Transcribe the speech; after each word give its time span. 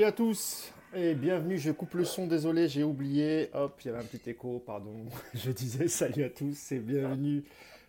Salut 0.00 0.08
à 0.08 0.12
tous 0.12 0.72
et 0.94 1.12
bienvenue. 1.12 1.58
Je 1.58 1.70
coupe 1.72 1.92
le 1.92 2.06
son, 2.06 2.26
désolé, 2.26 2.68
j'ai 2.68 2.82
oublié. 2.82 3.50
Hop, 3.52 3.78
il 3.84 3.88
y 3.88 3.90
avait 3.90 3.98
un 3.98 4.06
petit 4.06 4.30
écho, 4.30 4.58
pardon. 4.58 4.94
Je 5.34 5.50
disais 5.50 5.88
salut 5.88 6.24
à 6.24 6.30
tous 6.30 6.72
et 6.72 6.78
bienvenue 6.78 7.44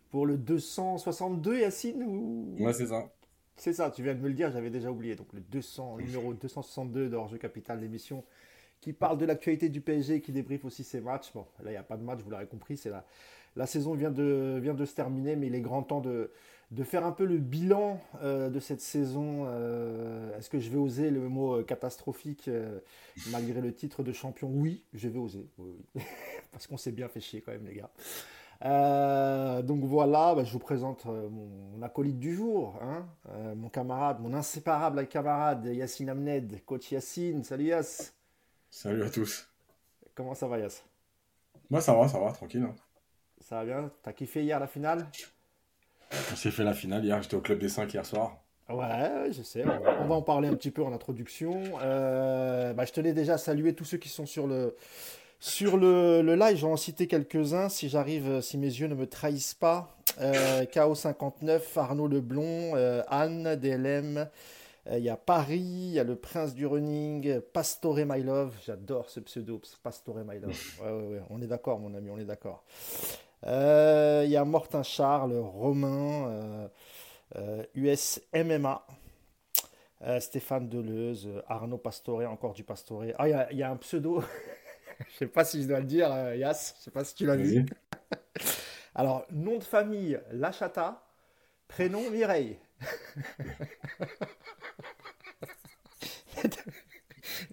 pour 0.09 0.25
le 0.25 0.35
262 0.35 1.59
Yacine 1.59 2.03
ou... 2.03 2.57
Ouais, 2.59 2.73
c'est 2.73 2.87
ça. 2.87 3.09
C'est 3.55 3.71
ça, 3.71 3.89
tu 3.91 4.03
viens 4.03 4.13
de 4.13 4.19
me 4.19 4.27
le 4.27 4.33
dire, 4.33 4.51
j'avais 4.51 4.69
déjà 4.69 4.91
oublié. 4.91 5.15
Donc 5.15 5.27
le 5.31 5.39
200, 5.39 5.99
numéro 5.99 6.33
262 6.33 7.07
de 7.07 7.15
Hors-jeu 7.15 7.37
Capital, 7.37 7.79
l'émission 7.79 8.25
qui 8.81 8.91
parle 8.91 9.17
de 9.17 9.23
l'actualité 9.23 9.69
du 9.69 9.79
PSG 9.79 10.15
et 10.15 10.21
qui 10.21 10.33
débriefe 10.33 10.65
aussi 10.65 10.83
ses 10.83 10.99
matchs. 10.99 11.31
Bon, 11.33 11.45
là, 11.63 11.69
il 11.69 11.75
n'y 11.75 11.77
a 11.77 11.83
pas 11.83 11.95
de 11.95 12.03
match, 12.03 12.19
vous 12.25 12.29
l'aurez 12.29 12.45
compris, 12.45 12.75
c'est 12.75 12.89
la, 12.89 13.05
la 13.55 13.65
saison 13.65 13.93
vient 13.93 14.11
de, 14.11 14.59
vient 14.61 14.73
de 14.73 14.83
se 14.83 14.95
terminer, 14.95 15.37
mais 15.37 15.47
il 15.47 15.55
est 15.55 15.61
grand 15.61 15.83
temps 15.83 16.01
de, 16.01 16.29
de 16.71 16.85
faire 16.85 17.05
un 17.05 17.11
peu 17.11 17.25
le 17.25 17.37
bilan 17.37 17.99
euh, 18.23 18.49
de 18.49 18.59
cette 18.59 18.81
saison. 18.81 19.43
Euh, 19.45 20.37
est-ce 20.37 20.49
que 20.49 20.59
je 20.59 20.69
vais 20.69 20.77
oser 20.77 21.11
le 21.11 21.27
mot 21.27 21.57
euh, 21.57 21.63
catastrophique 21.63 22.49
malgré 23.29 23.61
le 23.61 23.73
titre 23.73 24.03
de 24.03 24.13
champion? 24.13 24.49
Oui, 24.49 24.85
je 24.93 25.09
vais 25.09 25.19
oser. 25.19 25.47
Parce 26.51 26.67
qu'on 26.67 26.77
s'est 26.77 26.93
bien 26.93 27.09
fait 27.09 27.19
chier 27.19 27.41
quand 27.41 27.51
même, 27.51 27.65
les 27.65 27.75
gars. 27.75 29.61
donc 29.63 29.83
voilà, 29.83 30.33
bah, 30.33 30.43
je 30.45 30.51
vous 30.53 30.59
présente 30.59 31.05
mon, 31.05 31.81
acolyte 31.81 32.19
du 32.19 32.33
jour, 32.33 32.79
hein, 32.81 33.05
mon 33.55 33.69
camarade, 33.69 34.19
mon 34.21 34.33
inséparable 34.33 35.07
camarade 35.07 35.65
Yacine 35.65 36.09
Amned, 36.09 36.63
coach 36.65 36.91
Yacine. 36.91 37.43
Salut 37.43 37.65
Yass. 37.65 38.13
Salut 38.69 39.03
à 39.03 39.09
tous. 39.09 39.49
Comment 40.15 40.35
ça 40.35 40.47
va 40.47 40.59
Yass 40.59 40.83
Moi 41.69 41.81
ça 41.81 41.93
va, 41.93 42.07
ça 42.07 42.19
va, 42.19 42.31
tranquille. 42.31 42.63
Hein. 42.63 42.75
Ça 43.41 43.55
va 43.55 43.65
bien? 43.65 43.91
T'as 44.03 44.13
kiffé 44.13 44.43
hier 44.43 44.59
la 44.59 44.67
finale? 44.67 45.07
On 46.31 46.35
s'est 46.35 46.51
fait 46.51 46.63
la 46.63 46.73
finale 46.73 47.03
hier, 47.05 47.21
j'étais 47.21 47.35
au 47.35 47.41
Club 47.41 47.59
des 47.59 47.69
5 47.69 47.93
hier 47.93 48.05
soir. 48.05 48.37
Ouais, 48.69 49.31
je 49.31 49.43
sais. 49.43 49.63
On 49.99 50.07
va 50.07 50.15
en 50.15 50.21
parler 50.21 50.47
un 50.47 50.55
petit 50.55 50.71
peu 50.71 50.83
en 50.83 50.93
introduction. 50.93 51.61
Euh, 51.81 52.73
bah, 52.73 52.85
je 52.85 52.91
tenais 52.93 53.13
déjà 53.13 53.33
à 53.33 53.37
saluer 53.37 53.73
tous 53.73 53.85
ceux 53.85 53.97
qui 53.97 54.09
sont 54.09 54.25
sur 54.25 54.47
le, 54.47 54.75
sur 55.39 55.77
le, 55.77 56.21
le 56.21 56.35
live. 56.35 56.57
Je 56.57 56.65
vais 56.65 56.71
en 56.71 56.77
citer 56.77 57.07
quelques-uns 57.07 57.69
si 57.69 57.89
j'arrive, 57.89 58.41
si 58.41 58.57
mes 58.57 58.67
yeux 58.67 58.87
ne 58.87 58.95
me 58.95 59.07
trahissent 59.07 59.53
pas. 59.55 59.95
Euh, 60.19 60.63
KO59, 60.63 61.61
Arnaud 61.77 62.07
Leblon, 62.07 62.75
euh, 62.75 63.03
Anne, 63.09 63.55
DLM. 63.55 64.29
Il 64.91 65.03
y 65.03 65.09
a 65.09 65.15
Paris, 65.15 65.59
il 65.59 65.91
y 65.91 65.99
a 65.99 66.03
le 66.03 66.15
prince 66.15 66.55
du 66.55 66.65
running, 66.65 67.39
Pastore 67.53 67.99
My 68.03 68.23
Love. 68.23 68.55
J'adore 68.65 69.11
ce 69.11 69.19
pseudo, 69.19 69.61
Pastore 69.83 70.17
My 70.27 70.39
Love. 70.39 70.57
Ouais, 70.81 70.91
ouais. 70.91 71.21
On 71.29 71.39
est 71.39 71.47
d'accord, 71.47 71.79
mon 71.79 71.93
ami, 71.93 72.09
on 72.09 72.17
est 72.17 72.25
d'accord. 72.25 72.63
Il 73.43 73.49
euh, 73.49 74.25
y 74.25 74.37
a 74.37 74.45
Mortin 74.45 74.83
Charles, 74.83 75.35
Romain, 75.35 76.69
US 77.73 78.21
euh, 78.35 78.43
MMA, 78.43 78.85
euh, 80.03 80.19
Stéphane 80.19 80.69
Deleuze, 80.69 81.27
Arnaud 81.47 81.79
Pastore, 81.79 82.21
encore 82.29 82.53
du 82.53 82.63
Pastore. 82.63 83.05
Ah, 83.17 83.47
il 83.51 83.57
y, 83.57 83.63
a 83.63 83.71
un 83.71 83.77
pseudo, 83.77 84.21
je 85.09 85.17
sais 85.17 85.25
pas 85.25 85.43
si 85.43 85.63
je 85.63 85.67
dois 85.67 85.79
le 85.79 85.87
dire, 85.87 86.09
Yas, 86.35 86.75
je 86.77 86.83
sais 86.83 86.91
pas 86.91 87.03
si 87.03 87.15
tu 87.15 87.25
l'as 87.25 87.35
vu. 87.35 87.65
Alors, 88.95 89.25
nom 89.31 89.57
de 89.57 89.63
famille, 89.63 90.19
Lachata, 90.31 91.03
prénom, 91.67 92.11
Mireille. 92.11 92.59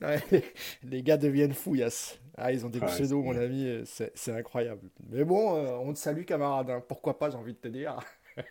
les, 0.82 1.02
gars 1.02 1.16
deviennent 1.16 1.54
fous, 1.54 1.76
Yas. 1.76 2.18
Ah, 2.40 2.52
ils 2.52 2.64
ont 2.64 2.68
des 2.68 2.80
pseudos, 2.80 3.22
mon 3.22 3.36
ami, 3.36 3.66
euh, 3.66 3.82
c'est 3.84 4.32
incroyable. 4.32 4.88
Mais 5.10 5.24
bon, 5.24 5.56
euh, 5.56 5.76
on 5.80 5.92
te 5.92 5.98
salue, 5.98 6.24
camarade. 6.24 6.70
Hein. 6.70 6.82
Pourquoi 6.86 7.18
pas, 7.18 7.30
j'ai 7.30 7.36
envie 7.36 7.54
de 7.54 7.58
te 7.58 7.68
dire. 7.68 7.98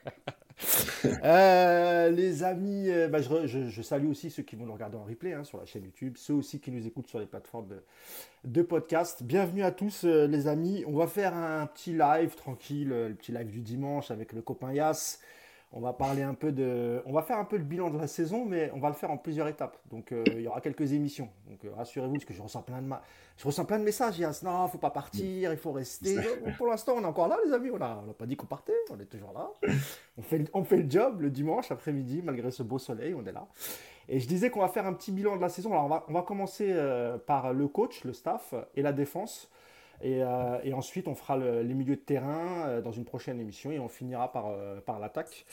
Euh, 1.23 2.09
les 2.09 2.43
amis, 2.43 2.89
bah, 3.11 3.19
je, 3.21 3.81
salue 3.83 4.09
aussi 4.09 4.31
ceux 4.31 4.41
qui 4.41 4.55
vont 4.55 4.65
nous 4.65 4.73
regarder 4.73 4.97
en 4.97 5.03
replay 5.03 5.33
hein, 5.33 5.43
sur 5.43 5.59
la 5.59 5.65
chaîne 5.67 5.83
YouTube, 5.83 6.15
ceux 6.17 6.33
aussi 6.33 6.59
qui 6.59 6.71
nous 6.71 6.87
écoutent 6.87 7.05
sur 7.05 7.19
les 7.19 7.27
plateformes 7.27 7.67
de, 7.67 7.83
de 8.43 8.63
podcast. 8.63 9.21
Bienvenue 9.21 9.61
à 9.61 9.69
tous, 9.69 10.03
les 10.03 10.47
amis. 10.47 10.83
On 10.87 10.97
va 10.97 11.05
faire 11.05 11.35
un 11.35 11.67
petit 11.67 11.93
live 11.93 12.33
tranquille, 12.33 12.89
le 12.89 13.13
petit 13.13 13.31
live 13.31 13.51
du 13.51 13.61
dimanche 13.61 14.09
avec 14.09 14.33
le 14.33 14.41
copain 14.41 14.73
Yas. 14.73 15.19
On 15.73 15.81
va 15.81 15.91
parler 15.91 16.21
un 16.21 16.33
peu 16.33 16.53
de, 16.53 17.01
on 17.05 17.11
va 17.11 17.21
faire 17.21 17.37
un 17.37 17.43
peu 17.43 17.57
le 17.57 17.63
bilan 17.63 17.89
de 17.89 17.97
la 17.97 18.07
saison, 18.07 18.45
mais 18.45 18.71
on 18.73 18.79
va 18.79 18.87
le 18.87 18.95
faire 18.95 19.11
en 19.11 19.17
plusieurs 19.17 19.49
étapes. 19.49 19.77
Donc 19.91 20.13
euh, 20.13 20.23
il 20.27 20.41
y 20.41 20.47
aura 20.47 20.61
quelques 20.61 20.93
émissions. 20.93 21.29
Donc 21.49 21.65
euh, 21.65 21.73
rassurez-vous, 21.75 22.13
parce 22.13 22.25
que 22.25 22.33
je 22.33 22.41
reçois 22.41 22.61
plein 22.61 22.81
de, 22.81 22.89
je 23.37 23.61
plein 23.63 23.77
de 23.77 23.83
messages. 23.83 24.17
Il 24.17 24.21
y 24.21 24.25
a, 24.25 24.31
non, 24.43 24.67
faut 24.69 24.77
pas 24.77 24.91
partir, 24.91 25.51
il 25.51 25.57
faut 25.57 25.73
rester. 25.73 26.15
Pour 26.57 26.67
l'instant, 26.67 26.93
on 26.97 27.01
est 27.01 27.05
encore 27.05 27.27
là, 27.27 27.37
les 27.45 27.51
amis. 27.51 27.69
On 27.69 27.77
n'a 27.77 27.97
pas 28.17 28.25
dit 28.25 28.37
qu'on 28.37 28.45
partait, 28.45 28.73
on 28.89 28.99
est 28.99 29.05
toujours 29.05 29.33
là. 29.33 29.49
On 30.17 30.21
fait, 30.21 30.49
on 30.53 30.63
fait 30.63 30.77
le 30.77 30.89
job 30.89 31.21
le 31.21 31.29
dimanche 31.29 31.69
après-midi, 31.69 32.21
malgré 32.23 32.49
ce 32.49 32.63
beau 32.63 32.79
soleil, 32.79 33.13
on 33.13 33.25
est 33.25 33.33
là. 33.33 33.45
Et 34.07 34.21
je 34.21 34.27
disais 34.27 34.49
qu'on 34.49 34.61
va 34.61 34.69
faire 34.69 34.85
un 34.85 34.93
petit 34.93 35.11
bilan 35.11 35.35
de 35.35 35.41
la 35.41 35.49
saison. 35.49 35.71
Alors 35.71 35.85
on 35.85 35.89
va, 35.89 36.05
on 36.07 36.13
va 36.13 36.21
commencer 36.21 36.67
euh, 36.69 37.17
par 37.17 37.51
le 37.51 37.67
coach, 37.67 38.05
le 38.05 38.13
staff 38.13 38.53
et 38.75 38.81
la 38.81 38.93
défense. 38.93 39.49
Euh, 40.05 40.59
et, 40.63 40.73
ensuite, 40.73 41.07
on 41.07 41.15
fera 41.15 41.37
les 41.37 41.73
milieux 41.73 41.95
de 41.95 42.01
terrain 42.01 42.67
euh, 42.67 42.81
dans 42.81 42.91
une 42.91 43.05
prochaine 43.05 43.39
émission 43.39 43.71
et 43.71 43.79
on 43.79 43.87
finira 43.87 44.31
par, 44.31 44.47
euh, 44.49 44.79
par 44.81 44.99
l'attaque. 44.99 45.45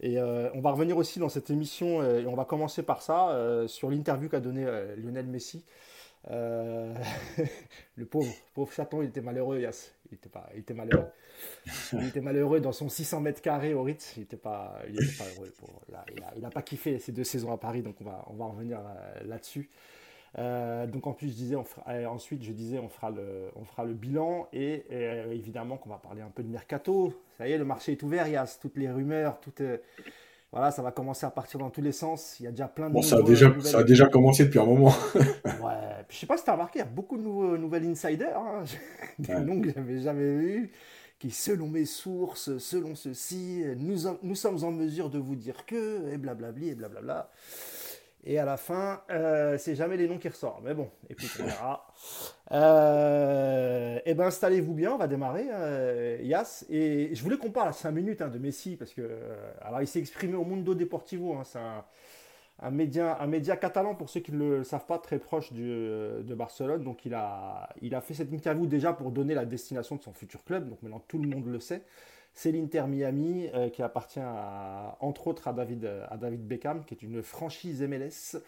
Et 0.00 0.18
on 0.20 0.60
va 0.60 0.70
revenir 0.70 0.96
aussi 0.96 1.18
dans 1.18 1.28
cette 1.28 1.50
émission, 1.50 2.02
et 2.02 2.26
on 2.26 2.34
va 2.34 2.44
commencer 2.44 2.82
par 2.82 3.02
ça, 3.02 3.64
sur 3.66 3.90
l'interview 3.90 4.28
qu'a 4.28 4.40
donné 4.40 4.64
Lionel 4.96 5.26
Messi. 5.26 5.64
le 6.30 8.04
pauvre, 8.08 8.32
pauvre 8.54 8.72
chaton, 8.72 9.02
il 9.02 9.08
était 9.08 9.20
malheureux, 9.20 9.60
Yass. 9.60 9.92
Il 10.10 10.18
était, 10.58 10.74
malheureux. 10.74 11.06
Il 11.94 12.06
était 12.06 12.20
malheureux 12.20 12.60
dans 12.60 12.72
son 12.72 12.88
600 12.88 13.20
mètres 13.20 13.40
carrés 13.40 13.74
au 13.74 13.82
Ritz. 13.82 14.14
Il 14.16 14.20
n'était 14.20 14.36
pas, 14.36 14.78
pas 15.18 15.24
heureux. 15.36 15.52
il 16.36 16.42
n'a 16.42 16.50
pas 16.50 16.62
kiffé 16.62 16.98
ces 16.98 17.12
deux 17.12 17.24
saisons 17.24 17.52
à 17.52 17.58
Paris, 17.58 17.82
donc 17.82 17.96
on 18.00 18.04
va, 18.04 18.24
on 18.28 18.34
va 18.34 18.46
revenir 18.46 18.80
là-dessus. 19.24 19.70
Euh, 20.38 20.86
donc 20.86 21.06
en 21.06 21.12
plus, 21.12 21.28
je 21.28 21.34
disais, 21.34 21.56
euh, 21.56 22.06
ensuite, 22.06 22.42
je 22.42 22.52
disais, 22.52 22.78
on 22.78 22.88
fera 22.88 23.10
le, 23.10 23.50
on 23.56 23.64
fera 23.64 23.84
le 23.84 23.92
bilan 23.92 24.48
et, 24.52 24.84
euh, 24.90 25.30
évidemment 25.32 25.76
qu'on 25.76 25.90
va 25.90 25.98
parler 25.98 26.22
un 26.22 26.30
peu 26.30 26.42
de 26.42 26.48
mercato. 26.48 27.12
Ça 27.36 27.46
y 27.48 27.52
est, 27.52 27.58
le 27.58 27.64
marché 27.64 27.92
est 27.92 28.02
ouvert, 28.02 28.26
il 28.26 28.32
y 28.32 28.36
a 28.36 28.46
toutes 28.46 28.76
les 28.76 28.90
rumeurs, 28.90 29.40
tout 29.40 29.52
voilà, 30.50 30.70
ça 30.70 30.82
va 30.82 30.92
commencer 30.92 31.24
à 31.24 31.30
partir 31.30 31.58
dans 31.58 31.70
tous 31.70 31.80
les 31.80 31.92
sens. 31.92 32.36
Il 32.38 32.44
y 32.44 32.46
a 32.46 32.50
déjà 32.50 32.68
plein 32.68 32.88
de. 32.88 32.94
Bon, 32.94 33.00
ça 33.00 33.16
a 33.16 33.22
déjà, 33.22 33.50
ça 33.60 33.78
a 33.78 33.84
déjà 33.84 34.06
commencé 34.06 34.44
depuis 34.44 34.58
un 34.58 34.66
moment. 34.66 34.92
ouais. 35.14 36.04
Puis, 36.08 36.16
je 36.16 36.20
sais 36.20 36.26
pas 36.26 36.36
si 36.36 36.44
tu 36.44 36.50
as 36.50 36.54
remarqué, 36.54 36.80
il 36.80 36.82
y 36.82 36.84
a 36.84 36.90
beaucoup 36.90 37.16
de 37.16 37.22
nouveaux, 37.22 37.56
nouvelles 37.56 37.86
insiders, 37.86 38.36
hein. 38.36 38.64
des 39.18 39.34
noms 39.40 39.62
que 39.62 39.72
j'avais 39.72 40.00
jamais 40.00 40.36
vus, 40.36 40.72
qui, 41.18 41.30
selon 41.30 41.68
mes 41.68 41.86
sources, 41.86 42.58
selon 42.58 42.94
ceci, 42.94 43.64
nous, 43.78 44.00
nous 44.22 44.34
sommes 44.34 44.62
en 44.62 44.72
mesure 44.72 45.08
de 45.08 45.18
vous 45.18 45.36
dire 45.36 45.64
que, 45.64 46.12
et 46.12 46.18
blablabli, 46.18 46.68
et 46.68 46.74
blablabla. 46.74 47.30
Et 48.24 48.38
à 48.38 48.44
la 48.44 48.56
fin, 48.56 49.02
euh, 49.10 49.58
c'est 49.58 49.74
jamais 49.74 49.96
les 49.96 50.06
noms 50.06 50.18
qui 50.18 50.28
ressortent. 50.28 50.62
Mais 50.62 50.74
bon, 50.74 50.88
écoute, 51.08 51.30
on 51.40 51.44
verra. 51.44 51.86
Euh, 52.54 53.98
eh 54.04 54.12
ben, 54.12 54.26
installez-vous 54.26 54.74
bien, 54.74 54.92
on 54.92 54.98
va 54.98 55.06
démarrer, 55.06 55.46
euh, 55.50 56.18
Yas. 56.20 56.66
Et 56.68 57.14
je 57.14 57.22
voulais 57.22 57.38
qu'on 57.38 57.50
parle 57.50 57.68
à 57.68 57.72
5 57.72 57.90
minutes 57.92 58.20
hein, 58.20 58.28
de 58.28 58.38
Messi, 58.38 58.76
parce 58.76 58.92
que, 58.92 59.08
alors, 59.62 59.80
il 59.80 59.86
s'est 59.86 60.00
exprimé 60.00 60.34
au 60.34 60.44
Mundo 60.44 60.74
Deportivo. 60.74 61.32
Hein, 61.32 61.44
c'est 61.44 61.58
un, 62.58 62.70
média, 62.70 63.16
un 63.22 63.26
média 63.26 63.56
catalan, 63.56 63.94
pour 63.94 64.10
ceux 64.10 64.20
qui 64.20 64.32
ne 64.32 64.38
le 64.38 64.64
savent 64.64 64.84
pas, 64.84 64.98
très 64.98 65.18
proche 65.18 65.50
de 65.54 66.34
Barcelone. 66.34 66.84
Donc, 66.84 67.06
il 67.06 67.14
a, 67.14 67.70
il 67.80 67.94
a 67.94 68.02
fait 68.02 68.12
cette 68.12 68.30
interview 68.30 68.66
déjà 68.66 68.92
pour 68.92 69.12
donner 69.12 69.32
la 69.32 69.46
destination 69.46 69.96
de 69.96 70.02
son 70.02 70.12
futur 70.12 70.44
club. 70.44 70.68
Donc, 70.68 70.82
maintenant, 70.82 71.02
tout 71.08 71.16
le 71.16 71.28
monde 71.30 71.46
le 71.46 71.58
sait 71.58 71.84
c'est 72.34 72.52
l'Inter 72.52 72.84
Miami 72.88 73.48
euh, 73.54 73.68
qui 73.68 73.82
appartient 73.82 74.20
entre 75.00 75.26
autres 75.26 75.48
à 75.48 75.52
David, 75.52 75.88
à 76.10 76.16
David 76.16 76.46
Beckham, 76.46 76.84
qui 76.84 76.94
est 76.94 77.02
une 77.02 77.22
franchise 77.22 77.82
MLS. 77.82 78.38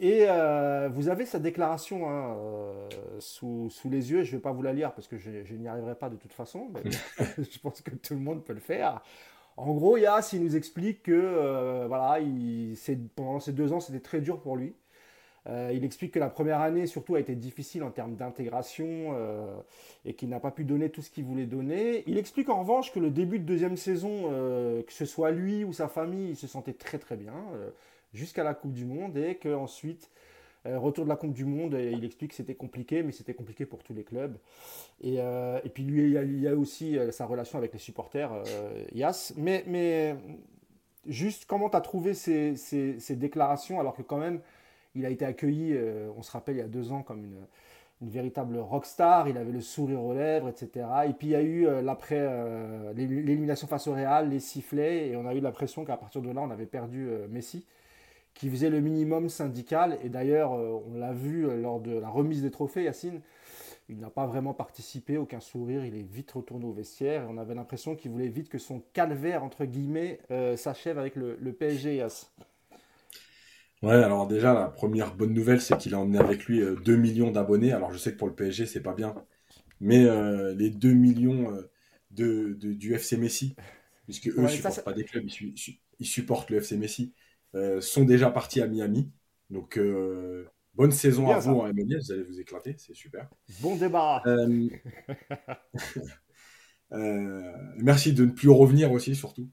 Et 0.00 0.26
euh, 0.28 0.88
vous 0.92 1.08
avez 1.08 1.26
sa 1.26 1.40
déclaration 1.40 2.08
hein, 2.08 2.36
euh, 2.36 2.88
sous, 3.18 3.70
les 3.86 4.12
yeux. 4.12 4.22
Je 4.22 4.30
ne 4.32 4.36
vais 4.36 4.42
pas 4.42 4.52
vous 4.52 4.62
la 4.62 4.72
lire 4.72 4.92
parce 4.92 5.08
que 5.08 5.16
je, 5.16 5.54
n'y 5.54 5.66
arriverai 5.66 5.96
pas 5.96 6.08
de 6.08 6.16
toute 6.16 6.32
façon. 6.32 6.70
Mais 6.72 6.90
je 7.38 7.58
pense 7.58 7.80
que 7.80 7.90
tout 7.90 8.14
le 8.14 8.20
monde 8.20 8.44
peut 8.44 8.52
le 8.52 8.60
faire. 8.60 9.02
En 9.56 9.74
gros, 9.74 9.96
Yass, 9.96 10.34
il 10.34 10.44
nous 10.44 10.54
explique 10.54 11.02
que 11.02 11.86
voilà, 11.88 12.20
il, 12.20 12.76
pendant 13.16 13.40
ces 13.40 13.52
deux 13.52 13.72
ans, 13.72 13.80
c'était 13.80 13.98
très 13.98 14.20
dur 14.20 14.40
pour 14.40 14.56
lui. 14.56 14.72
Euh, 15.48 15.70
il 15.72 15.84
explique 15.84 16.12
que 16.12 16.18
la 16.18 16.28
première 16.28 16.60
année, 16.60 16.86
surtout, 16.86 17.14
a 17.14 17.20
été 17.20 17.34
difficile 17.34 17.82
en 17.82 17.90
termes 17.90 18.16
d'intégration 18.16 18.86
euh, 19.14 19.46
et 20.04 20.14
qu'il 20.14 20.28
n'a 20.28 20.40
pas 20.40 20.50
pu 20.50 20.64
donner 20.64 20.90
tout 20.90 21.00
ce 21.00 21.10
qu'il 21.10 21.24
voulait 21.24 21.46
donner. 21.46 22.04
Il 22.06 22.18
explique 22.18 22.48
en 22.48 22.60
revanche 22.60 22.92
que 22.92 23.00
le 23.00 23.10
début 23.10 23.38
de 23.38 23.44
deuxième 23.44 23.76
saison, 23.76 24.30
euh, 24.30 24.82
que 24.82 24.92
ce 24.92 25.06
soit 25.06 25.30
lui 25.30 25.64
ou 25.64 25.72
sa 25.72 25.88
famille, 25.88 26.30
il 26.30 26.36
se 26.36 26.46
sentait 26.46 26.74
très 26.74 26.98
très 26.98 27.16
bien 27.16 27.34
jusqu'à 28.12 28.44
la 28.44 28.54
Coupe 28.54 28.72
du 28.72 28.84
Monde 28.84 29.16
et 29.16 29.36
qu'ensuite, 29.36 30.10
retour 30.64 31.04
de 31.04 31.08
la 31.08 31.16
Coupe 31.16 31.32
du 31.32 31.44
Monde, 31.44 31.78
il 31.80 32.04
explique 32.04 32.30
que 32.30 32.36
c'était 32.36 32.54
compliqué, 32.54 33.02
mais 33.02 33.12
c'était 33.12 33.34
compliqué 33.34 33.64
pour 33.64 33.82
tous 33.82 33.94
les 33.94 34.04
clubs. 34.04 34.36
Et, 35.02 35.18
puis 35.72 35.82
lui, 35.82 36.02
il 36.04 36.40
y, 36.40 36.48
a, 36.48 36.54
aussi 36.54 36.98
sa 37.10 37.26
relation 37.26 37.58
avec 37.58 37.72
les 37.72 37.78
supporters, 37.78 38.30
Yas. 38.92 39.32
Mais, 39.36 39.64
mais 39.66 40.16
juste 41.06 41.44
comment 41.46 41.70
tu 41.70 41.76
as 41.76 41.80
trouvé 41.80 42.14
ces, 42.14 42.56
ces 42.56 43.16
déclarations 43.16 43.78
alors 43.80 43.94
que 43.94 44.02
quand 44.02 44.18
même 44.18 44.40
il 44.94 45.06
a 45.06 45.10
été 45.10 45.24
accueilli, 45.24 45.72
euh, 45.74 46.10
on 46.16 46.22
se 46.22 46.30
rappelle, 46.30 46.56
il 46.56 46.58
y 46.58 46.62
a 46.62 46.68
deux 46.68 46.92
ans 46.92 47.02
comme 47.02 47.24
une, 47.24 47.46
véritable 48.00 48.58
rockstar. 48.58 49.28
Il 49.28 49.36
avait 49.36 49.50
le 49.50 49.60
sourire 49.60 50.00
aux 50.04 50.14
lèvres, 50.14 50.48
etc. 50.48 50.86
Et 51.08 51.12
puis 51.12 51.28
il 51.28 51.30
y 51.30 51.34
a 51.34 51.42
eu 51.42 51.66
euh, 51.66 51.82
l'après 51.82 52.20
euh, 52.20 52.92
l'élimination 52.92 53.66
face 53.66 53.88
au 53.88 53.92
Real, 53.92 54.30
les 54.30 54.38
sifflets, 54.38 55.08
et 55.08 55.16
on 55.16 55.26
a 55.26 55.34
eu 55.34 55.40
l'impression 55.40 55.84
qu'à 55.84 55.96
partir 55.96 56.22
de 56.22 56.30
là, 56.30 56.40
on 56.40 56.50
avait 56.50 56.66
perdu 56.66 57.08
Messi, 57.28 57.66
qui 58.34 58.50
faisait 58.50 58.70
le 58.70 58.80
minimum 58.80 59.28
syndical. 59.28 59.98
Et 60.04 60.10
d'ailleurs, 60.10 60.52
on 60.52 60.94
l'a 60.96 61.12
vu 61.12 61.48
lors 61.60 61.80
de 61.80 61.98
la 61.98 62.08
remise 62.08 62.42
des 62.42 62.52
trophées, 62.52 62.84
Yacine, 62.84 63.20
il 63.88 63.98
n'a 63.98 64.10
pas 64.10 64.26
vraiment 64.26 64.54
participé, 64.54 65.16
aucun 65.16 65.40
sourire, 65.40 65.84
il 65.84 65.96
est 65.96 66.08
vite 66.08 66.30
retourné 66.30 66.66
au 66.66 66.72
vestiaire. 66.72 67.24
Et 67.24 67.26
on 67.28 67.36
avait 67.36 67.56
l'impression 67.56 67.96
qu'il 67.96 68.12
voulait 68.12 68.28
vite 68.28 68.48
que 68.48 68.58
son 68.58 68.80
calvaire, 68.92 69.42
entre 69.42 69.64
guillemets, 69.64 70.20
s'achève 70.56 71.00
avec 71.00 71.16
le, 71.16 71.52
PSG, 71.52 71.96
Yass. 71.96 72.30
Ouais, 73.82 73.94
alors 73.94 74.26
déjà, 74.26 74.54
la 74.54 74.66
première 74.66 75.14
bonne 75.14 75.32
nouvelle, 75.32 75.60
c'est 75.60 75.76
qu'il 75.78 75.94
a 75.94 75.98
emmené 75.98 76.18
avec 76.18 76.46
lui 76.46 76.62
2 76.84 76.96
millions 76.96 77.30
d'abonnés. 77.30 77.72
Alors 77.72 77.92
je 77.92 77.98
sais 77.98 78.12
que 78.12 78.16
pour 78.16 78.28
le 78.28 78.34
PSG, 78.34 78.66
c'est 78.66 78.82
pas 78.82 78.94
bien. 78.94 79.14
Mais 79.80 80.04
les 80.54 80.70
2 80.70 80.92
millions 80.92 81.52
de, 82.10 82.56
du 82.60 82.94
FC 82.94 83.16
Messi, 83.16 83.54
puisque 84.04 84.28
eux 84.28 84.42
ne 84.42 84.48
supportent 84.48 84.84
pas 84.84 84.92
des 84.92 85.04
clubs, 85.04 85.26
ils, 85.98 86.06
supportent 86.06 86.50
le 86.50 86.58
FC 86.58 86.76
Messi, 86.76 87.12
euh, 87.54 87.80
sont 87.80 88.04
déjà 88.04 88.30
partis 88.30 88.60
à 88.60 88.66
Miami. 88.66 89.10
Donc, 89.50 89.78
euh, 89.78 90.46
bonne 90.74 90.92
saison 90.92 91.30
à 91.30 91.38
vous 91.38 91.52
en 91.52 91.72
MLS, 91.72 92.06
vous 92.06 92.12
allez 92.12 92.22
vous 92.22 92.40
éclater, 92.40 92.74
c'est 92.78 92.94
super. 92.94 93.28
Bon 93.60 93.76
débat. 93.76 94.22
Euh, 96.90 97.52
merci 97.76 98.14
de 98.14 98.24
ne 98.24 98.30
plus 98.30 98.48
revenir 98.48 98.92
aussi, 98.92 99.14
surtout. 99.14 99.50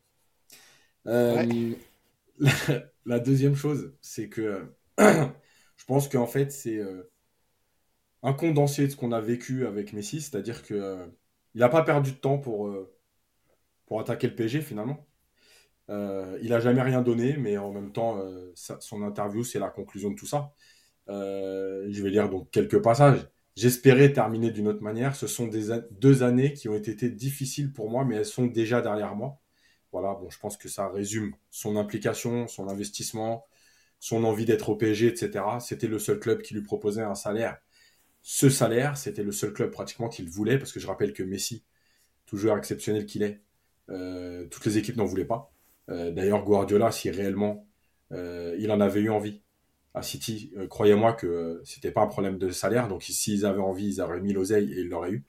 la, 3.06 3.20
deuxième 3.20 3.56
chose, 3.56 3.94
c'est 4.02 4.30
que 4.30 4.66
je 5.00 5.86
pense 5.88 6.08
qu'en 6.08 6.28
fait, 6.28 6.52
c'est 6.52 6.82
un 8.24 8.34
condensé 8.34 8.88
de 8.88 8.92
ce 8.92 8.96
qu'on 8.96 9.12
a 9.12 9.22
vécu 9.22 9.68
avec 9.68 9.94
Messi, 9.94 10.22
c'est-à-dire 10.22 10.64
que 10.64 11.08
il 11.56 11.60
n'a 11.60 11.70
pas 11.70 11.84
perdu 11.84 12.12
de 12.12 12.18
temps 12.18 12.38
pour, 12.38 12.68
euh, 12.68 12.94
attaquer 14.00 14.28
le 14.28 14.36
PSG 14.36 14.62
finalement. 14.62 15.08
Euh, 15.90 16.38
il 16.42 16.50
n'a 16.50 16.60
jamais 16.60 16.82
rien 16.82 17.02
donné, 17.02 17.38
mais 17.38 17.58
en 17.58 17.72
même 17.72 17.92
temps, 17.92 18.20
euh, 18.20 18.52
son 18.56 19.04
interview, 19.04 19.44
c'est 19.44 19.60
la 19.60 19.70
conclusion 19.70 20.12
de 20.12 20.16
tout 20.16 20.28
ça. 20.28 20.54
je 21.08 22.04
vais 22.04 22.10
lire 22.10 22.30
donc 22.30 22.52
quelques 22.52 22.82
passages. 22.82 23.28
J'espérais 23.56 24.12
terminer 24.12 24.52
d'une 24.52 24.68
autre 24.68 24.84
manière. 24.84 25.16
Ce 25.16 25.28
sont 25.28 25.50
deux 25.92 26.24
années 26.24 26.54
qui 26.54 26.68
ont 26.70 26.76
été 26.76 27.10
difficiles 27.10 27.72
pour 27.72 27.90
moi, 27.90 28.04
mais 28.06 28.16
elles 28.18 28.26
sont 28.26 28.48
déjà 28.48 28.82
derrière 28.82 29.16
moi. 29.16 29.40
Voilà, 29.96 30.20
je 30.30 30.38
pense 30.40 30.58
que 30.58 30.68
ça 30.70 30.90
résume 30.90 31.34
son 31.52 31.78
implication, 31.78 32.48
son 32.48 32.68
investissement, 32.68 33.46
son 34.00 34.24
envie 34.26 34.46
d'être 34.46 34.70
au 34.70 34.76
PSG, 34.76 35.08
etc. 35.08 35.46
C'était 35.62 35.88
le 35.88 36.00
seul 36.00 36.20
club 36.20 36.42
qui 36.42 36.54
lui 36.54 36.62
proposait 36.62 37.02
un 37.04 37.16
salaire 37.16 37.58
ce 38.28 38.50
salaire, 38.50 38.98
c'était 38.98 39.22
le 39.22 39.32
seul 39.32 39.54
club 39.54 39.70
pratiquement 39.70 40.10
qu'il 40.10 40.28
voulait, 40.32 40.58
parce 40.58 40.72
que 40.72 40.80
je 40.80 40.88
rappelle 40.88 41.14
que 41.14 41.22
Messi, 41.22 41.64
tout 42.26 42.38
joueur 42.38 42.58
exceptionnel 42.58 43.06
qu'il 43.06 43.22
est, 43.22 43.40
euh, 43.92 44.48
toutes 44.48 44.66
les 44.66 44.80
équipes 44.80 44.96
n'en 44.96 45.06
voulaient 45.06 45.26
pas. 45.26 45.54
Euh, 45.92 46.12
d'ailleurs, 46.12 46.44
Guardiola, 46.44 46.92
si 46.92 47.12
réellement 47.12 47.68
euh, 48.14 48.56
il 48.60 48.72
en 48.72 48.82
avait 48.82 49.02
eu 49.02 49.12
envie 49.12 49.44
à 49.94 50.02
City, 50.02 50.52
croyez-moi 50.70 51.14
que 51.14 51.62
c'était 51.66 51.92
pas 51.92 52.02
un 52.02 52.08
problème 52.08 52.40
de 52.40 52.50
salaire. 52.50 52.88
Donc, 52.88 53.04
s'ils 53.04 53.46
avaient 53.46 53.62
envie, 53.62 53.88
ils 53.88 54.02
auraient 54.02 54.20
mis 54.22 54.34
l'oseille 54.34 54.74
et 54.74 54.82
ils 54.82 54.90
l'auraient 54.90 55.12
eu. 55.12 55.26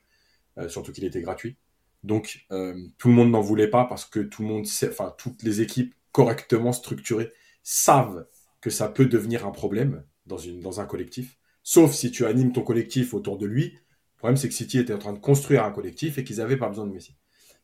surtout 0.67 0.91
qu'il 0.91 1.05
était 1.05 1.21
gratuit. 1.21 1.55
Donc, 2.03 2.45
tout 2.49 3.07
le 3.07 3.13
monde 3.13 3.31
n'en 3.31 3.41
voulait 3.41 3.69
pas 3.69 3.85
parce 3.85 4.05
que 4.05 4.19
tout 4.19 4.41
le 4.43 4.47
monde 4.47 4.65
sait, 4.65 4.89
enfin, 4.89 5.13
toutes 5.17 5.43
les 5.43 5.61
équipes 5.61 5.93
correctement 6.11 6.71
structurées 6.71 7.31
savent 7.63 8.25
que 8.61 8.69
ça 8.69 8.87
peut 8.87 9.05
devenir 9.05 9.45
un 9.45 9.51
problème 9.51 10.03
dans, 10.25 10.37
une, 10.37 10.61
dans 10.61 10.79
un 10.79 10.85
collectif. 10.85 11.37
Sauf 11.63 11.93
si 11.93 12.11
tu 12.11 12.25
animes 12.25 12.53
ton 12.53 12.61
collectif 12.61 13.13
autour 13.13 13.37
de 13.37 13.45
lui. 13.45 13.73
Le 13.73 14.17
problème, 14.19 14.37
c'est 14.37 14.47
que 14.47 14.53
City 14.53 14.79
était 14.79 14.93
en 14.93 14.99
train 14.99 15.13
de 15.13 15.19
construire 15.19 15.63
un 15.63 15.71
collectif 15.71 16.17
et 16.17 16.23
qu'ils 16.23 16.37
n'avaient 16.37 16.57
pas 16.57 16.69
besoin 16.69 16.85
de 16.85 16.91
Messi. 16.91 17.15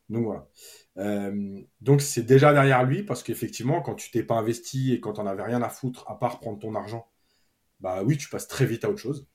Donc. 0.08 0.28
Euh, 0.96 1.60
donc 1.80 2.00
c'est 2.00 2.22
déjà 2.22 2.52
derrière 2.52 2.84
lui 2.84 3.02
parce 3.02 3.24
qu'effectivement, 3.24 3.80
quand 3.80 3.94
tu 3.96 4.12
t'es 4.12 4.22
pas 4.22 4.36
investi 4.36 4.92
et 4.92 5.00
quand 5.00 5.18
on 5.18 5.24
n'avais 5.24 5.42
rien 5.42 5.60
à 5.62 5.68
foutre 5.68 6.08
à 6.08 6.16
part 6.18 6.38
prendre 6.38 6.58
ton 6.58 6.74
argent, 6.74 7.08
bah 7.80 8.02
oui, 8.04 8.16
tu 8.16 8.28
passes 8.28 8.48
très 8.48 8.66
vite 8.66 8.84
à 8.84 8.90
autre 8.90 9.00
chose. 9.00 9.26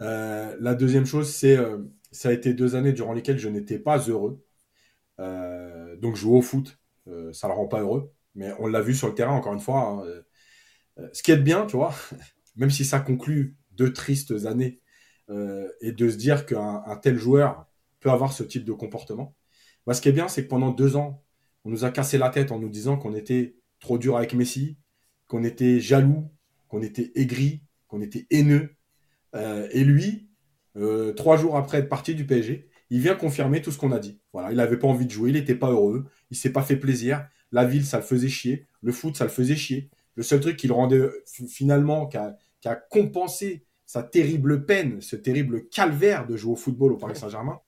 Euh, 0.00 0.56
la 0.60 0.74
deuxième 0.74 1.06
chose, 1.06 1.32
c'est 1.32 1.56
euh, 1.56 1.78
ça 2.12 2.28
a 2.28 2.32
été 2.32 2.54
deux 2.54 2.76
années 2.76 2.92
durant 2.92 3.12
lesquelles 3.12 3.38
je 3.38 3.48
n'étais 3.48 3.78
pas 3.78 3.98
heureux. 3.98 4.44
donc 5.18 6.16
jouer 6.16 6.38
au 6.38 6.42
foot, 6.42 6.78
ça 7.32 7.48
ne 7.48 7.52
le 7.52 7.58
rend 7.58 7.66
pas 7.68 7.80
heureux. 7.80 8.12
Mais 8.34 8.52
on 8.58 8.66
l'a 8.66 8.80
vu 8.80 8.94
sur 8.94 9.08
le 9.08 9.14
terrain 9.14 9.34
encore 9.34 9.52
une 9.52 9.60
fois. 9.60 10.04
Hein, 10.98 11.08
ce 11.12 11.22
qui 11.22 11.32
est 11.32 11.36
bien, 11.36 11.66
tu 11.66 11.76
vois, 11.76 11.94
même 12.56 12.70
si 12.70 12.84
ça 12.84 13.00
conclut 13.00 13.56
deux 13.72 13.92
tristes 13.92 14.46
années, 14.46 14.82
euh, 15.30 15.68
et 15.80 15.92
de 15.92 16.10
se 16.10 16.16
dire 16.16 16.46
qu'un 16.46 16.98
tel 17.00 17.16
joueur 17.16 17.66
peut 18.00 18.10
avoir 18.10 18.32
ce 18.32 18.42
type 18.42 18.64
de 18.64 18.72
comportement. 18.72 19.34
Ce 19.90 20.00
qui 20.00 20.08
est 20.08 20.12
bien, 20.12 20.28
c'est 20.28 20.44
que 20.44 20.48
pendant 20.48 20.70
deux 20.70 20.96
ans, 20.96 21.24
on 21.64 21.70
nous 21.70 21.84
a 21.84 21.90
cassé 21.90 22.18
la 22.18 22.28
tête 22.28 22.52
en 22.52 22.58
nous 22.58 22.68
disant 22.68 22.96
qu'on 22.98 23.14
était 23.14 23.56
trop 23.80 23.98
dur 23.98 24.16
avec 24.16 24.34
Messi, 24.34 24.78
qu'on 25.28 25.44
était 25.44 25.80
jaloux, 25.80 26.30
qu'on 26.68 26.82
était 26.82 27.12
aigri, 27.14 27.62
qu'on 27.88 28.00
était 28.00 28.26
haineux. 28.30 28.76
Euh, 29.34 29.68
et 29.70 29.84
lui, 29.84 30.28
euh, 30.76 31.12
trois 31.12 31.36
jours 31.36 31.56
après 31.56 31.78
être 31.78 31.88
parti 31.88 32.14
du 32.14 32.26
PSG, 32.26 32.68
il 32.90 33.00
vient 33.00 33.14
confirmer 33.14 33.62
tout 33.62 33.70
ce 33.70 33.78
qu'on 33.78 33.92
a 33.92 33.98
dit. 33.98 34.20
Voilà, 34.32 34.50
il 34.50 34.56
n'avait 34.56 34.78
pas 34.78 34.88
envie 34.88 35.06
de 35.06 35.10
jouer, 35.10 35.30
il 35.30 35.34
n'était 35.34 35.54
pas 35.54 35.70
heureux, 35.70 36.06
il 36.30 36.36
s'est 36.36 36.52
pas 36.52 36.62
fait 36.62 36.76
plaisir. 36.76 37.26
La 37.50 37.64
ville, 37.64 37.84
ça 37.84 37.98
le 37.98 38.02
faisait 38.02 38.28
chier. 38.28 38.66
Le 38.82 38.92
foot, 38.92 39.16
ça 39.16 39.24
le 39.24 39.30
faisait 39.30 39.56
chier. 39.56 39.90
Le 40.14 40.22
seul 40.22 40.40
truc 40.40 40.56
qui 40.56 40.66
le 40.66 40.74
rendait 40.74 41.08
finalement, 41.48 42.06
qui 42.06 42.18
a, 42.18 42.36
compensé 42.90 43.64
sa 43.86 44.02
terrible 44.02 44.64
peine, 44.66 45.00
ce 45.00 45.16
terrible 45.16 45.68
calvaire 45.68 46.26
de 46.26 46.36
jouer 46.36 46.52
au 46.52 46.56
football 46.56 46.92
au 46.92 46.96
Paris 46.96 47.16
Saint-Germain, 47.16 47.60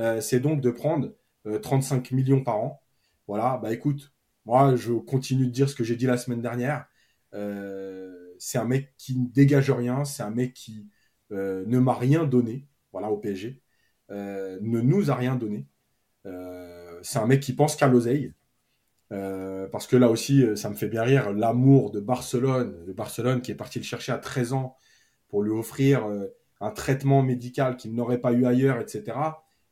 euh, 0.00 0.20
c'est 0.20 0.40
donc 0.40 0.60
de 0.60 0.70
prendre 0.70 1.14
35 1.62 2.12
euh, 2.12 2.16
millions 2.16 2.42
par 2.42 2.56
an. 2.56 2.82
Voilà, 3.26 3.58
bah 3.62 3.72
écoute, 3.72 4.12
moi 4.44 4.76
je 4.76 4.92
continue 4.92 5.46
de 5.46 5.52
dire 5.52 5.68
ce 5.68 5.74
que 5.74 5.84
j'ai 5.84 5.96
dit 5.96 6.06
la 6.06 6.16
semaine 6.16 6.42
dernière. 6.42 6.86
Euh, 7.32 8.34
c'est 8.38 8.58
un 8.58 8.64
mec 8.64 8.94
qui 8.98 9.18
ne 9.18 9.26
dégage 9.28 9.70
rien, 9.70 10.04
c'est 10.04 10.22
un 10.22 10.30
mec 10.30 10.54
qui 10.54 10.88
ne 11.30 11.78
m'a 11.78 11.94
rien 11.94 12.24
donné, 12.24 12.66
voilà, 12.92 13.10
au 13.10 13.16
PSG, 13.18 13.60
ne 14.10 14.80
nous 14.80 15.10
a 15.10 15.14
rien 15.14 15.36
donné. 15.36 15.66
c'est 17.02 17.18
un 17.18 17.26
mec 17.26 17.40
qui 17.40 17.52
pense 17.54 17.76
qu'à 17.76 17.88
l'oseille. 17.88 18.32
Euh, 19.12 19.68
parce 19.68 19.86
que 19.86 19.96
là 19.96 20.08
aussi, 20.10 20.42
euh, 20.42 20.56
ça 20.56 20.70
me 20.70 20.74
fait 20.74 20.88
bien 20.88 21.02
rire, 21.02 21.32
l'amour 21.32 21.90
de 21.90 22.00
Barcelone, 22.00 22.84
de 22.86 22.92
Barcelone 22.92 23.42
qui 23.42 23.52
est 23.52 23.54
parti 23.54 23.78
le 23.78 23.84
chercher 23.84 24.12
à 24.12 24.18
13 24.18 24.54
ans 24.54 24.76
pour 25.28 25.42
lui 25.42 25.52
offrir 25.52 26.06
euh, 26.06 26.28
un 26.60 26.70
traitement 26.70 27.22
médical 27.22 27.76
qu'il 27.76 27.94
n'aurait 27.94 28.20
pas 28.20 28.32
eu 28.32 28.46
ailleurs, 28.46 28.80
etc. 28.80 29.18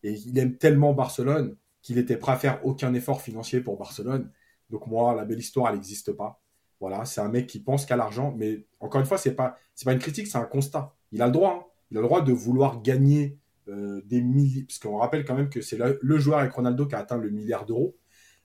Et 0.03 0.13
il 0.13 0.39
aime 0.39 0.59
tellement 0.59 0.93
Barcelone 0.95 1.57
qu'il 1.83 1.99
était 1.99 2.17
prêt 2.17 2.33
à 2.33 2.37
faire 2.37 2.65
aucun 2.65 2.95
effort 2.95 3.23
financier 3.23 3.61
pour 3.61 3.79
Barcelone. 3.79 4.31
Donc 4.71 4.87
moi, 4.87 5.15
la 5.15 5.25
belle 5.25 5.41
histoire, 5.41 5.69
elle 5.71 5.77
n'existe 5.77 6.13
pas. 6.13 6.42
Voilà, 6.83 7.07
c'est 7.07 7.23
un 7.23 7.29
mec 7.29 7.47
qui 7.47 7.61
pense 7.61 7.87
qu'à 7.87 7.97
l'argent, 7.97 8.35
mais 8.37 8.67
encore 8.81 9.01
une 9.01 9.07
fois, 9.07 9.17
c'est 9.17 9.35
pas 9.35 9.57
pas 9.85 9.93
une 9.93 9.99
critique, 9.99 10.27
c'est 10.27 10.39
un 10.39 10.45
constat. 10.45 10.95
Il 11.13 11.23
a 11.23 11.27
le 11.27 11.33
droit, 11.33 11.55
hein. 11.55 11.73
il 11.91 11.97
a 11.97 12.01
le 12.01 12.07
droit 12.07 12.23
de 12.23 12.33
vouloir 12.33 12.83
gagner 12.83 13.39
des 13.69 14.21
milliers, 14.21 14.65
parce 14.65 14.81
qu'on 14.81 14.99
rappelle 14.99 15.25
quand 15.25 15.37
même 15.37 15.49
que 15.49 15.61
c'est 15.61 15.79
le 15.79 16.19
joueur 16.19 16.41
avec 16.41 16.53
Ronaldo 16.53 16.87
qui 16.87 16.95
a 16.97 16.99
atteint 16.99 17.17
le 17.17 17.31
milliard 17.31 17.65
d'euros. 17.65 17.97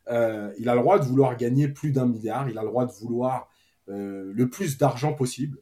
Euh, 0.10 0.54
il 0.58 0.70
a 0.70 0.76
le 0.76 0.82
droit 0.82 1.00
de 1.00 1.06
vouloir 1.06 1.36
gagner 1.36 1.68
plus 1.68 1.92
d'un 1.92 2.06
milliard, 2.06 2.50
il 2.50 2.58
a 2.58 2.62
le 2.62 2.70
droit 2.70 2.86
de 2.86 2.92
vouloir 2.92 3.50
euh, 3.90 4.32
le 4.34 4.50
plus 4.50 4.78
d'argent 4.78 5.14
possible. 5.14 5.60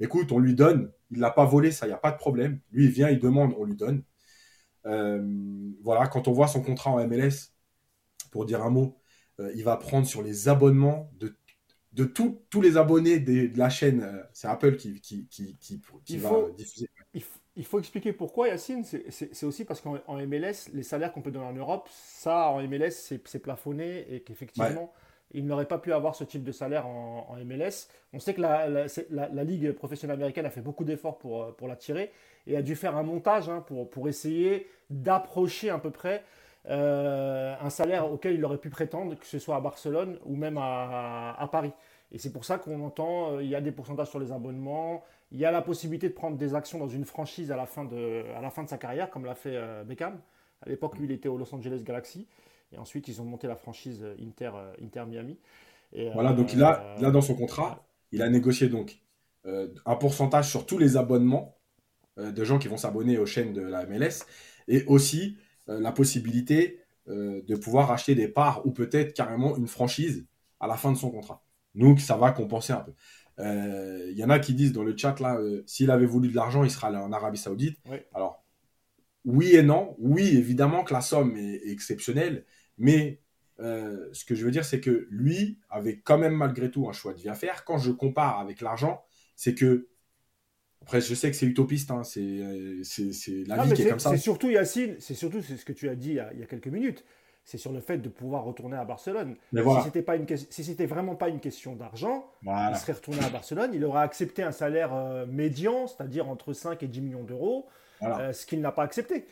Écoute, 0.00 0.32
on 0.32 0.38
lui 0.38 0.54
donne, 0.54 0.90
il 1.10 1.20
l'a 1.20 1.30
pas 1.30 1.44
volé, 1.44 1.70
ça, 1.70 1.86
il 1.86 1.90
n'y 1.90 1.94
a 1.94 1.98
pas 1.98 2.10
de 2.10 2.16
problème. 2.16 2.60
Lui, 2.72 2.84
il 2.86 2.90
vient, 2.90 3.08
il 3.08 3.20
demande, 3.20 3.54
on 3.58 3.64
lui 3.64 3.76
donne. 3.76 4.02
Euh, 4.86 5.22
voilà, 5.82 6.08
quand 6.08 6.28
on 6.28 6.32
voit 6.32 6.48
son 6.48 6.62
contrat 6.62 6.90
en 6.90 7.06
MLS, 7.06 7.52
pour 8.32 8.46
dire 8.46 8.62
un 8.62 8.70
mot, 8.70 8.98
il 9.54 9.64
va 9.64 9.76
prendre 9.76 10.06
sur 10.06 10.22
les 10.22 10.48
abonnements 10.48 11.10
de, 11.18 11.36
de 11.94 12.04
tous 12.04 12.60
les 12.60 12.76
abonnés 12.76 13.18
de, 13.20 13.56
la 13.56 13.70
chaîne. 13.70 14.22
c'est 14.32 14.48
Apple 14.48 14.76
qui, 14.76 15.00
qui, 15.00 15.26
qui, 15.28 15.56
qui 16.04 16.16
va 16.18 16.30
diffuser 16.56 16.88
il 17.56 17.64
faut 17.64 17.78
expliquer 17.78 18.12
pourquoi, 18.12 18.48
Yacine. 18.48 18.84
C'est 18.84 19.46
aussi 19.46 19.64
parce 19.64 19.80
qu'en 19.80 19.98
MLS, 20.26 20.70
les 20.72 20.82
salaires 20.82 21.12
qu'on 21.12 21.22
peut 21.22 21.30
donner 21.30 21.46
en 21.46 21.52
Europe, 21.52 21.88
ça, 21.92 22.48
en 22.48 22.60
MLS, 22.66 22.90
c'est 22.90 23.38
plafonné 23.38 24.06
et 24.12 24.20
qu'effectivement, 24.20 24.92
il 25.30 25.46
n'aurait 25.46 25.66
pas 25.66 25.78
pu 25.78 25.92
avoir 25.92 26.14
ce 26.14 26.24
type 26.24 26.42
de 26.42 26.52
salaire 26.52 26.86
en, 26.86 27.36
MLS. 27.44 27.88
On 28.12 28.18
sait 28.18 28.34
que 28.34 28.40
la, 28.40 28.68
la, 28.68 29.44
Ligue 29.44 29.72
professionnelle 29.72 30.16
américaine 30.16 30.46
a 30.46 30.50
fait 30.50 30.60
beaucoup 30.60 30.84
d'efforts 30.84 31.18
pour, 31.18 31.54
pour 31.56 31.68
l'attirer 31.68 32.12
et 32.46 32.56
a 32.56 32.62
dû 32.62 32.76
faire 32.76 32.96
un 32.96 33.02
montage 33.02 33.48
hein, 33.48 33.64
pour, 33.66 33.88
pour 33.88 34.08
essayer 34.08 34.66
d'approcher 34.90 35.70
à 35.70 35.78
peu 35.78 35.90
près 35.90 36.24
euh, 36.70 37.54
un 37.60 37.68
salaire 37.68 38.10
auquel 38.10 38.34
il 38.34 38.44
aurait 38.44 38.58
pu 38.58 38.70
prétendre, 38.70 39.14
que 39.18 39.26
ce 39.26 39.38
soit 39.38 39.56
à 39.56 39.60
Barcelone 39.60 40.18
ou 40.24 40.34
même 40.34 40.56
à, 40.58 41.34
à 41.38 41.46
Paris. 41.48 41.72
Et 42.10 42.18
c'est 42.18 42.32
pour 42.32 42.44
ça 42.44 42.58
qu'on 42.58 42.80
entend, 42.80 43.32
euh, 43.32 43.42
il 43.42 43.50
y 43.50 43.54
a 43.54 43.60
des 43.60 43.72
pourcentages 43.72 44.08
sur 44.08 44.18
les 44.18 44.32
abonnements, 44.32 45.04
il 45.30 45.38
y 45.38 45.44
a 45.44 45.50
la 45.50 45.60
possibilité 45.60 46.08
de 46.08 46.14
prendre 46.14 46.38
des 46.38 46.54
actions 46.54 46.78
dans 46.78 46.88
une 46.88 47.04
franchise 47.04 47.50
à 47.52 47.56
la 47.56 47.66
fin 47.66 47.84
de, 47.84 48.24
à 48.34 48.40
la 48.40 48.50
fin 48.50 48.62
de 48.62 48.68
sa 48.68 48.78
carrière, 48.78 49.10
comme 49.10 49.26
l'a 49.26 49.34
fait 49.34 49.56
euh, 49.56 49.84
Beckham. 49.84 50.18
À 50.64 50.68
l'époque, 50.70 50.96
lui, 50.96 51.04
il 51.04 51.12
était 51.12 51.28
au 51.28 51.36
Los 51.36 51.54
Angeles 51.54 51.82
Galaxy. 51.84 52.26
Et 52.72 52.78
ensuite, 52.78 53.08
ils 53.08 53.20
ont 53.20 53.24
monté 53.24 53.46
la 53.46 53.56
franchise 53.56 54.04
Inter, 54.20 54.50
Inter 54.82 55.04
Miami. 55.06 55.38
Et, 55.92 56.10
voilà, 56.10 56.32
donc 56.32 56.52
il 56.54 56.62
a, 56.62 56.96
là, 56.98 57.10
dans 57.10 57.20
son 57.20 57.34
contrat, 57.34 57.86
il 58.10 58.22
a 58.22 58.28
négocié 58.28 58.68
donc 58.68 58.98
un 59.44 59.96
pourcentage 59.96 60.48
sur 60.48 60.66
tous 60.66 60.78
les 60.78 60.96
abonnements 60.96 61.56
de 62.16 62.44
gens 62.44 62.58
qui 62.58 62.66
vont 62.66 62.78
s'abonner 62.78 63.18
aux 63.18 63.26
chaînes 63.26 63.52
de 63.52 63.60
la 63.60 63.86
MLS 63.86 64.24
et 64.66 64.84
aussi 64.86 65.36
la 65.66 65.92
possibilité 65.92 66.80
de 67.06 67.56
pouvoir 67.56 67.90
acheter 67.90 68.14
des 68.14 68.28
parts 68.28 68.66
ou 68.66 68.70
peut-être 68.70 69.14
carrément 69.14 69.56
une 69.56 69.66
franchise 69.66 70.26
à 70.60 70.66
la 70.66 70.76
fin 70.76 70.92
de 70.92 70.96
son 70.96 71.10
contrat. 71.10 71.42
Donc, 71.74 72.00
ça 72.00 72.16
va 72.16 72.30
compenser 72.30 72.72
un 72.72 72.80
peu. 72.80 72.92
Il 73.38 73.44
euh, 73.44 74.12
y 74.12 74.24
en 74.24 74.30
a 74.30 74.38
qui 74.38 74.54
disent 74.54 74.72
dans 74.72 74.84
le 74.84 74.96
chat, 74.96 75.18
là, 75.20 75.36
euh, 75.38 75.62
s'il 75.66 75.90
avait 75.90 76.06
voulu 76.06 76.28
de 76.28 76.36
l'argent, 76.36 76.62
il 76.62 76.70
sera 76.70 76.88
allé 76.88 76.98
en 76.98 77.12
Arabie 77.12 77.38
Saoudite. 77.38 77.78
Alors, 78.14 78.44
oui 79.24 79.56
et 79.56 79.62
non. 79.62 79.96
Oui, 79.98 80.36
évidemment 80.36 80.84
que 80.84 80.94
la 80.94 81.00
somme 81.00 81.36
est, 81.36 81.68
exceptionnelle, 81.68 82.44
mais 82.78 83.20
euh, 83.60 84.08
ce 84.12 84.24
que 84.24 84.34
je 84.34 84.44
veux 84.44 84.50
dire, 84.50 84.64
c'est 84.64 84.80
que 84.80 85.08
lui 85.10 85.58
avait 85.68 85.98
quand 85.98 86.18
même 86.18 86.34
malgré 86.34 86.70
tout 86.70 86.88
un 86.88 86.92
choix 86.92 87.12
de 87.12 87.18
vie 87.18 87.28
à 87.28 87.34
faire. 87.34 87.64
Quand 87.64 87.78
je 87.78 87.90
compare 87.90 88.38
avec 88.38 88.60
l'argent, 88.60 89.02
c'est 89.34 89.54
que 89.54 89.88
après, 90.84 91.00
je 91.00 91.14
sais 91.14 91.30
que 91.30 91.36
c'est 91.36 91.46
utopiste, 91.46 91.90
hein, 91.90 92.04
c'est 92.04 92.20
la 92.20 93.64
vie 93.64 93.72
qui 93.72 93.82
est, 93.82 93.88
comme 93.88 93.98
ça. 93.98 94.10
C'est 94.10 94.18
surtout, 94.18 94.50
Yacine, 94.50 94.96
c'est 94.98 95.14
surtout 95.14 95.42
ce 95.42 95.64
que 95.64 95.72
tu 95.72 95.88
as 95.88 95.94
dit 95.94 96.18
il 96.32 96.40
y 96.40 96.42
a 96.42 96.46
quelques 96.46 96.68
minutes 96.68 97.04
c'est 97.44 97.58
sur 97.58 97.72
le 97.72 97.80
fait 97.80 97.98
de 97.98 98.08
pouvoir 98.08 98.44
retourner 98.44 98.76
à 98.76 98.84
Barcelone. 98.84 99.36
si 99.52 99.62
c'était 99.84 100.02
pas 100.02 100.16
une 100.16 100.26
si 100.26 100.64
c'était 100.64 100.86
vraiment 100.86 101.14
pas 101.14 101.28
une 101.28 101.40
question 101.40 101.76
d'argent, 101.76 102.26
il 102.42 102.76
serait 102.76 102.94
retourné 102.94 103.22
à 103.22 103.28
Barcelone, 103.28 103.70
il 103.74 103.84
aurait 103.84 104.02
accepté 104.02 104.42
un 104.42 104.52
salaire 104.52 104.94
euh, 104.94 105.26
médian, 105.26 105.86
c'est-à-dire 105.86 106.28
entre 106.28 106.52
5 106.52 106.82
et 106.82 106.88
10 106.88 107.00
millions 107.02 107.22
d'euros, 107.22 107.66
euh, 108.02 108.32
ce 108.32 108.46
qu'il 108.46 108.60
n'a 108.60 108.72
pas 108.72 108.82
accepté. 108.82 109.26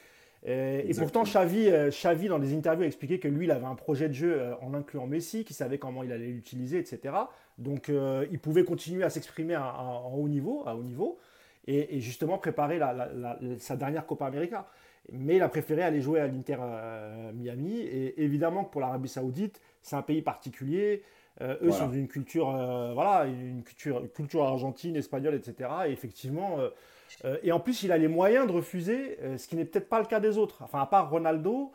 Et, 0.44 0.92
pourtant, 0.98 1.22
Xavi, 1.22 1.68
euh, 1.68 1.90
Xavi, 1.90 2.26
dans 2.26 2.40
des 2.40 2.52
interviews, 2.52 2.82
a 2.82 2.86
expliqué 2.86 3.20
que 3.20 3.28
lui, 3.28 3.46
il 3.46 3.52
avait 3.52 3.64
un 3.64 3.76
projet 3.76 4.08
de 4.08 4.12
jeu 4.12 4.42
en 4.60 4.74
incluant 4.74 5.06
Messi, 5.06 5.44
qu'il 5.44 5.54
savait 5.54 5.78
comment 5.78 6.02
il 6.02 6.10
allait 6.10 6.26
l'utiliser, 6.26 6.78
etc. 6.78 7.14
Donc, 7.58 7.90
il 8.30 8.38
pouvait 8.40 8.64
continuer 8.64 9.04
à 9.04 9.10
s'exprimer 9.10 9.54
à, 9.54 10.02
haut 10.12 10.28
niveau, 10.28 10.64
à 10.66 10.74
haut 10.74 10.82
niveau, 10.82 11.18
et, 11.66 12.00
justement 12.00 12.38
préparer 12.38 12.80
sa 13.58 13.76
dernière 13.76 14.06
Copa 14.06 14.26
América 14.26 14.66
mais 15.10 15.36
il 15.36 15.42
a 15.42 15.48
préféré 15.48 15.82
aller 15.82 16.00
jouer 16.00 16.20
à 16.20 16.26
l'Inter 16.26 16.56
euh, 16.60 17.32
Miami. 17.32 17.80
Et 17.80 18.22
évidemment 18.22 18.64
que 18.64 18.70
pour 18.70 18.80
l'Arabie 18.80 19.08
Saoudite, 19.08 19.60
c'est 19.80 19.96
un 19.96 20.02
pays 20.02 20.22
particulier. 20.22 21.02
Euh, 21.40 21.56
eux 21.62 21.72
sont 21.72 21.88
d'une 21.88 22.08
culture, 22.08 22.54
euh, 22.54 22.92
voilà, 22.92 23.24
une 23.26 23.62
culture, 23.62 24.02
culture 24.12 24.44
argentine, 24.44 24.96
espagnole, 24.96 25.34
etc. 25.34 25.70
Et 25.86 25.92
effectivement, 25.92 26.58
et 27.42 27.52
en 27.52 27.60
plus, 27.60 27.82
il 27.82 27.92
a 27.92 27.98
les 27.98 28.08
moyens 28.08 28.46
de 28.46 28.52
refuser, 28.52 29.18
ce 29.36 29.46
qui 29.46 29.56
n'est 29.56 29.64
peut-être 29.64 29.88
pas 29.88 30.00
le 30.00 30.06
cas 30.06 30.20
des 30.20 30.38
autres. 30.38 30.62
Enfin, 30.62 30.80
à 30.80 30.86
part 30.86 31.10
Ronaldo, 31.10 31.72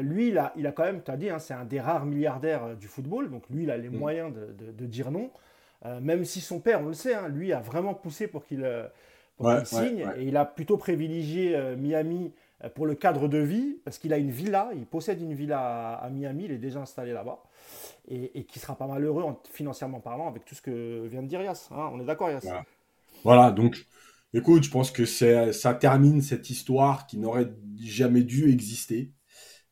lui, 0.00 0.28
il 0.28 0.38
a, 0.38 0.52
il 0.56 0.66
a 0.66 0.72
quand 0.72 0.84
même, 0.84 1.02
tu 1.02 1.10
as 1.10 1.16
dit, 1.16 1.30
hein, 1.30 1.38
c'est 1.38 1.54
un 1.54 1.64
des 1.64 1.80
rares 1.80 2.06
milliardaires 2.06 2.76
du 2.76 2.86
football. 2.86 3.30
Donc 3.30 3.44
lui, 3.50 3.64
il 3.64 3.70
a 3.70 3.76
les 3.76 3.88
mm. 3.88 3.96
moyens 3.96 4.32
de, 4.32 4.70
de, 4.70 4.86
dire 4.86 5.10
non. 5.10 5.30
même 6.00 6.24
si 6.24 6.40
son 6.40 6.60
père, 6.60 6.80
on 6.80 6.86
le 6.86 6.94
sait, 6.94 7.14
hein, 7.14 7.28
lui 7.28 7.52
a 7.52 7.60
vraiment 7.60 7.94
poussé 7.94 8.28
pour 8.28 8.44
qu'il 8.44 8.64
signe. 9.64 10.06
Et 10.16 10.24
il 10.24 10.36
a 10.36 10.44
plutôt 10.44 10.76
privilégié 10.76 11.56
Miami 11.76 12.32
euh, 12.64 12.68
pour 12.68 12.86
le 12.86 12.94
cadre 12.94 13.28
de 13.28 13.38
vie, 13.38 13.78
parce 13.84 13.98
qu'il 13.98 14.12
a 14.12 14.18
une 14.18 14.30
villa, 14.30 14.70
il 14.74 14.86
possède 14.86 15.20
une 15.20 15.34
villa 15.34 15.94
à, 15.94 16.10
Miami, 16.10 16.46
il 16.46 16.52
est 16.52 16.58
déjà 16.58 16.80
installé 16.80 17.12
là-bas, 17.12 17.42
et, 18.08 18.44
qui 18.44 18.58
sera 18.58 18.76
pas 18.76 18.86
malheureux 18.86 19.24
financièrement 19.50 20.00
parlant 20.00 20.28
avec 20.28 20.44
tout 20.44 20.54
ce 20.54 20.62
que 20.62 21.06
vient 21.06 21.22
de 21.22 21.28
dire 21.28 21.40
Yas. 21.40 21.68
Hein. 21.70 21.90
on 21.92 22.00
est 22.00 22.04
d'accord 22.04 22.30
Yas? 22.30 22.44
Voilà. 23.22 23.50
donc 23.50 23.86
écoute, 24.34 24.64
je 24.64 24.70
pense 24.70 24.90
que 24.90 25.04
ça 25.04 25.74
termine 25.74 26.20
cette 26.20 26.50
histoire 26.50 27.06
qui 27.06 27.18
n'aurait 27.18 27.52
jamais 27.80 28.22
dû 28.22 28.50
exister. 28.52 29.12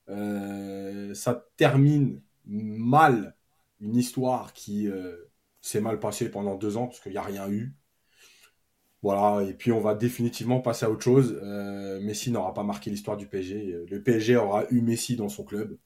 Euh, 0.09 1.13
ça 1.15 1.45
termine 1.57 2.21
mal 2.45 3.35
une 3.81 3.97
histoire 3.97 4.53
qui 4.53 4.87
euh, 4.87 5.17
s'est 5.61 5.81
mal 5.81 5.99
passée 5.99 6.31
pendant 6.31 6.55
deux 6.55 6.77
ans 6.77 6.87
parce 6.87 7.01
qu'il 7.01 7.13
n'y 7.13 7.19
a 7.19 7.23
rien 7.23 7.49
eu. 7.51 7.75
Voilà, 9.07 9.45
et 9.49 9.55
puis 9.55 9.71
on 9.71 9.79
va 9.81 9.95
définitivement 9.95 10.61
passer 10.61 10.85
à 10.85 10.91
autre 10.91 11.05
chose. 11.05 11.39
Euh, 11.41 12.01
Messi 12.01 12.33
n'aura 12.33 12.53
pas 12.55 12.65
marqué 12.65 12.91
l'histoire 12.91 13.17
du 13.17 13.29
PSG. 13.29 13.85
Le 13.89 14.03
PSG 14.03 14.37
aura 14.37 14.65
eu 14.71 14.81
Messi 14.81 15.15
dans 15.15 15.29
son 15.29 15.45
club. 15.45 15.79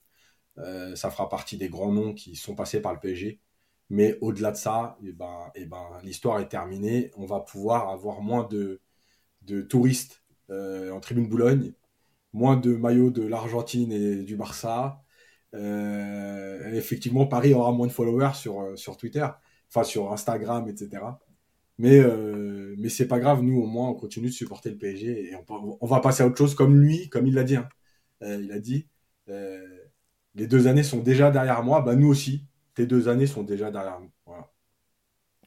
Euh, 0.59 0.97
ça 0.97 1.11
fera 1.11 1.29
partie 1.29 1.59
des 1.59 1.69
grands 1.69 1.93
noms 1.93 2.15
qui 2.15 2.37
sont 2.37 2.55
passés 2.55 2.81
par 2.81 2.95
le 2.95 3.01
PSG. 3.01 3.41
Mais 3.91 4.17
au-delà 4.23 4.53
de 4.53 4.57
ça, 4.57 4.99
eh 5.05 5.13
ben, 5.13 5.51
eh 5.55 5.67
ben, 5.67 6.01
l'histoire 6.03 6.41
est 6.41 6.49
terminée. 6.49 7.11
On 7.17 7.27
va 7.27 7.41
pouvoir 7.41 7.91
avoir 7.91 8.23
moins 8.23 8.49
de, 8.49 8.81
touristes 9.69 10.25
euh, 10.51 10.91
en 10.91 11.01
tribune 11.01 11.29
Boulogne, 11.29 11.75
moins 12.33 12.57
de 12.57 12.75
maillots 12.75 13.11
de 13.11 13.27
l'Argentine 13.27 13.93
et 13.93 14.23
du 14.25 14.37
Barça. 14.37 15.03
effectivement, 16.73 17.27
Paris 17.27 17.55
aura 17.55 17.73
moins 17.73 17.87
de 17.87 17.93
followers 17.93 18.35
sur, 18.35 18.79
sur 18.79 18.97
Twitter, 18.97 19.27
enfin 19.69 19.85
sur 19.85 20.13
Instagram, 20.13 20.69
etc. 20.69 21.03
Mais, 21.81 21.99
euh, 21.99 22.75
mais 22.77 22.91
c'est 22.91 23.09
pas 23.09 23.19
grave, 23.19 23.41
nous 23.43 23.59
au 23.59 23.67
moins 23.67 23.89
on 23.89 23.95
continue 23.95 24.27
de 24.27 24.33
supporter 24.33 24.69
le 24.69 24.77
PSG 24.77 25.31
et 25.31 25.35
on, 25.49 25.87
va 25.87 26.01
passer 26.01 26.23
à 26.23 26.27
autre 26.27 26.37
chose 26.37 26.55
comme 26.55 26.79
lui, 26.79 27.09
comme 27.09 27.27
il 27.27 27.33
l'a 27.33 27.43
dit. 27.43 27.57
Hein. 27.57 27.71
Euh, 28.23 28.39
il 28.39 28.53
a 28.53 28.59
dit 28.59 28.87
euh, 29.31 29.67
les 30.35 30.47
deux 30.47 30.67
années 30.67 30.83
sont 30.83 30.99
déjà 30.99 31.31
derrière 31.31 31.63
moi, 31.63 31.81
bah 31.81 31.97
nous 31.97 32.09
aussi, 32.09 32.45
tes 32.75 32.85
deux 32.85 33.09
années 33.09 33.27
sont 33.27 33.45
déjà 33.45 33.71
derrière 33.71 33.99
nous. 33.99 34.11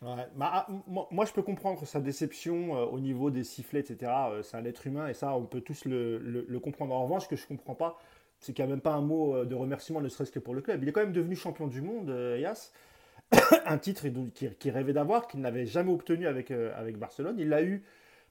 Bah, 0.01 0.27
ah, 0.41 0.67
moi, 0.87 1.23
je 1.23 1.31
peux 1.31 1.43
comprendre 1.43 1.85
sa 1.85 2.01
déception 2.01 2.71
au 2.71 2.99
niveau 2.99 3.29
des 3.29 3.45
sifflets, 3.45 3.79
etc. 3.79 4.11
c'est 4.41 4.57
un 4.57 4.65
être 4.65 4.85
humain 4.85 5.07
et 5.07 5.13
ça, 5.13 5.33
on 5.33 5.45
peut 5.45 5.61
tous 5.61 5.85
le, 5.85 6.59
comprendre. 6.61 6.93
En 6.93 7.03
revanche, 7.03 7.23
ce 7.23 7.29
que 7.29 7.35
je 7.37 7.47
comprends 7.47 7.75
pas, 7.75 7.97
c'est 8.39 8.53
qu'il 8.53 8.65
n'y 8.65 8.71
a 8.71 8.73
même 8.73 8.81
pas 8.81 8.95
un 8.95 9.01
mot 9.01 9.45
de 9.45 9.55
remerciement, 9.55 10.01
ne 10.01 10.09
serait-ce 10.09 10.31
que 10.31 10.39
pour 10.39 10.55
le 10.55 10.61
club. 10.61 10.83
Il 10.83 10.89
est 10.89 10.91
quand 10.91 10.99
même 11.01 11.13
devenu 11.13 11.37
champion 11.37 11.67
du 11.67 11.81
monde, 11.81 12.09
Yas. 12.37 12.71
un 13.65 13.77
titre 13.77 14.07
qu'il 14.33 14.71
rêvait 14.71 14.93
d'avoir, 14.93 15.27
qu'il 15.27 15.41
n'avait 15.41 15.65
jamais 15.65 15.91
obtenu 15.91 16.27
avec, 16.27 16.51
euh, 16.51 16.71
avec 16.75 16.97
Barcelone. 16.97 17.35
Il 17.39 17.49
l'a 17.49 17.63
eu 17.63 17.83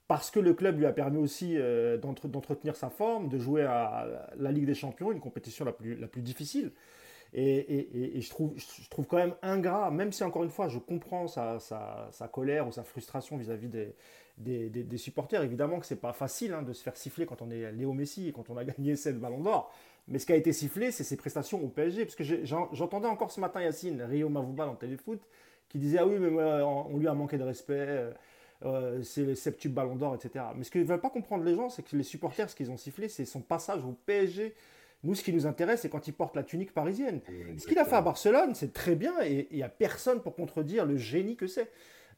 parce 0.09 0.31
que 0.31 0.41
le 0.41 0.53
club 0.53 0.79
lui 0.79 0.87
a 0.87 0.93
permis 0.93 1.19
aussi 1.19 1.57
euh, 1.57 1.97
d'entretenir 1.97 2.77
sa 2.77 2.91
forme, 2.91 3.29
de 3.29 3.39
jouer 3.39 3.63
à 3.63 4.07
la 4.37 4.53
Ligue 4.53 4.67
des 4.67 4.75
Champions, 4.75 5.13
une 5.13 5.21
compétition 5.21 5.65
la 5.65 5.73
plus, 5.73 5.95
la 5.97 6.07
plus 6.07 6.23
difficile. 6.23 6.73
Et, 7.35 8.21
je, 8.21 8.29
trouve, 8.29 8.53
je 8.57 8.91
trouve 8.91 9.07
quand 9.07 9.17
même 9.17 9.35
ingrat, 9.41 9.91
même 9.91 10.13
si 10.13 10.23
encore 10.23 10.45
une 10.45 10.51
fois 10.51 10.69
je 10.69 10.79
comprends 10.79 11.29
sa, 11.29 11.59
sa, 11.61 12.29
colère 12.29 12.69
ou 12.69 12.73
sa 12.73 12.83
frustration 12.83 13.39
vis-à-vis 13.39 13.69
des, 14.37 14.69
des, 14.69 14.99
supporters. 14.99 15.43
Évidemment 15.43 15.81
que 15.81 15.87
c'est 15.87 16.01
pas 16.01 16.13
facile 16.13 16.53
hein, 16.53 16.61
de 16.61 16.75
se 16.75 16.83
faire 16.83 16.95
siffler 16.95 17.25
quand 17.25 17.41
on 17.41 17.51
est 17.51 17.73
Léo 17.73 17.95
Messi 17.95 18.29
et 18.29 18.33
quand 18.33 18.51
on 18.51 18.57
a 18.59 18.65
gagné 18.67 18.97
7 18.97 19.19
ballons 19.19 19.41
d'or. 19.41 19.73
Mais 20.09 20.19
ce 20.19 20.27
qui 20.27 20.33
a 20.33 20.37
été 20.37 20.53
sifflé, 20.53 20.91
c'est 20.91 21.05
ses 21.05 21.17
prestations 21.17 21.63
au 21.63 21.69
PSG. 21.69 22.05
Parce 22.05 22.17
que 22.17 22.25
j'entendais 22.45 23.09
encore 23.09 23.31
ce 23.31 23.41
matin 23.41 23.63
Yacine, 23.63 24.03
Rio 24.03 24.29
Mavouba 24.29 24.67
dans 24.67 24.75
Téléfoot, 24.75 25.21
qui 25.69 25.79
disait 25.79 25.99
Ah 25.99 26.07
oui, 26.07 26.17
mais 26.19 26.29
on 26.63 26.97
lui 26.99 27.09
a 27.09 27.15
manqué 27.15 27.39
de 27.39 27.45
respect, 27.45 27.75
euh, 27.79 28.13
euh, 28.65 29.03
c'est 29.03 29.25
le 29.25 29.35
septuple 29.35 29.75
ballon 29.75 29.97
d'or, 29.97 30.15
etc. 30.15 30.45
Mais 30.57 30.65
ce 30.65 30.71
qu'ils 30.71 30.83
ne 30.83 30.87
veulent 30.87 31.01
pas 31.01 31.11
comprendre 31.11 31.45
les 31.45 31.55
gens, 31.55 31.69
c'est 31.69 31.83
que 31.83 31.97
les 31.97 32.03
supporters, 32.03 32.51
ce 32.51 32.57
qu'ils 32.57 32.71
ont 32.71 32.77
sifflé, 32.77 33.09
c'est 33.09 33.25
son 33.25 33.41
passage 33.41 33.85
au 33.85 33.93
PSG. 34.07 34.55
Nous, 35.05 35.15
ce 35.15 35.25
qui 35.25 35.33
nous 35.33 35.47
intéresse, 35.47 35.81
c'est 35.81 35.89
quand 35.89 36.07
il 36.07 36.13
porte 36.13 36.37
la 36.37 36.45
tunique 36.45 36.73
parisienne. 36.73 37.21
ce 37.59 37.67
qu'il 37.67 37.79
a 37.79 37.85
fait 37.85 37.97
à 37.97 38.03
Barcelone, 38.03 38.55
c'est 38.55 38.73
très 38.73 38.95
bien 38.95 39.15
et 39.23 39.49
il 39.51 39.57
n'y 39.57 39.63
a 39.65 39.69
personne 39.69 40.21
pour 40.21 40.37
contredire 40.37 40.87
le 40.87 40.97
génie 40.97 41.35
que 41.35 41.49
c'est. 41.49 41.71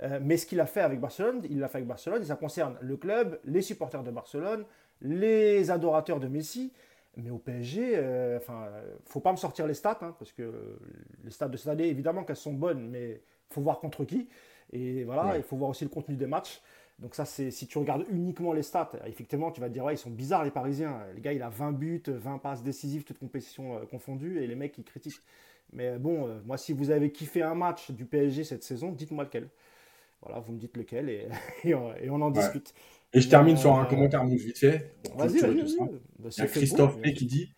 Euh, 0.03 0.19
mais 0.23 0.37
ce 0.37 0.45
qu'il 0.45 0.61
a 0.61 0.67
fait 0.67 0.81
avec 0.81 1.01
Barcelone, 1.01 1.43
il 1.49 1.61
l'a 1.61 1.69
fait 1.69 1.79
avec 1.79 1.89
Barcelone 1.89 2.23
et 2.23 2.27
ça 2.27 2.37
concerne 2.37 2.77
le 2.81 2.97
club, 2.97 3.41
les 3.45 3.63
supporters 3.63 4.03
de 4.03 4.11
Barcelone, 4.11 4.65
les 5.01 5.71
adorateurs 5.71 6.21
de 6.21 6.29
Messi. 6.29 6.73
Mais 7.17 7.31
au 7.31 7.39
PSG, 7.39 7.93
euh, 7.95 8.39
enfin, 8.39 8.69
faut 9.07 9.21
pas 9.21 9.33
me 9.33 9.37
sortir 9.37 9.67
les 9.67 9.75
stats, 9.75 9.99
hein, 10.03 10.15
parce 10.19 10.33
que 10.33 10.79
les 11.23 11.31
stats 11.31 11.49
de 11.49 11.57
cette 11.57 11.69
année, 11.69 11.89
évidemment 11.89 12.25
qu'elles 12.25 12.37
sont 12.37 12.53
bonnes, 12.53 12.89
mais 12.91 13.21
faut 13.51 13.61
voir 13.61 13.81
contre 13.81 14.05
qui. 14.05 14.29
Et 14.73 15.05
voilà, 15.05 15.37
il 15.37 15.43
faut 15.43 15.57
voir 15.57 15.71
aussi 15.71 15.85
le 15.85 15.91
contenu 15.91 16.17
des 16.17 16.27
matchs. 16.27 16.61
Donc 16.99 17.15
ça, 17.15 17.25
c'est 17.25 17.51
si 17.51 17.67
tu 17.67 17.79
regardes 17.79 18.05
uniquement 18.09 18.53
les 18.53 18.63
stats, 18.63 18.93
effectivement, 19.07 19.51
tu 19.51 19.61
vas 19.61 19.69
te 19.69 19.73
dire, 19.73 19.85
ouais, 19.85 19.95
ils 19.95 19.99
sont 19.99 20.11
bizarres 20.11 20.45
les 20.45 20.51
Parisiens. 20.51 21.01
Les 21.15 21.21
gars, 21.21 21.33
il 21.33 21.43
a 21.43 21.49
20 21.49 21.73
buts, 21.73 22.03
20 22.07 22.39
passes 22.39 22.63
décisives, 22.63 23.05
toutes 23.05 23.19
compétitions 23.19 23.77
euh, 23.77 23.87
confondues, 23.87 24.43
et 24.43 24.47
les 24.47 24.55
mecs, 24.55 24.79
ils 24.79 24.85
critiquent. 24.85 25.23
Mais 25.73 25.99
bon, 25.99 26.29
euh, 26.29 26.41
moi, 26.45 26.57
si 26.57 26.73
vous 26.73 26.91
avez 26.91 27.11
kiffé 27.11 27.43
un 27.43 27.55
match 27.55 27.91
du 27.91 28.05
PSG 28.05 28.45
cette 28.45 28.63
saison, 28.63 28.93
dites-moi 28.93 29.25
lequel. 29.25 29.49
Voilà, 30.23 30.41
vous 30.41 30.53
me 30.53 30.59
dites 30.59 30.77
lequel, 30.77 31.09
et, 31.11 31.29
et, 31.65 31.75
on, 31.75 32.23
en 32.23 32.31
discute. 32.31 32.75
Et 33.15 33.21
je 33.21 33.29
termine 33.29 33.57
sur 33.57 33.75
un 33.75 33.87
commentaire 33.87 34.25
vite 34.27 34.59
fait. 34.59 34.97
Vas-y, 35.17 35.39
vas-y. 35.39 35.77
Bah, 36.19 36.29
Il 36.37 36.39
y 36.39 36.41
a 36.43 36.47
Christophe 36.47 37.01
P 37.01 37.15
qui 37.15 37.27
dit 37.27 37.55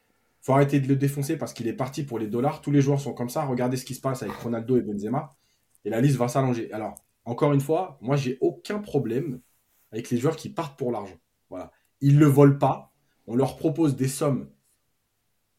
faut 0.47 0.53
arrêter 0.53 0.79
de 0.79 0.87
le 0.87 0.95
défoncer 0.95 1.37
parce 1.37 1.53
qu'il 1.53 1.67
est 1.67 1.73
parti 1.73 2.05
pour 2.05 2.21
les 2.21 2.29
dollars. 2.29 2.61
Tous 2.61 2.71
les 2.71 2.81
joueurs 2.81 3.01
sont 3.01 3.15
comme 3.15 3.29
ça. 3.29 3.45
Regardez 3.45 3.77
ce 3.77 3.85
qui 3.85 3.97
se 3.97 4.01
passe 4.01 4.23
avec 4.23 4.37
Ronaldo 4.37 4.77
et 4.77 4.83
Benzema. 4.83 5.35
Et 5.85 5.91
la 5.91 6.01
liste 6.01 6.19
va 6.19 6.29
s'allonger. 6.29 6.71
Alors, 6.73 6.95
encore 7.25 7.53
une 7.53 7.61
fois, 7.61 7.99
moi, 8.01 8.15
j'ai 8.15 8.39
aucun 8.41 8.79
problème 8.79 9.41
avec 9.91 10.09
les 10.11 10.19
joueurs 10.19 10.37
qui 10.37 10.51
partent 10.51 10.79
pour 10.79 10.93
l'argent. 10.93 11.17
Voilà. 11.51 11.73
Ils 12.01 12.15
ne 12.15 12.21
le 12.21 12.27
volent 12.27 12.59
pas. 12.59 12.93
On 13.27 13.35
leur 13.35 13.57
propose 13.57 13.97
des 13.97 14.07
sommes 14.07 14.49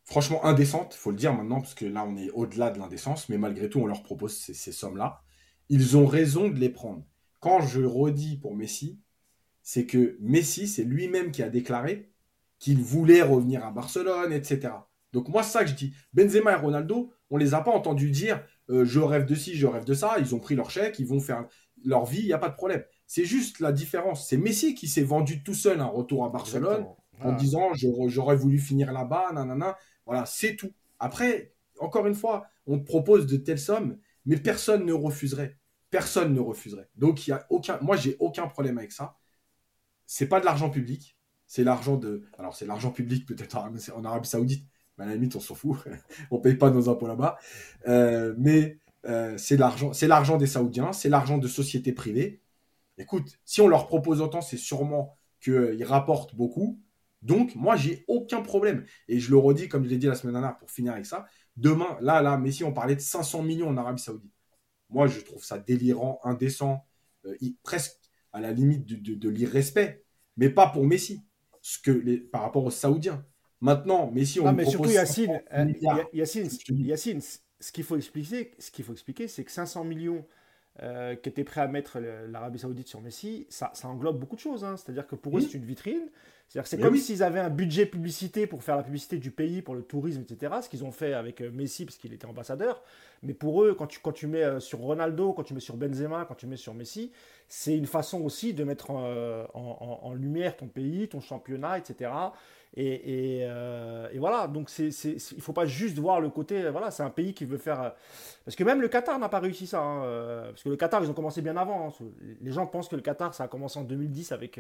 franchement 0.06 0.46
indécentes, 0.46 0.96
il 0.96 1.00
faut 1.00 1.12
le 1.12 1.18
dire 1.18 1.34
maintenant, 1.34 1.60
parce 1.60 1.76
que 1.76 1.86
là, 1.86 2.06
on 2.08 2.16
est 2.16 2.30
au-delà 2.30 2.72
de 2.72 2.80
l'indécence. 2.80 3.28
Mais 3.28 3.38
malgré 3.38 3.70
tout, 3.70 3.82
on 3.82 3.88
leur 3.88 4.04
propose 4.04 4.38
ces 4.38 4.72
sommes-là. 4.72 5.22
Ils 5.68 5.98
ont 5.98 6.06
raison 6.06 6.48
de 6.48 6.56
les 6.56 6.70
prendre. 6.70 7.04
Quand 7.42 7.60
je 7.60 7.82
redis 7.82 8.38
pour 8.38 8.56
Messi, 8.56 9.02
c'est 9.68 9.86
que 9.86 10.16
Messi, 10.22 10.66
c'est 10.66 10.86
lui-même 10.86 11.30
qui 11.30 11.44
a 11.44 11.50
déclaré 11.50 12.10
qu'il 12.58 12.82
voulait 12.82 13.22
revenir 13.22 13.66
à 13.66 13.72
Barcelone, 13.72 14.32
etc. 14.32 14.70
Donc 15.12 15.28
moi, 15.28 15.44
c'est 15.44 15.52
ça 15.52 15.66
que 15.66 15.70
je 15.70 15.76
dis. 15.76 15.94
Benzema 16.14 16.54
et 16.54 16.56
Ronaldo, 16.56 17.12
on 17.30 17.36
les 17.36 17.54
a 17.54 17.60
pas 17.60 17.72
entendus 17.72 18.10
dire 18.10 18.42
euh, 18.70 18.86
je 18.86 19.02
rêve 19.02 19.26
de 19.26 19.36
ci, 19.36 19.56
je 19.58 19.68
rêve 19.68 19.84
de 19.84 19.94
ça. 19.94 20.20
Ils 20.20 20.34
ont 20.34 20.40
pris 20.40 20.56
leur 20.56 20.72
chèque, 20.72 21.00
ils 21.00 21.06
vont 21.06 21.20
faire 21.20 21.50
leur 21.84 22.06
vie, 22.06 22.22
il 22.22 22.28
n'y 22.28 22.32
a 22.32 22.38
pas 22.38 22.48
de 22.48 22.56
problème. 22.56 22.82
C'est 23.08 23.26
juste 23.26 23.60
la 23.60 23.74
différence. 23.74 24.30
C'est 24.30 24.38
Messi 24.38 24.74
qui 24.74 24.88
s'est 24.88 25.04
vendu 25.04 25.44
tout 25.44 25.54
seul 25.54 25.82
un 25.82 25.86
retour 25.86 26.24
à 26.24 26.30
Barcelone 26.30 26.86
en 27.20 27.34
disant 27.34 27.74
j'aurais 28.08 28.38
voulu 28.38 28.60
finir 28.60 28.94
là-bas, 28.94 29.34
nanana. 29.34 29.78
Voilà, 30.06 30.26
c'est 30.26 30.56
tout. 30.56 30.72
Après, 30.98 31.52
encore 31.82 32.08
une 32.08 32.16
fois, 32.16 32.48
on 32.68 32.80
te 32.80 32.86
propose 32.86 33.28
de 33.28 33.36
telles 33.36 33.60
sommes, 33.60 33.98
mais 34.26 34.38
personne 34.38 34.86
ne 34.86 34.94
refuserait. 34.94 35.58
Personne 35.90 36.34
ne 36.34 36.40
refuserait. 36.40 36.88
Donc, 36.96 37.28
il 37.28 37.32
y 37.32 37.34
a 37.34 37.46
aucun. 37.50 37.78
Moi, 37.82 37.98
j'ai 37.98 38.16
aucun 38.22 38.48
problème 38.48 38.78
avec 38.78 38.94
ça. 38.94 39.18
C'est 40.08 40.28
pas 40.28 40.40
de 40.40 40.46
l'argent 40.46 40.72
public. 40.72 41.16
C'est 41.46 41.64
l'argent 41.64 41.98
de. 41.98 42.24
Alors, 42.40 42.56
c'est 42.56 42.66
l'argent 42.66 42.92
public 42.92 43.28
peut-être 43.28 43.58
en 43.58 44.04
Arabie 44.04 44.28
Saoudite. 44.28 44.66
Mais 44.98 45.04
à 45.04 45.08
la 45.08 45.14
limite, 45.14 45.36
on 45.36 45.40
s'en 45.40 45.54
fout. 45.54 45.78
on 46.32 46.40
paye 46.40 46.56
pas 46.56 46.72
nos 46.72 46.90
impôts 46.90 47.08
là-bas. 47.08 47.38
Euh, 47.88 48.34
mais 48.38 48.80
euh, 49.06 49.38
c'est 49.38 49.58
l'argent, 49.58 50.38
des 50.38 50.48
Saoudiens, 50.48 50.94
c'est 50.94 51.10
l'argent 51.10 51.38
de 51.38 51.48
sociétés 51.48 51.94
privées. 51.94 52.42
Écoute, 52.98 53.38
si 53.46 53.62
on 53.62 53.68
leur 53.68 53.88
propose 53.88 54.22
autant, 54.22 54.42
c'est 54.42 54.58
sûrement 54.58 55.16
qu'ils 55.40 55.84
rapportent 55.84 56.36
beaucoup. 56.36 56.82
Donc, 57.22 57.56
moi, 57.56 57.76
j'ai 57.76 58.04
aucun 58.08 58.42
problème. 58.42 58.86
Et 59.08 59.20
je 59.20 59.30
le 59.30 59.38
redis, 59.38 59.70
comme 59.70 59.84
je 59.84 59.90
l'ai 59.90 59.98
dit 59.98 60.08
la 60.08 60.16
semaine 60.16 60.34
dernière, 60.34 60.58
pour 60.58 60.72
finir 60.72 60.94
avec 60.94 61.06
ça. 61.06 61.26
Demain, 61.58 61.98
là, 62.02 62.22
là, 62.22 62.38
Messi, 62.38 62.64
on 62.64 62.74
parlait 62.74 62.96
de 62.96 63.02
500 63.02 63.44
millions 63.44 63.70
en 63.70 63.78
Arabie 63.78 64.02
Saoudite. 64.02 64.32
Moi, 64.90 65.08
je 65.08 65.20
trouve 65.20 65.44
ça 65.44 65.58
délirant, 65.60 66.20
indécent, 66.24 66.86
euh, 67.26 67.36
presque 67.64 68.07
à 68.34 68.42
la 68.42 68.52
limite 68.52 68.86
de, 68.86 69.30
l'irrespect. 69.30 70.04
Mais 70.38 70.50
pas 70.50 70.68
pour 70.68 70.86
Messi, 70.86 71.24
ce 71.62 71.80
que 71.80 71.92
les, 71.92 72.18
par 72.18 72.42
rapport 72.42 72.64
aux 72.64 72.72
Saoudiens. 72.72 73.26
Maintenant, 73.60 74.12
Messi, 74.12 74.40
on 74.40 74.52
mais 74.54 74.66
surtout, 74.66 74.90
Yacine, 74.90 75.42
euh, 75.52 75.74
Yacine, 76.14 76.48
Yacine, 76.70 77.22
ce 77.22 77.72
qu'il 77.72 77.84
faut 77.84 77.98
expliquer, 77.98 78.52
ce 78.60 78.70
qu'il 78.70 78.86
faut 78.86 78.94
expliquer, 78.94 79.28
c'est 79.28 79.44
que 79.44 79.52
500 79.52 79.84
millions 79.84 80.26
euh, 80.84 81.16
qui 81.16 81.30
étaient 81.30 81.44
prêts 81.44 81.62
à 81.62 81.68
mettre 81.68 82.00
l'Arabie 82.00 82.60
Saoudite 82.60 82.88
sur 82.88 83.02
Messi, 83.02 83.48
ça, 83.50 83.72
ça 83.74 83.88
englobe 83.88 84.20
beaucoup 84.20 84.36
de 84.36 84.42
choses. 84.42 84.64
Hein. 84.64 84.78
C'est-à-dire 84.78 85.08
que 85.08 85.16
pour 85.16 85.38
eux, 85.38 85.42
c'est 85.42 85.56
une 85.56 85.66
vitrine. 85.66 86.10
C'est-à-dire 86.48 86.68
c'est 86.68 86.78
comme 86.80 86.96
s'ils 86.96 87.24
avaient 87.24 87.40
un 87.42 87.50
budget 87.50 87.86
publicité 87.86 88.48
pour 88.48 88.64
faire 88.64 88.78
la 88.78 88.84
publicité 88.84 89.18
du 89.18 89.32
pays, 89.32 89.62
pour 89.62 89.76
le 89.76 89.82
tourisme, 89.82 90.22
etc. 90.22 90.54
Ce 90.62 90.70
qu'ils 90.70 90.86
ont 90.86 90.92
fait 90.92 91.14
avec 91.14 91.42
euh, 91.42 91.52
Messi, 91.52 91.84
parce 91.84 91.98
qu'il 91.98 92.14
était 92.14 92.26
ambassadeur. 92.26 92.84
Mais 93.24 93.34
pour 93.34 93.64
eux, 93.64 93.74
quand 93.74 93.88
tu, 93.88 94.00
quand 94.00 94.14
tu 94.14 94.28
mets 94.28 94.44
euh, 94.44 94.60
sur 94.60 94.80
Ronaldo, 94.80 95.34
quand 95.34 95.44
tu 95.44 95.54
mets 95.54 95.60
sur 95.60 95.76
Benzema, 95.76 96.26
quand 96.26 96.36
tu 96.36 96.48
mets 96.48 96.56
sur 96.56 96.74
Messi, 96.74 97.12
c'est 97.50 97.76
une 97.76 97.88
façon 97.88 98.22
aussi 98.22 98.54
de 98.54 98.64
mettre 98.64 98.92
en, 98.92 100.14
lumière 100.14 100.56
ton 100.56 100.68
pays, 100.68 101.08
ton 101.08 101.22
championnat, 101.22 101.80
etc. 101.80 102.12
Et, 102.76 103.40
et, 103.40 104.20
voilà, 104.20 104.48
donc 104.48 104.70
c'est, 104.70 104.90
il 104.90 105.16
ne 105.16 105.42
faut 105.42 105.54
pas 105.54 105.66
juste 105.66 105.98
voir 105.98 106.22
le 106.22 106.30
côté, 106.30 106.70
voilà, 106.70 106.92
c'est 106.92 107.04
un 107.04 107.10
pays 107.10 107.34
qui 107.34 107.46
veut 107.46 107.58
faire... 107.58 107.94
Parce 108.46 108.56
que 108.56 108.64
même 108.64 108.82
le 108.82 108.88
Qatar 108.88 109.18
n'a 109.18 109.30
pas 109.30 109.40
réussi 109.40 109.68
ça. 109.68 109.82
Hein, 109.82 110.44
parce 110.50 110.64
que 110.64 110.70
le 110.70 110.76
Qatar, 110.76 111.04
ils 111.04 111.10
ont 111.10 111.14
commencé 111.14 111.42
bien 111.42 111.58
avant. 111.58 111.88
Hein. 111.88 112.06
Les 112.42 112.52
gens 112.52 112.68
pensent 112.68 112.88
que 112.88 112.96
le 112.96 113.02
Qatar, 113.02 113.34
ça 113.34 113.46
a 113.46 113.48
commencé 113.48 113.80
en 113.80 113.84
2010 113.84 114.32
avec 114.32 114.60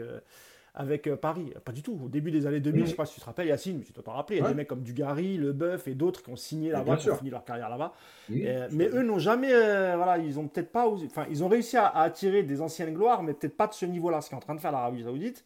avec 0.77 1.07
euh, 1.07 1.15
Paris. 1.15 1.51
Pas 1.65 1.71
du 1.71 1.81
tout. 1.81 1.99
Au 2.05 2.07
début 2.07 2.31
des 2.31 2.45
années 2.45 2.59
2000, 2.59 2.81
je 2.81 2.85
ne 2.85 2.89
sais 2.91 2.95
pas 2.95 3.05
si 3.05 3.15
tu 3.15 3.19
te 3.19 3.25
rappelles, 3.25 3.47
Yacine, 3.47 3.79
mais 3.79 3.83
tu 3.83 3.91
t'en 3.93 4.11
rappeler. 4.11 4.37
Il 4.37 4.43
y 4.43 4.45
a 4.45 4.49
des 4.49 4.53
mecs 4.53 4.67
comme 4.67 4.83
Dugarry, 4.83 5.37
Leboeuf 5.37 5.87
et 5.87 5.95
d'autres 5.95 6.23
qui 6.23 6.29
ont 6.29 6.35
signé 6.35 6.71
là-bas, 6.71 6.97
qui 6.97 7.09
ont 7.09 7.15
fini 7.15 7.31
leur 7.31 7.43
carrière 7.43 7.69
là-bas. 7.69 7.93
Euh, 8.31 8.67
mais 8.71 8.87
eux 8.87 9.01
n'ont 9.01 9.19
jamais. 9.19 9.51
Euh, 9.51 9.95
voilà, 9.97 10.19
ils 10.19 10.39
ont 10.39 10.47
peut-être 10.47 10.71
pas. 10.71 10.87
Enfin, 10.87 11.25
ils 11.29 11.43
ont 11.43 11.47
réussi 11.47 11.77
à, 11.77 11.87
attirer 11.87 12.43
des 12.43 12.61
anciennes 12.61 12.93
gloires, 12.93 13.23
mais 13.23 13.33
peut-être 13.33 13.57
pas 13.57 13.67
de 13.67 13.73
ce 13.73 13.85
niveau-là, 13.85 14.21
ce 14.21 14.29
qu'est 14.29 14.35
en 14.35 14.39
train 14.39 14.55
de 14.55 14.59
faire 14.59 14.71
l'Arabie 14.71 15.03
Saoudite. 15.03 15.43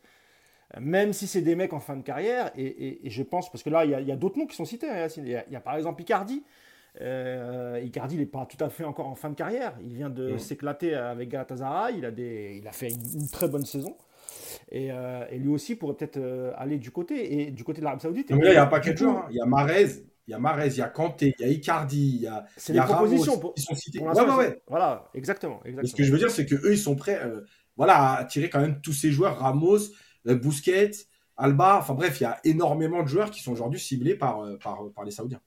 Même 0.79 1.11
si 1.13 1.27
c'est 1.27 1.41
des 1.41 1.55
mecs 1.55 1.73
en 1.73 1.79
fin 1.79 1.97
de 1.97 2.03
carrière, 2.03 2.51
et, 2.55 3.01
je 3.03 3.23
pense, 3.23 3.51
parce 3.51 3.63
que 3.63 3.69
là, 3.69 3.85
il 3.85 4.07
y 4.07 4.11
a, 4.11 4.15
d'autres 4.15 4.37
noms 4.37 4.47
qui 4.47 4.55
sont 4.55 4.65
cités, 4.65 4.89
hein. 4.89 5.07
Il 5.17 5.27
y, 5.27 5.55
a, 5.55 5.59
par 5.59 5.75
exemple 5.75 6.01
Icardi. 6.01 6.43
Icardi, 6.95 8.15
il 8.15 8.19
n'est 8.19 8.25
pas 8.25 8.45
tout 8.45 8.63
à 8.63 8.69
fait 8.69 8.83
encore 8.83 9.07
en 9.07 9.15
fin 9.15 9.29
de 9.29 9.35
carrière. 9.35 9.73
Il 9.81 9.93
vient 9.93 10.09
de 10.09 10.37
s'éclater 10.37 10.93
avec 10.93 11.29
Galatasaray. 11.29 11.97
Il 11.97 12.05
a, 12.05 12.11
des, 12.11 12.57
il 12.61 12.67
a 12.67 12.71
fait 12.71 12.89
une 12.89 13.29
très 13.29 13.47
bonne 13.47 13.65
saison. 13.65 13.95
Euh, 14.73 15.25
et, 15.29 15.37
lui 15.37 15.49
aussi 15.49 15.75
pourrait 15.75 15.95
peut-être 15.95 16.17
euh, 16.17 16.51
aller 16.57 16.77
du 16.77 16.91
côté, 16.91 17.41
et 17.41 17.51
du 17.51 17.63
côté 17.63 17.79
de 17.79 17.83
l'Arabie 17.83 18.01
Saoudite. 18.01 18.27
il 18.29 18.37
y 18.37 18.55
a 18.55 18.65
pas 18.65 18.79
de 18.79 18.95
joueurs. 18.95 19.17
Hein. 19.17 19.27
Il 19.29 19.37
y 19.37 19.41
a 19.41 19.45
Marez, 19.45 19.87
il 20.27 20.31
y 20.31 20.33
a 20.33 20.39
Marez, 20.39 20.67
il 20.67 20.77
y 20.77 20.81
a 20.81 20.89
Kanté, 20.89 21.35
il 21.39 21.45
y 21.45 21.49
a 21.49 21.51
Icardi, 21.51 22.15
il 22.15 22.21
y 22.21 22.27
a. 22.27 22.45
C'est 22.57 22.73
des 22.73 22.79
propositions 22.79 23.39
pour, 23.39 23.53
qui 23.53 23.61
sont 23.61 23.75
citées. 23.75 23.99
Voilà, 24.67 25.09
exactement. 25.13 25.61
exactement. 25.65 25.87
ce 25.87 25.95
que 25.95 26.03
je 26.03 26.11
veux 26.11 26.17
dire, 26.17 26.31
c'est 26.31 26.45
qu'eux, 26.45 26.71
ils 26.71 26.77
sont 26.77 26.95
prêts 26.95 27.19
euh, 27.23 27.41
voilà, 27.75 28.13
à 28.17 28.25
tirer 28.25 28.49
quand 28.49 28.61
même 28.61 28.79
tous 28.81 28.93
ces 28.93 29.11
joueurs 29.11 29.39
Ramos, 29.39 29.79
Bousquet, 30.25 30.91
Alba. 31.37 31.77
Enfin 31.79 31.93
bref, 31.93 32.19
il 32.19 32.23
y 32.23 32.27
a 32.27 32.39
énormément 32.43 33.03
de 33.03 33.07
joueurs 33.07 33.31
qui 33.31 33.41
sont 33.41 33.51
aujourd'hui 33.51 33.79
ciblés 33.79 34.15
par, 34.15 34.45
par, 34.59 34.89
par 34.95 35.03
les 35.03 35.11
Saoudiens. 35.11 35.41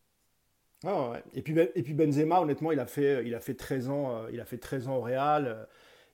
et, 1.34 1.42
puis, 1.42 1.58
et 1.58 1.82
puis 1.82 1.94
Benzema, 1.94 2.40
honnêtement, 2.40 2.72
il 2.72 2.80
a 2.80 2.86
fait, 2.86 3.26
il 3.26 3.34
a 3.34 3.40
fait 3.40 3.54
13 3.54 3.88
ans, 3.88 4.26
il 4.32 4.40
a 4.40 4.44
fait 4.44 4.58
13 4.58 4.88
ans 4.88 4.96
au 4.96 5.00
Real. 5.00 5.66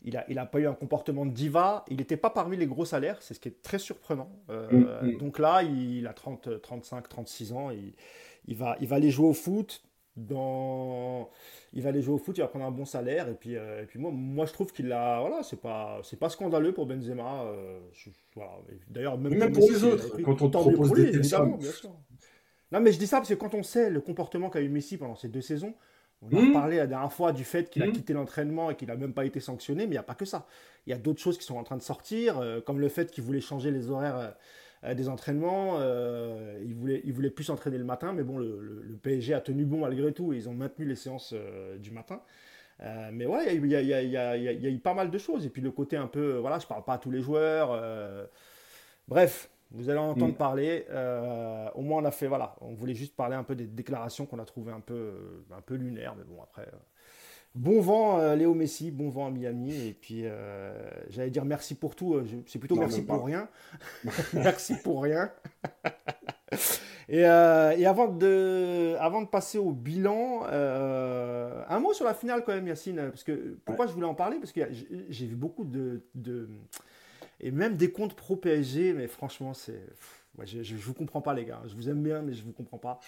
Il 0.03 0.15
n'a 0.15 0.25
il 0.29 0.39
a 0.39 0.47
pas 0.47 0.61
eu 0.61 0.67
un 0.67 0.75
comportement 0.75 1.27
de 1.27 1.33
diva. 1.33 1.85
Il 1.89 1.99
n'était 1.99 2.17
pas 2.17 2.31
parmi 2.31 2.57
les 2.57 2.67
gros 2.67 2.85
salaires, 2.85 3.19
c'est 3.21 3.35
ce 3.35 3.41
qui 3.41 3.49
est 3.49 3.63
très 3.63 3.79
surprenant. 3.79 4.31
Euh, 4.49 5.03
mm, 5.03 5.15
mm. 5.15 5.19
Donc 5.19 5.39
là, 5.39 5.63
il 5.63 6.07
a 6.07 6.13
30, 6.13 6.61
35, 6.63 7.09
36 7.09 7.53
ans. 7.53 7.71
Il, 7.71 7.93
il, 8.47 8.57
va, 8.57 8.77
il 8.81 8.89
va 8.89 8.97
aller 8.97 9.11
jouer 9.11 9.29
au 9.29 9.35
foot. 9.35 9.83
Dans... 10.17 11.31
Il 11.73 11.83
va 11.83 11.91
aller 11.91 12.03
jouer 12.03 12.15
au 12.15 12.19
foot, 12.19 12.37
il 12.37 12.41
va 12.41 12.49
prendre 12.49 12.65
un 12.65 12.71
bon 12.71 12.85
salaire. 12.85 13.29
Et 13.29 13.35
puis, 13.35 13.57
euh, 13.57 13.83
et 13.83 13.87
puis 13.87 13.99
moi, 13.99 14.11
moi, 14.13 14.47
je 14.47 14.53
trouve 14.53 14.73
qu'il 14.73 14.93
a. 14.93 15.21
Voilà, 15.21 15.43
c'est 15.43 15.61
pas, 15.61 16.01
c'est 16.03 16.19
pas 16.19 16.29
scandaleux 16.29 16.73
pour 16.73 16.87
Benzema. 16.87 17.45
Euh, 17.45 17.81
voilà. 18.35 18.53
D'ailleurs, 18.89 19.19
même, 19.19 19.53
pour 19.53 19.71
les 19.71 19.85
autres, 19.85 20.21
quand 20.23 20.43
on 20.43 20.51
te 20.51 20.59
propose 20.59 20.93
des 20.93 21.17
évidemment, 21.17 21.57
bien 21.57 21.71
sûr. 21.71 21.91
Non, 22.73 22.81
mais 22.81 22.93
je 22.93 22.99
dis 22.99 23.07
ça 23.07 23.17
parce 23.19 23.29
que 23.29 23.35
quand 23.35 23.55
on 23.55 23.63
sait 23.63 23.91
le 23.91 24.01
comportement 24.01 24.49
qu'a 24.49 24.61
eu 24.61 24.69
Messi 24.69 24.97
pendant 24.97 25.17
ces 25.17 25.29
deux 25.29 25.41
saisons, 25.41 25.75
on 26.23 26.37
a 26.37 26.41
hmm. 26.41 26.53
parlé 26.53 26.77
la 26.77 26.87
dernière 26.87 27.13
fois 27.13 27.33
du 27.33 27.45
fait 27.45 27.71
qu'il 27.71 27.83
a 27.83 27.87
hmm. 27.87 27.93
quitté 27.93 28.13
l'entraînement 28.13 28.71
et 28.71 28.77
qu'il 28.77 28.89
n'a 28.89 28.97
même 28.97 29.15
pas 29.15 29.25
été 29.25 29.41
sanctionné, 29.41 29.85
mais 29.85 29.93
il 29.93 29.93
n'y 29.93 29.99
a 29.99 30.03
pas 30.03 30.15
que 30.15 30.25
ça. 30.25 30.47
Il 30.87 30.91
y 30.91 30.93
a 30.93 30.99
d'autres 30.99 31.21
choses 31.21 31.39
qui 31.39 31.45
sont 31.45 31.57
en 31.57 31.65
train 31.65 31.77
de 31.77 31.83
sortir, 31.83 32.39
euh, 32.39 32.61
comme 32.61 32.79
le 32.79 32.89
fait 32.89 33.11
qu'il 33.11 33.25
voulait 33.25 33.41
changer 33.41 33.71
les 33.71 33.91
horaires 33.91 34.17
euh, 34.17 34.31
des 34.83 35.09
entraînements. 35.09 35.79
il, 36.63 36.75
voulait, 36.75 37.03
il 37.05 37.13
voulait 37.13 37.31
plus 37.31 37.45
s'entraîner 37.45 37.79
le 37.79 37.85
matin, 37.85 38.13
mais 38.13 38.23
bon, 38.23 38.39
le, 38.39 38.99
PSG 39.03 39.35
a 39.35 39.41
tenu 39.41 39.65
bon 39.65 39.81
malgré 39.81 40.13
tout 40.13 40.33
et 40.33 40.37
ils 40.37 40.49
ont 40.49 40.55
maintenu 40.55 40.87
les 40.87 40.95
séances 40.95 41.35
du 41.79 41.91
matin. 41.91 42.23
mais 43.13 43.27
ouais, 43.27 43.57
il 43.57 43.67
y, 43.67 43.71
y, 43.71 44.17
a 44.17 44.37
eu 44.37 44.79
pas 44.79 44.95
mal 44.95 45.11
de 45.11 45.19
choses. 45.19 45.45
Et 45.45 45.51
puis 45.51 45.61
le 45.61 45.71
côté 45.71 45.97
un 45.97 46.07
peu, 46.07 46.39
voilà, 46.39 46.59
je 46.59 46.67
parle 46.67 46.85
pas 46.85 46.95
à 46.95 46.99
tous 46.99 47.11
les 47.11 47.21
joueurs. 47.21 47.79
bref, 49.07 49.51
vous 49.73 49.89
allez 49.89 49.99
en 49.99 50.11
entendre 50.11 50.33
mm. 50.33 50.37
parler. 50.37 50.87
Euh, 50.91 51.69
au 51.75 51.83
moins, 51.83 52.03
on 52.03 52.05
a 52.05 52.11
fait, 52.11 52.27
voilà, 52.27 52.57
on 52.61 52.75
voulait 52.75 52.95
juste 52.95 53.15
parler 53.15 53.37
un 53.37 53.45
peu 53.45 53.55
des 53.55 53.67
déclarations 53.67 54.27
qu'on 54.27 54.39
a 54.39 54.45
trouvées 54.45 54.73
un 54.73 54.81
peu, 54.81 54.95
euh, 54.95 55.57
un 55.57 55.61
peu 55.61 55.75
lunaires, 55.75 56.15
mais 56.17 56.25
bon, 56.25 56.43
après. 56.43 56.69
Euh, 57.57 57.61
bon 57.61 57.81
vent, 57.81 58.35
Léo 58.35 58.55
Messi, 58.55 58.91
bon 58.91 59.09
vent 59.09 59.27
à 59.27 59.31
Miami. 59.31 59.89
Et 59.89 59.93
puis, 59.93 60.25
j'allais 61.09 61.31
dire 61.31 61.45
merci 61.45 61.75
pour 61.75 61.95
tout. 61.95 62.21
C'est 62.47 62.59
plutôt 62.59 62.77
merci 62.79 63.03
pour 63.03 63.25
rien. 63.25 63.49
merci 64.33 64.75
pour 64.83 65.03
rien. 65.03 65.31
et, 67.09 67.25
avant, 67.25 68.09
de, 68.09 68.97
avant 68.99 69.23
de 69.23 69.29
passer 69.29 69.59
au 69.59 69.73
bilan, 69.73 70.45
un 70.49 71.81
mot 71.81 71.93
sur 71.93 72.05
la 72.05 72.15
finale 72.15 72.45
quand 72.45 72.55
même, 72.55 72.69
Yacine. 72.69 73.11
Parce 73.11 73.25
que, 73.25 73.59
pourquoi 73.65 73.87
je 73.87 73.93
voulais 73.93 74.07
en 74.07 74.15
parler? 74.15 74.39
Parce 74.39 74.53
que 74.53 74.61
j'ai 75.09 75.27
vu 75.27 75.37
beaucoup 75.37 75.65
de 75.65 76.03
et 77.41 77.51
même 77.51 77.77
des 77.77 77.91
comptes 77.91 78.15
pro 78.15 78.37
PSG, 78.37 78.93
mais 78.93 79.07
franchement, 79.07 79.55
c'est. 79.55 79.83
je 80.45 80.59
ne 80.59 80.79
vous 80.79 80.95
comprends 80.95 81.23
pas, 81.23 81.35
les 81.35 81.45
gars. 81.45 81.63
Je 81.67 81.75
vous 81.75 81.89
aime 81.89 82.03
bien, 82.03 82.23
mais 82.23 82.35
je 82.35 82.41
ne 82.41 82.47
vous 82.47 82.53
comprends 82.53 82.79
pas. 82.79 83.01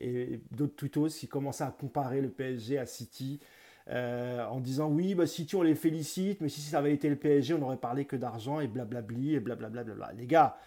Et 0.00 0.40
d'autres 0.50 0.76
tweetos 0.76 1.08
qui 1.08 1.26
commençaient 1.26 1.64
à 1.64 1.70
comparer 1.70 2.20
le 2.20 2.30
PSG 2.30 2.78
à 2.78 2.86
City. 2.86 3.40
Euh, 3.90 4.44
en 4.46 4.60
disant 4.60 4.88
oui, 4.88 5.14
bah, 5.14 5.26
City 5.26 5.56
on 5.56 5.62
les 5.62 5.74
félicite, 5.74 6.40
mais 6.40 6.48
si 6.48 6.60
ça 6.60 6.78
avait 6.78 6.92
été 6.92 7.08
le 7.08 7.16
PSG, 7.16 7.54
on 7.54 7.58
n'aurait 7.58 7.78
parlé 7.78 8.04
que 8.04 8.16
d'argent 8.16 8.60
et 8.60 8.66
blablabli 8.66 9.34
et 9.34 9.40
blablabla. 9.40 10.12
Les 10.16 10.26
gars, 10.26 10.58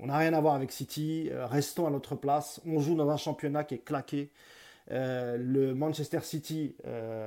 on 0.00 0.06
n'a 0.06 0.16
rien 0.16 0.32
à 0.32 0.40
voir 0.40 0.54
avec 0.54 0.72
City, 0.72 1.28
euh, 1.30 1.46
restons 1.46 1.86
à 1.86 1.90
notre 1.90 2.14
place. 2.14 2.60
On 2.66 2.80
joue 2.80 2.94
dans 2.94 3.10
un 3.10 3.18
championnat 3.18 3.64
qui 3.64 3.74
est 3.74 3.84
claqué. 3.84 4.30
Euh, 4.90 5.36
le 5.36 5.74
Manchester 5.74 6.20
City, 6.22 6.76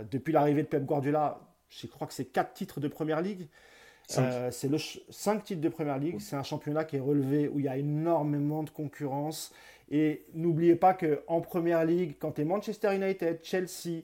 depuis 0.09 0.33
l'arrivée 0.33 0.63
de 0.63 0.67
Pep 0.67 0.85
Guardiola, 0.85 1.41
je 1.69 1.85
crois 1.87 2.07
que 2.07 2.13
c'est 2.13 2.25
quatre 2.25 2.53
titres 2.53 2.79
de 2.79 2.87
première 2.87 3.21
ligue. 3.21 3.47
Euh, 4.17 4.49
c'est 4.51 4.69
le 4.69 4.77
5 4.77 5.43
titres 5.43 5.61
de 5.61 5.69
Première 5.69 5.99
Ligue. 5.99 6.19
C'est 6.19 6.35
un 6.35 6.43
championnat 6.43 6.83
qui 6.83 6.95
est 6.95 7.01
relevé 7.01 7.47
où 7.47 7.59
il 7.59 7.65
y 7.65 7.67
a 7.67 7.77
énormément 7.77 8.63
de 8.63 8.69
concurrence. 8.69 9.53
Et 9.91 10.25
n'oubliez 10.33 10.75
pas 10.75 10.93
qu'en 10.93 11.41
Première 11.41 11.85
Ligue, 11.85 12.15
quand 12.19 12.33
tu 12.33 12.41
es 12.41 12.45
Manchester 12.45 12.95
United, 12.95 13.39
Chelsea, 13.43 13.67
euh, 13.89 14.01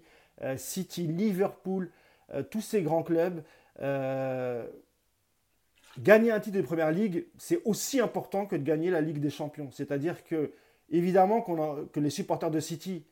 City, 0.58 1.08
Liverpool, 1.08 1.91
euh, 2.34 2.43
tous 2.43 2.62
ces 2.62 2.82
grands 2.82 3.04
clubs, 3.04 3.41
gagner 6.00 6.32
un 6.32 6.39
titre 6.39 6.58
de 6.58 6.62
Première 6.62 6.91
Ligue, 6.91 7.26
c'est 7.38 7.62
aussi 7.65 8.00
important 8.00 8.45
que 8.45 8.56
de 8.56 8.63
gagner 8.63 8.89
la 8.89 9.02
Ligue 9.02 9.19
des 9.19 9.30
Champions. 9.30 9.69
C'est-à-dire 9.71 10.24
que, 10.24 10.52
évidemment, 10.89 11.41
que 11.41 12.00
les 12.00 12.10
supporters 12.10 12.52
de 12.52 12.60
City 12.60 13.06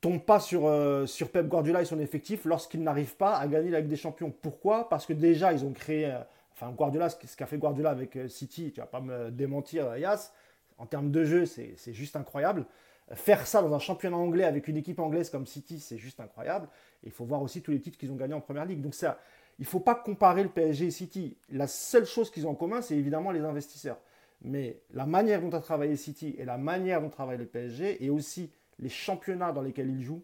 tombe 0.00 0.20
pas 0.20 0.40
sur, 0.40 0.66
euh, 0.66 1.06
sur 1.06 1.30
Pep 1.30 1.48
Guardiola 1.48 1.82
et 1.82 1.84
son 1.84 1.98
effectif 1.98 2.44
lorsqu'il 2.44 2.82
n'arrive 2.82 3.16
pas 3.16 3.36
à 3.36 3.46
gagner 3.48 3.70
la 3.70 3.80
Ligue 3.80 3.90
des 3.90 3.96
Champions. 3.96 4.32
Pourquoi? 4.42 4.88
Parce 4.88 5.06
que 5.06 5.12
déjà, 5.12 5.52
ils 5.52 5.64
ont 5.64 5.72
créé. 5.72 6.06
Euh, 6.06 6.20
enfin, 6.52 6.70
Guardiola, 6.70 7.08
ce 7.08 7.36
qu'a 7.36 7.46
fait 7.46 7.58
Guardiola 7.58 7.90
avec 7.90 8.16
euh, 8.16 8.28
City, 8.28 8.70
tu 8.72 8.80
vas 8.80 8.86
pas 8.86 9.00
me 9.00 9.30
démentir, 9.30 9.96
Yas, 9.96 10.32
en 10.78 10.86
termes 10.86 11.10
de 11.10 11.24
jeu, 11.24 11.46
c'est 11.46 11.92
juste 11.92 12.14
incroyable. 12.14 12.64
Faire 13.14 13.46
ça 13.46 13.62
dans 13.62 13.74
un 13.74 13.78
championnat 13.78 14.16
anglais 14.16 14.44
avec 14.44 14.68
une 14.68 14.76
équipe 14.76 14.98
anglaise 14.98 15.30
comme 15.30 15.46
City, 15.46 15.80
c'est 15.80 15.96
juste 15.96 16.20
incroyable. 16.20 16.68
il 17.04 17.10
faut 17.10 17.24
voir 17.24 17.42
aussi 17.42 17.62
tous 17.62 17.70
les 17.70 17.80
titres 17.80 17.96
qu'ils 17.96 18.12
ont 18.12 18.16
gagnés 18.16 18.34
en 18.34 18.40
première 18.40 18.66
ligue. 18.66 18.82
Donc, 18.82 18.94
ça, 18.94 19.18
il 19.58 19.62
ne 19.62 19.66
faut 19.66 19.80
pas 19.80 19.94
comparer 19.94 20.42
le 20.42 20.50
PSG 20.50 20.86
et 20.86 20.90
City. 20.90 21.36
La 21.50 21.66
seule 21.66 22.06
chose 22.06 22.30
qu'ils 22.30 22.46
ont 22.46 22.50
en 22.50 22.54
commun, 22.54 22.82
c'est 22.82 22.96
évidemment 22.96 23.30
les 23.30 23.40
investisseurs. 23.40 23.98
Mais 24.42 24.80
la 24.92 25.06
manière 25.06 25.40
dont 25.40 25.50
a 25.50 25.60
travaillé 25.60 25.96
City 25.96 26.36
et 26.38 26.44
la 26.44 26.58
manière 26.58 27.00
dont 27.00 27.08
travaille 27.08 27.38
le 27.38 27.46
PSG, 27.46 28.04
et 28.04 28.10
aussi 28.10 28.52
les 28.78 28.88
championnats 28.88 29.52
dans 29.52 29.62
lesquels 29.62 29.90
il 29.90 30.02
joue, 30.02 30.22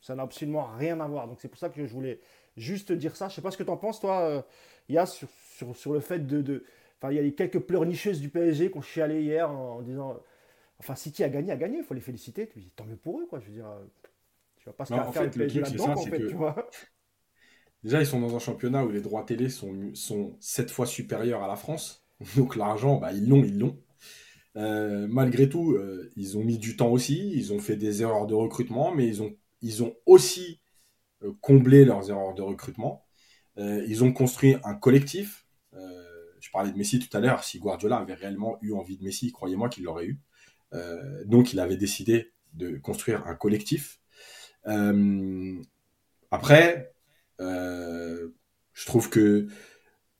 Ça 0.00 0.14
n'a 0.14 0.22
absolument 0.22 0.68
rien 0.78 1.00
à 1.00 1.08
voir. 1.08 1.26
Donc 1.26 1.38
c'est 1.40 1.48
pour 1.48 1.58
ça 1.58 1.68
que 1.68 1.84
je 1.86 1.92
voulais 1.92 2.20
juste 2.56 2.92
dire 2.92 3.16
ça. 3.16 3.28
Je 3.28 3.34
sais 3.34 3.42
pas 3.42 3.50
ce 3.50 3.56
que 3.56 3.62
tu 3.62 3.70
en 3.70 3.76
penses, 3.76 4.00
toi, 4.00 4.44
il 4.88 4.94
y 4.94 4.98
a 4.98 5.06
sur, 5.06 5.28
sur, 5.74 5.92
le 5.92 6.00
fait 6.00 6.26
de. 6.26 6.64
Enfin, 7.00 7.12
il 7.12 7.24
y 7.24 7.26
a 7.26 7.30
quelques 7.32 7.60
pleurnicheuses 7.60 8.20
du 8.20 8.28
PSG 8.28 8.70
qui 8.70 8.78
ont 8.78 8.82
chialé 8.82 9.22
hier 9.22 9.50
en, 9.50 9.80
disant. 9.82 10.20
Enfin, 10.78 10.94
City 10.94 11.24
a 11.24 11.28
gagné, 11.28 11.52
a 11.52 11.56
gagné, 11.56 11.78
il 11.78 11.84
faut 11.84 11.94
les 11.94 12.00
féliciter. 12.00 12.48
Tu 12.48 12.60
dis, 12.60 12.70
tant 12.76 12.84
mieux 12.84 12.96
pour 12.96 13.20
eux, 13.20 13.26
quoi. 13.26 13.40
Je 13.40 13.46
veux 13.46 13.52
dire, 13.52 13.66
tu 14.58 14.66
vas 14.66 14.72
pas 14.72 14.84
se 14.84 14.92
faire, 14.92 15.04
le 15.04 15.08
en 15.90 15.96
fait, 15.96 16.26
tu 16.26 16.34
vois. 16.34 16.68
Déjà, 17.82 18.00
ils 18.00 18.06
sont 18.06 18.20
dans 18.20 18.34
un 18.34 18.40
championnat 18.40 18.84
où 18.84 18.90
les 18.90 19.00
droits 19.00 19.22
télé 19.22 19.48
sont, 19.48 19.94
sont 19.94 20.36
7 20.40 20.70
fois 20.70 20.86
supérieurs 20.86 21.42
à 21.42 21.48
la 21.48 21.56
France. 21.56 22.04
Donc 22.36 22.56
l'argent, 22.56 22.96
bah, 22.96 23.12
ils 23.12 23.28
l'ont, 23.28 23.44
ils 23.44 23.58
l'ont. 23.58 23.78
Euh, 24.56 25.06
malgré 25.08 25.48
tout, 25.48 25.72
euh, 25.72 26.10
ils 26.16 26.38
ont 26.38 26.44
mis 26.44 26.58
du 26.58 26.76
temps 26.76 26.88
aussi, 26.88 27.30
ils 27.34 27.52
ont 27.52 27.58
fait 27.58 27.76
des 27.76 28.02
erreurs 28.02 28.26
de 28.26 28.34
recrutement, 28.34 28.94
mais 28.94 29.06
ils 29.06 29.22
ont, 29.22 29.34
ils 29.60 29.82
ont 29.82 29.94
aussi 30.06 30.60
euh, 31.22 31.32
comblé 31.42 31.84
leurs 31.84 32.10
erreurs 32.10 32.34
de 32.34 32.42
recrutement. 32.42 33.04
ils 33.58 34.04
ont 34.04 34.12
construit 34.12 34.56
un 34.64 34.74
collectif. 34.74 35.46
je 36.40 36.50
parlais 36.52 36.70
de 36.72 36.76
Messi 36.76 36.98
tout 36.98 37.14
à 37.16 37.20
l'heure. 37.20 37.42
Si 37.44 37.58
Guardiola 37.58 37.96
avait 37.96 38.14
réellement 38.14 38.58
eu 38.62 38.72
envie 38.72 38.96
de 38.98 39.04
Messi, 39.04 39.32
croyez-moi 39.32 39.68
qu'il 39.68 39.84
l'aurait 39.84 40.06
eu. 40.06 40.20
Donc 41.24 41.52
il 41.52 41.60
avait 41.60 41.76
décidé 41.76 42.32
de 42.54 42.76
construire 42.78 43.26
un 43.26 43.34
collectif. 43.34 44.00
après, 46.30 46.92
je 48.76 48.84
trouve 48.84 49.08
que, 49.08 49.46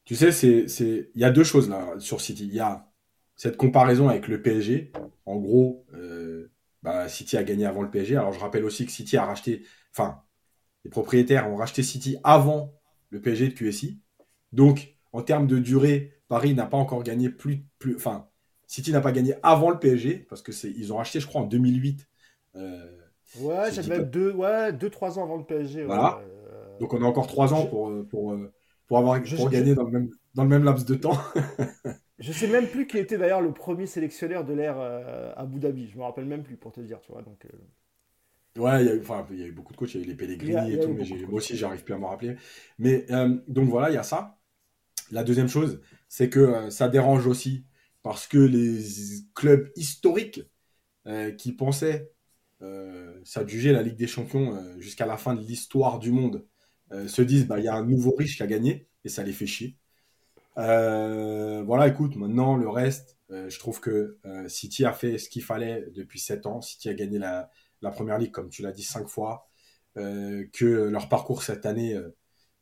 tu 0.05 0.17
sais, 0.17 0.33
c'est, 0.33 1.11
il 1.15 1.21
y 1.21 1.25
a 1.25 1.31
deux 1.31 1.45
choses 1.45 1.69
là 1.69 1.95
sur 1.99 2.21
City. 2.21 2.47
Il 2.47 2.55
y 2.55 2.61
a 2.61 2.91
cette 3.37 3.59
comparaison 3.59 4.09
avec 4.09 4.29
le 4.29 4.41
PSG, 4.41 4.93
en 5.27 5.37
gros, 5.37 5.85
euh, 5.95 6.51
bah, 6.83 7.09
City 7.09 7.37
a 7.37 7.45
gagné 7.45 7.67
avant 7.67 7.83
le 7.83 7.91
PSG. 7.91 8.17
Alors 8.17 8.33
je 8.33 8.41
rappelle 8.41 8.65
aussi 8.65 8.87
que 8.87 8.93
City 8.93 9.19
a 9.19 9.27
racheté, 9.27 9.65
enfin, 9.93 10.23
les 10.85 10.91
propriétaires 10.91 11.51
ont 11.51 11.57
racheté 11.57 11.83
City 11.83 12.17
avant 12.25 12.75
le 13.11 13.21
PSG 13.21 13.49
de 13.49 13.55
QSI. 13.55 14.01
Donc, 14.53 14.97
en 15.13 15.23
termes 15.23 15.47
de 15.47 15.59
durée, 15.59 16.15
Paris 16.29 16.55
n'a 16.55 16.67
pas 16.67 16.79
encore 16.79 17.03
gagné 17.03 17.29
plus, 17.29 17.67
plus, 17.79 17.95
enfin, 17.97 18.29
City 18.67 18.93
n'a 18.93 19.01
pas 19.01 19.13
gagné 19.13 19.35
avant 19.43 19.71
le 19.71 19.79
PSG 19.79 20.27
parce 20.29 20.43
que 20.43 20.53
c'est, 20.53 20.71
ils 20.71 20.93
ont 20.93 20.97
racheté, 20.97 21.21
je 21.21 21.27
crois, 21.27 21.43
en 21.43 21.47
2008. 21.47 22.09
Euh, 22.57 22.85
ouais, 23.41 23.73
j'avais 23.73 23.99
même 23.99 24.11
deux, 24.11 24.33
ouais, 24.33 24.73
deux, 24.73 24.91
trois 24.91 25.19
ans 25.19 25.25
avant 25.25 25.37
le 25.37 25.45
PSG. 25.45 25.85
Voilà. 25.85 26.21
Donc 26.81 26.93
on 26.93 27.03
a 27.03 27.07
encore 27.07 27.27
trois 27.27 27.55
ans 27.55 27.67
pour, 27.67 27.91
euh, 27.91 28.07
pour, 28.09 28.37
pour 28.87 28.99
avoir, 28.99 29.21
pour 29.23 29.51
gagner 29.51 29.75
dans 29.75 29.85
le 29.85 29.91
même, 29.91 30.11
dans 30.35 30.43
le 30.43 30.49
même 30.49 30.65
laps 30.65 30.85
de 30.85 30.95
temps. 30.95 31.19
Je 32.19 32.33
sais 32.33 32.47
même 32.47 32.67
plus 32.67 32.87
qui 32.87 32.99
était 32.99 33.19
d'ailleurs 33.19 33.43
le 33.43 33.53
premier 33.53 33.87
sélectionneur 33.87 34.45
de 34.45 34.55
l'ère 34.55 34.79
euh, 34.79 35.33
Abu 35.37 35.59
Dhabi. 35.59 35.89
Je 35.89 35.99
me 35.99 36.03
rappelle 36.03 36.25
même 36.25 36.43
plus 36.43 36.57
pour 36.57 36.73
te 36.73 36.81
dire, 36.81 37.01
tu 37.01 37.13
vois. 37.13 37.23
Donc, 37.23 37.45
euh. 37.45 38.61
Ouais, 38.61 38.83
il 38.83 38.87
y, 38.87 38.91
a 38.91 38.95
eu, 38.95 39.03
il 39.33 39.39
y 39.39 39.43
a 39.43 39.47
eu 39.47 39.53
beaucoup 39.53 39.75
de 39.75 39.77
coachs, 39.77 39.95
il 39.95 40.01
y 40.01 40.03
a 40.03 40.07
eu 40.07 40.09
les 40.09 40.15
Pellegrini 40.15 40.73
et 40.73 40.81
tout, 40.81 40.95
mais 40.95 41.05
moi 41.29 41.35
aussi, 41.35 41.57
j'arrive 41.57 41.85
plus 41.85 41.93
à 41.93 41.99
m'en 41.99 42.09
rappeler. 42.09 42.37
Mais 42.79 43.05
euh, 43.11 43.37
donc 43.49 43.69
voilà, 43.69 43.91
il 43.91 43.95
y 43.95 43.99
a 43.99 44.03
ça. 44.03 44.39
La 45.11 45.25
deuxième 45.25 45.49
chose, 45.49 45.83
c'est 46.09 46.31
que 46.31 46.71
ça 46.71 46.89
dérange 46.89 47.27
aussi 47.27 47.67
parce 48.07 48.29
que 48.29 48.39
les 48.39 48.85
clubs 49.35 49.69
historiques 49.75 50.43
qui 51.39 51.53
pensaient 51.53 52.13
s'adjuger 53.25 53.73
la 53.73 53.83
Ligue 53.83 53.97
des 53.97 54.07
Champions 54.07 54.79
jusqu'à 54.79 55.07
la 55.07 55.17
fin 55.17 55.35
de 55.35 55.41
l'histoire 55.41 55.99
du 55.99 56.13
monde 56.13 56.47
se 57.09 57.21
disent 57.21 57.49
bah 57.49 57.59
il 57.59 57.65
y 57.65 57.69
a 57.69 57.75
un 57.75 57.85
nouveau 57.85 58.15
riche 58.15 58.37
qui 58.37 58.45
a 58.45 58.47
gagné 58.47 58.89
et 59.05 59.09
ça 59.09 59.25
les 59.25 59.33
fait 59.33 59.47
chier. 59.47 59.77
Euh, 60.57 61.65
voilà, 61.67 61.89
écoute, 61.89 62.15
maintenant 62.15 62.57
le 62.57 62.69
reste, 62.69 63.19
euh, 63.33 63.51
je 63.51 63.59
trouve 63.59 63.81
que 63.81 64.19
euh, 64.25 64.49
City 64.49 64.85
a 64.85 64.93
fait 64.93 65.19
ce 65.19 65.29
qu'il 65.29 65.43
fallait 65.43 65.87
depuis 65.93 66.21
7 66.21 66.47
ans. 66.47 66.61
City 66.61 66.89
a 66.89 66.95
gagné 66.95 67.19
la, 67.19 67.51
première 67.91 68.19
ligue, 68.19 68.31
comme 68.31 68.51
tu 68.51 68.63
l'as 68.63 68.73
dit, 68.73 68.85
5 68.85 69.09
fois. 69.09 69.49
que 69.97 70.89
leur 70.91 71.09
parcours 71.09 71.43
cette 71.43 71.67
année, 71.67 72.01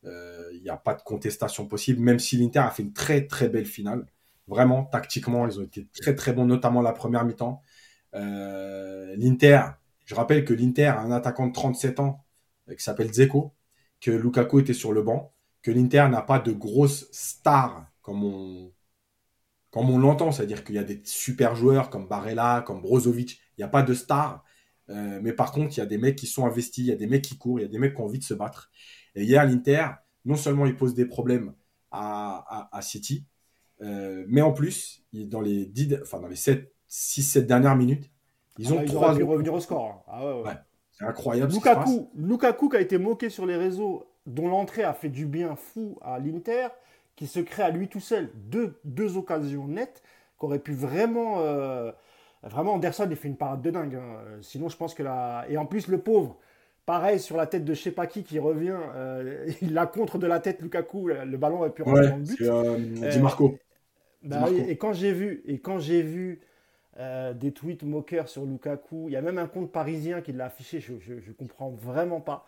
il 0.04 0.60
n'y 0.62 0.70
a 0.70 0.78
pas 0.78 0.94
de 0.94 1.02
contestation 1.02 1.66
possible, 1.68 2.00
même 2.00 2.18
si 2.18 2.38
l'Inter 2.38 2.60
a 2.60 2.70
fait 2.70 2.82
une 2.82 2.94
très 2.94 3.26
très 3.26 3.50
belle 3.50 3.66
finale. 3.66 4.06
Vraiment, 4.46 4.84
tactiquement, 4.84 5.46
ils 5.46 5.58
ont 5.58 5.62
été 5.62 5.88
très 6.00 6.14
très 6.14 6.32
bons, 6.32 6.44
notamment 6.44 6.82
la 6.82 6.92
première 6.92 7.24
mi-temps. 7.24 7.62
L'Inter, 8.12 9.60
je 10.04 10.14
rappelle 10.14 10.44
que 10.44 10.54
l'Inter 10.54 10.86
a 10.86 11.00
un 11.00 11.10
attaquant 11.10 11.46
de 11.46 11.52
37 11.52 12.00
ans 12.00 12.24
qui 12.68 12.82
s'appelle 12.82 13.12
Zeko, 13.12 13.54
que 14.00 14.10
Lukaku 14.10 14.60
était 14.60 14.74
sur 14.74 14.92
le 14.92 15.02
banc 15.02 15.34
que 15.64 15.70
l'Inter 15.70 16.06
n'a 16.10 16.20
pas 16.20 16.38
de 16.38 16.52
grosses 16.52 17.08
stars 17.10 17.86
comme 18.02 18.22
on, 18.22 18.70
comme 19.70 19.88
on 19.90 19.98
l'entend, 19.98 20.30
c'est-à-dire 20.30 20.62
qu'il 20.62 20.74
y 20.74 20.78
a 20.78 20.84
des 20.84 21.00
super 21.04 21.56
joueurs 21.56 21.88
comme 21.88 22.06
Barella, 22.06 22.62
comme 22.66 22.82
Brozovic, 22.82 23.40
il 23.56 23.60
n'y 23.60 23.64
a 23.64 23.68
pas 23.68 23.82
de 23.82 23.94
stars, 23.94 24.44
euh, 24.90 25.20
mais 25.22 25.32
par 25.32 25.52
contre, 25.52 25.74
il 25.76 25.80
y 25.80 25.82
a 25.82 25.86
des 25.86 25.96
mecs 25.96 26.16
qui 26.16 26.26
sont 26.26 26.46
investis, 26.46 26.84
il 26.84 26.88
y 26.88 26.92
a 26.92 26.96
des 26.96 27.06
mecs 27.06 27.24
qui 27.24 27.38
courent, 27.38 27.60
il 27.60 27.62
y 27.62 27.64
a 27.64 27.68
des 27.68 27.78
mecs 27.78 27.94
qui 27.94 28.00
ont 28.02 28.04
envie 28.04 28.18
de 28.18 28.24
se 28.24 28.34
battre. 28.34 28.70
Et 29.14 29.24
hier, 29.24 29.42
l'Inter, 29.46 29.86
non 30.26 30.36
seulement 30.36 30.66
il 30.66 30.76
pose 30.76 30.94
des 30.94 31.06
problèmes 31.06 31.54
à, 31.90 32.80
City, 32.82 33.24
euh, 33.82 34.24
mais 34.28 34.40
en 34.40 34.52
plus, 34.52 35.04
dans 35.12 35.40
les, 35.40 35.66
10, 35.66 35.98
enfin, 36.02 36.20
dans 36.20 36.28
les 36.28 36.36
6-7 36.36 37.40
dernières 37.46 37.76
minutes, 37.76 38.10
ils 38.58 38.72
ont 38.72 38.78
ah, 38.80 38.84
trois. 38.84 39.14
Ils 39.14 39.24
revenir 39.24 39.52
au 39.52 39.60
score. 39.60 40.04
Ah 40.06 40.36
ouais, 40.38 40.52
c'est 40.92 41.04
incroyable. 41.04 41.52
Lukaku, 41.52 42.10
Lukaku 42.14 42.68
qui 42.68 42.76
a 42.76 42.80
été 42.80 42.98
moqué 42.98 43.30
sur 43.30 43.46
les 43.46 43.56
réseaux 43.56 44.06
dont 44.26 44.48
l'entrée 44.48 44.84
a 44.84 44.94
fait 44.94 45.08
du 45.08 45.26
bien 45.26 45.56
fou 45.56 45.98
à 46.02 46.18
l'Inter, 46.18 46.68
qui 47.16 47.26
se 47.26 47.40
crée 47.40 47.64
à 47.64 47.70
lui 47.70 47.88
tout 47.88 48.00
seul 48.00 48.30
deux, 48.34 48.78
deux 48.84 49.16
occasions 49.16 49.66
nettes, 49.66 50.02
qu'aurait 50.38 50.60
pu 50.60 50.72
vraiment. 50.72 51.40
Euh, 51.40 51.90
vraiment, 52.42 52.74
Anderson, 52.74 53.08
il 53.10 53.16
fait 53.16 53.28
une 53.28 53.36
parade 53.36 53.62
de 53.62 53.70
dingue. 53.70 53.96
Hein. 53.96 54.18
Sinon, 54.40 54.68
je 54.68 54.76
pense 54.76 54.94
que 54.94 55.02
là. 55.02 55.44
Et 55.48 55.56
en 55.56 55.66
plus, 55.66 55.88
le 55.88 55.98
pauvre, 55.98 56.38
pareil 56.86 57.20
sur 57.20 57.36
la 57.36 57.46
tête 57.46 57.64
de 57.64 57.74
je 57.74 57.80
sais 57.80 57.90
pas 57.90 58.06
qui 58.06 58.24
qui 58.24 58.38
revient, 58.38 58.78
euh, 58.94 59.50
il 59.62 59.74
la 59.74 59.86
contre 59.86 60.18
de 60.18 60.26
la 60.26 60.40
tête 60.40 60.60
Lukaku, 60.60 61.08
le 61.08 61.36
ballon 61.36 61.58
aurait 61.58 61.70
pu 61.70 61.82
rentrer 61.82 62.08
dans 62.08 62.16
le 62.16 62.22
but. 62.22 62.40
Euh, 62.42 63.10
Di 63.10 63.18
Marco. 63.20 63.58
Bah 64.22 64.46
et 64.50 64.78
quand 64.78 64.94
j'ai 64.94 65.12
vu, 65.12 65.42
et 65.46 65.58
quand 65.58 65.78
j'ai 65.78 66.02
vu 66.02 66.40
des 67.34 67.52
tweets 67.52 67.82
moqueurs 67.82 68.28
sur 68.28 68.44
Lukaku, 68.44 69.08
il 69.08 69.12
y 69.12 69.16
a 69.16 69.20
même 69.20 69.38
un 69.38 69.48
compte 69.48 69.70
parisien 69.70 70.20
qui 70.20 70.32
l'a 70.32 70.46
affiché, 70.46 70.80
je, 70.80 70.94
je, 70.98 71.20
je 71.20 71.32
comprends 71.32 71.70
vraiment 71.70 72.20
pas. 72.20 72.46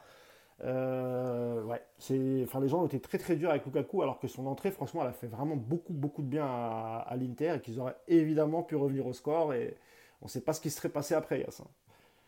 Euh, 0.65 1.63
ouais, 1.65 1.83
c'est, 1.99 2.43
enfin, 2.45 2.61
les 2.61 2.69
gens 2.69 2.81
ont 2.83 2.87
été 2.87 2.99
très 2.99 3.19
très 3.19 3.37
durs 3.37 3.51
avec 3.51 3.65
Lukaku, 3.67 4.03
alors 4.03 4.19
que 4.19 4.29
son 4.29 4.47
entrée, 4.47 4.71
franchement, 4.71 5.03
elle 5.03 5.09
a 5.09 5.13
fait 5.13 5.27
vraiment 5.27 5.57
beaucoup 5.57 5.93
beaucoup 5.93 6.23
de 6.23 6.29
bien 6.29 6.47
à, 6.47 7.15
l'Inter 7.17 7.57
et 7.57 7.61
qu'ils 7.61 7.79
auraient 7.79 7.97
évidemment 8.09 8.63
pu 8.63 8.77
revenir 8.77 9.07
au 9.07 9.13
score. 9.13 9.53
Et 9.53 9.77
on 10.23 10.27
ne 10.27 10.31
sait 10.31 10.41
pas 10.41 10.53
ce 10.53 10.61
qui 10.61 10.71
serait 10.71 10.89
passé 10.89 11.15
après, 11.15 11.41
Yass. 11.41 11.63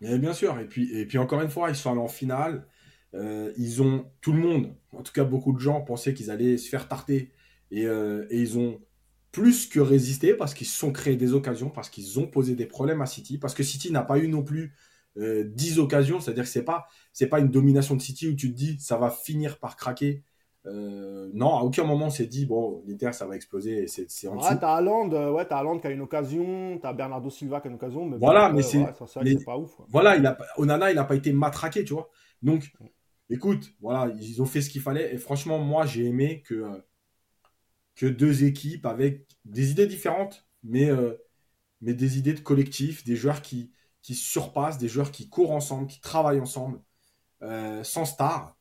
Mais 0.01 0.19
bien 0.19 0.33
sûr, 0.33 0.59
et 0.59 0.67
puis, 0.67 0.93
et 0.97 1.07
puis 1.07 1.19
encore 1.19 1.41
une 1.43 1.51
fois, 1.51 1.71
ils 1.71 1.77
sont 1.77 1.91
allés 1.91 2.01
en 2.01 2.09
finale. 2.09 2.67
Euh, 3.15 3.53
ils 3.57 3.83
ont, 3.83 4.11
tout 4.21 4.33
le 4.33 4.39
monde, 4.39 4.75
en 4.93 5.03
tout 5.03 5.13
cas 5.13 5.25
beaucoup 5.25 5.53
de 5.53 5.59
gens, 5.59 5.81
pensaient 5.81 6.15
qu'ils 6.15 6.31
allaient 6.31 6.59
se 6.59 6.69
faire 6.69 6.89
tarter. 6.89 7.33
Et, 7.71 7.87
euh, 7.87 8.27
et 8.31 8.41
ils 8.41 8.59
ont 8.59 8.81
plus 9.33 9.67
que 9.67 9.81
résisté 9.81 10.35
parce 10.35 10.55
qu'ils 10.55 10.67
se 10.67 10.79
sont 10.79 10.93
créés 10.93 11.17
des 11.17 11.33
occasions, 11.35 11.71
parce 11.71 11.91
qu'ils 11.91 12.19
ont 12.19 12.27
posé 12.27 12.55
des 12.55 12.67
problèmes 12.67 13.03
à 13.03 13.07
City, 13.07 13.39
parce 13.39 13.55
que 13.55 13.63
City 13.63 13.93
n'a 13.93 14.03
pas 14.03 14.19
eu 14.19 14.29
non 14.29 14.43
plus 14.43 14.75
10 15.17 15.81
occasions, 15.81 16.21
c'est-à-dire 16.21 16.45
que 16.45 16.51
c'est 16.51 16.65
pas 16.65 16.87
c'est 17.13 17.27
pas 17.27 17.41
une 17.41 17.51
domination 17.51 17.97
de 17.97 18.01
City 18.01 18.29
où 18.29 18.35
tu 18.37 18.53
te 18.53 18.57
dis 18.57 18.79
ça 18.79 18.97
va 18.97 19.11
finir 19.11 19.59
par 19.59 19.77
craquer. 19.77 20.23
Euh, 20.69 21.31
non, 21.33 21.57
à 21.57 21.63
aucun 21.63 21.85
moment 21.85 22.07
on 22.07 22.11
s'est 22.11 22.27
dit 22.27 22.47
bon, 22.47 22.83
l'Inter 22.87 23.13
ça 23.13 23.27
va 23.27 23.37
exploser. 23.37 23.87
C'est 23.87 24.29
en 24.29 24.37
ouais, 24.37 24.59
t'as 24.59 24.75
Haaland, 24.75 25.11
euh, 25.13 25.31
ouais, 25.31 25.47
as 25.51 25.79
qui 25.81 25.87
a 25.87 25.91
une 25.91 26.01
occasion, 26.03 26.79
t'as 26.81 26.93
Bernardo 26.93 27.31
Silva 27.31 27.61
qui 27.61 27.69
a 27.69 27.71
une 27.71 27.77
occasion, 27.77 28.05
mais 28.05 28.19
voilà, 28.19 28.53
mais 28.53 28.63
c'est 28.63 28.85
pas 29.45 29.57
ouf. 29.57 29.81
Voilà, 29.89 30.17
il 30.17 30.27
a, 30.27 30.37
Onana 30.57 30.91
il 30.91 30.99
a 30.99 31.05
pas 31.05 31.15
été 31.15 31.33
matraqué, 31.33 31.85
tu 31.85 31.95
vois. 31.95 32.11
Donc, 32.43 32.71
écoute, 33.31 33.73
voilà, 33.81 34.13
ils 34.21 34.43
ont 34.43 34.47
fait 34.47 34.61
ce 34.61 34.71
qu'il 34.71 34.83
fallait 34.83 35.15
et 35.15 35.19
franchement 35.19 35.59
moi 35.59 35.87
j'ai 35.87 36.05
aimé 36.05 36.43
que 36.47 36.55
euh, 36.55 36.79
que 37.95 38.07
deux 38.07 38.45
équipes 38.45 38.87
avec 38.87 39.27
des 39.45 39.71
idées 39.71 39.87
différentes, 39.87 40.47
mais 40.63 40.91
mais 41.81 41.95
des 41.95 42.19
idées 42.19 42.35
de 42.35 42.41
collectif, 42.41 43.05
des 43.05 43.17
joueurs 43.17 43.43
qui 43.43 43.73
qui 44.03 44.15
surpassent, 44.15 44.79
des 44.79 44.89
joueurs 44.89 45.11
qui 45.11 45.29
courent 45.29 45.53
ensemble, 45.53 45.87
qui 45.87 46.01
travaillent 46.01 46.41
ensemble. 46.41 46.81
Euh, 47.43 47.85
sans 47.85 48.05
star, 48.05 48.58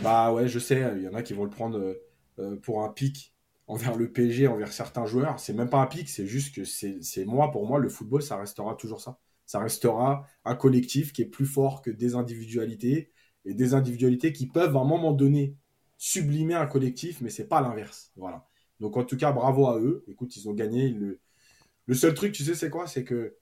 bah 0.00 0.32
ouais, 0.32 0.48
je 0.48 0.58
sais, 0.58 0.82
il 0.96 1.02
y 1.02 1.08
en 1.08 1.14
a 1.14 1.22
qui 1.22 1.34
vont 1.34 1.44
le 1.44 1.50
prendre 1.50 1.78
euh, 1.78 1.94
euh, 2.38 2.56
pour 2.56 2.82
un 2.82 2.88
pic 2.88 3.34
envers 3.66 3.96
le 3.96 4.10
PSG, 4.10 4.48
envers 4.48 4.72
certains 4.72 5.06
joueurs. 5.06 5.38
C'est 5.38 5.52
même 5.52 5.70
pas 5.70 5.80
un 5.80 5.86
pic, 5.86 6.08
c'est 6.08 6.26
juste 6.26 6.54
que 6.54 6.64
c'est 6.64 7.24
moi, 7.24 7.50
pour 7.50 7.66
moi, 7.66 7.78
le 7.78 7.88
football, 7.88 8.22
ça 8.22 8.36
restera 8.36 8.74
toujours 8.74 9.00
ça. 9.00 9.18
Ça 9.46 9.60
restera 9.60 10.26
un 10.44 10.54
collectif 10.54 11.12
qui 11.12 11.22
est 11.22 11.26
plus 11.26 11.46
fort 11.46 11.82
que 11.82 11.90
des 11.90 12.14
individualités 12.14 13.12
et 13.44 13.54
des 13.54 13.74
individualités 13.74 14.32
qui 14.32 14.46
peuvent 14.46 14.76
à 14.76 14.80
un 14.80 14.84
moment 14.84 15.12
donné 15.12 15.56
sublimer 15.98 16.54
un 16.54 16.66
collectif, 16.66 17.20
mais 17.20 17.30
c'est 17.30 17.48
pas 17.48 17.60
l'inverse. 17.60 18.12
Voilà. 18.16 18.46
Donc 18.80 18.96
en 18.96 19.04
tout 19.04 19.16
cas, 19.16 19.32
bravo 19.32 19.68
à 19.68 19.78
eux. 19.78 20.04
Écoute, 20.08 20.36
ils 20.36 20.48
ont 20.48 20.54
gagné. 20.54 20.90
Le, 20.90 21.20
le 21.86 21.94
seul 21.94 22.14
truc, 22.14 22.32
tu 22.32 22.44
sais, 22.44 22.54
c'est 22.54 22.70
quoi? 22.70 22.86
C'est 22.86 23.04
que 23.04 23.36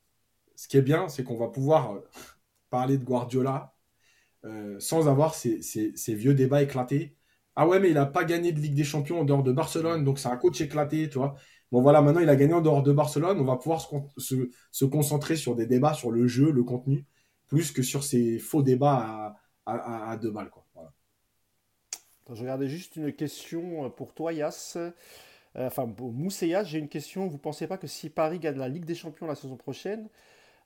ce 0.56 0.68
qui 0.68 0.76
est 0.76 0.82
bien, 0.82 1.08
c'est 1.08 1.24
qu'on 1.24 1.36
va 1.36 1.48
pouvoir 1.48 2.00
parler 2.70 2.98
de 2.98 3.04
Guardiola 3.04 3.74
euh, 4.46 4.80
sans 4.80 5.06
avoir 5.06 5.34
ces, 5.34 5.60
vieux 6.08 6.32
débats 6.32 6.62
éclatés. 6.62 7.14
Ah 7.56 7.68
ouais, 7.68 7.78
mais 7.78 7.88
il 7.88 7.94
n'a 7.94 8.06
pas 8.06 8.24
gagné 8.24 8.52
de 8.52 8.60
Ligue 8.60 8.74
des 8.74 8.84
Champions 8.84 9.20
en 9.20 9.24
dehors 9.24 9.42
de 9.42 9.52
Barcelone, 9.52 10.02
donc 10.02 10.18
c'est 10.18 10.28
un 10.28 10.36
coach 10.38 10.60
éclaté, 10.62 11.10
tu 11.10 11.18
vois. 11.18 11.34
Bon 11.72 11.82
voilà, 11.82 12.00
maintenant 12.00 12.20
il 12.22 12.28
a 12.30 12.36
gagné 12.36 12.54
en 12.54 12.62
dehors 12.62 12.82
de 12.82 12.90
Barcelone, 12.92 13.38
on 13.38 13.44
va 13.44 13.56
pouvoir 13.56 13.86
se, 14.16 14.84
concentrer 14.86 15.36
sur 15.36 15.56
des 15.56 15.66
débats 15.66 15.92
sur 15.92 16.10
le 16.10 16.26
jeu, 16.26 16.50
le 16.52 16.64
contenu, 16.64 17.04
plus 17.48 17.70
que 17.70 17.82
sur 17.82 18.02
ces 18.02 18.38
faux 18.38 18.62
débats 18.62 19.36
à, 19.66 20.16
deux 20.16 20.30
balles. 20.30 20.50
Quoi. 20.50 20.64
je 22.32 22.40
regardais 22.40 22.68
juste 22.68 22.96
une 22.96 23.12
question 23.12 23.90
pour 23.90 24.14
toi, 24.14 24.32
Yas. 24.32 24.78
enfin, 25.54 25.86
pour 25.86 26.12
Mousséas, 26.12 26.64
j'ai 26.64 26.78
une 26.78 26.88
question. 26.88 27.26
Vous 27.26 27.34
ne 27.34 27.38
pensez 27.38 27.66
pas 27.66 27.76
que 27.76 27.86
si 27.86 28.08
Paris 28.08 28.38
gagne 28.38 28.56
la 28.56 28.68
Ligue 28.68 28.86
des 28.86 28.94
Champions 28.94 29.26
la 29.26 29.34
saison 29.34 29.56
prochaine, 29.56 30.08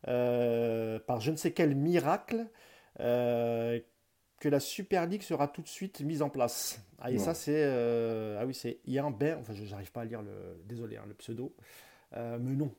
par 0.04 1.20
je 1.20 1.32
ne 1.32 1.36
sais 1.36 1.52
quel 1.52 1.74
miracle, 1.74 2.46
que 2.98 4.48
la 4.48 4.60
Super 4.60 5.06
League 5.06 5.22
sera 5.22 5.48
tout 5.48 5.62
de 5.62 5.68
suite 5.68 6.00
mise 6.00 6.20
en 6.20 6.28
place. 6.28 6.80
Ah, 6.98 7.10
et 7.10 7.18
ça, 7.18 7.34
c'est. 7.34 7.62
Euh, 7.64 8.38
ah 8.40 8.46
oui, 8.46 8.54
c'est 8.54 8.78
Ian 8.86 9.10
Ben. 9.10 9.38
Enfin, 9.40 9.54
je 9.54 9.64
n'arrive 9.70 9.90
pas 9.90 10.02
à 10.02 10.04
lire 10.04 10.22
le. 10.22 10.60
Désolé, 10.66 10.96
hein, 10.96 11.04
le 11.06 11.14
pseudo. 11.14 11.54
Euh, 12.16 12.38
mais 12.40 12.54
non. 12.54 12.70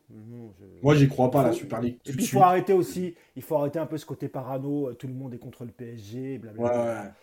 Moi, 0.82 0.96
j'y 0.96 1.08
crois 1.08 1.32
pas, 1.32 1.44
la 1.44 1.54
Super 1.54 1.82
League. 1.82 1.98
Et 2.06 2.12
puis, 2.12 2.24
il 2.24 2.28
faut 2.28 2.42
arrêter 2.42 2.74
aussi. 2.74 3.16
Il 3.36 3.42
faut 3.42 3.56
arrêter 3.56 3.80
un 3.80 3.86
peu 3.86 3.98
ce 3.98 4.06
côté 4.06 4.28
parano. 4.28 4.90
Euh, 4.90 4.94
tout 4.94 5.08
le 5.08 5.14
monde 5.14 5.34
est 5.34 5.40
contre 5.40 5.66
le 5.66 5.72
PSG. 5.72 6.38
Blablabla. 6.38 7.14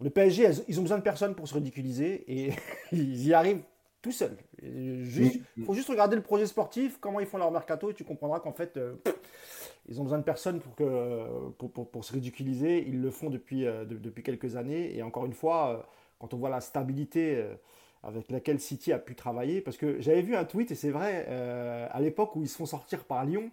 Le 0.00 0.10
PSG, 0.10 0.50
ils 0.68 0.78
ont 0.78 0.82
besoin 0.82 0.98
de 0.98 1.02
personne 1.02 1.34
pour 1.34 1.48
se 1.48 1.54
ridiculiser. 1.54 2.24
Et 2.28 2.52
ils 2.92 3.26
y 3.26 3.34
arrivent 3.34 3.62
tout 4.00 4.12
seuls. 4.12 4.36
Il 4.62 5.40
mm. 5.56 5.64
faut 5.64 5.74
juste 5.74 5.88
regarder 5.88 6.14
le 6.14 6.22
projet 6.22 6.46
sportif, 6.46 6.98
comment 7.00 7.20
ils 7.20 7.26
font 7.26 7.38
leur 7.38 7.50
mercato, 7.50 7.90
et 7.90 7.94
tu 7.94 8.04
comprendras 8.04 8.40
qu'en 8.40 8.52
fait. 8.52 8.78
Ils 9.88 10.00
ont 10.00 10.04
besoin 10.04 10.18
de 10.18 10.24
personne 10.24 10.60
pour, 10.60 10.74
que, 10.74 11.66
pour, 11.66 12.04
se 12.04 12.12
ridiculiser. 12.12 12.84
Ils 12.86 13.00
le 13.00 13.10
font 13.10 13.30
depuis, 13.30 13.66
euh, 13.66 13.84
depuis 13.86 14.22
quelques 14.22 14.56
années. 14.56 14.94
Et 14.96 15.02
encore 15.02 15.24
une 15.24 15.32
fois, 15.32 15.70
euh, 15.70 15.82
quand 16.18 16.34
on 16.34 16.36
voit 16.36 16.50
la 16.50 16.60
stabilité 16.60 17.36
euh, 17.36 17.54
avec 18.02 18.30
laquelle 18.30 18.60
City 18.60 18.92
a 18.92 18.98
pu 18.98 19.14
travailler, 19.14 19.62
parce 19.62 19.78
que 19.78 19.98
j'avais 20.00 20.20
vu 20.20 20.36
un 20.36 20.44
tweet, 20.44 20.70
et 20.70 20.74
c'est 20.74 20.90
vrai, 20.90 21.26
à 21.26 22.00
l'époque 22.00 22.36
où 22.36 22.42
ils 22.42 22.48
se 22.48 22.56
font 22.56 22.66
sortir 22.66 23.04
par 23.04 23.24
Lyon, 23.24 23.50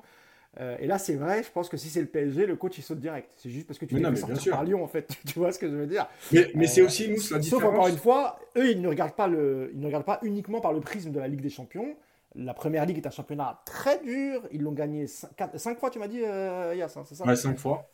et 0.80 0.86
là, 0.86 1.00
c'est 1.00 1.16
vrai, 1.16 1.42
je 1.42 1.52
pense 1.52 1.68
que 1.68 1.78
si 1.78 1.90
c'est 1.90 2.00
le 2.00 2.06
PSG, 2.06 2.46
le 2.46 2.56
coach 2.56 2.78
il 2.78 2.84
saute 2.84 3.00
direct. 3.00 3.32
C'est 3.36 3.50
juste 3.50 3.66
parce 3.66 3.80
que 3.80 3.86
tu 3.86 3.98
es 3.98 4.16
sortir 4.16 4.54
par 4.54 4.64
Lyon, 4.64 4.84
en 4.84 4.88
fait. 4.88 5.18
tu 5.26 5.40
vois 5.40 5.52
ce 5.52 5.58
que 5.58 5.68
je 5.68 5.76
veux 5.76 5.88
dire? 5.88 6.08
Mais, 6.54 6.68
c'est 6.68 6.84
aussi 6.84 7.10
nous 7.10 7.16
la 7.32 7.40
différence. 7.40 7.48
Sauf 7.48 7.64
encore 7.64 7.88
une 7.88 7.98
fois, 7.98 8.40
eux, 8.56 8.70
ils 8.70 8.80
ne 8.80 8.88
regardent 8.88 9.16
pas 9.16 9.28
le, 9.28 9.72
ils 9.74 9.80
ne 9.80 9.86
regardent 9.88 10.06
pas 10.06 10.20
uniquement 10.22 10.62
par 10.62 10.74
le 10.74 10.80
prisme 10.80 11.12
de 11.12 11.20
la 11.20 11.28
Ligue 11.28 11.42
des 11.42 11.50
Champions. 11.50 11.96
La 12.36 12.54
première 12.54 12.86
ligue 12.86 12.98
est 12.98 13.08
un 13.08 13.12
championnat 13.12 13.62
très 13.66 14.02
dur. 14.04 14.46
Ils 14.52 14.62
l'ont 14.62 14.74
gagné 14.74 15.08
5 15.08 15.80
fois, 15.80 15.90
tu 15.90 16.00
m'as 16.00 16.08
dit, 16.08 16.22
euh, 16.22 16.76
Yass, 16.76 16.98
hein, 16.98 17.04
c'est 17.06 17.16
ça? 17.16 17.26
Ouais, 17.26 17.36
5 17.36 17.58
fois. 17.58 17.90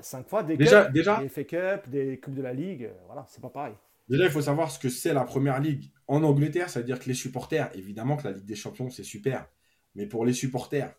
5 0.00 0.18
euh, 0.18 0.28
fois, 0.28 0.42
des, 0.42 0.56
déjà, 0.56 0.86
déjà, 0.86 1.20
des 1.20 1.28
FA 1.28 1.44
Cup, 1.44 1.88
des 1.88 2.18
Coupes 2.18 2.34
de 2.34 2.42
la 2.42 2.52
Ligue. 2.52 2.84
Euh, 2.84 2.94
voilà, 3.06 3.24
c'est 3.28 3.40
pas 3.40 3.50
pareil. 3.50 3.74
Déjà, 4.08 4.24
il 4.24 4.30
faut 4.30 4.42
savoir 4.42 4.70
ce 4.70 4.78
que 4.78 4.88
c'est 4.88 5.12
la 5.12 5.24
première 5.24 5.60
ligue 5.60 5.92
en 6.08 6.22
Angleterre. 6.24 6.68
C'est-à-dire 6.68 6.98
que 6.98 7.06
les 7.06 7.14
supporters, 7.14 7.70
évidemment 7.74 8.16
que 8.16 8.26
la 8.26 8.32
Ligue 8.32 8.46
des 8.46 8.54
Champions, 8.56 8.90
c'est 8.90 9.04
super. 9.04 9.46
Mais 9.94 10.06
pour 10.06 10.24
les 10.24 10.32
supporters, 10.32 10.94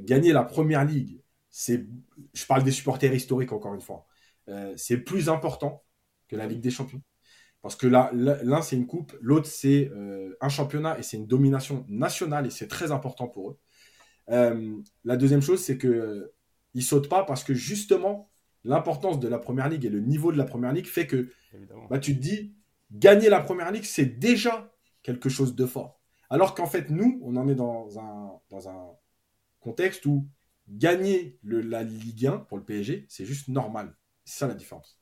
gagner 0.00 0.32
la 0.32 0.44
première 0.44 0.84
ligue, 0.84 1.22
c'est. 1.50 1.86
Je 2.32 2.46
parle 2.46 2.62
des 2.64 2.72
supporters 2.72 3.12
historiques 3.14 3.52
encore 3.52 3.74
une 3.74 3.80
fois. 3.80 4.06
c'est 4.76 4.98
plus 4.98 5.28
important 5.28 5.84
que 6.28 6.36
la 6.36 6.46
Ligue 6.46 6.60
des 6.60 6.70
Champions. 6.70 7.02
Parce 7.64 7.76
que 7.76 7.86
là, 7.86 8.10
l'un, 8.12 8.60
c'est 8.60 8.76
une 8.76 8.86
coupe, 8.86 9.16
l'autre, 9.22 9.46
c'est 9.46 9.90
euh, 9.96 10.36
un 10.42 10.50
championnat 10.50 10.98
et 10.98 11.02
c'est 11.02 11.16
une 11.16 11.26
domination 11.26 11.86
nationale 11.88 12.46
et 12.46 12.50
c'est 12.50 12.68
très 12.68 12.92
important 12.92 13.26
pour 13.26 13.52
eux. 13.52 13.58
Euh, 14.28 14.76
la 15.02 15.16
deuxième 15.16 15.40
chose, 15.40 15.64
c'est 15.64 15.78
qu'ils 15.78 15.88
euh, 15.88 16.34
ne 16.74 16.80
sautent 16.82 17.08
pas 17.08 17.24
parce 17.24 17.42
que 17.42 17.54
justement, 17.54 18.30
l'importance 18.64 19.18
de 19.18 19.28
la 19.28 19.38
première 19.38 19.70
ligue 19.70 19.86
et 19.86 19.88
le 19.88 20.00
niveau 20.00 20.30
de 20.30 20.36
la 20.36 20.44
première 20.44 20.74
ligue 20.74 20.84
fait 20.84 21.06
que 21.06 21.30
bah, 21.88 21.98
tu 21.98 22.14
te 22.14 22.20
dis, 22.20 22.54
gagner 22.90 23.30
la 23.30 23.40
première 23.40 23.72
ligue, 23.72 23.84
c'est 23.84 24.18
déjà 24.18 24.70
quelque 25.02 25.30
chose 25.30 25.54
de 25.54 25.64
fort. 25.64 26.02
Alors 26.28 26.54
qu'en 26.54 26.66
fait, 26.66 26.90
nous, 26.90 27.18
on 27.22 27.34
en 27.34 27.48
est 27.48 27.54
dans 27.54 27.98
un, 27.98 28.40
dans 28.50 28.68
un 28.68 28.90
contexte 29.60 30.04
où 30.04 30.28
gagner 30.68 31.38
le, 31.42 31.62
la 31.62 31.82
Ligue 31.82 32.26
1 32.26 32.40
pour 32.40 32.58
le 32.58 32.64
PSG, 32.64 33.06
c'est 33.08 33.24
juste 33.24 33.48
normal. 33.48 33.96
C'est 34.26 34.40
ça 34.40 34.48
la 34.48 34.54
différence. 34.54 34.98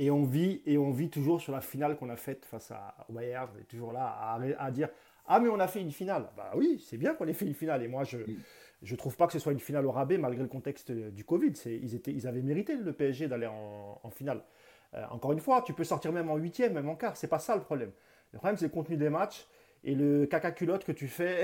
Et 0.00 0.10
on 0.10 0.24
vit, 0.24 0.62
et 0.64 0.78
on 0.78 0.90
vit 0.92 1.10
toujours 1.10 1.42
sur 1.42 1.52
la 1.52 1.60
finale 1.60 1.94
qu'on 1.98 2.08
a 2.08 2.16
faite 2.16 2.46
face 2.46 2.70
à, 2.70 2.96
au 3.10 3.12
Bayern. 3.12 3.50
On 3.54 3.60
est 3.60 3.64
toujours 3.64 3.92
là 3.92 4.34
à, 4.58 4.70
dire 4.70 4.88
Ah, 5.26 5.40
mais 5.40 5.50
on 5.50 5.60
a 5.60 5.68
fait 5.68 5.82
une 5.82 5.92
finale. 5.92 6.30
Bah 6.38 6.52
oui, 6.56 6.82
c'est 6.88 6.96
bien 6.96 7.14
qu'on 7.14 7.28
ait 7.28 7.34
fait 7.34 7.44
une 7.44 7.54
finale. 7.54 7.82
Et 7.82 7.86
moi, 7.86 8.04
je 8.04 8.16
ne 8.16 8.96
trouve 8.96 9.14
pas 9.18 9.26
que 9.26 9.34
ce 9.34 9.38
soit 9.38 9.52
une 9.52 9.60
finale 9.60 9.84
au 9.84 9.90
rabais 9.90 10.16
malgré 10.16 10.42
le 10.42 10.48
contexte 10.48 10.90
du 10.90 11.22
Covid. 11.26 11.52
Ils, 11.66 11.94
étaient, 11.94 12.12
ils 12.12 12.26
avaient 12.26 12.40
mérité 12.40 12.76
le 12.76 12.94
PSG 12.94 13.28
d'aller 13.28 13.46
en, 13.46 14.10
finale. 14.10 14.42
Euh, 14.94 15.04
encore 15.10 15.32
une 15.32 15.38
fois, 15.40 15.60
tu 15.60 15.74
peux 15.74 15.84
sortir 15.84 16.12
même 16.12 16.30
en 16.30 16.36
huitième, 16.36 16.72
même 16.72 16.88
en 16.88 16.96
quart. 16.96 17.18
C'est 17.18 17.28
pas 17.28 17.38
ça 17.38 17.54
le 17.54 17.60
problème. 17.60 17.92
Le 18.32 18.38
problème, 18.38 18.56
c'est 18.56 18.64
le 18.64 18.72
contenu 18.72 18.96
des 18.96 19.10
matchs 19.10 19.46
et 19.84 19.94
le 19.94 20.24
caca 20.24 20.50
culotte 20.50 20.84
que 20.84 20.92
tu 20.92 21.08
fais 21.08 21.42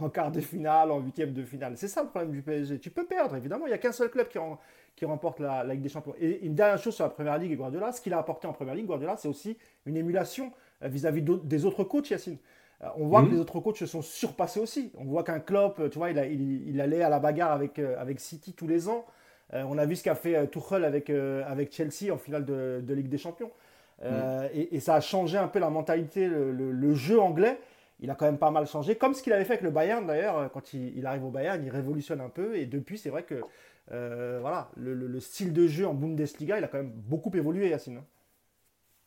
en 0.00 0.08
quart 0.08 0.30
de 0.30 0.40
finale, 0.40 0.90
en 0.90 1.00
huitième 1.00 1.32
de 1.32 1.42
finale. 1.44 1.76
C'est 1.76 1.88
ça 1.88 2.02
le 2.02 2.08
problème 2.08 2.30
du 2.30 2.42
PSG. 2.42 2.78
Tu 2.78 2.90
peux 2.90 3.04
perdre, 3.04 3.36
évidemment. 3.36 3.66
Il 3.66 3.70
n'y 3.70 3.74
a 3.74 3.78
qu'un 3.78 3.92
seul 3.92 4.10
club 4.10 4.28
qui, 4.28 5.04
remporte 5.04 5.40
la, 5.40 5.64
Ligue 5.64 5.82
des 5.82 5.88
Champions. 5.88 6.14
Et 6.20 6.44
une 6.44 6.54
dernière 6.54 6.78
chose 6.78 6.94
sur 6.94 7.04
la 7.04 7.10
Première 7.10 7.38
Ligue 7.38 7.52
et 7.52 7.56
Guardiola, 7.56 7.92
ce 7.92 8.00
qu'il 8.00 8.12
a 8.12 8.18
apporté 8.18 8.46
en 8.46 8.52
Première 8.52 8.74
Ligue, 8.74 8.86
Guardiola, 8.86 9.16
c'est 9.16 9.28
aussi 9.28 9.56
une 9.86 9.96
émulation 9.96 10.52
euh, 10.82 10.88
vis-à-vis 10.88 11.22
des 11.22 11.64
autres 11.64 11.84
coachs, 11.84 12.10
Yacine. 12.10 12.38
Euh, 12.82 12.86
on 12.96 13.06
voit 13.06 13.22
que 13.22 13.26
mhm. 13.26 13.34
les 13.34 13.40
autres 13.40 13.60
coachs 13.60 13.76
se 13.76 13.86
sont 13.86 14.02
surpassés 14.02 14.60
aussi. 14.60 14.92
On 14.98 15.04
voit 15.04 15.24
qu'un 15.24 15.40
Klopp, 15.40 15.90
tu 15.90 15.98
vois, 15.98 16.10
il, 16.10 16.80
allait 16.80 17.02
à 17.02 17.08
la 17.08 17.18
bagarre 17.18 17.52
avec, 17.52 17.78
euh, 17.78 18.00
avec 18.00 18.20
City 18.20 18.52
tous 18.52 18.66
les 18.66 18.88
ans. 18.88 19.04
on 19.52 19.78
a 19.78 19.86
vu 19.86 19.96
ce 19.96 20.04
qu'a 20.04 20.14
fait 20.14 20.46
Tuchel 20.48 20.84
avec, 20.84 21.10
avec 21.10 21.72
Chelsea 21.72 22.12
en 22.12 22.18
finale 22.18 22.44
de, 22.44 22.94
Ligue 22.94 23.08
des 23.08 23.18
Champions. 23.18 23.50
Mhm. 24.04 24.50
et, 24.52 24.78
ça 24.78 24.94
a 24.94 25.00
changé 25.00 25.38
un 25.38 25.48
peu 25.48 25.58
la 25.58 25.70
mentalité, 25.70 26.28
le, 26.28 26.94
jeu 26.94 27.20
anglais. 27.20 27.58
Il 28.00 28.10
a 28.10 28.14
quand 28.14 28.26
même 28.26 28.38
pas 28.38 28.50
mal 28.50 28.66
changé, 28.66 28.96
comme 28.96 29.14
ce 29.14 29.22
qu'il 29.22 29.32
avait 29.32 29.44
fait 29.44 29.54
avec 29.54 29.62
le 29.62 29.70
Bayern 29.70 30.06
d'ailleurs. 30.06 30.50
Quand 30.52 30.72
il, 30.72 31.04
arrive 31.04 31.24
au 31.24 31.30
Bayern, 31.30 31.62
il 31.64 31.70
révolutionne 31.70 32.20
un 32.20 32.28
peu. 32.28 32.56
Et 32.56 32.66
depuis, 32.66 32.96
c'est 32.96 33.10
vrai 33.10 33.24
que 33.24 33.42
euh, 33.92 34.38
voilà, 34.40 34.70
le, 34.76 35.18
style 35.20 35.52
de 35.52 35.66
jeu 35.66 35.86
en 35.86 35.94
Bundesliga, 35.94 36.58
il 36.58 36.64
a 36.64 36.68
quand 36.68 36.78
même 36.78 36.92
beaucoup 36.92 37.30
évolué, 37.34 37.70
Yacine. 37.70 38.02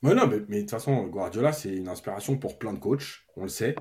Ouais, 0.04 0.15
non, 0.15 0.27
mais, 0.27 0.39
de 0.39 0.62
toute 0.62 0.71
façon, 0.71 1.08
Guardiola, 1.08 1.54
c'est 1.54 1.75
une 1.75 1.88
inspiration 1.88 2.38
pour 2.38 2.58
plein 2.58 2.73
de 2.73 2.80
coachs, 2.80 3.21
on 3.36 3.43
le 3.43 3.49
sait. 3.49 3.75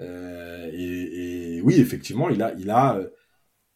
Euh, 0.00 0.68
et, 0.72 1.60
oui, 1.62 1.80
effectivement, 1.80 2.28
il 2.28 2.42
a, 2.42 2.52
il 2.54 2.70
a 2.70 2.96
euh, 2.96 3.10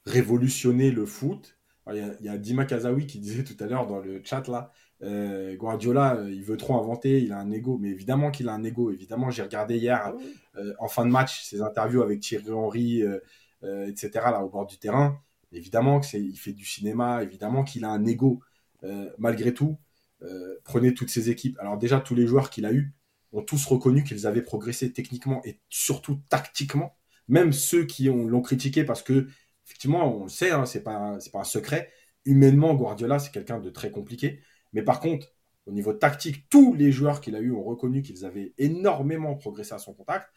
révolutionné 0.04 0.90
le 0.90 1.06
foot. 1.06 1.56
il, 1.92 2.16
y 2.20 2.28
a, 2.28 2.38
Dima 2.38 2.64
Kazawi 2.64 3.06
qui 3.06 3.20
disait 3.20 3.44
tout 3.44 3.56
à 3.60 3.66
l'heure 3.66 3.86
dans 3.86 4.00
le 4.00 4.20
chat 4.24 4.48
là, 4.48 4.72
Guardiola, 5.00 6.18
il 6.28 6.42
veut 6.42 6.56
trop 6.56 6.76
inventer, 6.76 7.22
il 7.22 7.32
a 7.32 7.38
un 7.38 7.50
ego. 7.50 7.78
Mais 7.78 7.90
évidemment 7.90 8.30
qu'il 8.30 8.48
a 8.48 8.52
un 8.52 8.64
ego. 8.64 8.90
Évidemment, 8.90 9.30
j'ai 9.30 9.42
regardé 9.42 9.76
hier, 9.76 10.14
ah 10.54 10.60
en 10.78 10.88
fin 10.88 11.04
de 11.04 11.10
match, 11.10 11.42
ses 11.44 11.60
interviews 11.60 12.02
avec 12.02 12.20
Thierry 12.20 12.50
Henry, 12.50 13.02
etc., 13.62 14.10
là, 14.14 14.42
au 14.42 14.48
bord 14.48 14.66
du 14.66 14.78
terrain. 14.78 15.20
Évidemment 15.52 16.00
qu'il 16.00 16.38
fait 16.38 16.52
du 16.52 16.64
cinéma, 16.64 17.22
évidemment 17.22 17.64
qu'il 17.64 17.84
a 17.84 17.90
un 17.90 18.04
ego. 18.04 18.40
Euh, 18.84 19.10
malgré 19.18 19.54
tout, 19.54 19.78
euh, 20.22 20.56
prenez 20.64 20.94
toutes 20.94 21.10
ces 21.10 21.30
équipes. 21.30 21.58
Alors 21.60 21.78
déjà, 21.78 22.00
tous 22.00 22.14
les 22.14 22.26
joueurs 22.26 22.50
qu'il 22.50 22.66
a 22.66 22.72
eus 22.72 22.94
ont 23.32 23.42
tous 23.42 23.64
reconnu 23.66 24.04
qu'ils 24.04 24.26
avaient 24.26 24.42
progressé 24.42 24.92
techniquement 24.92 25.40
et 25.44 25.60
surtout 25.68 26.20
tactiquement. 26.28 26.96
Même 27.28 27.52
ceux 27.52 27.84
qui 27.84 28.04
l'ont 28.04 28.42
critiqué 28.42 28.84
parce 28.84 29.02
que, 29.02 29.28
effectivement, 29.66 30.16
on 30.16 30.24
le 30.24 30.28
sait, 30.28 30.50
hein, 30.50 30.66
c'est 30.66 30.82
pas, 30.82 31.18
pas 31.32 31.40
un 31.40 31.44
secret. 31.44 31.90
Humainement, 32.24 32.74
Guardiola, 32.74 33.18
c'est 33.18 33.32
quelqu'un 33.32 33.60
de 33.60 33.70
très 33.70 33.90
compliqué. 33.90 34.40
Mais 34.72 34.82
par 34.82 35.00
contre, 35.00 35.32
au 35.66 35.72
niveau 35.72 35.92
tactique, 35.92 36.48
tous 36.48 36.74
les 36.74 36.92
joueurs 36.92 37.20
qu'il 37.20 37.34
a 37.34 37.40
eu 37.40 37.52
ont 37.52 37.62
reconnu 37.62 38.02
qu'ils 38.02 38.24
avaient 38.24 38.54
énormément 38.58 39.34
progressé 39.34 39.74
à 39.74 39.78
son 39.78 39.94
contact. 39.94 40.28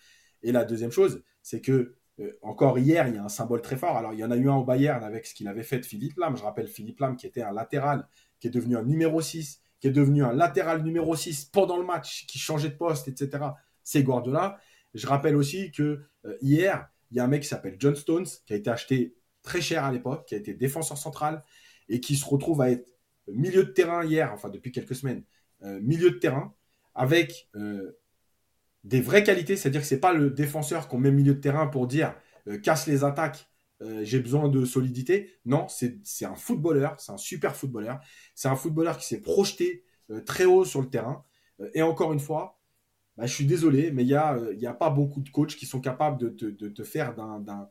Et 0.41 0.51
la 0.51 0.65
deuxième 0.65 0.91
chose, 0.91 1.23
c'est 1.43 1.61
que 1.61 1.95
euh, 2.19 2.37
encore 2.41 2.79
hier, 2.79 3.07
il 3.07 3.15
y 3.15 3.17
a 3.17 3.23
un 3.23 3.29
symbole 3.29 3.61
très 3.61 3.77
fort. 3.77 3.95
Alors, 3.95 4.13
il 4.13 4.19
y 4.19 4.23
en 4.23 4.31
a 4.31 4.37
eu 4.37 4.49
un 4.49 4.55
au 4.55 4.63
Bayern 4.63 5.03
avec 5.03 5.25
ce 5.25 5.33
qu'il 5.33 5.47
avait 5.47 5.63
fait 5.63 5.79
de 5.79 5.85
Philippe 5.85 6.17
Lam. 6.17 6.35
Je 6.35 6.43
rappelle 6.43 6.67
Philippe 6.67 6.99
Lam 6.99 7.15
qui 7.15 7.27
était 7.27 7.41
un 7.41 7.51
latéral, 7.51 8.07
qui 8.39 8.47
est 8.47 8.51
devenu 8.51 8.75
un 8.75 8.83
numéro 8.83 9.21
6, 9.21 9.61
qui 9.79 9.87
est 9.87 9.91
devenu 9.91 10.23
un 10.23 10.33
latéral 10.33 10.83
numéro 10.83 11.15
6 11.15 11.45
pendant 11.45 11.77
le 11.77 11.85
match, 11.85 12.25
qui 12.25 12.39
changeait 12.39 12.69
de 12.69 12.75
poste, 12.75 13.07
etc. 13.07 13.43
C'est 13.83 14.03
Guardiola. 14.03 14.59
Je 14.93 15.07
rappelle 15.07 15.35
aussi 15.35 15.71
que 15.71 16.01
euh, 16.25 16.37
hier, 16.41 16.89
il 17.11 17.17
y 17.17 17.19
a 17.19 17.23
un 17.23 17.27
mec 17.27 17.43
qui 17.43 17.47
s'appelle 17.47 17.75
John 17.79 17.95
Stones, 17.95 18.27
qui 18.45 18.53
a 18.53 18.55
été 18.55 18.69
acheté 18.69 19.15
très 19.43 19.61
cher 19.61 19.85
à 19.85 19.91
l'époque, 19.91 20.25
qui 20.27 20.35
a 20.35 20.37
été 20.37 20.53
défenseur 20.53 20.97
central 20.97 21.43
et 21.87 21.99
qui 21.99 22.15
se 22.15 22.25
retrouve 22.25 22.61
à 22.61 22.71
être 22.71 22.89
milieu 23.33 23.63
de 23.63 23.71
terrain 23.71 24.03
hier, 24.03 24.31
enfin 24.33 24.49
depuis 24.49 24.71
quelques 24.71 24.95
semaines, 24.95 25.23
euh, 25.63 25.79
milieu 25.81 26.11
de 26.11 26.17
terrain, 26.17 26.53
avec 26.95 27.49
des 28.83 29.01
vraies 29.01 29.23
qualités, 29.23 29.55
c'est-à-dire 29.55 29.81
que 29.81 29.87
c'est 29.87 29.99
pas 29.99 30.13
le 30.13 30.29
défenseur 30.29 30.87
qu'on 30.87 30.97
met 30.97 31.11
milieu 31.11 31.33
de 31.33 31.39
terrain 31.39 31.67
pour 31.67 31.87
dire 31.87 32.15
euh, 32.47 32.57
casse 32.57 32.87
les 32.87 33.03
attaques, 33.03 33.49
euh, 33.81 34.03
j'ai 34.03 34.19
besoin 34.19 34.49
de 34.49 34.65
solidité. 34.65 35.33
Non, 35.45 35.67
c'est 35.69 36.25
un 36.25 36.35
footballeur, 36.35 36.99
c'est 36.99 37.11
un 37.11 37.17
super 37.17 37.55
footballeur. 37.55 37.99
C'est 38.35 38.47
un 38.47 38.55
footballeur 38.55 38.97
qui 38.97 39.07
s'est 39.07 39.21
projeté 39.21 39.85
euh, 40.11 40.21
très 40.21 40.45
haut 40.45 40.65
sur 40.65 40.81
le 40.81 40.89
terrain. 40.89 41.25
et 41.73 41.81
encore 41.81 42.13
une 42.13 42.19
fois, 42.19 42.59
bah, 43.17 43.25
je 43.25 43.33
suis 43.33 43.45
désolé, 43.45 43.91
mais 43.91 44.03
il 44.03 44.07
n'y 44.07 44.13
a, 44.15 44.37
y 44.53 44.65
a 44.65 44.73
pas 44.73 44.89
beaucoup 44.89 45.21
de 45.21 45.29
coachs 45.29 45.55
qui 45.55 45.65
sont 45.65 45.81
capables 45.81 46.17
de 46.17 46.29
te, 46.29 46.83
faire 46.83 47.15
d'un 47.15 47.69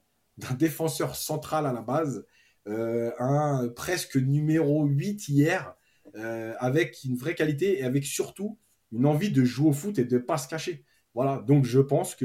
défenseur 0.59 1.16
central 1.16 1.66
à 1.66 1.73
la 1.73 1.83
base 1.83 2.27
un 2.68 3.68
presque 3.74 4.16
numéro 4.16 4.85
8 4.85 5.28
hier, 5.28 5.74
avec 6.14 7.04
une 7.04 7.16
vraie 7.16 7.35
qualité 7.35 7.81
et 7.81 7.85
avec 7.85 8.04
surtout 8.04 8.59
une 8.92 9.07
envie 9.07 9.31
de 9.31 9.44
jouer 9.44 9.68
au 9.68 9.72
foot 9.72 9.98
et 9.98 10.04
de 10.04 10.16
ne 10.16 10.22
pas 10.22 10.38
se 10.38 10.48
cacher. 10.48 10.85
Voilà, 11.14 11.38
donc 11.46 11.64
je 11.64 11.81
pense 11.81 12.14
que 12.14 12.24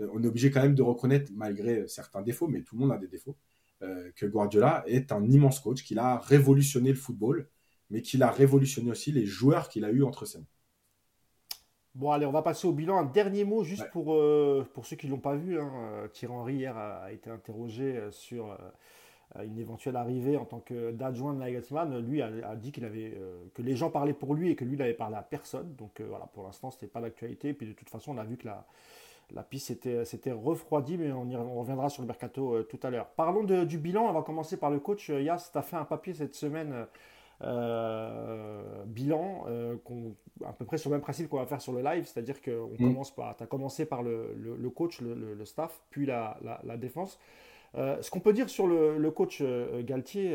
euh, 0.00 0.08
on 0.12 0.22
est 0.22 0.26
obligé 0.26 0.50
quand 0.50 0.62
même 0.62 0.74
de 0.74 0.82
reconnaître, 0.82 1.30
malgré 1.34 1.86
certains 1.88 2.22
défauts, 2.22 2.48
mais 2.48 2.62
tout 2.62 2.76
le 2.76 2.82
monde 2.82 2.92
a 2.92 2.98
des 2.98 3.08
défauts, 3.08 3.36
euh, 3.82 4.10
que 4.16 4.26
Guardiola 4.26 4.84
est 4.86 5.12
un 5.12 5.24
immense 5.24 5.60
coach, 5.60 5.82
qu'il 5.84 5.98
a 5.98 6.18
révolutionné 6.18 6.90
le 6.90 6.96
football 6.96 7.48
mais 7.90 8.02
qu'il 8.02 8.22
a 8.22 8.30
révolutionné 8.30 8.90
aussi 8.90 9.12
les 9.12 9.26
joueurs 9.26 9.68
qu'il 9.68 9.84
a 9.84 9.90
eu 9.90 10.02
entre 10.02 10.26
ses 10.26 10.38
mains. 10.38 10.46
Bon, 11.94 12.10
allez, 12.10 12.26
on 12.26 12.32
va 12.32 12.42
passer 12.42 12.66
au 12.66 12.72
bilan. 12.72 12.98
Un 12.98 13.04
dernier 13.04 13.44
mot, 13.44 13.64
juste 13.64 13.88
pour, 13.90 14.14
euh, 14.14 14.68
pour 14.74 14.84
ceux 14.84 14.96
qui 14.96 15.06
ne 15.06 15.12
l'ont 15.12 15.20
pas 15.20 15.34
vu. 15.34 15.58
Hein. 15.58 15.72
Euh, 15.76 16.08
Thierry 16.08 16.34
Henry, 16.34 16.54
hier, 16.56 16.76
a, 16.76 17.10
été 17.10 17.30
interrogé 17.30 17.96
euh, 17.96 18.10
sur 18.10 18.58
une 19.44 19.58
éventuelle 19.58 19.96
arrivée 19.96 20.36
en 20.36 20.44
tant 20.44 20.60
qu'adjoint 20.60 21.32
de 21.34 21.38
Nagelsmann. 21.38 21.98
Lui 21.98 22.22
a, 22.22 22.56
dit 22.56 22.72
qu'il 22.72 22.84
avait, 22.84 23.18
que 23.54 23.62
les 23.62 23.76
gens 23.76 23.90
parlaient 23.90 24.12
pour 24.12 24.34
lui 24.34 24.50
et 24.50 24.56
que 24.56 24.64
lui 24.64 24.76
n'avait 24.76 24.94
parlé 24.94 25.16
à 25.16 25.22
personne. 25.22 25.74
Donc 25.76 26.00
voilà, 26.00 26.26
pour 26.32 26.44
l'instant, 26.44 26.70
ce 26.70 26.76
n'était 26.76 26.86
pas 26.86 27.00
d'actualité. 27.00 27.52
Puis 27.52 27.66
de 27.66 27.72
toute 27.72 27.90
façon, 27.90 28.14
on 28.14 28.18
a 28.18 28.24
vu 28.24 28.36
que 28.36 28.46
la, 28.46 28.64
la 29.34 29.42
piste 29.42 30.04
s'était 30.04 30.32
refroidie, 30.32 30.98
mais 30.98 31.12
on, 31.12 31.28
y, 31.28 31.36
on, 31.36 31.60
reviendra 31.60 31.88
sur 31.88 32.02
le 32.02 32.06
mercato 32.06 32.62
tout 32.64 32.80
à 32.82 32.90
l'heure. 32.90 33.06
Parlons 33.08 33.44
du 33.44 33.78
bilan. 33.78 34.08
On 34.08 34.12
va 34.12 34.22
commencer 34.22 34.56
par 34.56 34.70
le 34.70 34.80
coach. 34.80 35.08
Yas, 35.08 35.50
tu 35.52 35.58
as 35.58 35.62
fait 35.62 35.76
un 35.76 35.84
papier 35.84 36.14
cette 36.14 36.34
semaine 36.34 36.86
euh, 37.42 38.84
bilan, 38.86 39.44
euh, 39.48 39.76
à 40.42 40.54
peu 40.54 40.64
près 40.64 40.78
sur 40.78 40.88
le 40.88 40.96
même 40.96 41.02
principe 41.02 41.28
qu'on 41.28 41.36
va 41.36 41.44
faire 41.44 41.60
sur 41.60 41.74
le 41.74 41.82
live, 41.82 42.06
c'est-à-dire 42.06 42.40
qu'on 42.40 42.74
commence 42.78 43.14
par, 43.14 43.36
tu 43.36 43.42
as 43.42 43.46
commencé 43.46 43.84
par 43.84 44.02
le, 44.02 44.34
le, 44.34 44.70
coach, 44.70 45.02
le, 45.02 45.44
staff, 45.44 45.82
puis 45.90 46.06
la, 46.06 46.38
la, 46.64 46.76
défense. 46.78 47.18
Euh, 47.76 48.00
ce 48.00 48.10
qu'on 48.10 48.20
peut 48.20 48.32
dire 48.32 48.48
sur 48.48 48.66
le, 48.66 49.10
coach 49.10 49.42
Galtier, 49.80 50.34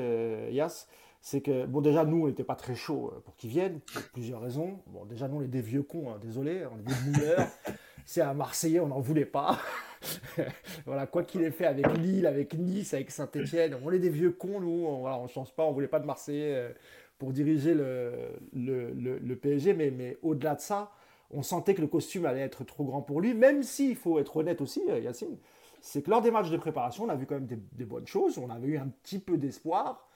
Yas, 0.51 0.87
c'est 1.21 1.41
que, 1.41 1.65
bon, 1.65 1.81
déjà, 1.81 2.03
nous, 2.05 2.23
on 2.23 2.27
n'était 2.27 2.43
pas 2.43 2.55
très 2.55 2.75
chaud 2.75 3.13
pour 3.25 3.35
qu'il 3.35 3.49
vienne, 3.49 3.79
pour 3.93 4.01
plusieurs 4.13 4.41
raisons. 4.41 4.79
Bon, 4.87 5.05
déjà, 5.05 5.27
nous, 5.27 5.37
on 5.37 5.41
est 5.41 5.47
des 5.47 5.61
vieux 5.61 5.83
cons, 5.83 6.11
hein, 6.11 6.19
désolé, 6.21 6.63
on 6.65 6.79
est 6.79 6.83
des 6.83 7.11
bouilleurs. 7.11 7.47
c'est 8.05 8.21
un 8.21 8.33
Marseillais, 8.33 8.79
on 8.79 8.87
n'en 8.87 8.99
voulait 8.99 9.25
pas. 9.25 9.59
voilà, 10.85 11.07
quoi 11.07 11.23
qu'il 11.23 11.43
ait 11.43 11.51
fait 11.51 11.65
avec 11.65 11.87
Lille, 11.97 12.25
avec 12.25 12.53
Nice, 12.53 12.93
avec 12.93 13.11
Saint-Etienne, 13.11 13.77
on 13.83 13.91
est 13.91 13.99
des 13.99 14.09
vieux 14.09 14.31
cons, 14.31 14.59
nous, 14.59 14.85
on 14.85 15.23
ne 15.23 15.27
change 15.27 15.53
pas, 15.53 15.63
on 15.63 15.69
ne 15.69 15.73
voulait 15.73 15.87
pas 15.87 15.99
de 15.99 16.05
Marseillais 16.05 16.55
euh, 16.55 16.69
pour 17.17 17.31
diriger 17.33 17.73
le, 17.73 18.39
le, 18.53 19.35
PSG, 19.35 19.73
mais, 19.73 19.91
mais 19.91 20.17
au-delà 20.23 20.55
de 20.55 20.61
ça, 20.61 20.91
on 21.29 21.43
sentait 21.43 21.73
que 21.73 21.81
le 21.81 21.87
costume 21.87 22.25
allait 22.25 22.41
être 22.41 22.63
trop 22.63 22.83
grand 22.83 23.01
pour 23.01 23.21
lui, 23.21 23.33
même 23.33 23.63
s'il 23.63 23.95
faut 23.95 24.19
être 24.19 24.37
honnête 24.37 24.59
aussi, 24.61 24.81
euh, 24.89 24.99
Yacine, 24.99 25.37
c'est 25.81 26.03
que 26.03 26.11
lors 26.11 26.21
des 26.21 26.31
matchs 26.31 26.51
de 26.51 26.57
préparation, 26.57 27.05
on 27.05 27.09
a 27.09 27.15
vu 27.15 27.25
quand 27.25 27.35
même 27.35 27.47
des, 27.47 27.85
bonnes 27.85 28.07
choses, 28.07 28.37
on 28.37 28.49
avait 28.49 28.67
eu 28.67 28.77
un 28.77 28.87
petit 28.87 29.19
peu 29.19 29.37
d'espoir, 29.37 30.07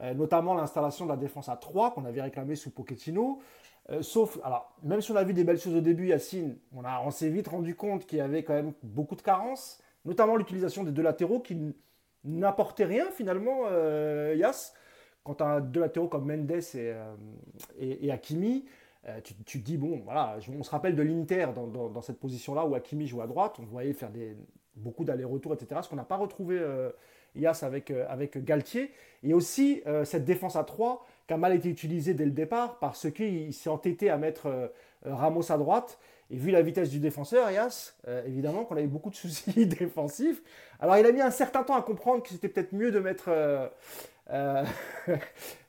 euh, 0.00 0.14
notamment 0.14 0.54
l'installation 0.54 1.04
de 1.04 1.10
la 1.10 1.16
défense 1.16 1.50
à 1.50 1.56
3 1.56 1.92
qu'on 1.92 2.06
avait 2.06 2.22
réclamé 2.22 2.56
sous 2.56 2.70
Pochettino. 2.70 3.40
Euh, 3.90 4.00
sauf, 4.00 4.38
alors, 4.42 4.74
même 4.82 5.00
si 5.02 5.12
on 5.12 5.16
a 5.16 5.24
vu 5.24 5.34
des 5.34 5.44
belles 5.44 5.58
choses 5.58 5.74
au 5.74 5.80
début, 5.80 6.08
Yacine, 6.08 6.56
on, 6.74 6.82
on 6.84 7.10
s'est 7.10 7.28
vite 7.28 7.48
rendu 7.48 7.74
compte 7.74 8.06
qu'il 8.06 8.18
y 8.18 8.20
avait 8.22 8.42
quand 8.42 8.54
même 8.54 8.72
beaucoup 8.82 9.16
de 9.16 9.22
carences, 9.22 9.82
notamment 10.06 10.36
l'utilisation 10.36 10.82
des 10.82 10.92
deux 10.92 11.02
latéraux 11.02 11.40
qui 11.40 11.74
n'apportaient 12.24 12.86
rien 12.86 13.10
finalement, 13.10 13.64
euh, 13.66 14.34
Yass. 14.36 14.74
Quand 15.24 15.36
tu 15.36 15.44
as 15.44 15.60
deux 15.60 15.80
latéraux 15.80 16.08
comme 16.08 16.26
Mendes 16.26 16.50
et, 16.50 16.62
euh, 16.76 17.14
et, 17.78 18.10
Hakimi, 18.10 18.64
tu, 19.22 19.34
te 19.34 19.58
dis, 19.58 19.76
bon, 19.76 20.00
voilà, 20.04 20.38
on 20.58 20.62
se 20.62 20.70
rappelle 20.70 20.96
de 20.96 21.02
l'Inter 21.02 21.48
dans, 21.54 22.02
cette 22.02 22.18
position-là 22.18 22.64
où 22.64 22.74
Hakimi 22.74 23.06
joue 23.06 23.20
à 23.20 23.26
droite, 23.26 23.56
on 23.60 23.64
voyait 23.64 23.92
faire 23.92 24.10
des, 24.10 24.36
beaucoup 24.76 25.04
d'allers-retours, 25.04 25.54
etc. 25.54 25.80
Ce 25.82 25.88
qu'on 25.88 25.96
n'a 25.96 26.04
pas 26.04 26.16
retrouvé 26.16 26.60
Yass 27.34 27.62
avec, 27.62 27.90
avec 27.90 28.44
Galtier. 28.44 28.90
Et 29.22 29.34
aussi 29.34 29.82
cette 30.04 30.24
défense 30.24 30.56
à 30.56 30.64
3 30.64 31.06
qui 31.26 31.34
a 31.34 31.36
mal 31.36 31.54
été 31.54 31.68
utilisé 31.68 32.14
dès 32.14 32.24
le 32.24 32.30
départ 32.30 32.78
parce 32.78 33.10
qu'il 33.10 33.52
s'est 33.54 33.70
entêté 33.70 34.10
à 34.10 34.16
mettre 34.16 34.46
euh, 35.06 35.14
Ramos 35.14 35.50
à 35.50 35.58
droite. 35.58 35.98
Et 36.30 36.36
vu 36.36 36.50
la 36.50 36.62
vitesse 36.62 36.88
du 36.88 36.98
défenseur, 36.98 37.50
Yas, 37.50 37.94
euh, 38.08 38.24
évidemment 38.26 38.64
qu'on 38.64 38.76
avait 38.76 38.86
beaucoup 38.86 39.10
de 39.10 39.14
soucis 39.14 39.66
défensifs. 39.66 40.42
Alors 40.80 40.96
il 40.96 41.06
a 41.06 41.12
mis 41.12 41.20
un 41.20 41.30
certain 41.30 41.62
temps 41.62 41.76
à 41.76 41.82
comprendre 41.82 42.22
que 42.22 42.30
c'était 42.30 42.48
peut-être 42.48 42.72
mieux 42.72 42.90
de 42.90 42.98
mettre 42.98 43.28
euh, 44.30 44.64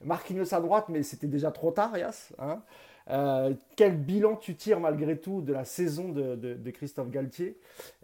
Marquinhos 0.02 0.54
à 0.54 0.62
droite, 0.62 0.86
mais 0.90 1.04
c'était 1.04 1.28
déjà 1.28 1.52
trop 1.52 1.72
tard, 1.72 1.98
Yas. 1.98 2.32
Hein. 2.40 2.62
Quel 3.08 3.98
bilan 3.98 4.36
tu 4.36 4.56
tires 4.56 4.80
malgré 4.80 5.20
tout 5.20 5.42
de 5.42 5.54
la 5.54 5.66
saison 5.66 6.10
de, 6.10 6.70
Christophe 6.72 7.10
Galtier, 7.10 7.58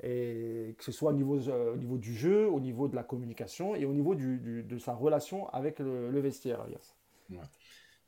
et 0.03 0.75
que 0.77 0.83
ce 0.83 0.91
soit 0.91 1.11
au 1.11 1.15
niveau, 1.15 1.39
au 1.39 1.77
niveau, 1.77 1.97
du 1.97 2.15
jeu, 2.15 2.47
au 2.47 2.59
niveau 2.59 2.87
de 2.87 2.95
la 2.95 3.03
communication 3.03 3.75
et 3.75 3.85
au 3.85 3.93
niveau 3.93 4.15
de 4.15 4.77
sa 4.77 4.93
relation 4.93 5.49
avec 5.49 5.79
le, 5.79 6.09
le 6.09 6.19
vestiaire, 6.19 6.65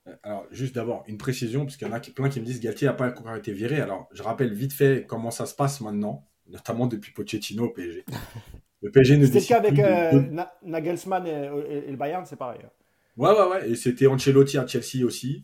euh, 0.07 0.15
alors, 0.23 0.45
juste 0.51 0.75
d'abord, 0.75 1.03
une 1.07 1.17
précision, 1.17 1.65
parce 1.65 1.77
qu'il 1.77 1.87
y 1.87 1.91
en 1.91 1.93
a 1.93 1.99
plein 1.99 2.29
qui 2.29 2.39
me 2.39 2.45
disent 2.45 2.59
Galtier 2.59 2.87
n'a 2.87 2.93
pas 2.93 3.09
encore 3.09 3.35
été 3.35 3.53
viré. 3.53 3.79
Alors, 3.79 4.09
je 4.11 4.23
rappelle 4.23 4.53
vite 4.53 4.73
fait 4.73 5.05
comment 5.07 5.31
ça 5.31 5.45
se 5.45 5.53
passe 5.53 5.81
maintenant, 5.81 6.27
notamment 6.47 6.87
depuis 6.87 7.11
Pochettino 7.11 7.65
au 7.65 7.69
PSG. 7.69 8.05
Le 8.81 8.89
PSG 8.89 9.17
ne 9.17 9.25
C'était 9.27 9.39
le 9.39 9.45
cas 9.45 9.57
avec 9.57 9.77
euh, 9.77 10.43
Nagelsmann 10.63 11.27
et, 11.27 11.91
le 11.91 11.95
Bayern, 11.95 12.25
c'est 12.25 12.35
pareil. 12.35 12.61
Hein. 12.65 12.69
Ouais, 13.15 13.29
ouais, 13.29 13.47
ouais. 13.47 13.69
Et 13.69 13.75
c'était 13.75 14.07
Ancelotti 14.07 14.57
à 14.57 14.65
Chelsea 14.65 15.05
aussi. 15.05 15.43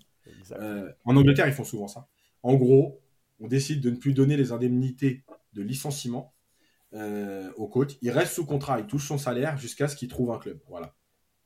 Euh, 0.54 0.92
en 1.06 1.16
Angleterre, 1.16 1.48
ils 1.48 1.54
font 1.54 1.64
souvent 1.64 1.88
ça. 1.88 2.08
En 2.44 2.56
gros, 2.56 3.02
on 3.40 3.48
décide 3.48 3.82
de 3.82 3.90
ne 3.90 3.96
plus 3.96 4.14
donner 4.14 4.38
les 4.38 4.52
indemnités 4.52 5.24
de 5.54 5.62
licenciement 5.62 6.34
au 7.58 7.68
coach. 7.68 7.98
Il 8.02 8.10
reste 8.10 8.34
sous 8.34 8.46
contrat, 8.46 8.80
il 8.80 8.88
touche 8.88 9.08
son 9.08 9.20
salaire 9.20 9.58
jusqu'à 9.58 9.88
ce 9.88 9.96
qu'il 9.96 10.08
trouve 10.08 10.32
un 10.32 10.40
club. 10.40 10.60
Voilà. 10.68 10.96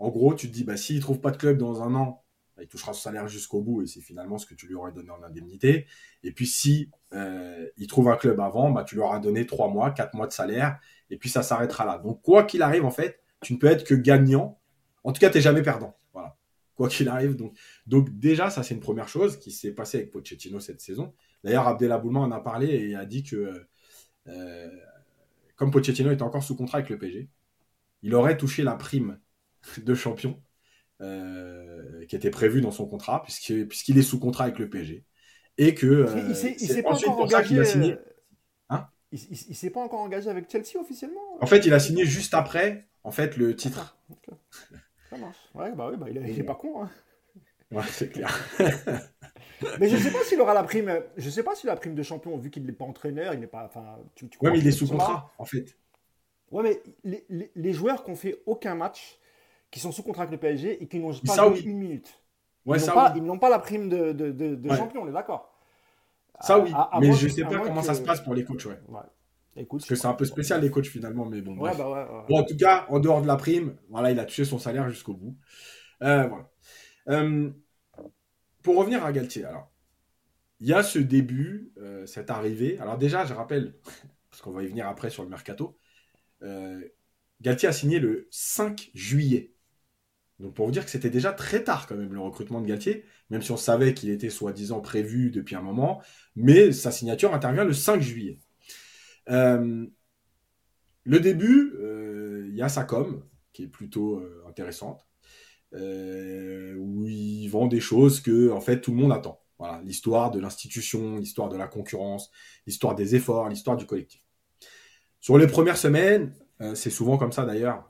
En 0.02 0.10
gros, 0.10 0.34
tu 0.34 0.48
te 0.48 0.54
dis, 0.54 0.64
bah, 0.64 0.78
s'il 0.78 0.96
ne 0.96 1.02
trouve 1.02 1.20
pas 1.20 1.30
de 1.30 1.38
club 1.38 1.58
dans 1.58 1.84
un 1.84 1.94
an, 1.94 2.24
bah, 2.56 2.64
il 2.64 2.68
touchera 2.68 2.92
son 2.92 3.02
salaire 3.02 3.28
jusqu'au 3.28 3.62
bout 3.62 3.84
et 3.84 3.88
c'est 3.88 4.02
finalement 4.02 4.40
ce 4.40 4.48
que 4.48 4.56
tu 4.56 4.66
lui 4.66 4.74
aurais 4.74 4.92
donné 4.92 5.12
en 5.12 5.22
indemnité. 5.22 5.86
Et 6.24 6.32
puis, 6.32 6.48
si 6.48 6.90
euh, 7.14 7.68
il 7.78 7.86
trouve 7.86 8.10
un 8.10 8.16
club 8.16 8.40
avant, 8.40 8.72
bah, 8.72 8.84
tu 8.84 8.96
lui 8.96 9.02
auras 9.02 9.20
donné 9.20 9.46
trois 9.46 9.68
mois, 9.68 9.92
quatre 9.92 10.16
mois 10.16 10.26
de 10.26 10.32
salaire 10.32 10.80
et 11.12 11.18
puis 11.18 11.30
ça 11.30 11.44
s'arrêtera 11.44 11.86
là. 11.86 12.00
Donc, 12.00 12.22
quoi 12.24 12.46
qu'il 12.46 12.64
arrive, 12.64 12.84
en 12.84 12.90
fait, 12.90 13.20
tu 13.42 13.54
ne 13.54 13.60
peux 13.60 13.68
être 13.68 13.84
que 13.84 13.94
gagnant. 13.94 14.60
En 15.04 15.12
tout 15.12 15.20
cas, 15.20 15.30
tu 15.30 15.38
n'es 15.38 15.42
jamais 15.42 15.62
perdant. 15.62 15.96
Quoi 16.76 16.90
qu'il 16.90 17.10
arrive. 17.10 17.36
Donc, 17.36 17.58
donc, 17.86 18.10
déjà, 18.18 18.50
ça, 18.50 18.64
c'est 18.64 18.74
une 18.74 18.80
première 18.80 19.08
chose 19.08 19.38
qui 19.38 19.52
s'est 19.52 19.72
passée 19.72 20.00
avec 20.00 20.12
Pochettino 20.12 20.60
cette 20.60 20.82
saison. 20.82 21.14
D'ailleurs, 21.44 21.68
Abdelaboulement 21.68 22.22
en 22.22 22.32
a 22.32 22.40
parlé 22.40 22.68
et 22.68 22.96
a 22.96 23.06
dit 23.06 23.24
que, 23.24 23.68
euh, 24.28 24.70
comme 25.56 25.72
Pochettino 25.72 26.12
était 26.12 26.22
encore 26.24 26.44
sous 26.44 26.56
contrat 26.56 26.80
avec 26.80 26.90
le 26.90 26.98
PG, 26.98 27.30
il 28.04 28.16
aurait 28.16 28.38
touché 28.38 28.64
la 28.64 28.76
prime 28.76 29.20
de 29.78 29.94
champion 29.94 30.42
euh, 31.02 32.06
qui 32.06 32.16
était 32.16 32.30
prévu 32.30 32.62
dans 32.62 32.72
son 32.72 32.86
contrat, 32.86 33.24
puisqu'il 33.24 33.98
est 33.98 34.04
sous 34.04 34.20
contrat 34.20 34.46
avec 34.46 34.60
le 34.60 34.70
PSG. 34.70 35.04
Et 35.58 35.76
que. 35.76 35.86
Euh, 35.88 36.28
il 36.30 36.36
s'est 36.36 36.84
pas 36.84 36.94
encore 36.94 37.20
engagé. 37.20 37.56
Il 37.56 37.66
signé... 37.66 37.98
Hein? 38.70 38.88
il, 39.12 39.56
s'est 39.56 39.70
pas 39.70 39.82
encore 39.82 40.02
engagé 40.02 40.30
avec 40.30 40.50
Chelsea 40.50 40.80
officiellement? 40.80 41.22
En 41.40 41.46
fait, 41.46 41.66
il 41.66 41.74
a 41.74 41.80
signé 41.80 42.06
juste 42.06 42.34
après, 42.34 42.88
en 43.04 43.12
fait, 43.12 43.38
le 43.38 43.56
titre. 43.56 43.98
Ça 45.12 45.18
marche. 45.18 45.38
Ouais, 45.54 45.74
bah 45.74 45.90
oui, 45.92 45.98
bah, 45.98 46.08
il, 46.10 46.40
est, 46.40 46.44
pas 46.44 46.56
con. 46.56 46.84
Hein. 46.84 46.90
Ouais, 47.70 47.84
c'est 47.90 48.10
clair. 48.10 48.34
mais 49.80 49.90
je 49.90 49.98
sais 49.98 50.10
pas 50.10 50.24
s'il 50.24 50.40
aura 50.40 50.54
la 50.54 50.64
prime. 50.64 51.04
Je 51.18 51.30
sais 51.30 51.44
pas 51.44 51.54
s'il 51.54 51.70
a 51.70 51.74
la 51.74 51.80
prime 51.80 51.96
de 51.96 52.04
champion, 52.04 52.38
vu 52.38 52.50
qu'il 52.50 52.66
n'est 52.66 52.72
pas 52.72 52.86
entraîneur, 52.86 53.34
il 53.34 53.42
n'est 53.42 53.48
pas. 53.48 53.66
Enfin, 53.66 53.98
tu, 54.16 54.30
ouais, 54.42 54.52
mais 54.52 54.60
il 54.60 54.68
est 54.68 54.72
sous 54.72 54.88
contrat, 54.88 55.34
en 55.38 55.44
fait. 55.44 55.76
Ouais, 56.50 56.64
mais 56.64 56.82
les, 57.04 57.26
les, 57.28 57.52
les 57.54 57.74
joueurs 57.74 58.06
qui 58.06 58.12
ont 58.12 58.16
fait 58.16 58.42
aucun 58.46 58.74
match, 58.74 59.20
qui 59.70 59.82
sont 59.82 59.92
sous 59.92 60.02
contrat 60.02 60.24
avec 60.24 60.32
le 60.32 60.40
PSG 60.40 60.82
et 60.82 60.88
qui 60.88 60.98
n'ont 60.98 61.14
pas 61.14 61.50
joué 61.50 61.60
une 61.64 61.78
minute. 61.78 62.18
ils 62.66 63.24
n'ont 63.24 63.38
pas, 63.38 63.50
la 63.50 63.60
prime 63.60 63.90
de, 63.90 64.14
de, 64.14 64.32
de, 64.32 64.76
champion, 64.76 65.02
on 65.04 65.10
est 65.10 65.14
d'accord. 65.14 65.54
Ça 66.40 66.58
oui, 66.58 66.72
mais 67.02 67.12
je 67.12 67.28
ne 67.28 67.32
sais 67.32 67.44
pas 67.44 67.60
comment 67.60 67.84
ça 67.84 67.96
se 67.96 68.02
passe 68.02 68.22
pour 68.22 68.34
les 68.34 68.46
coachs. 68.46 68.66
Ouais. 68.66 69.02
Écoute, 69.56 69.82
Parce 69.82 69.90
que 69.90 69.96
c'est 69.96 70.08
un 70.08 70.14
peu 70.14 70.24
spécial 70.24 70.62
les 70.62 70.72
coachs 70.72 70.88
finalement, 70.88 71.26
mais 71.26 71.42
bon. 71.42 71.56
Bah 71.58 71.74
bon, 72.30 72.38
en 72.38 72.44
tout 72.44 72.56
cas, 72.56 72.86
en 72.90 73.00
dehors 73.00 73.22
de 73.22 73.28
la 73.28 73.36
prime, 73.36 73.76
voilà, 73.90 74.12
il 74.12 74.20
a 74.20 74.26
touché 74.26 74.46
son 74.46 74.60
salaire 74.60 74.90
jusqu'au 74.90 75.14
bout. 75.14 75.38
Euh, 76.04 76.28
voilà. 76.28 76.50
Euh, 77.10 77.50
pour 78.62 78.78
revenir 78.78 79.04
à 79.04 79.12
Galtier, 79.12 79.44
alors, 79.44 79.70
il 80.62 80.68
y 80.68 80.74
a 80.74 80.84
ce 80.84 81.00
début, 81.00 81.74
euh, 81.80 82.06
cette 82.06 82.30
arrivée. 82.30 82.80
Alors 82.80 82.98
déjà, 82.98 83.26
je 83.26 83.34
rappelle, 83.34 83.76
parce 84.30 84.42
qu'on 84.42 84.52
va 84.52 84.64
y 84.64 84.68
venir 84.68 84.88
après 84.88 85.10
sur 85.10 85.24
le 85.24 85.30
mercato, 85.30 85.78
Galtier 87.42 87.70
a 87.70 87.74
signé 87.74 88.00
le 88.00 88.28
5 88.32 88.92
juillet. 88.94 89.54
Donc 90.40 90.56
pour 90.56 90.66
vous 90.66 90.72
dire 90.72 90.86
que 90.86 90.92
c'était 90.92 91.10
déjà 91.10 91.34
très 91.34 91.64
tard 91.64 91.86
quand 91.88 91.96
même 91.96 92.14
le 92.14 92.20
recrutement 92.20 92.62
de 92.62 92.68
Galtier, 92.68 93.06
même 93.30 93.42
si 93.42 93.52
on 93.52 93.58
savait 93.58 93.94
qu'il 93.94 94.10
était 94.10 94.30
soi-disant 94.30 94.82
prévu 94.82 95.30
depuis 95.30 95.56
un 95.56 95.62
moment, 95.62 96.02
mais 96.36 96.72
sa 96.72 96.92
signature 96.92 97.34
intervient 97.34 97.64
le 97.64 97.74
5 97.74 98.02
juillet. 98.02 98.40
Euh, 99.30 99.86
le 101.04 101.20
début, 101.20 101.74
euh, 101.80 102.48
il 102.50 102.56
y 102.56 102.62
a 102.62 102.70
sa 102.70 102.84
com, 102.84 103.24
qui 103.54 103.64
est 103.64 103.68
plutôt 103.68 104.18
euh, 104.18 104.44
intéressante, 104.48 105.06
où 105.74 107.08
il 107.08 107.48
vend 107.48 107.68
des 107.68 107.80
choses 107.80 108.20
que 108.20 108.52
en 108.52 108.60
fait 108.60 108.82
tout 108.82 108.92
le 108.92 108.98
monde 108.98 109.14
attend. 109.14 109.42
Voilà, 109.58 109.82
l'histoire 109.84 110.32
de 110.32 110.40
l'institution, 110.40 111.18
l'histoire 111.18 111.48
de 111.48 111.56
la 111.56 111.68
concurrence, 111.68 112.32
l'histoire 112.66 112.96
des 112.96 113.16
efforts, 113.16 113.48
l'histoire 113.48 113.78
du 113.78 113.86
collectif. 113.86 114.22
Sur 115.22 115.38
les 115.38 115.48
premières 115.48 115.78
semaines, 115.78 116.34
c'est 116.74 116.90
souvent 116.90 117.18
comme 117.18 117.32
ça 117.32 117.46
d'ailleurs, 117.46 117.90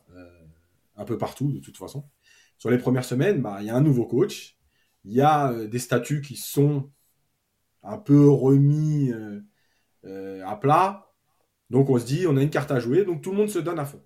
un 0.95 1.05
peu 1.05 1.17
partout 1.17 1.51
de 1.51 1.59
toute 1.59 1.77
façon 1.77 2.03
sur 2.61 2.69
les 2.69 2.77
premières 2.77 3.05
semaines, 3.05 3.41
bah, 3.41 3.57
il 3.61 3.65
y 3.65 3.69
a 3.71 3.75
un 3.75 3.81
nouveau 3.81 4.05
coach, 4.05 4.55
il 5.03 5.13
y 5.13 5.21
a 5.21 5.51
des 5.65 5.79
statuts 5.79 6.21
qui 6.21 6.35
sont 6.35 6.91
un 7.81 7.97
peu 7.97 8.29
remis 8.29 9.11
à 10.03 10.55
plat. 10.57 11.10
Donc 11.71 11.89
on 11.89 11.97
se 11.97 12.05
dit, 12.05 12.27
on 12.27 12.37
a 12.37 12.43
une 12.43 12.49
carte 12.49 12.71
à 12.71 12.79
jouer, 12.79 13.05
donc 13.05 13.21
tout 13.21 13.31
le 13.31 13.37
monde 13.37 13.49
se 13.49 13.59
donne 13.59 13.79
à 13.79 13.85
fond. 13.85 14.03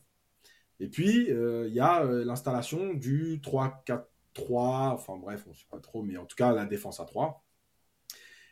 Et 0.79 0.87
puis, 0.87 1.29
il 1.29 1.73
y 1.73 1.79
a 1.79 2.03
l'installation 2.03 2.93
du 2.93 3.39
3-4, 3.41 4.03
3. 4.33 4.91
Enfin 4.93 5.17
bref, 5.17 5.43
on 5.47 5.49
ne 5.49 5.55
sait 5.55 5.65
pas 5.71 5.79
trop, 5.79 6.03
mais 6.03 6.17
en 6.17 6.25
tout 6.25 6.35
cas, 6.35 6.53
la 6.53 6.65
défense 6.65 6.99
à 6.99 7.05
3. 7.05 7.43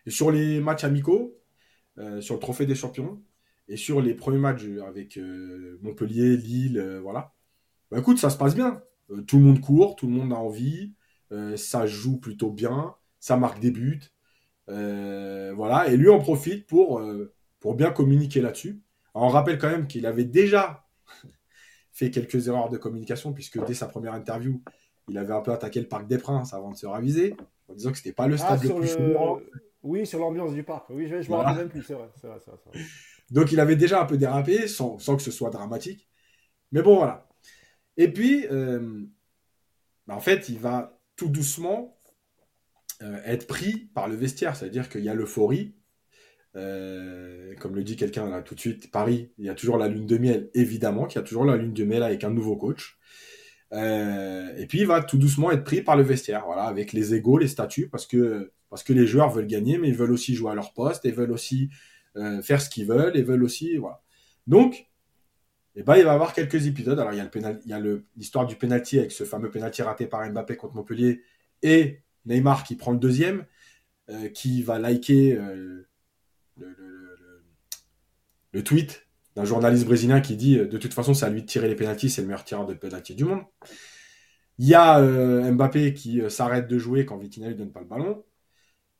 Et 0.05 0.11
sur 0.11 0.31
les 0.31 0.59
matchs 0.59 0.83
amicaux, 0.83 1.37
euh, 1.99 2.21
sur 2.21 2.33
le 2.33 2.39
trophée 2.39 2.65
des 2.65 2.75
champions, 2.75 3.21
et 3.67 3.77
sur 3.77 4.01
les 4.01 4.15
premiers 4.15 4.39
matchs 4.39 4.65
avec 4.85 5.17
euh, 5.17 5.79
Montpellier, 5.81 6.35
Lille, 6.37 6.79
euh, 6.79 6.99
voilà. 6.99 7.33
Bah, 7.91 7.99
écoute, 7.99 8.17
ça 8.17 8.29
se 8.29 8.37
passe 8.37 8.55
bien. 8.55 8.81
tout 9.27 9.37
le 9.37 9.43
monde 9.43 9.61
court, 9.61 9.95
tout 9.95 10.07
le 10.07 10.13
monde 10.13 10.33
a 10.33 10.37
envie, 10.37 10.93
ça 11.55 11.87
joue 11.87 12.19
plutôt 12.19 12.51
bien, 12.51 12.95
ça 13.19 13.37
marque 13.37 13.59
des 13.59 13.71
buts. 13.71 14.01
voilà, 14.67 15.87
et 15.87 15.97
lui 15.97 16.09
en 16.09 16.19
profite 16.19 16.67
pour, 16.67 17.01
pour 17.59 17.75
bien 17.75 17.91
communiquer 17.91 18.41
là-dessus. 18.41 18.81
On 19.13 19.29
rappelle 19.29 19.57
quand 19.57 19.69
même 19.69 19.87
qu'il 19.87 20.05
avait 20.05 20.25
déjà 20.25 20.85
fait 21.91 22.11
quelques 22.11 22.47
erreurs 22.47 22.69
de 22.69 22.77
communication, 22.77 23.33
puisque 23.33 23.63
dès 23.65 23.73
sa 23.73 23.87
première 23.87 24.13
interview, 24.13 24.61
il 25.07 25.17
avait 25.17 25.33
un 25.33 25.41
peu 25.41 25.51
attaqué 25.51 25.79
le 25.81 25.87
Parc 25.87 26.07
des 26.07 26.17
Princes 26.17 26.53
avant 26.53 26.71
de 26.71 26.77
se 26.77 26.85
raviser, 26.85 27.35
en 27.67 27.73
disant 27.73 27.91
que 27.91 27.97
c'était 27.97 28.13
pas 28.13 28.27
le 28.27 28.37
stade 28.37 28.59
ah, 28.61 28.67
le 28.67 28.79
plus 28.79 28.97
le... 28.97 29.15
Oui, 29.83 30.07
sur 30.07 30.19
l'ambiance 30.19 30.53
du 30.53 30.63
parc. 30.63 30.89
Oui, 30.89 31.07
je, 31.07 31.15
me 31.29 31.35
rappelle 31.35 31.57
même 31.57 31.69
plus, 31.69 31.83
c'est 31.83 31.93
vrai, 31.93 32.07
vrai, 32.23 32.39
Donc 33.31 33.51
il 33.51 33.59
avait 33.59 33.75
déjà 33.75 34.01
un 34.01 34.05
peu 34.05 34.17
dérapé, 34.17 34.67
sans, 34.67 34.97
que 34.97 35.21
ce 35.21 35.31
soit 35.31 35.49
dramatique. 35.49 36.07
Mais 36.71 36.81
bon, 36.81 36.95
voilà. 36.95 37.27
Et 37.97 38.07
puis, 38.07 38.47
euh, 38.49 39.03
bah, 40.07 40.15
en 40.15 40.21
fait, 40.21 40.47
il 40.47 40.57
va 40.57 40.97
tout 41.17 41.27
doucement 41.27 41.99
euh, 43.01 43.21
être 43.25 43.45
pris 43.45 43.89
par 43.93 44.07
le 44.07 44.15
vestiaire. 44.15 44.55
C'est-à-dire 44.55 44.87
qu'il 44.87 45.03
y 45.03 45.09
a 45.09 45.13
l'euphorie. 45.13 45.75
Euh, 46.55 47.55
comme 47.59 47.75
le 47.75 47.83
dit 47.83 47.95
quelqu'un 47.95 48.29
là 48.29 48.41
tout 48.41 48.55
de 48.55 48.59
suite, 48.59 48.91
Paris, 48.91 49.31
il 49.37 49.45
y 49.45 49.49
a 49.49 49.55
toujours 49.55 49.77
la 49.77 49.87
lune 49.87 50.05
de 50.05 50.17
miel, 50.17 50.49
évidemment 50.53 51.05
qu'il 51.05 51.19
y 51.19 51.23
a 51.23 51.25
toujours 51.25 51.45
la 51.45 51.57
lune 51.57 51.73
de 51.73 51.83
miel 51.83 52.03
avec 52.03 52.23
un 52.23 52.29
nouveau 52.29 52.55
coach. 52.57 52.97
et 53.71 54.65
puis 54.69 54.81
il 54.81 54.87
va 54.87 55.01
tout 55.01 55.17
doucement 55.17 55.51
être 55.51 55.63
pris 55.63 55.81
par 55.81 55.95
le 55.97 56.03
vestiaire, 56.03 56.43
voilà, 56.45 56.63
avec 56.63 56.93
les 56.93 57.15
égaux, 57.15 57.37
les 57.37 57.47
statuts, 57.47 57.89
parce 57.89 58.05
que 58.05 58.51
parce 58.73 58.81
que 58.81 58.91
les 58.91 59.05
joueurs 59.05 59.29
veulent 59.29 59.45
gagner, 59.45 59.77
mais 59.77 59.89
ils 59.89 59.95
veulent 59.95 60.11
aussi 60.11 60.33
jouer 60.33 60.49
à 60.49 60.55
leur 60.55 60.73
poste, 60.73 61.05
et 61.05 61.11
veulent 61.11 61.31
aussi 61.31 61.69
euh, 62.17 62.41
faire 62.41 62.59
ce 62.59 62.71
qu'ils 62.71 62.87
veulent, 62.87 63.15
et 63.15 63.21
veulent 63.21 63.43
aussi. 63.43 63.77
Voilà. 63.77 64.01
Donc, 64.47 64.87
eh 65.75 65.83
ben, 65.83 65.95
il 65.95 66.03
va 66.03 66.11
y 66.11 66.15
avoir 66.15 66.33
quelques 66.33 66.65
épisodes. 66.65 66.97
Alors, 66.99 67.13
il 67.13 67.19
y 67.67 67.73
a, 67.73 67.81
l'histoire 68.17 68.47
du 68.47 68.55
penalty 68.55 68.97
avec 68.97 69.11
ce 69.11 69.25
fameux 69.25 69.51
penalty 69.51 69.83
raté 69.83 70.07
par 70.07 70.27
Mbappé 70.27 70.55
contre 70.55 70.73
Montpellier, 70.73 71.21
et 71.61 72.01
Neymar 72.25 72.63
qui 72.63 72.75
prend 72.75 72.93
le 72.93 72.97
deuxième, 72.97 73.45
euh, 74.09 74.29
qui 74.29 74.63
va 74.63 74.79
liker 74.79 75.37
euh, 76.61 76.75
le, 78.51 78.63
tweet 78.63 79.07
d'un 79.35 79.45
journaliste 79.45 79.85
brésilien 79.85 80.21
qui 80.21 80.35
dit 80.35 80.57
de 80.57 80.77
toute 80.77 80.93
façon, 80.93 81.13
c'est 81.13 81.25
à 81.25 81.29
lui 81.29 81.41
de 81.41 81.47
tirer 81.47 81.67
les 81.67 81.75
pénalties, 81.75 82.09
c'est 82.09 82.21
le 82.21 82.27
meilleur 82.27 82.43
tireur 82.43 82.65
de 82.65 82.73
penalty 82.73 83.15
du 83.15 83.25
monde. 83.25 83.43
Il 84.59 84.67
y 84.67 84.75
a 84.75 85.01
Mbappé 85.51 85.95
qui 85.95 86.21
s'arrête 86.29 86.67
de 86.67 86.77
jouer 86.77 87.05
quand 87.05 87.17
Vitinha 87.17 87.49
ne 87.49 87.53
donne 87.53 87.71
pas 87.71 87.79
le 87.79 87.87
ballon. 87.87 88.23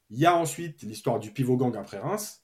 Il 0.10 0.18
y 0.20 0.26
a 0.26 0.36
ensuite 0.36 0.82
l'histoire 0.82 1.20
du 1.20 1.32
pivot 1.32 1.58
gang 1.58 1.76
après 1.78 2.00
Reims. 2.00 2.44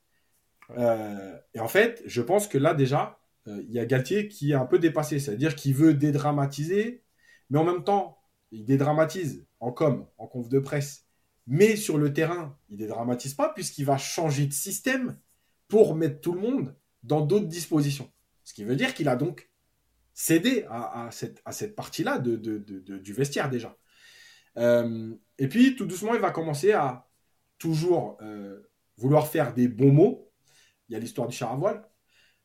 Euh, 0.77 1.37
et 1.53 1.59
en 1.59 1.67
fait, 1.67 2.01
je 2.05 2.21
pense 2.21 2.47
que 2.47 2.57
là 2.57 2.73
déjà, 2.73 3.19
euh, 3.47 3.61
il 3.67 3.71
y 3.71 3.79
a 3.79 3.85
Galtier 3.85 4.27
qui 4.27 4.51
est 4.51 4.55
un 4.55 4.65
peu 4.65 4.79
dépassé, 4.79 5.19
c'est-à-dire 5.19 5.55
qu'il 5.55 5.75
veut 5.75 5.93
dédramatiser, 5.93 7.03
mais 7.49 7.59
en 7.59 7.63
même 7.63 7.83
temps, 7.83 8.19
il 8.51 8.65
dédramatise 8.65 9.47
en 9.59 9.71
com, 9.71 10.07
en 10.17 10.27
conf 10.27 10.49
de 10.49 10.59
presse, 10.59 11.08
mais 11.49 11.75
sur 11.75 11.97
le 11.97 12.13
terrain, 12.13 12.55
il 12.69 12.77
dédramatise 12.77 13.33
pas 13.33 13.49
puisqu'il 13.49 13.83
va 13.83 13.97
changer 13.97 14.45
de 14.45 14.53
système 14.53 15.17
pour 15.67 15.95
mettre 15.95 16.21
tout 16.21 16.33
le 16.33 16.39
monde 16.39 16.75
dans 17.01 17.21
d'autres 17.21 17.47
dispositions. 17.47 18.11
Ce 18.43 18.53
qui 18.53 18.63
veut 18.63 18.75
dire 18.75 18.93
qu'il 18.93 19.09
a 19.09 19.15
donc 19.15 19.49
cédé 20.13 20.65
à, 20.69 21.09
cette, 21.11 21.75
partie-là 21.75 22.19
du 22.19 23.13
vestiaire 23.13 23.49
déjà. 23.49 23.75
Euh, 24.57 25.15
et 25.39 25.47
puis, 25.47 25.75
tout 25.75 25.85
doucement, 25.87 26.13
il 26.13 26.21
va 26.21 26.29
commencer 26.29 26.71
à, 26.71 27.09
toujours 27.57 28.17
euh, 28.21 28.61
vouloir 28.97 29.27
faire 29.27 29.53
des 29.53 29.67
bons 29.67 29.91
mots. 29.91 30.31
Il 30.87 30.93
y 30.93 30.95
a 30.95 30.99
l'histoire 30.99 31.27
du 31.27 31.35
char 31.35 31.51
à 31.51 31.55
voile, 31.55 31.89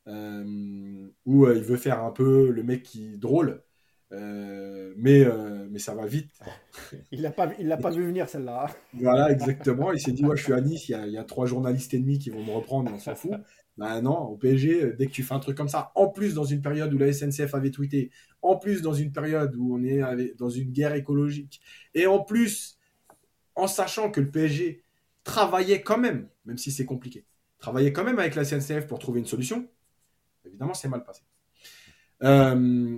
euh, 0.07 1.11
où 1.27 1.47
il 1.47 1.63
veut 1.63 1.77
faire 1.77 2.03
un 2.03 2.11
peu 2.11 2.51
le 2.51 2.63
mec 2.63 2.83
qui 2.83 3.15
est 3.15 3.17
drôle, 4.17 4.95
mais, 4.97 5.25
mais 5.71 5.79
ça 5.79 5.95
va 5.95 6.07
vite. 6.07 6.31
il 7.13 7.23
l'a 7.23 7.31
pas, 7.31 7.53
il 7.59 7.69
l'a 7.69 7.77
pas 7.77 7.91
vu 7.91 8.05
venir 8.05 8.29
celle-là. 8.29 8.67
voilà, 8.95 9.31
exactement. 9.31 9.93
Il 9.93 10.01
s'est 10.01 10.13
dit, 10.13 10.25
ouais, 10.25 10.37
je 10.37 10.43
suis 10.43 10.53
à 10.53 10.61
Nice, 10.61 10.89
il 10.89 11.11
y, 11.11 11.19
a, 11.19 11.25
trois 11.25 11.47
journalistes 11.47 11.95
ennemis 11.95 12.19
qui 12.19 12.31
vont 12.31 12.45
me 12.45 12.53
reprendre, 12.53 12.91
on 12.93 12.99
s'en 12.99 13.15
fout. 13.15 13.33
Ben 13.77 14.01
non, 14.03 14.19
au 14.19 14.37
PSG, 14.37 14.93
dès 14.97 15.07
que 15.07 15.11
tu 15.11 15.25
fais 15.25 15.35
un 15.35 15.41
truc 15.41 15.57
comme 15.57 15.69
ça, 15.69 15.91
en 15.97 16.09
plus 16.09 16.35
dans 16.35 16.45
une 16.45 16.63
période 16.63 16.95
où 16.95 16.99
la 16.99 17.13
SNCF 17.13 17.55
avait 17.55 17.73
tweeté, 17.73 18.13
en 18.41 18.57
plus 18.57 18.83
dans 18.83 18.93
une 18.93 19.11
période 19.11 19.57
où 19.57 19.75
on 19.75 19.83
est 19.83 20.01
dans 20.39 20.51
une 20.51 20.71
guerre 20.71 20.95
écologique, 20.95 21.61
et 21.93 22.07
en 22.07 22.21
plus 22.21 22.79
en 23.57 23.67
sachant 23.67 24.11
que 24.11 24.21
le 24.21 24.31
PSG 24.31 24.83
travaillait 25.25 25.83
quand 25.83 25.99
même, 25.99 26.29
même 26.45 26.59
si 26.59 26.71
c'est 26.71 26.85
compliqué, 26.85 27.25
travaillait 27.59 27.93
quand 27.93 28.05
même 28.05 28.19
avec 28.19 28.37
la 28.37 28.45
CNCF 28.45 28.87
pour 28.87 29.01
trouver 29.01 29.19
une 29.19 29.27
solution, 29.27 29.69
évidemment, 30.45 30.75
c'est 30.75 30.89
mal 30.89 31.03
passé. 31.03 31.23
Euh, 32.23 32.97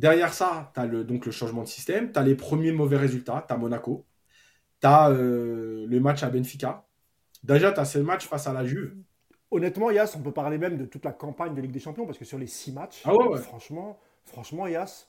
derrière 0.00 0.32
ça, 0.32 0.70
tu 0.74 0.80
as 0.80 0.86
le, 0.86 1.04
donc 1.04 1.26
le 1.26 1.32
changement 1.32 1.62
de 1.62 1.68
système, 1.68 2.10
tu 2.12 2.18
as 2.18 2.22
les 2.22 2.34
premiers 2.34 2.72
mauvais 2.72 2.96
résultats, 2.96 3.44
tu 3.46 3.52
as 3.52 3.56
Monaco, 3.56 4.06
tu 4.80 4.86
as 4.86 5.10
euh, 5.10 5.86
le 5.86 6.00
match 6.00 6.22
à 6.22 6.30
Benfica. 6.30 6.86
Déjà, 7.42 7.72
tu 7.72 7.80
as 7.80 7.84
ce 7.84 7.98
match 7.98 8.26
face 8.26 8.46
à 8.46 8.52
la 8.52 8.64
Juve. 8.64 8.96
Honnêtement, 9.50 9.90
Yas, 9.90 10.14
on 10.16 10.22
peut 10.22 10.32
parler 10.32 10.58
même 10.58 10.76
de 10.76 10.84
toute 10.84 11.04
la 11.04 11.12
campagne 11.12 11.54
de 11.54 11.60
Ligue 11.60 11.72
des 11.72 11.80
Champions, 11.80 12.06
parce 12.06 12.18
que 12.18 12.24
sur 12.24 12.38
les 12.38 12.46
six 12.46 12.72
matchs, 12.72 13.02
ah 13.04 13.12
franchement, 13.38 13.98
franchement, 14.24 14.66
Yas, 14.66 15.06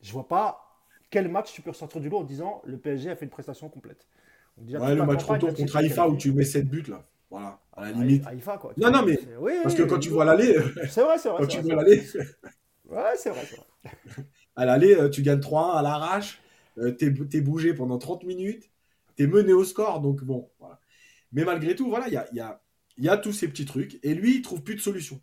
je 0.00 0.12
vois 0.12 0.28
pas 0.28 0.68
quel 1.10 1.28
match 1.28 1.52
tu 1.52 1.62
peux 1.62 1.70
ressortir 1.70 2.00
du 2.00 2.08
lot 2.08 2.18
en 2.18 2.24
disant 2.24 2.62
le 2.64 2.78
PSG 2.78 3.10
a 3.10 3.16
fait 3.16 3.24
une 3.24 3.30
prestation 3.30 3.68
complète 3.68 4.06
ouais, 4.58 4.94
le 4.94 5.04
match 5.04 5.24
retour 5.24 5.54
contre 5.54 5.76
Haïfa 5.76 6.08
où 6.08 6.16
tu 6.16 6.32
mets 6.32 6.44
7 6.44 6.68
buts 6.68 6.84
là. 6.88 7.02
Voilà, 7.30 7.58
à 7.74 7.84
la 7.86 7.92
limite. 7.92 8.26
Haïfa, 8.26 8.58
quoi. 8.58 8.74
Non, 8.76 8.90
non, 8.90 9.02
mais. 9.06 9.18
parce 9.62 9.74
que 9.74 9.84
quand 9.84 9.98
tu 9.98 10.10
vois 10.10 10.26
l'aller. 10.26 10.54
C'est 10.90 11.00
vrai, 11.02 11.16
c'est 11.16 11.30
vrai. 11.30 11.40
Quand 11.40 11.46
tu 11.46 11.60
vois 11.60 11.76
l'aller. 11.76 12.02
Ouais, 12.92 13.16
c'est 13.16 13.30
vrai, 13.30 13.48
À 14.56 14.66
l'aller, 14.66 14.94
euh, 14.94 15.08
tu 15.08 15.22
gagnes 15.22 15.40
3-1 15.40 15.78
à 15.78 15.82
l'arrache. 15.82 16.42
Euh, 16.78 16.90
t'es 16.92 17.06
es 17.06 17.40
bougé 17.40 17.72
pendant 17.72 17.98
30 17.98 18.24
minutes. 18.24 18.70
T'es 19.16 19.26
mené 19.26 19.54
au 19.54 19.64
score. 19.64 20.00
Donc 20.00 20.22
bon. 20.24 20.50
Mais 21.32 21.44
malgré 21.44 21.74
tout, 21.74 21.88
voilà, 21.88 22.08
il 22.08 22.12
y 22.12 22.16
a, 22.40 22.60
y, 22.98 23.08
a, 23.08 23.16
tous 23.16 23.32
ces 23.32 23.48
petits 23.48 23.64
trucs. 23.64 23.98
Et 24.02 24.14
lui, 24.14 24.36
il 24.36 24.42
trouve 24.42 24.62
plus 24.62 24.74
de 24.74 24.80
solution. 24.80 25.20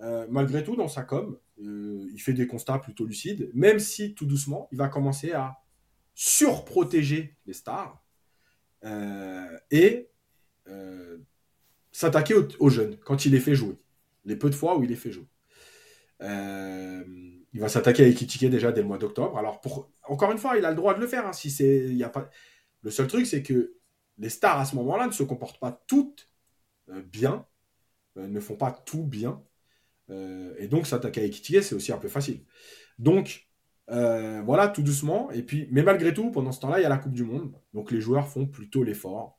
Euh, 0.00 0.26
malgré 0.28 0.64
tout, 0.64 0.74
dans 0.74 0.88
sa 0.88 1.04
com, 1.04 1.38
il 1.58 2.18
fait 2.18 2.32
des 2.32 2.48
constats 2.48 2.78
plutôt 2.78 3.06
lucides. 3.06 3.50
Même 3.54 3.78
si, 3.78 4.14
tout 4.14 4.26
doucement, 4.26 4.68
il 4.72 4.78
va 4.78 4.88
commencer 4.88 5.32
à 5.32 5.58
surprotéger 6.14 7.36
les 7.46 7.52
stars 7.52 8.02
et 9.70 10.08
s'attaquer 11.92 12.34
aux, 12.58 12.68
jeunes 12.68 12.96
quand 12.98 13.24
il 13.26 13.32
les 13.32 13.40
fait 13.40 13.54
jouer. 13.54 13.78
Les 14.24 14.36
peu 14.36 14.50
de 14.50 14.54
fois 14.56 14.76
où 14.76 14.82
il 14.82 14.88
les 14.88 14.96
fait 14.96 15.12
jouer. 15.12 15.28
Euh, 16.22 17.04
il 17.52 17.60
va 17.60 17.68
s'attaquer 17.68 18.04
à 18.04 18.06
Ekitike 18.08 18.50
déjà 18.50 18.72
dès 18.72 18.82
le 18.82 18.86
mois 18.88 18.98
d'octobre. 18.98 19.38
Alors, 19.38 19.60
pour, 19.60 19.90
encore 20.04 20.32
une 20.32 20.38
fois, 20.38 20.56
il 20.56 20.64
a 20.64 20.70
le 20.70 20.76
droit 20.76 20.94
de 20.94 21.00
le 21.00 21.06
faire. 21.06 21.26
Hein, 21.26 21.32
si 21.32 21.50
c'est, 21.50 21.94
y 21.94 22.04
a 22.04 22.08
pas... 22.08 22.30
Le 22.82 22.90
seul 22.90 23.06
truc, 23.06 23.26
c'est 23.26 23.42
que 23.42 23.74
les 24.18 24.28
stars 24.28 24.60
à 24.60 24.64
ce 24.64 24.76
moment-là 24.76 25.06
ne 25.06 25.12
se 25.12 25.22
comportent 25.22 25.60
pas 25.60 25.72
toutes 25.86 26.30
bien, 26.88 27.46
ne 28.16 28.40
font 28.40 28.56
pas 28.56 28.72
tout 28.72 29.02
bien. 29.04 29.42
et 30.10 30.68
donc, 30.68 30.86
s'attaquer 30.86 31.22
à 31.22 31.24
Ekitike, 31.24 31.62
c'est 31.62 31.74
aussi 31.74 31.92
un 31.92 31.98
peu 31.98 32.08
facile. 32.08 32.44
Donc, 32.98 33.46
euh, 33.90 34.42
voilà, 34.42 34.68
tout 34.68 34.82
doucement. 34.82 35.30
Et 35.32 35.42
puis, 35.42 35.68
mais 35.70 35.82
malgré 35.82 36.12
tout, 36.14 36.30
pendant 36.30 36.52
ce 36.52 36.60
temps-là, 36.60 36.80
il 36.80 36.82
y 36.82 36.86
a 36.86 36.88
la 36.88 36.98
Coupe 36.98 37.12
du 37.12 37.24
Monde. 37.24 37.52
Donc 37.74 37.90
les 37.90 38.00
joueurs 38.00 38.28
font 38.28 38.46
plutôt 38.46 38.82
l'effort. 38.82 39.38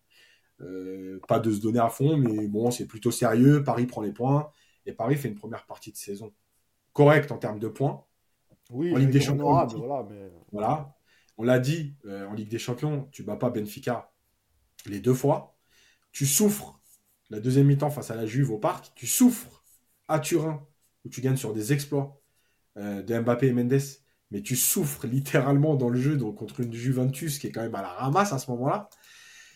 Euh, 0.62 1.20
pas 1.28 1.40
de 1.40 1.52
se 1.52 1.62
donner 1.62 1.80
à 1.80 1.90
fond, 1.90 2.18
mais 2.18 2.48
bon, 2.48 2.72
c'est 2.72 2.88
plutôt 2.88 3.12
sérieux. 3.12 3.64
Paris 3.64 3.86
prend 3.88 4.02
les 4.02 4.14
points. 4.14 4.52
Et 4.86 4.94
Paris 4.94 5.18
fait 5.18 5.28
une 5.30 5.36
première 5.36 5.66
partie 5.66 5.92
de 5.92 5.98
saison 5.98 6.34
correcte 6.98 7.32
en 7.32 7.38
termes 7.38 7.60
de 7.60 7.68
points. 7.68 8.04
Oui, 8.72 8.92
en 8.92 8.98
Ligue 8.98 9.12
des 9.12 9.22
Champions. 9.22 9.68
Voilà, 10.52 10.96
On 11.38 11.44
l'a 11.44 11.60
dit, 11.60 11.96
euh, 12.06 12.28
en 12.28 12.34
Ligue 12.34 12.50
des 12.50 12.58
Champions, 12.58 13.08
tu 13.12 13.22
bats 13.22 13.36
pas 13.36 13.52
Benfica 13.52 14.12
les 14.88 15.00
deux 15.00 15.14
fois. 15.14 15.56
Tu 16.12 16.26
souffres 16.26 16.82
la 17.30 17.40
deuxième 17.40 17.68
mi-temps 17.68 17.92
face 17.92 18.10
à 18.10 18.16
la 18.16 18.26
Juve 18.26 18.52
au 18.52 18.58
parc. 18.58 18.92
Tu 18.96 19.06
souffres 19.06 19.64
à 20.08 20.20
Turin, 20.20 20.66
où 21.06 21.10
tu 21.10 21.22
gagnes 21.22 21.38
sur 21.38 21.54
des 21.54 21.72
exploits 21.72 22.20
de 22.76 23.20
Mbappé 23.20 23.48
et 23.48 23.54
Mendes 23.54 23.80
mais 24.32 24.42
tu 24.42 24.56
souffres 24.56 25.08
littéralement 25.08 25.76
dans 25.76 25.90
le 25.90 26.00
jeu 26.00 26.18
donc, 26.18 26.36
contre 26.36 26.60
une 26.60 26.74
Juventus 26.74 27.40
qui 27.40 27.48
est 27.48 27.52
quand 27.52 27.62
même 27.62 27.76
à 27.76 27.82
la 27.82 27.90
ramasse 27.90 28.34
à 28.34 28.40
ce 28.40 28.52
moment-là. 28.52 28.90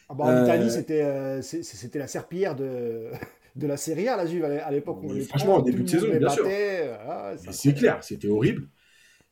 Ah 0.10 0.14
bah, 0.14 0.26
en 0.26 0.44
Italie, 0.44 0.68
euh, 0.68 1.42
c'était, 1.42 1.64
c'était 1.64 2.00
la 2.00 2.08
serpillière 2.08 2.56
de, 2.56 3.12
de 3.56 3.68
la 3.68 3.78
Serie 3.78 4.08
A, 4.08 4.18
la 4.18 4.26
Juve, 4.26 4.46
à 4.46 4.72
l'époque. 4.72 5.00
franchement, 5.28 5.58
au 5.58 5.62
début 5.62 5.84
de 5.84 5.90
saison, 5.90 6.08
bien 6.18 6.30
sûr. 6.30 6.46
Ah, 7.08 7.34
c'est 7.52 7.74
clair, 7.74 8.04
c'était 8.04 8.30
horrible. 8.30 8.70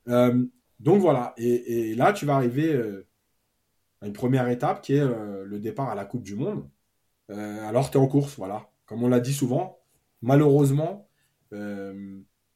Euh, 0.08 0.46
donc 0.80 1.02
voilà, 1.02 1.34
et, 1.38 1.92
et, 1.92 1.96
là, 1.96 2.14
tu 2.14 2.26
vas 2.26 2.36
arriver 2.36 2.74
euh, 2.74 3.06
à 4.02 4.08
une 4.08 4.14
première 4.14 4.48
étape 4.48 4.82
qui 4.82 4.96
est 4.96 5.06
le 5.06 5.60
départ 5.60 5.90
à 5.90 5.96
la 5.96 6.06
Coupe 6.06 6.24
du 6.24 6.36
Monde. 6.36 6.68
alors, 7.30 7.92
tu 7.92 7.98
es 7.98 8.02
en 8.02 8.08
course, 8.08 8.36
voilà. 8.38 8.70
Comme 8.86 9.04
on 9.04 9.10
l'a 9.10 9.20
dit 9.20 9.34
souvent, 9.34 9.80
malheureusement, 10.22 11.10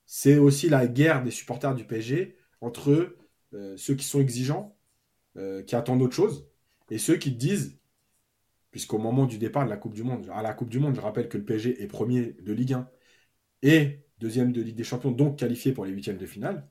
c'est 0.05 0.37
aussi 0.37 0.69
la 0.69 0.87
guerre 0.87 1.23
des 1.23 1.31
supporters 1.31 1.75
du 1.75 1.85
PSG 1.85 2.37
entre 2.61 3.15
euh, 3.53 3.77
ceux 3.77 3.95
qui 3.95 4.05
sont 4.05 4.21
exigeants 4.21 4.75
qui 5.65 5.75
attendent 5.75 6.03
autre 6.03 6.13
chose, 6.13 6.47
et 6.91 6.99
ceux 6.99 7.15
qui 7.15 7.33
te 7.33 7.39
disent, 7.39 7.79
puisqu'au 8.73 8.97
moment 8.97 9.27
du 9.27 9.37
départ 9.37 9.65
de 9.65 9.69
la 9.69 9.77
Coupe 9.77 9.93
du 9.93 10.03
Monde, 10.03 10.29
à 10.33 10.41
la 10.41 10.53
Coupe 10.53 10.69
du 10.69 10.79
Monde, 10.79 10.95
je 10.95 10.99
rappelle 11.01 11.29
que 11.29 11.37
le 11.37 11.45
PSG 11.45 11.81
est 11.83 11.87
premier 11.87 12.35
de 12.41 12.53
Ligue 12.53 12.73
1 12.73 12.89
et 13.61 13.99
deuxième 14.19 14.51
de 14.51 14.61
Ligue 14.61 14.75
des 14.75 14.83
Champions, 14.83 15.11
donc 15.11 15.37
qualifié 15.37 15.73
pour 15.73 15.85
les 15.85 15.91
huitièmes 15.91 16.17
de 16.17 16.25
finale. 16.25 16.67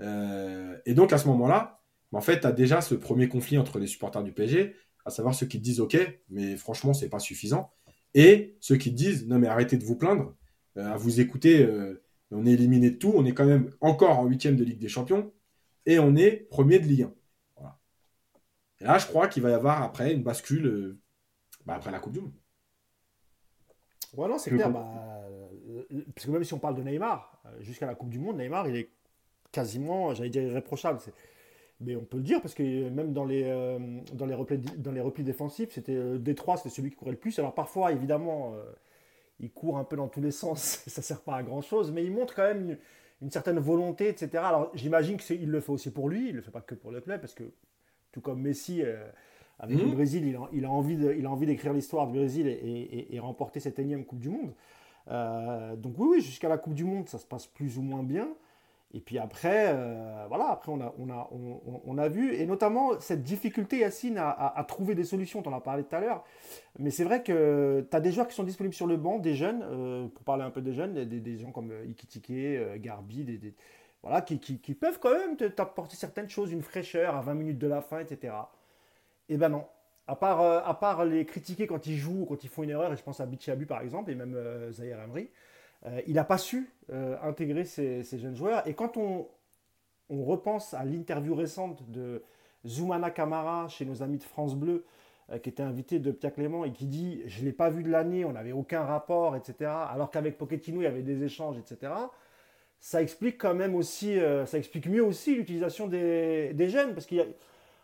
Euh, 0.00 0.78
et 0.86 0.94
donc 0.94 1.12
à 1.12 1.18
ce 1.18 1.26
moment-là, 1.28 1.82
bah, 2.12 2.18
en 2.18 2.20
fait, 2.20 2.40
tu 2.40 2.46
as 2.46 2.52
déjà 2.52 2.80
ce 2.80 2.94
premier 2.94 3.28
conflit 3.28 3.58
entre 3.58 3.80
les 3.80 3.88
supporters 3.88 4.22
du 4.22 4.32
PSG, 4.32 4.76
à 5.04 5.10
savoir 5.10 5.34
ceux 5.34 5.46
qui 5.46 5.58
te 5.58 5.64
disent 5.64 5.80
OK, 5.80 5.96
mais 6.30 6.56
franchement, 6.56 6.94
c'est 6.94 7.08
pas 7.08 7.18
suffisant, 7.18 7.72
et 8.14 8.56
ceux 8.60 8.76
qui 8.76 8.90
te 8.90 8.96
disent 8.96 9.26
non, 9.26 9.40
mais 9.40 9.48
arrêtez 9.48 9.76
de 9.76 9.84
vous 9.84 9.96
plaindre, 9.96 10.36
euh, 10.76 10.92
à 10.92 10.96
vous 10.96 11.20
écouter, 11.20 11.64
euh, 11.64 12.04
on 12.30 12.46
est 12.46 12.52
éliminé 12.52 12.92
de 12.92 12.96
tout, 12.98 13.12
on 13.16 13.24
est 13.24 13.34
quand 13.34 13.46
même 13.46 13.72
encore 13.80 14.20
en 14.20 14.26
huitième 14.26 14.54
de 14.56 14.62
Ligue 14.64 14.78
des 14.78 14.88
Champions, 14.88 15.32
et 15.86 15.98
on 15.98 16.14
est 16.14 16.46
premier 16.50 16.78
de 16.78 16.86
Ligue 16.86 17.02
1. 17.02 17.14
Et 18.80 18.84
là, 18.84 18.98
je 18.98 19.06
crois 19.06 19.28
qu'il 19.28 19.42
va 19.42 19.50
y 19.50 19.54
avoir 19.54 19.82
après 19.82 20.12
une 20.12 20.22
bascule 20.22 20.98
bah, 21.66 21.74
après 21.74 21.90
la 21.90 21.98
Coupe 21.98 22.12
du 22.12 22.20
Monde. 22.20 22.32
Ouais, 24.16 24.28
non, 24.28 24.38
c'est 24.38 24.50
clair. 24.50 24.70
Bah, 24.70 25.22
parce 26.14 26.26
que 26.26 26.30
même 26.30 26.44
si 26.44 26.54
on 26.54 26.58
parle 26.58 26.74
de 26.76 26.82
Neymar, 26.82 27.42
jusqu'à 27.60 27.86
la 27.86 27.94
Coupe 27.94 28.10
du 28.10 28.18
Monde, 28.18 28.36
Neymar, 28.36 28.68
il 28.68 28.76
est 28.76 28.90
quasiment, 29.52 30.14
j'allais 30.14 30.30
dire 30.30 30.42
irréprochable. 30.42 30.98
Mais 31.80 31.96
on 31.96 32.04
peut 32.04 32.16
le 32.16 32.22
dire 32.22 32.40
parce 32.40 32.54
que 32.54 32.88
même 32.88 33.12
dans 33.12 33.24
les, 33.24 33.44
euh, 33.44 33.78
dans 34.14 34.26
les, 34.26 34.34
replis, 34.34 34.58
dans 34.58 34.92
les 34.92 35.00
replis 35.00 35.24
défensifs, 35.24 35.72
c'était 35.72 35.96
euh, 35.96 36.18
Détroit, 36.18 36.56
c'était 36.56 36.70
celui 36.70 36.90
qui 36.90 36.96
courait 36.96 37.12
le 37.12 37.16
plus. 37.16 37.38
Alors 37.38 37.54
parfois, 37.54 37.92
évidemment, 37.92 38.54
euh, 38.54 38.62
il 39.40 39.50
court 39.50 39.78
un 39.78 39.84
peu 39.84 39.96
dans 39.96 40.08
tous 40.08 40.20
les 40.20 40.30
sens, 40.30 40.82
ça 40.86 41.02
sert 41.02 41.20
pas 41.20 41.36
à 41.36 41.42
grand 41.42 41.60
chose, 41.60 41.90
mais 41.92 42.04
il 42.04 42.12
montre 42.12 42.34
quand 42.34 42.44
même 42.44 42.78
une, 43.20 43.30
certaine 43.30 43.58
volonté, 43.58 44.08
etc. 44.08 44.30
Alors 44.44 44.70
j'imagine 44.74 45.16
qu'il 45.16 45.50
le 45.50 45.60
fait 45.60 45.72
aussi 45.72 45.90
pour 45.90 46.08
lui, 46.08 46.30
il 46.30 46.36
le 46.36 46.42
fait 46.42 46.50
pas 46.50 46.60
que 46.60 46.74
pour 46.74 46.90
le 46.92 47.00
club, 47.00 47.20
parce 47.20 47.34
que 47.34 47.44
tout 48.12 48.20
comme 48.20 48.40
Messi 48.40 48.82
avec 49.62 49.78
le 49.78 49.86
mmh. 49.86 49.94
Brésil, 49.94 50.26
il 50.26 50.36
a, 50.36 50.48
il 50.52 50.64
a 50.66 50.70
envie 50.70 50.98
il 51.16 51.24
a 51.24 51.30
envie 51.30 51.46
d'écrire 51.46 51.72
l'histoire 51.72 52.06
du 52.06 52.18
Brésil 52.18 52.46
et, 52.46 53.14
et, 53.14 53.18
remporter 53.20 53.60
cette 53.60 53.78
énième 53.78 54.04
Coupe 54.04 54.18
du 54.18 54.28
Monde. 54.28 54.52
donc 55.80 55.94
oui, 55.98 56.08
oui, 56.10 56.20
jusqu'à 56.20 56.48
la 56.50 56.58
Coupe 56.58 56.74
du 56.74 56.84
Monde, 56.84 57.08
ça 57.08 57.18
se 57.18 57.26
passe 57.26 57.46
plus 57.46 57.78
ou 57.78 57.82
moins 57.82 58.02
bien. 58.02 58.28
Et 58.94 59.00
puis 59.00 59.18
après, 59.18 59.68
euh, 59.68 60.26
voilà, 60.28 60.50
après 60.50 60.70
on 60.70 60.80
a, 60.80 60.94
on, 60.98 61.08
a, 61.08 61.30
on, 61.86 61.96
a 61.96 62.08
vu, 62.08 62.34
et 62.34 62.44
notamment 62.44 63.00
cette 63.00 63.22
difficulté, 63.22 63.78
Yacine, 63.78 64.18
à, 64.18 64.64
trouver 64.68 64.94
des 64.94 65.04
solutions, 65.04 65.42
tu 65.42 65.48
en 65.48 65.54
as 65.54 65.60
parlé 65.60 65.82
tout 65.82 65.96
à 65.96 66.00
l'heure, 66.00 66.24
mais 66.78 66.90
c'est 66.90 67.04
vrai 67.04 67.22
que 67.22 67.86
tu 67.90 67.96
as 67.96 68.00
des 68.00 68.12
joueurs 68.12 68.28
qui 68.28 68.34
sont 68.34 68.44
disponibles 68.44 68.74
sur 68.74 68.86
le 68.86 68.98
banc, 68.98 69.18
des 69.18 69.34
jeunes, 69.34 69.62
euh, 69.62 70.08
pour 70.08 70.24
parler 70.24 70.42
un 70.44 70.50
peu 70.50 70.60
des 70.60 70.74
jeunes, 70.74 70.92
des, 70.92 71.20
des 71.20 71.38
gens 71.38 71.52
comme 71.52 71.70
euh, 71.70 71.86
Ikitike, 71.86 72.82
Garbi, 72.82 73.24
des, 73.24 73.54
voilà, 74.02 74.20
qui, 74.20 74.38
qui, 74.38 74.58
qui, 74.58 74.74
peuvent 74.74 74.98
quand 74.98 75.12
même 75.12 75.36
t'apporter 75.36 75.96
certaines 75.96 76.28
choses, 76.28 76.52
une 76.52 76.62
fraîcheur 76.62 77.16
à 77.16 77.22
20 77.22 77.34
minutes 77.34 77.58
de 77.58 77.68
la 77.68 77.80
fin, 77.80 77.98
etc. 77.98 78.34
Eh 79.28 79.36
ben 79.36 79.48
non, 79.48 79.66
à 80.06 80.16
part, 80.16 80.40
à 80.40 80.78
part 80.78 81.04
les 81.04 81.24
critiquer 81.24 81.66
quand 81.66 81.86
ils 81.86 81.96
jouent 81.96 82.22
ou 82.22 82.26
quand 82.26 82.44
ils 82.44 82.50
font 82.50 82.62
une 82.62 82.70
erreur, 82.70 82.92
et 82.92 82.96
je 82.96 83.02
pense 83.02 83.20
à 83.20 83.26
Bichabu 83.26 83.66
par 83.66 83.80
exemple, 83.80 84.10
et 84.10 84.14
même 84.14 84.36
Zahir 84.72 85.00
Emery, 85.00 85.30
euh, 85.86 86.00
il 86.06 86.14
n'a 86.14 86.24
pas 86.24 86.38
su 86.38 86.70
euh, 86.92 87.16
intégrer 87.22 87.64
ces, 87.64 88.02
jeunes 88.04 88.36
joueurs. 88.36 88.66
Et 88.66 88.74
quand 88.74 88.96
on, 88.96 89.28
repense 90.10 90.74
à 90.74 90.84
l'interview 90.84 91.34
récente 91.34 91.90
de 91.90 92.22
Zoumana 92.66 93.10
Camara 93.10 93.68
chez 93.68 93.86
nos 93.86 94.02
amis 94.02 94.18
de 94.18 94.22
France 94.22 94.54
Bleu, 94.54 94.84
euh, 95.30 95.38
qui 95.38 95.48
était 95.48 95.62
invité 95.62 96.00
de 96.00 96.10
Pierre 96.10 96.34
Clément 96.34 96.66
et 96.66 96.72
qui 96.72 96.86
dit 96.86 97.22
Je 97.26 97.40
ne 97.40 97.46
l'ai 97.46 97.52
pas 97.52 97.70
vu 97.70 97.82
de 97.82 97.88
l'année, 97.88 98.26
on 98.26 98.32
n'avait 98.32 98.52
aucun 98.52 98.82
rapport, 98.82 99.36
etc. 99.36 99.70
Alors 99.90 100.10
qu'avec 100.10 100.36
Pochettino, 100.36 100.82
il 100.82 100.84
y 100.84 100.86
avait 100.86 101.02
des 101.02 101.22
échanges, 101.24 101.56
etc. 101.58 101.92
Ça 102.78 103.00
explique 103.00 103.38
quand 103.38 103.54
même 103.54 103.74
aussi, 103.74 104.18
ça 104.44 104.58
explique 104.58 104.86
mieux 104.86 105.04
aussi 105.04 105.36
l'utilisation 105.36 105.86
des, 105.86 106.68
jeunes. 106.68 106.94
Parce 106.94 107.06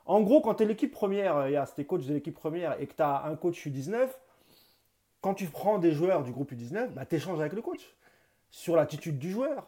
qu'en 0.09 0.23
gros, 0.23 0.41
quand 0.41 0.55
tu 0.55 0.63
es 0.63 0.67
l'équipe 0.67 0.91
première, 0.91 1.49
il 1.49 1.53
y 1.53 1.57
a 1.57 1.67
tes 1.67 1.85
coach 1.85 2.07
de 2.07 2.15
l'équipe 2.15 2.35
première 2.35 2.81
et 2.81 2.87
que 2.87 2.95
tu 2.95 3.03
as 3.03 3.25
un 3.25 3.37
coach 3.37 3.67
U19, 3.67 4.09
quand 5.21 5.35
tu 5.35 5.47
prends 5.47 5.79
des 5.79 5.93
joueurs 5.93 6.23
du 6.23 6.33
groupe 6.33 6.53
U19, 6.53 6.89
bah, 6.89 7.05
tu 7.05 7.17
échanges 7.17 7.41
avec 7.41 7.53
le 7.53 7.61
coach 7.61 7.95
sur 8.51 8.75
l'attitude 8.75 9.19
du 9.19 9.31
joueur, 9.31 9.67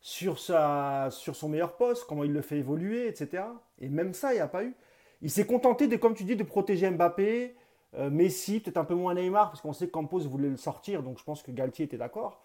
sur, 0.00 0.38
sa, 0.38 1.08
sur 1.10 1.34
son 1.34 1.48
meilleur 1.48 1.76
poste, 1.76 2.04
comment 2.06 2.24
il 2.24 2.32
le 2.32 2.42
fait 2.42 2.58
évoluer, 2.58 3.08
etc. 3.08 3.44
Et 3.80 3.88
même 3.88 4.12
ça, 4.12 4.32
il 4.32 4.36
n'y 4.36 4.42
a 4.42 4.48
pas 4.48 4.62
eu. 4.62 4.74
Il 5.22 5.30
s'est 5.30 5.46
contenté 5.46 5.88
de, 5.88 5.96
comme 5.96 6.14
tu 6.14 6.24
dis, 6.24 6.36
de 6.36 6.44
protéger 6.44 6.90
Mbappé, 6.90 7.56
euh, 7.94 8.10
Messi, 8.10 8.60
peut-être 8.60 8.76
un 8.76 8.84
peu 8.84 8.94
moins 8.94 9.14
Neymar, 9.14 9.50
parce 9.50 9.62
qu'on 9.62 9.72
sait 9.72 9.86
que 9.86 9.92
Campos 9.92 10.20
voulait 10.20 10.50
le 10.50 10.58
sortir, 10.58 11.02
donc 11.02 11.18
je 11.18 11.24
pense 11.24 11.42
que 11.42 11.50
Galtier 11.50 11.86
était 11.86 11.96
d'accord. 11.96 12.42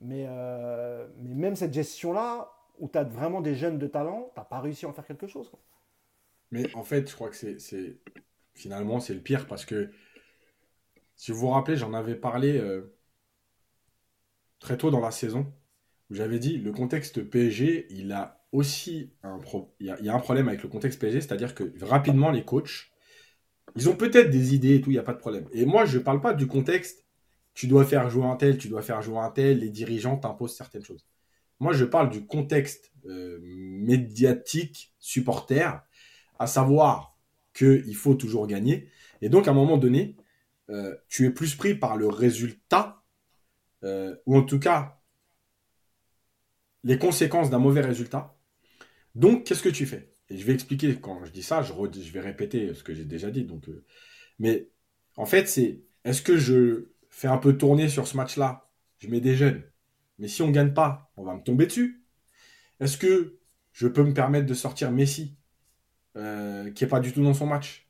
Mais, 0.00 0.26
euh, 0.28 1.08
mais 1.18 1.34
même 1.34 1.56
cette 1.56 1.72
gestion-là, 1.72 2.52
où 2.78 2.88
tu 2.88 2.98
as 2.98 3.04
vraiment 3.04 3.40
des 3.40 3.54
jeunes 3.54 3.78
de 3.78 3.86
talent, 3.86 4.30
tu 4.34 4.40
n'as 4.40 4.44
pas 4.44 4.60
réussi 4.60 4.84
à 4.84 4.90
en 4.90 4.92
faire 4.92 5.06
quelque 5.06 5.26
chose. 5.26 5.50
Mais 6.54 6.72
en 6.76 6.84
fait, 6.84 7.10
je 7.10 7.14
crois 7.16 7.30
que 7.30 7.58
c'est 7.58 7.98
finalement 8.54 9.00
c'est 9.00 9.12
le 9.12 9.20
pire 9.20 9.48
parce 9.48 9.64
que 9.64 9.90
si 11.16 11.32
vous 11.32 11.38
vous 11.38 11.48
rappelez, 11.48 11.76
j'en 11.76 11.92
avais 11.94 12.14
parlé 12.14 12.56
euh, 12.58 12.94
très 14.60 14.76
tôt 14.76 14.92
dans 14.92 15.00
la 15.00 15.10
saison, 15.10 15.52
où 16.10 16.14
j'avais 16.14 16.38
dit 16.38 16.58
le 16.58 16.70
contexte 16.70 17.28
PSG, 17.28 17.88
il 17.90 18.12
a 18.12 18.46
aussi 18.52 19.10
un, 19.24 19.40
il, 19.80 19.86
y 19.86 20.08
a, 20.08 20.14
un 20.14 20.20
problème 20.20 20.46
avec 20.46 20.62
le 20.62 20.68
contexte 20.68 21.00
PSG, 21.00 21.22
c'est-à-dire 21.22 21.56
que 21.56 21.72
rapidement, 21.84 22.30
les 22.30 22.44
coachs, 22.44 22.92
ils 23.74 23.88
ont 23.88 23.96
peut-être 23.96 24.30
des 24.30 24.54
idées 24.54 24.76
et 24.76 24.80
tout, 24.80 24.90
il 24.90 24.94
n'y 24.94 25.00
a 25.00 25.02
pas 25.02 25.14
de 25.14 25.18
problème. 25.18 25.48
Et 25.50 25.64
moi, 25.66 25.86
je 25.86 25.98
ne 25.98 26.04
parle 26.04 26.20
pas 26.20 26.34
du 26.34 26.46
contexte, 26.46 27.04
tu 27.54 27.66
dois 27.66 27.84
faire 27.84 28.08
jouer 28.10 28.26
un 28.26 28.36
tel, 28.36 28.58
tu 28.58 28.68
dois 28.68 28.82
faire 28.82 29.02
jouer 29.02 29.18
un 29.18 29.30
tel, 29.30 29.58
les 29.58 29.70
dirigeants 29.70 30.18
t'imposent 30.18 30.54
certaines 30.54 30.84
choses. 30.84 31.04
Moi, 31.58 31.72
je 31.72 31.84
parle 31.84 32.10
du 32.10 32.24
contexte 32.24 32.92
euh, 33.06 33.40
médiatique, 33.42 34.94
supporter, 35.00 35.82
à 36.38 36.46
savoir 36.46 37.16
qu'il 37.54 37.94
faut 37.94 38.14
toujours 38.14 38.46
gagner. 38.46 38.88
Et 39.22 39.28
donc, 39.28 39.48
à 39.48 39.52
un 39.52 39.54
moment 39.54 39.78
donné, 39.78 40.16
euh, 40.70 40.94
tu 41.08 41.26
es 41.26 41.30
plus 41.30 41.54
pris 41.54 41.74
par 41.74 41.96
le 41.96 42.08
résultat, 42.08 43.02
euh, 43.84 44.16
ou 44.26 44.36
en 44.36 44.42
tout 44.42 44.58
cas 44.58 45.00
les 46.82 46.98
conséquences 46.98 47.50
d'un 47.50 47.58
mauvais 47.58 47.80
résultat. 47.80 48.36
Donc, 49.14 49.44
qu'est-ce 49.44 49.62
que 49.62 49.68
tu 49.70 49.86
fais? 49.86 50.12
Et 50.28 50.36
je 50.36 50.44
vais 50.44 50.52
expliquer, 50.52 50.96
quand 51.00 51.24
je 51.24 51.32
dis 51.32 51.42
ça, 51.42 51.62
je, 51.62 51.72
vais 52.12 52.20
répéter 52.20 52.74
ce 52.74 52.82
que 52.82 52.94
j'ai 52.94 53.04
déjà 53.04 53.30
dit. 53.30 53.44
Donc, 53.44 53.68
euh, 53.68 53.84
mais 54.38 54.68
en 55.16 55.26
fait, 55.26 55.48
c'est 55.48 55.82
est-ce 56.04 56.22
que 56.22 56.36
je 56.36 56.88
fais 57.10 57.28
un 57.28 57.38
peu 57.38 57.56
tourner 57.56 57.88
sur 57.88 58.06
ce 58.06 58.16
match-là? 58.16 58.70
Je 58.98 59.08
mets 59.08 59.20
des 59.20 59.36
jeunes. 59.36 59.62
Mais 60.18 60.28
si 60.28 60.42
on 60.42 60.48
ne 60.48 60.52
gagne 60.52 60.74
pas, 60.74 61.12
on 61.16 61.24
va 61.24 61.34
me 61.34 61.42
tomber 61.42 61.66
dessus. 61.66 62.04
Est-ce 62.80 62.98
que 62.98 63.38
je 63.72 63.88
peux 63.88 64.04
me 64.04 64.14
permettre 64.14 64.46
de 64.46 64.54
sortir 64.54 64.90
Messi, 64.92 65.36
qui 66.14 66.84
n'est 66.84 66.88
pas 66.90 67.00
du 67.00 67.12
tout 67.12 67.22
dans 67.22 67.34
son 67.34 67.46
match 67.46 67.88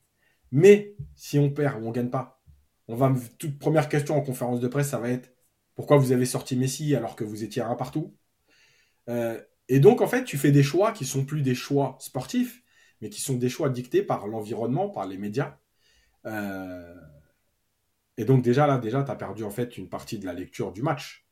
Mais 0.52 0.96
si 1.16 1.38
on 1.38 1.50
perd 1.50 1.82
ou 1.82 1.86
on 1.86 1.88
ne 1.90 1.94
gagne 1.94 2.10
pas, 2.10 2.42
on 2.88 2.96
va 2.96 3.12
toute 3.38 3.58
première 3.58 3.88
question 3.88 4.16
en 4.16 4.22
conférence 4.22 4.60
de 4.60 4.68
presse, 4.68 4.90
ça 4.90 4.98
va 4.98 5.10
être 5.10 5.32
pourquoi 5.74 5.96
vous 5.98 6.12
avez 6.12 6.26
sorti 6.26 6.56
Messi 6.56 6.94
alors 6.94 7.16
que 7.16 7.24
vous 7.24 7.44
étiez 7.44 7.62
un 7.62 7.74
partout? 7.76 8.16
Euh, 9.08 9.40
Et 9.68 9.80
donc 9.80 10.00
en 10.02 10.06
fait, 10.06 10.24
tu 10.24 10.38
fais 10.38 10.52
des 10.52 10.62
choix 10.62 10.92
qui 10.92 11.04
sont 11.06 11.24
plus 11.24 11.42
des 11.42 11.54
choix 11.54 11.96
sportifs, 12.00 12.62
mais 13.00 13.08
qui 13.10 13.20
sont 13.20 13.36
des 13.36 13.48
choix 13.48 13.70
dictés 13.70 14.02
par 14.02 14.26
l'environnement, 14.26 14.88
par 14.90 15.06
les 15.06 15.18
médias. 15.18 15.58
Euh, 16.26 16.94
et 18.16 18.24
donc 18.24 18.42
déjà 18.42 18.66
là, 18.66 18.78
déjà, 18.78 19.02
tu 19.02 19.10
as 19.10 19.16
perdu 19.16 19.44
en 19.44 19.50
fait 19.50 19.76
une 19.76 19.88
partie 19.88 20.18
de 20.18 20.26
la 20.26 20.32
lecture 20.34 20.72
du 20.72 20.82
match. 20.82 21.26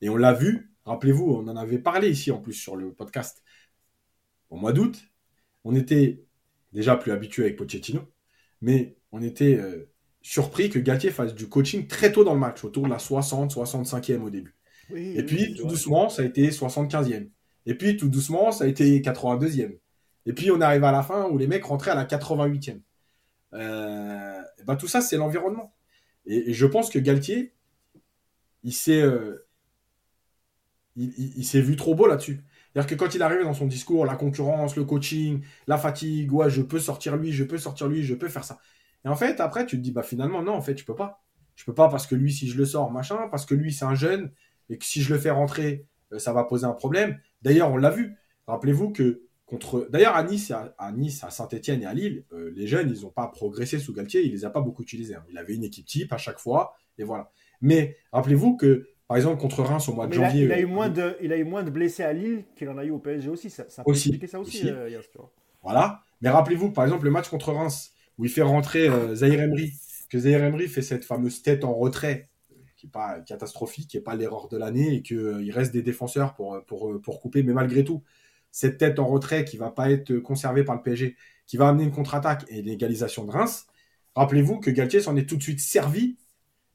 Et 0.00 0.08
on 0.08 0.16
l'a 0.16 0.32
vu, 0.32 0.72
rappelez-vous, 0.84 1.24
on 1.24 1.48
en 1.48 1.56
avait 1.56 1.78
parlé 1.78 2.10
ici 2.10 2.30
en 2.30 2.40
plus 2.40 2.54
sur 2.54 2.76
le 2.76 2.92
podcast. 2.92 3.42
Au 4.50 4.56
mois 4.56 4.72
d'août, 4.72 4.98
on 5.64 5.74
était 5.74 6.24
déjà 6.72 6.96
plus 6.96 7.12
habitué 7.12 7.44
avec 7.44 7.56
Pochettino, 7.56 8.02
mais 8.60 8.96
on 9.12 9.22
était 9.22 9.56
euh, 9.56 9.90
surpris 10.22 10.70
que 10.70 10.78
Galtier 10.78 11.10
fasse 11.10 11.34
du 11.34 11.48
coaching 11.48 11.86
très 11.86 12.12
tôt 12.12 12.24
dans 12.24 12.34
le 12.34 12.40
match, 12.40 12.64
autour 12.64 12.84
de 12.84 12.90
la 12.90 12.98
60, 12.98 13.54
65e 13.54 14.20
au 14.20 14.30
début. 14.30 14.54
et 14.94 15.22
puis, 15.22 15.54
tout 15.54 15.66
doucement, 15.66 16.08
ça 16.08 16.22
a 16.22 16.24
été 16.24 16.50
75e. 16.50 17.28
Et 17.66 17.74
puis, 17.74 17.96
tout 17.96 18.08
doucement, 18.08 18.52
ça 18.52 18.64
a 18.64 18.66
été 18.66 19.00
82e. 19.00 19.78
Et 20.26 20.32
puis, 20.32 20.50
on 20.50 20.60
arrive 20.60 20.84
à 20.84 20.92
la 20.92 21.02
fin 21.02 21.28
où 21.28 21.38
les 21.38 21.46
mecs 21.46 21.64
rentraient 21.64 21.90
à 21.90 21.94
la 21.94 22.04
88e. 22.04 22.80
Euh, 23.54 24.42
bah, 24.64 24.76
tout 24.76 24.88
ça, 24.88 25.00
c'est 25.00 25.16
l'environnement. 25.16 25.74
Et, 26.26 26.52
je 26.52 26.66
pense 26.66 26.90
que 26.90 26.98
Galtier, 26.98 27.54
il 28.64 28.72
s'est, 28.72 29.00
euh, 29.00 29.46
il, 30.96 31.44
s'est 31.44 31.60
vu 31.60 31.76
trop 31.76 31.94
beau 31.94 32.06
là-dessus. 32.06 32.44
C'est-à-dire 32.78 32.96
que 32.96 33.04
quand 33.04 33.14
il 33.16 33.22
arrivait 33.22 33.42
dans 33.42 33.54
son 33.54 33.66
discours, 33.66 34.06
la 34.06 34.14
concurrence, 34.14 34.76
le 34.76 34.84
coaching, 34.84 35.42
la 35.66 35.78
fatigue, 35.78 36.32
ouais, 36.32 36.48
je 36.48 36.62
peux 36.62 36.78
sortir 36.78 37.16
lui, 37.16 37.32
je 37.32 37.42
peux 37.42 37.58
sortir 37.58 37.88
lui, 37.88 38.04
je 38.04 38.14
peux 38.14 38.28
faire 38.28 38.44
ça. 38.44 38.60
Et 39.04 39.08
en 39.08 39.16
fait, 39.16 39.40
après, 39.40 39.66
tu 39.66 39.76
te 39.76 39.82
dis, 39.82 39.90
bah 39.90 40.04
finalement, 40.04 40.44
non, 40.44 40.52
en 40.52 40.60
fait, 40.60 40.78
je 40.78 40.84
peux 40.84 40.94
pas. 40.94 41.24
Je 41.56 41.64
peux 41.64 41.74
pas 41.74 41.88
parce 41.88 42.06
que 42.06 42.14
lui, 42.14 42.32
si 42.32 42.46
je 42.46 42.56
le 42.56 42.64
sors, 42.64 42.92
machin, 42.92 43.26
parce 43.32 43.46
que 43.46 43.56
lui, 43.56 43.72
c'est 43.72 43.84
un 43.84 43.96
jeune, 43.96 44.30
et 44.70 44.78
que 44.78 44.84
si 44.84 45.02
je 45.02 45.12
le 45.12 45.18
fais 45.18 45.32
rentrer, 45.32 45.86
euh, 46.12 46.20
ça 46.20 46.32
va 46.32 46.44
poser 46.44 46.66
un 46.66 46.72
problème. 46.72 47.18
D'ailleurs, 47.42 47.72
on 47.72 47.78
l'a 47.78 47.90
vu. 47.90 48.14
Rappelez-vous 48.46 48.92
que 48.92 49.22
contre. 49.44 49.88
D'ailleurs, 49.90 50.14
à 50.14 50.22
Nice, 50.22 50.52
à, 50.52 50.92
Nice, 50.92 51.24
à 51.24 51.30
Saint-Etienne 51.30 51.82
et 51.82 51.86
à 51.86 51.94
Lille, 51.94 52.26
euh, 52.32 52.52
les 52.54 52.68
jeunes, 52.68 52.94
ils 52.94 53.02
n'ont 53.02 53.10
pas 53.10 53.26
progressé 53.26 53.80
sous 53.80 53.92
Galtier, 53.92 54.22
il 54.24 54.30
les 54.30 54.44
a 54.44 54.50
pas 54.50 54.60
beaucoup 54.60 54.84
utilisés. 54.84 55.16
Hein. 55.16 55.24
Il 55.28 55.36
avait 55.36 55.56
une 55.56 55.64
équipe 55.64 55.86
type 55.86 56.12
à 56.12 56.16
chaque 56.16 56.38
fois, 56.38 56.76
et 56.96 57.02
voilà. 57.02 57.32
Mais 57.60 57.96
rappelez-vous 58.12 58.56
que, 58.56 58.86
par 59.08 59.16
exemple, 59.16 59.40
contre 59.40 59.62
Reims 59.62 59.88
au 59.88 59.94
mois 59.94 60.06
de 60.06 60.12
janvier. 60.12 60.44
Il 60.44 60.52
a, 60.52 60.60
eu 60.60 60.64
euh, 60.64 60.68
moins 60.68 60.90
de, 60.90 61.16
il 61.22 61.32
a 61.32 61.38
eu 61.38 61.44
moins 61.44 61.62
de 61.62 61.70
blessés 61.70 62.02
à 62.02 62.12
Lille 62.12 62.44
qu'il 62.54 62.68
en 62.68 62.76
a 62.76 62.84
eu 62.84 62.90
au 62.90 62.98
PSG 62.98 63.30
aussi. 63.30 63.48
Ça, 63.48 63.64
ça 63.70 63.82
peut 63.82 63.90
aussi, 63.90 64.20
ça 64.28 64.38
aussi, 64.38 64.70
Voilà. 65.62 66.02
Mais 66.20 66.28
rappelez-vous, 66.28 66.72
par 66.72 66.84
exemple, 66.84 67.06
le 67.06 67.10
match 67.10 67.28
contre 67.28 67.52
Reims, 67.52 67.92
où 68.18 68.26
il 68.26 68.30
fait 68.30 68.42
rentrer 68.42 68.86
euh, 68.86 69.14
Zahir 69.14 69.40
Emery, 69.40 69.72
que 70.10 70.18
Zahir 70.18 70.44
Emery 70.44 70.68
fait 70.68 70.82
cette 70.82 71.06
fameuse 71.06 71.40
tête 71.40 71.64
en 71.64 71.72
retrait, 71.72 72.28
qui 72.76 72.84
n'est 72.84 72.90
pas 72.90 73.20
catastrophique, 73.20 73.88
qui 73.88 73.96
n'est 73.96 74.02
pas 74.02 74.14
l'erreur 74.14 74.48
de 74.48 74.58
l'année, 74.58 74.96
et 74.96 75.02
qu'il 75.02 75.16
euh, 75.16 75.50
reste 75.54 75.72
des 75.72 75.82
défenseurs 75.82 76.34
pour, 76.34 76.62
pour, 76.66 77.00
pour 77.00 77.20
couper. 77.20 77.42
Mais 77.42 77.54
malgré 77.54 77.84
tout, 77.84 78.02
cette 78.50 78.76
tête 78.76 78.98
en 78.98 79.06
retrait 79.06 79.46
qui 79.46 79.56
va 79.56 79.70
pas 79.70 79.90
être 79.90 80.16
conservée 80.18 80.64
par 80.64 80.74
le 80.74 80.82
PSG, 80.82 81.16
qui 81.46 81.56
va 81.56 81.68
amener 81.68 81.84
une 81.84 81.92
contre-attaque 81.92 82.44
et 82.48 82.60
l'égalisation 82.60 83.24
de 83.24 83.30
Reims, 83.30 83.68
rappelez-vous 84.14 84.60
que 84.60 84.70
Galtier 84.70 85.00
s'en 85.00 85.16
est 85.16 85.26
tout 85.26 85.36
de 85.36 85.42
suite 85.42 85.60
servi 85.60 86.18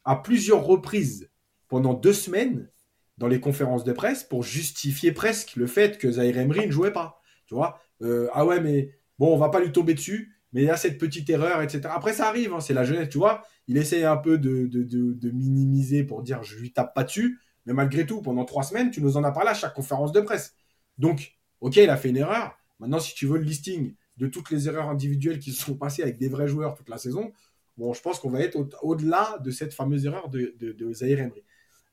à 0.04 0.16
plusieurs 0.16 0.66
reprises 0.66 1.30
pendant 1.74 1.96
deux 1.96 2.14
semaines 2.14 2.70
dans 3.18 3.26
les 3.26 3.40
conférences 3.40 3.84
de 3.84 3.94
presse 3.94 4.24
pour 4.24 4.44
justifier 4.44 5.12
presque 5.12 5.56
le 5.56 5.66
fait 5.66 5.98
que 5.98 6.12
Zahir 6.12 6.38
Emery 6.38 6.68
ne 6.68 6.72
jouait 6.72 6.94
pas. 6.94 7.20
Tu 7.48 7.56
vois 7.56 7.82
euh, 8.04 8.28
Ah 8.32 8.46
ouais, 8.46 8.62
mais 8.62 8.92
bon, 9.18 9.34
on 9.34 9.38
va 9.38 9.50
pas 9.50 9.60
lui 9.60 9.72
tomber 9.72 9.96
dessus, 9.96 10.36
mais 10.52 10.62
il 10.62 10.66
y 10.66 10.70
a 10.70 10.78
cette 10.78 11.00
petite 11.00 11.28
erreur, 11.32 11.64
etc. 11.64 11.82
Après, 11.86 12.14
ça 12.14 12.28
arrive, 12.28 12.54
hein, 12.54 12.60
c'est 12.60 12.76
la 12.76 12.84
jeunesse, 12.84 13.10
tu 13.10 13.18
vois. 13.18 13.42
Il 13.68 13.78
essaie 13.78 14.04
un 14.04 14.18
peu 14.18 14.38
de, 14.38 15.32
minimiser 15.32 16.04
pour 16.04 16.22
dire 16.22 16.44
je 16.44 16.60
lui 16.60 16.72
tape 16.72 16.94
pas 16.94 17.06
dessus, 17.06 17.40
mais 17.66 17.74
malgré 17.74 18.06
tout, 18.06 18.22
pendant 18.22 18.46
trois 18.46 18.62
semaines, 18.62 18.92
tu 18.92 19.02
nous 19.02 19.18
en 19.18 19.24
as 19.24 19.32
parlé 19.32 19.50
à 19.50 19.56
chaque 19.56 19.74
conférence 19.74 20.12
de 20.12 20.22
presse. 20.22 20.54
Donc, 21.00 21.34
ok, 21.60 21.78
il 21.78 21.90
a 21.90 21.98
fait 21.98 22.10
une 22.10 22.18
erreur. 22.18 22.56
Maintenant, 22.78 23.00
si 23.00 23.16
tu 23.16 23.26
veux 23.26 23.40
le 23.40 23.46
listing 23.46 23.96
de 24.18 24.28
toutes 24.28 24.52
les 24.52 24.68
erreurs 24.68 24.90
individuelles 24.90 25.40
qui 25.40 25.52
se 25.54 25.66
sont 25.66 25.76
passées 25.76 26.04
avec 26.04 26.20
des 26.20 26.30
vrais 26.30 26.48
joueurs 26.48 26.76
toute 26.76 26.90
la 26.90 27.00
saison, 27.00 27.32
bon, 27.78 27.94
je 27.94 28.02
pense 28.04 28.20
qu'on 28.20 28.30
va 28.30 28.42
être 28.42 28.64
au-delà 28.84 29.40
de 29.44 29.50
cette 29.50 29.74
fameuse 29.74 30.06
erreur 30.06 30.30
de, 30.30 30.54
de, 30.60 30.94
Zahir 30.94 31.20
Emery. 31.20 31.42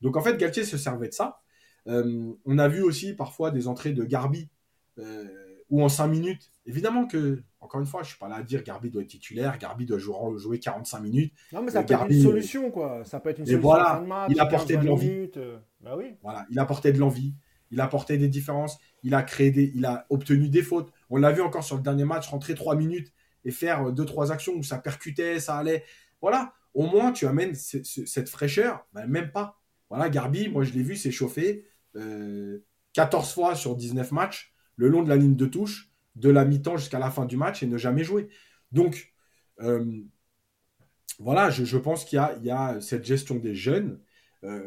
Donc, 0.00 0.16
en 0.16 0.20
fait, 0.20 0.36
Galtier 0.36 0.64
se 0.64 0.76
servait 0.76 1.08
de 1.08 1.14
ça. 1.14 1.40
Euh, 1.86 2.32
on 2.44 2.58
a 2.58 2.68
vu 2.68 2.82
aussi 2.82 3.14
parfois 3.14 3.50
des 3.50 3.68
entrées 3.68 3.92
de 3.92 4.04
Garbi 4.04 4.48
euh, 4.98 5.24
ou 5.70 5.82
en 5.82 5.88
5 5.88 6.08
minutes. 6.08 6.50
Évidemment 6.66 7.06
que, 7.06 7.42
encore 7.60 7.80
une 7.80 7.86
fois, 7.86 8.02
je 8.02 8.06
ne 8.06 8.10
suis 8.10 8.18
pas 8.18 8.28
là 8.28 8.36
à 8.36 8.42
dire 8.42 8.62
Garbi 8.62 8.90
doit 8.90 9.02
être 9.02 9.08
titulaire, 9.08 9.56
Garbi 9.58 9.86
doit 9.86 9.98
jouer, 9.98 10.38
jouer 10.38 10.58
45 10.58 11.00
minutes. 11.00 11.32
Non, 11.52 11.62
mais 11.62 11.70
ça 11.70 11.82
peut 11.82 11.94
être 11.94 12.10
une 12.10 12.22
solution, 12.22 12.70
quoi. 12.70 13.04
Ça 13.04 13.20
peut 13.20 13.30
être 13.30 13.38
une 13.38 13.46
solution. 13.46 13.62
Voilà, 13.62 14.04
il 14.28 14.40
apportait 14.40 14.76
de 14.76 14.86
l'envie. 14.86 15.30
Euh, 15.36 15.58
bah 15.80 15.94
oui. 15.96 16.16
Voilà, 16.22 16.46
il 16.50 16.58
apportait 16.58 16.92
de 16.92 16.98
l'envie. 16.98 17.34
Il 17.70 17.80
apportait 17.80 18.18
des 18.18 18.28
différences. 18.28 18.78
Il 19.02 19.14
a 19.14 19.22
créé 19.22 19.50
des, 19.50 19.72
il 19.74 19.84
a 19.84 20.06
obtenu 20.10 20.48
des 20.48 20.62
fautes. 20.62 20.92
On 21.08 21.16
l'a 21.16 21.30
vu 21.30 21.40
encore 21.40 21.64
sur 21.64 21.76
le 21.76 21.82
dernier 21.82 22.04
match, 22.04 22.28
rentrer 22.28 22.54
3 22.54 22.74
minutes 22.74 23.12
et 23.44 23.52
faire 23.52 23.92
2-3 23.92 24.32
actions 24.32 24.54
où 24.54 24.62
ça 24.62 24.78
percutait, 24.78 25.38
ça 25.38 25.56
allait. 25.56 25.84
Voilà, 26.20 26.52
au 26.74 26.86
moins 26.86 27.12
tu 27.12 27.26
amènes 27.26 27.54
cette 27.54 28.28
fraîcheur, 28.28 28.86
ben, 28.92 29.06
même 29.06 29.30
pas. 29.30 29.59
Voilà, 29.90 30.08
Garbi, 30.08 30.48
moi 30.48 30.64
je 30.64 30.72
l'ai 30.72 30.82
vu 30.82 30.96
s'échauffer 30.96 31.66
euh, 31.96 32.64
14 32.94 33.32
fois 33.32 33.54
sur 33.54 33.76
19 33.76 34.12
matchs 34.12 34.54
le 34.76 34.88
long 34.88 35.02
de 35.02 35.08
la 35.08 35.16
ligne 35.16 35.36
de 35.36 35.46
touche, 35.46 35.90
de 36.16 36.30
la 36.30 36.44
mi-temps 36.44 36.78
jusqu'à 36.78 36.98
la 36.98 37.10
fin 37.10 37.26
du 37.26 37.36
match 37.36 37.62
et 37.62 37.66
ne 37.66 37.76
jamais 37.76 38.02
jouer. 38.02 38.28
Donc, 38.72 39.12
euh, 39.60 40.00
voilà, 41.18 41.50
je, 41.50 41.76
pense 41.76 42.04
qu'il 42.04 42.18
y, 42.42 42.50
a 42.50 42.80
cette 42.80 43.04
gestion 43.04 43.36
des 43.36 43.54
jeunes. 43.54 44.00
Euh, 44.42 44.66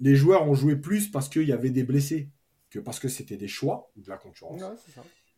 les 0.00 0.16
joueurs 0.16 0.48
ont 0.48 0.54
joué 0.54 0.76
plus 0.76 1.10
parce 1.10 1.28
qu'il 1.28 1.46
y 1.46 1.52
avait 1.52 1.70
des 1.70 1.84
blessés 1.84 2.30
que 2.70 2.78
parce 2.78 2.98
que 2.98 3.08
c'était 3.08 3.36
des 3.36 3.48
choix 3.48 3.92
ou 3.96 4.00
de 4.00 4.08
la 4.08 4.16
concurrence. 4.16 4.62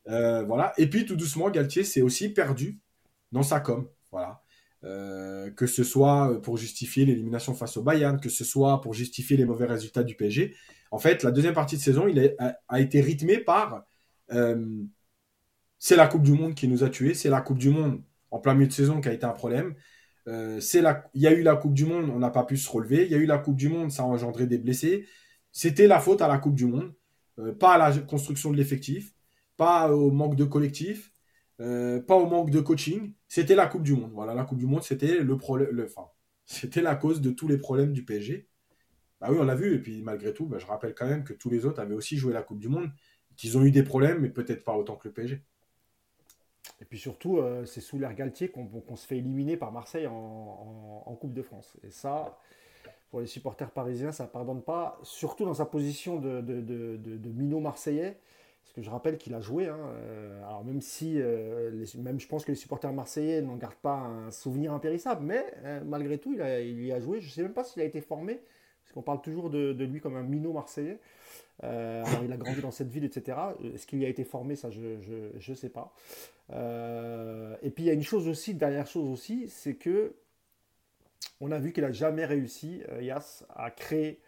Euh, 0.09 0.45
voilà. 0.45 0.73
Et 0.79 0.89
puis 0.89 1.05
tout 1.05 1.17
doucement, 1.17 1.51
Galtier 1.51 1.83
s'est 1.83 2.03
aussi 2.03 2.29
perdu 2.29 2.81
dans 3.33 3.43
sa 3.43 3.59
com. 3.59 3.89
Voilà. 4.13 4.43
Que 4.83 5.67
ce 5.67 5.83
soit 5.83 6.41
pour 6.43 6.57
justifier 6.57 7.05
l'élimination 7.05 7.55
face 7.55 7.77
au 7.77 7.83
Bayern, 7.83 8.21
que 8.21 8.29
ce 8.29 8.45
soit 8.45 8.81
pour 8.81 8.95
justifier 8.95 9.37
les 9.37 9.45
mauvais 9.45 9.67
résultats 9.67 10.05
du 10.05 10.15
PSG. 10.15 10.55
En 10.91 10.99
fait, 10.99 11.23
la 11.23 11.31
deuxième 11.31 11.55
partie 11.55 11.77
de 11.77 11.81
saison, 11.81 12.07
il 12.09 12.35
a, 12.39 12.81
été 12.81 13.01
rythmé 13.01 13.39
par 13.39 13.85
euh, 14.33 14.85
c'est 15.79 15.97
la 15.97 16.07
Coupe 16.07 16.23
du 16.23 16.33
Monde 16.33 16.55
qui 16.55 16.69
nous 16.69 16.85
a 16.85 16.91
tués, 16.91 17.15
c'est 17.15 17.31
la 17.31 17.41
Coupe 17.41 17.59
du 17.59 17.71
Monde 17.71 18.03
en 18.31 18.39
plein 18.39 18.55
milieu 18.55 18.69
de 18.69 18.73
saison 18.73 19.01
qui 19.01 19.09
a 19.09 19.13
été 19.13 19.27
un 19.27 19.33
problème. 19.33 19.75
Euh, 20.29 20.61
il 21.15 21.21
y 21.21 21.27
a 21.27 21.33
eu 21.33 21.43
la 21.43 21.57
Coupe 21.57 21.75
du 21.75 21.85
Monde, 21.85 22.11
on 22.11 22.19
n'a 22.19 22.31
pas 22.31 22.45
pu 22.45 22.57
se 22.57 22.71
relever. 22.71 23.05
Il 23.05 23.13
y 23.13 23.15
a 23.15 23.19
eu 23.19 23.27
la 23.27 23.39
Coupe 23.39 23.57
du 23.57 23.69
Monde, 23.69 23.91
ça 23.91 24.03
a 24.03 24.07
engendré 24.07 24.47
des 24.47 24.59
blessés. 24.59 25.07
C'était 25.53 25.87
la 25.87 26.01
faute 26.01 26.23
à 26.23 26.29
la 26.29 26.39
Coupe 26.39 26.55
du 26.55 26.67
Monde, 26.67 26.93
euh, 27.39 27.53
pas 27.53 27.75
à 27.75 27.79
la 27.79 27.99
construction 27.99 28.51
de 28.51 28.57
l'effectif, 28.57 29.15
pas 29.57 29.93
au 29.93 30.11
manque 30.11 30.37
de 30.37 30.45
collectif, 30.45 31.13
pas 31.59 32.17
au 32.17 32.27
manque 32.27 32.51
de 32.51 32.61
coaching. 32.61 33.13
C'était 33.29 33.55
la 33.55 33.67
Coupe 33.67 33.83
du 33.83 33.95
Monde. 33.95 34.13
Voilà, 34.13 34.35
la 34.35 34.45
Coupe 34.45 34.59
du 34.59 34.67
Monde, 34.67 34.83
c'était 34.83 35.21
le 35.21 35.37
problème, 35.37 35.85
enfin, 35.85 36.09
c'était 36.45 36.83
la 36.83 36.95
cause 36.95 37.21
de 37.21 37.31
tous 37.31 37.49
les 37.49 37.59
problèmes 37.59 37.93
du 37.93 38.05
PSG. 38.05 38.49
Bah 39.21 39.29
oui, 39.31 39.39
on 39.41 39.45
l'a 39.45 39.55
vu. 39.55 39.75
Et 39.75 39.79
puis 39.79 40.03
malgré 40.03 40.33
tout, 40.33 40.47
bah, 40.47 40.59
je 40.59 40.67
rappelle 40.67 40.95
quand 40.95 41.07
même 41.07 41.25
que 41.25 41.33
tous 41.33 41.51
les 41.51 41.67
autres 41.67 41.81
avaient 41.81 41.95
aussi 41.95 42.17
joué 42.17 42.33
la 42.33 42.43
Coupe 42.43 42.59
du 42.59 42.69
Monde, 42.69 42.91
qu'ils 43.37 43.59
ont 43.59 43.65
eu 43.65 43.71
des 43.71 43.83
problèmes, 43.83 44.21
mais 44.21 44.31
peut-être 44.31 44.65
pas 44.65 44.77
autant 44.77 44.97
que 44.97 45.09
le 45.09 45.15
PSG. 45.15 45.43
Et 46.81 46.85
puis 46.85 46.99
surtout, 46.99 47.39
euh, 47.39 47.65
c'est 47.65 47.81
sous 47.81 47.99
l'air 47.99 48.15
Galtier 48.15 48.49
qu'on 48.49 48.97
se 48.97 49.07
fait 49.07 49.19
éliminer 49.19 49.57
par 49.57 49.73
Marseille 49.73 50.07
en, 50.07 51.17
Coupe 51.21 51.33
de 51.33 51.43
France. 51.43 51.77
Et 51.83 51.91
ça, 51.91 52.39
pour 53.11 53.21
les 53.21 53.27
supporters 53.27 53.71
parisiens, 53.71 54.13
ça 54.13 54.25
ne 54.25 54.29
pardonne 54.29 54.63
pas, 54.63 54.99
surtout 55.03 55.47
dans 55.47 55.55
sa 55.55 55.65
position 55.65 56.21
de, 56.21 56.41
de, 56.43 57.31
minot 57.31 57.61
marseillais. 57.61 58.21
Parce 58.67 58.75
que 58.75 58.83
je 58.83 58.91
rappelle 58.91 59.17
qu'il 59.17 59.35
a 59.35 59.41
joué. 59.41 59.69
Hein, 59.69 59.79
euh, 59.79 60.45
alors 60.45 60.65
même 60.65 60.81
si, 60.81 61.21
euh, 61.21 61.85
même 61.97 62.21
je 62.21 62.29
pense 62.29 62.45
que 62.45 62.53
les 62.53 62.57
supporters 62.57 62.93
marseillais 62.93 63.41
n'en 63.41 63.57
gardent 63.57 63.75
pas 63.75 63.97
un 63.97 64.31
souvenir 64.31 64.73
impérissable, 64.73 65.25
mais 65.25 65.45
malgré 65.85 66.19
tout, 66.19 66.35
il, 66.35 66.85
y 66.85 66.93
a 66.93 67.01
joué. 67.01 67.21
Je 67.21 67.27
ne 67.27 67.33
sais 67.33 67.43
même 67.43 67.55
pas 67.55 67.65
s'il 67.65 67.81
a 67.83 67.85
été 67.85 68.01
formé 68.01 68.41
parce 68.87 68.95
qu'on 68.95 69.03
parle 69.03 69.21
toujours 69.21 69.51
de, 69.51 69.85
lui 69.85 70.01
comme 70.01 70.17
un 70.17 70.23
minot 70.23 70.53
marseillais. 70.53 71.01
Euh, 71.65 72.05
alors 72.05 72.23
il 72.23 72.33
a 72.33 72.37
grandi 72.37 72.61
dans 72.61 72.71
cette 72.71 72.89
ville, 72.89 73.05
etc. 73.05 73.37
Est-ce 73.75 73.87
qu'il 73.87 73.99
y 73.99 74.05
a 74.05 74.09
été 74.09 74.23
formé? 74.23 74.55
Ça, 74.55 74.71
je 74.71 75.51
ne 75.51 75.57
sais 75.57 75.71
pas. 75.71 75.93
Euh, 76.53 77.57
et 77.63 77.71
puis 77.71 77.85
il 77.85 77.87
y 77.87 77.91
a 77.91 77.95
une 77.95 78.05
chose 78.05 78.29
aussi, 78.29 78.55
dernière 78.55 78.87
chose 78.87 79.09
aussi, 79.09 79.49
c'est 79.49 79.75
que 79.75 80.15
on 81.41 81.51
a 81.51 81.59
vu 81.59 81.73
qu'il 81.73 81.83
n'a 81.83 81.93
jamais 81.93 82.25
réussi, 82.25 82.83
euh, 82.91 83.03
Yas, 83.03 83.45
à 83.55 83.71
créer, 83.71 84.21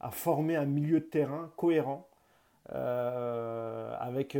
à 0.00 0.10
former 0.10 0.56
un 0.56 0.66
milieu 0.66 0.98
de 0.98 1.04
terrain 1.04 1.52
cohérent. 1.56 2.08
Avec 2.68 4.36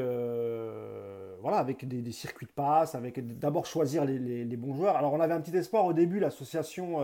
voilà 1.41 1.59
avec 1.59 1.87
des, 1.87 2.13
circuits 2.13 2.47
de 2.47 2.53
passe 2.53 2.95
avec 2.95 3.39
d'abord 3.39 3.67
choisir 3.67 4.05
les, 4.05 4.57
bons 4.57 4.75
joueurs 4.75 4.97
alors 4.97 5.13
on 5.13 5.21
avait 5.21 5.35
un 5.35 5.41
petit 5.41 5.57
espoir 5.57 5.85
au 5.85 5.93
début 5.93 6.21
l'association 6.21 7.01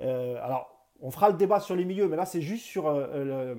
euh, 0.00 0.36
alors, 0.42 0.76
on 1.00 1.10
fera 1.10 1.30
le 1.30 1.36
débat 1.36 1.60
sur 1.60 1.76
les 1.76 1.84
milieux, 1.84 2.08
mais 2.08 2.16
là, 2.16 2.24
c'est 2.24 2.40
juste 2.40 2.64
sur, 2.64 2.88
euh, 2.88 3.54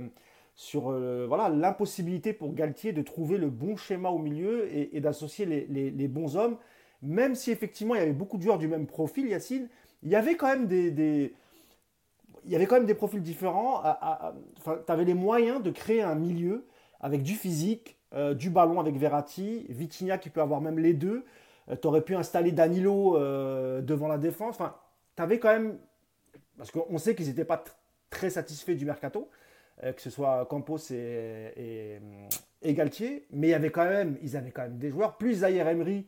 sur 0.55 0.89
euh, 0.89 1.25
voilà 1.27 1.49
l'impossibilité 1.49 2.33
pour 2.33 2.53
Galtier 2.53 2.93
de 2.93 3.01
trouver 3.01 3.37
le 3.37 3.49
bon 3.49 3.75
schéma 3.75 4.09
au 4.09 4.19
milieu 4.19 4.67
et, 4.73 4.99
d'associer 4.99 5.45
les, 5.45 6.07
bons 6.07 6.35
hommes. 6.35 6.57
Même 7.01 7.35
si 7.35 7.51
effectivement 7.51 7.95
il 7.95 7.99
y 7.99 8.01
avait 8.01 8.13
beaucoup 8.13 8.37
de 8.37 8.43
joueurs 8.43 8.57
du 8.57 8.67
même 8.67 8.87
profil, 8.87 9.27
Yacine, 9.27 9.67
il 10.03 10.09
y 10.09 10.15
avait 10.15 10.35
quand 10.35 10.47
même 10.47 10.67
des, 10.67 11.33
il 12.45 12.51
y 12.51 12.55
avait 12.55 12.65
quand 12.65 12.75
même 12.75 12.85
des 12.85 12.93
profils 12.93 13.21
différents. 13.21 13.81
Tu 14.63 14.91
avais 14.91 15.05
les 15.05 15.13
moyens 15.13 15.61
de 15.61 15.71
créer 15.71 16.01
un 16.01 16.15
milieu 16.15 16.65
avec 16.99 17.23
du 17.23 17.33
physique, 17.33 17.97
du 18.35 18.49
ballon 18.49 18.79
avec 18.79 18.95
Verratti, 18.95 19.65
Vitinha 19.69 20.17
qui 20.17 20.29
peut 20.29 20.41
avoir 20.41 20.61
même 20.61 20.79
les 20.79 20.93
deux. 20.93 21.25
tu 21.81 21.87
aurais 21.87 22.01
pu 22.01 22.15
installer 22.15 22.51
Danilo 22.51 23.17
devant 23.81 24.07
la 24.07 24.17
défense. 24.17 24.55
Enfin, 24.55 24.75
tu 25.15 25.21
avais 25.21 25.39
quand 25.39 25.51
même 25.51 25.77
parce 26.57 26.71
qu'on 26.71 26.97
sait 26.97 27.15
qu'ils 27.15 27.27
n'étaient 27.27 27.45
pas 27.45 27.63
très 28.09 28.29
satisfaits 28.29 28.73
du 28.73 28.85
mercato, 28.85 29.29
euh, 29.83 29.91
que 29.93 30.01
ce 30.01 30.09
soit 30.09 30.45
Campos 30.45 30.91
et, 30.91 31.99
Galtier, 32.63 33.25
mais 33.31 33.47
il 33.47 33.51
y 33.51 33.55
avait 33.55 33.71
quand 33.71 33.85
même, 33.85 34.17
ils 34.21 34.37
avaient 34.37 34.51
quand 34.51 34.61
même 34.63 34.77
des 34.77 34.89
joueurs, 34.89 35.17
plus 35.17 35.39
Zaire 35.39 35.67
Emery 35.67 36.05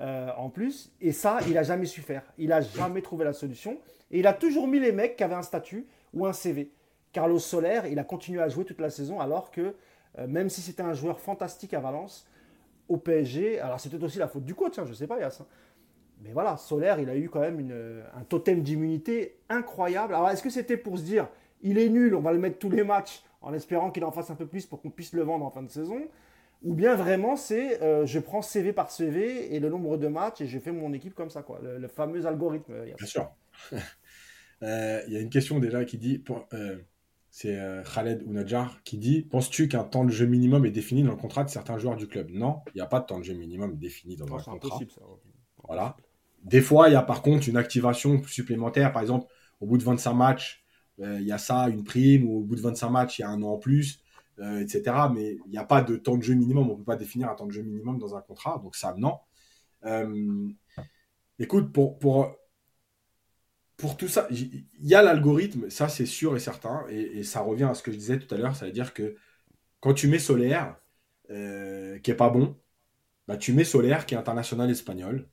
euh, 0.00 0.30
en 0.36 0.48
plus, 0.48 0.90
et 1.00 1.12
ça, 1.12 1.38
il 1.46 1.54
n'a 1.54 1.62
jamais 1.62 1.86
su 1.86 2.00
faire. 2.00 2.24
Il 2.38 2.48
n'a 2.48 2.60
jamais 2.60 3.00
trouvé 3.00 3.24
la 3.24 3.32
solution, 3.32 3.78
et 4.14 4.20
il 4.20 4.26
a 4.28 4.32
toujours 4.32 4.68
mis 4.68 4.78
les 4.78 4.92
mecs 4.92 5.16
qui 5.16 5.24
avaient 5.24 5.34
un 5.34 5.42
statut 5.42 5.86
ou 6.14 6.24
un 6.24 6.32
CV. 6.32 6.70
Carlos 7.12 7.40
Soler, 7.40 7.82
il 7.90 7.98
a 7.98 8.04
continué 8.04 8.40
à 8.40 8.48
jouer 8.48 8.64
toute 8.64 8.80
la 8.80 8.88
saison, 8.88 9.18
alors 9.20 9.50
que 9.50 9.74
euh, 10.18 10.26
même 10.28 10.48
si 10.48 10.60
c'était 10.60 10.82
un 10.82 10.94
joueur 10.94 11.18
fantastique 11.18 11.74
à 11.74 11.80
Valence, 11.80 12.26
au 12.88 12.96
PSG, 12.96 13.58
alors 13.58 13.80
peut-être 13.82 14.04
aussi 14.04 14.18
la 14.18 14.28
faute 14.28 14.44
du 14.44 14.54
coach, 14.54 14.78
hein, 14.78 14.84
je 14.84 14.90
ne 14.90 14.94
sais 14.94 15.08
pas, 15.08 15.18
Yass, 15.18 15.40
hein, 15.40 15.46
mais 16.22 16.32
voilà, 16.32 16.56
Solaire, 16.56 17.00
il 17.00 17.10
a 17.10 17.16
eu 17.16 17.28
quand 17.28 17.40
même 17.40 17.70
un 18.14 18.22
totem 18.22 18.62
d'immunité 18.62 19.36
incroyable. 19.48 20.14
Alors, 20.14 20.30
est-ce 20.30 20.42
que 20.42 20.50
c'était 20.50 20.76
pour 20.76 20.96
se 20.96 21.02
dire, 21.02 21.28
il 21.62 21.76
est 21.76 21.88
nul, 21.88 22.14
on 22.14 22.20
va 22.20 22.32
le 22.32 22.38
mettre 22.38 22.58
tous 22.58 22.70
les 22.70 22.84
matchs 22.84 23.24
en 23.42 23.52
espérant 23.52 23.90
qu'il 23.90 24.04
en 24.04 24.12
fasse 24.12 24.30
un 24.30 24.36
peu 24.36 24.46
plus 24.46 24.64
pour 24.64 24.80
qu'on 24.80 24.90
puisse 24.90 25.12
le 25.12 25.22
vendre 25.22 25.44
en 25.44 25.50
fin 25.50 25.62
de 25.62 25.70
saison? 25.70 26.00
Ou 26.62 26.72
bien 26.72 26.94
vraiment, 26.94 27.36
c'est 27.36 27.82
euh, 27.82 28.06
je 28.06 28.18
prends 28.18 28.40
CV 28.40 28.72
par 28.72 28.90
CV 28.90 29.54
et 29.54 29.60
le 29.60 29.68
nombre 29.68 29.98
de 29.98 30.08
matchs 30.08 30.40
et 30.40 30.46
je 30.46 30.58
fais 30.58 30.72
mon 30.72 30.92
équipe 30.94 31.14
comme 31.14 31.30
ça, 31.30 31.42
quoi. 31.42 31.60
Le, 31.62 31.88
fameux 31.88 32.24
algorithme. 32.26 32.72
Euh, 32.72 32.94
Bien 32.96 33.06
sûr. 33.06 33.30
Euh, 34.64 35.02
il 35.06 35.12
y 35.12 35.16
a 35.16 35.20
une 35.20 35.30
question 35.30 35.58
déjà 35.58 35.84
qui 35.84 35.98
dit, 35.98 36.24
c'est 37.30 37.58
Khaled 37.94 38.22
Ounadjar 38.26 38.82
qui 38.84 38.98
dit 38.98 39.22
Penses-tu 39.22 39.68
qu'un 39.68 39.84
temps 39.84 40.04
de 40.04 40.10
jeu 40.10 40.26
minimum 40.26 40.64
est 40.64 40.70
défini 40.70 41.02
dans 41.02 41.10
le 41.10 41.16
contrat 41.16 41.44
de 41.44 41.50
certains 41.50 41.78
joueurs 41.78 41.96
du 41.96 42.06
club? 42.06 42.30
Non, 42.30 42.60
il 42.74 42.78
n'y 42.78 42.80
a 42.80 42.86
pas 42.86 43.00
de 43.00 43.06
temps 43.06 43.18
de 43.18 43.24
jeu 43.24 43.34
minimum 43.34 43.76
défini 43.76 44.16
dans 44.16 44.26
un 44.26 44.38
contrat. 44.38 44.52
Impossible, 44.52 44.90
ça. 44.90 45.02
Voilà. 45.64 45.96
Des 46.42 46.60
fois, 46.60 46.88
il 46.88 46.92
y 46.92 46.96
a 46.96 47.02
par 47.02 47.22
contre 47.22 47.48
une 47.48 47.56
activation 47.56 48.22
supplémentaire. 48.24 48.92
Par 48.92 49.02
exemple, 49.02 49.26
au 49.60 49.66
bout 49.66 49.78
de 49.78 49.84
25 49.84 50.14
matchs, 50.14 50.64
euh, 51.00 51.18
il 51.20 51.26
y 51.26 51.32
a 51.32 51.38
ça, 51.38 51.68
une 51.68 51.84
prime, 51.84 52.28
ou 52.28 52.38
au 52.38 52.42
bout 52.42 52.56
de 52.56 52.60
25 52.60 52.90
matchs, 52.90 53.18
il 53.18 53.22
y 53.22 53.24
a 53.24 53.30
un 53.30 53.42
an 53.42 53.52
en 53.54 53.58
plus. 53.58 54.00
etc. 54.38 54.82
Mais 55.14 55.38
il 55.46 55.50
n'y 55.50 55.58
a 55.58 55.64
pas 55.64 55.82
de 55.82 55.96
temps 55.96 56.16
de 56.16 56.22
jeu 56.22 56.34
minimum. 56.34 56.68
On 56.68 56.72
ne 56.72 56.78
peut 56.78 56.84
pas 56.84 56.96
définir 56.96 57.30
un 57.30 57.34
temps 57.34 57.46
de 57.46 57.52
jeu 57.52 57.62
minimum 57.62 57.98
dans 57.98 58.14
un 58.16 58.20
contrat. 58.20 58.60
Donc 58.62 58.76
ça, 58.76 58.94
non. 58.96 59.18
écoute, 61.38 61.72
pour, 61.72 61.98
pour, 61.98 62.36
pour 63.76 63.96
tout 63.96 64.08
ça, 64.08 64.28
il 64.30 64.64
y 64.80 64.94
a 64.94 65.02
l'algorithme, 65.02 65.68
ça 65.70 65.88
c'est 65.88 66.06
sûr 66.06 66.36
et 66.36 66.40
certain. 66.40 66.84
Et, 66.90 67.22
ça 67.24 67.40
revient 67.40 67.64
à 67.64 67.74
ce 67.74 67.82
que 67.82 67.92
je 67.92 67.96
disais 67.96 68.18
tout 68.18 68.32
à 68.34 68.38
l'heure. 68.38 68.56
Ça 68.56 68.66
veut 68.66 68.72
dire 68.72 68.94
que 68.94 69.16
quand 69.80 69.94
tu 69.94 70.08
mets 70.08 70.18
Solaire, 70.18 70.76
qui 71.28 72.10
est 72.10 72.16
pas 72.16 72.30
bon, 72.30 72.56
bah, 73.28 73.36
tu 73.36 73.52
mets 73.52 73.64
Solaire 73.64 74.06
qui 74.06 74.14
est 74.14 74.18
international 74.18 74.70
espagnol. 74.70 75.28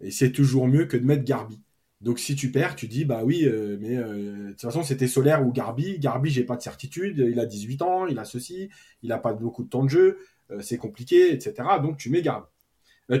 Et 0.00 0.10
c'est 0.10 0.32
toujours 0.32 0.68
mieux 0.68 0.86
que 0.86 0.96
de 0.96 1.04
mettre 1.04 1.24
Garbi. 1.24 1.62
Donc 2.00 2.18
si 2.18 2.36
tu 2.36 2.50
perds, 2.52 2.76
tu 2.76 2.86
dis 2.88 3.04
bah 3.06 3.22
oui, 3.24 3.46
euh, 3.46 3.78
mais 3.80 3.96
euh, 3.96 4.48
de 4.48 4.50
toute 4.50 4.60
façon 4.60 4.82
c'était 4.82 5.06
Solaire 5.08 5.46
ou 5.46 5.52
Garbi. 5.52 5.98
Garbi, 5.98 6.30
j'ai 6.30 6.44
pas 6.44 6.56
de 6.56 6.62
certitude. 6.62 7.18
Il 7.18 7.40
a 7.40 7.46
18 7.46 7.82
ans, 7.82 8.06
il 8.06 8.18
a 8.18 8.24
ceci, 8.24 8.68
il 9.02 9.12
a 9.12 9.18
pas 9.18 9.32
beaucoup 9.32 9.64
de 9.64 9.68
temps 9.70 9.84
de 9.84 9.88
jeu, 9.88 10.18
euh, 10.50 10.60
c'est 10.60 10.76
compliqué, 10.76 11.32
etc. 11.32 11.66
Donc 11.82 11.96
tu 11.96 12.10
mets 12.10 12.22
Garbi. 12.22 12.46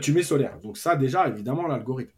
tu 0.02 0.12
mets 0.12 0.22
Solaire. 0.22 0.60
Donc 0.60 0.76
ça 0.76 0.96
déjà, 0.96 1.28
évidemment, 1.28 1.66
l'algorithme. 1.66 2.12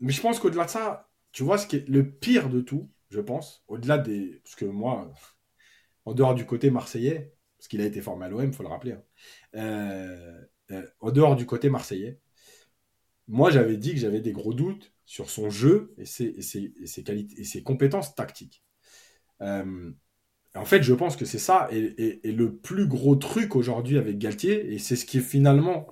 Mais 0.00 0.12
je 0.12 0.20
pense 0.20 0.38
qu'au-delà 0.40 0.64
de 0.64 0.70
ça, 0.70 1.10
tu 1.32 1.42
vois 1.42 1.58
ce 1.58 1.66
qui 1.66 1.76
est 1.76 1.88
le 1.88 2.10
pire 2.10 2.48
de 2.48 2.60
tout, 2.60 2.90
je 3.10 3.20
pense, 3.20 3.64
au-delà 3.68 3.98
des, 3.98 4.40
parce 4.44 4.56
que 4.56 4.64
moi, 4.64 5.12
en 6.04 6.14
dehors 6.14 6.34
du 6.34 6.46
côté 6.46 6.70
marseillais, 6.70 7.34
parce 7.58 7.68
qu'il 7.68 7.80
a 7.80 7.86
été 7.86 8.00
formé 8.00 8.26
à 8.26 8.28
l'OM, 8.28 8.52
faut 8.52 8.62
le 8.62 8.68
rappeler. 8.68 8.96
Hein, 9.54 10.90
en 11.00 11.10
dehors 11.10 11.36
du 11.36 11.46
côté 11.46 11.70
marseillais, 11.70 12.20
moi, 13.28 13.50
j'avais 13.50 13.76
dit 13.76 13.94
que 13.94 14.00
j'avais 14.00 14.20
des 14.20 14.32
gros 14.32 14.54
doutes 14.54 14.92
sur 15.06 15.30
son 15.30 15.50
jeu 15.50 15.94
et 15.98 16.04
ses, 16.04 16.34
qualités, 17.04 17.40
et 17.40 17.44
ses 17.44 17.62
compétences 17.62 18.14
tactiques. 18.14 18.62
Euh, 19.40 19.92
en 20.54 20.64
fait, 20.64 20.82
je 20.82 20.94
pense 20.94 21.16
que 21.16 21.24
c'est 21.24 21.38
ça 21.38 21.68
et, 21.72 22.20
le 22.24 22.56
plus 22.56 22.86
gros 22.86 23.16
truc 23.16 23.56
aujourd'hui 23.56 23.98
avec 23.98 24.18
Galtier, 24.18 24.72
et 24.72 24.78
c'est 24.78 24.96
ce 24.96 25.04
qui 25.04 25.18
est 25.18 25.20
finalement 25.20 25.88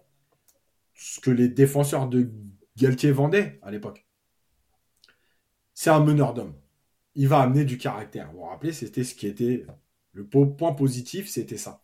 ce 0.95 1.21
que 1.21 1.31
les 1.31 1.49
défenseurs 1.49 2.09
de 2.09 2.31
Galtier 2.77 3.13
vendaient 3.13 3.59
à 3.63 3.71
l'époque. 3.71 4.07
C'est 5.75 5.91
un 5.91 6.01
meneur 6.01 6.35
d'homme. 6.35 6.55
Il 7.15 7.29
va 7.29 7.41
amener 7.41 7.65
du 7.65 7.79
caractère. 7.79 8.31
Vous 8.33 8.39
vous 8.39 8.45
rappelez, 8.45 8.73
c'était 8.73 9.05
ce 9.05 9.15
qui 9.15 9.27
était 9.27 9.67
le 10.13 10.27
point 10.27 10.73
positif, 10.73 11.29
c'était 11.29 11.57
ça. 11.57 11.83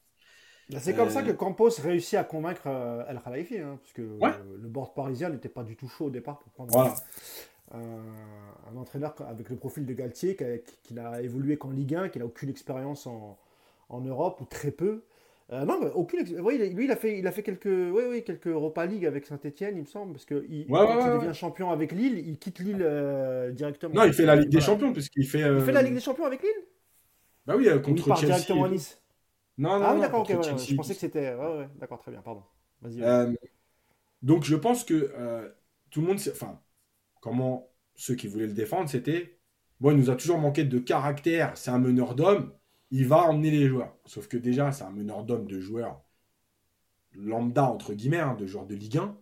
Bah, 0.70 0.78
c'est 0.80 0.94
comme 0.94 1.08
ça 1.08 1.22
que 1.22 1.30
euh, 1.30 1.34
Campos 1.34 1.70
réussit 1.80 2.18
à 2.18 2.24
convaincre 2.24 2.66
euh, 2.66 3.04
El 3.08 3.20
Khalifi, 3.20 3.58
hein, 3.58 3.78
parce 3.80 3.92
que 3.92 4.02
euh, 4.02 4.56
le 4.60 4.68
board 4.68 4.94
parisien 4.94 5.30
n'était 5.30 5.48
pas 5.48 5.64
du 5.64 5.76
tout 5.76 5.88
chaud 5.88 6.06
au 6.06 6.10
départ 6.10 6.38
pour 6.38 6.52
prendre 6.52 6.94
un, 7.72 8.76
entraîneur 8.76 9.14
avec 9.26 9.48
le 9.48 9.56
profil 9.56 9.86
de 9.86 9.92
Galtier, 9.94 10.36
qui, 10.82 10.94
n'a 10.94 11.22
évolué 11.22 11.56
qu'en 11.56 11.70
Ligue 11.70 11.94
1, 11.94 12.08
qui 12.10 12.18
n'a 12.18 12.26
aucune 12.26 12.50
expérience 12.50 13.06
en, 13.06 13.38
Europe, 13.90 14.40
ou 14.42 14.44
très 14.44 14.70
peu. 14.70 15.02
Non, 15.50 15.80
mais 15.80 15.90
aucune. 15.94 16.26
Oui, 16.40 16.58
lui, 16.74 16.84
il 16.84 16.90
a 16.90 16.96
fait, 16.96 17.18
il 17.18 17.26
a 17.26 17.32
fait 17.32 17.42
quelques, 17.42 17.66
oui, 17.66 18.02
oui, 18.08 18.24
quelques 18.24 18.48
Europa 18.48 18.84
League 18.84 19.06
avec 19.06 19.26
Saint-Etienne, 19.26 19.76
il 19.76 19.82
me 19.82 19.86
semble, 19.86 20.12
parce 20.12 20.24
que 20.24 20.44
il, 20.48 20.66
quand 20.66 21.14
il 21.14 21.20
devient 21.20 21.34
champion 21.34 21.70
avec 21.70 21.92
Lille, 21.92 22.18
il 22.18 22.38
quitte 22.38 22.58
Lille 22.58 22.86
directement. 23.52 23.94
Non, 23.94 24.04
il 24.04 24.12
fait 24.12 24.26
la 24.26 24.36
Ligue 24.36 24.50
des 24.50 24.60
Champions, 24.60 24.92
puisqu'il 24.92 25.26
fait. 25.26 25.40
Il 25.40 25.60
fait 25.60 25.72
la 25.72 25.82
Ligue 25.82 25.94
des 25.94 26.00
Champions 26.00 26.26
avec 26.26 26.42
Lille? 26.42 26.64
Bah 27.46 27.54
oui, 27.56 27.66
contre 27.82 28.02
il 28.02 28.04
part 28.04 28.20
directement 28.20 28.64
à 28.64 28.68
Nice. 28.68 29.00
Non, 29.56 29.78
non, 29.80 29.84
ah 29.86 29.94
oui, 29.94 30.00
d'accord, 30.00 30.20
ok, 30.20 30.28
je 30.30 30.74
pensais 30.76 30.94
que 30.94 31.00
c'était. 31.00 31.34
Ouais, 31.34 31.58
ouais, 31.58 31.68
d'accord, 31.80 31.98
très 31.98 32.12
bien, 32.12 32.20
pardon. 32.20 32.42
Vas-y. 32.80 33.02
Euh, 33.02 33.32
donc, 34.22 34.44
je 34.44 34.54
pense 34.54 34.84
que 34.84 35.12
euh, 35.16 35.48
tout 35.90 36.00
le 36.00 36.06
monde. 36.06 36.18
Enfin, 36.30 36.60
comment 37.20 37.68
ceux 37.96 38.14
qui 38.14 38.28
voulaient 38.28 38.46
le 38.46 38.52
défendre, 38.52 38.88
c'était. 38.88 39.38
Bon, 39.80 39.90
il 39.90 39.96
nous 39.96 40.10
a 40.10 40.16
toujours 40.16 40.38
manqué 40.38 40.62
de 40.64 40.78
caractère, 40.78 41.56
c'est 41.56 41.70
un 41.70 41.78
meneur 41.78 42.14
d'hommes, 42.14 42.52
il 42.90 43.06
va 43.06 43.22
emmener 43.22 43.50
les 43.50 43.66
joueurs. 43.68 43.96
Sauf 44.06 44.28
que 44.28 44.36
déjà, 44.36 44.72
c'est 44.72 44.84
un 44.84 44.90
meneur 44.90 45.24
d'hommes 45.24 45.46
de 45.48 45.60
joueurs 45.60 46.02
lambda, 47.14 47.64
entre 47.64 47.94
guillemets, 47.94 48.18
hein, 48.20 48.34
de 48.34 48.46
joueurs 48.46 48.66
de 48.66 48.74
Ligue 48.74 48.98
1. 48.98 49.18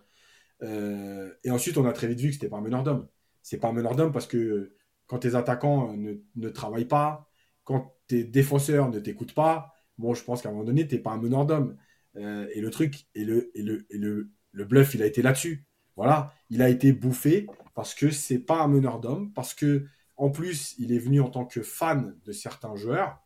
Euh, 0.63 1.33
et 1.45 1.51
ensuite, 1.51 1.79
on 1.79 1.87
a 1.87 1.93
très 1.93 2.07
vite 2.09 2.21
vu 2.21 2.29
que 2.29 2.35
c'était 2.35 2.49
pas 2.49 2.59
un 2.59 2.61
meneur 2.63 2.83
d'hommes. 2.83 3.09
C'est 3.43 3.59
pas 3.59 3.69
un 3.69 3.73
meneur 3.73 3.95
d'hommes 3.97 4.13
parce 4.13 4.27
que 4.27 4.75
quand 5.07 5.21
tes 5.21 5.35
attaquants 5.35 5.93
ne, 5.97 6.15
ne 6.37 6.49
travaillent 6.49 6.87
pas, 6.87 7.31
quand 7.65 7.95
tes 8.09 8.25
défenseurs 8.25 8.91
ne 8.91 8.99
t'écoutent 9.01 9.35
pas, 9.35 9.73
bon, 9.99 10.15
je 10.15 10.25
pense 10.25 10.43
qu'à 10.43 10.49
un 10.49 10.53
moment 10.53 10.65
donné, 10.65 10.87
t'es 10.87 10.99
pas 10.99 11.13
un 11.13 11.19
meneur 11.19 11.47
d'homme. 11.47 11.77
Euh, 12.17 12.49
et 12.55 12.61
le 12.61 12.71
truc, 12.71 13.07
et 13.15 13.25
le, 13.25 13.51
et 13.57 13.63
le, 13.63 13.87
et 13.91 13.99
le, 13.99 14.31
le 14.53 14.65
bluff, 14.65 14.95
il 14.95 15.03
a 15.03 15.07
été 15.07 15.23
là-dessus. 15.23 15.67
Voilà, 15.97 16.35
il 16.51 16.63
a 16.63 16.69
été 16.69 16.93
bouffé 16.93 17.47
parce 17.75 17.95
que 17.95 18.11
c'est 18.11 18.39
pas 18.39 18.63
un 18.63 18.69
meneur 18.69 19.01
d'homme, 19.01 19.33
parce 19.33 19.55
que 19.55 19.85
en 20.17 20.31
plus, 20.31 20.75
il 20.79 20.93
est 20.93 20.99
venu 20.99 21.21
en 21.21 21.29
tant 21.31 21.45
que 21.45 21.63
fan 21.63 22.19
de 22.25 22.33
certains 22.33 22.75
joueurs. 22.77 23.19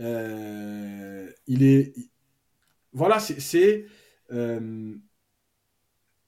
Euh, 0.00 1.30
il 1.46 1.64
est, 1.64 1.94
voilà, 2.92 3.18
c'est, 3.20 3.40
c'est, 3.40 3.86
euh, 4.32 4.94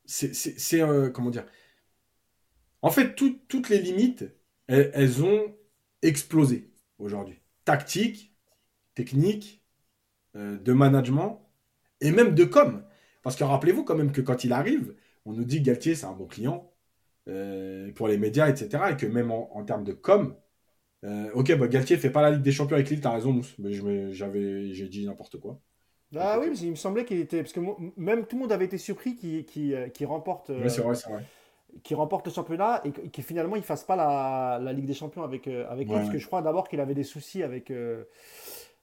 c'est, 0.06 0.80
comment 1.12 1.30
dire? 1.30 1.46
En 2.82 2.90
fait, 2.90 3.14
toutes 3.14 3.68
les 3.68 3.78
limites, 3.78 4.24
elles, 4.66 5.22
ont 5.22 5.54
explosé 6.02 6.72
aujourd'hui. 6.98 7.40
Tactique, 7.64 8.34
technique, 8.94 9.62
euh, 10.36 10.58
de 10.58 10.72
management 10.72 11.50
et 12.00 12.12
même 12.12 12.34
de 12.34 12.44
com. 12.44 12.84
Parce 13.22 13.36
que 13.36 13.44
rappelez-vous 13.44 13.84
quand 13.84 13.96
même 13.96 14.12
que 14.12 14.20
quand 14.20 14.44
il 14.44 14.52
arrive, 14.52 14.94
on 15.24 15.32
nous 15.32 15.44
dit 15.44 15.58
que 15.60 15.66
Galtier, 15.66 15.94
c'est 15.94 16.06
un 16.06 16.12
bon 16.12 16.26
client 16.26 16.72
euh, 17.28 17.92
pour 17.92 18.08
les 18.08 18.18
médias, 18.18 18.48
etc. 18.48 18.92
Et 18.92 18.96
que 18.96 19.06
même 19.06 19.30
en, 19.30 19.64
termes 19.64 19.84
de 19.84 19.92
com, 19.92 20.36
euh, 21.04 21.30
ok, 21.34 21.56
bah, 21.56 21.68
Galtier 21.68 21.96
fait 21.96 22.10
pas 22.10 22.22
la 22.22 22.30
Ligue 22.30 22.42
des 22.42 22.52
Champions 22.52 22.76
avec 22.76 22.90
Lille, 22.90 23.00
t'as 23.00 23.12
raison, 23.12 23.32
Mousse, 23.32 23.54
mais 23.58 23.72
j'avais, 24.12 24.72
j'ai 24.72 24.88
dit 24.88 25.06
n'importe 25.06 25.38
quoi. 25.38 25.58
Ah 26.16 26.38
oui, 26.40 26.58
il 26.62 26.70
me 26.70 26.74
semblait 26.74 27.04
qu'il 27.04 27.20
était. 27.20 27.42
Parce 27.42 27.52
que 27.52 27.60
même 27.96 28.26
tout 28.26 28.36
le 28.36 28.42
monde 28.42 28.52
avait 28.52 28.64
été 28.64 28.78
surpris 28.78 29.14
qu'il 29.14 29.44
qui, 29.44 30.04
remporte. 30.04 30.50
c'est 30.68 30.80
vrai, 30.80 30.94
c'est 30.94 31.10
vrai 31.10 31.24
qui 31.84 31.94
remporte 31.94 32.26
le 32.26 32.32
championnat 32.32 32.82
et 32.84 32.90
qui 33.10 33.22
finalement 33.22 33.54
il 33.54 33.62
fasse 33.62 33.84
pas 33.84 33.94
la, 33.94 34.58
la 34.60 34.72
Ligue 34.72 34.86
des 34.86 34.92
Champions 34.92 35.22
avec 35.22 35.46
avec 35.46 35.86
parce 35.86 36.10
que 36.10 36.18
je 36.18 36.26
crois 36.26 36.42
d'abord 36.42 36.68
qu'il 36.68 36.80
avait 36.80 36.94
des 36.94 37.04
soucis 37.04 37.44
avec 37.44 37.70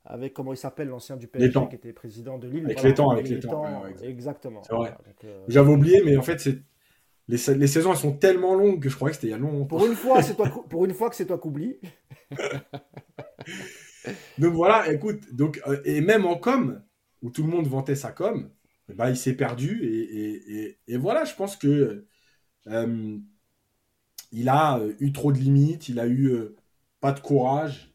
avec 0.09 0.34
comment 0.34 0.53
il 0.53 0.57
s'appelle 0.57 0.88
l'ancien 0.88 1.18
du 1.18 1.28
PSG 1.28 1.59
qui 1.70 1.76
était 1.76 1.93
président 1.93 2.38
de 2.38 2.47
Lille. 2.47 2.65
Avec 2.65 2.82
les 2.82 2.93
temps, 2.93 3.09
avec 3.11 3.28
les 3.28 3.39
temps. 3.39 3.84
exactement. 4.01 4.61
Euh, 4.72 5.43
J'avais 5.47 5.72
oublié, 5.72 6.01
mais 6.05 6.18
en 6.18 6.22
fait, 6.22 6.39
c'est 6.39 6.59
les, 7.28 7.38
les, 7.55 7.68
saisons 7.68 7.91
elles 7.91 7.97
sont 7.97 8.13
tellement 8.13 8.55
longues 8.55 8.82
que 8.82 8.88
je 8.88 8.95
croyais 8.95 9.11
que 9.11 9.18
c'était 9.18 9.28
il 9.28 9.32
y 9.32 9.34
a 9.34 9.38
longtemps. 9.38 9.65
Pour 9.65 9.86
une 9.86 9.95
fois, 9.95 10.22
c'est 10.22 10.36
toi, 10.36 10.47
pour 10.70 10.86
une 10.86 10.93
fois 10.93 11.09
que 11.09 11.15
c'est 11.15 11.26
toi 11.26 11.38
qu'oublie. 11.38 11.78
donc 14.38 14.53
voilà, 14.53 14.91
écoute, 14.91 15.34
donc 15.34 15.61
euh, 15.67 15.82
et 15.86 16.01
même 16.01 16.25
en 16.25 16.38
com 16.38 16.82
où 17.21 17.32
tout 17.32 17.43
le 17.43 17.49
monde 17.49 17.67
vantait 17.67 17.95
sa 17.95 18.11
com, 18.11 18.49
bah, 18.89 19.09
il 19.09 19.17
s'est 19.17 19.36
perdu 19.36 19.84
et, 19.84 20.65
et, 20.67 20.80
et, 20.88 20.97
voilà, 20.97 21.25
je 21.25 21.36
pense 21.36 21.57
que 21.57 22.05
euh, 22.67 23.17
il 24.32 24.49
a 24.49 24.80
eu 24.99 25.11
trop 25.11 25.32
de 25.32 25.38
limites, 25.38 25.89
il 25.89 25.99
a 25.99 26.07
eu 26.07 26.32
pas 26.99 27.11
de 27.11 27.19
courage. 27.19 27.93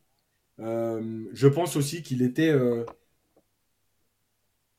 Euh, 0.60 1.28
je 1.32 1.48
pense 1.48 1.76
aussi 1.76 2.02
qu'il 2.02 2.22
était 2.22 2.50
euh, 2.50 2.84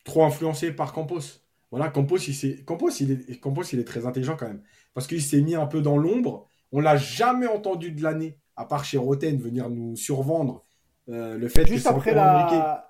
trop 0.04 0.24
influencé 0.24 0.72
par 0.72 0.93
Campos. 0.93 1.41
Voilà, 1.72 1.89
Campos 1.89 2.18
il, 2.18 2.66
Campos, 2.66 2.89
il 2.99 3.12
est... 3.12 3.39
Campos, 3.39 3.64
il 3.74 3.80
est 3.80 3.84
très 3.84 4.06
intelligent 4.06 4.36
quand 4.38 4.47
même. 4.47 4.64
Parce 4.93 5.08
qu'il 5.08 5.22
s'est 5.22 5.41
mis 5.41 5.56
un 5.56 5.66
peu 5.68 5.82
dans 5.82 5.97
l'ombre. 5.97 6.47
On 6.72 6.80
l'a 6.80 6.97
jamais 6.97 7.47
entendu 7.47 7.91
de 7.91 8.01
l'année, 8.04 8.39
à 8.56 8.66
part 8.66 8.86
chez 8.86 8.97
Roten, 8.97 9.38
venir 9.38 9.70
nous 9.70 9.95
survendre 9.95 10.64
euh, 11.10 11.38
le 11.38 11.47
fait 11.47 11.66
juste 11.68 11.88
après 11.88 12.14
la... 12.14 12.89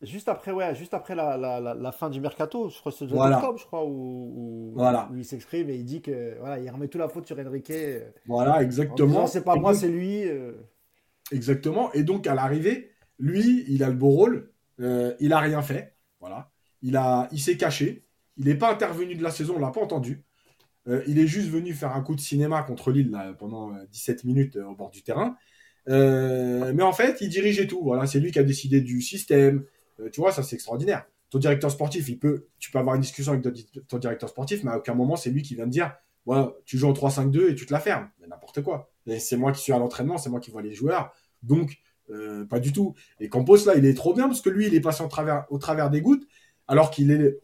Juste 0.00 0.28
après, 0.28 0.50
ouais, 0.50 0.74
juste 0.74 0.94
après 0.94 1.14
la, 1.14 1.36
la, 1.36 1.60
la, 1.60 1.92
fin 1.92 2.10
du 2.10 2.20
mercato, 2.20 2.68
je 2.68 2.76
crois 2.80 2.90
que 2.90 2.98
c'est 2.98 3.06
voilà. 3.06 3.36
octobre, 3.36 3.56
je 3.60 3.66
crois, 3.66 3.84
où, 3.86 4.72
voilà. 4.74 5.08
il 5.14 5.24
s'exprime 5.24 5.70
et 5.70 5.76
il 5.76 5.84
dit 5.84 6.02
que 6.02 6.36
voilà, 6.40 6.58
il 6.58 6.68
remet 6.68 6.88
toute 6.88 7.00
la 7.00 7.08
faute 7.08 7.24
sur 7.24 7.38
Enrique. 7.38 7.72
Voilà, 8.26 8.64
exactement. 8.64 9.28
C'est 9.28 9.44
pas 9.44 9.54
moi, 9.54 9.74
c'est 9.74 9.86
lui. 9.86 10.24
Exactement. 11.32 11.92
Et 11.92 12.02
donc, 12.02 12.26
à 12.26 12.34
l'arrivée, 12.34 12.90
lui, 13.18 13.64
il 13.68 13.82
a 13.82 13.88
le 13.88 13.94
beau 13.94 14.10
rôle. 14.10 14.50
Euh, 14.80 15.14
il 15.20 15.32
a 15.32 15.38
rien 15.38 15.62
fait. 15.62 15.96
Voilà. 16.20 16.50
Il, 16.82 16.96
a, 16.96 17.28
il 17.32 17.40
s'est 17.40 17.56
caché. 17.56 18.04
Il 18.36 18.46
n'est 18.46 18.56
pas 18.56 18.72
intervenu 18.72 19.14
de 19.14 19.22
la 19.22 19.30
saison. 19.30 19.54
On 19.56 19.60
l'a 19.60 19.70
pas 19.70 19.80
entendu. 19.80 20.24
Euh, 20.88 21.02
il 21.06 21.18
est 21.18 21.26
juste 21.26 21.48
venu 21.48 21.74
faire 21.74 21.94
un 21.94 22.02
coup 22.02 22.14
de 22.14 22.20
cinéma 22.20 22.62
contre 22.62 22.90
Lille 22.90 23.16
pendant 23.38 23.72
17 23.90 24.18
euh, 24.18 24.26
minutes 24.26 24.56
au 24.56 24.74
bord 24.74 24.90
du 24.90 25.02
terrain. 25.02 25.36
mais 25.86 26.82
en 26.82 26.92
fait, 26.92 27.20
il 27.20 27.28
dirigeait 27.28 27.66
tout. 27.66 27.82
Voilà, 27.82 28.06
c'est 28.06 28.20
lui 28.20 28.32
qui 28.32 28.38
a 28.38 28.42
décidé 28.42 28.80
du 28.80 29.00
système. 29.00 29.64
tu 30.12 30.20
vois, 30.20 30.32
ça 30.32 30.42
c'est 30.42 30.56
extraordinaire. 30.56 31.04
Ton 31.30 31.38
directeur 31.38 31.70
sportif, 31.70 32.08
il 32.08 32.18
peut, 32.18 32.46
tu 32.58 32.70
peux 32.70 32.78
avoir 32.78 32.94
une 32.94 33.00
discussion 33.00 33.32
avec 33.32 33.46
ton 33.88 33.98
directeur 33.98 34.28
sportif, 34.28 34.64
mais 34.64 34.70
à 34.70 34.78
aucun 34.78 34.94
moment 34.94 35.16
c'est 35.16 35.30
lui 35.30 35.42
qui 35.42 35.54
vient 35.54 35.64
te 35.64 35.70
dire, 35.70 35.94
voilà, 36.26 36.52
tu 36.66 36.78
joues 36.78 36.88
en 36.88 36.92
3-5-2 36.92 37.50
et 37.50 37.54
tu 37.54 37.66
te 37.66 37.72
la 37.72 37.80
fermes. 37.80 38.08
n'importe 38.28 38.62
quoi. 38.62 38.90
C'est 39.18 39.36
moi 39.36 39.52
qui 39.52 39.60
suis 39.60 39.72
à 39.72 39.78
l'entraînement, 39.78 40.18
c'est 40.18 40.30
moi 40.30 40.40
qui 40.40 40.50
vois 40.50 40.62
les 40.62 40.74
joueurs. 40.74 41.12
Donc, 41.42 41.78
euh, 42.10 42.44
pas 42.44 42.60
du 42.60 42.72
tout. 42.72 42.94
Et 43.20 43.28
Campos, 43.28 43.64
là, 43.66 43.74
il 43.76 43.86
est 43.86 43.94
trop 43.94 44.14
bien 44.14 44.28
parce 44.28 44.40
que 44.40 44.50
lui, 44.50 44.66
il 44.66 44.74
est 44.74 44.80
passé 44.80 45.02
au 45.02 45.58
travers 45.58 45.90
des 45.90 46.00
gouttes, 46.00 46.26
alors 46.68 46.90
qu'il 46.90 47.10
est 47.10 47.38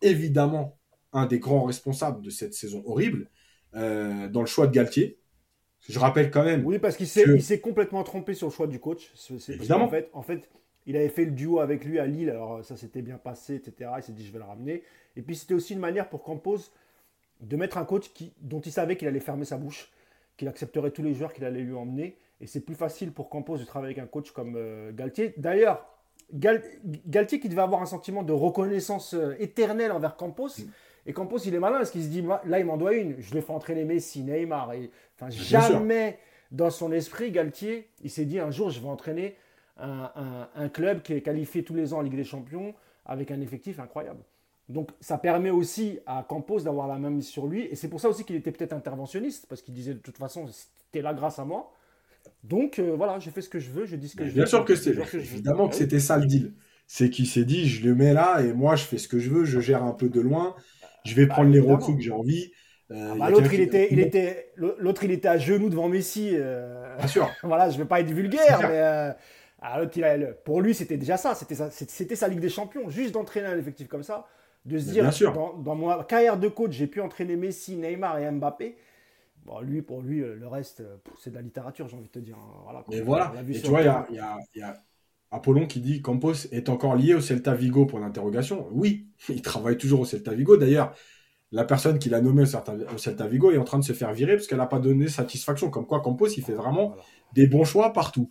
évidemment 0.00 0.78
un 1.12 1.26
des 1.26 1.38
grands 1.38 1.64
responsables 1.64 2.22
de 2.22 2.30
cette 2.30 2.54
saison 2.54 2.82
horrible 2.86 3.28
euh, 3.74 4.28
dans 4.28 4.40
le 4.40 4.46
choix 4.46 4.66
de 4.66 4.72
Galtier. 4.72 5.18
Je 5.88 5.98
rappelle 5.98 6.30
quand 6.30 6.44
même. 6.44 6.64
Oui, 6.64 6.78
parce 6.78 6.96
qu'il 6.96 7.08
s'est 7.08 7.60
complètement 7.60 8.04
trompé 8.04 8.34
sur 8.34 8.48
le 8.48 8.52
choix 8.52 8.66
du 8.66 8.78
coach. 8.78 9.12
Évidemment. 9.48 9.84
En 9.84 9.88
fait, 9.88 10.10
en 10.12 10.22
fait, 10.22 10.48
il 10.86 10.96
avait 10.96 11.08
fait 11.08 11.24
le 11.24 11.32
duo 11.32 11.60
avec 11.60 11.84
lui 11.84 11.98
à 11.98 12.06
Lille, 12.06 12.30
alors 12.30 12.64
ça 12.64 12.76
s'était 12.76 13.02
bien 13.02 13.18
passé, 13.18 13.56
etc. 13.56 13.90
Il 13.98 14.02
s'est 14.02 14.12
dit 14.12 14.24
je 14.24 14.32
vais 14.32 14.38
le 14.38 14.44
ramener. 14.44 14.82
Et 15.16 15.22
puis 15.22 15.36
c'était 15.36 15.54
aussi 15.54 15.72
une 15.72 15.80
manière 15.80 16.08
pour 16.08 16.22
Campos 16.22 16.58
de 17.40 17.56
mettre 17.56 17.78
un 17.78 17.84
coach 17.84 18.12
qui, 18.12 18.32
dont 18.40 18.60
il 18.60 18.72
savait 18.72 18.96
qu'il 18.96 19.08
allait 19.08 19.20
fermer 19.20 19.44
sa 19.44 19.56
bouche, 19.56 19.90
qu'il 20.36 20.48
accepterait 20.48 20.92
tous 20.92 21.02
les 21.02 21.14
joueurs 21.14 21.32
qu'il 21.32 21.44
allait 21.44 21.62
lui 21.62 21.74
emmener. 21.74 22.16
Et 22.40 22.46
c'est 22.46 22.60
plus 22.60 22.74
facile 22.74 23.12
pour 23.12 23.28
Campos 23.28 23.58
de 23.58 23.64
travailler 23.64 23.94
avec 23.94 24.04
un 24.04 24.08
coach 24.08 24.30
comme 24.30 24.54
euh, 24.56 24.92
Galtier. 24.92 25.34
D'ailleurs, 25.36 25.86
Galtier 26.32 27.40
qui 27.40 27.48
devait 27.48 27.62
avoir 27.62 27.82
un 27.82 27.86
sentiment 27.86 28.22
de 28.22 28.32
reconnaissance 28.32 29.14
euh, 29.14 29.34
éternelle 29.38 29.92
envers 29.92 30.16
Campos. 30.16 30.48
Mm. 30.58 30.62
Et 31.06 31.12
Campos, 31.12 31.38
il 31.38 31.54
est 31.54 31.58
malin 31.58 31.78
parce 31.78 31.90
qu'il 31.90 32.02
se 32.02 32.08
dit, 32.08 32.22
là, 32.44 32.58
il 32.58 32.64
m'en 32.64 32.76
doit 32.76 32.94
une. 32.94 33.20
Je 33.20 33.34
le 33.34 33.40
fais 33.40 33.52
entraîner 33.52 33.84
Messi, 33.84 34.22
Neymar. 34.22 34.72
Et, 34.74 34.90
enfin, 35.16 35.30
jamais 35.30 36.18
dans 36.50 36.70
son 36.70 36.92
esprit, 36.92 37.32
Galtier, 37.32 37.88
il 38.02 38.10
s'est 38.10 38.24
dit 38.24 38.38
un 38.38 38.50
jour, 38.50 38.70
je 38.70 38.80
vais 38.80 38.88
entraîner 38.88 39.36
un, 39.78 40.68
club 40.68 41.02
qui 41.02 41.14
est 41.14 41.22
qualifié 41.22 41.64
tous 41.64 41.74
les 41.74 41.92
ans 41.92 41.98
en 41.98 42.02
Ligue 42.02 42.16
des 42.16 42.24
Champions 42.24 42.74
avec 43.04 43.30
un 43.30 43.40
effectif 43.40 43.80
incroyable. 43.80 44.20
Donc 44.68 44.90
ça 45.00 45.18
permet 45.18 45.50
aussi 45.50 45.98
à 46.06 46.24
Campos 46.26 46.60
d'avoir 46.60 46.86
la 46.86 46.98
main 46.98 47.10
mise 47.10 47.26
sur 47.26 47.46
lui. 47.46 47.62
Et 47.64 47.74
c'est 47.74 47.88
pour 47.88 48.00
ça 48.00 48.08
aussi 48.08 48.24
qu'il 48.24 48.36
était 48.36 48.52
peut-être 48.52 48.72
interventionniste, 48.72 49.46
parce 49.48 49.60
qu'il 49.60 49.74
disait 49.74 49.94
de 49.94 49.98
toute 49.98 50.18
façon, 50.18 50.46
c'était 50.46 51.02
là 51.02 51.12
grâce 51.14 51.38
à 51.38 51.44
moi. 51.44 51.72
Donc 52.44 52.78
euh, 52.78 52.94
voilà, 52.96 53.18
j'ai 53.18 53.30
fait 53.30 53.42
ce 53.42 53.48
que 53.48 53.58
je 53.58 53.70
veux, 53.70 53.86
je 53.86 53.96
dis 53.96 54.08
ce 54.08 54.16
que 54.16 54.24
je 54.24 54.30
veux. 54.30 54.36
Bien 54.36 54.46
sûr 54.46 54.64
que 54.64 54.76
c'est. 54.76 54.94
Évidemment 55.14 55.68
que 55.68 55.74
c'était 55.74 56.00
ça 56.00 56.16
le 56.16 56.26
deal. 56.26 56.52
C'est 56.86 57.10
qu'il 57.10 57.26
s'est 57.26 57.44
dit, 57.44 57.68
je 57.68 57.86
le 57.88 57.94
mets 57.94 58.12
là 58.12 58.42
et 58.42 58.52
moi 58.52 58.76
je 58.76 58.84
fais 58.84 58.98
ce 58.98 59.08
que 59.08 59.18
je 59.18 59.30
veux, 59.30 59.44
je 59.44 59.60
gère 59.60 59.82
un 59.82 59.92
peu 59.92 60.08
de 60.08 60.20
loin, 60.20 60.54
je 61.04 61.14
vais 61.14 61.26
bah, 61.26 61.34
prendre 61.34 61.50
les 61.50 61.60
recrues 61.60 61.96
que 61.96 62.02
j'ai 62.02 62.12
envie. 62.12 62.52
Euh, 62.90 63.10
ah 63.12 63.16
bah, 63.18 63.30
l'autre, 63.30 63.52
il 63.52 63.60
était, 63.60 63.88
il 63.90 64.00
était, 64.00 64.52
l'autre, 64.56 65.04
il 65.04 65.10
était 65.10 65.28
à 65.28 65.38
genoux 65.38 65.70
devant 65.70 65.88
Messi. 65.88 66.30
Euh, 66.32 66.96
Bien 66.98 67.06
sûr. 67.06 67.30
voilà, 67.42 67.70
je 67.70 67.78
vais 67.78 67.84
pas 67.84 68.00
être 68.00 68.10
vulgaire, 68.10 68.60
mais 68.60 69.14
ah, 69.62 69.80
pour 70.44 70.60
lui, 70.60 70.74
c'était 70.74 70.96
déjà 70.96 71.16
ça. 71.16 71.34
C'était 71.34 71.54
sa, 71.54 71.70
c'était 71.70 72.16
sa 72.16 72.28
Ligue 72.28 72.40
des 72.40 72.48
Champions. 72.48 72.90
Juste 72.90 73.12
d'entraîner 73.14 73.46
un 73.46 73.58
effectif 73.58 73.88
comme 73.88 74.02
ça, 74.02 74.26
de 74.64 74.78
se 74.78 74.90
dire, 74.90 75.10
Dans, 75.32 75.54
dans 75.54 75.74
ma 75.74 76.04
carrière 76.04 76.36
de 76.36 76.48
coach, 76.48 76.72
j'ai 76.72 76.86
pu 76.86 77.00
entraîner 77.00 77.36
Messi, 77.36 77.76
Neymar 77.76 78.18
et 78.18 78.30
Mbappé. 78.30 78.76
Bon, 79.44 79.60
lui, 79.60 79.82
pour 79.82 80.02
lui, 80.02 80.20
le 80.20 80.46
reste, 80.46 80.82
c'est 81.18 81.30
de 81.30 81.34
la 81.34 81.42
littérature, 81.42 81.88
j'ai 81.88 81.96
envie 81.96 82.06
de 82.06 82.12
te 82.12 82.18
dire. 82.18 82.36
Hein. 82.36 82.60
Voilà, 82.64 82.84
Mais 82.88 83.00
voilà. 83.00 83.32
Et 83.48 83.60
tu 83.60 83.68
vois, 83.68 83.80
il 83.80 83.86
y 83.86 83.88
a, 83.88 84.38
y 84.54 84.62
a, 84.62 84.82
Apollon 85.32 85.66
qui 85.66 85.80
dit 85.80 86.02
Campos 86.02 86.46
est 86.52 86.68
encore 86.68 86.94
lié 86.94 87.14
au 87.14 87.20
Celta 87.20 87.54
Vigo 87.54 87.86
pour 87.86 87.98
l'interrogation. 87.98 88.68
Oui, 88.70 89.08
il 89.28 89.42
travaille 89.42 89.78
toujours 89.78 90.00
au 90.00 90.04
Celta 90.04 90.34
Vigo. 90.34 90.56
D'ailleurs, 90.56 90.94
la 91.50 91.64
personne 91.64 91.98
qui 91.98 92.08
l'a 92.08 92.20
nommé 92.20 92.42
au 92.42 92.98
Celta 92.98 93.26
Vigo 93.26 93.50
est 93.50 93.58
en 93.58 93.64
train 93.64 93.78
de 93.78 93.84
se 93.84 93.92
faire 93.92 94.12
virer 94.12 94.36
parce 94.36 94.46
qu'elle 94.46 94.58
n'a 94.58 94.66
pas 94.66 94.78
donné 94.78 95.08
satisfaction. 95.08 95.70
Comme 95.70 95.86
quoi, 95.86 96.00
Campos, 96.00 96.28
il 96.28 96.44
fait 96.44 96.54
vraiment 96.54 96.94
des 97.34 97.46
bons 97.46 97.64
choix 97.64 97.92
partout. 97.92 98.28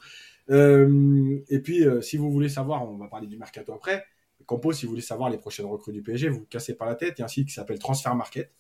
Euh, 0.50 1.40
et 1.50 1.60
puis, 1.60 1.86
euh, 1.86 2.02
si 2.02 2.18
vous 2.18 2.32
voulez 2.32 2.50
savoir, 2.50 2.90
on 2.90 2.98
va 2.98 3.08
parler 3.08 3.28
du 3.28 3.38
mercato 3.38 3.74
après. 3.74 4.06
Campos, 4.46 4.74
si 4.74 4.86
vous 4.86 4.92
voulez 4.92 5.02
savoir 5.02 5.30
les 5.30 5.38
prochaines 5.38 5.68
recrues 5.68 5.94
du 5.94 6.02
PSG, 6.02 6.30
vous 6.30 6.42
ne 6.42 6.46
cassez 6.46 6.76
pas 6.76 6.86
la 6.86 6.96
tête. 6.96 7.16
Il 7.18 7.20
y 7.20 7.24
a 7.24 7.26
un 7.26 7.30
site 7.30 7.48
qui 7.48 7.54
s'appelle 7.54 7.80
Transfer 7.80 8.14
Market. 8.16 8.52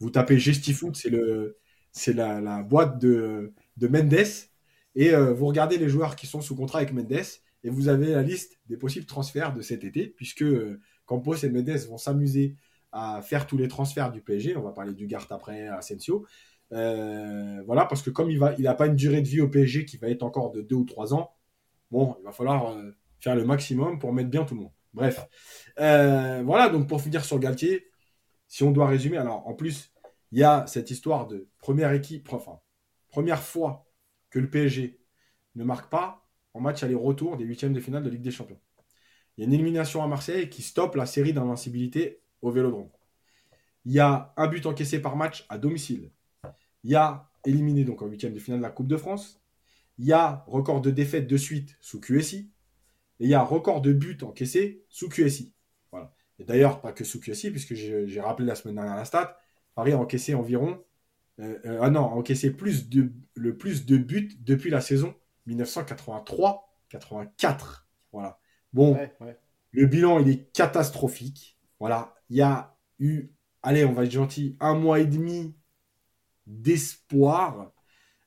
Vous 0.00 0.10
tapez 0.10 0.38
Gestifoot, 0.38 0.94
c'est 0.94 1.10
le, 1.10 1.56
c'est 1.92 2.12
la, 2.12 2.62
boîte 2.62 2.98
de, 2.98 3.52
de 3.76 3.88
Mendes. 3.88 4.14
Et 4.94 5.14
euh, 5.14 5.32
vous 5.32 5.46
regardez 5.46 5.78
les 5.78 5.88
joueurs 5.88 6.16
qui 6.16 6.26
sont 6.26 6.40
sous 6.40 6.54
contrat 6.54 6.78
avec 6.78 6.92
Mendes. 6.92 7.22
Et 7.64 7.70
vous 7.70 7.88
avez 7.88 8.12
la 8.12 8.22
liste 8.22 8.60
des 8.66 8.76
possibles 8.76 9.06
transferts 9.06 9.52
de 9.52 9.60
cet 9.60 9.84
été, 9.84 10.06
puisque 10.08 10.44
Campos 11.04 11.36
et 11.36 11.48
Mendes 11.48 11.78
vont 11.88 11.98
s'amuser 11.98 12.56
à 12.92 13.20
faire 13.22 13.46
tous 13.46 13.56
les 13.56 13.68
transferts 13.68 14.10
du 14.12 14.20
PSG. 14.20 14.56
On 14.56 14.62
va 14.62 14.72
parler 14.72 14.94
du 14.94 15.06
Gart 15.06 15.26
après, 15.30 15.68
Asensio. 15.68 16.26
Euh, 16.72 17.62
voilà, 17.66 17.86
parce 17.86 18.02
que 18.02 18.10
comme 18.10 18.30
il 18.30 18.38
n'a 18.38 18.54
il 18.58 18.76
pas 18.76 18.86
une 18.86 18.96
durée 18.96 19.22
de 19.22 19.28
vie 19.28 19.40
au 19.40 19.48
PSG 19.48 19.84
qui 19.84 19.98
va 19.98 20.08
être 20.08 20.22
encore 20.22 20.50
de 20.50 20.62
2 20.62 20.74
ou 20.74 20.84
3 20.84 21.14
ans, 21.14 21.34
bon, 21.90 22.16
il 22.20 22.24
va 22.24 22.32
falloir 22.32 22.72
euh, 22.72 22.90
faire 23.20 23.36
le 23.36 23.44
maximum 23.44 23.98
pour 23.98 24.12
mettre 24.12 24.30
bien 24.30 24.44
tout 24.44 24.54
le 24.54 24.62
monde. 24.62 24.72
Bref. 24.94 25.26
Euh, 25.78 26.42
voilà, 26.44 26.68
donc 26.68 26.88
pour 26.88 27.00
finir 27.00 27.24
sur 27.24 27.38
Galtier, 27.38 27.86
si 28.48 28.62
on 28.62 28.70
doit 28.70 28.86
résumer, 28.86 29.18
alors 29.18 29.46
en 29.46 29.54
plus, 29.54 29.92
il 30.32 30.38
y 30.38 30.44
a 30.44 30.66
cette 30.66 30.90
histoire 30.90 31.26
de 31.26 31.48
première 31.58 31.92
équipe, 31.92 32.32
enfin, 32.32 32.60
première 33.08 33.42
fois 33.42 33.86
que 34.30 34.38
le 34.38 34.50
PSG 34.50 34.98
ne 35.54 35.64
marque 35.64 35.90
pas 35.90 36.25
en 36.56 36.60
match 36.60 36.82
aller-retour 36.82 37.36
des 37.36 37.44
huitièmes 37.44 37.74
de 37.74 37.80
finale 37.80 38.02
de 38.02 38.08
Ligue 38.08 38.22
des 38.22 38.30
Champions. 38.30 38.58
Il 39.36 39.42
y 39.42 39.44
a 39.44 39.46
une 39.46 39.52
élimination 39.52 40.02
à 40.02 40.06
Marseille 40.06 40.48
qui 40.48 40.62
stoppe 40.62 40.96
la 40.96 41.04
série 41.04 41.34
d'invincibilité 41.34 42.22
au 42.40 42.50
Vélodrome. 42.50 42.88
Il 43.84 43.92
y 43.92 44.00
a 44.00 44.32
un 44.36 44.46
but 44.48 44.64
encaissé 44.64 45.00
par 45.00 45.16
match 45.16 45.44
à 45.50 45.58
domicile. 45.58 46.10
Il 46.82 46.90
y 46.90 46.96
a 46.96 47.30
éliminé 47.44 47.84
donc 47.84 48.00
en 48.00 48.06
huitième 48.06 48.32
de 48.32 48.38
finale 48.38 48.60
de 48.60 48.64
la 48.64 48.70
Coupe 48.70 48.88
de 48.88 48.96
France. 48.96 49.42
Il 49.98 50.06
y 50.06 50.12
a 50.12 50.44
record 50.46 50.80
de 50.80 50.90
défaites 50.90 51.26
de 51.26 51.36
suite 51.36 51.76
sous 51.80 52.00
QSI. 52.00 52.50
Et 53.20 53.24
il 53.24 53.28
y 53.28 53.34
a 53.34 53.42
record 53.42 53.82
de 53.82 53.92
buts 53.92 54.18
encaissés 54.22 54.84
sous 54.88 55.08
QSI. 55.08 55.52
Voilà. 55.92 56.14
Et 56.38 56.44
d'ailleurs, 56.44 56.80
pas 56.80 56.92
que 56.92 57.04
sous 57.04 57.20
QSI, 57.20 57.50
puisque 57.50 57.74
j'ai 57.74 58.20
rappelé 58.20 58.48
la 58.48 58.54
semaine 58.54 58.76
dernière 58.76 58.96
la 58.96 59.04
stat, 59.04 59.38
Paris 59.74 59.92
a 59.92 59.98
encaissé 59.98 60.34
environ. 60.34 60.82
Euh, 61.38 61.58
euh, 61.66 61.78
ah 61.82 61.90
non, 61.90 62.00
a 62.00 62.14
encaissé 62.14 62.48
le 62.48 63.56
plus 63.56 63.86
de 63.86 63.96
buts 63.98 64.38
depuis 64.40 64.70
la 64.70 64.80
saison 64.80 65.14
1983-84. 65.46 67.86
Voilà. 68.12 68.38
Bon, 68.72 68.96
le 69.72 69.86
bilan, 69.86 70.20
il 70.20 70.28
est 70.28 70.52
catastrophique. 70.52 71.58
Voilà. 71.80 72.14
Il 72.30 72.36
y 72.36 72.42
a 72.42 72.76
eu, 72.98 73.30
allez, 73.62 73.84
on 73.84 73.92
va 73.92 74.04
être 74.04 74.10
gentil, 74.10 74.56
un 74.60 74.74
mois 74.74 75.00
et 75.00 75.06
demi 75.06 75.54
d'espoir. 76.46 77.72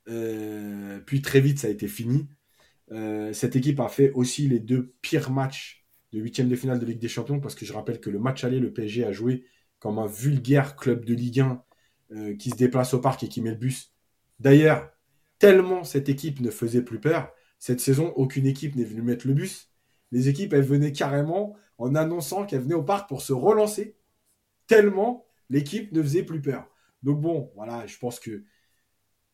Euh, 0.07 0.99
puis 1.05 1.22
très 1.22 1.41
vite, 1.41 1.59
ça 1.59 1.67
a 1.67 1.72
été 1.72 1.88
fini. 1.88 2.28
Euh, 2.91 3.34
cette 3.34 3.55
équipe 3.55 3.80
a 3.80 3.88
fait 3.88 4.11
aussi 4.11 4.47
les 4.47 4.59
deux 4.59 4.95
pires 5.01 5.32
matchs 5.32 5.86
de 6.11 6.20
huitième 6.20 6.49
de 6.49 6.55
finale 6.55 6.80
de 6.80 6.86
Ligue 6.86 6.99
des 6.99 7.07
Champions, 7.07 7.39
parce 7.39 7.55
que 7.55 7.65
je 7.65 7.74
rappelle 7.74 7.99
que 7.99 8.09
le 8.09 8.20
match 8.20 8.43
aller, 8.43 8.59
le 8.59 8.74
PSG 8.74 9.05
a 9.05 9.11
joué 9.11 9.45
comme 9.78 9.99
un 9.99 10.07
vulgaire 10.07 10.76
club 10.76 11.05
de 11.05 11.13
Ligue 11.13 11.41
1 11.41 11.63
euh, 12.11 12.36
qui 12.36 12.49
se 12.49 12.55
déplace 12.55 12.93
au 12.93 12.99
parc 12.99 13.24
et 13.24 13.30
qui 13.30 13.41
met 13.41 13.51
le 13.51 13.55
bus. 13.55 13.93
D'ailleurs, 14.39 14.91
tellement 15.40 15.84
cette 15.84 16.10
équipe 16.10 16.42
ne 16.42 16.52
faisait 16.52 16.84
plus 16.84 17.00
peur, 17.00 17.32
cette 17.58 17.80
saison, 17.82 18.14
aucune 18.16 18.46
équipe 18.46 18.76
n'est 18.76 18.86
venue 18.86 19.02
mettre 19.02 19.28
le 19.28 19.34
bus. 19.34 19.72
Les 20.12 20.30
équipes, 20.30 20.54
elles 20.54 20.64
venaient 20.64 20.92
carrément 20.92 21.56
en 21.78 21.96
annonçant 21.96 22.46
qu'elles 22.46 22.62
venaient 22.62 22.76
au 22.76 22.84
parc 22.84 23.08
pour 23.10 23.22
se 23.22 23.34
relancer, 23.34 23.98
tellement 24.68 25.26
l'équipe 25.50 25.92
ne 25.92 26.02
faisait 26.02 26.24
plus 26.24 26.42
peur. 26.42 26.70
Donc 27.04 27.22
bon, 27.22 27.52
voilà, 27.56 27.86
je 27.88 27.98
pense 27.98 28.20
que 28.20 28.44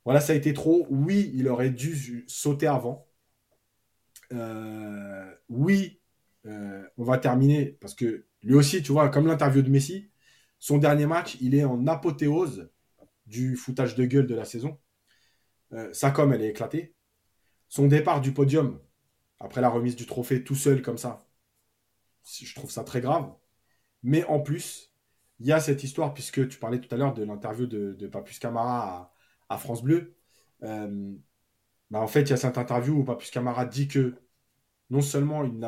voilà, 0.05 0.21
ça 0.21 0.33
a 0.33 0.35
été 0.35 0.53
trop. 0.53 0.85
Oui, 0.89 1.31
il 1.33 1.47
aurait 1.47 1.71
dû 1.71 2.23
sauter 2.27 2.67
avant. 2.67 3.07
Euh, 4.33 5.33
oui, 5.49 5.99
euh, 6.45 6.83
on 6.97 7.03
va 7.03 7.17
terminer 7.17 7.77
parce 7.81 7.95
que 7.95 8.25
lui 8.43 8.53
aussi, 8.53 8.83
tu 8.83 8.91
vois, 8.91 9.09
comme 9.09 9.27
l'interview 9.27 9.63
de 9.63 9.69
Messi, 9.69 10.09
son 10.59 10.77
dernier 10.77 11.07
match, 11.07 11.37
il 11.41 11.55
est 11.55 11.63
en 11.63 11.87
apothéose 11.87 12.69
du 13.25 13.55
foutage 13.55 13.95
de 13.95 14.05
gueule 14.05 14.27
de 14.27 14.35
la 14.35 14.45
saison. 14.45 14.77
Euh, 15.75 15.93
sa 15.93 16.11
com, 16.11 16.33
elle 16.33 16.41
est 16.41 16.49
éclatée. 16.49 16.95
Son 17.67 17.87
départ 17.87 18.21
du 18.21 18.33
podium, 18.33 18.79
après 19.39 19.61
la 19.61 19.69
remise 19.69 19.95
du 19.95 20.05
trophée 20.05 20.43
tout 20.43 20.55
seul 20.55 20.81
comme 20.81 20.97
ça, 20.97 21.27
je 22.23 22.55
trouve 22.55 22.71
ça 22.71 22.83
très 22.83 23.01
grave. 23.01 23.33
Mais 24.03 24.23
en 24.25 24.39
plus, 24.39 24.93
il 25.39 25.47
y 25.47 25.51
a 25.51 25.59
cette 25.59 25.83
histoire, 25.83 26.13
puisque 26.13 26.47
tu 26.47 26.59
parlais 26.59 26.79
tout 26.79 26.93
à 26.93 26.97
l'heure 26.97 27.13
de 27.13 27.23
l'interview 27.23 27.65
de, 27.67 28.07
Papus 28.07 28.39
Camara 28.39 29.13
à, 29.49 29.57
France 29.57 29.83
Bleu. 29.83 30.15
Euh, 30.63 31.13
bah, 31.91 31.99
en 31.99 32.07
fait, 32.07 32.21
il 32.23 32.29
y 32.29 32.33
a 32.33 32.37
cette 32.37 32.57
interview 32.57 32.95
où 32.95 33.03
Papus 33.03 33.31
Camara 33.31 33.65
dit 33.65 33.87
que 33.87 34.15
non 34.89 35.01
seulement 35.01 35.43
il 35.43 35.59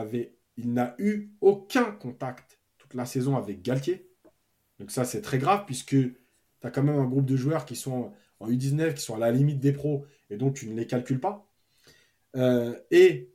il 0.57 0.73
n'a 0.73 0.95
eu 0.97 1.31
aucun 1.41 1.91
contact 1.91 2.59
toute 2.77 2.95
la 2.95 3.05
saison 3.05 3.37
avec 3.37 3.61
Galtier. 3.61 4.09
Donc 4.79 4.91
ça, 4.91 5.05
c'est 5.05 5.21
très 5.21 5.37
grave, 5.39 5.65
puisque 5.65 5.89
tu 5.91 6.17
as 6.63 6.71
quand 6.71 6.83
même 6.83 6.99
un 6.99 7.05
groupe 7.05 7.25
de 7.25 7.35
joueurs 7.35 7.65
qui 7.65 7.75
sont 7.75 8.13
en 8.39 8.49
U19, 8.49 8.95
qui 8.95 9.01
sont 9.01 9.15
à 9.15 9.19
la 9.19 9.31
limite 9.31 9.59
des 9.59 9.71
pros, 9.71 10.05
et 10.29 10.37
donc 10.37 10.55
tu 10.55 10.67
ne 10.67 10.75
les 10.75 10.87
calcules 10.87 11.19
pas. 11.19 11.47
Euh, 12.35 12.75
et 12.91 13.33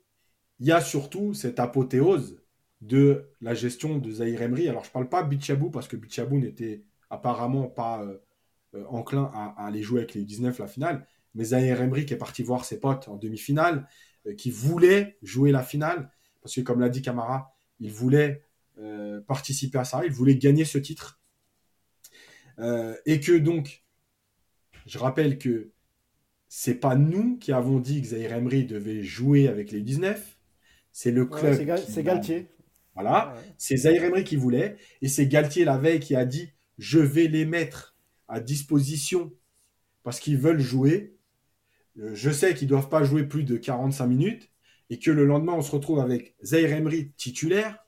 il 0.61 0.67
y 0.67 0.73
a 0.73 0.81
surtout 0.81 1.35
cette 1.35 1.59
apothéose 1.59 2.41
de 2.81 3.31
la 3.41 3.55
gestion 3.55 3.99
de 3.99 4.11
Zahir 4.11 4.43
Emery. 4.43 4.69
Alors, 4.69 4.85
je 4.85 4.89
ne 4.89 4.93
parle 4.93 5.09
pas 5.09 5.23
Bichabou 5.23 5.71
parce 5.71 5.89
que 5.89 5.97
Bichabou 5.97 6.39
n'était 6.39 6.85
apparemment 7.11 7.69
pas 7.69 8.03
euh, 8.03 8.19
euh, 8.75 8.85
enclin 8.89 9.31
à, 9.35 9.67
aller 9.67 9.83
jouer 9.83 10.01
avec 10.01 10.15
les 10.15 10.25
19 10.25 10.59
la 10.59 10.67
finale. 10.67 11.07
Mais 11.35 11.45
Zahir 11.45 11.81
Emery 11.81 12.07
qui 12.07 12.15
est 12.15 12.19
parti 12.19 12.43
voir 12.43 12.65
ses 12.65 12.79
potes 12.79 13.09
en 13.09 13.17
demi-finale, 13.17 13.89
qui 14.37 14.51
voulait 14.51 15.19
jouer 15.23 15.51
la 15.51 15.63
finale, 15.63 16.13
parce 16.43 16.55
que 16.55 16.61
comme 16.61 16.79
l'a 16.79 16.89
dit 16.89 17.03
Camara, 17.03 17.55
il 17.81 17.91
voulait 17.91 18.45
participer 19.27 19.79
à 19.79 19.85
ça, 19.85 20.05
il 20.05 20.13
voulait 20.13 20.37
gagner 20.37 20.67
ce 20.67 20.77
titre. 20.77 21.21
et 23.07 23.19
que 23.21 23.39
donc, 23.39 23.82
je 24.87 24.99
rappelle 24.99 25.39
que 25.39 25.73
c'est 26.49 26.75
pas 26.75 26.97
nous 26.97 27.39
qui 27.39 27.53
avons 27.53 27.79
dit 27.79 28.03
que 28.03 28.09
Zahir 28.09 28.33
Emery 28.33 28.65
devait 28.65 29.03
jouer 29.03 29.49
avec 29.49 29.73
les 29.73 29.81
19, 29.81 30.39
c'est 30.93 31.11
le 31.11 31.25
club. 31.27 31.55
c'est 31.87 32.03
Galtier. 32.03 32.49
Voilà, 32.95 33.35
c'est 33.57 33.77
Zaire 33.77 34.05
Emery 34.05 34.23
qui 34.23 34.37
voulait, 34.37 34.77
et 35.01 35.09
c'est 35.09 35.27
Galtier 35.27 35.65
la 35.65 35.79
veille 35.79 36.01
qui 36.01 36.15
a 36.15 36.27
dit 36.27 36.53
je 36.79 36.99
vais 36.99 37.27
les 37.27 37.47
mettre 37.47 37.97
à 38.29 38.41
disposition 38.41 39.33
parce 40.03 40.21
qu'ils 40.21 40.37
veulent 40.37 40.61
jouer. 40.61 41.17
je 41.97 42.31
sais 42.31 42.55
qu'ils 42.55 42.67
ne 42.67 42.71
doivent 42.71 42.89
pas 42.89 43.05
jouer 43.05 43.25
plus 43.25 43.45
de 43.45 43.57
45 43.57 44.07
minutes 44.07 44.51
et 44.91 44.99
que 44.99 45.11
le 45.11 45.25
lendemain, 45.25 45.55
on 45.55 45.63
se 45.63 45.71
retrouve 45.71 46.01
avec 46.01 46.37
Zaire 46.45 46.73
Emery 46.73 47.13
titulaire, 47.13 47.79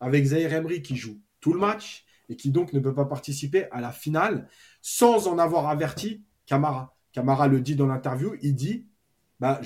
avec 0.00 0.24
Zaire 0.24 0.52
Emery 0.54 0.80
qui 0.80 0.96
joue 0.96 1.20
tout 1.40 1.52
le 1.52 1.60
match 1.60 2.06
et 2.30 2.36
qui 2.36 2.50
donc 2.50 2.72
ne 2.72 2.80
peut 2.80 2.94
pas 2.94 3.04
participer 3.04 3.70
à 3.72 3.80
la 3.82 3.90
finale 3.90 4.48
sans 4.80 5.26
en 5.26 5.38
avoir 5.38 5.68
averti 5.68 6.24
Camara. 6.46 6.96
Camara 7.12 7.48
le 7.48 7.60
dit 7.60 7.76
dans 7.76 7.86
l'interview, 7.86 8.34
il 8.40 8.54
dit 8.54 8.86
bah, 9.40 9.60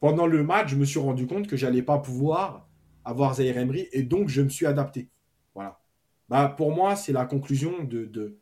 pendant 0.00 0.26
le 0.26 0.44
match, 0.44 0.68
je 0.70 0.76
me 0.76 0.84
suis 0.84 1.00
rendu 1.00 1.26
compte 1.26 1.48
que 1.48 1.56
j'allais 1.56 1.82
pas 1.82 1.98
pouvoir 1.98 2.68
avoir 3.04 3.34
Zaire 3.34 3.58
Emery 3.58 3.88
et 3.92 4.02
donc 4.02 4.28
je 4.28 4.40
me 4.40 4.48
suis 4.48 4.66
adapté. 4.66 5.10
Voilà. 5.54 5.80
Bah, 6.28 6.54
pour 6.56 6.72
moi, 6.72 6.96
c'est 6.96 7.12
la 7.12 7.26
conclusion 7.26 7.84
de, 7.84 8.38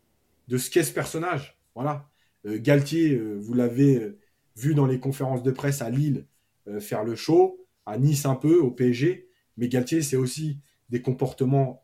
ce 0.48 0.70
qu'est 0.70 0.82
ce 0.82 0.92
personnage. 0.92 1.58
Voilà. 1.74 2.08
Euh, 2.46 2.58
Galtier, 2.60 3.14
euh, 3.14 3.38
vous 3.40 3.54
l'avez 3.54 3.96
euh, 3.96 4.18
vu 4.56 4.74
dans 4.74 4.86
les 4.86 5.00
conférences 5.00 5.42
de 5.42 5.50
presse 5.50 5.80
à 5.82 5.90
Lille 5.90 6.26
faire 6.78 7.02
le 7.02 7.16
show, 7.16 7.66
à 7.86 7.98
Nice 7.98 8.24
un 8.24 8.36
peu, 8.36 8.60
au 8.60 8.70
PSG. 8.70 9.28
Mais 9.56 9.68
Galtier, 9.68 10.00
c'est 10.00 10.16
aussi 10.16 10.60
des 10.90 11.02
comportements 11.02 11.81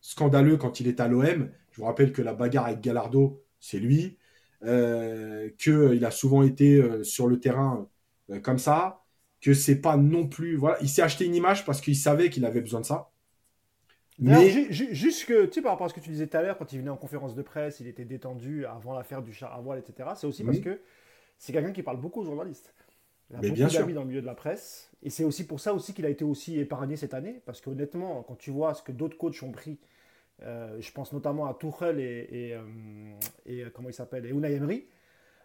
scandaleux 0.00 0.56
quand 0.56 0.80
il 0.80 0.88
est 0.88 1.00
à 1.00 1.08
l'OM. 1.08 1.50
Je 1.70 1.76
vous 1.80 1.84
rappelle 1.84 2.12
que 2.12 2.22
la 2.22 2.34
bagarre 2.34 2.66
avec 2.66 2.80
Gallardo, 2.80 3.42
c'est 3.60 3.78
lui. 3.78 4.16
qu'il 4.60 6.04
a 6.04 6.10
souvent 6.10 6.42
été 6.42 7.04
sur 7.04 7.26
le 7.26 7.40
terrain 7.40 7.88
comme 8.42 8.58
ça. 8.58 9.04
Que 9.40 9.54
c'est 9.54 9.80
pas 9.80 9.96
non 9.96 10.26
plus. 10.26 10.56
Voilà, 10.56 10.78
il 10.80 10.88
s'est 10.88 11.02
acheté 11.02 11.24
une 11.24 11.34
image 11.34 11.64
parce 11.64 11.80
qu'il 11.80 11.96
savait 11.96 12.28
qu'il 12.28 12.44
avait 12.44 12.60
besoin 12.60 12.80
de 12.80 12.86
ça. 12.86 13.10
Mais... 14.18 14.50
Juste 14.72 15.26
que, 15.26 15.46
tu 15.46 15.52
sais, 15.52 15.62
par 15.62 15.72
rapport 15.72 15.86
à 15.86 15.88
ce 15.90 15.94
que 15.94 16.00
tu 16.00 16.10
disais 16.10 16.26
tout 16.26 16.36
à 16.36 16.42
l'heure, 16.42 16.58
quand 16.58 16.72
il 16.72 16.80
venait 16.80 16.90
en 16.90 16.96
conférence 16.96 17.36
de 17.36 17.42
presse, 17.42 17.78
il 17.78 17.86
était 17.86 18.04
détendu 18.04 18.66
avant 18.66 18.94
l'affaire 18.94 19.22
du 19.22 19.32
char 19.32 19.54
à 19.54 19.60
voile, 19.60 19.78
etc. 19.78 20.10
C'est 20.16 20.26
aussi 20.26 20.42
parce 20.42 20.58
que 20.58 20.80
c'est 21.38 21.52
quelqu'un 21.52 21.72
qui 21.72 21.84
parle 21.84 22.00
beaucoup 22.00 22.22
aux 22.22 22.24
journalistes. 22.24 22.74
Il 23.30 23.36
a 23.36 23.40
beaucoup 23.40 23.72
d'amis 23.72 23.92
dans 23.92 24.02
le 24.02 24.08
milieu 24.08 24.20
de 24.20 24.26
la 24.26 24.34
presse. 24.34 24.90
Et 25.02 25.10
c'est 25.10 25.24
aussi 25.24 25.46
pour 25.46 25.60
ça 25.60 25.74
aussi 25.74 25.94
qu'il 25.94 26.06
a 26.06 26.08
été 26.08 26.24
aussi 26.24 26.58
épargné 26.58 26.96
cette 26.96 27.14
année. 27.14 27.40
Parce 27.44 27.60
qu'honnêtement, 27.60 28.22
quand 28.26 28.36
tu 28.36 28.50
vois 28.50 28.74
ce 28.74 28.82
que 28.82 28.92
d'autres 28.92 29.16
coachs 29.16 29.42
ont 29.42 29.52
pris, 29.52 29.78
euh, 30.42 30.76
je 30.80 30.90
pense 30.92 31.12
notamment 31.12 31.46
à 31.46 31.54
Tuchel 31.54 32.00
et, 32.00 32.28
et, 32.30 32.54
euh, 32.54 32.60
et 33.46 33.62
euh, 33.62 33.70
comment 33.74 33.88
il 33.88 33.94
s'appelle, 33.94 34.24
et 34.24 34.30
Unai 34.30 34.54
Emery, 34.54 34.86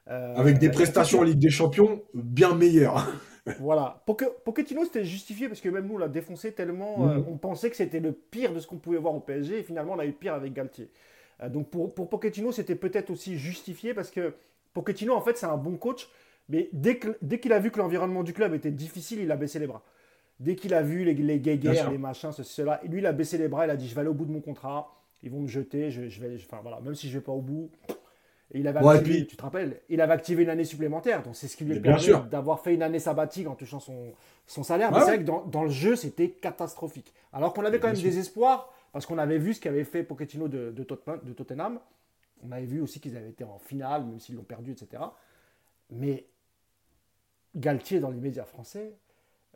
euh, 0.10 0.36
Avec 0.36 0.60
des 0.60 0.70
prestations 0.70 1.20
en 1.20 1.24
Ligue 1.24 1.40
des 1.40 1.50
Champions 1.50 2.02
bien 2.14 2.56
meilleures. 2.56 3.08
voilà. 3.60 4.04
Pochettino, 4.06 4.84
c'était 4.84 5.06
justifié 5.06 5.48
parce 5.48 5.62
que 5.62 5.70
même 5.70 5.88
nous, 5.88 5.96
on 5.96 5.98
l'a 5.98 6.10
défoncé 6.10 6.52
tellement. 6.52 7.00
Mm. 7.00 7.26
on 7.30 7.38
pensait 7.38 7.70
que 7.70 7.76
c'était 7.76 8.02
le 8.02 8.12
pire 8.12 8.54
de 8.54 8.60
ce 8.60 8.68
qu'on 8.68 8.78
pouvait 8.78 8.98
voir 8.98 9.16
au 9.16 9.22
PSG 9.22 9.60
et 9.60 9.64
finalement, 9.64 9.94
on 9.94 10.00
a 10.00 10.06
eu 10.06 10.12
pire 10.12 10.34
avec 10.34 10.54
Galtier. 10.54 10.90
Donc 11.50 11.70
pour, 11.70 11.94
pour 11.94 12.10
Pochettino, 12.10 12.52
c'était 12.52 12.76
peut-être 12.76 13.10
aussi 13.10 13.38
justifié 13.38 13.94
parce 13.94 14.12
que 14.12 14.34
Pochettino, 14.74 15.14
en 15.14 15.22
fait, 15.22 15.38
c'est 15.38 15.46
un 15.46 15.58
bon 15.58 15.78
coach. 15.78 16.10
Mais 16.54 16.70
dès 16.72 17.00
qu'il 17.00 17.16
dès 17.24 17.40
qu'il 17.40 17.52
a 17.52 17.60
vu 17.60 17.72
que 17.72 17.80
l'environnement 17.80 18.22
du 18.22 18.32
club 18.32 18.54
était 18.54 18.72
difficile, 18.72 19.20
il 19.20 19.32
a 19.32 19.36
baissé 19.36 19.58
les 19.58 19.66
bras. 19.66 19.82
Dès 20.40 20.56
qu'il 20.56 20.76
a 20.76 20.84
vu 20.84 21.04
les, 21.04 21.16
les 21.16 21.40
guéguerres, 21.40 21.90
les 21.90 21.98
machins, 21.98 22.32
ceci, 22.32 22.54
cela, 22.54 22.80
lui, 22.88 23.00
il 23.00 23.06
a 23.08 23.12
baissé 23.12 23.40
les 23.40 23.48
bras, 23.48 23.66
il 23.66 23.72
a 23.72 23.76
dit 23.76 23.88
Je 23.88 23.96
vais 23.96 24.02
aller 24.02 24.10
au 24.10 24.14
bout 24.14 24.26
de 24.26 24.32
mon 24.32 24.42
contrat, 24.42 24.96
ils 25.24 25.32
vont 25.32 25.40
me 25.40 25.48
jeter, 25.48 25.90
je, 25.90 26.08
je 26.10 26.22
vais, 26.22 26.36
enfin 26.36 26.60
voilà, 26.62 26.80
même 26.82 26.94
si 26.94 27.10
je 27.10 27.18
vais 27.18 27.24
pas 27.24 27.32
au 27.32 27.42
bout, 27.42 27.72
il 28.54 28.68
avait 28.68 28.88
activé, 28.88 29.26
tu 29.26 29.36
te 29.36 29.42
rappelles, 29.42 29.82
il 29.90 30.00
avait 30.00 30.14
activé 30.14 30.44
une 30.44 30.50
année 30.50 30.64
supplémentaire, 30.64 31.24
donc 31.24 31.36
c'est 31.36 31.48
ce 31.48 31.58
qui 31.58 31.64
lui 31.64 31.76
a 31.76 31.80
permis 31.80 32.30
d'avoir 32.30 32.60
fait 32.60 32.76
une 32.76 32.84
année 32.84 33.00
sabbatique 33.00 33.48
en 33.48 33.56
touchant 33.56 33.80
son, 33.80 34.14
son 34.46 34.62
salaire. 34.62 34.92
Mais 34.92 35.00
c'est 35.00 35.06
vrai 35.06 35.20
que 35.20 35.24
dans, 35.24 35.44
dans, 35.46 35.64
le 35.64 35.72
jeu, 35.72 35.96
c'était 35.96 36.30
catastrophique. 36.30 37.14
Alors 37.32 37.54
qu'on 37.54 37.66
avait 37.66 37.80
quand 37.80 37.88
même 37.88 37.98
des 38.02 38.20
espoirs, 38.20 38.72
parce 38.92 39.08
qu'on 39.08 39.18
avait 39.18 39.40
vu 39.40 39.56
ce 39.56 39.60
qu'avait 39.60 39.86
fait 39.86 40.04
Pochettino 40.04 40.48
de, 40.48 40.70
de, 40.70 40.84
Tottenham. 40.84 41.80
On 42.46 42.52
avait 42.52 42.66
vu 42.66 42.80
aussi 42.82 43.00
qu'ils 43.00 43.18
avaient 43.18 43.30
été 43.30 43.44
en 43.44 43.58
finale, 43.58 44.06
même 44.06 44.20
s'ils 44.20 44.36
l'ont 44.36 44.44
perdu, 44.44 44.72
etc. 44.72 45.02
Mais 45.90 46.26
Galtier, 47.56 48.00
dans 48.00 48.10
les 48.10 48.20
médias 48.20 48.46
français, 48.46 48.96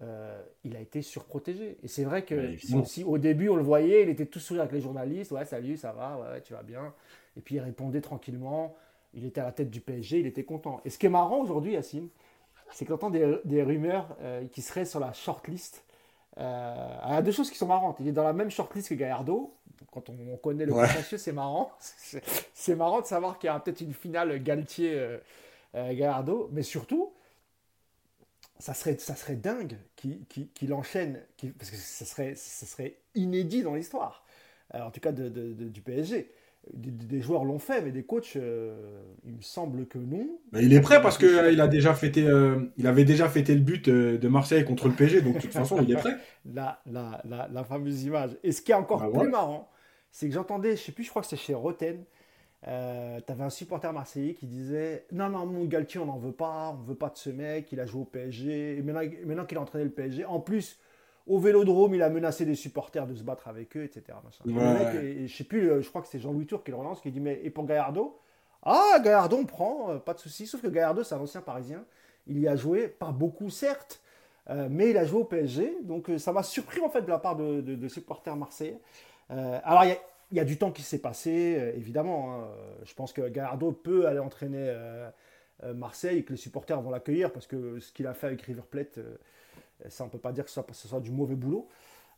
euh, 0.02 0.42
il 0.64 0.76
a 0.76 0.80
été 0.80 1.02
surprotégé. 1.02 1.78
Et 1.84 1.88
c'est 1.88 2.04
vrai 2.04 2.24
que 2.24 2.56
si, 2.86 3.04
au 3.04 3.18
début 3.18 3.50
on 3.50 3.56
le 3.56 3.64
voyait, 3.64 4.04
il 4.04 4.10
était 4.10 4.26
tout 4.26 4.40
sourire 4.40 4.62
avec 4.62 4.74
les 4.74 4.82
journalistes, 4.82 5.32
ouais 5.32 5.46
salut, 5.46 5.78
ça 5.78 5.92
va, 5.92 6.20
ouais, 6.20 6.42
tu 6.42 6.54
vas 6.54 6.64
bien. 6.64 6.94
Et 7.36 7.42
puis 7.42 7.56
il 7.56 7.60
répondait 7.60 8.02
tranquillement 8.02 8.76
il 9.18 9.26
était 9.26 9.42
à 9.42 9.46
la 9.46 9.52
tête 9.52 9.70
du 9.70 9.82
PSG, 9.82 10.20
il 10.20 10.28
était 10.28 10.44
content. 10.44 10.82
Et 10.86 10.90
ce 10.90 10.98
qui 10.98 11.06
est 11.06 11.10
marrant 11.10 11.40
aujourd'hui, 11.40 11.74
Yacine, 11.74 12.10
c'est 12.72 12.86
qu'on 12.86 12.96
entend 12.96 13.10
des, 13.10 13.40
des 13.46 13.64
rumeurs 13.64 14.16
euh, 14.22 14.46
qui 14.48 14.62
seraient 14.62 14.86
sur 14.86 15.00
la 15.00 15.14
shortlist. 15.14 15.84
Euh, 16.38 16.98
il 17.08 17.14
y 17.14 17.16
a 17.16 17.22
deux 17.22 17.32
choses 17.32 17.50
qui 17.50 17.58
sont 17.58 17.68
marrantes. 17.68 17.98
Il 18.00 18.08
est 18.08 18.12
dans 18.12 18.24
la 18.24 18.34
même 18.34 18.52
shortlist 18.52 18.90
que 18.90 18.94
Gallardo. 18.94 19.54
Quand 19.92 20.10
on, 20.10 20.38
connaît 20.38 20.66
le 20.66 20.74
contentieux, 20.74 21.18
c'est 21.18 21.32
marrant. 21.32 21.72
C'est 22.54 22.76
marrant 22.76 23.02
de 23.02 23.06
savoir 23.06 23.40
qu'il 23.40 23.48
y 23.48 23.50
a 23.50 23.60
peut-être 23.60 23.82
une 23.82 23.94
finale 23.94 24.44
Galtier-Gallardo. 24.44 26.50
mais 26.52 26.62
surtout, 26.62 27.14
ça 28.60 28.74
serait, 28.74 28.98
ça 28.98 29.16
serait 29.16 29.36
dingue 29.36 29.78
qu'il 29.96 30.74
enchaîne, 30.74 31.22
parce 31.58 31.72
que 31.72 31.78
ça 31.78 32.06
serait, 32.06 32.36
ça 32.36 32.66
serait 32.66 32.98
inédit 33.16 33.64
dans 33.64 33.76
l'histoire, 33.76 34.26
euh, 34.76 34.82
en 34.82 34.92
tout 34.92 35.00
cas 35.00 35.12
du 35.12 35.82
PSG 35.82 36.32
des, 36.74 37.22
joueurs 37.22 37.44
l'ont 37.44 37.60
fait, 37.60 37.82
mais 37.82 37.92
des 37.92 38.04
coachs, 38.04 38.36
euh, 38.36 39.02
il 39.26 39.36
me 39.36 39.42
semble 39.42 39.86
que 39.88 39.98
non. 39.98 40.28
Mais 40.52 40.64
il 40.64 40.74
est 40.74 40.82
prêt 40.82 41.02
parce 41.02 41.18
qu'il 41.18 41.28
euh, 41.28 41.62
a 41.62 41.68
déjà 41.68 41.94
fêté, 41.94 42.26
euh, 42.26 42.60
il 42.78 42.88
avait 42.88 43.06
déjà 43.06 43.30
fêté 43.30 43.54
le 43.54 43.62
but 43.62 43.90
de 43.90 44.28
Marseille 44.28 44.66
contre 44.66 44.88
le 44.88 44.94
PSG, 44.94 45.22
donc 45.22 45.36
de 45.36 45.42
toute 45.42 45.54
façon, 45.54 45.82
il 45.82 45.92
est 45.92 45.96
prêt. 45.96 46.16
La, 46.54 46.82
la, 46.86 47.22
la, 47.52 47.64
fameuse 47.66 48.04
image. 48.04 48.38
Et 48.42 48.54
ce 48.54 48.62
qui 48.62 48.72
est 48.72 48.76
encore 48.76 49.02
bah, 49.02 49.20
plus 49.20 49.30
marrant, 49.30 49.70
c'est 50.12 50.30
que 50.30 50.34
j'entendais, 50.34 50.78
je 50.78 50.82
sais 50.82 50.92
plus, 50.94 51.04
je 51.04 51.10
crois 51.10 51.22
que 51.22 51.28
c'est 51.28 51.36
chez 51.36 51.54
Roten, 51.54 52.06
tu 52.64 52.70
avais 52.70 53.44
un 53.44 53.50
supporter 53.50 53.92
marseillais 53.94 54.34
qui 54.34 54.48
disait 54.48 55.06
Non, 55.12 55.30
non, 55.30 55.46
mon 55.46 55.66
Galtier, 55.66 56.00
on 56.00 56.06
n'en 56.06 56.18
veut 56.18 56.32
pas, 56.32 56.70
on 56.70 56.84
veut 56.84 56.96
pas 56.96 57.10
de 57.10 57.18
ce 57.18 57.30
mec, 57.30 57.72
il 57.72 57.80
a 57.80 57.86
joué 57.86 58.02
au 58.02 58.06
PSG, 58.06 58.78
et 58.78 58.82
maintenant, 58.82 59.10
maintenant 59.26 59.46
qu'il 59.46 59.58
a 59.58 59.62
entraîné 59.62 59.86
le 59.86 59.92
PSG, 59.92 60.26
en 60.26 60.40
plus, 60.40 60.80
au 61.28 61.40
Vélodrome, 61.40 61.94
il 61.94 62.02
a 62.02 62.10
menacé 62.10 62.46
des 62.46 62.56
supporters 62.56 63.06
de 63.06 63.14
se 63.14 63.24
battre 63.24 63.48
avec 63.48 63.76
eux, 63.76 63.84
etc. 63.84 64.18
je 64.46 65.28
sais 65.28 65.44
plus, 65.44 65.70
euh, 65.70 65.82
je 65.82 65.90
crois 65.90 66.02
que 66.02 66.08
c'est 66.08 66.20
Jean-Louis 66.20 66.46
Tour 66.46 66.64
qui 66.64 66.72
le 66.72 66.78
relance, 66.78 67.02
qui 67.02 67.12
dit 67.12 67.20
Mais 67.20 67.42
et 67.44 67.50
pour 67.50 67.66
Gallardo? 67.66 68.18
Ah, 68.64 68.98
Gallardo, 69.04 69.38
on 69.38 69.46
prend, 69.46 69.92
euh, 69.92 69.98
pas 69.98 70.14
de 70.14 70.20
souci. 70.20 70.48
Sauf 70.48 70.62
que 70.62 70.68
Gallardo, 70.68 71.04
c'est 71.04 71.16
un 71.16 71.20
ancien 71.20 71.42
parisien. 71.42 71.84
Il 72.28 72.40
y 72.40 72.48
a 72.48 72.56
joué, 72.56 72.88
pas 72.88 73.12
beaucoup 73.12 73.50
certes, 73.50 74.02
euh, 74.50 74.68
mais 74.70 74.90
il 74.92 74.98
a 74.98 75.06
joué 75.06 75.22
au 75.22 75.26
PSG. 75.26 75.80
Donc 75.84 76.10
ça 76.18 76.32
m'a 76.32 76.44
surpris 76.44 76.82
en 76.82 76.90
fait 76.90 77.02
de 77.02 77.10
la 77.10 77.20
part 77.20 77.36
de, 77.36 77.88
supporters 77.88 78.36
marseillais. 78.36 78.80
alors 79.30 79.84
il 79.84 79.90
y, 79.90 79.92
a, 79.92 79.98
du 80.32 80.58
temps 80.58 80.72
qui 80.72 80.84
s'est 80.84 81.02
passé, 81.02 81.74
évidemment. 81.76 82.34
Hein. 82.34 82.48
Je 82.84 82.94
pense 82.94 83.14
que 83.14 83.28
Gallardo 83.30 83.72
peut 83.72 84.08
aller 84.08 84.20
entraîner 84.20 84.74
Marseille 85.76 86.20
et 86.20 86.24
que 86.24 86.34
les 86.34 86.38
supporters 86.38 86.82
vont 86.82 86.92
l'accueillir 86.92 87.32
parce 87.32 87.48
que 87.48 87.80
ce 87.80 87.92
qu'il 87.92 88.08
a 88.08 88.14
fait 88.14 88.28
avec 88.28 88.42
River 88.42 88.64
Plate 88.70 89.00
ça, 89.90 90.04
on 90.04 90.08
ne 90.08 90.12
peut 90.12 90.18
pas 90.18 90.32
dire 90.32 90.46
que 90.46 90.52
ce 90.52 90.88
soit, 90.88 91.00
du 91.00 91.12
mauvais 91.12 91.36
boulot. 91.36 91.68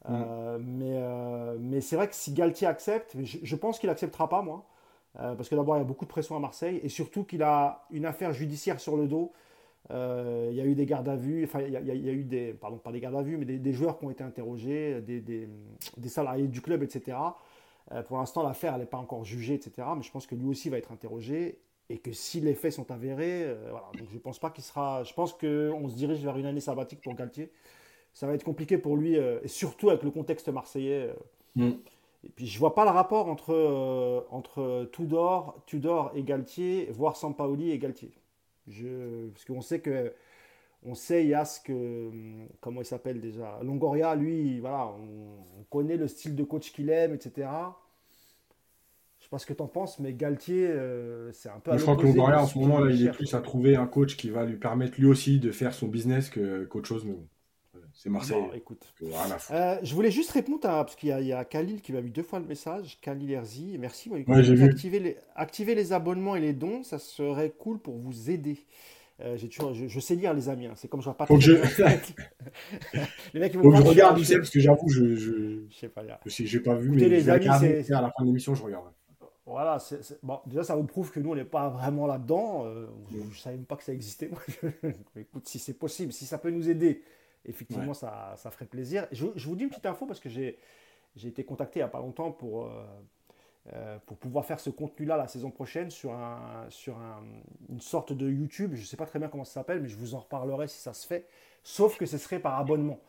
Mm. 0.07 0.11
Euh, 0.11 0.59
mais, 0.61 0.93
euh, 0.97 1.57
mais 1.59 1.81
c'est 1.81 1.95
vrai 1.95 2.07
que 2.07 2.15
si 2.15 2.33
Galtier 2.33 2.67
accepte, 2.67 3.15
je, 3.21 3.55
pense 3.55 3.79
qu'il 3.79 3.89
n'acceptera 3.89 4.29
pas, 4.29 4.41
moi. 4.41 4.65
Euh, 5.19 5.35
parce 5.35 5.49
que 5.49 5.55
d'abord, 5.55 5.75
il 5.75 5.79
y 5.79 5.81
a 5.81 5.85
beaucoup 5.85 6.05
de 6.05 6.09
pression 6.09 6.35
à 6.35 6.39
Marseille. 6.39 6.79
Et 6.83 6.89
surtout 6.89 7.23
qu'il 7.23 7.43
a 7.43 7.85
une 7.91 8.05
affaire 8.05 8.33
judiciaire 8.33 8.79
sur 8.79 8.95
le 8.95 9.07
dos. 9.07 9.33
il 9.89 10.53
y 10.53 10.61
a 10.61 10.65
eu 10.65 10.75
des 10.75 10.85
gardes 10.85 11.09
à 11.09 11.15
vue, 11.15 11.43
enfin, 11.43 11.61
il 11.61 11.71
y, 11.71 11.77
a, 11.77 12.13
eu 12.13 12.23
des, 12.23 12.53
pardon, 12.53 12.77
pas 12.77 12.91
des 12.91 12.99
gardes 12.99 13.15
à 13.15 13.23
vue, 13.23 13.37
mais 13.37 13.45
des, 13.45 13.73
joueurs 13.73 13.97
qui 13.97 14.05
ont 14.05 14.11
été 14.11 14.23
interrogés, 14.23 15.01
des, 15.01 15.19
des, 15.19 15.49
des 15.97 16.09
salariés 16.09 16.47
du 16.47 16.61
club, 16.61 16.83
etc. 16.83 17.17
pour 18.07 18.17
l'instant, 18.17 18.43
l'affaire, 18.43 18.77
n'est 18.77 18.85
pas 18.85 18.97
encore 18.97 19.23
jugée, 19.23 19.55
etc. 19.55 19.87
Mais 19.95 20.03
je 20.03 20.11
pense 20.11 20.27
que 20.27 20.35
lui 20.35 20.47
aussi 20.47 20.69
va 20.69 20.77
être 20.77 20.91
interrogé 20.91 21.59
et 21.89 21.97
que 21.97 22.11
si 22.11 22.39
les 22.39 22.53
faits 22.53 22.73
sont 22.73 22.91
avérés, 22.91 23.43
euh, 23.43 23.67
voilà. 23.71 23.89
Donc 23.97 24.07
je 24.11 24.17
pense 24.19 24.39
pas 24.39 24.51
qu'il 24.51 24.63
sera. 24.63 25.03
Je 25.03 25.13
pense 25.13 25.33
qu'on 25.33 25.89
se 25.89 25.95
dirige 25.95 26.23
vers 26.23 26.37
une 26.37 26.45
année 26.45 26.61
sabbatique 26.61 27.01
pour 27.01 27.15
Galtier. 27.15 27.51
Ça 28.13 28.27
va 28.27 28.33
être 28.33 28.43
compliqué 28.43 28.77
pour 28.77 28.95
lui, 28.95 29.17
euh, 29.17 29.39
et 29.43 29.47
surtout 29.47 29.89
avec 29.89 30.03
le 30.03 30.11
contexte 30.11 30.49
marseillais. 30.49 31.09
Euh. 31.57 31.67
Mm. 31.67 31.79
Et 32.25 32.29
puis 32.29 32.47
je 32.47 32.59
vois 32.59 32.75
pas 32.75 32.83
le 32.83 32.91
rapport 32.91 33.27
entre, 33.27 34.27
entre 34.29 34.89
Tudor, 34.91 35.63
Tudor 35.65 36.11
et 36.15 36.23
Galtier, 36.23 36.89
voire 36.91 37.15
Sampaoli 37.15 37.71
et 37.71 37.79
Galtier. 37.79 38.11
Je, 38.67 39.29
parce 39.29 39.45
qu'on 39.45 39.61
sait 39.61 39.79
que 39.79 40.13
on 40.83 40.95
sait 40.95 41.25
Yas 41.25 41.61
que 41.63 42.09
comment 42.61 42.81
il 42.81 42.85
s'appelle 42.85 43.19
déjà 43.21 43.59
Longoria 43.63 44.15
lui 44.15 44.59
voilà 44.59 44.87
on, 44.87 45.59
on, 45.59 45.63
connaît 45.69 45.97
le 45.97 46.07
style 46.07 46.35
de 46.35 46.43
coach 46.43 46.71
qu'il 46.71 46.89
aime 46.89 47.13
etc 47.13 47.47
sais 49.29 49.35
pas 49.35 49.39
ce 49.39 49.45
que 49.45 49.53
tu 49.53 49.61
en 49.61 49.67
penses, 49.67 49.99
mais 49.99 50.13
Galtier, 50.13 50.67
euh, 50.67 51.31
c'est 51.33 51.49
un 51.49 51.59
peu. 51.59 51.77
je 51.77 51.81
crois 51.83 51.95
que 51.95 52.03
Longoria, 52.03 52.41
en 52.41 52.47
ce 52.47 52.57
moment, 52.57 52.79
là, 52.79 52.91
il 52.91 53.05
est 53.05 53.11
plus 53.11 53.33
à 53.33 53.41
trouver 53.41 53.75
un 53.75 53.85
coach 53.85 54.17
qui 54.17 54.29
va 54.29 54.45
lui 54.45 54.57
permettre 54.57 54.99
lui 54.99 55.07
aussi 55.07 55.39
de 55.39 55.51
faire 55.51 55.73
son 55.73 55.87
business 55.87 56.31
qu'autre 56.69 56.87
chose. 56.87 57.05
Mais 57.05 57.15
c'est 57.93 58.09
Marseille. 58.09 58.41
écoute. 58.55 58.93
Euh, 59.51 59.77
je 59.83 59.93
voulais 59.93 60.11
juste 60.11 60.31
répondre 60.31 60.67
à. 60.67 60.83
Parce 60.83 60.95
qu'il 60.95 61.09
y, 61.09 61.33
a 61.33 61.45
Khalil 61.45 61.81
qui 61.81 61.93
m'a 61.93 62.01
mis 62.01 62.11
deux 62.11 62.23
fois 62.23 62.39
le 62.39 62.45
message. 62.45 62.97
Khalil 63.01 63.31
Herzi, 63.31 63.77
merci. 63.77 64.09
Ouais, 64.09 64.25
activer, 64.63 64.99
les, 64.99 65.17
activer 65.35 65.75
les 65.75 65.93
abonnements 65.93 66.35
et 66.35 66.41
les 66.41 66.53
dons, 66.53 66.83
ça 66.83 66.97
serait 66.97 67.51
cool 67.51 67.79
pour 67.79 67.97
vous 67.97 68.31
aider. 68.31 68.65
Euh, 69.21 69.37
toujours, 69.37 69.73
je, 69.73 69.99
sais 69.99 70.15
lire 70.15 70.33
les 70.33 70.47
amis, 70.47 70.67
hein. 70.67 70.73
c'est 70.75 70.87
comme 70.87 71.01
je 71.01 71.05
vois 71.05 71.17
pas. 71.17 71.25
Faut 71.25 71.39
je... 71.39 71.51
les 73.33 73.39
mecs, 73.39 73.53
ils 73.53 73.57
vont 73.59 73.63
Faut 73.63 73.71
que 73.71 73.77
je 73.77 73.89
regarde, 73.89 74.15
parce 74.17 74.49
que 74.49 74.59
j'avoue, 74.59 74.89
je, 74.89 75.15
je... 75.15 75.65
je 75.69 75.75
sais 75.75 75.89
pas. 75.89 76.03
J'ai 76.25 76.59
pas 76.61 76.75
vu, 76.75 76.89
mais 76.91 77.09
les 77.09 77.29
amis, 77.29 77.47
à 77.47 78.01
la 78.01 78.11
fin 78.11 78.23
de 78.23 78.27
l'émission, 78.27 78.55
je 78.55 78.63
regarde. 78.63 78.85
Voilà, 79.45 79.79
Bon, 80.21 80.39
déjà 80.45 80.63
ça 80.63 80.75
vous 80.75 80.83
prouve 80.83 81.11
que 81.11 81.19
nous 81.19 81.31
on 81.31 81.35
n'est 81.35 81.43
pas 81.43 81.69
vraiment 81.69 82.05
là-dedans. 82.05 82.65
je 83.11 83.17
ne 83.17 83.33
savais 83.33 83.55
même 83.55 83.65
pas 83.65 83.77
que 83.77 83.83
ça 83.83 83.93
existait. 83.93 84.29
Écoute, 85.15 85.47
si 85.47 85.57
c'est 85.57 85.73
possible, 85.73 86.13
si 86.13 86.25
ça 86.25 86.37
peut 86.37 86.51
nous 86.51 86.69
aider, 86.69 87.01
effectivement 87.45 87.95
ça, 87.95 88.35
ça, 88.37 88.51
ferait 88.51 88.67
plaisir. 88.67 89.07
Je, 89.11 89.25
je, 89.35 89.47
vous 89.47 89.55
dis 89.55 89.63
une 89.63 89.69
petite 89.69 89.87
info 89.87 90.05
parce 90.05 90.19
que 90.19 90.29
j'ai 90.29 90.55
été 91.15 91.43
contacté 91.43 91.79
il 91.79 91.83
n'y 91.83 91.87
a 91.87 91.89
pas 91.89 91.99
longtemps 91.99 92.31
pour, 92.31 92.65
euh, 92.65 92.85
pour 94.05 94.17
pouvoir 94.17 94.45
faire 94.45 94.59
ce 94.59 94.69
contenu-là 94.69 95.17
la 95.17 95.27
saison 95.27 95.51
prochaine 95.51 95.89
sur, 95.91 96.13
un, 96.13 96.65
sur 96.69 96.97
un, 96.97 97.21
une 97.69 97.81
sorte 97.81 98.13
de 98.13 98.29
YouTube. 98.29 98.71
Je 98.73 98.81
ne 98.81 98.85
sais 98.85 98.97
pas 98.97 99.05
très 99.05 99.19
bien 99.19 99.27
comment 99.27 99.45
ça 99.45 99.53
s'appelle, 99.53 99.81
mais 99.81 99.89
je 99.89 99.95
vous 99.97 100.15
en 100.15 100.19
reparlerai 100.19 100.67
si 100.67 100.79
ça 100.79 100.93
se 100.93 101.05
fait. 101.05 101.27
Sauf 101.63 101.97
que 101.97 102.05
ce 102.05 102.17
serait 102.17 102.39
par 102.39 102.57
abonnement. 102.57 102.99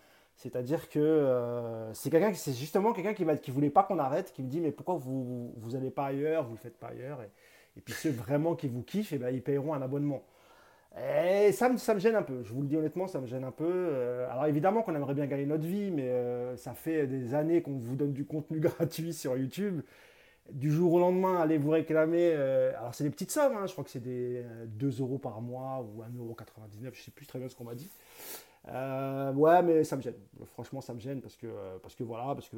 C'est-à-dire 0.40 0.88
que 0.88 0.98
euh, 0.98 1.92
c'est 1.92 2.52
justement 2.54 2.94
quelqu'un 2.94 3.12
qui 3.12 3.24
ne 3.26 3.52
voulait 3.52 3.68
pas 3.68 3.82
qu'on 3.82 3.98
arrête, 3.98 4.32
qui 4.32 4.42
me 4.42 4.48
dit 4.48 4.61
mais 4.61 4.72
pourquoi 4.72 4.94
vous 4.94 5.52
vous 5.54 5.70
n'allez 5.72 5.90
pas 5.90 6.06
ailleurs, 6.06 6.44
vous 6.44 6.54
le 6.54 6.58
faites 6.58 6.78
pas 6.78 6.88
ailleurs. 6.88 7.20
Et, 7.20 7.30
et 7.76 7.82
puis 7.82 7.92
ceux 7.92 8.11
vraiment 8.11 8.54
qui 8.54 8.66
vous 8.66 8.82
kiffent, 8.82 9.12
et 9.12 9.16
eh 9.16 9.18
ben, 9.18 9.30
ils 9.30 9.42
paieront 9.42 9.74
un 9.74 9.82
abonnement. 9.82 10.22
Et 10.96 11.52
ça 11.52 11.68
me, 11.68 11.76
ça 11.76 11.92
me 11.92 12.00
gêne 12.00 12.16
un 12.16 12.22
peu, 12.22 12.42
je 12.42 12.52
vous 12.54 12.62
le 12.62 12.68
dis 12.68 12.76
honnêtement, 12.76 13.06
ça 13.06 13.20
me 13.20 13.26
gêne 13.26 13.44
un 13.44 13.50
peu. 13.50 13.66
Euh, 13.68 14.30
alors 14.30 14.46
évidemment 14.46 14.82
qu'on 14.82 14.94
aimerait 14.94 15.14
bien 15.14 15.26
gagner 15.26 15.44
notre 15.44 15.66
vie, 15.66 15.90
mais 15.90 16.11
ça 16.56 16.72
fait 16.72 17.06
des 17.06 17.34
années 17.34 17.61
qu'on 17.61 17.76
vous 17.76 17.94
donne 17.94 18.12
du 18.14 18.24
contenu 18.24 18.61
gratuit 18.61 19.12
sur 19.12 19.36
YouTube 19.36 19.82
du 20.53 20.70
jour 20.70 20.95
au 20.95 20.99
lendemain, 20.99 21.41
allez 21.41 21.59
vous 21.59 21.70
réclamer. 21.70 22.32
Euh, 22.34 22.72
alors, 22.78 22.95
c'est 22.95 23.05
des 23.05 23.11
petites 23.11 23.30
sommes, 23.30 23.57
hein, 23.57 23.66
je 23.66 23.72
crois 23.72 23.84
que 23.84 23.91
c'est 23.91 24.03
des 24.03 24.45
2 24.66 24.86
euh, 24.86 25.03
euros 25.03 25.18
par 25.18 25.41
mois 25.41 25.80
ou 25.80 26.03
1,99€, 26.03 26.80
je 26.80 26.86
ne 26.86 26.95
sais 26.95 27.11
plus 27.11 27.26
très 27.26 27.38
bien 27.38 27.49
ce 27.49 27.55
qu'on 27.55 27.64
m'a 27.64 27.74
dit. 27.74 27.91
Euh, 28.68 29.32
ouais, 29.32 29.62
mais 29.62 29.84
ça 29.84 29.97
me 29.97 30.03
gêne. 30.03 30.14
Franchement, 30.53 30.80
ça 30.80 30.93
me 30.93 31.01
gêne 31.01 31.20
parce 31.20 31.36
que, 31.36 31.47
parce 31.82 31.95
que 31.95 32.05
voilà, 32.05 32.34
parce 32.34 32.49
que 32.49 32.57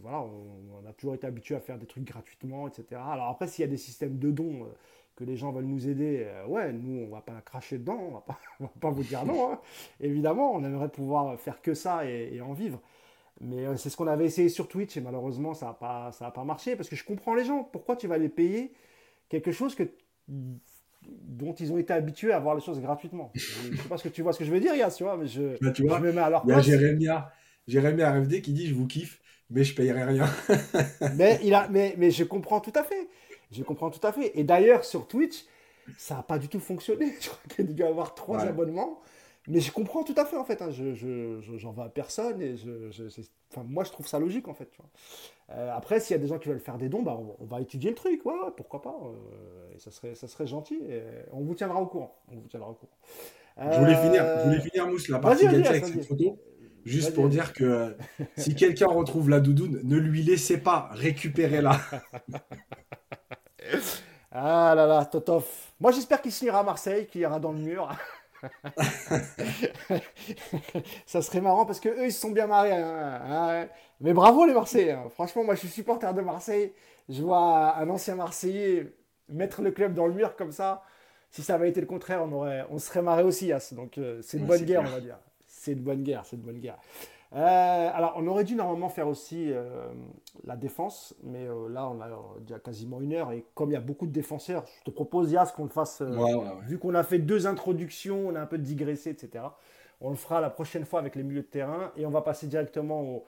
voilà, 0.00 0.20
on, 0.22 0.88
a 0.88 0.92
toujours 0.92 1.14
été 1.14 1.26
habitué 1.26 1.54
à 1.54 1.60
faire 1.60 1.78
des 1.78 1.86
trucs 1.86 2.04
gratuitement, 2.04 2.68
etc. 2.68 3.00
Alors 3.04 3.28
après, 3.28 3.46
s'il 3.46 3.62
y 3.62 3.68
a 3.68 3.70
des 3.70 3.76
systèmes 3.76 4.18
de 4.18 4.30
dons 4.30 4.66
que 5.14 5.24
les 5.24 5.36
gens 5.36 5.52
veulent 5.52 5.66
nous 5.66 5.88
aider, 5.88 6.26
ouais, 6.48 6.72
nous, 6.72 7.04
on 7.04 7.08
va 7.08 7.20
pas 7.20 7.40
cracher 7.44 7.78
dedans, 7.78 7.98
on 8.00 8.10
va 8.12 8.20
pas, 8.20 8.38
va 8.60 8.70
pas 8.80 8.90
vous 8.90 9.02
dire 9.02 9.26
non. 9.26 9.52
Hein. 9.52 9.60
Évidemment, 10.00 10.54
on 10.54 10.64
aimerait 10.64 10.88
pouvoir 10.88 11.38
faire 11.38 11.60
que 11.60 11.74
ça 11.74 12.06
et 12.06 12.40
en 12.40 12.54
vivre. 12.54 12.80
Mais 13.40 13.66
euh, 13.66 13.76
c'est 13.76 13.90
ce 13.90 13.96
qu'on 13.96 14.06
avait 14.06 14.24
essayé 14.24 14.48
sur 14.48 14.66
Twitch 14.68 14.96
et 14.96 15.00
malheureusement 15.00 15.52
ça 15.52 15.66
n'a 15.66 15.72
pas, 15.74 16.10
ça 16.12 16.30
pas 16.30 16.44
marché 16.44 16.74
parce 16.74 16.88
que 16.88 16.96
je 16.96 17.04
comprends 17.04 17.34
les 17.34 17.44
gens. 17.44 17.64
Pourquoi 17.64 17.96
tu 17.96 18.06
vas 18.06 18.18
les 18.18 18.28
payer 18.28 18.72
quelque 19.28 19.52
chose 19.52 19.74
que, 19.74 19.82
dont 20.28 21.52
ils 21.54 21.72
ont 21.72 21.78
été 21.78 21.92
habitués 21.92 22.32
à 22.32 22.38
voir 22.38 22.54
les 22.54 22.62
choses 22.62 22.80
gratuitement? 22.80 23.32
Je 23.34 23.70
ne 23.72 23.76
sais 23.76 23.88
pas 23.88 23.98
ce 23.98 24.04
que 24.04 24.08
tu 24.08 24.22
vois 24.22 24.32
ce 24.32 24.38
que 24.38 24.44
je 24.44 24.50
veux 24.50 24.60
dire, 24.60 24.74
Yass, 24.74 24.96
tu 24.96 25.04
vois, 25.04 25.16
mais 25.16 25.26
je, 25.26 25.62
bah, 25.62 25.70
tu 25.70 25.86
vois, 25.86 26.00
me 26.00 26.12
mets 26.12 26.20
à 26.20 26.30
leur 26.30 26.42
Il 26.46 26.50
y 26.50 26.52
a 26.54 26.60
Jérémia, 26.60 27.30
Jérémia 27.66 28.12
RFD 28.12 28.40
qui 28.40 28.52
dit 28.52 28.66
Je 28.66 28.74
vous 28.74 28.86
kiffe, 28.86 29.20
mais 29.50 29.64
je 29.64 29.74
payerai 29.74 30.04
rien. 30.04 30.26
mais, 31.16 31.38
il 31.44 31.52
a, 31.54 31.68
mais, 31.68 31.94
mais 31.98 32.10
je 32.10 32.24
comprends 32.24 32.60
tout 32.60 32.72
à 32.74 32.84
fait. 32.84 33.08
Je 33.52 33.62
comprends 33.62 33.90
tout 33.90 34.04
à 34.06 34.12
fait. 34.12 34.32
Et 34.34 34.44
d'ailleurs, 34.44 34.84
sur 34.84 35.06
Twitch, 35.06 35.44
ça 35.96 36.16
n'a 36.16 36.22
pas 36.22 36.38
du 36.38 36.48
tout 36.48 36.60
fonctionné. 36.60 37.14
Je 37.20 37.28
crois 37.28 37.40
qu'il 37.48 37.68
a 37.68 37.72
dû 37.72 37.82
avoir 37.84 38.14
trois 38.14 38.40
abonnements. 38.40 39.00
Mais 39.48 39.60
je 39.60 39.70
comprends 39.70 40.02
tout 40.02 40.14
à 40.16 40.24
fait 40.24 40.36
en 40.36 40.44
fait. 40.44 40.60
Hein. 40.62 40.70
Je, 40.70 41.40
j'en 41.56 41.72
veux 41.72 41.82
à 41.82 41.88
personne 41.88 42.40
et 42.42 42.56
je, 42.56 42.90
enfin, 43.50 43.64
moi 43.68 43.84
je 43.84 43.90
trouve 43.90 44.06
ça 44.06 44.18
logique 44.18 44.48
en 44.48 44.54
fait. 44.54 44.68
Tu 44.70 44.78
vois. 44.78 44.90
Euh, 45.56 45.70
après, 45.74 46.00
s'il 46.00 46.16
y 46.16 46.18
a 46.18 46.22
des 46.22 46.26
gens 46.26 46.38
qui 46.38 46.48
veulent 46.48 46.60
faire 46.60 46.78
des 46.78 46.88
dons, 46.88 47.02
bah, 47.02 47.18
on, 47.38 47.44
va 47.44 47.60
étudier 47.60 47.90
le 47.90 47.96
truc, 47.96 48.24
ouais, 48.26 48.34
pourquoi 48.56 48.82
pas. 48.82 48.96
Euh, 49.04 49.74
et 49.74 49.78
ça 49.78 49.90
serait, 49.90 50.14
ça 50.14 50.26
serait 50.26 50.46
gentil. 50.46 50.80
Et 50.88 51.02
on 51.32 51.42
vous 51.42 51.54
tiendra 51.54 51.80
au 51.80 51.86
courant. 51.86 52.16
On 52.32 52.36
vous 52.36 52.48
tiendra 52.48 52.70
au 52.70 52.74
courant. 52.74 52.96
Je 53.58 53.78
voulais 53.78 53.96
finir, 53.96 54.24
je 54.24 54.48
voulais 54.48 54.60
finir 54.60 54.86
Mousse 54.86 55.08
la 55.08 55.18
partie 55.18 55.46
avec 55.46 55.64
cette 55.64 56.04
photo. 56.04 56.38
Juste 56.84 57.14
pour 57.14 57.28
dire 57.28 57.52
que 57.52 57.96
si 58.36 58.54
quelqu'un 58.54 58.86
retrouve 58.86 59.28
la 59.28 59.40
doudoune, 59.40 59.80
ne 59.82 59.96
lui 59.96 60.22
laissez 60.22 60.58
pas, 60.58 60.88
récupérez-la. 60.92 61.80
ah 64.30 64.72
là 64.76 64.86
là, 64.86 65.04
Totov. 65.04 65.44
Moi 65.80 65.90
j'espère 65.90 66.22
qu'il 66.22 66.30
signera 66.30 66.60
à 66.60 66.62
Marseille, 66.62 67.08
qu'il 67.08 67.22
ira 67.22 67.40
dans 67.40 67.50
le 67.50 67.58
mur. 67.58 67.88
ça 71.06 71.22
serait 71.22 71.40
marrant 71.40 71.66
parce 71.66 71.80
que 71.80 71.88
eux 71.88 72.06
ils 72.06 72.12
se 72.12 72.20
sont 72.20 72.30
bien 72.30 72.46
marrés. 72.46 72.72
Hein. 72.72 73.20
Hein, 73.24 73.68
Mais 74.00 74.12
bravo 74.12 74.44
les 74.46 74.54
Marseillais. 74.54 74.92
Hein. 74.92 75.08
Franchement, 75.10 75.44
moi 75.44 75.54
je 75.54 75.60
suis 75.60 75.68
supporter 75.68 76.12
de 76.14 76.20
Marseille. 76.20 76.72
Je 77.08 77.22
vois 77.22 77.76
un 77.76 77.88
ancien 77.88 78.16
Marseillais 78.16 78.92
mettre 79.28 79.62
le 79.62 79.70
club 79.70 79.94
dans 79.94 80.06
le 80.06 80.14
mur 80.14 80.36
comme 80.36 80.52
ça. 80.52 80.82
Si 81.30 81.42
ça 81.42 81.54
avait 81.54 81.68
été 81.68 81.80
le 81.80 81.86
contraire, 81.86 82.22
on, 82.22 82.32
aurait, 82.32 82.64
on 82.70 82.78
serait 82.78 83.02
marré 83.02 83.22
aussi. 83.22 83.52
Donc 83.72 83.98
euh, 83.98 84.20
c'est 84.22 84.38
une 84.38 84.46
bonne 84.46 84.62
guerre, 84.62 84.82
on 84.86 84.90
va 84.90 85.00
dire. 85.00 85.18
C'est 85.46 85.72
une 85.72 85.80
bonne 85.82 86.02
guerre, 86.02 86.24
c'est 86.24 86.36
une 86.36 86.42
bonne 86.42 86.60
guerre. 86.60 86.78
Euh, 87.32 87.90
alors, 87.92 88.14
on 88.16 88.26
aurait 88.28 88.44
dû 88.44 88.54
normalement 88.54 88.88
faire 88.88 89.08
aussi 89.08 89.52
euh, 89.52 89.88
la 90.44 90.56
défense, 90.56 91.14
mais 91.22 91.46
euh, 91.46 91.68
là, 91.68 91.88
on 91.88 92.00
a 92.00 92.08
déjà 92.40 92.58
quasiment 92.58 93.00
une 93.00 93.12
heure. 93.14 93.32
Et 93.32 93.44
comme 93.54 93.70
il 93.70 93.74
y 93.74 93.76
a 93.76 93.80
beaucoup 93.80 94.06
de 94.06 94.12
défenseurs, 94.12 94.64
je 94.80 94.84
te 94.84 94.90
propose, 94.90 95.32
Yas, 95.32 95.52
qu'on 95.54 95.64
le 95.64 95.70
fasse. 95.70 96.02
Vu 96.62 96.78
qu'on 96.78 96.94
a 96.94 97.02
fait 97.02 97.18
deux 97.18 97.46
introductions, 97.46 98.28
on 98.28 98.34
a 98.34 98.40
un 98.40 98.46
peu 98.46 98.58
digressé, 98.58 99.10
etc. 99.10 99.44
On 100.00 100.10
le 100.10 100.16
fera 100.16 100.40
la 100.40 100.50
prochaine 100.50 100.84
fois 100.84 101.00
avec 101.00 101.16
les 101.16 101.22
milieux 101.22 101.42
de 101.42 101.46
terrain. 101.46 101.92
Et 101.96 102.06
on 102.06 102.10
va 102.10 102.22
passer 102.22 102.46
directement 102.46 103.24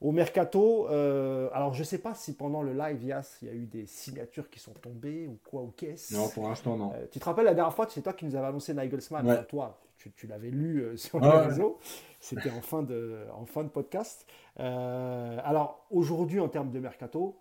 au, 0.00 0.12
mercato. 0.12 0.86
alors, 0.86 1.74
je 1.74 1.80
ne 1.80 1.84
sais 1.84 1.98
pas 1.98 2.14
si 2.14 2.34
pendant 2.34 2.62
le 2.62 2.72
live, 2.72 3.04
Yas, 3.04 3.38
il 3.42 3.48
y 3.48 3.50
a 3.50 3.54
eu 3.54 3.66
des 3.66 3.86
signatures 3.86 4.48
qui 4.48 4.60
sont 4.60 4.72
tombées 4.72 5.26
ou 5.26 5.38
quoi, 5.48 5.60
ou 5.60 5.72
qu'est-ce. 5.76 6.14
Non, 6.14 6.28
pour 6.28 6.48
l'instant, 6.48 6.76
non. 6.76 6.92
tu 7.10 7.20
te 7.20 7.24
rappelles 7.24 7.44
la 7.44 7.54
dernière 7.54 7.74
fois, 7.74 7.86
c'est 7.88 8.02
toi 8.02 8.14
qui 8.14 8.24
nous 8.24 8.34
avais 8.34 8.46
annoncé 8.46 8.72
Nigelsmann, 8.72 9.44
toi 9.46 9.78
tu, 10.10 10.26
l'avais 10.26 10.50
lu 10.50 10.80
euh, 10.80 10.96
sur 10.96 11.20
les 11.20 11.28
réseaux. 11.28 11.78
C'était 12.20 12.50
en, 12.50 12.60
fin 12.60 12.82
de, 12.82 13.26
en 13.34 13.46
fin 13.46 13.64
de 13.64 13.68
podcast. 13.68 14.26
Euh, 14.60 15.38
alors, 15.44 15.86
aujourd'hui, 15.90 16.40
en 16.40 16.48
termes 16.48 16.70
de 16.70 16.78
mercato, 16.78 17.38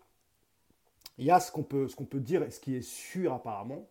il 1.17 1.25
y 1.25 1.31
a 1.31 1.39
ce 1.39 1.51
qu'on 1.51 1.63
peut, 1.63 1.87
ce 1.87 1.95
qu'on 1.95 2.05
peut 2.05 2.19
dire 2.19 2.43
et 2.43 2.49
ce 2.49 2.59
qui 2.59 2.75
est 2.75 2.81
sûr 2.81 3.33
apparemment. 3.33 3.87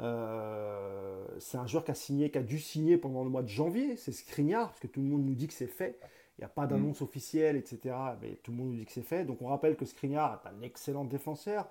Euh, 0.00 1.24
c'est 1.38 1.56
un 1.58 1.66
joueur 1.66 1.84
qui 1.84 1.90
a 1.90 1.94
signé, 1.94 2.30
qui 2.30 2.38
a 2.38 2.42
dû 2.42 2.58
signer 2.58 2.98
pendant 2.98 3.24
le 3.24 3.30
mois 3.30 3.42
de 3.42 3.48
janvier. 3.48 3.96
C'est 3.96 4.12
Skriniar, 4.12 4.68
parce 4.68 4.80
que 4.80 4.86
tout 4.86 5.00
le 5.00 5.06
monde 5.06 5.24
nous 5.24 5.34
dit 5.34 5.46
que 5.46 5.54
c'est 5.54 5.66
fait. 5.66 5.98
Il 6.38 6.42
n'y 6.42 6.44
a 6.44 6.48
pas 6.48 6.66
d'annonce 6.66 7.00
mm. 7.00 7.04
officielle, 7.04 7.56
etc. 7.56 7.94
Mais 8.20 8.38
tout 8.42 8.50
le 8.50 8.58
monde 8.58 8.68
nous 8.68 8.76
dit 8.76 8.84
que 8.84 8.92
c'est 8.92 9.02
fait. 9.02 9.24
Donc 9.24 9.40
on 9.40 9.46
rappelle 9.46 9.76
que 9.76 9.84
Skriniar 9.84 10.42
est 10.44 10.48
un 10.48 10.62
excellent 10.62 11.04
défenseur, 11.04 11.68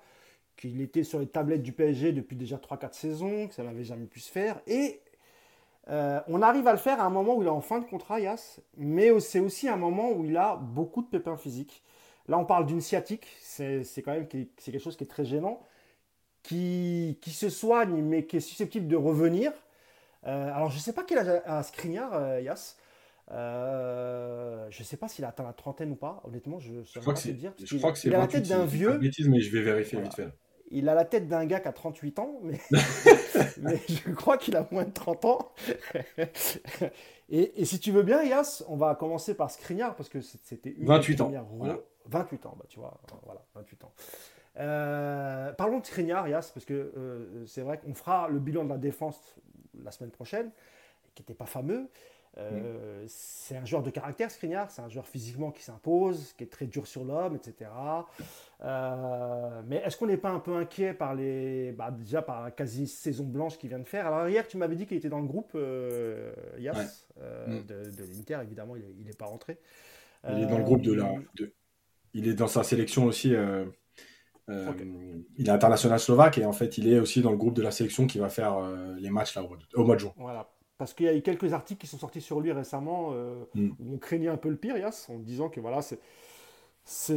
qu'il 0.56 0.80
était 0.80 1.04
sur 1.04 1.18
les 1.18 1.26
tablettes 1.26 1.62
du 1.62 1.72
PSG 1.72 2.12
depuis 2.12 2.36
déjà 2.36 2.56
3-4 2.56 2.92
saisons, 2.94 3.48
que 3.48 3.54
ça 3.54 3.62
n'avait 3.62 3.84
jamais 3.84 4.06
pu 4.06 4.20
se 4.20 4.30
faire. 4.30 4.60
Et 4.66 5.00
euh, 5.88 6.20
on 6.26 6.42
arrive 6.42 6.66
à 6.66 6.72
le 6.72 6.78
faire 6.78 7.00
à 7.00 7.04
un 7.04 7.10
moment 7.10 7.36
où 7.36 7.42
il 7.42 7.46
est 7.46 7.50
en 7.50 7.60
fin 7.60 7.78
de 7.78 7.84
contrat, 7.84 8.20
Yas, 8.20 8.60
mais 8.76 9.18
c'est 9.20 9.38
aussi 9.38 9.68
un 9.68 9.76
moment 9.76 10.10
où 10.10 10.24
il 10.24 10.36
a 10.36 10.56
beaucoup 10.56 11.02
de 11.02 11.06
pépins 11.06 11.36
physiques. 11.36 11.82
Là, 12.28 12.38
on 12.38 12.44
parle 12.44 12.66
d'une 12.66 12.80
sciatique, 12.80 13.28
c'est 13.40 13.84
quand 14.04 14.12
même 14.12 14.26
c'est 14.58 14.72
quelque 14.72 14.82
chose 14.82 14.96
qui 14.96 15.04
est 15.04 15.08
très 15.08 15.24
gênant, 15.24 15.62
qui, 16.42 17.18
qui, 17.20 17.30
se 17.30 17.48
soigne, 17.48 18.02
mais 18.02 18.26
qui 18.26 18.38
est 18.38 18.40
susceptible 18.40 18.88
de 18.88 18.96
revenir. 18.96 19.52
Euh, 20.26 20.52
alors, 20.52 20.70
je 20.70 20.76
ne 20.76 20.80
sais 20.80 20.92
pas 20.92 21.04
quel 21.04 21.18
âge 21.18 21.42
a 21.44 21.62
Skriniar, 21.62 22.10
euh, 22.14 22.40
Yas. 22.40 22.76
je 23.30 24.78
ne 24.78 24.84
sais 24.84 24.96
pas 24.96 25.06
s'il 25.06 25.24
a 25.24 25.28
atteint 25.28 25.44
la 25.44 25.52
trentaine 25.52 25.92
ou 25.92 25.96
pas, 25.96 26.20
honnêtement, 26.24 26.58
je 26.58 26.72
ne 26.72 26.84
sais 26.84 26.98
pas 26.98 27.12
te 27.12 27.28
dire. 27.28 27.52
Je 27.62 27.76
crois 27.78 27.92
que 27.92 27.98
c'est 27.98 28.08
il 28.08 28.14
a 28.16 28.18
la 28.18 28.26
tête 28.26 28.48
d'un 28.48 28.64
vieux. 28.66 28.98
Bêtise, 28.98 29.28
mais 29.28 29.40
je 29.40 29.52
vais 29.52 29.62
vérifier 29.62 30.00
vite 30.00 30.14
fait 30.14 30.32
il 30.70 30.88
a 30.88 30.94
la 30.94 31.04
tête 31.04 31.28
d'un 31.28 31.44
gars 31.46 31.60
qui 31.60 31.68
a 31.68 31.72
38 31.72 32.18
ans, 32.18 32.40
mais, 32.42 33.78
je 33.88 34.12
crois 34.12 34.36
qu'il 34.36 34.56
a 34.56 34.66
moins 34.70 34.84
de 34.84 34.92
30 34.92 35.24
ans. 35.24 35.52
et, 37.28 37.64
si 37.64 37.78
tu 37.78 37.92
veux 37.92 38.02
bien, 38.02 38.22
Yas, 38.22 38.64
on 38.68 38.76
va 38.76 38.94
commencer 38.94 39.34
par 39.34 39.50
Skriniar, 39.50 39.94
parce 39.96 40.08
que 40.08 40.20
c'était 40.20 40.70
une 40.70 40.86
28 40.86 41.20
ans. 41.20 41.32
28 42.06 42.46
ans, 42.46 42.54
bah, 42.58 42.64
tu 42.68 42.78
vois, 42.78 43.00
voilà, 43.24 43.44
28 43.54 43.84
ans. 43.84 43.92
Euh, 44.58 45.52
parlons 45.52 45.80
de 45.80 45.86
Skriniar, 45.86 46.28
Yas, 46.28 46.50
parce 46.52 46.64
que 46.64 46.92
euh, 46.96 47.44
c'est 47.46 47.62
vrai 47.62 47.78
qu'on 47.78 47.94
fera 47.94 48.28
le 48.28 48.38
bilan 48.38 48.64
de 48.64 48.70
la 48.70 48.78
défense 48.78 49.36
la 49.82 49.90
semaine 49.90 50.10
prochaine, 50.10 50.50
qui 51.14 51.22
n'était 51.22 51.34
pas 51.34 51.46
fameux. 51.46 51.88
Euh, 52.38 53.04
c'est 53.08 53.56
un 53.56 53.64
joueur 53.64 53.82
de 53.82 53.90
caractère, 53.90 54.30
Skriniar. 54.30 54.70
C'est 54.70 54.82
un 54.82 54.88
joueur 54.88 55.06
physiquement 55.06 55.50
qui 55.50 55.62
s'impose, 55.62 56.34
qui 56.36 56.44
est 56.44 56.48
très 56.48 56.66
dur 56.66 56.86
sur 56.86 57.04
l'homme, 57.04 57.36
etc. 57.36 57.70
Euh, 58.62 59.62
mais 59.66 59.76
est-ce 59.76 59.96
qu'on 59.96 60.06
n'est 60.06 60.16
pas 60.16 60.30
un 60.30 60.40
peu 60.40 60.56
inquiet 60.56 60.92
par 60.92 61.14
les, 61.14 61.72
bah, 61.72 61.90
déjà 61.90 62.22
par 62.22 62.42
la 62.42 62.50
quasi 62.50 62.86
saison 62.86 63.24
blanche 63.24 63.58
qu'il 63.58 63.70
vient 63.70 63.78
de 63.78 63.88
faire? 63.88 64.06
Alors 64.06 64.28
hier, 64.28 64.46
tu 64.46 64.56
m'avais 64.56 64.76
dit 64.76 64.86
qu'il 64.86 64.96
était 64.96 65.08
dans 65.08 65.20
le 65.20 65.26
groupe 65.26 65.52
euh, 65.54 66.32
Yas 66.58 67.06
mm. 67.46 67.64
de, 67.66 68.04
l'Inter. 68.12 68.38
Évidemment, 68.42 68.76
il 68.76 69.04
n'est 69.04 69.12
pas 69.12 69.26
rentré. 69.26 69.58
Il 70.28 70.42
est 70.42 70.46
dans 70.46 70.58
le 70.58 70.64
groupe 70.64 70.82
de 70.82 70.92
la. 70.92 71.14
Il 72.12 72.28
est 72.28 72.34
dans 72.34 72.48
sa 72.48 72.64
sélection 72.64 73.04
aussi. 73.04 73.34
Il 74.48 75.46
est 75.46 75.50
international 75.50 76.00
slovaque 76.00 76.38
et 76.38 76.44
en 76.44 76.52
fait, 76.52 76.78
il 76.78 76.88
est 76.88 76.98
aussi 76.98 77.22
dans 77.22 77.30
le 77.30 77.36
groupe 77.36 77.54
de 77.54 77.62
la 77.62 77.70
sélection 77.70 78.06
qui 78.06 78.18
va 78.18 78.28
faire 78.28 78.58
les 78.98 79.10
matchs 79.10 79.36
là, 79.36 79.44
au, 79.74 79.84
mois 79.84 79.94
de 79.94 80.00
juin. 80.00 80.12
Voilà, 80.16 80.48
parce 80.78 80.92
qu'il 80.92 81.06
y 81.06 81.08
a 81.08 81.14
eu 81.14 81.22
quelques 81.22 81.52
articles 81.52 81.80
qui 81.80 81.86
sont 81.86 81.98
sortis 81.98 82.20
sur 82.20 82.40
lui 82.40 82.52
récemment 82.52 83.10
euh, 83.12 83.44
mm. 83.54 83.70
où 83.80 83.94
on 83.94 83.98
craignait 83.98 84.28
un 84.28 84.36
peu 84.36 84.48
le 84.48 84.56
pire, 84.56 84.76
Yas, 84.76 85.06
en 85.10 85.18
disant 85.18 85.48
que 85.48 85.60
voilà, 85.60 85.80
c'est, 85.82 85.98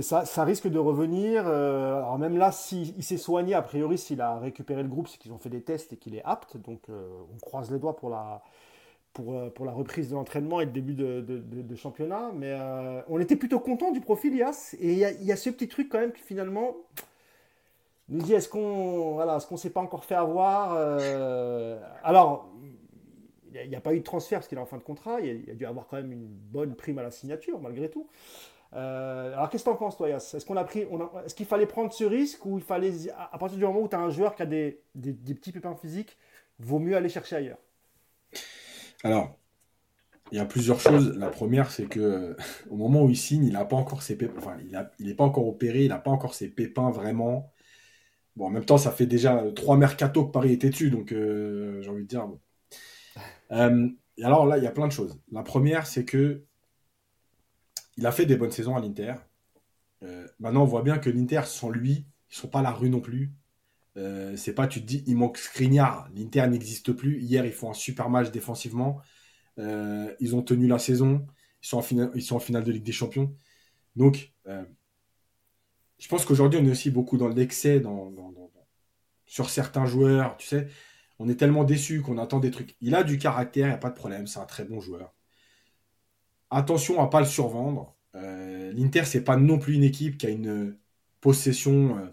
ça, 0.02 0.26
ça, 0.26 0.44
risque 0.44 0.68
de 0.68 0.80
revenir. 0.80 1.44
Euh, 1.46 1.98
alors 1.98 2.18
même 2.18 2.38
là, 2.38 2.52
s'il 2.52 3.04
s'est 3.04 3.18
soigné, 3.18 3.54
a 3.54 3.62
priori, 3.62 3.98
s'il 3.98 4.22
a 4.22 4.40
récupéré 4.40 4.82
le 4.82 4.90
groupe, 4.90 5.08
c'est 5.08 5.18
qu'ils 5.18 5.34
ont 5.34 5.38
fait 5.38 5.50
des 5.50 5.62
tests 5.62 5.94
et 5.94 5.98
qu'il 5.98 6.16
est 6.16 6.24
apte. 6.24 6.58
Donc 6.58 6.82
euh, 6.90 7.08
on 7.34 7.38
croise 7.40 7.70
les 7.70 7.80
doigts 7.80 7.98
pour 7.98 8.10
la, 8.10 8.42
pour, 9.14 9.52
pour 9.54 9.66
la 9.66 9.74
reprise 9.74 10.10
de 10.10 10.16
l'entraînement 10.16 10.62
et 10.62 10.66
le 10.66 10.72
début 10.72 10.94
de, 10.94 11.22
de, 11.22 11.76
championnat. 11.76 12.32
Mais 12.34 12.58
on 13.10 13.20
était 13.20 13.36
plutôt 13.36 13.60
content 13.60 13.92
du 13.92 14.00
profil 14.00 14.36
Yas. 14.36 14.76
Et 14.80 14.94
il 14.94 14.98
y, 14.98 15.26
y, 15.26 15.32
a 15.32 15.36
ce 15.36 15.50
petit 15.50 15.68
truc 15.68 15.90
quand 15.90 16.00
même 16.00 16.14
que 16.14 16.20
finalement, 16.20 16.76
nous 18.08 18.22
dit 18.22 18.34
est-ce 18.34 18.48
qu'on 18.50 19.14
voilà, 19.14 19.38
qu'on 19.48 19.58
s'est 19.58 19.70
pas 19.70 19.82
encore 19.82 20.06
fait 20.06 20.16
avoir 20.16 20.72
Alors, 22.04 22.50
il 23.54 23.70
n'y 23.70 23.76
a, 23.76 23.82
pas 23.82 23.94
eu 23.94 24.00
de 24.00 24.04
transfert 24.04 24.40
parce 24.40 24.48
qu'il 24.48 24.58
est 24.58 24.62
en 24.62 24.66
fin 24.66 24.78
de 24.78 24.84
contrat. 24.84 25.20
Il 25.22 25.48
y, 25.48 25.52
a, 25.52 25.56
dû 25.56 25.66
avoir 25.66 25.88
quand 25.88 25.98
même 25.98 26.12
une 26.12 26.28
bonne 26.28 26.76
prime 26.76 26.98
à 27.00 27.04
la 27.04 27.12
signature 27.12 27.60
malgré 27.60 27.90
tout. 27.90 28.08
Euh, 28.74 29.34
alors, 29.34 29.50
qu'est-ce 29.50 29.64
que 29.64 29.70
tu 29.70 29.74
en 29.74 29.78
penses, 29.78 29.98
toi, 29.98 30.10
Est-ce 30.10 31.36
qu'il 31.36 31.46
fallait 31.46 31.66
prendre 31.66 31.92
ce 31.92 32.04
risque 32.04 32.46
ou 32.46 32.58
il 32.58 32.64
fallait, 32.64 32.92
à, 33.18 33.38
partir 33.38 33.58
du 33.58 33.66
moment 33.66 33.82
où 33.82 33.88
tu 33.88 33.96
as 33.96 34.00
un 34.00 34.10
joueur 34.10 34.36
qui 34.36 34.44
a 34.44 34.46
des, 34.46 34.82
des, 34.96 35.34
petits 35.34 35.52
pépins 35.52 35.76
physiques, 35.76 36.18
vaut 36.60 36.80
mieux 36.80 36.96
aller 36.96 37.10
chercher 37.10 37.38
ailleurs? 37.38 37.58
Alors, 39.04 39.36
il 40.32 40.38
y 40.38 40.42
a 40.42 40.46
plusieurs 40.46 40.80
choses. 40.80 41.18
La 41.18 41.30
première, 41.30 41.72
c'est 41.72 41.86
que 41.88 42.36
au 42.70 42.76
moment 42.76 43.04
où 43.04 43.10
il 43.10 43.18
signe, 43.18 43.46
il 43.46 43.54
n'a 43.54 43.66
pas 43.66 43.76
encore 43.76 44.04
ses 44.04 44.18
pépins, 44.18 44.38
enfin, 44.38 44.58
il 45.00 45.06
n'est 45.06 45.16
pas 45.16 45.24
encore 45.24 45.48
opéré, 45.48 45.86
il 45.86 45.90
n'a 45.90 45.98
pas 45.98 46.12
encore 46.12 46.36
ses 46.36 46.50
pépins 46.50 46.92
vraiment. 46.92 47.52
Bon, 48.36 48.46
en 48.46 48.50
même 48.52 48.66
temps, 48.66 48.78
ça 48.78 48.92
fait 48.92 49.08
déjà 49.08 49.44
trois 49.56 49.78
mercato 49.78 50.26
que 50.26 50.32
Paris 50.32 50.54
était 50.54 50.70
dessus, 50.70 50.92
donc 50.92 51.12
euh, 51.12 51.82
j'ai 51.82 51.90
envie 51.90 52.04
de 52.04 52.08
dire. 52.08 52.28
Bon. 52.28 52.40
Euh, 53.52 53.90
et 54.18 54.24
alors 54.24 54.46
là, 54.46 54.58
il 54.58 54.64
y 54.64 54.68
a 54.68 54.72
plein 54.72 54.88
de 54.88 54.92
choses. 54.92 55.20
La 55.32 55.44
première, 55.44 55.88
c'est 55.88 56.06
que 56.06 56.44
il 57.98 58.06
a 58.06 58.12
fait 58.12 58.26
des 58.26 58.38
bonnes 58.38 58.52
saisons 58.52 58.76
à 58.76 58.82
l'Inter. 58.82 59.16
Euh, 60.04 60.28
maintenant, 60.40 60.64
on 60.64 60.66
voit 60.66 60.84
bien 60.84 60.98
que 60.98 61.10
l'Inter, 61.10 61.42
sans 61.46 61.70
lui, 61.70 62.06
ils 62.32 62.36
sont 62.36 62.48
pas 62.48 62.62
la 62.62 62.72
rue 62.72 62.90
non 62.90 63.02
plus. 63.02 63.34
c'est 64.38 64.54
pas, 64.54 64.68
tu 64.68 64.80
te 64.82 64.86
dis, 64.86 65.04
il 65.08 65.18
manque 65.18 65.38
Skriniar, 65.38 66.10
l'Inter 66.16 66.48
n'existe 66.48 66.94
plus. 66.94 67.20
Hier, 67.20 67.46
ils 67.46 67.52
font 67.52 67.70
un 67.70 67.74
super 67.74 68.10
match 68.10 68.32
défensivement. 68.32 69.02
ils 69.58 70.36
ont 70.36 70.42
tenu 70.42 70.68
la 70.68 70.80
saison. 70.80 71.28
Ils 71.64 71.68
sont 71.68 71.78
en 71.78 71.82
finale, 71.82 72.12
ils 72.16 72.22
sont 72.22 72.38
en 72.38 72.40
finale 72.40 72.64
de 72.64 72.72
Ligue 72.72 72.84
des 72.84 72.94
Champions. 72.94 73.36
Donc, 73.98 74.34
je 74.46 76.08
pense 76.08 76.26
qu'aujourd'hui, 76.26 76.60
on 76.62 76.66
est 76.66 76.72
aussi 76.72 76.92
beaucoup 76.92 77.18
dans 77.18 77.28
l'excès 77.28 77.82
dans, 77.82 78.14
sur 79.26 79.50
certains 79.50 79.86
joueurs. 79.86 80.36
Tu 80.38 80.48
sais, 80.48 80.68
on 81.20 81.30
est 81.30 81.36
tellement 81.36 81.64
déçu 81.66 82.02
qu'on 82.02 82.18
attend 82.18 82.40
des 82.40 82.52
trucs. 82.52 82.76
Il 82.82 82.96
a 82.96 83.04
du 83.04 83.18
caractère, 83.18 83.68
il 83.68 83.70
n'y 83.70 83.76
a 83.76 83.78
pas 83.78 83.90
de 83.90 83.96
problème, 83.96 84.28
c'est 84.28 84.40
un 84.40 84.46
très 84.46 84.66
bon 84.66 84.80
joueur. 84.82 85.14
Attention 86.50 87.02
à 87.02 87.08
pas 87.10 87.20
le 87.20 87.26
survendre. 87.26 87.96
Euh, 88.16 88.72
L'Inter, 88.74 89.04
c'est 89.06 89.24
pas 89.24 89.38
non 89.38 89.60
plus 89.60 89.76
une 89.76 89.84
équipe 89.84 90.18
qui 90.18 90.26
a 90.26 90.30
une 90.30 90.78
possession, 91.22 91.98
euh, 91.98 92.08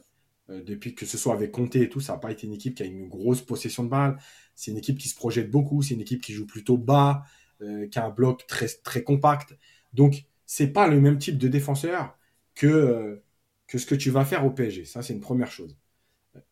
euh, 0.51 0.63
depuis 0.65 0.95
que 0.95 1.07
ce 1.07 1.17
soit 1.19 1.35
avec 1.35 1.53
Conte 1.53 1.77
et 1.77 1.89
tout, 1.89 2.01
ça 2.01 2.15
n'a 2.15 2.19
pas 2.19 2.31
été 2.33 2.47
une 2.47 2.53
équipe 2.53 2.75
qui 2.75 2.83
a 2.83 2.87
une 2.87 3.09
grosse 3.09 3.41
possession 3.43 3.85
de 3.85 3.89
balle. 3.89 4.19
C'est 4.55 4.71
une 4.73 4.79
équipe 4.79 4.99
qui 4.99 5.09
se 5.09 5.15
projette 5.17 5.51
beaucoup, 5.51 5.83
c'est 5.83 5.95
une 5.95 6.01
équipe 6.03 6.21
qui 6.23 6.33
joue 6.35 6.47
plutôt 6.47 6.77
bas, 6.79 7.25
qui 7.61 7.99
a 7.99 8.05
un 8.05 8.11
bloc 8.11 8.47
très, 8.47 8.69
très 8.69 9.03
compact. 9.03 9.57
Donc, 9.95 10.25
c'est 10.47 10.69
pas 10.69 10.89
le 10.89 11.01
même 11.01 11.19
type 11.19 11.39
de 11.39 11.49
défenseur 11.49 12.19
que 12.55 13.23
que 13.67 13.79
ce 13.79 13.87
que 13.87 13.95
tu 13.95 14.11
vas 14.11 14.25
faire 14.25 14.45
au 14.47 14.51
PSG. 14.51 14.85
Ça, 14.85 15.03
c'est 15.03 15.13
une 15.15 15.21
première 15.21 15.51
chose. 15.51 15.77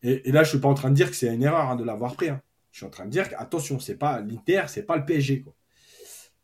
Et, 0.01 0.31
là, 0.31 0.43
je 0.43 0.49
suis 0.49 0.59
pas 0.59 0.67
en 0.67 0.73
train 0.73 0.89
de 0.89 0.95
dire 0.95 1.09
que 1.09 1.15
c'est 1.15 1.33
une 1.33 1.43
erreur 1.43 1.69
hein, 1.69 1.75
de 1.75 1.83
l'avoir 1.83 2.15
pris. 2.15 2.29
Hein. 2.29 2.41
Je 2.71 2.77
suis 2.77 2.85
en 2.85 2.89
train 2.89 3.05
de 3.05 3.09
dire 3.09 3.29
qu'attention, 3.29 3.79
c'est 3.79 3.97
pas 3.97 4.21
l'Inter, 4.21 4.63
c'est 4.67 4.83
pas 4.83 4.97
le 4.97 5.05
PSG. 5.05 5.45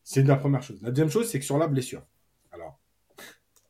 C'est 0.03 0.23
la 0.23 0.35
première 0.35 0.63
chose. 0.63 0.81
La 0.81 0.89
deuxième 0.89 1.09
chose, 1.09 1.29
c'est 1.29 1.39
que 1.39 1.45
sur 1.45 1.57
la 1.57 1.67
blessure. 1.67 2.05
Alors, 2.51 2.79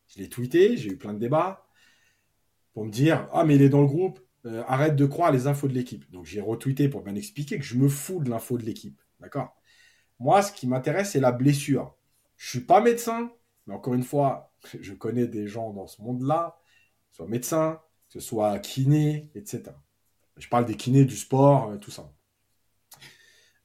je 0.07 0.19
l'ai 0.19 0.29
tweeté, 0.29 0.77
j'ai 0.77 0.91
eu 0.91 0.97
plein 0.97 1.13
de 1.13 1.19
débats 1.19 1.67
pour 2.73 2.85
me 2.85 2.91
dire 2.91 3.27
Ah, 3.33 3.43
mais 3.43 3.55
il 3.55 3.61
est 3.61 3.69
dans 3.69 3.81
le 3.81 3.87
groupe, 3.87 4.19
euh, 4.45 4.63
arrête 4.67 4.95
de 4.95 5.05
croire 5.05 5.31
les 5.31 5.47
infos 5.47 5.67
de 5.67 5.73
l'équipe. 5.73 6.09
Donc, 6.11 6.25
j'ai 6.25 6.41
retweeté 6.41 6.89
pour 6.89 7.01
bien 7.01 7.15
expliquer 7.15 7.57
que 7.57 7.65
je 7.65 7.77
me 7.77 7.89
fous 7.89 8.23
de 8.23 8.29
l'info 8.29 8.57
de 8.57 8.63
l'équipe. 8.63 9.01
D'accord? 9.19 9.55
Moi, 10.19 10.41
ce 10.41 10.51
qui 10.51 10.67
m'intéresse, 10.67 11.11
c'est 11.11 11.19
la 11.19 11.31
blessure. 11.31 11.95
Je 12.37 12.49
suis 12.49 12.61
pas 12.61 12.81
médecin, 12.81 13.31
mais 13.67 13.73
encore 13.73 13.93
une 13.93 14.03
fois, 14.03 14.53
je 14.81 14.93
connais 14.93 15.27
des 15.27 15.47
gens 15.47 15.71
dans 15.71 15.87
ce 15.87 16.01
monde-là 16.01 16.57
soit 17.11 17.27
médecin, 17.27 17.79
que 18.11 18.19
ce 18.19 18.27
soit 18.27 18.59
kiné, 18.59 19.29
etc. 19.35 19.63
Je 20.37 20.47
parle 20.49 20.65
des 20.65 20.75
kinés, 20.75 21.05
du 21.05 21.15
sport, 21.15 21.69
euh, 21.69 21.77
tout 21.77 21.91
ça. 21.91 22.13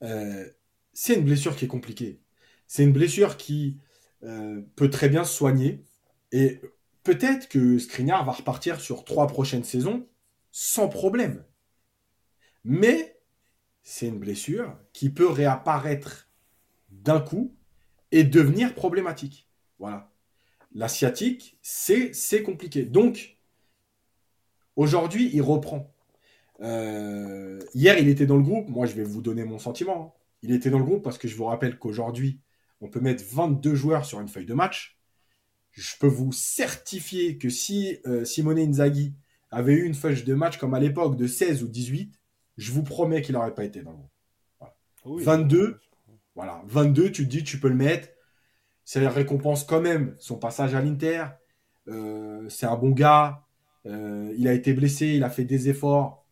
Euh, 0.03 0.49
c'est 0.93 1.15
une 1.15 1.25
blessure 1.25 1.57
qui 1.57 1.65
est 1.65 1.69
compliquée. 1.69 2.23
C'est 2.67 2.85
une 2.85 2.93
blessure 2.93 3.37
qui 3.37 3.79
euh, 4.23 4.63
peut 4.77 4.91
très 4.91 5.09
bien 5.09 5.25
se 5.25 5.35
soigner. 5.35 5.85
Et 6.33 6.61
peut-être 7.03 7.49
que 7.49 7.79
Skriniar 7.79 8.25
va 8.25 8.33
repartir 8.33 8.81
sur 8.81 9.05
trois 9.05 9.27
prochaines 9.27 9.65
saisons 9.65 10.09
sans 10.53 10.89
problème. 10.89 11.45
Mais 12.65 13.21
c'est 13.83 14.09
une 14.09 14.19
blessure 14.19 14.79
qui 14.93 15.11
peut 15.11 15.29
réapparaître 15.29 16.29
d'un 16.91 17.21
coup 17.21 17.57
et 18.13 18.25
devenir 18.25 18.75
problématique. 18.75 19.49
Voilà. 19.79 20.13
La 20.73 20.89
sciatique, 20.89 21.59
c'est 21.63 22.43
compliqué. 22.43 22.85
Donc, 22.85 23.36
Aujourd'hui, 24.77 25.31
il 25.33 25.43
reprend. 25.43 25.93
Euh, 26.61 27.61
hier, 27.75 27.99
il 27.99 28.09
était 28.09 28.27
dans 28.27 28.37
le 28.37 28.43
groupe. 28.43 28.69
Moi, 28.69 28.87
je 28.87 28.95
vais 28.95 29.05
vous 29.05 29.23
donner 29.23 29.45
mon 29.45 29.59
sentiment. 29.59 30.15
Hein. 30.17 30.21
Il 30.43 30.53
était 30.53 30.71
dans 30.71 30.79
le 30.79 30.85
groupe 30.85 31.03
parce 31.03 31.19
que 31.19 31.29
je 31.29 31.37
vous 31.37 31.45
rappelle 31.45 31.79
qu'aujourd'hui, 31.79 32.41
on 32.81 32.89
peut 32.89 33.01
mettre 33.01 33.25
22 33.25 33.75
joueurs 33.75 34.05
sur 34.05 34.21
une 34.21 34.29
feuille 34.29 34.47
de 34.47 34.55
match. 34.55 34.99
Je 35.73 35.97
peux 35.99 36.07
vous 36.07 36.33
certifier 36.33 37.39
que 37.39 37.49
si 37.49 37.99
euh, 38.07 38.25
Simone 38.25 38.59
Inzaghi 38.59 39.15
avait 39.51 39.75
eu 39.75 39.85
une 39.85 39.95
feuille 39.95 40.23
de 40.23 40.35
match 40.35 40.59
comme 40.59 40.75
à 40.75 40.81
l'époque 40.81 41.17
de 41.17 41.27
16 41.27 41.63
ou 41.63 41.69
18, 41.69 42.19
je 42.57 42.73
vous 42.73 42.83
promets 42.83 43.23
qu'il 43.23 43.35
n'aurait 43.35 43.55
pas 43.55 43.65
été 43.65 43.83
dans 43.83 43.91
le 43.91 43.97
groupe. 43.97 45.23
22, 45.25 45.81
voilà, 46.35 46.63
22, 46.67 47.13
tu 47.13 47.25
te 47.25 47.31
dis, 47.31 47.45
tu 47.45 47.61
peux 47.61 47.69
le 47.69 47.75
mettre. 47.75 48.09
Ça 48.85 49.09
récompense 49.09 49.65
quand 49.65 49.81
même 49.81 50.15
son 50.19 50.37
passage 50.39 50.75
à 50.75 50.83
l'Inter. 50.83 51.25
Euh, 51.89 52.49
c'est 52.49 52.67
un 52.67 52.77
bon 52.77 52.91
gars. 52.91 53.46
Euh, 53.87 54.35
il 54.37 54.49
a 54.49 54.53
été 54.53 54.73
blessé, 54.75 55.09
il 55.09 55.25
a 55.25 55.31
fait 55.31 55.45
des 55.45 55.69
efforts. 55.69 56.27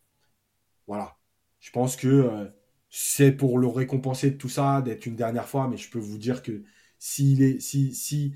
Voilà. 0.87 1.17
Je 1.59 1.71
pense 1.71 1.95
que 1.95 2.07
euh, 2.07 2.45
c'est 2.89 3.31
pour 3.31 3.59
le 3.59 3.67
récompenser 3.67 4.31
de 4.31 4.37
tout 4.37 4.49
ça, 4.49 4.81
d'être 4.81 5.05
une 5.05 5.15
dernière 5.15 5.47
fois, 5.47 5.67
mais 5.67 5.77
je 5.77 5.89
peux 5.89 5.99
vous 5.99 6.17
dire 6.17 6.43
que 6.43 6.63
s'il 6.99 7.41
est, 7.41 7.59
si, 7.59 7.93
si, 7.93 8.35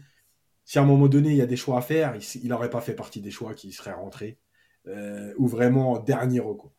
si 0.66 0.80
à 0.80 0.82
un 0.82 0.86
moment 0.86 1.08
donné 1.08 1.30
il 1.32 1.36
y 1.36 1.41
a 1.41 1.46
des 1.46 1.58
choix 1.58 1.78
à 1.78 1.82
faire, 1.82 2.16
il 2.36 2.50
n'aurait 2.50 2.70
pas 2.70 2.82
fait 2.82 2.96
partie 2.96 3.22
des 3.22 3.32
choix 3.32 3.54
qui 3.54 3.72
seraient 3.72 3.94
rentrés, 3.94 4.40
euh, 4.88 5.34
ou 5.38 5.48
vraiment 5.48 6.00
dernier 6.00 6.40
recours. 6.40 6.74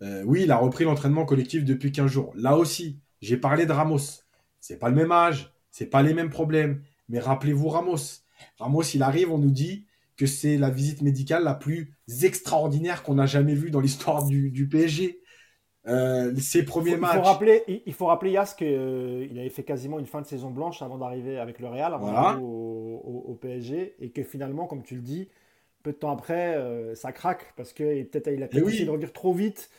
oui, 0.00 0.42
il 0.44 0.50
a 0.50 0.56
repris 0.56 0.84
l'entraînement 0.84 1.26
collectif 1.26 1.64
depuis 1.64 1.92
15 1.92 2.10
jours. 2.10 2.32
Là 2.36 2.56
aussi, 2.56 3.00
j'ai 3.20 3.36
parlé 3.36 3.66
de 3.66 3.72
Ramos. 3.72 4.24
C'est 4.60 4.78
pas 4.78 4.88
le 4.88 4.94
même 4.94 5.12
âge, 5.12 5.52
c'est 5.70 5.86
pas 5.86 6.02
les 6.02 6.14
mêmes 6.14 6.30
problèmes. 6.30 6.82
Mais 7.08 7.18
rappelez-vous 7.18 7.68
Ramos. 7.68 8.22
Ramos, 8.58 8.82
il 8.82 9.02
arrive, 9.02 9.30
on 9.30 9.38
nous 9.38 9.50
dit, 9.50 9.86
que 10.20 10.26
c'est 10.26 10.58
la 10.58 10.68
visite 10.68 11.00
médicale 11.00 11.44
la 11.44 11.54
plus 11.54 11.94
extraordinaire 12.24 13.02
qu'on 13.02 13.18
a 13.18 13.24
jamais 13.24 13.54
vue 13.54 13.70
dans 13.70 13.80
l'histoire 13.80 14.26
du, 14.26 14.68
PSG. 14.70 15.18
Euh, 15.86 16.36
ses 16.36 16.62
premiers 16.62 16.98
matchs. 16.98 17.14
Il 17.14 17.20
faut 17.20 17.24
rappeler, 17.24 17.82
il, 17.86 17.92
faut 17.94 18.04
rappeler 18.04 18.32
Yas 18.32 18.54
qu'il 18.54 18.66
euh, 18.68 19.26
avait 19.30 19.48
fait 19.48 19.62
quasiment 19.62 19.98
une 19.98 20.04
fin 20.04 20.20
de 20.20 20.26
saison 20.26 20.50
blanche 20.50 20.82
avant 20.82 20.98
d'arriver 20.98 21.38
avec 21.38 21.58
le 21.58 21.68
Real, 21.68 21.94
avant 21.94 22.38
au, 22.38 23.38
PSG, 23.40 23.94
et 23.98 24.10
que 24.10 24.22
finalement, 24.22 24.66
comme 24.66 24.82
tu 24.82 24.94
le 24.96 25.00
dis, 25.00 25.30
peu 25.82 25.92
de 25.92 25.96
temps 25.96 26.12
après, 26.12 26.54
euh, 26.54 26.94
ça 26.94 27.12
craque 27.12 27.54
parce 27.56 27.72
que 27.72 28.02
peut-être 28.02 28.28
il 28.28 28.42
a 28.42 28.48
peut-être 28.48 28.68
essayé 28.68 28.84
de 28.84 28.90
revenir 28.90 29.14
trop 29.14 29.32
vite 29.32 29.70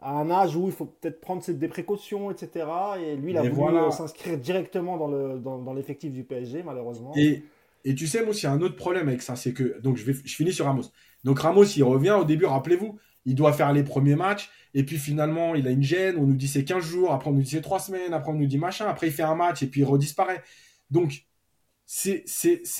à 0.00 0.10
un 0.10 0.28
âge 0.32 0.56
où 0.56 0.66
il 0.66 0.72
faut 0.72 0.86
peut-être 0.86 1.20
prendre 1.20 1.48
des 1.48 1.68
précautions, 1.68 2.32
etc. 2.32 2.66
Et 3.00 3.14
lui, 3.14 3.30
il 3.30 3.38
a 3.38 3.48
voulu 3.48 3.92
s'inscrire 3.92 4.36
directement 4.36 4.96
dans, 4.96 5.06
le, 5.06 5.38
dans, 5.38 5.72
l'effectif 5.74 6.12
du 6.12 6.24
PSG, 6.24 6.64
malheureusement. 6.64 7.12
Et, 7.14 7.44
et 7.86 7.94
tu 7.94 8.08
sais, 8.08 8.24
moi, 8.24 8.34
il 8.34 8.42
y 8.42 8.46
a 8.46 8.50
un 8.50 8.60
autre 8.62 8.74
problème 8.74 9.06
avec 9.06 9.22
ça, 9.22 9.36
c'est 9.36 9.52
que, 9.52 9.78
donc 9.80 9.96
je, 9.96 10.04
vais, 10.04 10.12
je 10.12 10.34
finis 10.34 10.52
sur 10.52 10.64
Ramos. 10.64 10.90
Donc 11.22 11.38
Ramos, 11.38 11.64
il 11.64 11.84
revient 11.84 12.16
au 12.20 12.24
début, 12.24 12.44
rappelez-vous, 12.44 12.98
il 13.24 13.36
doit 13.36 13.52
faire 13.52 13.72
les 13.72 13.84
premiers 13.84 14.16
matchs, 14.16 14.50
et 14.74 14.84
puis 14.84 14.98
finalement, 14.98 15.54
il 15.54 15.68
a 15.68 15.70
une 15.70 15.84
gêne, 15.84 16.16
on 16.16 16.26
nous 16.26 16.34
dit 16.34 16.48
c'est 16.48 16.64
15 16.64 16.84
jours, 16.84 17.12
après 17.12 17.30
on 17.30 17.34
nous 17.34 17.42
dit 17.42 17.50
c'est 17.50 17.60
3 17.60 17.78
semaines, 17.78 18.12
après 18.12 18.32
on 18.32 18.34
nous 18.34 18.46
dit 18.46 18.58
machin, 18.58 18.88
après 18.88 19.06
il 19.06 19.12
fait 19.12 19.22
un 19.22 19.36
match, 19.36 19.62
et 19.62 19.68
puis 19.68 19.82
il 19.82 19.84
redisparaît. 19.84 20.42
Donc, 20.90 21.26
c'est 21.84 22.24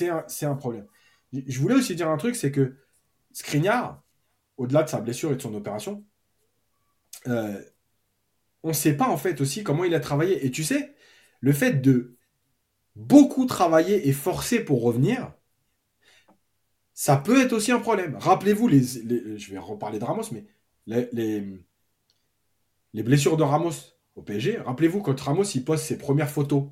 un, 0.09 0.25
un 0.41 0.55
problème. 0.55 0.87
Je 1.31 1.57
voulais 1.61 1.75
aussi 1.75 1.95
dire 1.95 2.09
un 2.09 2.17
truc, 2.17 2.35
c'est 2.35 2.51
que 2.51 2.75
Skriniar, 3.31 4.03
au-delà 4.57 4.83
de 4.83 4.89
sa 4.89 4.99
blessure 4.99 5.31
et 5.31 5.37
de 5.37 5.41
son 5.41 5.53
opération, 5.53 6.03
euh, 7.27 7.61
on 8.61 8.69
ne 8.69 8.73
sait 8.73 8.97
pas 8.97 9.07
en 9.07 9.17
fait 9.17 9.39
aussi 9.39 9.63
comment 9.63 9.85
il 9.85 9.95
a 9.95 10.01
travaillé. 10.01 10.45
Et 10.45 10.51
tu 10.51 10.65
sais, 10.65 10.95
le 11.39 11.53
fait 11.53 11.75
de 11.75 12.16
beaucoup 12.97 13.45
travailler 13.45 14.07
et 14.07 14.11
forcer 14.11 14.59
pour 14.59 14.81
revenir, 14.81 15.31
ça 16.93 17.15
peut 17.15 17.39
être 17.41 17.53
aussi 17.53 17.71
un 17.71 17.79
problème. 17.79 18.17
Rappelez-vous, 18.19 18.67
les, 18.67 18.81
je 18.81 19.51
vais 19.51 19.59
reparler 19.59 19.99
de 19.99 20.03
Ramos, 20.03 20.23
mais 20.31 20.45
les, 20.87 21.07
les, 22.93 23.03
blessures 23.03 23.37
de 23.37 23.43
Ramos 23.43 23.71
au 24.15 24.23
PSG, 24.23 24.57
rappelez-vous 24.57 25.01
quand 25.01 25.19
Ramos 25.19 25.43
il 25.43 25.63
poste 25.63 25.85
ses 25.85 25.99
premières 25.99 26.29
photos 26.29 26.63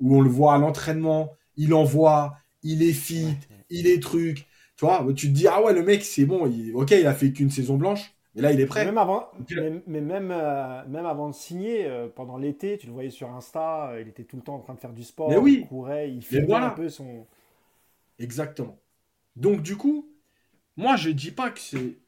où 0.00 0.16
on 0.16 0.20
le 0.20 0.28
voit 0.28 0.54
à 0.54 0.58
l'entraînement, 0.58 1.32
il 1.56 1.72
envoie, 1.72 2.36
il 2.62 2.82
est 2.82 2.92
fit, 2.92 3.36
il 3.70 3.86
est 3.86 4.02
truc. 4.02 4.46
Tu 4.76 4.84
vois, 4.84 5.06
tu 5.16 5.28
te 5.28 5.32
dis, 5.32 5.48
ah 5.48 5.62
ouais, 5.62 5.72
le 5.72 5.82
mec, 5.82 6.04
c'est 6.04 6.26
bon, 6.26 6.50
ok, 6.74 6.90
il 6.90 7.06
a 7.06 7.14
fait 7.14 7.32
qu'une 7.32 7.50
saison 7.50 7.78
blanche, 7.78 8.14
mais 8.34 8.42
là, 8.42 8.52
il 8.52 8.60
est 8.60 8.66
prêt. 8.66 8.84
Même 8.84 8.98
avant, 8.98 9.30
mais, 9.86 10.00
même, 10.00 10.30
euh, 10.30 10.86
même 10.86 11.06
avant 11.06 11.28
de 11.28 11.34
signer, 11.34 11.86
euh, 11.86 12.08
pendant 12.08 12.36
l'été, 12.36 12.78
tu 12.78 12.86
le 12.86 12.92
voyais 12.92 13.10
sur 13.10 13.30
Insta, 13.30 13.90
euh, 13.90 14.00
il 14.00 14.08
était 14.08 14.24
tout 14.24 14.36
le 14.36 14.42
temps 14.42 14.54
en 14.54 14.60
train 14.60 14.74
de 14.74 14.80
faire 14.80 14.92
du 14.92 15.02
sport, 15.02 15.32
il 15.48 15.66
courait, 15.66 16.10
il 16.12 16.22
filmait 16.22 16.54
un 16.54 16.70
peu 16.70 16.88
son. 16.88 17.26
Exactement. 18.18 18.78
Donc, 19.36 19.62
du 19.62 19.76
coup, 19.76 20.12
moi, 20.76 20.96
je 20.96 21.10
dis 21.10 21.32
pas 21.32 21.50
que 21.50 21.60
c'est 21.60 21.98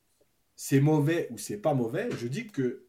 c'est 0.54 0.80
mauvais 0.80 1.28
ou 1.30 1.38
c'est 1.38 1.58
pas 1.58 1.74
mauvais. 1.74 2.08
Je 2.18 2.28
dis 2.28 2.46
que 2.46 2.86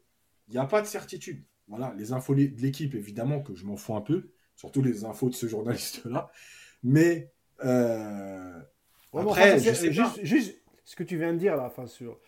il 0.48 0.54
n'y 0.54 0.60
a 0.60 0.66
pas 0.66 0.82
de 0.82 0.88
certitude. 0.88 1.44
Voilà, 1.68 1.94
les 1.98 2.12
infos 2.12 2.36
de 2.36 2.52
l'équipe, 2.58 2.94
évidemment, 2.94 3.42
que 3.42 3.56
je 3.56 3.66
m'en 3.66 3.78
fous 3.78 3.96
un 3.96 4.02
peu, 4.02 4.30
surtout 4.56 4.82
les 4.82 5.06
infos 5.06 5.30
de 5.30 5.34
ce 5.34 5.48
journaliste-là. 5.48 6.30
Mais 6.84 7.32
euh, 7.64 8.60
après, 9.14 9.60
juste, 9.60 10.24
juste, 10.24 10.62
ce 10.84 10.96
que 10.96 11.04
tu 11.04 11.18
viens 11.18 11.34
de 11.34 11.40
dire 11.40 11.56
là, 11.56 11.66
enfin, 11.66 11.88
sur, 11.88 12.20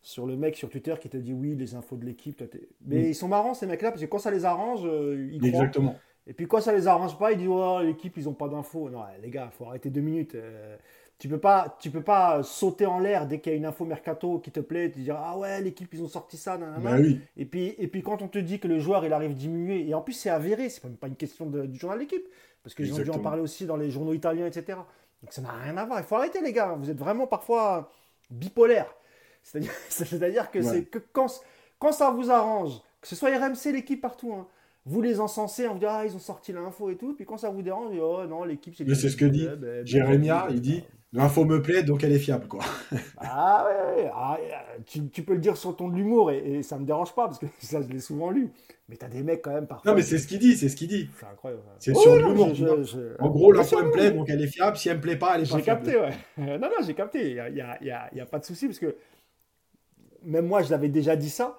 sur 0.00 0.26
le 0.26 0.36
mec 0.36 0.56
sur 0.56 0.68
Twitter 0.68 0.94
qui 1.00 1.08
te 1.08 1.16
dit 1.16 1.32
oui, 1.32 1.54
les 1.54 1.74
infos 1.74 1.96
de 1.96 2.04
l'équipe. 2.04 2.42
Mais 2.86 3.10
ils 3.10 3.14
sont 3.14 3.28
marrants 3.28 3.54
ces 3.54 3.66
mecs-là 3.66 3.90
parce 3.90 4.02
que 4.02 4.06
quand 4.06 4.18
ça 4.18 4.30
les 4.30 4.44
arrange, 4.44 4.82
euh, 4.84 5.28
ils 5.32 5.38
croient. 5.38 5.48
Exactement. 5.48 5.96
Et 6.26 6.34
puis 6.34 6.46
quand 6.46 6.60
ça 6.60 6.72
les 6.72 6.86
arrange 6.86 7.18
pas, 7.18 7.32
ils 7.32 7.38
disent 7.38 7.48
oh, 7.50 7.80
l'équipe, 7.82 8.16
ils 8.16 8.28
ont 8.28 8.34
pas 8.34 8.48
d'infos. 8.48 8.90
Non, 8.90 9.02
les 9.22 9.30
gars, 9.30 9.50
faut 9.50 9.64
arrêter 9.66 9.90
deux 9.90 10.02
minutes. 10.02 10.34
Euh, 10.34 10.76
tu 11.18 11.28
peux 11.28 11.38
pas, 11.38 11.76
tu 11.80 11.90
peux 11.90 12.02
pas 12.02 12.42
sauter 12.44 12.86
en 12.86 13.00
l'air 13.00 13.26
dès 13.26 13.40
qu'il 13.40 13.50
y 13.50 13.54
a 13.54 13.58
une 13.58 13.66
info 13.66 13.84
mercato 13.84 14.38
qui 14.38 14.52
te 14.52 14.60
plaît, 14.60 14.88
te 14.90 14.98
dire 15.00 15.16
ah 15.18 15.36
ouais 15.36 15.60
l'équipe 15.60 15.92
ils 15.92 16.02
ont 16.02 16.08
sorti 16.08 16.36
ça, 16.36 16.56
bah 16.56 16.96
et 17.36 17.44
puis 17.44 17.74
et 17.76 17.88
puis 17.88 18.02
quand 18.02 18.22
on 18.22 18.28
te 18.28 18.38
dit 18.38 18.60
que 18.60 18.68
le 18.68 18.78
joueur 18.78 19.04
il 19.04 19.12
arrive 19.12 19.34
diminuer 19.34 19.88
et 19.88 19.94
en 19.94 20.00
plus 20.00 20.12
c'est 20.12 20.30
avéré, 20.30 20.68
c'est 20.68 20.84
même 20.84 20.96
pas 20.96 21.08
une 21.08 21.16
question 21.16 21.46
du 21.46 21.76
journal 21.76 21.98
d'équipe 21.98 22.24
parce 22.62 22.74
que 22.74 22.84
j'ai 22.84 23.02
dû 23.02 23.10
en 23.10 23.18
parler 23.18 23.42
aussi 23.42 23.66
dans 23.66 23.76
les 23.76 23.90
journaux 23.90 24.12
italiens 24.12 24.46
etc. 24.46 24.78
Donc 25.22 25.32
ça 25.32 25.42
n'a 25.42 25.50
rien 25.50 25.76
à 25.76 25.84
voir. 25.84 25.98
Il 25.98 26.04
faut 26.04 26.14
arrêter 26.14 26.40
les 26.40 26.52
gars, 26.52 26.76
vous 26.78 26.88
êtes 26.88 26.98
vraiment 26.98 27.26
parfois 27.26 27.90
bipolaire. 28.30 28.94
C'est-à-dire 29.88 30.50
que 30.50 30.62
c'est 30.62 30.84
que 30.84 30.98
quand, 31.12 31.28
quand 31.78 31.92
ça 31.92 32.10
vous 32.10 32.30
arrange, 32.30 32.80
que 33.00 33.08
ce 33.08 33.16
soit 33.16 33.30
RMC, 33.30 33.72
l'équipe 33.72 34.00
partout, 34.00 34.32
hein, 34.32 34.46
vous 34.84 35.02
les 35.02 35.20
encensez, 35.20 35.66
on 35.68 35.74
vous 35.74 35.78
dit 35.78 35.86
ah 35.86 36.04
ils 36.04 36.14
ont 36.14 36.20
sorti 36.20 36.52
l'info 36.52 36.90
et 36.90 36.96
tout, 36.96 37.14
puis 37.14 37.24
quand 37.24 37.36
ça 37.36 37.50
vous 37.50 37.62
dérange, 37.62 37.92
oh 38.00 38.24
non 38.26 38.44
l'équipe 38.44 38.74
c'est. 38.76 38.88
C'est 38.94 39.08
ce 39.08 39.16
que 39.16 39.26
dit 39.26 39.48
ben, 39.58 39.86
Jérémia, 39.86 40.46
il 40.50 40.60
dit 40.60 40.82
l'info 41.12 41.44
me 41.44 41.62
plaît 41.62 41.82
donc 41.82 42.04
elle 42.04 42.12
est 42.12 42.18
fiable 42.18 42.46
quoi. 42.48 42.60
ah 43.18 43.66
ouais, 43.66 44.10
ah, 44.14 44.38
tu, 44.86 45.08
tu, 45.08 45.22
peux 45.22 45.34
le 45.34 45.40
dire 45.40 45.56
sur 45.56 45.74
ton 45.76 45.88
de 45.88 45.96
l'humour 45.96 46.30
et, 46.30 46.58
et, 46.58 46.62
ça 46.62 46.78
me 46.78 46.84
dérange 46.84 47.14
pas 47.14 47.26
parce 47.26 47.38
que 47.38 47.46
ça 47.58 47.80
je 47.82 47.88
l'ai 47.88 48.00
souvent 48.00 48.30
lu. 48.30 48.50
Mais 48.88 48.96
t'as 48.96 49.08
des 49.08 49.22
mecs 49.22 49.42
quand 49.42 49.52
même 49.52 49.66
parfois. 49.66 49.90
Non 49.90 49.96
mais 49.96 50.02
c'est 50.02 50.16
ce 50.16 50.26
qu'il 50.26 50.38
dit, 50.38 50.56
c'est 50.56 50.70
ce 50.70 50.76
qu'il 50.76 50.88
dit. 50.88 51.10
C'est 51.18 51.26
incroyable. 51.26 51.62
C'est 51.78 51.94
sur 51.94 52.16
l'humour. 52.16 52.52
En 53.18 53.28
gros 53.28 53.52
l'info 53.52 53.82
me 53.82 53.90
plaît 53.90 54.10
donc 54.10 54.28
elle 54.30 54.42
est 54.42 54.48
fiable, 54.48 54.76
si 54.76 54.88
elle 54.88 54.96
me 54.96 55.02
plaît 55.02 55.16
pas 55.16 55.36
elle 55.36 55.42
est 55.42 55.50
pas 55.50 55.58
fiable. 55.58 55.82
J'ai 55.84 55.92
capté 55.92 56.16
ouais. 56.38 56.58
non 56.58 56.68
non 56.68 56.84
j'ai 56.86 56.94
capté, 56.94 57.30
il 57.30 57.36
y 57.36 57.40
a, 57.40 57.50
y, 57.50 57.60
a, 57.90 58.14
y 58.14 58.20
a, 58.20 58.26
pas 58.26 58.38
de 58.38 58.44
souci 58.44 58.66
parce 58.66 58.78
que 58.78 58.94
même 60.24 60.46
moi 60.46 60.62
je 60.62 60.70
l'avais 60.70 60.88
déjà 60.88 61.16
dit 61.16 61.30
ça. 61.30 61.58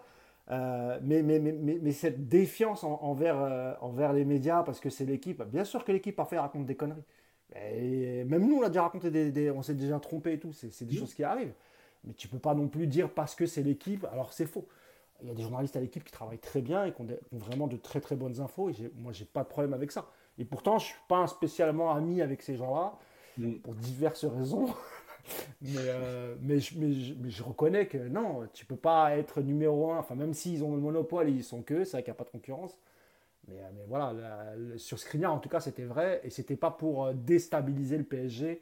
Euh, 0.51 0.97
mais, 1.03 1.21
mais, 1.21 1.39
mais, 1.39 1.53
mais, 1.79 1.91
cette 1.91 2.27
défiance 2.27 2.83
envers, 2.83 3.39
euh, 3.39 3.73
envers 3.81 4.13
les 4.13 4.25
médias, 4.25 4.63
parce 4.63 4.79
que 4.79 4.89
c'est 4.89 5.05
l'équipe, 5.05 5.43
bien 5.43 5.63
sûr 5.63 5.85
que 5.85 5.91
l'équipe 5.91 6.15
parfois 6.15 6.41
raconte 6.41 6.65
des 6.65 6.75
conneries. 6.75 7.03
Et 7.55 8.23
même 8.25 8.47
nous, 8.47 8.57
on 8.57 8.63
a 8.63 8.69
déjà 8.69 8.83
raconté 8.83 9.11
des, 9.11 9.51
on 9.51 9.61
s'est 9.61 9.75
déjà 9.75 9.99
trompé 9.99 10.33
et 10.33 10.39
tout, 10.39 10.51
c'est 10.53 10.85
des 10.85 10.95
choses 10.95 11.13
qui 11.13 11.23
arrivent. 11.23 11.53
Mais 12.03 12.13
tu 12.13 12.27
peux 12.27 12.39
pas 12.39 12.53
non 12.53 12.67
plus 12.67 12.87
dire 12.87 13.09
parce 13.09 13.35
que 13.35 13.45
c'est 13.45 13.63
l'équipe, 13.63 14.05
alors 14.11 14.33
c'est 14.33 14.45
faux. 14.45 14.67
Il 15.21 15.27
y 15.27 15.31
a 15.31 15.33
des 15.33 15.43
journalistes 15.43 15.75
à 15.75 15.81
l'équipe 15.81 16.03
qui 16.03 16.11
travaillent 16.11 16.39
très 16.39 16.61
bien 16.61 16.85
et 16.85 16.93
qui 16.93 17.01
ont, 17.01 17.07
vraiment 17.33 17.67
de 17.67 17.75
très 17.75 17.99
très 17.99 18.15
bonnes 18.15 18.39
infos. 18.39 18.69
Et 18.69 18.73
moi, 18.95 19.11
j'ai 19.11 19.25
pas 19.25 19.43
de 19.43 19.49
problème 19.49 19.73
avec 19.73 19.91
ça. 19.91 20.09
Et 20.37 20.45
pourtant, 20.45 20.79
je 20.79 20.85
suis 20.85 21.01
pas 21.09 21.27
spécialement 21.27 21.93
ami 21.93 22.21
avec 22.21 22.41
ces 22.41 22.55
gens-là 22.55 22.93
mm. 23.37 23.55
pour 23.55 23.73
diverses 23.75 24.25
raisons. 24.25 24.67
Euh, 25.77 26.35
mais, 26.41 26.59
je, 26.59 26.77
mais, 26.77 27.29
je, 27.29 27.43
reconnais 27.43 27.87
que 27.87 27.97
non, 27.97 28.47
tu 28.53 28.65
peux 28.65 28.75
pas 28.75 29.17
être 29.17 29.41
numéro 29.41 29.91
un. 29.91 29.99
Enfin, 29.99 30.15
même 30.15 30.33
s'ils 30.33 30.63
ont 30.63 30.73
le 30.73 30.81
monopole, 30.81 31.29
ils 31.29 31.43
sont 31.43 31.61
que, 31.61 31.83
c'est 31.83 31.91
vrai 31.91 32.03
qu'il 32.03 32.11
n'y 32.11 32.15
a 32.15 32.17
pas 32.17 32.23
de 32.23 32.29
concurrence. 32.29 32.77
Mais, 33.47 33.55
euh, 33.55 33.69
mais 33.75 33.83
voilà, 33.87 34.13
sur 34.77 34.99
Skriniar, 34.99 35.33
en 35.33 35.39
tout 35.39 35.49
cas, 35.49 35.59
c'était 35.59 35.83
vrai. 35.83 36.21
Et 36.23 36.29
c'était 36.29 36.55
pas 36.55 36.71
pour 36.71 37.05
euh, 37.05 37.13
déstabiliser 37.13 37.97
le 37.97 38.03
PSG 38.03 38.61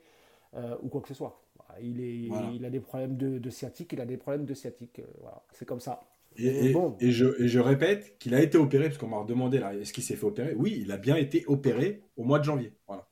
ou 0.82 0.88
quoi 0.90 1.02
que 1.02 1.08
ce 1.08 1.14
soit. 1.14 1.40
Il, 1.80 2.02
est, 2.02 2.32
il 2.56 2.66
a 2.66 2.72
des 2.72 2.80
problèmes 2.80 3.16
de, 3.16 3.50
sciatique, 3.52 3.94
il 3.94 4.02
a 4.02 4.06
des 4.06 4.18
problèmes 4.18 4.46
de 4.46 4.56
sciatique. 4.56 5.02
voilà, 5.22 5.44
c'est 5.52 5.66
comme 5.66 5.80
ça. 5.80 6.02
Et, 6.36 6.72
bon. 6.72 6.96
et, 7.00 7.12
je, 7.12 7.42
et 7.42 7.48
je 7.48 7.60
répète 7.60 8.18
qu'il 8.18 8.34
a 8.34 8.42
été 8.42 8.58
opéré, 8.58 8.86
parce 8.86 8.98
qu'on 8.98 9.08
m'a 9.08 9.24
demandé 9.24 9.60
là, 9.60 9.76
est-ce 9.76 9.94
qu'il 9.94 10.04
s'est 10.04 10.16
fait 10.16 10.26
opérer? 10.26 10.54
Oui, 10.56 10.80
il 10.82 10.92
a 10.92 10.98
bien 10.98 11.16
été 11.16 11.44
opéré 11.48 12.02
au 12.16 12.24
mois 12.24 12.40
de 12.40 12.44
janvier. 12.44 12.74
Voilà. 12.88 13.07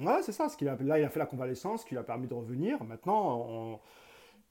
Ouais, 0.00 0.22
c'est 0.22 0.32
ça. 0.32 0.48
Ce 0.48 0.56
qu'il 0.56 0.68
a, 0.68 0.76
là, 0.80 0.98
il 0.98 1.04
a 1.04 1.08
fait 1.08 1.18
la 1.18 1.26
convalescence, 1.26 1.84
qui 1.84 1.90
lui 1.90 1.98
a 1.98 2.02
permis 2.02 2.26
de 2.26 2.34
revenir. 2.34 2.82
Maintenant, 2.84 3.80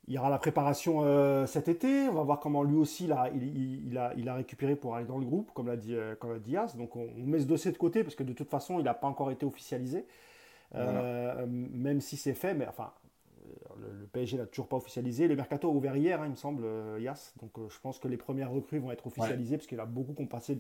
il 0.10 0.16
y 0.16 0.18
aura 0.18 0.32
la 0.32 0.40
préparation 0.40 1.04
euh, 1.04 1.46
cet 1.46 1.68
été. 1.68 2.10
On 2.10 2.14
va 2.14 2.24
voir 2.24 2.40
comment 2.40 2.64
lui 2.64 2.76
aussi 2.76 3.06
là, 3.06 3.30
il, 3.32 3.96
a, 3.96 4.12
il 4.18 4.28
a 4.28 4.34
récupéré 4.34 4.76
pour 4.76 4.96
aller 4.96 5.06
dans 5.06 5.20
le 5.20 5.26
groupe, 5.26 5.52
comme 5.54 5.68
l'a 5.68 5.78
dit, 5.78 5.94
euh, 5.94 6.16
comme. 6.16 6.42
Donc 6.78 6.96
on, 6.96 7.08
met 7.16 7.40
ce 7.40 7.46
dossier 7.46 7.72
de 7.72 7.78
côté 7.78 8.04
parce 8.04 8.16
que 8.16 8.24
de 8.24 8.34
toute 8.34 8.50
façon, 8.50 8.80
il 8.80 8.86
n'a 8.86 8.96
pas 8.96 9.08
encore 9.08 9.30
été 9.30 9.46
officialisé. 9.46 10.06
Euh, 10.76 11.46
même 11.48 12.02
si 12.02 12.18
c'est 12.18 12.34
fait, 12.34 12.56
mais 12.56 12.68
enfin, 12.68 12.92
le, 13.80 14.08
PSG 14.08 14.38
n'a 14.38 14.48
toujours 14.48 14.68
pas 14.68 14.78
officialisé. 14.78 15.28
Le 15.28 15.36
mercato 15.36 15.70
a 15.70 15.72
ouvert 15.72 15.96
hier, 15.96 16.20
hein, 16.20 16.26
il 16.26 16.32
me 16.32 16.36
semble, 16.36 16.66
Yas. 17.00 17.34
Donc 17.40 17.52
je 17.70 17.80
pense 17.80 18.00
que 18.00 18.08
les 18.08 18.18
premières 18.18 18.52
recrues 18.52 18.80
vont 18.80 18.92
être 18.92 19.06
officialisées 19.06 19.58
parce 19.58 19.68
qu'il 19.68 19.78
y 19.78 19.82
a 19.82 19.86
beaucoup 19.86 20.14
qui 20.14 20.24
ont 20.24 20.28
passé 20.28 20.56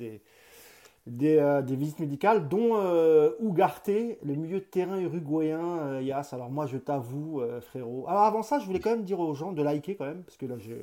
des, 1.07 1.38
euh, 1.38 1.61
des, 1.61 1.76
visites 1.76 1.99
médicales, 1.99 2.47
dont 2.47 2.77
euh, 2.77 3.31
le 3.39 4.35
milieu 4.35 4.59
de 4.59 4.65
terrain 4.65 4.99
uruguayen, 4.99 5.80
euh, 5.80 6.01
Yas. 6.01 6.30
Alors 6.34 6.49
moi, 6.49 6.65
je 6.65 6.77
t'avoue, 6.77 7.41
euh, 7.41 7.61
frérot. 7.61 8.05
Alors 8.07 8.23
avant 8.23 8.43
ça, 8.43 8.59
je 8.59 8.65
voulais 8.65 8.80
quand 8.80 8.91
même 8.91 9.03
dire 9.03 9.19
aux 9.19 9.34
gens 9.34 9.51
de 9.51 9.63
liker 9.63 9.95
quand 9.95 10.05
même, 10.05 10.23
parce 10.23 10.38
que 10.38 10.45
là, 10.45 10.55
je... 10.57 10.73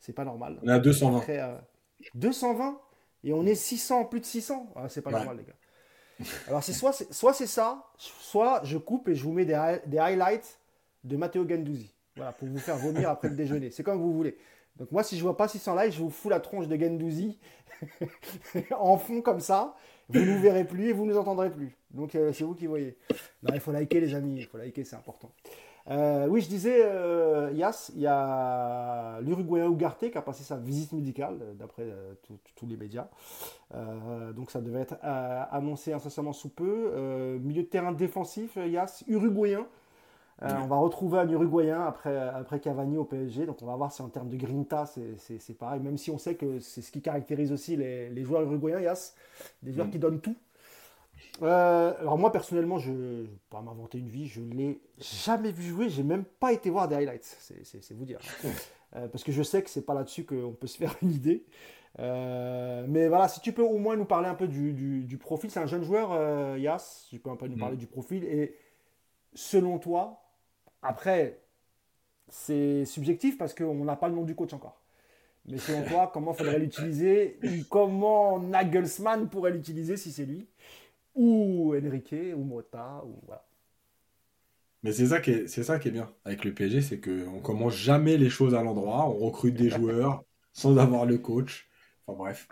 c'est 0.00 0.12
pas 0.12 0.24
normal. 0.24 0.58
On 0.62 0.68
à 0.68 0.78
220. 0.78 1.22
220 2.14 2.78
Et 3.24 3.32
on 3.32 3.46
est 3.46 3.54
600, 3.54 4.06
plus 4.06 4.20
de 4.20 4.26
600 4.26 4.72
ah, 4.76 4.88
C'est 4.88 5.02
pas 5.02 5.10
normal, 5.10 5.38
les 5.38 5.44
gars. 5.44 6.30
Alors 6.46 6.62
c'est 6.62 6.72
soit, 6.72 6.92
soit 6.92 7.32
c'est 7.32 7.48
ça, 7.48 7.84
soit 7.96 8.60
je 8.62 8.78
coupe 8.78 9.08
et 9.08 9.16
je 9.16 9.24
vous 9.24 9.32
mets 9.32 9.44
des, 9.44 9.78
des 9.86 9.98
highlights 9.98 10.60
de 11.02 11.16
Matteo 11.16 11.44
Gandouzi. 11.44 11.92
Voilà, 12.14 12.30
pour 12.32 12.46
vous 12.46 12.58
faire 12.58 12.76
vomir 12.76 13.10
après 13.10 13.28
le 13.28 13.34
déjeuner. 13.34 13.70
C'est 13.70 13.82
comme 13.82 13.98
vous 13.98 14.12
voulez. 14.12 14.36
Donc 14.76 14.90
moi, 14.90 15.04
si 15.04 15.16
je 15.16 15.22
vois 15.22 15.36
pas 15.36 15.46
600 15.46 15.76
likes, 15.76 15.92
je 15.92 16.00
vous 16.00 16.10
fous 16.10 16.28
la 16.28 16.40
tronche 16.40 16.66
de 16.66 16.76
Gendouzi 16.76 17.38
en 18.78 18.96
fond 18.98 19.20
comme 19.22 19.40
ça. 19.40 19.74
Vous 20.08 20.20
ne 20.20 20.34
nous 20.34 20.40
verrez 20.40 20.64
plus 20.64 20.88
et 20.88 20.92
vous 20.92 21.06
ne 21.06 21.12
nous 21.12 21.18
entendrez 21.18 21.50
plus. 21.50 21.76
Donc 21.90 22.14
euh, 22.14 22.32
c'est 22.32 22.44
vous 22.44 22.54
qui 22.54 22.66
voyez. 22.66 22.96
Non, 23.42 23.54
il 23.54 23.60
faut 23.60 23.72
liker 23.72 24.00
les 24.00 24.14
amis, 24.14 24.36
il 24.38 24.46
faut 24.46 24.58
liker, 24.58 24.84
c'est 24.84 24.96
important. 24.96 25.30
Euh, 25.90 26.26
oui, 26.28 26.40
je 26.40 26.48
disais, 26.48 26.80
euh, 26.82 27.50
Yas, 27.52 27.90
il 27.94 28.00
y 28.00 28.06
a 28.06 29.20
l'Uruguayen 29.20 29.70
Ugarte 29.70 30.10
qui 30.10 30.18
a 30.18 30.22
passé 30.22 30.42
sa 30.42 30.56
visite 30.56 30.92
médicale, 30.92 31.38
d'après 31.58 31.86
tous 32.56 32.66
les 32.66 32.76
médias. 32.76 33.08
donc 34.34 34.50
ça 34.50 34.60
devait 34.60 34.80
être 34.80 34.96
annoncé 35.02 35.92
incessamment 35.92 36.32
sous 36.32 36.48
peu. 36.48 37.38
milieu 37.38 37.62
de 37.62 37.68
terrain 37.68 37.92
défensif, 37.92 38.56
Yas, 38.56 39.04
Uruguayen. 39.08 39.66
Euh, 40.44 40.58
on 40.62 40.66
va 40.66 40.76
retrouver 40.76 41.18
un 41.18 41.28
Uruguayen 41.28 41.80
après, 41.86 42.16
après 42.16 42.60
Cavani 42.60 42.98
au 42.98 43.04
PSG. 43.04 43.46
Donc 43.46 43.62
on 43.62 43.66
va 43.66 43.76
voir 43.76 43.92
si 43.92 44.02
en 44.02 44.08
termes 44.08 44.28
de 44.28 44.36
grinta, 44.36 44.84
c'est 44.86 45.58
pareil. 45.58 45.80
Même 45.80 45.96
si 45.96 46.10
on 46.10 46.18
sait 46.18 46.34
que 46.34 46.60
c'est 46.60 46.82
ce 46.82 46.92
qui 46.92 47.00
caractérise 47.00 47.50
aussi 47.52 47.76
les, 47.76 48.24
joueurs 48.24 48.42
uruguayens, 48.42 48.80
Yas. 48.80 49.14
Des 49.62 49.72
joueurs 49.72 49.86
mm. 49.86 49.90
qui 49.90 49.98
donnent 49.98 50.20
tout. 50.20 50.36
Euh, 51.42 51.94
alors 51.98 52.18
moi 52.18 52.30
personnellement, 52.30 52.78
je 52.78 52.92
ne 52.92 53.22
vais 53.22 53.28
pas 53.50 53.60
m'inventer 53.60 53.98
une 53.98 54.08
vie, 54.08 54.26
je 54.26 54.40
ne 54.40 54.54
l'ai 54.54 54.80
jamais 54.98 55.50
vu 55.50 55.64
jouer, 55.64 55.88
j'ai 55.88 56.04
même 56.04 56.24
pas 56.24 56.52
été 56.52 56.70
voir 56.70 56.86
des 56.86 56.94
highlights, 56.94 57.24
c'est 57.62 57.94
vous 57.94 58.04
dire. 58.04 58.20
Euh, 58.96 59.08
parce 59.08 59.24
que 59.24 59.32
je 59.32 59.42
sais 59.42 59.60
que 59.60 59.70
c'est 59.70 59.84
pas 59.84 59.92
là-dessus 59.92 60.24
qu'on 60.24 60.52
peut 60.52 60.68
se 60.68 60.78
faire 60.78 60.94
une 61.02 61.10
idée. 61.10 61.44
mais 61.98 63.08
voilà, 63.08 63.26
si 63.26 63.40
tu 63.40 63.52
peux 63.52 63.64
au 63.64 63.78
moins 63.78 63.96
nous 63.96 64.04
parler 64.04 64.28
un 64.28 64.36
peu 64.36 64.46
du, 64.46 65.18
profil, 65.18 65.50
c'est 65.50 65.58
un 65.58 65.66
jeune 65.66 65.82
joueur, 65.82 66.56
Yas, 66.56 67.08
tu 67.10 67.18
peux 67.18 67.30
un 67.30 67.34
peu 67.34 67.48
nous 67.48 67.56
mm. 67.56 67.58
parler 67.58 67.76
du 67.76 67.88
profil, 67.88 68.22
et 68.22 68.56
selon 69.34 69.80
toi, 69.80 70.23
après, 70.84 71.40
c'est 72.28 72.84
subjectif 72.84 73.38
parce 73.38 73.54
qu'on 73.54 73.84
n'a 73.84 73.96
pas 73.96 74.08
le 74.08 74.14
nom 74.14 74.22
du 74.22 74.34
coach 74.34 74.52
encore. 74.52 74.82
Mais 75.46 75.58
selon 75.58 75.82
toi, 75.84 76.10
comment 76.12 76.34
faudrait 76.34 76.58
l'utiliser 76.58 77.38
Comment 77.70 78.38
Nagelsmann 78.38 79.28
pourrait 79.28 79.52
l'utiliser 79.52 79.96
si 79.96 80.12
c'est 80.12 80.26
lui 80.26 80.46
Ou 81.14 81.74
Enrique, 81.74 82.14
ou 82.36 82.44
Mota, 82.44 83.02
ou 83.06 83.18
voilà. 83.26 83.46
Mais 84.82 84.92
c'est 84.92 85.06
ça, 85.06 85.20
qui 85.20 85.30
est, 85.30 85.48
c'est 85.48 85.62
ça 85.62 85.78
qui 85.78 85.88
est 85.88 85.90
bien 85.90 86.12
avec 86.26 86.44
le 86.44 86.52
PSG, 86.52 86.82
c'est 86.82 87.00
qu'on 87.00 87.40
commence 87.40 87.74
jamais 87.74 88.18
les 88.18 88.28
choses 88.28 88.54
à 88.54 88.62
l'endroit, 88.62 89.08
on 89.08 89.16
recrute 89.16 89.54
des 89.54 89.70
joueurs 89.70 90.22
sans 90.52 90.76
avoir 90.76 91.06
le 91.06 91.16
coach. 91.16 91.66
Enfin 92.06 92.18
bref. 92.18 92.48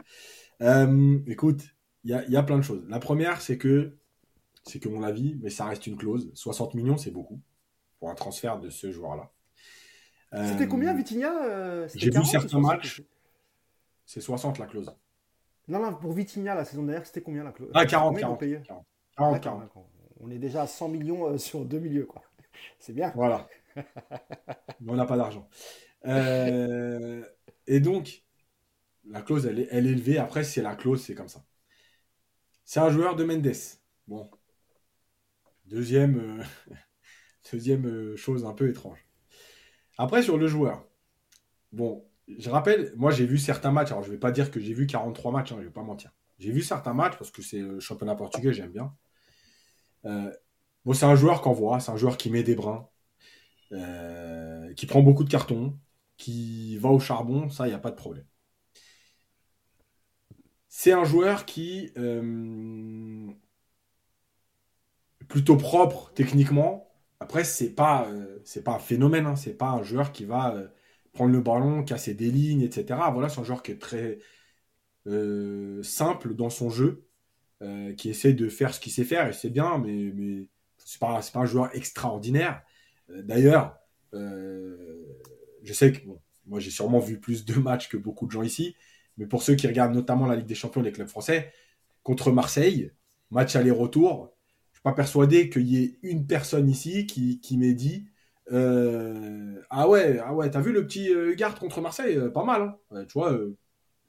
Euh, 0.63 1.19
écoute, 1.27 1.63
il 2.05 2.13
y 2.13 2.15
a, 2.15 2.27
y 2.29 2.37
a, 2.37 2.43
plein 2.43 2.57
de 2.57 2.63
choses. 2.63 2.83
La 2.89 2.99
première, 2.99 3.43
c'est 3.43 3.59
que, 3.59 3.99
c'est 4.65 4.79
que 4.79 4.89
mon 4.89 5.03
avis, 5.03 5.37
mais 5.43 5.51
ça 5.51 5.67
reste 5.67 5.87
une 5.87 5.97
clause, 5.97 6.31
60 6.35 6.73
millions, 6.75 6.97
c'est 6.97 7.11
beaucoup 7.11 7.43
pour 8.03 8.11
un 8.11 8.17
transfert 8.17 8.59
de 8.59 8.69
ce 8.69 8.91
joueur-là. 8.91 9.31
C'était 10.45 10.67
combien, 10.67 10.93
euh, 10.93 10.97
Vitinha 10.97 11.45
euh, 11.45 11.89
J'ai 11.95 12.11
vu 12.11 12.25
certains 12.25 12.59
matchs. 12.59 13.01
C'est 14.05 14.21
60 14.21 14.59
la 14.59 14.67
clause. 14.67 14.93
Non, 15.69 15.79
non, 15.79 15.95
pour 15.95 16.13
Vitinha, 16.13 16.57
la 16.57 16.65
saison 16.65 16.83
dernière, 16.83 17.07
c'était 17.07 17.23
combien 17.23 17.45
la 17.45 17.53
clause? 17.53 17.71
Ah, 17.73 17.87
40, 17.87 18.19
40, 18.19 18.41
40, 19.17 19.71
On 20.19 20.33
est 20.33 20.39
déjà 20.41 20.63
à 20.63 20.67
100 20.67 20.89
millions 20.89 21.29
euh, 21.29 21.39
sur 21.39 21.65
deux 21.65 21.79
milieux, 21.79 22.07
quoi. 22.07 22.23
C'est 22.81 22.93
bien. 22.93 23.13
Voilà. 23.15 23.47
on 24.85 24.97
n'a 24.97 25.07
pas 25.07 25.17
d'argent. 25.17 25.49
et 26.05 27.79
donc, 27.79 28.25
la 29.09 29.23
clause, 29.23 29.47
elle 29.47 29.61
est, 29.61 29.69
elle 29.71 29.87
est 29.87 29.91
élevée. 29.91 30.19
Après, 30.19 30.43
c'est 30.43 30.63
la 30.63 30.75
clause, 30.75 31.05
c'est 31.05 31.15
comme 31.15 31.29
ça. 31.29 31.45
C'est 32.65 32.81
un 32.81 32.91
joueur 32.91 33.15
de 33.15 33.23
Mendes. 33.23 33.53
Bon. 34.09 34.29
Deuxième, 35.67 36.45
Deuxième 37.51 37.87
euh, 37.87 38.17
chose 38.17 38.45
un 38.45 38.53
peu 38.53 38.69
étrange. 38.69 39.07
Après, 39.99 40.23
sur 40.23 40.39
le 40.39 40.47
joueur, 40.47 40.87
bon, 41.73 42.05
je 42.29 42.51
rappelle, 42.51 42.93
moi 42.97 43.11
j'ai 43.11 43.27
vu 43.27 43.39
certains 43.39 43.73
matchs, 43.73 43.91
alors 43.91 44.03
je 44.03 44.11
vais 44.11 44.19
pas 44.19 44.33
dire 44.33 44.51
que 44.51 44.61
j'ai 44.61 44.75
vu 44.75 44.87
43 44.87 45.33
matchs, 45.33 45.53
hein, 45.53 45.57
je 45.59 45.65
vais 45.65 45.71
pas 45.73 45.83
mentir. 45.83 46.13
J'ai 46.39 46.51
vu 46.53 46.63
certains 46.63 46.95
matchs 46.95 47.17
parce 47.19 47.31
que 47.31 47.43
c'est 47.43 47.61
le 47.61 47.81
championnat 47.81 48.15
portugais, 48.15 48.53
j'aime 48.53 48.73
bien. 48.73 48.95
Euh, 50.05 50.33
bon, 50.85 50.93
c'est 50.95 51.07
un 51.07 51.15
joueur 51.17 51.43
qu'on 51.43 51.53
voit, 51.53 51.81
c'est 51.81 51.93
un 51.93 51.97
joueur 51.97 52.17
qui 52.17 52.31
met 52.31 52.43
des 52.43 52.55
brins, 52.55 52.89
euh, 53.73 54.73
qui 54.75 54.87
prend 54.87 55.03
beaucoup 55.03 55.25
de 55.25 55.31
cartons, 55.31 55.79
qui 56.17 56.79
va 56.79 56.91
au 56.91 57.01
charbon, 57.01 57.49
ça, 57.51 57.67
il 57.67 57.71
n'y 57.71 57.77
a 57.77 57.79
pas 57.79 57.91
de 57.91 57.97
problème. 57.97 58.27
C'est 60.69 60.93
un 60.93 61.05
joueur 61.05 61.45
qui 61.47 61.93
plutôt 65.29 65.57
propre 65.57 66.13
techniquement. 66.15 66.92
Après, 67.23 67.45
c'est 67.45 67.71
pas 67.71 68.09
c'est 68.45 68.65
pas 68.65 68.73
un 68.73 68.79
phénomène, 68.79 69.27
hein. 69.27 69.37
c'est 69.37 69.55
pas 69.55 69.71
un 69.71 69.83
joueur 69.83 70.13
qui 70.13 70.25
va 70.25 70.57
prendre 71.13 71.33
le 71.33 71.41
ballon, 71.41 71.85
casser 71.85 72.15
des 72.15 72.31
lignes, 72.31 72.63
etc. 72.63 72.99
Voilà, 73.13 73.29
c'est 73.29 73.41
un 73.41 73.45
joueur 73.45 73.63
qui 73.63 73.73
est 73.73 73.81
très 73.81 74.19
euh, 75.07 75.83
simple 75.83 76.35
dans 76.35 76.51
son 76.51 76.71
jeu, 76.71 77.07
euh, 77.63 77.95
qui 77.95 78.11
essaie 78.11 78.33
de 78.35 78.49
faire 78.49 78.75
ce 78.75 78.81
qu'il 78.81 78.93
sait 78.93 79.05
faire, 79.05 79.29
et 79.29 79.33
c'est 79.33 79.51
bien, 79.51 79.79
mais, 79.79 80.13
mais 80.15 80.49
c'est 80.79 81.01
pas, 81.01 81.21
pas 81.33 81.41
un 81.41 81.47
joueur 81.47 81.75
extraordinaire. 81.75 82.63
Euh, 83.11 83.23
d'ailleurs, 83.23 83.79
je 84.13 85.73
sais 85.73 85.93
que 85.93 86.01
moi 86.47 86.61
j'ai 86.61 86.71
sûrement 86.71 86.99
vu 86.99 87.19
plus 87.19 87.47
de 87.47 87.55
matchs 87.55 87.89
que 87.89 87.97
beaucoup 87.97 88.27
de 88.27 88.33
gens 88.33 88.43
ici, 88.43 88.77
mais 89.17 89.27
pour 89.27 89.43
ceux 89.43 89.55
qui 89.55 89.67
regardent 89.67 89.95
notamment 89.95 90.27
la 90.27 90.37
Ligue 90.37 90.47
des 90.47 90.55
Champions, 90.55 90.83
les 90.83 90.93
clubs 90.93 91.09
français, 91.09 91.53
contre 92.03 92.31
Marseille, 92.31 92.93
match 93.31 93.57
aller-retour, 93.57 94.32
pas 94.83 94.93
persuadé 94.93 95.49
qu'il 95.51 95.69
y 95.69 95.83
ait 95.83 95.99
une 96.03 96.27
personne 96.27 96.69
ici 96.69 97.07
qui, 97.07 97.41
qui 97.41 97.57
m'ait 97.57 97.75
dit 97.75 98.07
euh, 98.51 99.63
ah 99.71 99.89
ouais, 99.89 100.19
ah 100.19 100.35
ouais, 100.35 100.51
t'as 100.51 100.61
vu 100.61 100.73
le 100.73 100.87
petit 100.87 101.13
euh, 101.13 101.33
Hugard 101.33 101.59
contre 101.59 101.81
Marseille 101.81 102.17
euh, 102.17 102.31
Pas 102.31 102.45
mal, 102.45 102.77
hein. 102.91 103.05
tu 103.07 103.13
vois. 103.15 103.33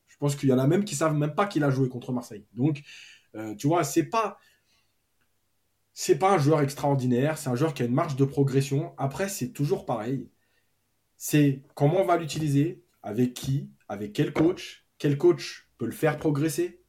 je 0.07 0.17
pense 0.17 0.35
qu'il 0.35 0.49
y 0.49 0.53
en 0.53 0.59
a 0.59 0.67
même 0.67 0.85
qui 0.85 0.95
savent 0.95 1.15
même 1.15 1.35
pas 1.35 1.45
qu'il 1.45 1.63
a 1.63 1.69
joué 1.69 1.89
contre 1.89 2.11
Marseille. 2.11 2.45
Donc, 2.53 2.81
tu 3.57 3.67
vois, 3.67 3.83
c'est 3.83 4.03
pas 4.03 4.37
c'est 5.93 6.17
pas 6.17 6.33
un 6.33 6.37
joueur 6.37 6.61
extraordinaire, 6.61 7.37
c'est 7.37 7.49
un 7.49 7.55
joueur 7.55 7.73
qui 7.73 7.83
a 7.83 7.85
une 7.85 7.93
marge 7.93 8.15
de 8.15 8.25
progression. 8.25 8.93
Après, 8.97 9.29
c'est 9.29 9.49
toujours 9.49 9.85
pareil. 9.85 10.29
C'est 11.17 11.63
comment 11.75 12.01
on 12.01 12.05
va 12.05 12.17
l'utiliser, 12.17 12.83
avec 13.03 13.33
qui, 13.33 13.71
avec 13.87 14.13
quel 14.13 14.33
coach, 14.33 14.87
quel 14.97 15.17
coach 15.17 15.69
peut 15.77 15.85
le 15.85 15.91
faire 15.91 16.17
progresser, 16.17 16.81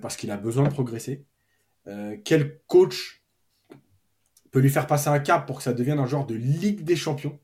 parce 0.00 0.16
qu'il 0.16 0.30
a 0.30 0.36
besoin 0.36 0.64
de 0.68 0.72
progresser. 0.72 1.26
Quel 2.24 2.60
coach 2.66 3.22
peut 4.50 4.60
lui 4.60 4.70
faire 4.70 4.86
passer 4.86 5.08
un 5.08 5.18
cap 5.18 5.46
pour 5.46 5.56
que 5.56 5.62
ça 5.62 5.72
devienne 5.72 5.98
un 5.98 6.06
genre 6.06 6.26
de 6.26 6.34
Ligue 6.34 6.84
des 6.84 6.96
Champions? 6.96 7.38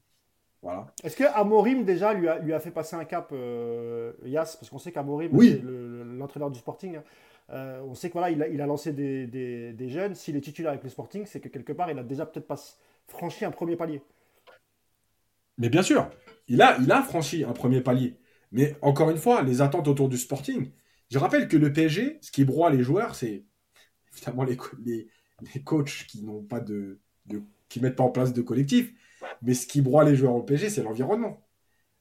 Voilà. 0.62 0.92
Est-ce 1.04 1.16
que 1.16 1.24
Amorim 1.24 1.84
déjà 1.84 2.12
lui 2.12 2.28
a, 2.28 2.38
lui 2.38 2.52
a 2.52 2.60
fait 2.60 2.70
passer 2.70 2.96
un 2.96 3.04
cap, 3.04 3.30
euh, 3.32 4.12
Yas? 4.24 4.56
Parce 4.58 4.70
qu'on 4.70 4.78
sait 4.78 4.90
qu'Amorim, 4.90 5.30
oui. 5.32 5.62
l'entraîneur 5.64 6.50
du 6.50 6.58
Sporting, 6.58 6.96
hein. 6.96 7.04
euh, 7.50 7.80
on 7.86 7.94
sait 7.94 8.08
qu'il 8.08 8.20
voilà, 8.20 8.30
il 8.30 8.42
a, 8.42 8.48
il 8.48 8.60
a 8.60 8.66
lancé 8.66 8.92
des, 8.92 9.26
des, 9.26 9.88
jeunes. 9.88 10.14
S'il 10.14 10.36
est 10.36 10.40
titulaire 10.40 10.72
avec 10.72 10.82
le 10.82 10.90
Sporting, 10.90 11.24
c'est 11.26 11.40
que 11.40 11.48
quelque 11.48 11.72
part, 11.72 11.90
il 11.90 11.98
a 11.98 12.02
déjà 12.02 12.26
peut-être 12.26 12.52
franchi 13.06 13.44
un 13.44 13.50
premier 13.50 13.76
palier. 13.76 14.02
Mais 15.58 15.68
bien 15.68 15.82
sûr, 15.82 16.10
il 16.48 16.60
a, 16.60 16.76
il 16.78 16.90
a 16.90 17.02
franchi 17.02 17.44
un 17.44 17.52
premier 17.52 17.80
palier. 17.80 18.18
Mais 18.50 18.76
encore 18.82 19.10
une 19.10 19.16
fois, 19.16 19.42
les 19.42 19.62
attentes 19.62 19.88
autour 19.88 20.08
du 20.08 20.18
Sporting. 20.18 20.70
Je 21.10 21.18
rappelle 21.18 21.48
que 21.48 21.56
le 21.56 21.72
PSG, 21.72 22.18
ce 22.20 22.30
qui 22.30 22.44
broie 22.44 22.70
les 22.70 22.82
joueurs, 22.82 23.14
c'est 23.14 23.44
évidemment 24.12 24.44
les, 24.44 24.56
les, 24.84 25.08
les 25.54 25.62
coachs 25.62 26.06
qui 26.08 26.22
n'ont 26.22 26.42
pas 26.42 26.60
de, 26.60 26.98
qui 27.68 27.80
mettent 27.80 27.96
pas 27.96 28.04
en 28.04 28.10
place 28.10 28.32
de 28.32 28.42
collectif. 28.42 28.92
Mais 29.42 29.54
ce 29.54 29.66
qui 29.66 29.80
broie 29.80 30.04
les 30.04 30.16
joueurs 30.16 30.34
au 30.34 30.42
PSG, 30.42 30.70
c'est 30.70 30.82
l'environnement. 30.82 31.42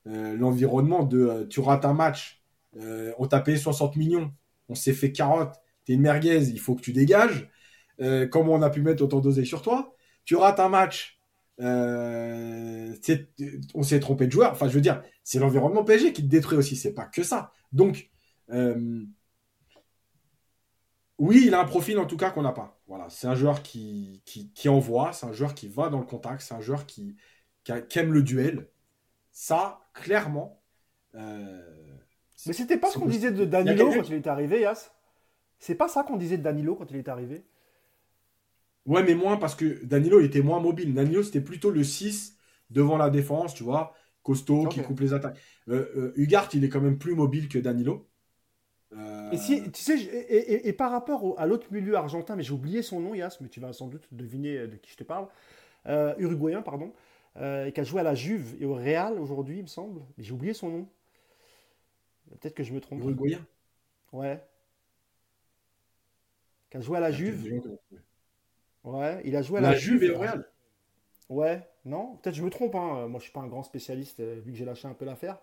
Euh, 0.08 0.38
l'environnement 0.38 1.04
de 1.04 1.20
euh, 1.20 1.46
tu 1.48 1.60
rates 1.60 1.86
un 1.86 1.94
match, 1.94 2.42
euh, 2.80 3.12
on 3.18 3.28
t'a 3.28 3.42
payé 3.42 3.58
60 3.58 3.96
millions, 3.98 4.32
on 4.70 4.76
s'est 4.76 4.94
fait 4.94 5.12
carotte, 5.12 5.56
t'es 5.86 5.94
une 5.94 6.02
merguez, 6.02 6.50
il 6.50 6.60
faut 6.60 6.76
que 6.76 6.82
tu 6.82 6.94
dégages. 6.94 7.50
comment 8.32 8.54
on 8.54 8.62
a 8.62 8.70
pu 8.70 8.82
mettre 8.82 9.04
autant 9.04 9.20
d'oseille 9.20 9.46
sur 9.46 9.62
toi? 9.62 9.96
Tu 10.26 10.36
rates 10.36 10.60
un 10.60 10.70
match, 10.70 11.20
on 11.60 12.94
s'est 13.84 14.00
trompé 14.00 14.28
de 14.28 14.32
joueur. 14.32 14.52
Enfin, 14.52 14.68
je 14.68 14.74
veux 14.74 14.82
dire, 14.82 15.02
c'est 15.24 15.40
l'environnement 15.40 15.84
PSG 15.84 16.14
qui 16.14 16.22
te 16.24 16.28
détruit 16.28 16.58
aussi, 16.58 16.76
c'est 16.76 16.94
pas 16.94 17.06
que 17.06 17.24
ça. 17.24 17.52
Donc, 17.72 18.10
oui, 21.20 21.44
il 21.48 21.54
a 21.54 21.60
un 21.60 21.66
profil 21.66 21.98
en 21.98 22.06
tout 22.06 22.18
cas 22.18 22.30
qu'on 22.30 22.44
n'a 22.44 22.52
pas. 22.52 22.80
Voilà, 22.88 23.10
c'est 23.10 23.28
un 23.28 23.36
joueur 23.36 23.64
qui, 23.64 24.22
qui, 24.26 24.70
envoie, 24.70 25.14
c'est 25.14 25.26
un 25.26 25.34
joueur 25.34 25.56
qui 25.56 25.68
va 25.68 25.90
dans 25.90 26.00
le 26.00 26.06
contact, 26.06 26.42
c'est 26.42 26.54
un 26.54 26.62
joueur 26.62 26.86
qui, 26.86 27.16
qui, 27.64 28.00
aime 28.00 28.14
le 28.14 28.22
duel. 28.22 28.68
Ça, 29.32 29.82
clairement. 29.94 30.62
Euh, 31.16 31.62
Mais 32.46 32.54
c'était 32.54 32.78
pas 32.78 32.92
ce 32.92 33.00
qu'on 33.00 33.08
disait 33.08 33.32
de 33.32 33.46
Danilo 33.46 33.92
quand 33.92 34.08
il 34.10 34.14
est 34.14 34.28
arrivé, 34.28 34.62
Yas 34.62 34.92
C'est 35.60 35.76
pas 35.76 35.88
ça 35.88 36.04
qu'on 36.04 36.18
disait 36.18 36.38
de 36.38 36.44
Danilo 36.44 36.76
quand 36.76 36.90
il 36.92 36.98
est 36.98 37.10
arrivé 37.10 37.46
Ouais, 38.86 39.04
mais 39.04 39.16
moins 39.16 39.36
parce 39.38 39.56
que 39.56 39.84
Danilo 39.84 40.22
était 40.22 40.42
moins 40.42 40.62
mobile. 40.62 40.94
Danilo, 40.94 41.22
c'était 41.24 41.42
plutôt 41.42 41.72
le 41.72 41.84
6 41.84 42.38
devant 42.70 42.96
la 42.96 43.10
défense, 43.10 43.54
tu 43.54 43.64
vois, 43.64 43.94
costaud, 44.24 44.68
qui 44.68 44.82
coupe 44.82 45.02
les 45.02 45.14
attaques. 45.14 45.38
Euh, 45.68 46.14
euh 46.18 46.48
il 46.54 46.64
est 46.64 46.70
quand 46.70 46.80
même 46.80 46.98
plus 46.98 47.16
mobile 47.16 47.50
que 47.50 47.60
Danilo. 47.60 48.07
Et, 49.32 49.38
si, 49.38 49.70
tu 49.72 49.82
sais, 49.82 50.00
et, 50.00 50.72
par 50.74 50.92
rapport 50.92 51.38
à 51.38 51.46
l'autre 51.46 51.68
milieu 51.72 51.96
argentin, 51.96 52.36
mais 52.36 52.44
j'ai 52.44 52.54
oublié 52.54 52.82
son 52.82 53.02
nom, 53.02 53.14
Yas, 53.14 53.38
mais 53.42 53.50
tu 53.50 53.60
vas 53.60 53.74
sans 53.74 53.88
doute 53.88 54.08
deviner 54.12 54.68
de 54.68 54.78
qui 54.78 54.92
je 54.92 54.98
te 54.98 55.04
parle, 55.04 55.28
euh, 55.88 56.16
uruguayen, 56.18 56.62
pardon, 56.62 56.94
euh, 57.36 57.70
qui 57.70 57.80
a 57.82 57.84
joué 57.84 58.00
à 58.00 58.04
la 58.04 58.16
Juve 58.16 58.56
et 58.62 58.66
au 58.66 58.76
Real 58.76 59.20
aujourd'hui, 59.20 59.58
il 59.58 59.64
me 59.64 59.68
semble, 59.68 60.02
mais 60.18 60.24
j'ai 60.24 60.32
oublié 60.32 60.54
son 60.54 60.70
nom. 60.70 60.88
Peut-être 62.40 62.56
que 62.56 62.64
je 62.64 62.74
me 62.74 62.80
trompe. 62.80 63.00
Uruguayen? 63.02 63.46
Ouais. 64.14 64.42
Qui 66.70 66.78
a 66.78 66.82
joué 66.82 66.98
à 66.98 67.02
la 67.02 67.12
Juve. 67.12 67.62
Ouais, 68.84 69.22
il 69.26 69.36
a 69.36 69.42
joué 69.42 69.60
à 69.60 69.62
la, 69.62 69.72
la 69.72 69.76
Juve 69.78 70.04
et 70.04 70.12
au 70.12 70.20
Real? 70.20 70.50
Ouais, 71.30 71.68
non, 71.84 72.16
peut-être 72.18 72.36
je 72.36 72.44
me 72.44 72.50
trompe. 72.50 72.76
Hein. 72.76 73.08
Moi, 73.08 73.20
je 73.20 73.24
suis 73.24 73.34
pas 73.34 73.42
un 73.42 73.48
grand 73.48 73.64
spécialiste 73.64 74.22
euh, 74.22 74.40
vu 74.40 74.54
que 74.54 74.58
j'ai 74.58 74.66
lâché 74.66 74.88
un 74.88 74.94
peu 74.94 75.04
l'affaire. 75.04 75.40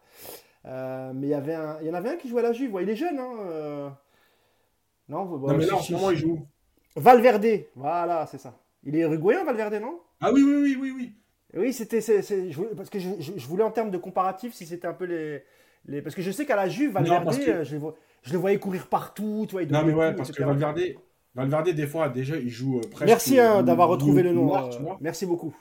Euh, 0.66 1.12
mais 1.14 1.26
il 1.26 1.30
y, 1.30 1.34
avait 1.34 1.54
un, 1.54 1.78
il 1.80 1.86
y 1.86 1.90
en 1.90 1.94
avait 1.94 2.10
un 2.10 2.16
qui 2.16 2.28
jouait 2.28 2.40
à 2.40 2.44
la 2.44 2.52
Juve. 2.52 2.78
il 2.80 2.88
est 2.88 2.96
jeune. 2.96 3.18
Hein, 3.18 3.36
euh. 3.40 3.88
Non, 5.08 5.24
non, 5.26 5.56
mais 5.56 5.66
là, 5.66 5.76
en 5.76 5.80
ce 5.80 5.92
moment, 5.92 6.10
il 6.10 6.16
joue. 6.16 6.46
Valverde. 6.96 7.46
Voilà, 7.74 8.26
c'est 8.26 8.38
ça. 8.38 8.58
Il 8.82 8.96
est 8.96 9.00
uruguayen, 9.00 9.44
Valverde, 9.44 9.74
non? 9.74 10.00
Ah 10.20 10.32
oui, 10.32 10.42
oui, 10.42 10.62
oui, 10.62 10.76
oui. 10.80 10.92
Oui, 10.96 11.60
oui 11.60 11.72
c'était. 11.72 12.00
Parce 12.76 12.90
que 12.90 12.98
je, 12.98 13.08
je, 13.18 13.46
voulais 13.46 13.64
en 13.64 13.70
termes 13.70 13.90
de 13.90 13.98
comparatif 13.98 14.54
si 14.54 14.64
c'était 14.64 14.86
un 14.86 14.94
peu 14.94 15.04
les, 15.04 15.42
les. 15.86 16.00
Parce 16.00 16.14
que 16.14 16.22
je 16.22 16.30
sais 16.30 16.46
qu'à 16.46 16.56
la 16.56 16.68
Juve, 16.68 16.92
Valverde, 16.92 17.30
je, 17.32 17.64
je, 18.22 18.32
le 18.32 18.38
voyais 18.38 18.58
courir 18.58 18.86
partout. 18.86 19.44
Tu 19.46 19.52
vois, 19.52 19.64
non, 19.66 19.84
mais 19.84 19.92
ouais, 19.92 20.14
parce 20.14 20.32
que 20.32 20.42
Valverde. 20.42 20.80
Valverde, 21.34 21.70
des 21.70 21.86
fois, 21.86 22.08
déjà, 22.08 22.36
il 22.36 22.48
joue 22.48 22.78
euh, 22.78 22.82
presque. 22.90 23.06
Merci 23.06 23.40
hein, 23.40 23.62
d'avoir 23.62 23.88
retrouvé 23.88 24.22
le 24.22 24.32
nom. 24.32 24.52
merci 25.00 25.26
beaucoup. 25.26 25.54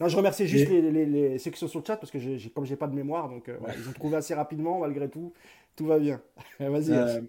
Non, 0.00 0.08
je 0.08 0.16
remercie 0.16 0.46
juste 0.46 0.68
les, 0.70 0.80
les, 0.80 1.06
les, 1.06 1.38
ceux 1.38 1.50
qui 1.50 1.58
sont 1.58 1.68
sur 1.68 1.80
le 1.80 1.84
chat 1.84 1.96
parce 1.96 2.10
que 2.10 2.18
j'ai, 2.18 2.38
comme 2.50 2.64
j'ai 2.64 2.76
pas 2.76 2.86
de 2.86 2.94
mémoire, 2.94 3.28
donc 3.28 3.48
euh, 3.48 3.58
ils 3.76 3.88
ont 3.88 3.92
trouvé 3.92 4.16
assez 4.16 4.34
rapidement 4.34 4.80
malgré 4.80 5.08
tout. 5.08 5.32
Tout 5.76 5.86
va 5.86 5.98
bien. 5.98 6.20
Vas-y. 6.60 6.92
Euh, 6.92 7.20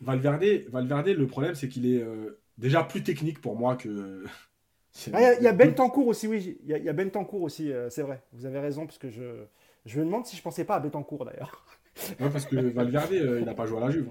Valverde, 0.00 0.44
Valverde, 0.70 1.08
le 1.08 1.26
problème 1.26 1.54
c'est 1.54 1.68
qu'il 1.68 1.86
est, 1.86 2.02
euh, 2.02 2.38
déjà 2.58 2.82
plus 2.82 3.02
technique 3.02 3.40
pour 3.40 3.56
moi 3.56 3.76
que. 3.76 4.24
Ah, 5.12 5.34
il 5.34 5.44
y, 5.44 5.46
a 5.46 5.52
Ben 5.52 5.72
Tancourt 5.72 6.08
aussi, 6.08 6.26
oui. 6.26 6.58
Il 6.64 6.68
y, 6.68 6.88
a 6.88 6.92
Ben 6.92 7.08
Tancourt 7.12 7.42
aussi, 7.42 7.70
c'est 7.90 8.02
vrai. 8.02 8.24
Vous 8.32 8.44
avez 8.44 8.58
raison 8.58 8.86
parce 8.86 8.98
que 8.98 9.08
je, 9.08 9.44
je 9.86 10.00
me 10.00 10.04
demande 10.04 10.26
si 10.26 10.36
je 10.36 10.42
pensais 10.42 10.64
pas 10.64 10.74
à 10.74 10.80
Betancourt 10.80 11.24
d'ailleurs. 11.24 11.64
ouais, 12.18 12.28
parce 12.28 12.44
que 12.44 12.56
Valverde, 12.56 13.12
il 13.12 13.44
n'a 13.44 13.54
pas 13.54 13.66
joué 13.66 13.78
à 13.78 13.82
la 13.82 13.90
Juve. 13.92 14.08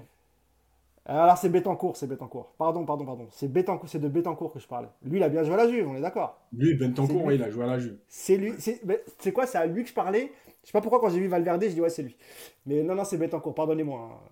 Hein. 1.10 1.16
Alors 1.16 1.36
c'est 1.36 1.48
Betancourt, 1.48 1.96
c'est 1.96 2.06
Betancourt. 2.06 2.54
Pardon, 2.56 2.84
pardon, 2.86 3.04
pardon. 3.04 3.26
C'est 3.32 3.52
Betancourt, 3.52 3.88
c'est 3.88 3.98
de 3.98 4.08
Betancourt 4.08 4.52
que 4.52 4.60
je 4.60 4.66
parle. 4.66 4.88
Lui, 5.02 5.18
il 5.18 5.22
a 5.22 5.28
bien 5.28 5.42
joué 5.42 5.54
à 5.54 5.56
la 5.58 5.68
Juve, 5.68 5.88
on 5.88 5.96
est 5.96 6.00
d'accord. 6.00 6.40
Lui, 6.52 6.74
Betancourt, 6.74 7.24
oui, 7.24 7.34
il 7.34 7.42
a 7.42 7.50
joué 7.50 7.64
à 7.64 7.66
la 7.66 7.78
Juve. 7.78 7.98
C'est 8.08 8.36
lui, 8.36 8.52
c'est 8.56 9.32
quoi 9.32 9.46
C'est 9.46 9.58
à 9.58 9.66
lui 9.66 9.82
que 9.82 9.88
je 9.88 9.94
parlais? 9.94 10.32
Je 10.62 10.68
sais 10.68 10.72
pas 10.72 10.80
pourquoi 10.80 11.00
quand 11.00 11.08
j'ai 11.08 11.20
vu 11.20 11.26
Valverde, 11.26 11.64
je 11.64 11.68
dis 11.68 11.80
ouais, 11.80 11.90
c'est 11.90 12.02
lui. 12.02 12.16
Mais 12.66 12.82
non, 12.82 12.94
non, 12.94 13.04
c'est 13.04 13.18
Betancourt. 13.18 13.54
Pardonnez-moi. 13.54 14.22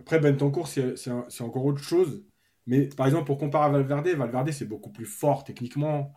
Après, 0.00 0.18
Betancourt, 0.18 0.68
c'est 0.68 1.40
encore 1.40 1.64
autre 1.64 1.82
chose. 1.82 2.24
Mais 2.66 2.88
par 2.88 3.06
exemple, 3.06 3.24
pour 3.24 3.38
comparer 3.38 3.66
à 3.66 3.68
Valverde, 3.70 4.08
Valverde, 4.08 4.50
c'est 4.50 4.66
beaucoup 4.66 4.90
plus 4.90 5.06
fort 5.06 5.44
techniquement. 5.44 6.12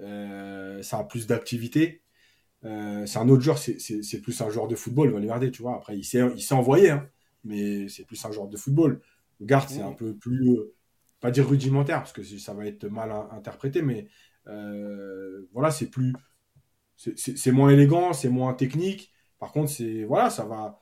Euh, 0.00 0.82
ça 0.82 0.98
a 0.98 1.04
plus 1.04 1.26
d'activité. 1.26 2.02
Euh, 2.64 3.06
c'est 3.06 3.18
un 3.18 3.28
autre 3.28 3.42
joueur, 3.42 3.58
c'est 3.58 4.20
plus 4.22 4.40
un 4.40 4.50
joueur 4.50 4.66
de 4.66 4.74
football, 4.74 5.10
Valverde, 5.10 5.50
tu 5.50 5.62
vois. 5.62 5.76
Après, 5.76 5.96
il 5.96 6.04
s'est 6.04 6.54
envoyé, 6.54 6.90
hein 6.90 7.08
mais 7.44 7.88
c'est 7.88 8.04
plus 8.04 8.22
un 8.24 8.32
genre 8.32 8.48
de 8.48 8.56
football. 8.56 9.00
Le 9.40 9.46
garde, 9.46 9.68
c'est 9.68 9.82
un 9.82 9.92
peu 9.92 10.14
plus, 10.16 10.50
euh, 10.50 10.74
pas 11.20 11.30
dire 11.30 11.48
rudimentaire, 11.48 11.98
parce 11.98 12.12
que 12.12 12.22
ça 12.22 12.54
va 12.54 12.66
être 12.66 12.86
mal 12.86 13.12
interprété, 13.32 13.82
mais 13.82 14.08
euh, 14.48 15.48
voilà, 15.52 15.70
c'est 15.70 15.88
plus, 15.90 16.14
c'est 16.96 17.52
moins 17.52 17.70
élégant, 17.70 18.12
c'est 18.12 18.28
moins 18.28 18.54
technique. 18.54 19.12
Par 19.38 19.52
contre, 19.52 19.70
c'est 19.70 20.04
voilà, 20.04 20.30
ça 20.30 20.44
va, 20.44 20.78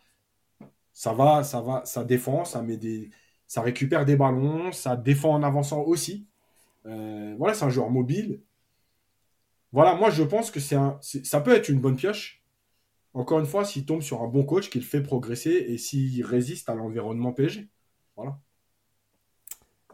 ça 0.92 1.12
va, 1.12 1.42
ça 1.44 1.60
va, 1.60 1.84
ça 1.84 2.04
défend, 2.04 2.44
ça 2.44 2.62
met 2.62 2.76
des, 2.76 3.10
ça 3.46 3.62
récupère 3.62 4.04
des 4.04 4.16
ballons, 4.16 4.72
ça 4.72 4.96
défend 4.96 5.34
en 5.34 5.42
avançant 5.42 5.82
aussi. 5.82 6.26
Euh, 6.86 7.34
voilà, 7.38 7.54
c'est 7.54 7.64
un 7.64 7.70
joueur 7.70 7.90
mobile. 7.90 8.42
Voilà, 9.72 9.94
moi 9.94 10.10
je 10.10 10.22
pense 10.22 10.50
que 10.50 10.60
c'est 10.60 10.76
un, 10.76 10.98
ça 11.00 11.40
peut 11.40 11.54
être 11.54 11.68
une 11.68 11.80
bonne 11.80 11.96
pioche. 11.96 12.41
Encore 13.14 13.38
une 13.38 13.46
fois, 13.46 13.64
s'il 13.64 13.84
tombe 13.84 14.02
sur 14.02 14.22
un 14.22 14.28
bon 14.28 14.44
coach 14.44 14.70
qui 14.70 14.78
le 14.78 14.84
fait 14.84 15.02
progresser 15.02 15.50
et 15.50 15.78
s'il 15.78 16.24
résiste 16.24 16.68
à 16.68 16.74
l'environnement 16.74 17.32
PSG. 17.32 17.68
Voilà. 18.16 18.38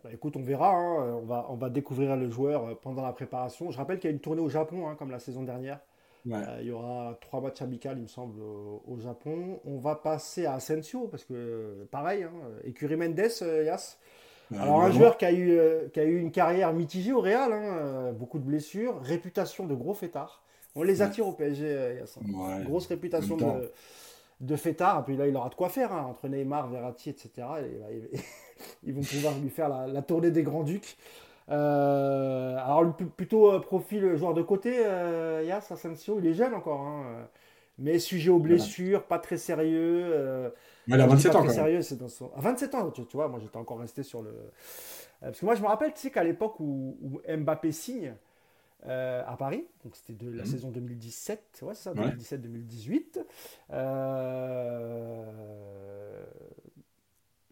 Bah, 0.05 0.11
écoute, 0.13 0.37
on 0.37 0.43
verra. 0.43 0.71
Hein. 0.71 1.19
On, 1.23 1.27
va, 1.27 1.47
on 1.51 1.57
va 1.57 1.71
découvrir 1.71 2.17
le 2.17 2.31
joueur 2.31 2.65
euh, 2.65 2.75
pendant 2.75 3.03
la 3.03 3.13
préparation. 3.13 3.71
Je 3.71 3.77
rappelle 3.77 3.99
qu'il 3.99 4.09
y 4.09 4.13
a 4.13 4.15
une 4.15 4.21
tournée 4.21 4.41
au 4.41 4.49
Japon, 4.49 4.89
hein, 4.89 4.95
comme 4.99 5.11
la 5.11 5.19
saison 5.19 5.43
dernière. 5.43 5.81
Euh, 6.31 6.59
il 6.61 6.67
y 6.67 6.71
aura 6.71 7.17
trois 7.21 7.41
matchs 7.41 7.63
amicaux, 7.63 7.91
il 7.93 8.03
me 8.03 8.07
semble, 8.07 8.41
au, 8.41 8.99
Japon. 8.99 9.61
On 9.65 9.79
va 9.79 9.95
passer 9.95 10.47
à 10.47 10.55
Asensio, 10.55 11.09
parce 11.09 11.25
que 11.25 11.87
pareil, 11.91 12.25
hein, 12.25 12.33
écurie 12.65 12.97
Mendes, 12.97 13.21
euh, 13.43 13.65
Yas. 13.65 13.99
Bah, 14.51 14.63
Alors, 14.63 14.83
un 14.83 14.91
joueur 14.91 15.17
qui 15.17 15.25
a, 15.25 15.33
eu, 15.33 15.59
qui 15.93 16.01
a 16.01 16.05
eu 16.05 16.19
une 16.19 16.33
carrière 16.33 16.73
mitigée 16.73 17.13
au 17.13 17.21
Real, 17.21 18.15
beaucoup 18.15 18.39
de 18.39 18.45
blessures, 18.45 18.99
réputation 19.03 19.67
de 19.67 19.75
gros 19.75 19.95
fêtard. 19.95 20.43
On 20.79 20.85
les 20.85 21.03
attire 21.03 21.27
au 21.27 21.33
PSG, 21.33 21.97
Yass. 21.99 22.19
Grosse 22.65 22.87
réputation 22.87 23.37
de, 23.37 23.73
de 24.41 24.57
fêtard. 24.57 25.01
Et 25.01 25.03
puis 25.03 25.17
là, 25.17 25.27
il 25.27 25.37
aura 25.37 25.49
de 25.49 25.57
quoi 25.57 25.69
faire, 25.69 25.93
entre 25.93 26.29
Neymar, 26.29 26.69
Verratti, 26.69 27.11
etc. 27.11 27.31
Et, 27.61 28.19
ils 28.85 28.95
vont 28.95 29.01
pouvoir 29.01 29.35
lui 29.43 29.51
faire 29.51 29.69
la, 29.69 30.03
tournée 30.03 30.31
des 30.31 30.45
Grands-Ducs. 30.45 30.97
Euh, 31.51 32.57
alors, 32.59 32.95
plutôt 32.95 33.53
euh, 33.53 33.59
profil 33.59 34.15
joueur 34.17 34.35
de 34.35 34.43
côté, 34.43 34.75
euh, 34.85 35.43
Yass 35.45 35.73
Asensio, 35.73 36.21
il 36.21 36.29
est 36.29 36.35
jeune 36.35 36.55
encore. 36.55 36.83
Hein, 36.83 37.27
mais 37.79 37.99
sujet 37.99 38.31
aux 38.31 38.39
blessures, 38.39 39.03
pas 39.05 39.19
très 39.19 39.37
sérieux. 39.37 40.53
il 40.87 41.01
a 41.01 41.07
27 41.09 41.35
ans. 41.35 41.49
Sérieux, 41.49 41.83
c'est 41.83 41.99
dans 41.99 42.09
son... 42.09 42.31
À 42.37 42.41
27 42.41 42.75
ans, 42.77 42.91
tu, 42.91 43.03
vois, 43.15 43.27
moi 43.27 43.41
j'étais 43.41 43.57
encore 43.57 43.81
resté 43.81 44.05
sur 44.05 44.23
le. 44.23 44.33
Parce 45.21 45.41
que 45.41 45.45
moi 45.45 45.57
je 45.57 45.63
me 45.63 45.67
rappelle, 45.67 45.93
tu 45.93 46.01
sais 46.03 46.11
qu'à 46.11 46.23
l'époque 46.23 46.61
où, 46.61 47.21
Mbappé 47.29 47.73
signe 47.73 48.15
à 48.87 49.37
Paris, 49.39 49.67
donc 49.85 49.97
c'était 49.97 50.13
de 50.13 50.31
la 50.31 50.45
mhm. 50.45 50.51
saison 50.51 50.71
2017, 50.71 51.63
ouais, 51.63 51.75
c'est 51.75 51.83
ça, 51.83 51.95
2017-2018. 51.95 53.25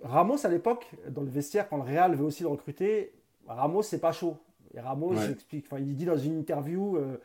Ramos, 0.03 0.44
à 0.44 0.48
l'époque, 0.48 0.86
dans 1.09 1.23
le 1.23 1.31
vestiaire, 1.31 1.69
quand 1.69 1.77
le 1.77 1.82
Real 1.82 2.15
veut 2.15 2.24
aussi 2.24 2.43
le 2.43 2.48
recruter, 2.48 3.12
Ramos, 3.48 3.82
c'est 3.82 4.01
pas 4.01 4.12
chaud. 4.12 4.36
Et 4.74 4.81
Ramos 4.81 5.15
il 5.15 5.31
explique, 5.31 5.66
enfin, 5.70 5.81
il 5.81 5.97
dit 5.97 6.05
dans 6.05 6.19
une 6.19 6.39
interview 6.39 6.97
euh, 6.97 7.19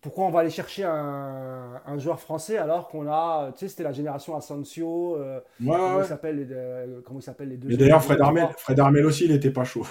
pourquoi 0.00 0.24
on 0.24 0.30
va 0.30 0.40
aller 0.40 0.50
chercher 0.50 0.84
un, 0.84 1.98
joueur 1.98 2.20
français 2.20 2.58
alors 2.58 2.88
qu'on 2.88 3.06
a, 3.06 3.52
tu 3.52 3.60
sais, 3.60 3.68
c'était 3.68 3.84
la 3.84 3.92
génération 3.92 4.36
Asensio, 4.36 5.16
euh, 5.16 5.40
comment, 5.64 6.00
il 6.00 6.06
s'appelle 6.06 6.36
les, 6.36 6.46
euh, 6.50 7.00
comment 7.04 7.20
s'appelle 7.20 7.48
les 7.50 7.56
deux 7.56 7.68
Mais 7.68 7.76
d'ailleurs, 7.76 8.02
Fred 8.02 8.20
Armel, 8.20 8.48
Fred 8.56 8.80
Armel 8.80 9.06
aussi, 9.06 9.24
il 9.24 9.32
n'était 9.32 9.52
pas 9.52 9.64
chaud. 9.64 9.86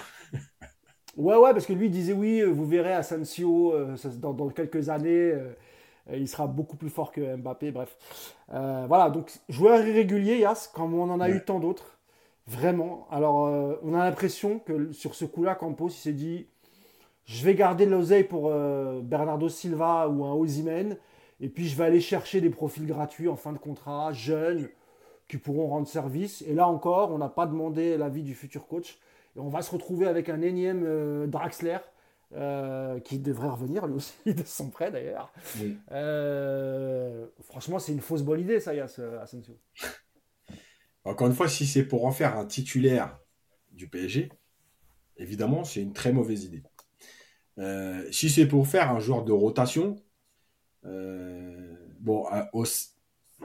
Ouais, 1.18 1.38
ouais, 1.38 1.52
parce 1.54 1.66
que 1.66 1.74
lui 1.74 1.88
il 1.88 1.92
disait 1.92 2.14
oui, 2.14 2.42
vous 2.42 2.66
verrez 2.66 2.94
Asensio 2.94 3.74
dans, 4.20 4.34
dans, 4.34 4.50
quelques 4.50 4.90
années. 4.90 5.34
il 6.14 6.28
sera 6.28 6.48
beaucoup 6.48 6.78
plus 6.78 6.90
fort 6.90 7.12
que 7.12 7.36
Mbappé, 7.36 7.72
bref. 7.72 7.98
voilà, 8.50 9.10
donc 9.10 9.32
joueur 9.50 9.86
irrégulier, 9.86 10.40
Yas, 10.40 10.70
comme 10.74 10.94
on 10.94 11.10
en 11.10 11.20
a 11.20 11.30
eu 11.30 11.44
tant 11.44 11.60
d'autres. 11.60 11.98
Vraiment. 12.48 13.08
Alors, 13.12 13.48
euh, 13.48 13.76
on 13.84 13.94
a 13.94 14.04
l'impression 14.04 14.60
que 14.60 14.92
sur 14.92 15.16
ce 15.16 15.26
coup-là, 15.26 15.56
Campos, 15.56 15.90
il 15.90 15.94
s'est 15.94 16.14
dit 16.14 16.48
je 17.26 17.46
vais 17.46 17.56
garder 17.56 17.86
l'oseille 17.86 18.24
pour 18.26 18.50
euh, 18.50 19.00
Bernardo 19.02 19.48
Silva 19.48 20.10
ou 20.10 20.26
un 20.26 20.34
Ozymen, 20.34 20.98
et 21.40 21.50
puis 21.50 21.68
je 21.68 21.78
vais 21.78 21.86
aller 21.86 22.02
chercher 22.02 22.42
des 22.42 22.50
profils 22.50 22.86
gratuits 22.86 23.30
en 23.30 23.36
fin 23.36 23.54
de 23.54 23.58
contrat, 23.58 24.12
jeunes, 24.12 24.68
qui 25.28 25.38
pourront 25.38 25.68
rendre 25.68 25.88
service. 25.88 26.42
Et 26.48 26.54
là 26.54 26.68
encore, 26.68 27.12
on 27.12 27.20
n'a 27.20 27.30
pas 27.30 27.46
demandé 27.46 27.98
l'avis 27.98 28.24
du 28.24 28.36
futur 28.36 28.68
coach. 28.68 29.00
Et 29.36 29.40
on 29.40 29.49
va 29.49 29.62
se 29.62 29.72
retrouver 29.72 30.08
avec 30.08 30.30
un 30.30 30.41
énième 30.41 30.84
euh, 30.86 31.28
Draxler. 31.28 31.80
qui 33.03 33.20
devrait 33.20 33.49
revenir 33.49 33.88
lui 33.88 33.95
aussi 33.95 34.14
de 34.26 34.44
son 34.45 34.70
prêt 34.70 34.91
d'ailleurs. 34.91 35.34
franchement, 37.44 37.80
c'est 37.80 37.91
une 37.91 38.02
fausse 38.02 38.24
bonne 38.24 38.40
idée, 38.40 38.60
ça, 38.60 38.74
y 38.74 38.80
a, 38.80 38.88
Asensio. 39.22 39.58
Encore 41.03 41.28
une 41.28 41.34
fois, 41.34 41.49
si 41.49 41.66
c'est 41.66 41.84
pour 41.84 42.06
en 42.06 42.12
faire 42.12 42.38
un 42.38 42.45
titulaire 42.45 43.20
du 43.72 43.88
PSG, 43.88 44.30
évidemment, 45.18 45.64
c'est 45.64 45.82
une 45.82 45.94
très 45.94 46.12
mauvaise 46.12 46.44
idée. 46.44 46.64
Euh, 47.58 48.06
si 48.12 48.30
c'est 48.30 48.48
pour 48.48 48.68
faire 48.68 48.91
un 48.91 48.99
joueur 48.99 49.24
de 49.24 49.32
rotation, 49.32 49.95
euh, 50.86 51.76
bon, 51.99 52.26
euh, 52.32 52.64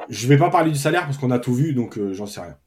je 0.09 0.27
ne 0.27 0.29
vais 0.29 0.39
pas 0.39 0.51
parler 0.51 0.71
du 0.71 0.79
salaire 0.79 1.05
parce 1.05 1.19
qu'on 1.19 1.31
a 1.31 1.39
tout 1.39 1.55
vu, 1.55 1.75
donc 1.75 1.99
j'en 2.13 2.27
sais 2.27 2.41
rien. 2.41 2.59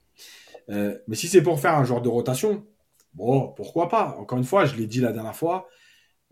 mais 1.08 1.16
si 1.16 1.28
c'est 1.28 1.42
pour 1.42 1.60
faire 1.60 1.76
un 1.76 1.84
joueur 1.84 2.02
de 2.02 2.10
rotation, 2.10 2.66
bon, 3.14 3.54
pourquoi 3.54 3.90
pas? 3.90 4.16
Encore 4.18 4.38
une 4.38 4.44
fois, 4.44 4.66
je 4.66 4.76
l'ai 4.76 4.88
dit 4.88 5.02
la 5.02 5.12
dernière 5.12 5.36
fois, 5.36 5.68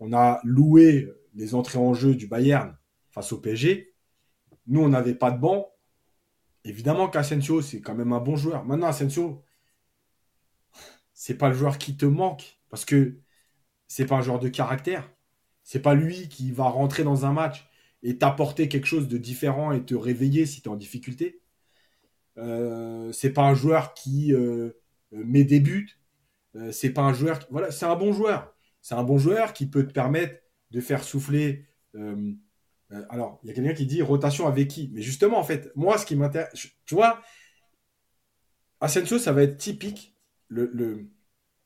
on 0.00 0.12
a 0.12 0.40
loué 0.44 1.08
les 1.34 1.54
entrées 1.54 1.78
en 1.78 1.94
jeu 1.94 2.14
du 2.14 2.26
Bayern 2.26 2.76
face 3.10 3.32
au 3.32 3.40
PSG. 3.40 3.94
Nous, 4.66 4.80
on 4.82 4.88
n'avait 4.88 5.14
pas 5.14 5.30
de 5.30 5.38
banc. 5.38 5.68
Évidemment 6.64 7.08
qu'Asensio, 7.08 7.62
c'est 7.62 7.80
quand 7.80 7.94
même 7.94 8.12
un 8.12 8.20
bon 8.20 8.36
joueur. 8.36 8.64
Maintenant, 8.64 8.88
Asensio, 8.88 9.42
c'est 11.14 11.36
pas 11.36 11.48
le 11.48 11.54
joueur 11.54 11.78
qui 11.78 11.96
te 11.96 12.06
manque 12.06 12.60
parce 12.70 12.84
que 12.84 13.18
c'est 13.88 14.06
pas 14.06 14.16
un 14.16 14.22
joueur 14.22 14.38
de 14.38 14.48
caractère. 14.48 15.10
C'est 15.64 15.80
pas 15.80 15.94
lui 15.94 16.28
qui 16.28 16.52
va 16.52 16.64
rentrer 16.64 17.04
dans 17.04 17.26
un 17.26 17.32
match 17.32 17.68
et 18.02 18.18
t'apporter 18.18 18.68
quelque 18.68 18.86
chose 18.86 19.08
de 19.08 19.18
différent 19.18 19.72
et 19.72 19.84
te 19.84 19.94
réveiller 19.94 20.46
si 20.46 20.62
tu 20.62 20.68
es 20.68 20.72
en 20.72 20.76
difficulté. 20.76 21.40
Euh, 22.36 23.10
c'est 23.12 23.32
pas 23.32 23.42
un 23.42 23.54
joueur 23.54 23.94
qui 23.94 24.32
euh, 24.32 24.70
met 25.10 25.44
des 25.44 25.60
buts. 25.60 25.98
Euh, 26.56 26.72
c'est 26.72 26.90
pas 26.90 27.02
un 27.02 27.12
joueur. 27.12 27.40
Voilà, 27.50 27.70
c'est 27.70 27.86
un 27.86 27.96
bon 27.96 28.12
joueur. 28.12 28.54
C'est 28.80 28.94
un 28.94 29.04
bon 29.04 29.18
joueur 29.18 29.52
qui 29.52 29.66
peut 29.66 29.86
te 29.86 29.92
permettre 29.92 30.40
de 30.70 30.80
faire 30.80 31.02
souffler 31.04 31.66
euh, 31.94 32.32
euh, 32.92 33.04
alors, 33.10 33.38
il 33.42 33.48
y 33.48 33.50
a 33.50 33.54
quelqu'un 33.54 33.74
qui 33.74 33.86
dit 33.86 34.02
rotation 34.02 34.46
avec 34.46 34.68
qui? 34.68 34.90
Mais 34.92 35.02
justement, 35.02 35.38
en 35.38 35.44
fait, 35.44 35.70
moi, 35.74 35.98
ce 35.98 36.06
qui 36.06 36.16
m'intéresse, 36.16 36.68
tu 36.86 36.94
vois, 36.94 37.20
Asensio, 38.80 39.18
ça 39.18 39.32
va 39.32 39.42
être 39.42 39.56
typique 39.56 40.16
le, 40.48 40.70
le, 40.72 41.10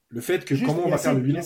le 0.09 0.20
fait 0.20 0.44
que 0.44 0.54
comment 0.54 0.86
on 0.86 0.90
va 0.90 0.98
faire 0.98 1.14
le 1.14 1.20
bilan. 1.20 1.40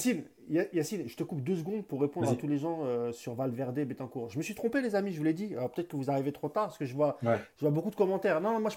Yacine, 0.49 1.09
je 1.09 1.17
te 1.17 1.25
coupe 1.25 1.43
deux 1.43 1.57
secondes 1.57 1.85
pour 1.85 2.01
répondre 2.01 2.31
à 2.31 2.37
tous 2.37 2.47
les 2.47 2.59
gens 2.59 2.85
euh, 2.85 3.11
sur 3.11 3.35
Valverde 3.35 3.79
et 3.79 3.85
Betancourt. 3.85 4.31
Je 4.31 4.39
me 4.39 4.45
suis 4.45 4.55
trompé, 4.55 4.81
les 4.81 4.95
amis, 4.95 5.11
je 5.11 5.19
vous 5.19 5.25
l'ai 5.25 5.35
dit. 5.35 5.53
Alors 5.57 5.73
peut-être 5.73 5.89
que 5.89 5.97
vous 5.97 6.09
arrivez 6.09 6.31
trop 6.31 6.49
tard 6.49 6.67
parce 6.67 6.79
que 6.79 6.85
je 6.85 6.95
vois, 6.95 7.19
je 7.23 7.61
vois 7.61 7.73
beaucoup 7.73 7.91
de 7.91 7.97
commentaires. 7.97 8.41
Non, 8.41 8.61
moi 8.61 8.71
je, 8.71 8.77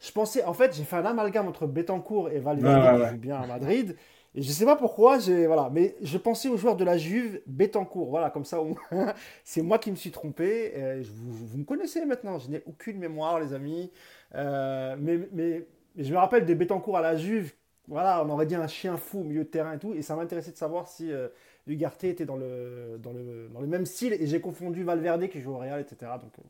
je 0.00 0.12
pensais, 0.12 0.44
en 0.44 0.52
fait, 0.52 0.74
j'ai 0.74 0.84
fait 0.84 0.96
un 0.96 1.06
amalgame 1.06 1.48
entre 1.48 1.66
Betancourt 1.66 2.30
et 2.30 2.38
Valverde 2.38 3.02
qui 3.02 3.10
joue 3.10 3.18
bien 3.18 3.36
à 3.36 3.46
Madrid. 3.46 3.96
Et 4.34 4.42
je 4.42 4.50
sais 4.50 4.66
pas 4.66 4.76
pourquoi, 4.76 5.18
j'ai 5.18 5.46
voilà, 5.46 5.70
mais 5.72 5.96
je 6.02 6.18
pensais 6.18 6.50
aux 6.50 6.58
joueurs 6.58 6.76
de 6.76 6.84
la 6.84 6.98
Juve, 6.98 7.40
Betancourt, 7.46 8.10
voilà, 8.10 8.28
comme 8.28 8.44
ça, 8.44 8.60
c'est 9.44 9.62
moi 9.62 9.78
qui 9.78 9.90
me 9.90 9.96
suis 9.96 10.10
trompé. 10.10 10.74
vous, 11.14 11.56
me 11.56 11.64
connaissez 11.64 12.04
maintenant, 12.04 12.38
je 12.38 12.50
n'ai 12.50 12.62
aucune 12.66 12.98
mémoire, 12.98 13.40
les 13.40 13.54
amis. 13.54 13.90
Euh, 14.34 14.94
mais, 14.98 15.20
mais, 15.32 15.66
je 15.96 16.12
me 16.12 16.18
rappelle 16.18 16.44
des 16.44 16.54
Betancourt 16.54 16.98
à 16.98 17.00
la 17.00 17.16
Juve, 17.16 17.54
voilà, 17.88 18.22
on 18.22 18.28
aurait 18.28 18.44
dit 18.44 18.54
un 18.54 18.66
chien 18.66 18.98
fou 18.98 19.20
au 19.20 19.24
milieu 19.24 19.44
de 19.44 19.48
terrain 19.48 19.72
et 19.72 19.78
tout, 19.78 19.94
et 19.94 20.02
ça 20.02 20.16
m'intéressait 20.16 20.52
de 20.52 20.56
savoir 20.58 20.86
si 20.86 21.10
euh, 21.10 21.28
Ugarte 21.66 22.04
était 22.04 22.26
dans 22.26 22.36
le, 22.36 22.98
dans, 23.02 23.14
le, 23.14 23.48
dans 23.48 23.60
le 23.60 23.66
même 23.66 23.86
style, 23.86 24.12
et 24.12 24.26
j'ai 24.26 24.42
confondu 24.42 24.84
Valverde 24.84 25.28
qui 25.28 25.40
joue 25.40 25.52
au 25.52 25.58
Real, 25.58 25.80
etc. 25.80 26.12
Donc, 26.20 26.32
euh, 26.38 26.42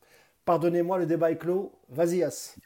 pardonnez-moi, 0.44 0.98
le 0.98 1.06
débat 1.06 1.30
est 1.30 1.36
clos. 1.38 1.72
Vas-y, 1.88 2.24
As. 2.24 2.56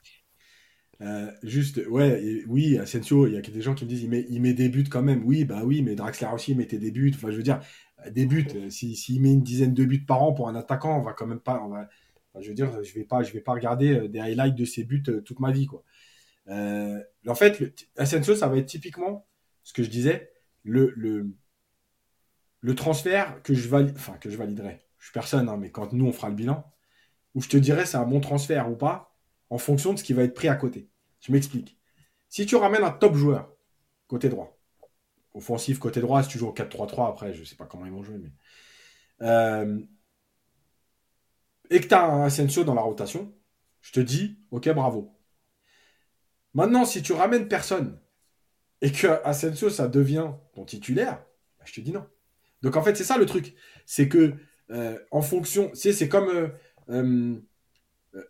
Euh, 1.02 1.30
juste, 1.42 1.80
ouais, 1.88 2.44
oui, 2.46 2.78
Asensio, 2.78 3.26
il 3.26 3.32
y 3.34 3.36
a 3.36 3.40
des 3.40 3.62
gens 3.62 3.74
qui 3.74 3.84
me 3.84 3.88
disent 3.88 4.02
il 4.02 4.10
met, 4.10 4.26
il 4.28 4.40
met 4.40 4.52
des 4.52 4.68
buts 4.68 4.84
quand 4.84 5.02
même. 5.02 5.24
Oui, 5.24 5.44
bah 5.44 5.62
oui, 5.64 5.82
mais 5.82 5.94
Draxler 5.94 6.28
aussi 6.34 6.54
mettait 6.54 6.78
des 6.78 6.90
buts. 6.90 7.12
Enfin, 7.14 7.30
je 7.30 7.36
veux 7.36 7.42
dire, 7.42 7.60
des 8.10 8.26
buts. 8.26 8.46
Euh, 8.54 8.70
s'il 8.70 8.96
si, 8.96 9.18
met 9.20 9.32
une 9.32 9.42
dizaine 9.42 9.74
de 9.74 9.84
buts 9.84 10.04
par 10.04 10.22
an 10.22 10.32
pour 10.32 10.48
un 10.48 10.54
attaquant, 10.54 10.98
on 10.98 11.02
va 11.02 11.12
quand 11.12 11.26
même 11.26 11.40
pas. 11.40 11.62
On 11.64 11.68
va, 11.68 11.88
je 12.40 12.48
veux 12.48 12.54
dire, 12.54 12.82
je 12.82 12.94
vais 12.94 13.04
pas, 13.04 13.22
je 13.22 13.32
vais 13.32 13.40
pas 13.40 13.52
regarder 13.52 13.94
euh, 13.94 14.08
des 14.08 14.20
highlights 14.20 14.56
de 14.56 14.64
ses 14.64 14.84
buts 14.84 15.02
toute 15.24 15.40
ma 15.40 15.50
vie, 15.52 15.66
quoi. 15.66 15.84
en 16.48 17.34
fait, 17.34 17.60
le, 17.60 17.72
Asensio, 17.96 18.34
ça 18.36 18.48
va 18.48 18.58
être 18.58 18.66
typiquement 18.66 19.26
ce 19.62 19.72
que 19.72 19.82
je 19.82 19.90
disais, 19.90 20.32
le, 20.64 20.92
le, 20.96 21.34
le 22.60 22.74
transfert 22.74 23.42
que 23.42 23.54
je 23.54 23.68
valide, 23.68 23.94
enfin 23.96 24.14
que 24.18 24.30
je 24.30 24.36
validerai. 24.36 24.80
Je 24.98 25.06
suis 25.06 25.12
personne, 25.12 25.48
hein, 25.48 25.56
mais 25.56 25.70
quand 25.70 25.92
nous 25.92 26.06
on 26.06 26.12
fera 26.12 26.28
le 26.28 26.34
bilan, 26.34 26.64
où 27.34 27.40
je 27.40 27.48
te 27.48 27.56
dirais 27.56 27.86
c'est 27.86 27.96
un 27.96 28.06
bon 28.06 28.20
transfert 28.20 28.70
ou 28.70 28.76
pas, 28.76 29.09
en 29.50 29.58
fonction 29.58 29.92
de 29.92 29.98
ce 29.98 30.04
qui 30.04 30.12
va 30.12 30.22
être 30.22 30.34
pris 30.34 30.48
à 30.48 30.54
côté. 30.54 30.88
Je 31.20 31.32
m'explique. 31.32 31.78
Si 32.28 32.46
tu 32.46 32.56
ramènes 32.56 32.84
un 32.84 32.92
top 32.92 33.14
joueur, 33.14 33.52
côté 34.06 34.28
droit, 34.28 34.58
offensif 35.34 35.78
côté 35.78 36.00
droit, 36.00 36.22
si 36.22 36.28
tu 36.30 36.38
joues 36.38 36.48
au 36.48 36.54
4-3-3, 36.54 37.08
après, 37.08 37.34
je 37.34 37.40
ne 37.40 37.44
sais 37.44 37.56
pas 37.56 37.66
comment 37.66 37.86
ils 37.86 37.92
vont 37.92 38.02
jouer, 38.02 38.18
mais. 38.18 38.32
Euh, 39.22 39.80
et 41.70 41.80
que 41.80 41.86
tu 41.86 41.94
as 41.94 42.04
un 42.04 42.24
Asensio 42.24 42.64
dans 42.64 42.74
la 42.74 42.80
rotation, 42.80 43.32
je 43.80 43.92
te 43.92 44.00
dis, 44.00 44.38
ok, 44.50 44.68
bravo. 44.70 45.16
Maintenant, 46.54 46.84
si 46.84 47.02
tu 47.02 47.12
ramènes 47.12 47.48
personne 47.48 48.00
et 48.80 48.90
que 48.90 49.06
Asensio, 49.24 49.70
ça 49.70 49.88
devient 49.88 50.32
ton 50.54 50.64
titulaire, 50.64 51.24
bah, 51.58 51.64
je 51.66 51.74
te 51.74 51.80
dis 51.80 51.92
non. 51.92 52.06
Donc 52.62 52.76
en 52.76 52.82
fait, 52.82 52.96
c'est 52.96 53.04
ça 53.04 53.18
le 53.18 53.26
truc. 53.26 53.54
C'est 53.86 54.08
que 54.08 54.34
euh, 54.70 54.98
en 55.10 55.22
fonction, 55.22 55.70
c'est 55.74 56.08
comme 56.08 56.52
euh, 56.88 57.40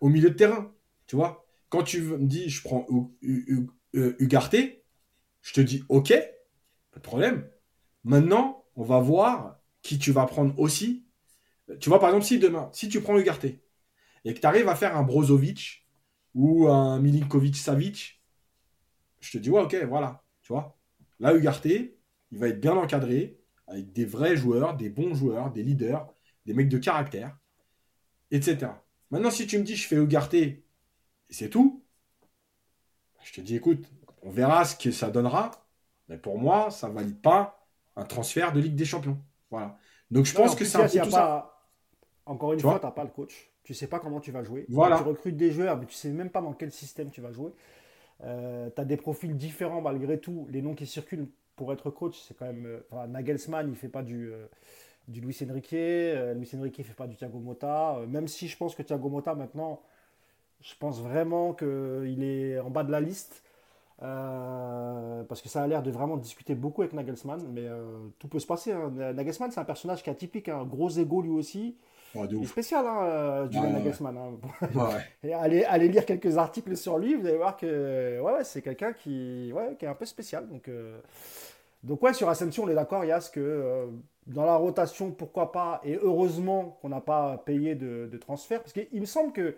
au 0.00 0.08
milieu 0.08 0.30
de 0.30 0.34
terrain. 0.36 0.72
Tu 1.10 1.16
vois, 1.16 1.44
quand 1.70 1.82
tu 1.82 2.02
me 2.02 2.24
dis 2.24 2.48
je 2.48 2.62
prends 2.62 2.86
Ugarte, 3.92 4.56
je 5.42 5.52
te 5.52 5.60
dis 5.60 5.82
ok, 5.88 6.10
pas 6.92 7.00
de 7.00 7.02
problème. 7.02 7.50
Maintenant, 8.04 8.64
on 8.76 8.84
va 8.84 9.00
voir 9.00 9.58
qui 9.82 9.98
tu 9.98 10.12
vas 10.12 10.26
prendre 10.26 10.56
aussi. 10.56 11.04
Tu 11.80 11.88
vois, 11.88 11.98
par 11.98 12.10
exemple, 12.10 12.26
si 12.26 12.38
demain, 12.38 12.70
si 12.72 12.88
tu 12.88 13.00
prends 13.00 13.18
Ugarte 13.18 13.46
et 14.24 14.34
que 14.34 14.38
tu 14.38 14.46
arrives 14.46 14.68
à 14.68 14.76
faire 14.76 14.96
un 14.96 15.02
Brozovic 15.02 15.84
ou 16.34 16.68
un 16.68 17.00
Milinkovic 17.00 17.56
Savic, 17.56 18.22
je 19.18 19.32
te 19.32 19.38
dis, 19.38 19.50
ouais, 19.50 19.62
ok, 19.62 19.74
voilà. 19.88 20.22
Tu 20.42 20.52
vois, 20.52 20.78
là, 21.18 21.34
Ugarte, 21.34 21.66
il 21.66 22.38
va 22.38 22.46
être 22.46 22.60
bien 22.60 22.76
encadré 22.76 23.40
avec 23.66 23.92
des 23.92 24.04
vrais 24.04 24.36
joueurs, 24.36 24.76
des 24.76 24.90
bons 24.90 25.16
joueurs, 25.16 25.50
des 25.50 25.64
leaders, 25.64 26.06
des 26.46 26.54
mecs 26.54 26.68
de 26.68 26.78
caractère, 26.78 27.36
etc. 28.30 28.68
Maintenant, 29.10 29.32
si 29.32 29.48
tu 29.48 29.58
me 29.58 29.64
dis, 29.64 29.74
je 29.74 29.88
fais 29.88 29.96
Ugarte 29.96 30.36
et 31.30 31.34
c'est 31.34 31.48
tout, 31.48 31.82
je 33.22 33.32
te 33.32 33.40
dis, 33.40 33.56
écoute, 33.56 33.86
on 34.22 34.30
verra 34.30 34.64
ce 34.64 34.76
que 34.76 34.90
ça 34.90 35.10
donnera. 35.10 35.50
Mais 36.08 36.18
pour 36.18 36.38
moi, 36.38 36.70
ça 36.70 36.88
ne 36.88 36.94
valide 36.94 37.20
pas 37.20 37.66
un 37.96 38.04
transfert 38.04 38.52
de 38.52 38.60
Ligue 38.60 38.74
des 38.74 38.84
Champions. 38.84 39.18
Voilà. 39.50 39.78
Donc 40.10 40.24
je 40.26 40.34
pense 40.34 40.54
que 40.54 40.64
c'est 40.64 40.78
un 40.78 40.88
peu 40.88 40.98
tout 40.98 41.10
ça. 41.10 41.56
Encore 42.26 42.52
une 42.52 42.60
fois, 42.60 42.78
tu 42.78 42.86
n'as 42.86 42.92
pas 42.92 43.04
le 43.04 43.10
coach. 43.10 43.50
Tu 43.62 43.72
ne 43.72 43.76
sais 43.76 43.86
pas 43.86 44.00
comment 44.00 44.20
tu 44.20 44.32
vas 44.32 44.42
jouer. 44.42 44.66
Voilà. 44.68 44.98
Tu 44.98 45.04
recrutes 45.04 45.36
des 45.36 45.52
joueurs, 45.52 45.76
mais 45.76 45.86
tu 45.86 45.94
ne 45.94 45.98
sais 45.98 46.08
même 46.08 46.30
pas 46.30 46.40
dans 46.40 46.52
quel 46.52 46.72
système 46.72 47.10
tu 47.10 47.20
vas 47.20 47.32
jouer. 47.32 47.52
Euh, 48.22 48.68
tu 48.74 48.80
as 48.80 48.84
des 48.84 48.96
profils 48.96 49.36
différents 49.36 49.80
malgré 49.80 50.18
tout. 50.18 50.46
Les 50.50 50.62
noms 50.62 50.74
qui 50.74 50.86
circulent 50.86 51.28
pour 51.54 51.72
être 51.72 51.90
coach, 51.90 52.18
c'est 52.26 52.36
quand 52.36 52.46
même. 52.46 52.66
Euh, 52.66 53.06
Nagelsmann, 53.06 53.66
il 53.66 53.70
ne 53.70 53.76
fait 53.76 53.88
pas 53.88 54.02
du, 54.02 54.32
euh, 54.32 54.46
du 55.06 55.20
Luis 55.20 55.36
Enrique. 55.48 55.70
Luis 55.70 56.50
Enrique 56.56 56.78
ne 56.78 56.84
fait 56.84 56.94
pas 56.94 57.06
du 57.06 57.16
Thiago 57.16 57.38
Motta. 57.38 58.00
même 58.08 58.26
si 58.26 58.48
je 58.48 58.56
pense 58.56 58.74
que 58.74 58.82
Thiago 58.82 59.08
Motta, 59.08 59.34
maintenant, 59.34 59.82
je 60.60 60.74
pense 60.78 61.00
vraiment 61.00 61.52
qu'il 61.54 62.22
est 62.22 62.58
en 62.58 62.70
bas 62.70 62.84
de 62.84 62.92
la 62.92 63.00
liste. 63.00 63.42
Euh, 64.02 65.24
parce 65.24 65.42
que 65.42 65.50
ça 65.50 65.62
a 65.62 65.66
l'air 65.66 65.82
de 65.82 65.90
vraiment 65.90 66.16
discuter 66.16 66.54
beaucoup 66.54 66.80
avec 66.80 66.94
Nagelsmann, 66.94 67.42
mais 67.52 67.66
euh, 67.66 67.82
tout 68.18 68.28
peut 68.28 68.38
se 68.38 68.46
passer. 68.46 68.72
Hein. 68.72 68.90
Nagelsmann, 69.14 69.50
c'est 69.50 69.60
un 69.60 69.64
personnage 69.64 70.02
qui 70.02 70.08
est 70.08 70.12
atypique, 70.12 70.48
un 70.48 70.60
hein. 70.60 70.64
gros 70.64 70.88
ego 70.88 71.20
lui 71.20 71.30
aussi. 71.30 71.76
il 72.14 72.42
est 72.42 72.46
spécial, 72.46 72.86
hein, 72.86 73.02
euh, 73.02 73.50
Julian 73.50 73.70
Nagelsmann. 73.70 74.16
Et 75.22 75.34
allez, 75.34 75.64
allez, 75.64 75.88
lire 75.88 76.06
quelques 76.06 76.38
articles 76.38 76.76
sur 76.78 76.96
lui, 76.96 77.14
vous 77.14 77.26
allez 77.26 77.36
voir 77.36 77.58
que 77.58 78.20
ouais, 78.20 78.42
c'est 78.44 78.62
quelqu'un 78.62 78.94
qui, 78.94 79.52
ouais, 79.52 79.76
qui 79.78 79.84
est 79.84 79.88
un 79.88 79.94
peu 79.94 80.06
spécial. 80.06 80.48
Donc, 80.48 80.70
donc 81.82 82.02
ouais, 82.02 82.14
sur 82.14 82.30
Ascension, 82.30 82.64
on 82.64 82.68
est 82.68 82.74
d'accord, 82.74 83.04
Yas, 83.04 83.30
que 83.30 83.86
dans 84.26 84.46
la 84.46 84.56
rotation, 84.56 85.10
pourquoi 85.10 85.52
pas, 85.52 85.82
et 85.84 85.98
heureusement 86.00 86.78
qu'on 86.80 86.88
n'a 86.88 87.02
pas 87.02 87.36
payé 87.44 87.74
de, 87.74 88.08
de 88.10 88.16
transfert, 88.16 88.62
parce 88.62 88.72
qu'il 88.72 89.00
me 89.00 89.06
semble 89.06 89.32
que, 89.32 89.56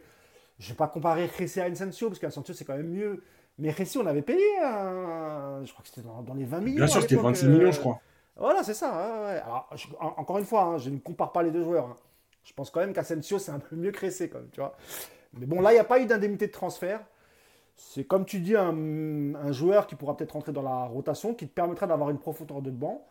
je 0.62 0.68
ne 0.68 0.72
vais 0.74 0.76
pas 0.76 0.86
comparer 0.86 1.26
Cressé 1.26 1.60
à 1.60 1.64
Asensio, 1.64 2.08
parce 2.08 2.20
qu'Asensio 2.20 2.54
c'est 2.54 2.64
quand 2.64 2.76
même 2.76 2.90
mieux. 2.90 3.22
Mais 3.58 3.70
Récit, 3.70 3.98
on 3.98 4.06
avait 4.06 4.22
payé, 4.22 4.44
je 4.60 5.72
crois 5.72 5.82
que 5.82 5.88
c'était 5.88 6.02
dans, 6.02 6.34
les 6.34 6.44
20 6.44 6.60
millions. 6.60 6.76
Bien 6.76 6.86
sûr, 6.86 7.02
c'était 7.02 7.16
26 7.16 7.46
millions, 7.48 7.72
je 7.72 7.80
crois. 7.80 8.00
Voilà, 8.36 8.62
c'est 8.62 8.74
ça. 8.74 8.90
Alors, 9.44 9.68
encore 10.00 10.38
une 10.38 10.44
fois, 10.44 10.62
hein, 10.62 10.78
je 10.78 10.88
ne 10.88 10.98
compare 10.98 11.32
pas 11.32 11.42
les 11.42 11.50
deux 11.50 11.64
joueurs. 11.64 11.86
Hein. 11.86 11.96
Je 12.44 12.52
pense 12.54 12.70
quand 12.70 12.80
même 12.80 12.92
qu'Asensio, 12.92 13.38
c'est 13.38 13.50
un 13.50 13.58
peu 13.58 13.76
mieux 13.76 13.90
Cressé, 13.90 14.28
quand 14.28 14.38
même, 14.38 14.48
tu 14.52 14.60
vois. 14.60 14.76
Mais 15.34 15.46
bon, 15.46 15.60
là, 15.60 15.72
il 15.72 15.74
n'y 15.74 15.80
a 15.80 15.84
pas 15.84 16.00
eu 16.00 16.06
d'indemnité 16.06 16.46
de 16.46 16.52
transfert. 16.52 17.00
C'est 17.74 18.04
comme 18.04 18.24
tu 18.24 18.38
dis, 18.38 18.54
un, 18.56 19.52
joueur 19.52 19.88
qui 19.88 19.96
pourra 19.96 20.16
peut-être 20.16 20.32
rentrer 20.32 20.52
dans 20.52 20.62
la 20.62 20.84
rotation, 20.84 21.34
qui 21.34 21.48
te 21.48 21.52
permettra 21.52 21.86
d'avoir 21.88 22.10
une 22.10 22.18
profondeur 22.18 22.62
de 22.62 22.70
banc. 22.70 23.04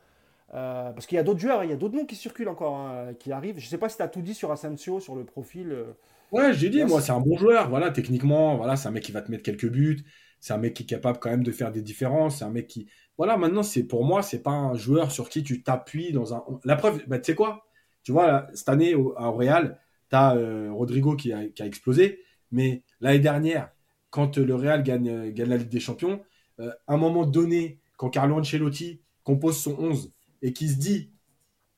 Euh, 0.54 0.92
parce 0.92 1.06
qu'il 1.06 1.18
y 1.18 1.20
a 1.20 1.24
d'autres 1.24 1.40
joueurs, 1.40 1.64
il 1.64 1.70
y 1.70 1.74
a 1.74 1.78
d'autres 1.78 1.96
noms 1.96 2.06
qui 2.06 2.16
circulent 2.16 2.50
encore, 2.50 2.76
hein, 2.76 3.14
qui 3.20 3.32
arrivent. 3.32 3.60
Je 3.60 3.66
ne 3.66 3.70
sais 3.70 3.78
pas 3.78 3.90
si 3.90 3.98
tu 3.98 4.04
as 4.04 4.08
tout 4.08 4.22
dit 4.22 4.34
sur 4.34 4.52
Asensio, 4.52 5.00
sur 5.00 5.16
le 5.16 5.26
profil. 5.26 5.72
Euh. 5.72 5.94
Ouais, 6.32 6.54
j'ai 6.54 6.70
dit, 6.70 6.84
moi, 6.86 7.02
c'est 7.02 7.12
un 7.12 7.20
bon 7.20 7.38
joueur. 7.38 7.70
Voilà, 7.70 7.92
techniquement, 7.92 8.56
voilà, 8.56 8.78
c'est 8.78 8.88
un 8.88 8.92
mec 8.92 9.04
qui 9.04 9.12
va 9.12 9.22
te 9.22 9.30
mettre 9.30 9.44
quelques 9.44 9.70
buts. 9.70 10.06
C'est 10.40 10.54
un 10.54 10.58
mec 10.58 10.74
qui 10.74 10.84
est 10.84 10.86
capable 10.86 11.20
quand 11.20 11.30
même 11.30 11.44
de 11.44 11.52
faire 11.52 11.72
des 11.72 11.82
différences. 11.82 12.38
C'est 12.40 12.46
un 12.46 12.50
mec 12.50 12.68
qui. 12.68 12.88
Voilà, 13.18 13.38
maintenant, 13.38 13.64
c'est 13.64 13.84
pour 13.84 14.06
moi, 14.06 14.24
c'est 14.24 14.42
pas 14.42 14.52
un 14.52 14.74
joueur 14.76 15.12
sur 15.12 15.30
qui 15.30 15.44
tu 15.44 15.62
t'appuies 15.62 16.14
dans 16.14 16.34
un. 16.34 16.44
La 16.64 16.76
preuve, 16.78 17.04
bah, 17.08 17.20
tu 17.20 17.26
sais 17.32 17.36
quoi? 17.36 17.66
Tu 18.04 18.12
vois, 18.12 18.48
cette 18.54 18.70
année, 18.70 18.96
au, 18.96 19.14
à 19.18 19.30
Real, 19.30 19.80
tu 20.10 20.16
as 20.16 20.36
euh, 20.36 20.72
Rodrigo 20.72 21.16
qui 21.16 21.34
a, 21.34 21.44
explosé. 21.60 22.20
Mais 22.52 22.84
l'année 23.02 23.20
dernière, 23.20 23.72
quand 24.10 24.38
le 24.38 24.56
Real 24.56 24.84
gagne, 24.84 25.10
euh, 25.10 25.32
gagne 25.32 25.50
la 25.50 25.58
Ligue 25.58 25.70
des 25.70 25.80
Champions, 25.80 26.22
euh, 26.60 26.72
à 26.88 26.94
un 26.94 26.98
moment 26.98 27.26
donné, 27.26 27.80
quand 27.98 28.10
Carlo 28.10 28.40
Ancelotti 28.40 29.02
compose 29.24 29.58
son 29.58 29.76
11 29.78 30.12
et 30.42 30.54
qui 30.54 30.70
se 30.70 30.78
dit 30.78 31.12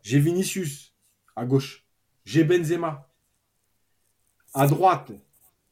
j'ai 0.02 0.20
Vinicius 0.20 0.94
à 1.36 1.46
gauche, 1.46 1.86
j'ai 2.26 2.44
Benzema 2.44 3.13
à 4.54 4.68
droite, 4.68 5.12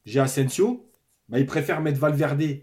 j'ai 0.05 0.19
Asensio, 0.19 0.89
bah, 1.29 1.39
il 1.39 1.45
préfère 1.45 1.81
mettre 1.81 1.99
Valverde 1.99 2.61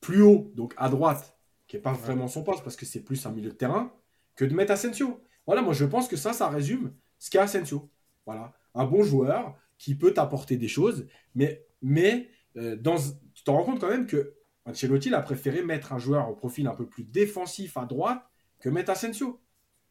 plus 0.00 0.22
haut, 0.22 0.52
donc 0.54 0.74
à 0.76 0.88
droite, 0.88 1.36
qui 1.66 1.76
n'est 1.76 1.82
pas 1.82 1.92
vraiment 1.92 2.28
son 2.28 2.42
poste 2.42 2.62
parce 2.62 2.76
que 2.76 2.86
c'est 2.86 3.00
plus 3.02 3.24
un 3.26 3.30
milieu 3.30 3.50
de 3.50 3.54
terrain, 3.54 3.92
que 4.36 4.44
de 4.44 4.54
mettre 4.54 4.72
Asensio. 4.72 5.20
Voilà, 5.46 5.62
moi 5.62 5.72
je 5.72 5.84
pense 5.84 6.08
que 6.08 6.16
ça, 6.16 6.32
ça 6.32 6.48
résume 6.48 6.92
ce 7.18 7.30
qu'est 7.30 7.38
Asensio. 7.38 7.90
Voilà, 8.26 8.52
un 8.74 8.84
bon 8.84 9.02
joueur 9.02 9.56
qui 9.78 9.94
peut 9.94 10.14
t'apporter 10.14 10.56
des 10.56 10.68
choses, 10.68 11.06
mais, 11.34 11.66
mais 11.82 12.28
euh, 12.56 12.76
dans, 12.76 12.96
tu 13.34 13.42
te 13.44 13.50
rends 13.50 13.64
compte 13.64 13.80
quand 13.80 13.88
même 13.88 14.06
que 14.06 14.34
Ancelotti 14.64 15.12
a 15.12 15.20
préféré 15.20 15.62
mettre 15.62 15.92
un 15.92 15.98
joueur 15.98 16.30
au 16.30 16.34
profil 16.34 16.68
un 16.68 16.74
peu 16.74 16.86
plus 16.86 17.02
défensif 17.02 17.76
à 17.76 17.84
droite 17.84 18.22
que 18.60 18.68
mettre 18.68 18.90
Asensio. 18.90 19.40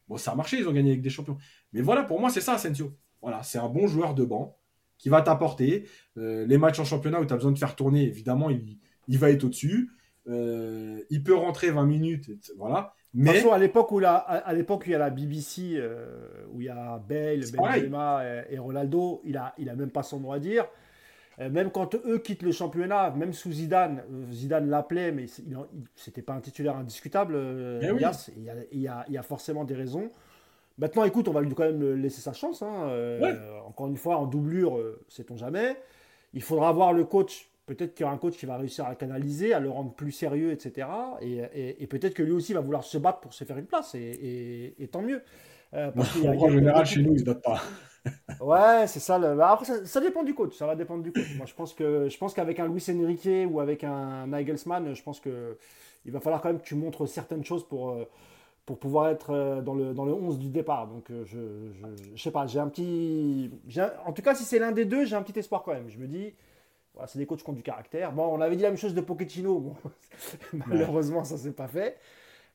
Bon, 0.08 0.16
ça 0.16 0.32
a 0.32 0.34
marché, 0.34 0.58
ils 0.58 0.68
ont 0.68 0.72
gagné 0.72 0.90
avec 0.90 1.02
des 1.02 1.10
champions. 1.10 1.36
Mais 1.72 1.82
voilà, 1.82 2.04
pour 2.04 2.20
moi, 2.20 2.30
c'est 2.30 2.40
ça, 2.40 2.54
Asensio. 2.54 2.96
Voilà, 3.20 3.42
c'est 3.42 3.58
un 3.58 3.68
bon 3.68 3.86
joueur 3.86 4.14
de 4.14 4.24
banc 4.24 4.58
qui 5.02 5.08
va 5.08 5.20
t'apporter. 5.20 5.88
Euh, 6.16 6.46
les 6.46 6.58
matchs 6.58 6.78
en 6.78 6.84
championnat 6.84 7.20
où 7.20 7.26
tu 7.26 7.32
as 7.32 7.36
besoin 7.36 7.50
de 7.50 7.58
faire 7.58 7.74
tourner, 7.74 8.04
évidemment, 8.04 8.50
il, 8.50 8.78
il 9.08 9.18
va 9.18 9.30
être 9.30 9.44
au-dessus. 9.44 9.90
Euh, 10.28 11.00
il 11.10 11.24
peut 11.24 11.34
rentrer 11.34 11.70
20 11.70 11.84
minutes, 11.84 12.30
voilà. 12.56 12.94
Mais 13.12 13.34
façon, 13.34 13.52
à 13.52 13.58
l'époque 13.58 13.90
où, 13.92 14.00
à 14.04 14.52
l'époque 14.54 14.84
il 14.86 14.92
y 14.92 14.94
a 14.94 14.98
la 14.98 15.10
BBC, 15.10 15.74
euh, 15.74 16.46
où 16.50 16.62
il 16.62 16.66
y 16.68 16.70
a 16.70 16.98
Bale, 17.06 17.40
Benzema 17.52 18.22
et, 18.48 18.58
Ronaldo, 18.58 19.20
il 19.24 19.36
a, 19.36 19.52
il 19.58 19.68
a 19.68 19.74
même 19.74 19.90
pas 19.90 20.04
son 20.04 20.20
mot 20.20 20.32
à 20.32 20.38
dire. 20.38 20.66
Euh, 21.40 21.50
même 21.50 21.70
quand 21.70 21.94
eux 21.94 22.18
quittent 22.18 22.42
le 22.42 22.52
championnat, 22.52 23.10
même 23.10 23.32
sous 23.32 23.52
Zidane, 23.52 24.02
Zidane 24.30 24.68
l'appelait, 24.70 25.12
mais 25.12 25.26
c'était 25.96 26.22
pas 26.22 26.34
un 26.34 26.40
titulaire 26.40 26.76
indiscutable. 26.76 27.34
Eh 27.82 27.86
il, 27.86 28.00
y 28.00 28.04
a, 28.04 28.12
il, 28.36 28.42
y 28.44 28.88
a, 28.88 29.04
il, 29.08 29.14
y 29.14 29.18
a, 29.18 29.22
forcément 29.22 29.64
des 29.64 29.74
raisons. 29.74 30.10
Maintenant, 30.78 31.04
écoute, 31.04 31.28
on 31.28 31.32
va 31.32 31.40
lui 31.40 31.54
quand 31.54 31.64
même 31.64 31.94
laisser 31.94 32.20
sa 32.20 32.32
chance. 32.32 32.62
Hein. 32.62 32.90
encore 33.66 33.88
une 33.88 33.96
fois, 33.96 34.16
en 34.16 34.26
doublure, 34.26 34.78
sait-on 35.08 35.36
jamais. 35.36 35.76
Il 36.34 36.42
faudra 36.42 36.72
voir 36.72 36.92
le 36.92 37.04
coach 37.04 37.52
peut-être 37.66 37.94
qu'il 37.94 38.04
y 38.04 38.04
aura 38.04 38.14
un 38.14 38.18
coach 38.18 38.36
qui 38.36 38.46
va 38.46 38.56
réussir 38.56 38.86
à 38.86 38.94
canaliser, 38.94 39.54
à 39.54 39.60
le 39.60 39.70
rendre 39.70 39.92
plus 39.92 40.12
sérieux, 40.12 40.52
etc. 40.52 40.88
Et, 41.20 41.86
peut-être 41.86 42.14
que 42.14 42.22
lui 42.22 42.32
aussi 42.32 42.52
va 42.52 42.60
vouloir 42.60 42.84
se 42.84 42.98
battre 42.98 43.20
pour 43.20 43.34
se 43.34 43.44
faire 43.44 43.58
une 43.58 43.66
place, 43.66 43.94
et, 43.94 44.88
tant 44.90 45.02
mieux. 45.02 45.22
Euh, 45.74 45.90
parce 45.90 46.16
en 46.16 46.50
général, 46.50 46.84
chez 46.84 47.00
nous, 47.00 47.10
il 47.10 47.14
ne 47.14 47.18
se 47.18 47.24
battent 47.24 47.42
pas. 47.42 47.62
ouais, 48.40 48.86
c'est 48.88 49.00
ça. 49.00 49.18
Le... 49.18 49.34
Bah, 49.34 49.52
après, 49.52 49.64
ça, 49.64 50.00
dépend 50.00 50.22
du 50.22 50.34
coach. 50.34 50.54
Ça 50.54 50.66
va 50.66 50.76
dépendre 50.76 51.02
du 51.02 51.12
coach. 51.12 51.34
Moi, 51.36 51.46
je 51.46 51.54
pense 51.54 51.72
que 51.72 52.10
je 52.10 52.18
pense 52.18 52.34
qu'avec 52.34 52.60
un 52.60 52.66
Luis 52.66 52.84
Enrique 52.90 53.48
ou 53.50 53.58
avec 53.58 53.82
un 53.82 54.26
Nagelsmann, 54.26 54.92
je 54.92 55.02
pense 55.02 55.18
que 55.18 55.56
il 56.04 56.12
va 56.12 56.20
falloir 56.20 56.42
quand 56.42 56.48
même 56.50 56.58
que 56.58 56.66
tu 56.66 56.74
montres 56.74 57.08
certaines 57.08 57.44
choses 57.44 57.66
pour 57.66 57.90
euh, 57.90 58.04
pour 58.66 58.78
pouvoir 58.78 59.08
être 59.08 59.30
euh, 59.30 59.60
dans 59.60 59.74
le, 59.74 59.92
dans 59.94 60.04
le 60.04 60.12
11 60.12 60.38
du 60.38 60.48
départ. 60.48 60.86
Donc, 60.86 61.06
je, 61.08 61.72
je, 62.14 62.22
sais 62.22 62.30
pas, 62.30 62.46
j'ai 62.46 62.60
un 62.60 62.68
petit. 62.68 63.50
En 64.06 64.12
tout 64.12 64.22
cas, 64.22 64.34
si 64.34 64.44
c'est 64.44 64.58
l'un 64.58 64.72
des 64.72 64.84
deux, 64.84 65.04
j'ai 65.04 65.16
un 65.16 65.22
petit 65.22 65.38
espoir 65.38 65.62
quand 65.62 65.72
même. 65.72 65.88
Je 65.88 65.98
me 65.98 66.06
dis, 66.06 66.34
c'est 67.06 67.18
des 67.18 67.26
coachs 67.26 67.42
qui 67.42 67.50
ont 67.50 67.54
du 67.54 67.62
caractère. 67.62 68.12
Bon, 68.12 68.24
on 68.26 68.40
avait 68.40 68.56
dit 68.56 68.62
la 68.62 68.70
même 68.70 68.78
chose 68.78 68.94
de 68.94 69.00
Pochettino. 69.00 69.74
malheureusement, 70.66 71.24
ça 71.24 71.34
ne 71.34 71.40
s'est 71.40 71.52
pas 71.52 71.68
fait. 71.68 71.98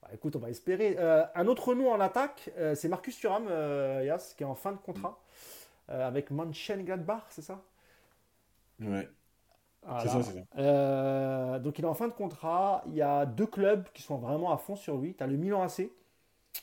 Bah, 0.02 0.10
écoute, 0.14 0.36
on 0.36 0.40
va 0.40 0.50
espérer. 0.50 0.96
Euh, 0.98 1.26
un 1.36 1.48
autre 1.48 1.74
nom 1.74 1.92
en 1.92 2.00
attaque, 2.00 2.52
euh, 2.58 2.76
c'est 2.76 2.88
Marcus 2.88 3.18
Thuram, 3.18 3.48
euh, 3.50 4.04
Yas, 4.06 4.34
qui 4.36 4.44
est 4.44 4.46
en 4.46 4.56
fin 4.56 4.72
de 4.72 4.78
contrat 4.78 5.20
avec 5.90 6.32
Mönchengladbach, 6.32 7.24
c'est 7.30 7.42
ça? 7.42 7.64
Ouais. 8.82 9.08
C'est 10.02 10.10
ça, 10.10 10.22
c'est 10.24 10.34
ça. 10.34 11.60
donc 11.60 11.80
il 11.80 11.86
est 11.86 11.88
en 11.88 11.94
fin 11.94 12.08
de 12.08 12.14
contrat. 12.14 12.84
Il 12.88 12.96
y 12.96 13.02
a 13.02 13.26
deux 13.26 13.48
clubs 13.48 13.86
qui 13.94 14.02
sont 14.02 14.18
vraiment 14.18 14.52
à 14.52 14.58
fond 14.58 14.76
sur 14.76 14.98
lui. 14.98 15.16
Tu 15.16 15.24
as 15.24 15.28
le 15.28 15.38
Milan 15.38 15.62
AC 15.62 15.90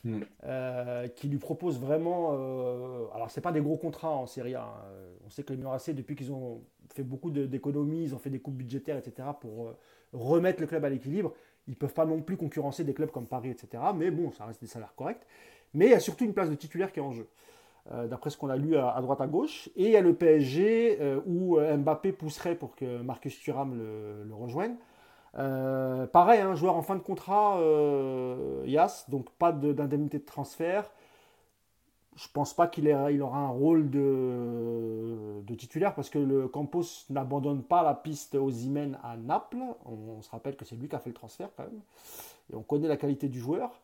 Hmm. 0.03 0.21
Euh, 0.45 1.09
qui 1.09 1.29
lui 1.29 1.39
propose 1.39 1.79
vraiment. 1.79 2.31
Euh, 2.33 3.07
alors, 3.15 3.31
c'est 3.31 3.41
pas 3.41 3.53
des 3.53 3.61
gros 3.61 3.77
contrats 3.77 4.11
en 4.11 4.27
Serie 4.27 4.55
A. 4.55 4.63
Hein. 4.63 4.83
On 5.25 5.31
sait 5.31 5.43
que 5.43 5.53
les 5.53 5.57
Milan 5.57 5.73
AC, 5.73 5.91
depuis 5.91 6.17
qu'ils 6.17 6.33
ont 6.33 6.63
fait 6.95 7.03
beaucoup 7.03 7.31
d'économies, 7.31 8.05
ils 8.05 8.15
ont 8.15 8.19
fait 8.19 8.31
des 8.31 8.41
coupes 8.41 8.57
budgétaires, 8.57 8.97
etc., 8.97 9.29
pour 9.41 9.69
euh, 9.69 9.79
remettre 10.13 10.61
le 10.61 10.67
club 10.67 10.85
à 10.85 10.89
l'équilibre, 10.89 11.33
ils 11.67 11.77
peuvent 11.77 11.95
pas 11.95 12.07
non 12.07 12.21
plus 12.21 12.37
concurrencer 12.37 12.85
des 12.85 12.95
clubs 12.95 13.11
comme 13.11 13.27
Paris, 13.27 13.51
etc. 13.51 13.83
Mais 13.95 14.11
bon, 14.11 14.31
ça 14.33 14.45
reste 14.45 14.61
des 14.61 14.67
salaires 14.67 14.95
corrects. 14.95 15.27
Mais 15.73 15.87
il 15.87 15.91
y 15.91 15.95
a 15.95 16.01
surtout 16.01 16.25
une 16.25 16.35
place 16.35 16.51
de 16.51 16.55
titulaire 16.55 16.93
qui 16.93 17.01
est 17.01 17.03
en 17.03 17.13
jeu. 17.13 17.29
D'après 17.91 18.31
ce 18.31 18.39
qu'on 18.39 18.49
a 18.49 18.57
lu 18.57 18.79
à, 18.79 18.99
droite 19.03 19.21
à 19.21 19.27
gauche. 19.27 19.69
Et 19.77 19.85
il 19.85 19.91
y 19.91 19.97
a 19.97 20.01
le 20.01 20.15
PSG 20.15 21.21
où 21.27 21.59
Mbappé 21.59 22.13
pousserait 22.13 22.55
pour 22.55 22.75
que 22.75 23.03
Marcus 23.03 23.39
Thuram 23.39 23.77
le, 23.77 24.35
rejoigne. 24.35 24.77
Euh, 25.37 26.07
pareil, 26.07 26.41
un 26.41 26.51
hein, 26.51 26.55
joueur 26.55 26.77
en 26.77 26.83
fin 26.83 26.95
de 26.95 27.01
contrat, 27.01 27.59
euh, 27.59 28.63
Yas, 28.67 29.07
donc 29.09 29.31
pas 29.31 29.53
d'indemnité 29.53 30.19
de, 30.19 30.25
transfert. 30.25 30.91
Je 32.17 32.29
pense 32.33 32.55
pas 32.55 32.69
qu'il 32.69 32.85
il 32.85 33.23
aura 33.23 33.39
un 33.39 33.49
rôle 33.49 33.91
de, 33.91 35.43
titulaire 35.59 35.95
parce 35.95 36.11
que 36.11 36.19
le 36.19 36.47
Campos 36.47 36.85
n'abandonne 37.11 37.63
pas 37.65 37.83
la 37.83 37.95
piste 37.95 38.37
aux 38.37 38.51
Imen 38.51 38.99
à 39.03 39.17
Naples. 39.17 39.57
On, 39.85 40.23
se 40.23 40.31
rappelle 40.31 40.57
que 40.57 40.65
c'est 40.65 40.77
lui 40.77 40.89
qui 40.89 40.95
a 40.95 41.01
fait 41.01 41.11
le 41.11 41.15
transfert 41.15 41.49
quand 41.57 41.65
même. 41.65 41.81
Et 42.53 42.57
on 42.57 42.63
connaît 42.63 42.87
la 42.87 42.97
qualité 42.97 43.29
du 43.29 43.41
joueur. 43.41 43.81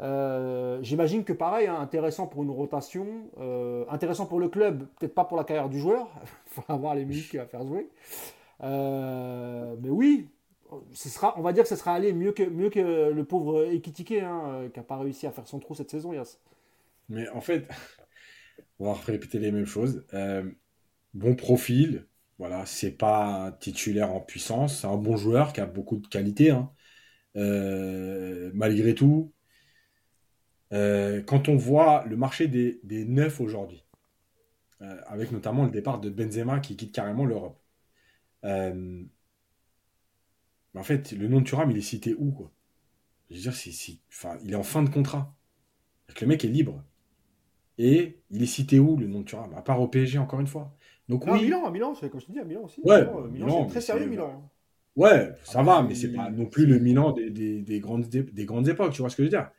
Euh, 0.00 0.80
j'imagine 0.82 1.24
que 1.24 1.32
pareil, 1.32 1.66
hein, 1.68 1.78
intéressant 1.78 2.26
pour 2.26 2.42
une 2.42 2.50
rotation, 2.50 3.30
euh, 3.38 3.84
intéressant 3.88 4.26
pour 4.26 4.40
le 4.40 4.48
club, 4.48 4.86
peut-être 4.98 5.14
pas 5.14 5.24
pour 5.24 5.36
la 5.36 5.44
carrière 5.44 5.68
du 5.68 5.78
joueur, 5.78 6.08
il 6.22 6.28
faut 6.46 6.64
avoir 6.68 6.94
les 6.94 7.04
minutes 7.04 7.28
qu'il 7.28 7.38
va 7.38 7.46
faire 7.46 7.64
jouer. 7.64 7.88
Euh, 8.62 9.76
mais 9.80 9.90
oui, 9.90 10.28
ce 10.92 11.08
sera, 11.08 11.38
on 11.38 11.42
va 11.42 11.52
dire 11.52 11.62
que 11.62 11.68
ce 11.68 11.76
sera 11.76 11.94
allé 11.94 12.12
mieux 12.12 12.32
que, 12.32 12.42
mieux 12.42 12.70
que 12.70 13.10
le 13.10 13.24
pauvre 13.24 13.64
Ekitike 13.66 14.12
hein, 14.12 14.68
qui 14.72 14.78
n'a 14.78 14.84
pas 14.84 14.96
réussi 14.96 15.26
à 15.26 15.30
faire 15.30 15.46
son 15.46 15.60
trou 15.60 15.74
cette 15.74 15.90
saison. 15.90 16.12
Mais 17.08 17.28
en 17.28 17.40
fait, 17.40 17.68
on 18.80 18.86
va 18.86 18.94
répéter 18.94 19.38
les 19.38 19.52
mêmes 19.52 19.66
choses. 19.66 20.04
bon 21.14 21.36
profil, 21.36 22.06
voilà, 22.38 22.66
c'est 22.66 22.90
pas 22.90 23.56
titulaire 23.60 24.12
en 24.12 24.20
puissance, 24.20 24.80
c'est 24.80 24.88
un 24.88 24.96
bon 24.96 25.16
joueur 25.16 25.52
qui 25.52 25.60
a 25.60 25.66
beaucoup 25.66 25.98
de 25.98 26.08
qualité. 26.08 26.50
Hein. 26.50 26.70
malgré 28.54 28.94
tout, 28.94 29.32
euh, 30.72 31.22
quand 31.22 31.48
on 31.48 31.56
voit 31.56 32.04
le 32.06 32.16
marché 32.16 32.48
des, 32.48 33.04
neufs 33.04 33.40
aujourd'hui, 33.40 33.84
euh, 34.80 35.00
avec 35.06 35.30
notamment 35.32 35.64
le 35.64 35.70
départ 35.70 36.00
de 36.00 36.10
Benzema 36.10 36.60
qui 36.60 36.76
quitte 36.76 36.92
carrément 36.92 37.24
l'Europe, 37.24 37.60
euh, 38.44 39.02
en 40.74 40.82
fait, 40.82 41.12
le 41.12 41.28
nom 41.28 41.40
de 41.40 41.44
Thuram, 41.44 41.70
il 41.70 41.76
est 41.76 41.82
cité 41.82 42.14
où 42.18 42.32
quoi? 42.32 42.50
Je 43.30 43.36
veux 43.36 43.42
dire, 43.42 43.52
enfin, 44.08 44.36
il 44.44 44.52
est 44.52 44.56
en 44.56 44.62
fin 44.62 44.82
de 44.82 44.88
contrat. 44.88 45.34
le 46.20 46.26
mec 46.26 46.44
est 46.44 46.48
libre. 46.48 46.82
Et 47.78 48.18
il 48.30 48.42
est 48.42 48.46
cité 48.46 48.78
où 48.78 48.96
le 48.96 49.06
nom 49.06 49.20
de 49.20 49.24
Thuram? 49.24 49.54
À 49.54 49.62
part 49.62 49.80
au 49.80 49.88
PSG, 49.88 50.18
encore 50.18 50.40
une 50.40 50.46
fois. 50.46 50.76
Donc, 51.08 51.26
oui. 51.26 51.32
à 51.32 51.42
Milan, 51.42 51.64
à 51.64 51.70
Milan, 51.70 51.94
c'est 51.94 52.10
comme 52.10 52.20
je 52.20 52.26
te 52.26 52.32
dis, 52.32 52.40
à 52.40 52.44
Milan 52.44 52.62
aussi. 52.64 52.80
Ouais, 52.84 53.06
Milan, 53.30 53.64
c'est 53.64 53.70
très 53.70 53.80
sérieux, 53.80 54.06
Milan. 54.06 54.50
Ouais, 54.96 55.32
ça 55.42 55.62
va, 55.62 55.82
mais 55.82 55.94
c'est 55.94 56.12
pas 56.12 56.30
non 56.30 56.46
plus 56.46 56.66
le 56.66 56.78
Milan 56.78 57.12
des, 57.12 57.80
grandes, 57.80 58.06
des 58.08 58.44
grandes 58.44 58.68
époques, 58.68 58.92
tu 58.92 59.00
vois 59.00 59.10
ce 59.10 59.16
que 59.16 59.22
je 59.22 59.26
veux 59.26 59.36
dire? 59.36 59.50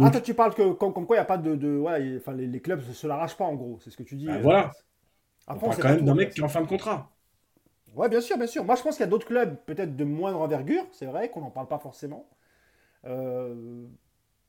Ah, 0.00 0.10
toi, 0.10 0.20
tu 0.20 0.34
parles 0.34 0.54
que, 0.54 0.72
comme, 0.72 0.92
quoi 0.92 1.16
il 1.16 1.18
n'y 1.18 1.22
a 1.22 1.24
pas 1.24 1.38
de. 1.38 1.54
de 1.54 1.78
ouais, 1.78 2.16
enfin, 2.16 2.32
les, 2.32 2.60
clubs 2.60 2.80
ne 2.86 2.92
se, 2.92 3.06
l'arrachent 3.06 3.36
pas, 3.36 3.44
en 3.44 3.54
gros. 3.54 3.78
C'est 3.80 3.90
ce 3.90 3.96
que 3.96 4.02
tu 4.02 4.16
dis. 4.16 4.26
Ben 4.26 4.40
voilà. 4.40 4.72
Après, 5.46 5.66
on 5.66 5.70
parle 5.70 5.82
quand 5.82 5.88
même 5.88 6.04
d'un 6.04 6.14
mec 6.14 6.30
qui 6.30 6.40
est 6.40 6.44
en 6.44 6.48
fin 6.48 6.62
de 6.62 6.66
contrat. 6.66 7.10
Ouais, 7.94 8.08
bien 8.08 8.20
sûr, 8.20 8.36
bien 8.36 8.46
sûr. 8.46 8.64
Moi, 8.64 8.74
je 8.74 8.82
pense 8.82 8.96
qu'il 8.96 9.04
y 9.04 9.08
a 9.08 9.10
d'autres 9.10 9.26
clubs, 9.26 9.56
peut-être 9.66 9.94
de 9.94 10.04
moindre 10.04 10.40
envergure, 10.40 10.84
c'est 10.90 11.06
vrai, 11.06 11.30
qu'on 11.30 11.40
n'en 11.40 11.50
parle 11.50 11.68
pas 11.68 11.78
forcément. 11.78 12.28
Euh, 13.06 13.86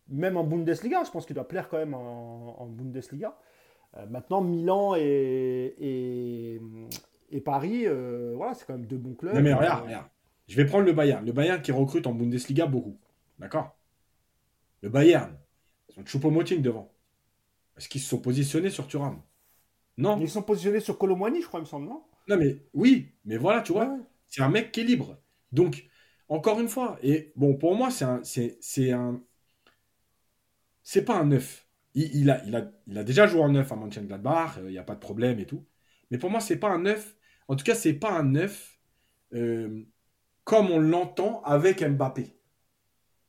même 0.10 0.38
en 0.38 0.44
Bundesliga, 0.44 1.04
je 1.06 1.12
pense 1.12 1.26
qu'il 1.26 1.36
doit 1.36 1.48
plaire 1.48 1.70
quand 1.70 1.78
même 1.78 1.94
en, 1.94 2.66
Bundesliga. 2.66 3.38
Euh, 3.98 4.06
maintenant, 4.08 4.42
Milan 4.42 4.96
et, 4.96 6.60
et, 7.32 7.42
Paris, 7.42 7.84
euh, 7.86 8.34
voilà, 8.36 8.56
c'est 8.56 8.66
quand 8.66 8.74
même 8.74 8.88
deux 8.88 8.98
bons 8.98 9.14
clubs. 9.14 9.36
Non, 9.36 9.42
mais 9.42 9.54
regarde, 9.54 9.86
regarde. 9.86 10.08
Je 10.48 10.56
vais 10.56 10.66
prendre 10.66 10.86
le 10.86 10.94
Bayern. 10.94 11.26
Le 11.26 11.32
Bayern 11.32 11.62
qui 11.62 11.72
recrute 11.72 12.08
en 12.08 12.14
Bundesliga 12.14 12.66
beaucoup. 12.66 12.98
D'accord? 13.38 13.76
Le 14.86 14.92
Bayern, 14.92 15.36
ils 15.90 16.00
ont 16.00 16.04
Choupo-Moting 16.04 16.62
devant. 16.62 16.94
Est-ce 17.76 17.90
qu'ils 17.90 18.02
se 18.02 18.08
sont 18.08 18.20
positionnés 18.20 18.70
sur 18.70 18.88
Thuram? 18.88 19.20
Non. 19.98 20.20
Ils 20.22 20.30
sont 20.30 20.44
positionnés 20.44 20.80
sur 20.80 21.00
Colomwani, 21.00 21.42
je 21.42 21.48
crois, 21.48 21.60
il 21.60 21.64
me 21.64 21.68
semble, 21.68 21.88
non? 21.88 22.04
Non, 22.28 22.38
mais 22.38 22.62
oui, 22.74 23.16
mais 23.26 23.38
voilà, 23.38 23.62
tu 23.62 23.74
vois, 23.74 23.98
c'est 24.28 24.44
un 24.44 24.50
mec 24.50 24.72
qui 24.72 24.82
est 24.82 24.84
libre. 24.84 25.18
Donc, 25.52 25.88
encore 26.30 26.60
une 26.60 26.68
fois, 26.68 27.00
et 27.02 27.34
bon, 27.36 27.56
pour 27.56 27.76
moi, 27.76 27.90
c'est 27.90 28.06
un. 28.06 28.22
C'est 28.24 28.92
un. 28.92 29.24
C'est 30.84 31.04
pas 31.04 31.18
un 31.18 31.26
neuf. 31.26 31.68
Il, 31.96 32.30
a, 32.30 32.44
il, 32.46 32.56
a, 32.56 32.72
il 32.86 32.98
a 33.00 33.04
déjà 33.04 33.26
joué 33.26 33.42
en 33.42 33.50
neuf 33.50 33.72
à 33.72 33.76
Mönchengladbach, 33.76 34.60
il 34.60 34.70
n'y 34.70 34.78
a 34.78 34.84
pas 34.84 34.96
de 34.96 35.00
problème 35.00 35.40
et 35.40 35.48
tout. 35.48 35.66
Mais 36.12 36.20
pour 36.20 36.30
moi, 36.30 36.42
c'est 36.42 36.58
pas 36.58 36.70
un 36.70 36.80
neuf. 36.80 37.16
En 37.48 37.56
tout 37.56 37.64
cas, 37.64 37.74
c'est 37.74 37.94
pas 37.94 38.12
un 38.12 38.24
neuf 38.24 38.80
euh, 39.34 39.84
comme 40.44 40.70
on 40.70 40.80
l'entend 40.80 41.42
avec 41.44 41.82
Mbappé. 41.82 42.35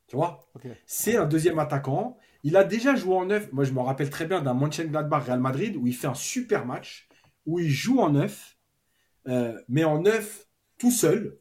Tu 0.07 0.17
vois 0.17 0.49
C'est 0.87 1.17
un 1.17 1.27
deuxième 1.27 1.59
attaquant. 1.59 2.17
Il 2.43 2.57
a 2.57 2.65
déjà 2.65 2.95
joué 2.95 3.15
en 3.15 3.27
neuf. 3.27 3.53
Moi, 3.53 3.65
je 3.65 3.73
me 3.73 3.81
rappelle 3.81 4.11
très 4.11 4.27
bien 4.27 4.41
d'un 4.41 4.55
Mönchengladbach 4.55 5.25
Real 5.25 5.41
Madrid 5.41 5.77
où 5.77 5.87
il 5.87 5.95
fait 5.95 6.07
un 6.07 6.15
super 6.15 6.65
match, 6.65 7.09
où 7.45 7.59
il 7.59 7.71
joue 7.71 7.99
en 7.99 8.11
neuf, 8.11 8.57
euh, 9.27 9.61
mais 9.69 9.85
en 9.85 10.01
neuf 10.01 10.47
tout 10.79 10.93
seul. 10.93 11.39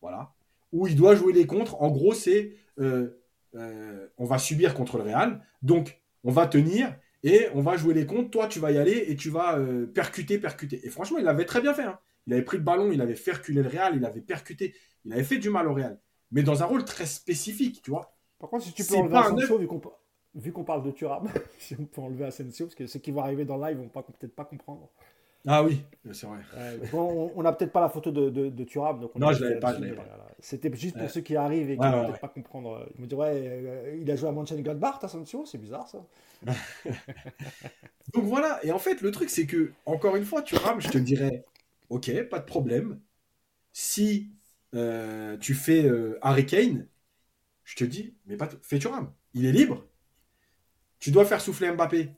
Voilà. 0.00 0.34
Où 0.72 0.88
il 0.88 0.96
doit 0.96 1.14
jouer 1.14 1.32
les 1.32 1.46
contres. 1.46 1.80
En 1.80 1.90
gros, 1.90 2.14
c'est 2.14 2.54
euh, 2.80 3.20
euh, 3.54 4.08
on 4.18 4.24
va 4.24 4.38
subir 4.38 4.74
contre 4.74 4.96
le 4.96 5.04
Real. 5.04 5.40
Donc, 5.62 6.00
on 6.24 6.32
va 6.32 6.46
tenir 6.46 6.96
et 7.22 7.46
on 7.54 7.62
va 7.62 7.76
jouer 7.76 7.94
les 7.94 8.06
contres. 8.06 8.30
Toi, 8.30 8.48
tu 8.48 8.58
vas 8.58 8.72
y 8.72 8.78
aller 8.78 9.04
et 9.08 9.14
tu 9.14 9.30
vas 9.30 9.58
percuter, 9.94 10.38
percuter. 10.38 10.80
Et 10.84 10.90
franchement, 10.90 11.18
il 11.18 11.28
avait 11.28 11.44
très 11.44 11.60
bien 11.60 11.74
fait. 11.74 11.84
Hein. 11.84 11.98
Il 12.26 12.32
avait 12.32 12.42
pris 12.42 12.56
le 12.56 12.64
ballon, 12.64 12.90
il 12.90 13.00
avait 13.00 13.14
fait 13.14 13.32
reculer 13.32 13.62
le 13.62 13.68
Real, 13.68 13.94
il 13.96 14.04
avait 14.04 14.20
percuté, 14.20 14.74
il 15.04 15.12
avait 15.12 15.24
fait 15.24 15.38
du 15.38 15.50
mal 15.50 15.68
au 15.68 15.74
Real 15.74 15.98
mais 16.30 16.42
dans 16.42 16.62
un 16.62 16.66
rôle 16.66 16.84
très 16.84 17.06
spécifique, 17.06 17.82
tu 17.82 17.90
vois. 17.90 18.14
Par 18.38 18.48
contre, 18.48 18.64
si 18.64 18.72
tu 18.72 18.84
peux 18.84 18.96
enlever 18.96 19.16
Asensio, 19.16 19.58
vu 19.58 19.66
qu'on 19.66 19.80
vu 20.34 20.52
qu'on 20.52 20.64
parle 20.64 20.82
de 20.82 20.90
Thuram, 20.90 21.28
si 21.58 21.76
on 21.78 21.84
peut 21.84 22.00
enlever 22.00 22.24
Asensio, 22.24 22.66
parce 22.66 22.74
que 22.74 22.86
ceux 22.86 23.00
qui 23.00 23.10
vont 23.10 23.20
arriver 23.20 23.44
dans 23.44 23.56
le 23.56 23.68
live 23.68 23.78
vont 23.78 23.88
peut-être 23.88 24.34
pas 24.34 24.44
comprendre. 24.44 24.88
Ah 25.46 25.64
oui, 25.64 25.82
c'est 26.12 26.26
vrai. 26.26 26.40
on 26.92 27.42
n'a 27.42 27.52
peut-être 27.52 27.72
pas 27.72 27.80
la 27.80 27.88
photo 27.88 28.10
de, 28.10 28.28
de, 28.28 28.50
de 28.50 28.64
Thuram. 28.64 29.00
Donc 29.00 29.14
non, 29.16 29.32
je 29.32 29.42
l'avais 29.42 29.58
pas. 29.58 29.74
C'était 30.38 30.74
juste 30.74 30.98
pour 30.98 31.08
ceux 31.10 31.22
qui 31.22 31.36
arrivent 31.36 31.70
et 31.70 31.76
qui 31.76 31.82
ne 31.82 31.90
vont 31.90 32.06
peut-être 32.06 32.20
pas 32.20 32.28
comprendre. 32.28 32.86
Ils 32.96 33.02
me 33.02 33.06
disent, 33.06 33.18
ouais, 33.18 33.32
euh, 33.34 33.98
il 34.00 34.10
a 34.10 34.16
joué 34.16 34.28
à 34.28 34.32
Mönchengladbach, 34.32 34.98
Asensio, 35.02 35.46
c'est 35.46 35.58
bizarre 35.58 35.88
ça. 35.88 36.04
donc 38.14 38.24
voilà, 38.24 38.60
et 38.64 38.72
en 38.72 38.78
fait, 38.78 39.00
le 39.00 39.10
truc, 39.10 39.30
c'est 39.30 39.46
que, 39.46 39.72
encore 39.86 40.16
une 40.16 40.24
fois, 40.24 40.42
Thuram, 40.42 40.80
je 40.80 40.88
te 40.88 40.98
dirais, 40.98 41.44
ok, 41.88 42.28
pas 42.28 42.38
de 42.38 42.44
problème. 42.44 43.00
Si 43.72 44.30
euh, 44.74 45.36
tu 45.38 45.54
fais 45.54 45.84
euh, 45.84 46.18
Harry 46.22 46.46
Kane, 46.46 46.86
je 47.64 47.76
te 47.76 47.84
dis, 47.84 48.14
mais 48.26 48.36
pas 48.36 48.48
fais 48.62 48.78
Thuram. 48.78 49.12
Il 49.34 49.46
est 49.46 49.52
libre. 49.52 49.86
Tu 50.98 51.10
dois 51.10 51.24
faire 51.24 51.40
souffler 51.40 51.70
Mbappé. 51.72 52.10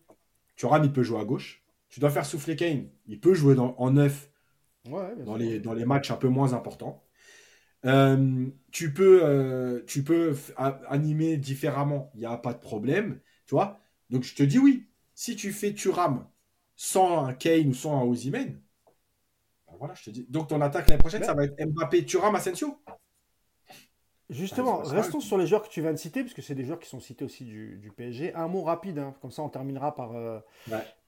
Thuram, 0.57 0.85
il 0.85 0.93
peut 0.93 1.03
jouer 1.03 1.21
à 1.21 1.25
gauche. 1.25 1.63
Tu 1.89 2.01
dois 2.01 2.11
faire 2.11 2.27
souffler 2.27 2.57
Kane. 2.57 2.89
Il 3.07 3.21
peut 3.21 3.35
jouer 3.35 3.57
en 3.59 3.91
neuf 3.91 4.31
dans, 4.85 5.37
les, 5.37 5.61
dans 5.61 5.75
les 5.75 5.85
matchs 5.85 6.11
un 6.11 6.17
peu 6.17 6.29
moins 6.29 6.55
importants. 6.55 7.05
Euh, 7.85 8.47
tu 8.71 8.93
peux, 8.93 9.85
tu 9.87 10.03
peux 10.03 10.35
animer 10.57 11.37
différemment. 11.37 12.11
Il 12.15 12.21
n'y 12.21 12.27
a 12.27 12.37
pas 12.37 12.55
de 12.55 12.59
problème. 12.59 13.21
Tu 13.47 13.55
vois 13.55 13.81
Donc 14.11 14.25
je 14.25 14.35
te 14.35 14.43
dis 14.43 14.59
oui. 14.59 14.89
Si 15.15 15.37
tu 15.37 15.53
fais 15.53 15.75
Thuram 15.75 16.27
sans 16.77 17.27
un 17.27 17.35
Kane 17.35 17.69
ou 17.69 17.75
sans 17.75 18.01
un 18.01 18.05
Ozymen, 18.05 18.61
voilà, 19.83 19.95
je 19.95 20.05
te 20.05 20.11
dis. 20.11 20.25
Donc 20.29 20.47
ton 20.47 20.61
attaque 20.61 20.87
l'année 20.87 21.01
prochaine, 21.01 21.25
ça 21.25 21.35
va 21.35 21.43
être 21.43 21.61
Mbappé, 21.61 22.05
Thuram, 22.07 22.33
Asensio 22.37 22.79
Justement, 24.31 24.77
restons 24.79 25.19
sur 25.19 25.37
les 25.37 25.49
joueurs 25.49 25.65
que 25.65 25.69
tu 25.69 25.81
viens 25.83 25.91
de 25.91 25.97
citer, 25.97 26.23
parce 26.23 26.35
que 26.35 26.41
c'est 26.41 26.55
des 26.55 26.65
joueurs 26.65 26.79
qui 26.79 26.89
sont 26.89 27.01
cités 27.01 27.25
aussi 27.25 27.45
du, 27.45 27.93
PSG. 27.97 28.33
Un 28.35 28.47
mot 28.47 28.63
rapide, 28.63 29.01
hein, 29.01 29.13
comme 29.21 29.33
ça 29.33 29.43
on 29.43 29.49
terminera 29.49 29.97
par, 29.97 30.15
euh, 30.15 30.39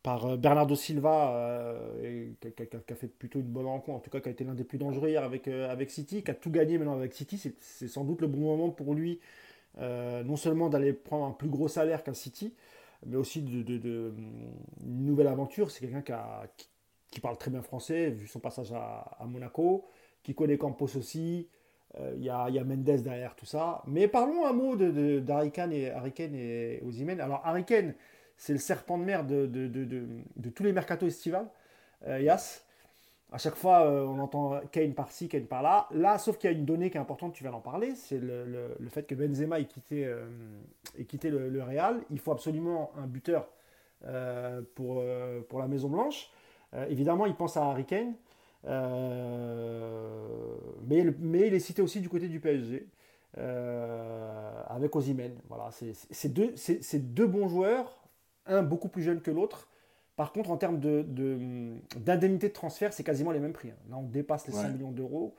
par 0.02 0.26
euh, 0.26 0.36
Bernardo 0.36 0.74
Silva, 0.74 1.36
euh, 1.36 2.32
qui, 2.40 2.92
a 2.92 2.96
fait 2.96 3.06
plutôt 3.06 3.38
une 3.38 3.46
bonne 3.46 3.66
rencontre, 3.66 3.98
en 3.98 4.00
tout 4.00 4.10
cas 4.10 4.18
qui 4.18 4.28
a 4.28 4.32
été 4.32 4.42
l'un 4.42 4.54
des 4.54 4.64
plus 4.64 4.78
dangereux 4.78 5.08
hier 5.08 5.22
avec, 5.22 5.46
avec 5.46 5.92
City, 5.92 6.24
qui 6.24 6.32
a 6.32 6.34
tout 6.34 6.50
gagné 6.50 6.76
maintenant 6.76 6.96
avec 6.96 7.14
City. 7.14 7.38
C'est 7.60 7.86
sans 7.88 8.02
doute 8.02 8.22
le 8.22 8.26
bon 8.26 8.40
moment 8.40 8.70
pour 8.70 8.92
lui, 8.92 9.20
non 9.78 10.34
seulement 10.34 10.68
d'aller 10.68 10.92
prendre 10.92 11.26
un 11.26 11.30
plus 11.30 11.48
gros 11.48 11.68
salaire 11.68 12.02
qu'un 12.02 12.12
City, 12.12 12.52
mais 13.06 13.16
aussi 13.16 13.40
de, 13.40 13.62
de, 13.62 14.12
une 14.84 15.06
nouvelle 15.06 15.28
aventure. 15.28 15.70
C'est 15.70 15.78
quelqu'un 15.78 16.02
qui 16.02 16.10
a, 16.10 16.42
qui 17.14 17.20
parle 17.20 17.38
très 17.38 17.50
bien 17.50 17.62
français, 17.62 18.10
vu 18.10 18.26
son 18.26 18.40
passage 18.40 18.72
à, 18.72 19.24
Monaco, 19.26 19.86
qui 20.22 20.34
connaît 20.34 20.58
Campos 20.58 20.96
aussi. 20.96 21.48
Euh, 22.00 22.12
il 22.16 22.24
y, 22.24 22.28
a, 22.28 22.50
y, 22.50 22.58
Mendes 22.58 23.02
derrière 23.02 23.36
tout 23.36 23.46
ça. 23.46 23.82
Mais 23.86 24.08
parlons 24.08 24.44
un 24.44 24.52
mot 24.52 24.74
de, 24.74 25.22
et, 25.72 25.92
et 26.18 26.82
Ozymen. 26.84 27.20
Alors, 27.20 27.40
Ariken, 27.44 27.94
c'est 28.36 28.52
le 28.52 28.58
serpent 28.58 28.98
de 28.98 29.04
mer 29.04 29.24
de, 29.24 30.50
tous 30.54 30.64
les 30.64 30.72
mercatos 30.72 31.06
estivales. 31.06 31.46
Euh, 32.06 32.20
Yas. 32.20 32.62
À 33.32 33.38
chaque 33.38 33.54
fois, 33.54 33.86
euh, 33.86 34.04
on 34.04 34.20
entend 34.20 34.60
Kane 34.70 34.94
par-ci, 34.94 35.28
Kane 35.28 35.46
par-là. 35.46 35.88
Là, 35.92 36.18
sauf 36.18 36.36
qu'il 36.36 36.50
y 36.50 36.54
a 36.54 36.56
une 36.56 36.64
donnée 36.64 36.90
qui 36.90 36.98
est 36.98 37.00
importante, 37.00 37.32
tu 37.32 37.42
viens 37.42 37.50
d'en 37.50 37.60
parler, 37.60 37.94
c'est 37.96 38.18
le, 38.20 38.76
fait 38.90 39.04
que 39.04 39.14
Benzema 39.14 39.58
ait 39.58 39.64
quitté, 39.64 40.04
le, 41.30 41.62
Real. 41.62 42.00
Il 42.10 42.20
faut 42.20 42.32
absolument 42.32 42.92
un 42.96 43.06
buteur 43.06 43.48
pour 44.74 45.02
la 45.02 45.66
Maison 45.68 45.88
Blanche. 45.88 46.30
Euh, 46.74 46.86
évidemment, 46.88 47.26
il 47.26 47.34
pense 47.34 47.56
à 47.56 47.64
Harry 47.64 47.84
Kane, 47.84 48.14
euh, 48.66 50.18
mais, 50.86 51.04
mais, 51.18 51.46
il 51.48 51.54
est 51.54 51.60
cité 51.60 51.82
aussi 51.82 52.00
du 52.00 52.08
côté 52.08 52.28
du 52.28 52.40
PSG. 52.40 52.86
Euh, 53.36 54.62
avec 54.68 54.94
Ozymen. 54.94 55.32
Voilà, 55.48 55.70
c'est 55.72 56.28
deux, 56.28 56.54
deux, 56.94 57.26
bons 57.26 57.48
joueurs, 57.48 58.04
un 58.46 58.62
beaucoup 58.62 58.88
plus 58.88 59.02
jeune 59.02 59.20
que 59.20 59.32
l'autre. 59.32 59.68
Par 60.14 60.32
contre, 60.32 60.50
en 60.50 60.56
termes 60.56 60.78
d'indemnité 60.78 62.46
de, 62.46 62.52
de, 62.52 62.54
transfert, 62.54 62.92
c'est 62.92 63.02
quasiment 63.02 63.32
les 63.32 63.40
mêmes 63.40 63.52
prix. 63.52 63.70
Hein. 63.70 63.90
Là, 63.90 63.96
on 63.96 64.04
dépasse 64.04 64.46
les 64.46 64.52
100 64.52 64.68
millions 64.70 64.92
d'euros. 64.92 65.34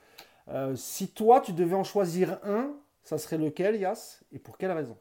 si 0.76 1.07
toi, 1.07 1.40
tu 1.40 1.53
devais 1.53 1.76
en 1.76 1.86
choisir 1.86 2.38
un, 2.44 2.74
ça 3.03 3.18
serait 3.18 3.38
lequel, 3.38 3.78
Yas? 3.78 4.22
Et 4.34 4.40
pour 4.40 4.57
quelle 4.57 4.72
raison? 4.72 4.98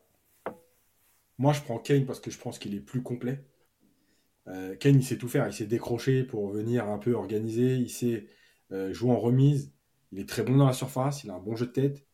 Moi, 1.39 1.53
je 1.53 1.63
prends 1.63 1.79
Kane 1.79 2.07
parce 2.07 2.21
que 2.21 2.31
je 2.31 2.39
pense 2.39 2.61
qu'il 2.61 2.77
est 2.77 2.81
plus 2.81 3.03
complet. 3.03 3.41
Euh, 4.49 4.77
Kane, 4.77 4.97
il 4.97 5.05
sait 5.05 5.19
tout 5.19 5.29
faire. 5.29 5.47
Il 5.47 5.53
sait 5.53 5.67
décrocher 5.67 6.25
pour 6.25 6.49
venir 6.49 6.89
un 6.89 6.99
peu 6.99 7.15
organiser. 7.15 7.77
Il 7.77 7.91
sait 7.91 8.27
euh, 8.73 8.93
jouer 8.93 9.11
en 9.11 9.19
remise. 9.19 9.73
Il 10.13 10.21
est 10.21 10.29
très 10.29 10.43
bon 10.43 10.57
dans 10.57 10.67
la 10.67 10.73
surface. 10.73 11.25
Il 11.25 11.31
a 11.31 11.35
un 11.35 11.41
bon 11.41 11.57
jeu 11.57 11.67
de 11.67 11.73
tête. 11.73 12.07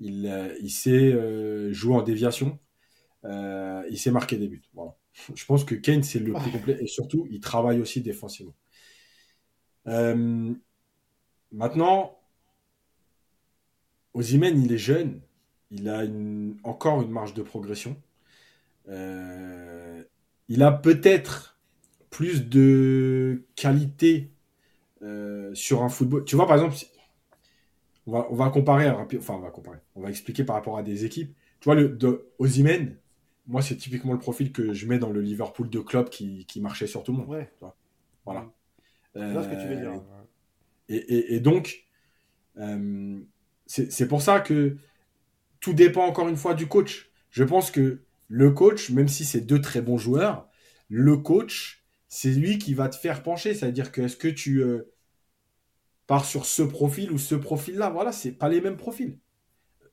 Il, 0.00 0.26
euh, 0.26 0.54
sait 0.68 1.12
jouer 1.72 1.94
en 1.94 2.02
déviation. 2.02 2.58
il 3.24 3.98
s'est 3.98 4.10
marqué 4.10 4.36
des 4.36 4.48
buts. 4.48 4.62
Voilà. 4.74 4.96
Je 5.34 5.44
pense 5.46 5.64
que 5.64 5.74
Kane, 5.74 6.02
c'est 6.02 6.18
le 6.18 6.32
plus 6.34 6.50
complet. 6.50 6.76
Et 6.80 6.86
surtout, 6.86 7.26
il 7.30 7.40
travaille 7.40 7.80
aussi 7.80 8.00
défensivement. 8.02 8.54
maintenant, 11.52 12.18
Ozymen, 14.14 14.62
il 14.62 14.72
est 14.72 14.78
jeune. 14.78 15.20
Il 15.70 15.88
a 15.88 16.04
encore 16.62 17.02
une 17.02 17.10
marge 17.10 17.34
de 17.34 17.42
progression. 17.42 17.96
il 18.88 20.62
a 20.62 20.72
peut-être 20.72 21.55
plus 22.16 22.48
de 22.48 23.42
qualité 23.56 24.30
euh, 25.02 25.54
sur 25.54 25.82
un 25.82 25.90
football. 25.90 26.24
Tu 26.24 26.34
vois, 26.34 26.46
par 26.46 26.56
exemple, 26.56 26.74
on, 28.06 28.12
va, 28.12 28.26
on 28.30 28.34
va 28.34 28.48
comparer, 28.48 28.88
enfin, 28.88 29.34
on 29.34 29.40
va 29.40 29.50
comparer, 29.50 29.76
on 29.94 30.00
va 30.00 30.08
expliquer 30.08 30.42
par 30.42 30.56
rapport 30.56 30.78
à 30.78 30.82
des 30.82 31.04
équipes. 31.04 31.36
Tu 31.60 31.66
vois, 31.66 31.74
le, 31.74 31.90
de 31.90 32.26
Ozymen, 32.38 32.96
moi, 33.46 33.60
c'est 33.60 33.76
typiquement 33.76 34.14
le 34.14 34.18
profil 34.18 34.50
que 34.50 34.72
je 34.72 34.86
mets 34.86 34.98
dans 34.98 35.10
le 35.10 35.20
Liverpool 35.20 35.68
de 35.68 35.78
club 35.78 36.08
qui, 36.08 36.46
qui 36.46 36.62
marchait 36.62 36.86
sur 36.86 37.02
tout 37.02 37.12
le 37.12 37.18
monde. 37.18 37.28
Ouais. 37.28 37.52
Voilà. 38.24 38.50
Euh, 39.16 39.42
ce 39.42 39.48
que 39.48 39.60
tu 39.60 39.68
veux 39.68 39.76
dire. 39.76 40.02
Et, 40.88 41.34
et, 41.34 41.40
donc, 41.40 41.84
euh, 42.56 43.20
c'est 43.66 44.08
pour 44.08 44.22
ça 44.22 44.40
que 44.40 44.78
tout 45.60 45.74
dépend 45.74 46.06
encore 46.06 46.28
une 46.28 46.38
fois 46.38 46.54
du 46.54 46.66
coach. 46.66 47.10
Je 47.28 47.44
pense 47.44 47.70
que 47.70 48.00
le 48.28 48.52
coach, 48.52 48.88
même 48.88 49.08
si 49.08 49.26
c'est 49.26 49.42
deux 49.42 49.60
très 49.60 49.82
bons 49.82 49.98
joueurs, 49.98 50.48
le 50.88 51.18
coach, 51.18 51.82
c'est 52.08 52.30
lui 52.30 52.58
qui 52.58 52.74
va 52.74 52.88
te 52.88 52.96
faire 52.96 53.22
pencher. 53.22 53.54
C'est-à-dire 53.54 53.92
que 53.92 54.02
est-ce 54.02 54.16
que 54.16 54.28
tu 54.28 54.62
euh, 54.62 54.92
pars 56.06 56.24
sur 56.24 56.46
ce 56.46 56.62
profil 56.62 57.10
ou 57.10 57.18
ce 57.18 57.34
profil-là? 57.34 57.90
Voilà, 57.90 58.12
c'est 58.12 58.32
pas 58.32 58.48
les 58.48 58.60
mêmes 58.60 58.76
profils. 58.76 59.18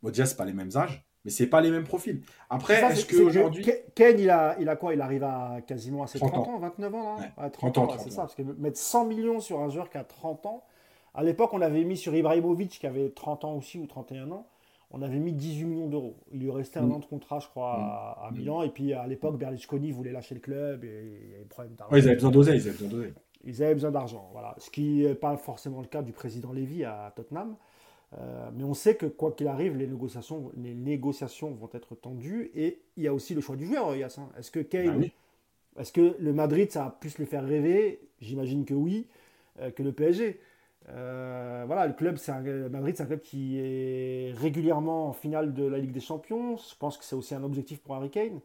Bon, 0.01 0.09
déjà, 0.09 0.25
c'est 0.25 0.35
pas 0.35 0.45
les 0.45 0.53
mêmes 0.53 0.71
âges, 0.75 1.05
mais 1.23 1.31
c'est 1.31 1.47
pas 1.47 1.61
les 1.61 1.71
mêmes 1.71 1.85
profils. 1.85 2.21
Après, 2.49 2.81
est-ce 2.81 3.05
qu'aujourd'hui. 3.05 3.65
Ken, 3.95 4.19
il 4.19 4.29
a, 4.29 4.57
il 4.59 4.67
a 4.69 4.75
quoi? 4.75 4.93
Il 4.93 5.01
arrive 5.01 5.23
à 5.23 5.59
quasiment 5.65 6.03
à 6.03 6.07
ses 6.07 6.19
30, 6.19 6.35
ans. 6.35 6.59
29 6.59 6.95
ans, 6.95 7.17
là? 7.17 7.49
30, 7.49 7.77
ans, 7.77 7.97
c'est 7.97 8.11
ça. 8.11 8.23
Parce 8.23 8.35
que 8.35 8.41
mettre 8.41 8.77
100 8.77 9.05
millions 9.05 9.39
sur 9.39 9.61
un 9.61 9.69
joueur 9.69 9.89
qui 9.89 9.97
a 9.97 10.03
30 10.03 10.45
ans, 10.45 10.63
à 11.13 11.23
l'époque, 11.23 11.53
on 11.53 11.61
avait 11.61 11.83
mis 11.83 11.95
sur 11.95 12.15
Ibrahimovic 12.15 12.79
qui 12.79 12.87
avait 12.87 13.09
30 13.09 13.45
ans 13.45 13.53
aussi 13.53 13.79
ou 13.79 13.85
31 13.85 14.31
ans 14.31 14.47
on 14.93 15.01
avait 15.01 15.19
mis 15.19 15.33
18 15.33 15.65
millions 15.65 15.87
d'euros. 15.87 16.15
Il 16.31 16.39
lui 16.39 16.51
restait 16.51 16.79
un 16.79 16.85
mm. 16.85 16.91
an 16.93 16.99
de 16.99 17.05
contrat, 17.05 17.39
je 17.39 17.47
crois, 17.47 18.17
à, 18.21 18.29
mm. 18.31 18.35
Milan. 18.37 18.61
Et 18.61 18.69
puis 18.69 18.93
à 18.93 19.07
l'époque, 19.07 19.37
Berlusconi 19.37 19.91
voulait 19.91 20.11
lâcher 20.11 20.35
le 20.35 20.41
club 20.41 20.85
et 20.85 21.21
il 21.25 21.31
y 21.31 21.35
avait 21.35 21.69
d'argent. 21.75 21.95
ils 21.95 22.05
avaient 22.05 22.13
besoin 22.13 22.31
d'oseille. 22.31 22.61
Ils 23.43 23.63
avaient 23.63 23.73
besoin 23.73 23.91
d'argent. 23.91 24.29
Voilà. 24.31 24.55
Ce 24.59 24.69
qui 24.69 25.03
n'est 25.03 25.15
pas 25.15 25.35
forcément 25.35 25.81
le 25.81 25.87
cas 25.87 26.03
du 26.03 26.13
président 26.13 26.53
Lévy 26.53 26.85
à 26.85 27.11
Tottenham. 27.15 27.55
Euh, 28.19 28.49
mais 28.53 28.63
on 28.63 28.75
sait 28.75 28.95
que 28.95 29.07
quoi 29.07 29.31
qu'il 29.31 29.47
arrive, 29.47 29.75
les 29.75 29.87
négociations, 29.87 30.51
les 30.55 30.75
négociations 30.75 31.51
vont 31.51 31.69
être 31.73 31.95
tendues. 31.95 32.51
Et 32.53 32.83
il 32.95 33.03
y 33.03 33.07
a 33.07 33.13
aussi 33.13 33.33
le 33.33 33.41
choix 33.41 33.55
du 33.55 33.65
joueur, 33.65 33.95
Yassin. 33.95 34.29
Est-ce 34.37 34.51
que 34.51 34.59
Kane, 34.59 34.99
bah 34.99 35.81
est-ce 35.81 35.91
que 35.91 36.15
le 36.19 36.33
Madrid, 36.33 36.71
ça 36.71 36.85
a 36.85 36.89
pu 36.91 37.09
le 37.17 37.25
faire 37.25 37.43
rêver? 37.43 37.99
J'imagine 38.21 38.63
que 38.63 38.75
oui, 38.75 39.07
euh, 39.59 39.71
que 39.71 39.81
le 39.81 39.91
PSG. 39.91 40.39
Euh, 40.89 41.63
voilà, 41.65 41.87
le 41.87 41.93
club, 41.93 42.17
c'est 42.17 42.31
Madrid, 42.69 42.95
c'est 42.95 43.03
un 43.03 43.05
club 43.05 43.21
qui 43.21 43.59
est 43.59 44.33
régulièrement 44.35 45.09
en 45.09 45.13
finale 45.13 45.53
de 45.53 45.65
la 45.65 45.77
Ligue 45.77 45.91
des 45.91 45.99
Champions. 45.99 46.57
Je 46.57 46.75
pense 46.77 46.97
que 46.97 47.03
c'est 47.03 47.15
aussi 47.15 47.33
un 47.35 47.43
objectif 47.43 47.79
pour 47.81 47.95
Harry 47.95 48.09
Kane. 48.09 48.39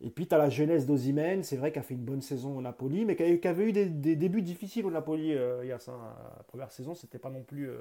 Et 0.00 0.10
puis, 0.10 0.28
tu 0.28 0.34
as 0.34 0.38
la 0.38 0.48
jeunesse 0.50 0.86
d'Ozimène, 0.86 1.42
c'est 1.42 1.56
vrai 1.56 1.72
qu'il 1.72 1.80
a 1.80 1.82
fait 1.82 1.94
une 1.94 2.04
bonne 2.04 2.20
saison 2.20 2.56
au 2.56 2.60
Napoli, 2.60 3.04
mais 3.04 3.16
qui 3.16 3.48
avait 3.48 3.64
eu 3.64 3.72
des, 3.72 3.86
débuts 3.86 4.42
difficiles 4.42 4.86
au 4.86 4.90
Napoli 4.90 5.34
euh, 5.34 5.64
il 5.64 5.68
y 5.68 5.72
a 5.72 5.78
ça. 5.80 5.92
La 6.36 6.42
première 6.44 6.70
saison, 6.70 6.94
c'était 6.94 7.18
pas 7.18 7.30
non 7.30 7.42
plus. 7.42 7.68
Euh, 7.68 7.78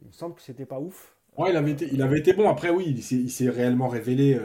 il 0.00 0.08
me 0.08 0.12
semble 0.12 0.34
que 0.34 0.42
c'était 0.42 0.66
pas 0.66 0.78
ouf. 0.78 1.16
Ouais, 1.36 1.50
il 1.50 1.56
avait 1.56 1.72
été, 1.72 1.88
il 1.92 2.02
avait 2.02 2.20
été 2.20 2.34
bon. 2.34 2.48
Après, 2.48 2.70
oui, 2.70 2.94
il 3.10 3.30
s'est 3.30 3.48
réellement 3.48 3.88
révélé 3.88 4.38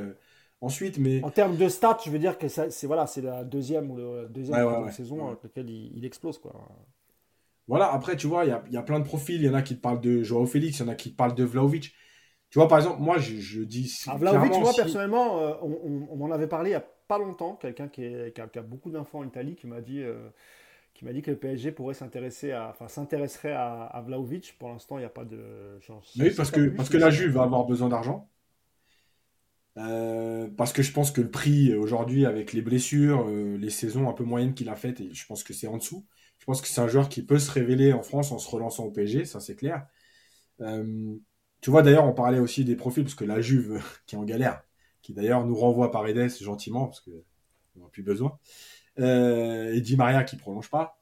ensuite. 0.61 0.97
Mais... 0.97 1.23
En 1.23 1.29
termes 1.29 1.55
de 1.55 1.69
stats, 1.69 1.99
je 2.03 2.09
veux 2.09 2.17
dire 2.17 2.39
que 2.39 2.47
c'est 2.47 2.87
voilà, 2.87 3.05
la 3.21 3.43
deuxième 3.43 3.91
ou 3.91 3.97
la 3.97 4.25
deuxième 4.27 4.89
saison 4.89 5.27
avec 5.27 5.43
laquelle 5.43 5.69
il, 5.69 5.95
il, 5.95 6.05
explose. 6.05 6.39
Quoi. 6.39 6.53
Voilà, 7.69 7.93
après, 7.93 8.17
tu 8.17 8.25
vois, 8.25 8.45
il 8.45 8.59
y 8.71 8.77
a, 8.77 8.81
plein 8.81 8.99
de 8.99 9.05
profils. 9.05 9.35
Il 9.35 9.45
y 9.45 9.49
en 9.49 9.53
a 9.53 9.61
qui 9.61 9.75
te 9.75 9.79
parlent 9.79 10.01
de 10.01 10.23
Joao 10.23 10.47
Félix, 10.47 10.79
il 10.79 10.81
y 10.81 10.85
en 10.85 10.87
a 10.87 10.95
qui 10.95 11.11
te 11.11 11.15
parlent 11.15 11.35
de 11.35 11.43
Vlaovic. 11.43 11.93
Tu 12.49 12.57
vois, 12.57 12.67
par 12.67 12.79
exemple, 12.79 12.99
moi, 12.99 13.19
je, 13.19 13.61
dis. 13.61 13.95
Ah, 14.07 14.17
Vlaovic, 14.17 14.53
moi, 14.59 14.71
personnellement, 14.75 15.39
euh, 15.39 15.53
on, 15.61 16.15
m'en 16.15 16.31
avait 16.31 16.47
parlé 16.47 16.71
il 16.71 16.73
n'y 16.73 16.77
a 16.77 16.85
pas 17.07 17.19
longtemps. 17.19 17.55
Quelqu'un 17.57 17.87
qui, 17.87 18.03
a, 18.05 18.61
beaucoup 18.63 18.89
d'infos 18.89 19.19
en 19.19 19.23
Italie 19.23 19.55
qui 19.55 19.67
m'a 19.67 19.81
dit. 19.81 20.01
Euh, 20.01 20.29
qui 20.95 21.05
m'a 21.05 21.13
dit 21.13 21.21
que 21.21 21.29
le 21.29 21.37
PSG 21.37 21.71
pourrait 21.71 21.93
s'intéresser 21.93 22.51
à, 22.51 22.71
enfin, 22.71 22.87
s'intéresserait 22.87 23.53
à, 23.53 24.03
Vlaovic. 24.03 24.55
Pour 24.57 24.69
l'instant, 24.69 24.97
il 24.97 25.01
n'y 25.01 25.05
a 25.05 25.09
pas 25.09 25.23
de 25.23 25.79
chance. 25.79 26.17
Oui, 26.19 26.31
parce 26.35 26.49
que, 26.49 26.69
parce 26.69 26.89
que 26.89 26.97
la 26.97 27.11
Juve 27.11 27.33
va 27.33 27.43
avoir 27.43 27.65
besoin 27.65 27.87
d'argent. 27.87 28.27
Euh, 29.77 30.49
parce 30.57 30.73
que 30.73 30.81
je 30.81 30.91
pense 30.91 31.11
que 31.11 31.21
le 31.21 31.29
prix 31.29 31.75
aujourd'hui, 31.75 32.25
avec 32.25 32.51
les 32.51 32.61
blessures, 32.61 33.29
les 33.29 33.69
saisons 33.69 34.09
un 34.09 34.13
peu 34.13 34.23
moyennes 34.23 34.55
qu'il 34.55 34.69
a 34.69 34.75
faites, 34.75 34.99
et 34.99 35.13
je 35.13 35.25
pense 35.27 35.43
que 35.43 35.53
c'est 35.53 35.67
en 35.67 35.77
dessous. 35.77 36.03
Je 36.39 36.45
pense 36.45 36.61
que 36.61 36.67
c'est 36.67 36.81
un 36.81 36.87
joueur 36.87 37.09
qui 37.09 37.21
peut 37.21 37.37
se 37.37 37.51
révéler 37.51 37.93
en 37.93 38.01
France 38.01 38.31
en 38.31 38.39
se 38.39 38.49
relançant 38.49 38.85
au 38.85 38.91
PSG, 38.91 39.25
ça 39.25 39.39
c'est 39.39 39.55
clair. 39.55 39.85
Euh, 40.61 41.15
tu 41.61 41.69
vois, 41.69 41.83
d'ailleurs, 41.83 42.05
on 42.05 42.13
parlait 42.13 42.39
aussi 42.39 42.65
des 42.65 42.75
profils, 42.75 43.03
parce 43.03 43.15
que 43.15 43.25
la 43.25 43.41
Juve, 43.41 43.81
qui 44.07 44.15
est 44.15 44.17
en 44.17 44.23
galère, 44.23 44.63
qui 45.01 45.13
d'ailleurs 45.13 45.45
nous 45.45 45.55
renvoie 45.55 45.91
par 45.91 46.07
Edes 46.07 46.29
gentiment, 46.41 46.87
parce 46.87 47.01
qu'on 47.01 47.11
n'a 47.75 47.87
plus 47.91 48.03
besoin, 48.03 48.39
euh, 48.99 49.73
et 49.73 49.81
Di 49.81 49.97
Maria 49.97 50.23
qui 50.23 50.37
prolonge 50.37 50.69
pas. 50.69 50.97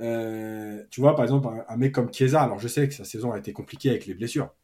Euh, 0.00 0.84
tu 0.90 1.00
vois, 1.00 1.14
par 1.16 1.24
exemple, 1.24 1.48
un, 1.68 1.76
mec 1.76 1.92
comme 1.92 2.12
Chiesa, 2.12 2.42
alors 2.42 2.58
je 2.58 2.68
sais 2.68 2.88
que 2.88 2.94
sa 2.94 3.04
saison 3.04 3.32
a 3.32 3.38
été 3.38 3.52
compliquée 3.52 3.90
avec 3.90 4.06
les 4.06 4.14
blessures. 4.14 4.54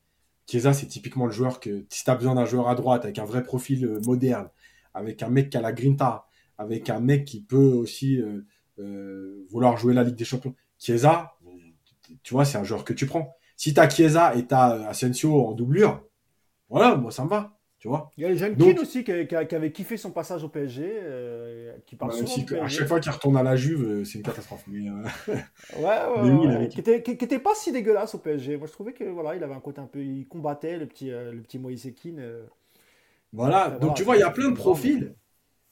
Chiesa, 0.49 0.73
c'est 0.75 0.87
typiquement 0.87 1.27
le 1.27 1.33
joueur 1.33 1.61
que, 1.61 1.85
si 1.91 2.05
tu 2.05 2.11
as 2.11 2.15
besoin 2.15 2.35
d'un 2.35 2.45
joueur 2.47 2.69
à 2.69 2.75
droite, 2.75 3.05
avec 3.05 3.19
un 3.19 3.25
vrai 3.25 3.43
profil 3.43 3.99
moderne, 4.07 4.49
avec 4.95 5.23
un 5.23 5.29
mec 5.31 5.51
qui 5.51 5.57
a 5.57 5.61
la 5.61 5.73
grinta, 5.73 6.27
avec 6.59 6.91
un 6.91 7.01
mec 7.01 7.25
qui 7.25 7.43
peut 7.43 7.57
aussi 7.57 8.23
euh, 8.81 9.24
vouloir 9.55 9.77
jouer 9.77 9.95
la 9.95 10.03
Ligue 10.03 10.17
des 10.17 10.25
Champions. 10.25 10.55
Chiesa, 10.79 11.33
tu 12.23 12.35
vois, 12.35 12.45
c'est 12.45 12.59
un 12.59 12.65
joueur 12.65 12.85
que 12.85 12.93
tu 12.93 13.07
prends. 13.07 13.35
Si 13.57 13.73
tu 13.73 13.81
as 13.81 13.89
Chiesa 13.89 14.35
et 14.35 14.47
tu 14.47 14.55
as 14.55 14.89
Asensio 14.89 15.47
en 15.47 15.53
doublure, 15.53 16.05
voilà, 16.69 16.97
moi 16.97 17.11
ça 17.11 17.25
me 17.25 17.29
va. 17.29 17.57
Tu 17.79 17.89
vois 17.89 18.11
Il 18.17 18.23
y 18.23 18.27
a 18.27 18.31
les 18.31 18.37
jeunes 18.37 18.55
Donc, 18.55 18.81
aussi 18.81 19.05
qui, 19.05 19.13
avait 19.13 19.71
kiffé 19.71 19.99
son 19.99 20.11
passage 20.11 20.43
au 20.43 20.49
PSG, 20.49 20.91
euh, 20.91 21.77
qui 21.87 21.97
parle 21.97 22.13
À 22.63 22.69
chaque 22.69 22.89
fois 22.89 22.99
qu'il 22.99 23.13
retourne 23.13 23.37
à 23.37 23.43
la 23.43 23.57
Juve, 23.57 23.85
euh, 23.85 24.05
c'est 24.05 24.19
une 24.19 24.25
catastrophe. 24.25 24.65
Mais, 24.67 24.89
ouais, 24.89 25.43
ouais, 25.79 26.69
qui, 26.71 26.81
était, 26.81 27.39
pas 27.39 27.55
si 27.55 27.73
dégueulasse 27.73 28.15
au 28.15 28.19
PSG. 28.19 28.57
Moi, 28.57 28.67
je 28.67 28.73
trouvais 28.73 28.95
que 28.95 29.05
voilà, 29.05 29.37
il 29.37 29.45
avait 29.45 29.55
un 29.55 29.61
côté 29.61 29.83
un 29.83 29.87
peu, 29.87 30.03
il 30.03 30.27
combattait 30.27 30.79
le 30.79 30.87
petit, 30.87 31.11
le 31.11 31.41
petit 31.43 31.59
Moïse 31.59 31.87
Ekin. 31.87 32.17
Voilà. 33.35 33.71
Donc 33.81 33.95
tu 33.95 34.03
vois, 34.03 34.17
il 34.17 34.21
y 34.21 34.25
a 34.25 34.31
plein 34.31 34.51
de 34.51 34.57
profils 34.57 35.15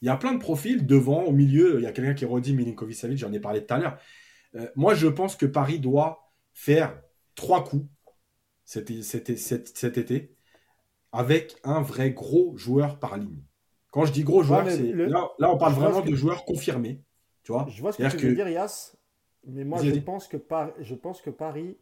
il 0.02 0.06
y 0.06 0.08
a 0.08 0.16
plein 0.16 0.34
de 0.34 0.38
profils 0.38 0.84
devant, 0.84 1.22
au 1.22 1.32
milieu. 1.32 1.78
Il 1.78 1.84
y 1.84 1.86
a 1.86 1.92
quelqu'un 1.92 2.14
qui 2.14 2.24
redit 2.24 2.54
Milinkovic 2.54 2.96
Savic, 2.96 3.18
j'en 3.18 3.32
ai 3.32 3.38
parlé 3.38 3.64
tout 3.64 3.72
à 3.72 3.78
l'heure. 3.78 3.98
Euh, 4.56 4.66
moi, 4.74 4.94
je 4.94 5.06
pense 5.06 5.36
que 5.36 5.46
Paris 5.46 5.78
doit 5.78 6.32
faire 6.52 7.00
trois 7.36 7.64
coups 7.64 7.86
cet, 8.64 8.90
cet, 9.36 9.98
été 9.98 10.34
avec 11.12 11.56
un 11.62 11.80
vrai 11.80 12.10
gros 12.10 12.56
joueur 12.56 12.98
par 12.98 13.16
ligne. 13.16 13.42
Quand 13.90 14.04
je 14.04 14.12
dis 14.12 14.24
gros 14.24 14.42
joueur, 14.42 14.68
c'est 14.68 14.92
là, 14.92 15.30
on 15.38 15.56
parle 15.56 15.74
vraiment 15.74 16.00
de 16.00 16.14
joueurs 16.14 16.44
confirmés. 16.44 17.00
Tu 17.44 17.52
vois 17.52 17.66
je 17.68 17.80
vois 17.80 17.92
ce 17.92 17.98
que 17.98 18.16
tu 18.16 18.28
veux 18.28 18.34
dire, 18.34 18.48
Yas. 18.48 18.96
Mais 19.46 19.64
moi, 19.64 19.82
je 19.82 19.90
pense, 20.00 20.26
que 20.26 20.36
je 20.80 20.94
pense 20.94 21.20
que 21.20 21.30
Paris, 21.30 21.76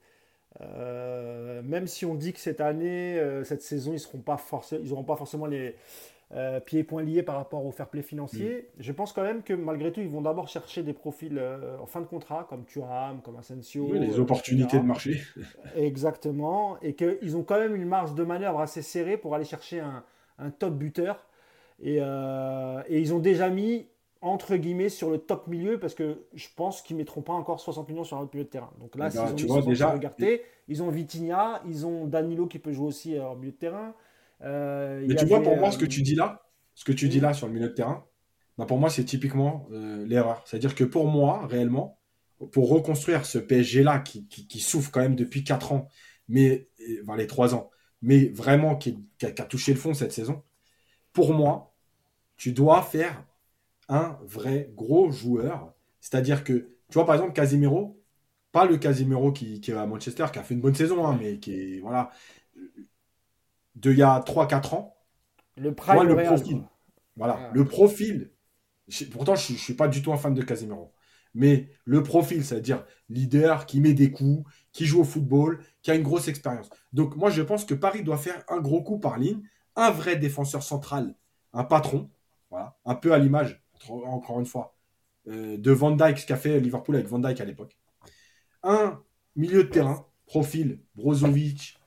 euh, 0.61 1.63
même 1.63 1.87
si 1.87 2.05
on 2.05 2.15
dit 2.15 2.33
que 2.33 2.41
cette 2.41 2.61
année, 2.61 3.19
euh, 3.19 3.45
cette 3.45 3.63
saison, 3.63 3.95
ils 3.95 4.03
n'auront 4.03 4.23
pas, 4.23 4.37
pas 5.15 5.17
forcément 5.17 5.47
les, 5.47 5.77
euh, 6.33 6.61
pieds 6.61 6.81
et 6.81 6.85
poings 6.85 7.03
liés 7.03 7.25
par 7.25 7.35
rapport 7.35 7.67
au 7.67 7.73
fair 7.73 7.89
play 7.89 8.03
financier. 8.03 8.69
Mm. 8.79 8.83
Je 8.83 8.93
pense 8.93 9.13
quand 9.13 9.25
même 9.25 9.43
que 9.43 9.53
malgré 9.53 9.91
tout, 9.91 10.01
ils 10.01 10.09
vont 10.09 10.21
d'abord 10.21 10.47
chercher 10.47 10.85
des 10.85 10.93
profils 10.93 11.37
euh, 11.37 11.77
en 11.81 11.87
fin 11.87 12.01
de 12.01 12.07
contrat, 12.07 12.47
comme 12.49 12.65
Thuram, 12.65 13.21
comme 13.21 13.35
Asensio. 13.35 13.89
Oui, 13.91 13.99
les 13.99 14.17
euh, 14.17 14.21
opportunités 14.21 14.79
de 14.79 14.85
marché. 14.85 15.23
Exactement. 15.77 16.79
Et 16.83 16.95
qu'ils 16.95 17.37
ont 17.37 17.43
quand 17.43 17.59
même 17.59 17.75
une 17.75 17.85
marge 17.85 18.15
de 18.15 18.23
manœuvre 18.23 18.61
assez 18.61 18.81
serrée 18.81 19.17
pour 19.17 19.35
aller 19.35 19.45
chercher 19.45 19.81
un, 19.81 20.51
top 20.51 20.75
buteur. 20.75 21.27
Et, 21.83 21.97
et, 21.97 23.01
ils 23.01 23.13
ont 23.13 23.19
déjà 23.19 23.51
mis, 23.51 23.89
entre 24.21 24.55
guillemets, 24.55 24.89
sur 24.89 25.11
le 25.11 25.19
top 25.19 25.49
milieu, 25.49 25.81
parce 25.81 25.95
que 25.95 26.27
je 26.35 26.47
pense 26.55 26.81
qu'ils 26.81 26.95
ne 26.95 27.01
mettront 27.01 27.23
pas 27.23 27.33
encore 27.33 27.59
60 27.59 27.89
millions 27.89 28.05
sur 28.05 28.19
un 28.19 28.21
autre 28.21 28.31
milieu 28.35 28.45
de 28.45 28.51
terrain. 28.51 28.71
Donc 28.79 28.95
là, 28.95 29.09
eh 29.13 29.17
ben, 29.17 29.35
ils 29.37 29.53
ont 29.53 29.61
déjà... 29.61 29.99
ils 30.69 30.83
ont 30.83 30.91
Vitinha, 30.91 31.61
ils 31.67 31.87
ont 31.87 32.07
Danilo 32.07 32.47
qui 32.47 32.61
peut 32.61 32.73
jouer 32.73 32.87
aussi 32.87 33.19
en 33.19 33.35
milieu 33.35 33.51
de 33.51 33.57
terrain. 33.57 33.95
Euh, 34.43 35.05
Mais 35.07 35.15
tu 35.15 35.27
vois, 35.27 35.43
pour 35.43 35.57
moi, 35.57 35.71
ce 35.71 35.79
que 35.79 35.87
tu 35.87 36.03
dis 36.03 36.15
là, 36.15 36.43
ce 36.75 36.85
que 36.85 36.93
tu 36.93 37.09
dis 37.09 37.21
là 37.21 37.33
sur 37.33 37.47
le 37.47 37.53
milieu 37.53 37.69
de 37.69 37.75
terrain, 37.75 38.07
bah 38.59 38.67
pour 38.67 38.79
moi, 38.79 38.91
c'est 38.91 39.05
typiquement 39.05 39.69
euh, 39.73 40.05
l'erreur. 40.07 40.43
C'est-à-dire 40.47 40.75
que 40.75 40.85
pour 40.85 41.07
moi, 41.09 41.47
réellement, 41.47 41.99
pour 42.53 42.71
reconstruire 42.71 43.27
ce 43.27 43.39
PSG-là 43.39 44.01
qui, 44.01 44.27
qui, 44.27 44.61
souffre 44.61 44.91
quand 44.91 45.01
même 45.01 45.17
depuis 45.17 45.45
4 45.45 45.73
ans, 45.73 45.89
mais 46.29 46.69
enfin, 47.03 47.17
les 47.17 47.27
3 47.27 47.55
ans, 47.55 47.71
mais 48.03 48.27
vraiment 48.29 48.77
qui, 48.77 48.99
qui, 49.19 49.27
a, 49.27 49.33
touché 49.33 49.75
le 49.75 49.79
fond 49.79 49.93
cette 49.93 50.13
saison, 50.13 50.43
pour 51.13 51.35
moi, 51.35 51.75
tu 52.37 52.53
dois 52.53 52.83
faire 52.83 53.25
un 53.89 54.19
vrai 54.23 54.71
gros 54.75 55.11
joueur. 55.11 55.75
C'est-à-dire 56.01 56.45
que, 56.45 56.53
tu 56.89 56.95
vois, 56.95 57.05
par 57.05 57.15
exemple, 57.17 57.35
Casimiro, 57.35 58.03
pas 58.53 58.65
le 58.65 58.79
Casimiro 58.79 59.33
qui, 59.33 59.61
qui 59.61 59.71
est 59.71 59.75
à 59.75 59.87
Manchester, 59.87 60.27
qui 60.33 60.39
a 60.39 60.43
fait 60.43 60.55
une 60.55 60.61
bonne 60.61 60.75
saison, 60.75 61.07
hein, 61.07 61.19
mais 61.21 61.39
qui 61.39 61.53
est, 61.53 61.81
voilà, 61.81 62.11
de 63.77 63.93
il 63.93 63.99
y 63.99 64.03
a 64.03 64.21
3-4 64.21 64.75
ans. 64.75 64.97
Le 65.57 65.75
prime 65.75 66.03
le 66.03 66.17
profil. 66.17 66.63
Voilà, 67.17 67.39
ah. 67.39 67.51
le 67.53 67.65
profil. 67.65 68.31
Pourtant, 69.13 69.35
je 69.35 69.53
ne 69.53 69.59
suis 69.59 69.75
pas 69.75 69.89
du 69.89 70.03
tout 70.03 70.13
un 70.13 70.17
fan 70.17 70.35
de 70.35 70.43
Casemiro. 70.43 70.93
Mais 71.35 71.69
le 71.85 72.03
profil, 72.03 72.45
c'est-à-dire 72.45 72.85
leader 73.09 73.67
qui 73.67 73.81
met 73.81 73.95
des 73.95 74.11
coups, 74.11 74.51
qui 74.73 74.85
joue 74.85 75.01
au 75.01 75.05
football, 75.05 75.63
qui 75.83 75.91
a 75.91 75.95
une 75.95 76.03
grosse 76.03 76.29
expérience. 76.29 76.71
Donc 76.93 77.17
moi, 77.17 77.31
je 77.31 77.43
pense 77.43 77.65
que 77.65 77.75
Paris 77.75 78.03
doit 78.03 78.19
faire 78.19 78.43
un 78.49 78.59
gros 78.59 78.83
coup 78.83 78.99
par 78.99 79.19
ligne, 79.19 79.43
un 79.77 79.91
vrai 79.91 80.17
défenseur 80.17 80.63
central, 80.63 81.15
un 81.53 81.65
patron, 81.65 82.11
voilà, 82.51 82.77
un 82.85 82.97
peu 82.97 83.13
à 83.13 83.19
l'image, 83.19 83.63
encore 83.89 84.41
une 84.41 84.47
fois, 84.47 84.75
euh, 85.29 85.57
de 85.57 85.71
Van 85.71 85.93
Dyke, 85.93 86.19
ce 86.19 86.27
qu'a 86.27 86.37
fait 86.37 86.59
Liverpool 86.59 86.97
avec 86.97 87.07
Van 87.07 87.19
Dyke 87.19 87.41
à 87.41 87.45
l'époque. 87.45 87.79
Un 88.63 89.01
milieu 89.37 89.65
de 89.65 89.69
terrain, 89.69 90.07
profil, 90.27 90.81
Brozovic, 90.97 91.80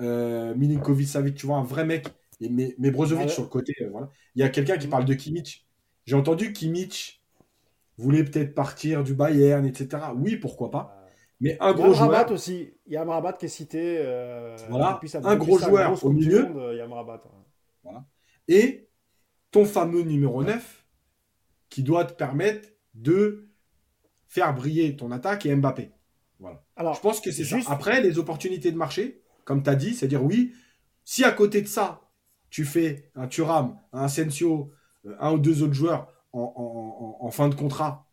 euh, 0.00 0.54
Milinkovic 0.54 1.08
Savic, 1.08 1.34
tu 1.34 1.46
vois, 1.46 1.56
un 1.56 1.64
vrai 1.64 1.84
mec. 1.84 2.08
Et, 2.40 2.48
mais, 2.48 2.90
Brozovic 2.90 3.30
sur 3.30 3.42
le 3.42 3.48
côté, 3.48 3.74
euh, 3.80 3.88
voilà. 3.90 4.10
Il 4.34 4.40
y 4.40 4.42
a 4.42 4.48
quelqu'un 4.48 4.76
qui 4.76 4.88
parle 4.88 5.04
de 5.04 5.14
Kimmich. 5.14 5.66
J'ai 6.06 6.16
entendu 6.16 6.52
Kimmich 6.52 7.22
voulait 7.96 8.24
peut-être 8.24 8.54
partir 8.54 9.04
du 9.04 9.14
Bayern, 9.14 9.64
etc. 9.64 10.02
Oui, 10.16 10.36
pourquoi 10.36 10.70
pas. 10.70 11.00
Mais 11.40 11.56
un 11.60 11.72
gros 11.72 11.92
joueur. 11.92 12.30
aussi. 12.30 12.72
Il 12.86 12.92
y 12.92 12.96
a 12.96 13.02
Amrabat 13.02 13.34
qui 13.34 13.46
est 13.46 13.48
cité. 13.48 13.98
Euh, 13.98 14.56
voilà. 14.68 15.00
un 15.22 15.36
gros 15.36 15.58
joueur 15.58 16.04
au 16.04 16.10
milieu. 16.10 16.48
il 16.72 16.78
y 16.78 16.80
a 16.80 16.84
Amrabat. 16.84 17.22
Voilà. 17.82 18.04
Et 18.48 18.88
ton 19.50 19.64
fameux 19.64 20.02
numéro 20.02 20.42
9 20.42 20.84
qui 21.68 21.82
doit 21.82 22.04
te 22.04 22.12
permettre 22.12 22.68
de 22.94 23.48
faire 24.26 24.54
briller 24.54 24.96
ton 24.96 25.12
attaque 25.12 25.46
et 25.46 25.54
Mbappé. 25.54 25.92
Voilà. 26.40 26.64
Alors, 26.76 26.94
je 26.94 27.00
pense 27.00 27.20
que 27.20 27.30
c'est 27.30 27.44
juste... 27.44 27.68
ça. 27.68 27.72
Après, 27.72 28.00
les 28.00 28.18
opportunités 28.18 28.72
de 28.72 28.76
marché, 28.76 29.22
comme 29.44 29.62
tu 29.62 29.70
as 29.70 29.74
dit, 29.74 29.94
c'est-à-dire 29.94 30.22
oui, 30.22 30.52
si 31.04 31.24
à 31.24 31.32
côté 31.32 31.62
de 31.62 31.66
ça, 31.66 32.02
tu 32.50 32.64
fais 32.64 33.10
un 33.14 33.26
Thuram, 33.26 33.76
un 33.92 34.02
Asensio, 34.02 34.72
euh, 35.06 35.16
un 35.20 35.32
ou 35.32 35.38
deux 35.38 35.62
autres 35.62 35.74
joueurs 35.74 36.08
en, 36.32 37.30
fin 37.30 37.48
de 37.48 37.54
contrat. 37.54 38.08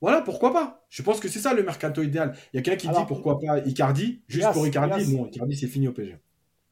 Voilà, 0.00 0.20
pourquoi 0.20 0.52
pas 0.52 0.84
Je 0.88 1.02
pense 1.02 1.20
que 1.20 1.28
c'est 1.28 1.38
ça 1.38 1.54
le 1.54 1.62
mercato 1.62 2.02
idéal. 2.02 2.36
Il 2.52 2.56
y 2.56 2.58
a 2.58 2.62
quelqu'un 2.62 2.88
qui 2.88 2.94
dit 2.96 3.04
pourquoi 3.06 3.38
pas 3.38 3.60
Icardi, 3.60 4.22
juste 4.26 4.52
pour 4.52 4.66
Icardi. 4.66 5.16
Non, 5.16 5.26
Icardi, 5.26 5.56
c'est 5.56 5.68
fini 5.68 5.88
au 5.88 5.92
PSG. 5.92 6.18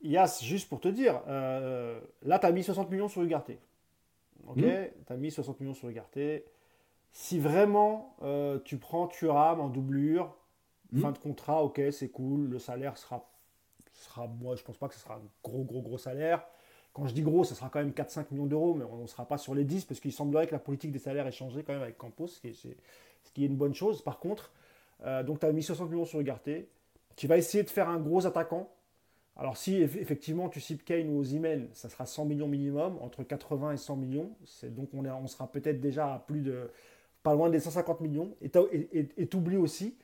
Yas, 0.03 0.41
juste 0.43 0.69
pour 0.69 0.81
te 0.81 0.89
dire, 0.89 1.23
euh, 1.29 2.01
là, 2.23 2.39
tu 2.39 2.47
as 2.47 2.53
mis 2.53 2.65
60 2.65 2.91
millions 2.91 3.09
sur 3.09 3.23
Ugarte. 3.23 3.53
Ok 4.49 4.59
hmm. 4.59 4.89
Tu 5.07 5.13
as 5.13 5.17
mis 5.17 5.31
60 5.31 5.61
millions 5.61 5.75
sur 5.75 5.89
Ugarte. 5.89 6.19
Si 7.13 7.39
vraiment 7.39 8.17
euh, 8.23 8.59
tu 8.65 8.79
prends 8.79 9.07
Thuram 9.07 9.61
en 9.61 9.69
doublure, 9.69 10.35
hmm. 10.93 11.01
fin 11.01 11.13
de 11.13 11.19
contrat, 11.19 11.63
ok, 11.63 11.81
c'est 11.93 12.09
cool, 12.09 12.49
le 12.49 12.59
salaire 12.59 12.97
sera, 12.97 13.32
sera. 14.05 14.27
Moi, 14.27 14.57
je 14.57 14.63
pense 14.63 14.77
pas 14.77 14.89
que 14.89 14.95
ce 14.95 15.01
sera 15.01 15.15
un 15.15 15.23
gros, 15.43 15.65
gros, 15.65 15.83
gros 15.83 15.99
salaire. 15.99 16.45
Quand 16.93 17.07
je 17.07 17.15
dis 17.15 17.23
gros, 17.23 17.45
ce 17.45 17.55
sera 17.55 17.71
quand 17.71 17.79
même 17.79 17.93
4-5 17.93 18.27
millions 18.31 18.47
d'euros, 18.47 18.75
mais 18.75 18.85
on 18.85 19.03
ne 19.03 19.07
sera 19.07 19.27
pas 19.27 19.39
sur 19.39 19.55
les 19.55 19.65
10 19.65 19.87
parce 19.87 19.99
qu'il 19.99 20.13
semblerait 20.13 20.47
que 20.47 20.53
la 20.53 20.59
politique 20.59 20.93
des 20.93 20.99
salaires 20.99 21.27
ait 21.27 21.33
changé 21.33 21.63
quand 21.63 21.73
même 21.73 21.83
avec 21.83 21.97
Campos, 21.97 22.27
ce 22.27 22.41
qui 22.41 22.49
est, 22.49 23.47
une 23.47 23.57
bonne 23.57 23.75
chose. 23.75 24.03
Par 24.03 24.19
contre, 24.19 24.53
euh, 25.05 25.23
donc 25.23 25.41
tu 25.41 25.47
as 25.47 25.53
mis 25.53 25.63
60 25.63 25.91
millions 25.91 26.05
sur 26.05 26.21
Ugarte. 26.21 26.51
Tu 27.17 27.27
vas 27.27 27.39
essayer 27.39 27.65
de 27.65 27.71
faire 27.71 27.89
un 27.89 27.99
gros 27.99 28.27
attaquant. 28.27 28.71
Alors 29.37 29.57
si 29.57 29.77
effectivement 29.77 30.51
tu 30.51 30.61
cites 30.61 30.85
Kane 30.85 31.09
ou 31.09 31.21
Ozymen, 31.21 31.69
ça 31.73 31.89
sera 31.89 32.05
100 32.05 32.27
millions 32.27 32.49
minimum, 32.49 32.99
entre 33.01 33.23
80 33.23 33.73
et 33.73 33.77
100 33.79 33.97
millions. 33.97 34.31
C'est 34.45 34.75
donc 34.75 34.91
on, 34.93 35.07
est, 35.07 35.11
on 35.11 35.27
sera 35.27 35.51
peut-être 35.51 35.81
déjà 35.81 36.15
à 36.15 36.19
plus 36.19 36.43
de 36.43 36.71
pas 37.23 37.35
loin 37.35 37.49
des 37.49 37.61
150 37.61 38.01
millions. 38.01 38.37
Et 38.43 38.51
tu 38.51 39.37
oublies 39.37 39.57
aussi, 39.57 39.97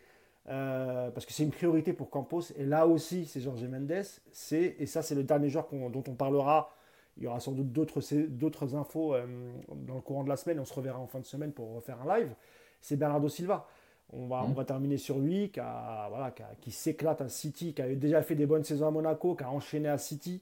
euh, 0.49 1.11
parce 1.11 1.27
que 1.27 1.33
c'est 1.33 1.43
une 1.43 1.51
priorité 1.51 1.93
pour 1.93 2.11
Campos, 2.11 2.53
et 2.57 2.65
là 2.65 2.87
aussi 2.87 3.27
c'est 3.27 3.41
Jorge 3.41 3.65
Mendes, 3.65 4.05
et 4.53 4.87
ça 4.87 5.03
c'est 5.03 5.15
le 5.15 5.23
dernier 5.23 5.49
joueur 5.49 5.69
dont 5.71 6.05
on 6.09 6.15
parlera 6.15 6.75
il 7.19 7.25
y 7.25 7.27
aura 7.27 7.41
sans 7.41 7.53
doute 7.53 7.73
d'autres 7.73 8.75
infos 8.77 9.15
euh, 9.15 9.27
dans 9.75 9.97
le 9.97 10.01
courant 10.01 10.23
de 10.23 10.29
la 10.29 10.37
semaine. 10.37 10.61
On 10.61 10.65
se 10.65 10.73
reverra 10.73 10.99
en 10.99 11.07
fin 11.07 11.19
de 11.19 11.25
semaine 11.25 11.53
pour 11.53 11.75
refaire 11.75 11.99
un 12.03 12.19
live. 12.19 12.33
C'est 12.81 12.97
Bernardo 12.97 13.29
Silva. 13.29 13.67
On 14.11 14.27
va, 14.27 14.43
on 14.45 14.53
va 14.53 14.65
terminer 14.65 14.97
sur 14.97 15.19
lui, 15.19 15.51
qui, 15.51 15.61
voilà, 15.61 16.33
qui, 16.63 16.71
s'éclate 16.71 17.21
à 17.21 17.29
City, 17.29 17.75
qui 17.75 17.83
a 17.83 17.95
déjà 17.95 18.23
fait 18.23 18.35
des 18.35 18.47
bonnes 18.47 18.65
saisons 18.65 18.87
à 18.87 18.91
Monaco, 18.91 19.35
qui 19.35 19.45
a 19.45 19.51
enchaîné 19.51 19.89
à 19.89 19.99
City, 19.99 20.41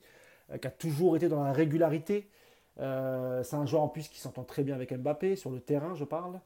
euh, 0.52 0.58
qui 0.58 0.68
a 0.68 0.70
toujours 0.70 1.16
été 1.16 1.28
dans 1.28 1.42
la 1.42 1.52
régularité. 1.52 2.28
C'est 2.76 3.54
un 3.54 3.64
joueur 3.64 3.82
en 3.82 3.88
plus 3.88 4.06
qui 4.08 4.20
s'entend 4.20 4.44
très 4.44 4.62
bien 4.62 4.74
avec 4.74 4.92
Mbappé, 4.92 5.34
sur 5.34 5.50
le 5.50 5.60
terrain, 5.60 5.94
je 5.94 6.04
parle. 6.04 6.38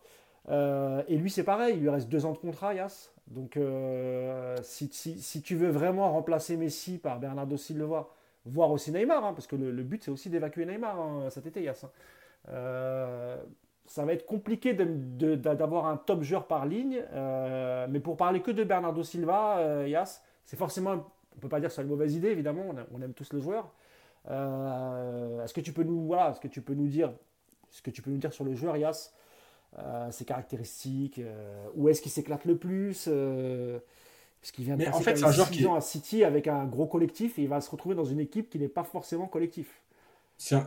Et 0.49 1.17
lui, 1.17 1.31
c'est 1.31 1.45
pareil, 1.45 1.77
il 1.77 1.83
lui 1.83 1.91
reste 1.91 2.09
deux 2.09 2.25
ans 2.27 2.33
de 2.33 2.39
contrat, 2.39 2.75
Yas. 2.75 3.11
Donc, 3.29 3.59
si, 4.62 4.89
si, 4.93 5.43
tu 5.43 5.57
veux 5.57 5.71
vraiment 5.71 6.11
remplacer 6.12 6.57
Messi 6.57 6.99
par 6.99 7.21
Bernardo 7.21 7.57
Silva, 7.57 8.09
voir 8.45 8.71
aussi 8.71 8.93
Neymar, 8.93 9.25
hein, 9.25 9.33
parce 9.35 9.47
que 9.47 9.57
le, 9.57 9.83
but 9.83 10.03
c'est 10.03 10.11
aussi 10.11 10.31
d'évacuer 10.31 10.67
Neymar 10.67 10.99
hein, 10.99 11.31
cet 11.31 11.47
été, 11.47 11.62
Yass. 11.62 11.85
Hein. 11.85 11.91
Euh, 12.49 13.37
ça 13.87 14.05
va 14.05 14.12
être 14.12 14.25
compliqué 14.25 14.73
d'avoir 14.75 15.87
un 15.87 15.97
top 15.97 16.23
joueur 16.23 16.47
par 16.47 16.65
ligne, 16.65 17.03
euh, 17.12 17.87
mais 17.91 17.99
pour 17.99 18.17
parler 18.17 18.41
que 18.41 18.53
de 18.53 18.62
Bernardo 18.62 19.03
Silva, 19.03 19.59
euh, 19.59 19.89
Yass, 19.89 20.23
c'est 20.45 20.57
forcément, 20.57 21.07
on 21.37 21.41
peut 21.41 21.49
pas 21.49 21.59
dire 21.59 21.71
que 21.71 21.75
c'est 21.75 21.83
une 21.83 21.89
mauvaise 21.89 22.15
idée, 22.15 22.29
évidemment, 22.29 22.62
on, 22.93 23.03
aime 23.03 23.15
tous 23.15 23.33
le 23.33 23.41
joueur. 23.41 23.73
est-ce 24.27 25.53
que 25.53 25.61
tu 25.61 25.73
peux 25.73 25.83
nous, 25.83 26.07
voilà, 26.07 26.35
ce 26.35 26.41
que 26.41 26.47
ce 26.47 27.83
que 27.83 27.91
tu 27.91 28.03
peux 28.03 28.11
nous 28.11 28.19
dire 28.19 28.33
sur 28.33 28.45
le 28.45 28.55
joueur, 28.55 28.77
Yass, 29.77 30.17
ses 30.17 30.25
caractéristiques, 30.25 31.21
où 31.75 31.89
est-ce 31.89 32.03
qu'il 32.03 32.11
s'éclate 32.11 32.45
le 32.45 32.57
plus 32.57 33.09
parce 34.41 34.53
qu'il 34.53 34.65
vient 34.65 34.77
de 34.77 34.87
en 34.87 35.01
fait, 35.01 35.23
un 35.23 35.33
joueur 35.33 35.51
qui 35.51 35.67
à 35.67 35.81
City 35.81 36.25
avec 36.25 36.49
un 36.49 36.65
gros 36.65 36.87
collectif 36.87 37.39
et 37.39 37.43
il 37.43 37.49
va 37.49 37.61
se 37.61 37.71
retrouver 37.71 37.95
dans 37.95 38.07
une 38.07 38.21
équipe 38.21 38.49
qui 38.49 38.59
n'est 38.59 38.69
pas 38.69 38.85
forcément 38.85 39.27
collectif. 39.27 39.83
C'est 40.39 40.55
un, 40.55 40.67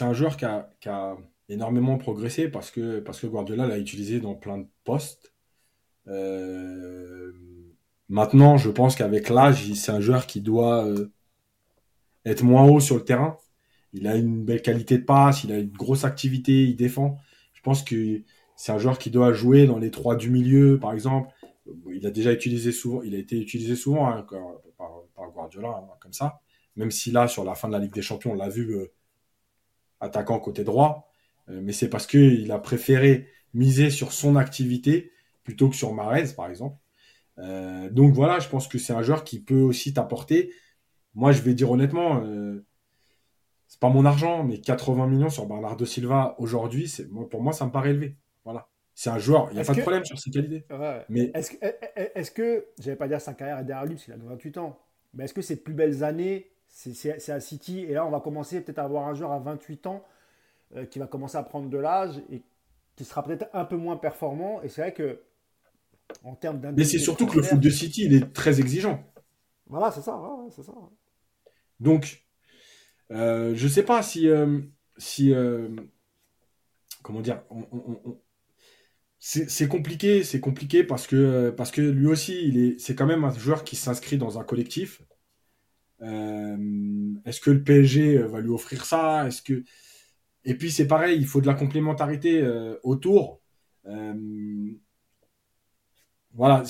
un, 0.00 0.12
joueur 0.14 0.38
qui 0.38 0.46
a, 0.46 0.70
qui 0.80 0.88
a, 0.88 1.18
énormément 1.50 1.98
progressé 1.98 2.48
parce 2.48 2.70
que, 2.70 3.00
parce 3.00 3.20
que 3.20 3.26
Guardiola 3.26 3.66
l'a 3.66 3.78
utilisé 3.78 4.20
dans 4.20 4.34
plein 4.34 4.56
de 4.56 4.66
postes. 4.84 5.34
Euh, 6.08 7.32
maintenant, 8.08 8.56
je 8.56 8.70
pense 8.70 8.96
qu'avec 8.96 9.28
l'âge, 9.28 9.70
c'est 9.74 9.92
un 9.92 10.00
joueur 10.00 10.26
qui 10.26 10.40
doit 10.40 10.86
euh, 10.86 11.12
être 12.24 12.42
moins 12.42 12.64
haut 12.64 12.80
sur 12.80 12.96
le 12.96 13.04
terrain. 13.04 13.36
Il 13.92 14.06
a 14.06 14.16
une 14.16 14.46
belle 14.46 14.62
qualité 14.62 14.96
de 14.96 15.04
passe, 15.04 15.44
il 15.44 15.52
a 15.52 15.58
une 15.58 15.70
grosse 15.70 16.04
activité, 16.04 16.64
il 16.64 16.76
défend. 16.76 17.18
Je 17.62 17.70
pense 17.70 17.82
que 17.82 18.22
c'est 18.56 18.72
un 18.72 18.78
joueur 18.78 18.98
qui 18.98 19.10
doit 19.10 19.32
jouer 19.32 19.66
dans 19.66 19.78
les 19.78 19.90
trois 19.90 20.16
du 20.16 20.30
milieu, 20.30 20.78
par 20.80 20.92
exemple 20.92 21.32
il 21.92 22.06
a 22.06 22.10
déjà 22.10 22.32
utilisé 22.32 22.72
souvent, 22.72 23.02
il 23.02 23.14
a 23.14 23.18
été 23.18 23.38
utilisé 23.38 23.76
souvent 23.76 24.08
hein, 24.08 24.26
par, 24.76 25.30
Guardiola, 25.32 25.68
hein, 25.68 25.94
comme 26.00 26.12
ça. 26.12 26.40
Même 26.76 26.90
si 26.90 27.10
là, 27.10 27.28
sur 27.28 27.44
la 27.44 27.54
fin 27.54 27.68
de 27.68 27.72
la 27.72 27.78
Ligue 27.78 27.92
des 27.92 28.02
Champions, 28.02 28.32
on 28.32 28.34
l'a 28.34 28.48
vu 28.48 28.74
euh, 28.74 28.92
attaquant 30.00 30.38
côté 30.38 30.64
droit, 30.64 31.10
euh, 31.48 31.60
mais 31.62 31.72
c'est 31.72 31.88
parce 31.88 32.06
qu'il 32.06 32.50
a 32.50 32.58
préféré 32.58 33.28
miser 33.54 33.90
sur 33.90 34.12
son 34.12 34.36
activité 34.36 35.12
plutôt 35.44 35.68
que 35.68 35.76
sur 35.76 35.92
Marez, 35.92 36.32
par 36.34 36.48
exemple. 36.48 36.76
Euh, 37.38 37.90
donc 37.90 38.14
voilà, 38.14 38.38
je 38.38 38.48
pense 38.48 38.68
que 38.68 38.78
c'est 38.78 38.92
un 38.92 39.02
joueur 39.02 39.24
qui 39.24 39.40
peut 39.40 39.60
aussi 39.60 39.94
t'apporter. 39.94 40.52
Moi, 41.14 41.32
je 41.32 41.42
vais 41.42 41.54
dire 41.54 41.70
honnêtement, 41.70 42.24
c'est 43.72 43.80
pas 43.80 43.88
mon 43.88 44.04
argent, 44.04 44.44
mais 44.44 44.60
80 44.60 45.06
millions 45.06 45.30
sur 45.30 45.46
Bernardo 45.46 45.86
Silva 45.86 46.34
aujourd'hui, 46.36 46.94
pour 47.30 47.42
moi, 47.42 47.54
ça 47.54 47.64
me 47.64 47.70
paraît 47.70 47.88
élevé. 47.88 48.18
Voilà. 48.44 48.68
C'est 48.94 49.08
un 49.08 49.16
joueur, 49.16 49.48
il 49.50 49.54
n'y 49.54 49.60
a 49.62 49.64
pas 49.64 49.72
de 49.72 49.80
problème 49.80 50.04
sur 50.04 50.18
ses 50.18 50.30
qualités. 50.30 50.66
Mais 51.08 51.30
est-ce 51.32 51.52
que, 51.52 51.56
est-ce 52.14 52.30
que, 52.30 52.66
j'allais 52.78 52.98
pas 52.98 53.08
dire 53.08 53.18
sa 53.18 53.32
carrière 53.32 53.60
est 53.60 53.64
derrière 53.64 53.86
lui 53.86 53.94
parce 53.94 54.04
qu'il 54.04 54.12
a 54.12 54.18
28 54.18 54.58
ans, 54.58 54.78
mais 55.14 55.24
est-ce 55.24 55.32
que 55.32 55.40
ses 55.40 55.56
plus 55.56 55.72
belles 55.72 56.04
années, 56.04 56.50
c'est 56.68 57.30
à 57.30 57.40
City 57.40 57.80
et 57.80 57.94
là 57.94 58.04
on 58.04 58.10
va 58.10 58.20
commencer 58.20 58.60
peut-être 58.60 58.78
à 58.78 58.84
avoir 58.84 59.08
un 59.08 59.14
joueur 59.14 59.32
à 59.32 59.38
28 59.38 59.86
ans 59.86 60.04
euh, 60.76 60.84
qui 60.84 60.98
va 60.98 61.06
commencer 61.06 61.38
à 61.38 61.42
prendre 61.42 61.70
de 61.70 61.78
l'âge 61.78 62.20
et 62.30 62.42
qui 62.94 63.06
sera 63.06 63.22
peut-être 63.22 63.48
un 63.54 63.64
peu 63.64 63.76
moins 63.76 63.96
performant. 63.96 64.60
Et 64.60 64.68
c'est 64.68 64.82
vrai 64.82 64.92
que 64.92 65.22
en 66.24 66.34
termes 66.34 66.60
Mais 66.76 66.84
c'est 66.84 66.98
surtout 66.98 67.26
que 67.26 67.36
le 67.36 67.42
foot 67.42 67.58
de 67.58 67.70
City, 67.70 68.04
il 68.04 68.12
est 68.12 68.34
très 68.34 68.60
exigeant. 68.60 69.02
Voilà, 69.66 69.90
c'est 69.92 70.02
ça, 70.02 70.20
c'est 70.50 70.62
ça. 70.62 70.74
Donc, 71.80 72.21
euh, 73.12 73.52
je 73.54 73.68
sais 73.68 73.82
pas 73.82 74.02
si, 74.02 74.28
euh, 74.28 74.60
euh, 75.20 75.68
comment 77.02 77.20
dire, 77.20 77.42
c'est 79.18 79.68
compliqué, 79.68 80.24
c'est 80.24 80.40
compliqué 80.40 80.82
parce 80.84 81.06
que, 81.06 81.50
parce 81.50 81.70
que 81.70 81.80
lui 81.80 82.06
aussi, 82.08 82.76
c'est 82.78 82.94
quand 82.94 83.06
même 83.06 83.24
un 83.24 83.32
joueur 83.32 83.64
qui 83.64 83.76
s'inscrit 83.76 84.18
dans 84.18 84.38
un 84.38 84.44
collectif. 84.44 85.02
Est-ce 86.00 87.40
que 87.40 87.50
le 87.50 87.62
PSG 87.62 88.18
va 88.18 88.40
lui 88.40 88.50
offrir 88.50 88.84
ça? 88.84 89.26
Est-ce 89.26 89.42
que 89.42 89.62
et 90.44 90.54
puis 90.56 90.72
c'est 90.72 90.88
pareil, 90.88 91.18
il 91.18 91.26
faut 91.26 91.40
de 91.40 91.46
la 91.46 91.54
complémentarité 91.54 92.44
autour. 92.82 93.40
Voilà. 96.34 96.62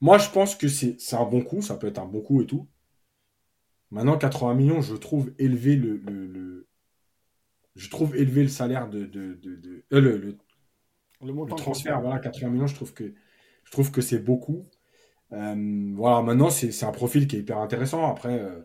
Moi, 0.00 0.18
je 0.18 0.30
pense 0.30 0.54
que 0.56 0.68
c'est 0.68 0.96
un 1.14 1.24
bon 1.24 1.42
coup, 1.42 1.62
ça 1.62 1.76
peut 1.76 1.86
être 1.88 1.98
un 1.98 2.06
bon 2.06 2.20
coup 2.20 2.42
et 2.42 2.46
tout. 2.46 2.68
Maintenant, 3.90 4.18
80 4.18 4.54
millions, 4.54 4.80
je 4.80 4.94
trouve 4.94 5.32
élevé 5.38 5.76
le, 5.76 5.96
le, 5.96 6.66
je 7.74 7.88
trouve 7.88 8.16
élevé 8.16 8.42
le 8.42 8.48
salaire 8.48 8.88
de, 8.88 9.06
de, 9.06 9.34
de, 9.34 9.84
le, 9.90 10.18
le, 11.20 11.56
transfert, 11.56 12.00
voilà, 12.00 12.18
80 12.18 12.50
millions, 12.50 12.66
je 12.66 12.74
trouve 12.74 12.92
que, 12.92 13.14
je 13.64 13.70
trouve 13.70 13.90
que 13.90 14.00
c'est 14.00 14.18
beaucoup. 14.18 14.64
Euh, 15.32 15.92
voilà, 15.94 16.22
maintenant, 16.22 16.50
c'est 16.50 16.84
un 16.84 16.92
profil 16.92 17.26
qui 17.26 17.36
est 17.36 17.40
hyper 17.40 17.58
intéressant. 17.58 18.10
Après, 18.10 18.38
euh, 18.38 18.60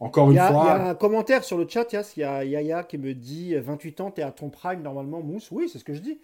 encore 0.00 0.30
une 0.30 0.38
fois. 0.38 0.48
Il 0.48 0.52
y 0.52 0.70
a 0.70 0.88
un 0.90 0.94
commentaire 0.94 1.44
sur 1.44 1.58
le 1.58 1.66
chat, 1.68 1.86
il 1.92 2.20
y 2.20 2.24
a 2.24 2.44
Yaya 2.44 2.84
qui 2.84 2.98
me 2.98 3.14
dit 3.14 3.54
28 3.54 4.00
ans, 4.00 4.10
tu 4.10 4.20
es 4.20 4.24
à 4.24 4.32
ton 4.32 4.50
prime 4.50 4.82
normalement, 4.82 5.22
Mousse. 5.22 5.50
Oui, 5.50 5.68
c'est 5.70 5.78
ce 5.78 5.84
que 5.84 5.94
je 5.94 6.00
dis. 6.00 6.20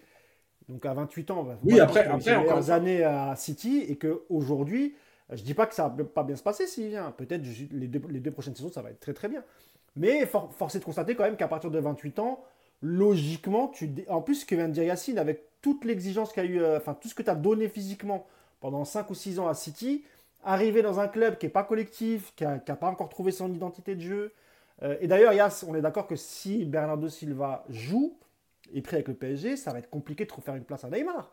Donc 0.67 0.85
à 0.85 0.93
28 0.93 1.31
ans, 1.31 1.47
oui, 1.63 1.79
après, 1.79 2.05
après 2.05 2.35
encore 2.35 2.71
années 2.71 3.03
à 3.03 3.35
City 3.35 3.85
et 3.87 3.97
qu'aujourd'hui, 3.97 4.95
je 5.31 5.43
dis 5.43 5.53
pas 5.53 5.65
que 5.65 5.73
ça 5.73 5.87
va 5.87 6.03
pas 6.03 6.23
bien 6.23 6.35
se 6.35 6.43
passer 6.43 6.67
s'il 6.67 6.89
vient. 6.89 7.11
Peut-être 7.11 7.43
les 7.71 7.87
deux, 7.87 8.01
les 8.09 8.19
deux 8.19 8.31
prochaines 8.31 8.55
saisons, 8.55 8.71
ça 8.71 8.81
va 8.81 8.91
être 8.91 8.99
très 8.99 9.13
très 9.13 9.27
bien. 9.27 9.43
Mais 9.95 10.25
for, 10.25 10.53
force 10.53 10.75
est 10.75 10.79
de 10.79 10.85
constater 10.85 11.15
quand 11.15 11.23
même 11.23 11.37
qu'à 11.37 11.47
partir 11.47 11.71
de 11.71 11.79
28 11.79 12.19
ans, 12.19 12.43
logiquement, 12.81 13.71
en 14.09 14.21
plus 14.21 14.35
ce 14.35 14.45
que 14.45 14.55
vient 14.55 14.67
de 14.67 14.73
dire 14.73 14.83
Yacine, 14.83 15.17
avec 15.17 15.43
toute 15.61 15.85
l'exigence 15.85 16.31
qu'il 16.31 16.43
a 16.43 16.45
eu, 16.45 16.61
euh, 16.61 16.77
enfin 16.77 16.93
tout 16.93 17.07
ce 17.07 17.15
que 17.15 17.23
tu 17.23 17.29
as 17.29 17.35
donné 17.35 17.69
physiquement 17.69 18.27
pendant 18.59 18.85
5 18.85 19.09
ou 19.09 19.15
6 19.15 19.39
ans 19.39 19.47
à 19.47 19.53
City, 19.53 20.03
arriver 20.43 20.81
dans 20.81 20.99
un 20.99 21.07
club 21.07 21.37
qui 21.37 21.45
n'est 21.45 21.51
pas 21.51 21.63
collectif, 21.63 22.33
qui 22.35 22.43
n'a 22.43 22.59
pas 22.59 22.87
encore 22.87 23.09
trouvé 23.09 23.31
son 23.31 23.51
identité 23.53 23.95
de 23.95 24.01
jeu. 24.01 24.33
Euh, 24.83 24.97
et 25.01 25.07
d'ailleurs, 25.07 25.33
Yass, 25.33 25.65
on 25.67 25.73
est 25.75 25.81
d'accord 25.81 26.07
que 26.07 26.15
si 26.15 26.65
Bernardo 26.65 27.09
Silva 27.09 27.63
joue, 27.69 28.17
et 28.73 28.81
pris 28.81 28.95
avec 28.95 29.07
le 29.07 29.13
PSG, 29.13 29.57
ça 29.57 29.71
va 29.71 29.79
être 29.79 29.89
compliqué 29.89 30.25
de 30.25 30.31
faire 30.31 30.55
une 30.55 30.63
place 30.63 30.83
à 30.83 30.89
Neymar. 30.89 31.31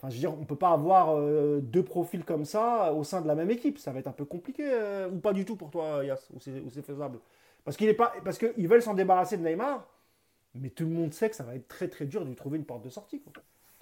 Enfin, 0.00 0.08
je 0.08 0.14
veux 0.14 0.20
dire, 0.20 0.32
on 0.32 0.40
ne 0.40 0.46
peut 0.46 0.56
pas 0.56 0.70
avoir 0.70 1.14
euh, 1.14 1.60
deux 1.60 1.82
profils 1.82 2.24
comme 2.24 2.46
ça 2.46 2.94
au 2.94 3.04
sein 3.04 3.20
de 3.20 3.28
la 3.28 3.34
même 3.34 3.50
équipe. 3.50 3.78
Ça 3.78 3.92
va 3.92 3.98
être 3.98 4.06
un 4.06 4.12
peu 4.12 4.24
compliqué, 4.24 4.64
ou 5.12 5.18
pas 5.18 5.34
du 5.34 5.44
tout 5.44 5.56
pour 5.56 5.70
toi, 5.70 6.02
Yass, 6.02 6.30
ou 6.34 6.40
c'est 6.40 6.82
faisable. 6.82 7.18
Parce 7.64 7.76
qu'il 7.76 7.88
est 7.88 7.94
pas, 7.94 8.12
parce 8.24 8.38
qu'ils 8.38 8.66
veulent 8.66 8.82
s'en 8.82 8.94
débarrasser 8.94 9.36
de 9.36 9.46
Neymar, 9.46 9.86
mais 10.54 10.70
tout 10.70 10.84
le 10.84 10.90
monde 10.90 11.12
sait 11.12 11.28
que 11.28 11.36
ça 11.36 11.44
va 11.44 11.54
être 11.54 11.68
très 11.68 11.88
très 11.88 12.06
dur 12.06 12.24
de 12.24 12.28
lui 12.28 12.36
trouver 12.36 12.58
une 12.58 12.64
porte 12.64 12.82
de 12.84 12.88
sortie. 12.88 13.22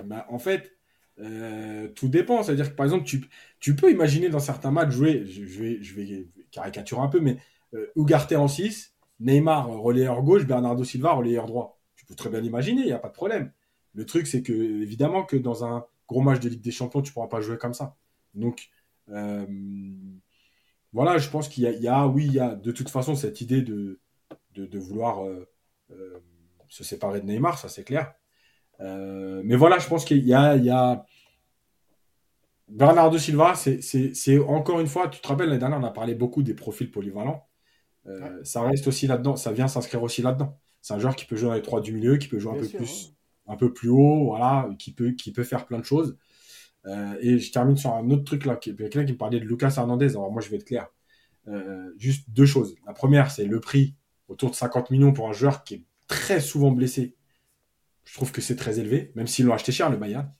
Bah, 0.04 0.26
en 0.28 0.38
fait, 0.38 0.72
euh, 1.20 1.88
tout 1.88 2.08
dépend. 2.08 2.42
C'est-à-dire 2.42 2.70
que 2.70 2.76
par 2.76 2.86
exemple, 2.86 3.04
tu, 3.60 3.74
peux 3.76 3.90
imaginer 3.90 4.28
dans 4.28 4.40
certains 4.40 4.70
matchs 4.70 4.90
jouer, 4.90 5.24
je, 5.26 5.94
vais, 5.94 6.28
caricaturer 6.50 7.00
un 7.00 7.08
peu, 7.08 7.20
mais 7.20 7.38
euh, 7.74 7.86
Ugarte 7.96 8.32
en 8.32 8.48
6, 8.48 8.94
Neymar 9.20 9.68
relayeur 9.68 10.22
gauche, 10.22 10.46
Bernardo 10.46 10.84
Silva 10.84 11.12
relayeur 11.12 11.46
droit. 11.46 11.78
Tu 11.96 12.04
peux 12.04 12.14
très 12.14 12.30
bien 12.30 12.40
l'imaginer, 12.40 12.82
il 12.82 12.86
n'y 12.86 12.92
a 12.92 12.98
pas 12.98 13.08
de 13.08 13.14
problème. 13.14 13.52
Le 13.94 14.04
truc, 14.04 14.26
c'est 14.26 14.42
que 14.42 14.52
évidemment 14.52 15.24
que 15.24 15.36
dans 15.36 15.64
un 15.64 15.86
gros 16.08 16.22
match 16.22 16.40
de 16.40 16.48
Ligue 16.48 16.62
des 16.62 16.70
Champions, 16.70 17.02
tu 17.02 17.10
ne 17.10 17.14
pourras 17.14 17.28
pas 17.28 17.40
jouer 17.40 17.58
comme 17.58 17.74
ça. 17.74 17.96
Donc, 18.34 18.70
euh, 19.10 19.46
voilà, 20.92 21.18
je 21.18 21.28
pense 21.28 21.48
qu'il 21.48 21.64
y, 21.64 21.88
a, 21.88 22.06
oui, 22.06 22.26
il 22.26 22.32
y 22.32 22.40
a 22.40 22.54
de 22.54 22.72
toute 22.72 22.88
façon 22.88 23.14
cette 23.14 23.40
idée 23.40 23.62
de, 23.62 24.00
de, 24.54 24.78
vouloir 24.78 25.24
euh, 25.24 25.46
euh, 25.90 26.18
se 26.68 26.82
séparer 26.82 27.20
de 27.20 27.26
Neymar, 27.26 27.58
ça 27.58 27.68
c'est 27.68 27.84
clair. 27.84 28.14
Mais 28.80 29.56
voilà, 29.56 29.78
je 29.78 29.88
pense 29.88 30.04
qu'il 30.04 30.24
y 30.24 30.28
y 30.28 30.32
a... 30.34 31.06
Bernardo 32.68 33.16
Silva, 33.16 33.54
c'est 33.54 34.38
encore 34.40 34.80
une 34.80 34.86
fois, 34.86 35.08
tu 35.08 35.20
te 35.20 35.28
rappelles, 35.28 35.48
l'année 35.48 35.58
dernière, 35.58 35.78
on 35.78 35.84
a 35.84 35.90
parlé 35.90 36.14
beaucoup 36.14 36.42
des 36.42 36.54
profils 36.54 36.90
polyvalents. 36.90 37.46
Ça 38.44 38.62
reste 38.62 38.86
aussi 38.86 39.06
là-dedans, 39.06 39.36
ça 39.36 39.52
vient 39.52 39.68
s'inscrire 39.68 40.02
aussi 40.02 40.22
là-dedans. 40.22 40.58
C'est 40.80 40.94
un 40.94 40.98
joueur 40.98 41.16
qui 41.16 41.24
peut 41.24 41.36
jouer 41.36 41.48
dans 41.48 41.54
les 41.54 41.62
trois 41.62 41.80
du 41.80 41.92
milieu, 41.92 42.16
qui 42.16 42.28
peut 42.28 42.38
jouer 42.38 42.56
un 42.56 42.60
peu 42.60 42.68
plus, 42.68 43.14
un 43.48 43.56
peu 43.56 43.72
plus 43.72 43.88
haut, 43.88 44.26
voilà, 44.26 44.68
qui 44.78 44.92
peut, 44.92 45.12
qui 45.12 45.32
peut 45.32 45.44
faire 45.44 45.66
plein 45.66 45.78
de 45.78 45.84
choses. 45.84 46.16
Euh, 46.86 47.16
et 47.20 47.38
je 47.38 47.52
termine 47.52 47.76
sur 47.76 47.94
un 47.94 48.08
autre 48.10 48.24
truc 48.24 48.44
là. 48.44 48.54
A 48.54 48.56
quelqu'un 48.56 49.04
qui 49.04 49.12
me 49.12 49.18
parlait 49.18 49.40
de 49.40 49.44
Lucas 49.44 49.74
Hernandez. 49.76 50.10
Alors 50.10 50.30
moi, 50.30 50.40
je 50.40 50.48
vais 50.50 50.56
être 50.56 50.64
clair. 50.64 50.88
Euh, 51.48 51.90
juste 51.96 52.30
deux 52.30 52.46
choses. 52.46 52.76
La 52.86 52.92
première, 52.92 53.30
c'est 53.30 53.46
le 53.46 53.60
prix 53.60 53.94
autour 54.28 54.50
de 54.50 54.54
50 54.54 54.90
millions 54.90 55.12
pour 55.12 55.28
un 55.28 55.32
joueur 55.32 55.64
qui 55.64 55.74
est 55.74 55.84
très 56.06 56.40
souvent 56.40 56.70
blessé. 56.70 57.16
Je 58.04 58.14
trouve 58.14 58.32
que 58.32 58.40
c'est 58.40 58.56
très 58.56 58.78
élevé, 58.78 59.12
même 59.14 59.26
s'ils 59.26 59.46
l'ont 59.46 59.54
acheté 59.54 59.72
cher, 59.72 59.90
le 59.90 59.96
Bayern. 59.96 60.32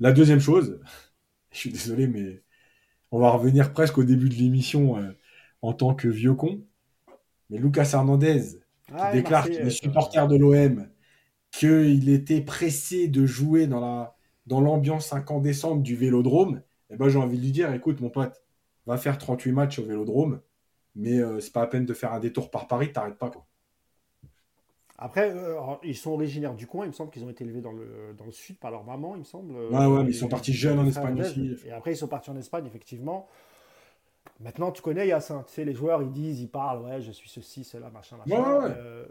La 0.00 0.12
deuxième 0.12 0.40
chose, 0.40 0.80
je 1.50 1.58
suis 1.58 1.70
désolé, 1.70 2.06
mais 2.06 2.42
on 3.10 3.18
va 3.18 3.30
revenir 3.30 3.72
presque 3.72 3.98
au 3.98 4.04
début 4.04 4.28
de 4.28 4.34
l'émission 4.34 4.98
euh, 4.98 5.12
en 5.62 5.72
tant 5.72 5.94
que 5.94 6.08
vieux 6.08 6.34
con. 6.34 6.64
Mais 7.50 7.58
Lucas 7.58 7.90
Hernandez, 7.94 8.42
qui 8.86 8.94
ah 8.94 9.12
déclare 9.12 9.46
qu'il 9.46 9.54
est 9.54 9.70
supporter 9.70 10.26
de 10.28 10.36
l'OM, 10.36 10.88
qu'il 11.50 12.08
était 12.08 12.40
pressé 12.40 13.08
de 13.08 13.26
jouer 13.26 13.66
dans 13.66 13.80
la, 13.80 14.16
dans 14.46 14.60
l'ambiance 14.60 15.12
incandescente 15.12 15.82
du 15.82 15.96
vélodrome, 15.96 16.62
eh 16.90 16.96
ben, 16.96 17.08
j'ai 17.08 17.18
envie 17.18 17.38
de 17.38 17.42
lui 17.42 17.52
dire 17.52 17.72
écoute, 17.72 18.00
mon 18.00 18.10
pote, 18.10 18.42
va 18.86 18.96
faire 18.96 19.18
38 19.18 19.52
matchs 19.52 19.78
au 19.78 19.84
vélodrome, 19.84 20.40
mais 20.94 21.18
euh, 21.18 21.40
c'est 21.40 21.52
pas 21.52 21.60
la 21.60 21.66
peine 21.66 21.84
de 21.84 21.94
faire 21.94 22.12
un 22.12 22.20
détour 22.20 22.50
par 22.50 22.66
Paris, 22.66 22.92
t'arrêtes 22.92 23.18
pas. 23.18 23.30
Quoi. 23.30 23.46
Après, 24.96 25.30
euh, 25.30 25.54
ils 25.84 25.96
sont 25.96 26.10
originaires 26.10 26.54
du 26.54 26.66
coin, 26.66 26.84
il 26.84 26.88
me 26.88 26.92
semble 26.92 27.10
qu'ils 27.10 27.24
ont 27.24 27.30
été 27.30 27.44
élevés 27.44 27.60
dans 27.60 27.72
le, 27.72 28.14
dans 28.16 28.24
le 28.24 28.32
sud 28.32 28.58
par 28.58 28.70
leur 28.70 28.84
maman, 28.84 29.14
il 29.14 29.20
me 29.20 29.24
semble. 29.24 29.54
Ouais, 29.54 29.86
ouais, 29.86 30.02
mais 30.02 30.10
ils 30.10 30.14
sont 30.14 30.28
partis 30.28 30.52
jeunes 30.52 30.78
en 30.78 30.86
Espagne 30.86 31.20
aussi. 31.20 31.56
Et 31.66 31.70
après, 31.70 31.92
ils 31.92 31.96
sont 31.96 32.08
partis 32.08 32.30
en 32.30 32.36
Espagne, 32.36 32.66
effectivement. 32.66 33.28
Maintenant, 34.40 34.72
tu 34.72 34.82
connais 34.82 35.06
Yassin, 35.06 35.44
tu 35.46 35.54
sais, 35.54 35.64
les 35.64 35.74
joueurs, 35.74 36.02
ils 36.02 36.12
disent, 36.12 36.40
ils 36.40 36.50
parlent, 36.50 36.82
ouais, 36.84 37.00
je 37.00 37.10
suis 37.10 37.28
ceci, 37.28 37.64
cela, 37.64 37.90
machin, 37.90 38.16
machin. 38.16 38.40
Ouais, 38.40 38.66
ouais. 38.66 38.74
Euh, 38.76 39.06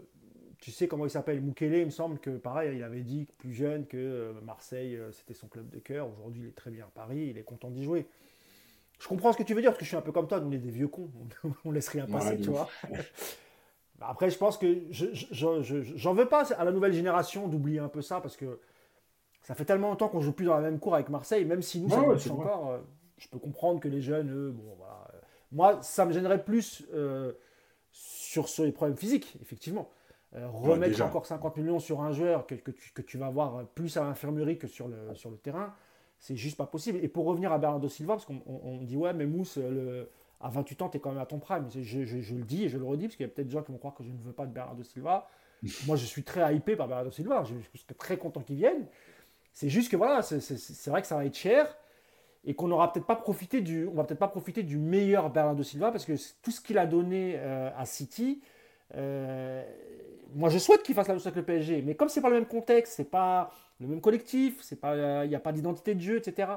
tu 0.60 0.72
sais 0.72 0.88
comment 0.88 1.04
il 1.04 1.10
s'appelle 1.10 1.40
Mukele, 1.40 1.76
il 1.76 1.86
me 1.86 1.90
semble 1.90 2.18
que 2.18 2.30
pareil, 2.30 2.76
il 2.76 2.82
avait 2.82 3.02
dit 3.02 3.26
plus 3.38 3.52
jeune 3.52 3.86
que 3.86 3.96
euh, 3.96 4.32
Marseille, 4.42 4.96
euh, 4.96 5.12
c'était 5.12 5.34
son 5.34 5.46
club 5.46 5.68
de 5.68 5.78
cœur. 5.78 6.08
Aujourd'hui, 6.08 6.42
il 6.42 6.48
est 6.48 6.56
très 6.56 6.70
bien 6.70 6.84
à 6.84 6.88
Paris, 6.88 7.28
il 7.30 7.38
est 7.38 7.44
content 7.44 7.70
d'y 7.70 7.84
jouer. 7.84 8.06
Je 8.98 9.06
comprends 9.06 9.32
ce 9.32 9.38
que 9.38 9.44
tu 9.44 9.54
veux 9.54 9.60
dire, 9.60 9.70
parce 9.70 9.78
que 9.78 9.84
je 9.84 9.90
suis 9.90 9.96
un 9.96 10.02
peu 10.02 10.10
comme 10.10 10.26
toi, 10.26 10.40
nous 10.40 10.48
on 10.48 10.52
est 10.52 10.58
des 10.58 10.70
vieux 10.70 10.88
cons, 10.88 11.10
on 11.64 11.70
laisse 11.70 11.88
rien 11.88 12.06
passer, 12.06 12.40
tu 12.40 12.50
vois. 12.50 12.68
Après, 14.00 14.30
je 14.30 14.38
pense 14.38 14.58
que 14.58 14.84
j'en 15.32 16.14
veux 16.14 16.28
pas 16.28 16.52
à 16.52 16.64
la 16.64 16.72
nouvelle 16.72 16.92
génération 16.92 17.48
d'oublier 17.48 17.78
un 17.78 17.88
peu 17.88 18.02
ça, 18.02 18.20
parce 18.20 18.36
que 18.36 18.60
ça 19.42 19.54
fait 19.54 19.64
tellement 19.64 19.90
longtemps 19.90 20.08
qu'on 20.08 20.20
joue 20.20 20.32
plus 20.32 20.46
dans 20.46 20.54
la 20.54 20.60
même 20.60 20.78
cour 20.78 20.94
avec 20.94 21.08
Marseille, 21.08 21.44
même 21.44 21.62
si 21.62 21.80
nous, 21.80 21.88
ça 21.88 22.00
encore. 22.00 22.70
Euh, 22.70 22.78
je 23.16 23.28
peux 23.28 23.38
comprendre 23.38 23.80
que 23.80 23.88
les 23.88 24.00
jeunes, 24.00 24.30
eux, 24.30 24.50
bon, 24.50 24.74
voilà. 24.76 25.08
Moi, 25.50 25.78
ça 25.82 26.04
me 26.04 26.12
gênerait 26.12 26.44
plus 26.44 26.86
sur, 27.90 28.48
sur 28.48 28.64
les 28.64 28.72
problèmes 28.72 28.96
physiques, 28.96 29.36
effectivement. 29.40 29.90
Euh, 30.36 30.46
remettre 30.50 31.00
encore 31.02 31.24
50 31.24 31.56
millions 31.56 31.78
sur 31.78 32.02
un 32.02 32.12
joueur 32.12 32.46
que, 32.46 32.54
que, 32.54 33.00
tu, 33.00 33.16
vas 33.16 33.30
voir 33.30 33.66
plus 33.68 33.96
à 33.96 34.04
l'infirmerie 34.04 34.58
que 34.58 34.66
sur 34.66 34.86
le, 34.86 35.14
sur 35.14 35.30
le 35.30 35.38
terrain, 35.38 35.74
c'est 36.18 36.36
juste 36.36 36.56
pas 36.58 36.66
possible. 36.66 36.98
Et 37.02 37.08
pour 37.08 37.24
revenir 37.24 37.50
à 37.50 37.58
Bernardo 37.58 37.88
Silva, 37.88 38.14
parce 38.14 38.26
qu'on 38.26 38.78
dit 38.82 38.96
ouais, 38.96 39.14
mais 39.14 39.24
Mousse, 39.24 39.56
le, 39.56 40.10
à 40.40 40.50
28 40.50 40.82
ans, 40.82 40.88
tu 40.88 40.98
es 40.98 41.00
quand 41.00 41.10
même 41.10 41.20
à 41.20 41.26
ton 41.26 41.38
prime. 41.38 41.66
Je, 41.70 42.04
je, 42.04 42.34
le 42.34 42.42
dis 42.42 42.64
et 42.64 42.68
je 42.68 42.76
le 42.76 42.84
redis, 42.84 43.06
parce 43.06 43.16
qu'il 43.16 43.26
y 43.26 43.28
a 43.28 43.32
peut-être 43.32 43.46
des 43.46 43.52
gens 43.52 43.62
qui 43.62 43.72
vont 43.72 43.78
croire 43.78 43.94
que 43.94 44.04
je 44.04 44.10
ne 44.10 44.18
veux 44.18 44.32
pas 44.32 44.46
de 44.46 44.52
Bernardo 44.52 44.82
Silva. 44.82 45.28
Moi, 45.86 45.96
je 45.96 46.04
suis 46.04 46.22
très 46.22 46.54
hypé 46.54 46.76
par 46.76 46.88
Bernardo 46.88 47.10
Silva. 47.10 47.44
Je, 47.44 47.54
suis 47.78 47.86
très 47.96 48.16
content 48.18 48.42
qu'il 48.42 48.56
vienne. 48.56 48.86
C'est 49.52 49.68
juste 49.68 49.90
que 49.90 49.96
voilà, 49.96 50.22
c'est 50.22 50.88
vrai 50.88 51.00
que 51.00 51.08
ça 51.08 51.16
va 51.16 51.24
être 51.24 51.36
cher 51.36 51.74
et 52.44 52.54
qu'on 52.54 52.68
n'aura 52.68 52.92
peut-être 52.92 53.06
pas 53.06 53.16
profité 53.16 53.60
du, 53.60 53.86
on 53.88 53.94
va 53.94 54.04
peut-être 54.04 54.20
pas 54.20 54.28
profiter 54.28 54.62
du 54.62 54.78
meilleur 54.78 55.30
Bernardo 55.30 55.64
Silva 55.64 55.90
parce 55.90 56.04
que 56.04 56.12
tout 56.42 56.52
ce 56.52 56.60
qu'il 56.60 56.78
a 56.78 56.86
donné 56.86 57.34
euh, 57.36 57.70
à 57.76 57.84
City, 57.84 58.40
euh, 58.94 59.64
moi, 60.34 60.48
je 60.50 60.58
souhaite 60.58 60.82
qu'il 60.82 60.94
fasse 60.94 61.08
la 61.08 61.14
même 61.14 61.20
chose 61.20 61.28
avec 61.28 61.36
le 61.36 61.44
PSG, 61.44 61.82
mais 61.82 61.94
comme 61.94 62.08
c'est 62.08 62.20
pas 62.20 62.28
le 62.28 62.36
même 62.36 62.46
contexte, 62.46 62.94
c'est 62.94 63.10
pas 63.10 63.50
le 63.80 63.86
même 63.86 64.00
collectif, 64.00 64.58
c'est 64.62 64.76
pas, 64.76 65.24
il 65.24 65.28
n'y 65.28 65.34
a 65.34 65.40
pas 65.40 65.52
d'identité 65.52 65.94
de 65.94 66.00
jeu, 66.00 66.16
etc. 66.16 66.50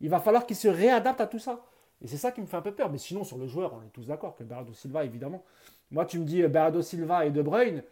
Il 0.00 0.10
va 0.10 0.20
falloir 0.20 0.46
qu'il 0.46 0.56
se 0.56 0.68
réadapte 0.68 1.20
à 1.20 1.26
tout 1.26 1.38
ça. 1.38 1.60
Et 2.02 2.08
c'est 2.08 2.16
ça 2.16 2.30
qui 2.30 2.40
me 2.40 2.46
fait 2.46 2.56
un 2.56 2.62
peu 2.62 2.72
peur. 2.72 2.90
Mais 2.90 2.98
sinon, 2.98 3.24
sur 3.24 3.38
le 3.38 3.46
joueur, 3.46 3.74
on 3.74 3.82
est 3.82 3.90
tous 3.90 4.06
d'accord 4.06 4.36
que 4.36 4.44
Bernardo 4.44 4.72
Silva, 4.72 5.04
évidemment. 5.04 5.42
Moi, 5.90 6.04
tu 6.04 6.18
me 6.18 6.24
dis 6.24 6.42
euh, 6.42 6.48
Bernardo 6.48 6.82
Silva 6.82 7.24
et 7.24 7.30
De 7.30 7.42
Bruyne, 7.42 7.82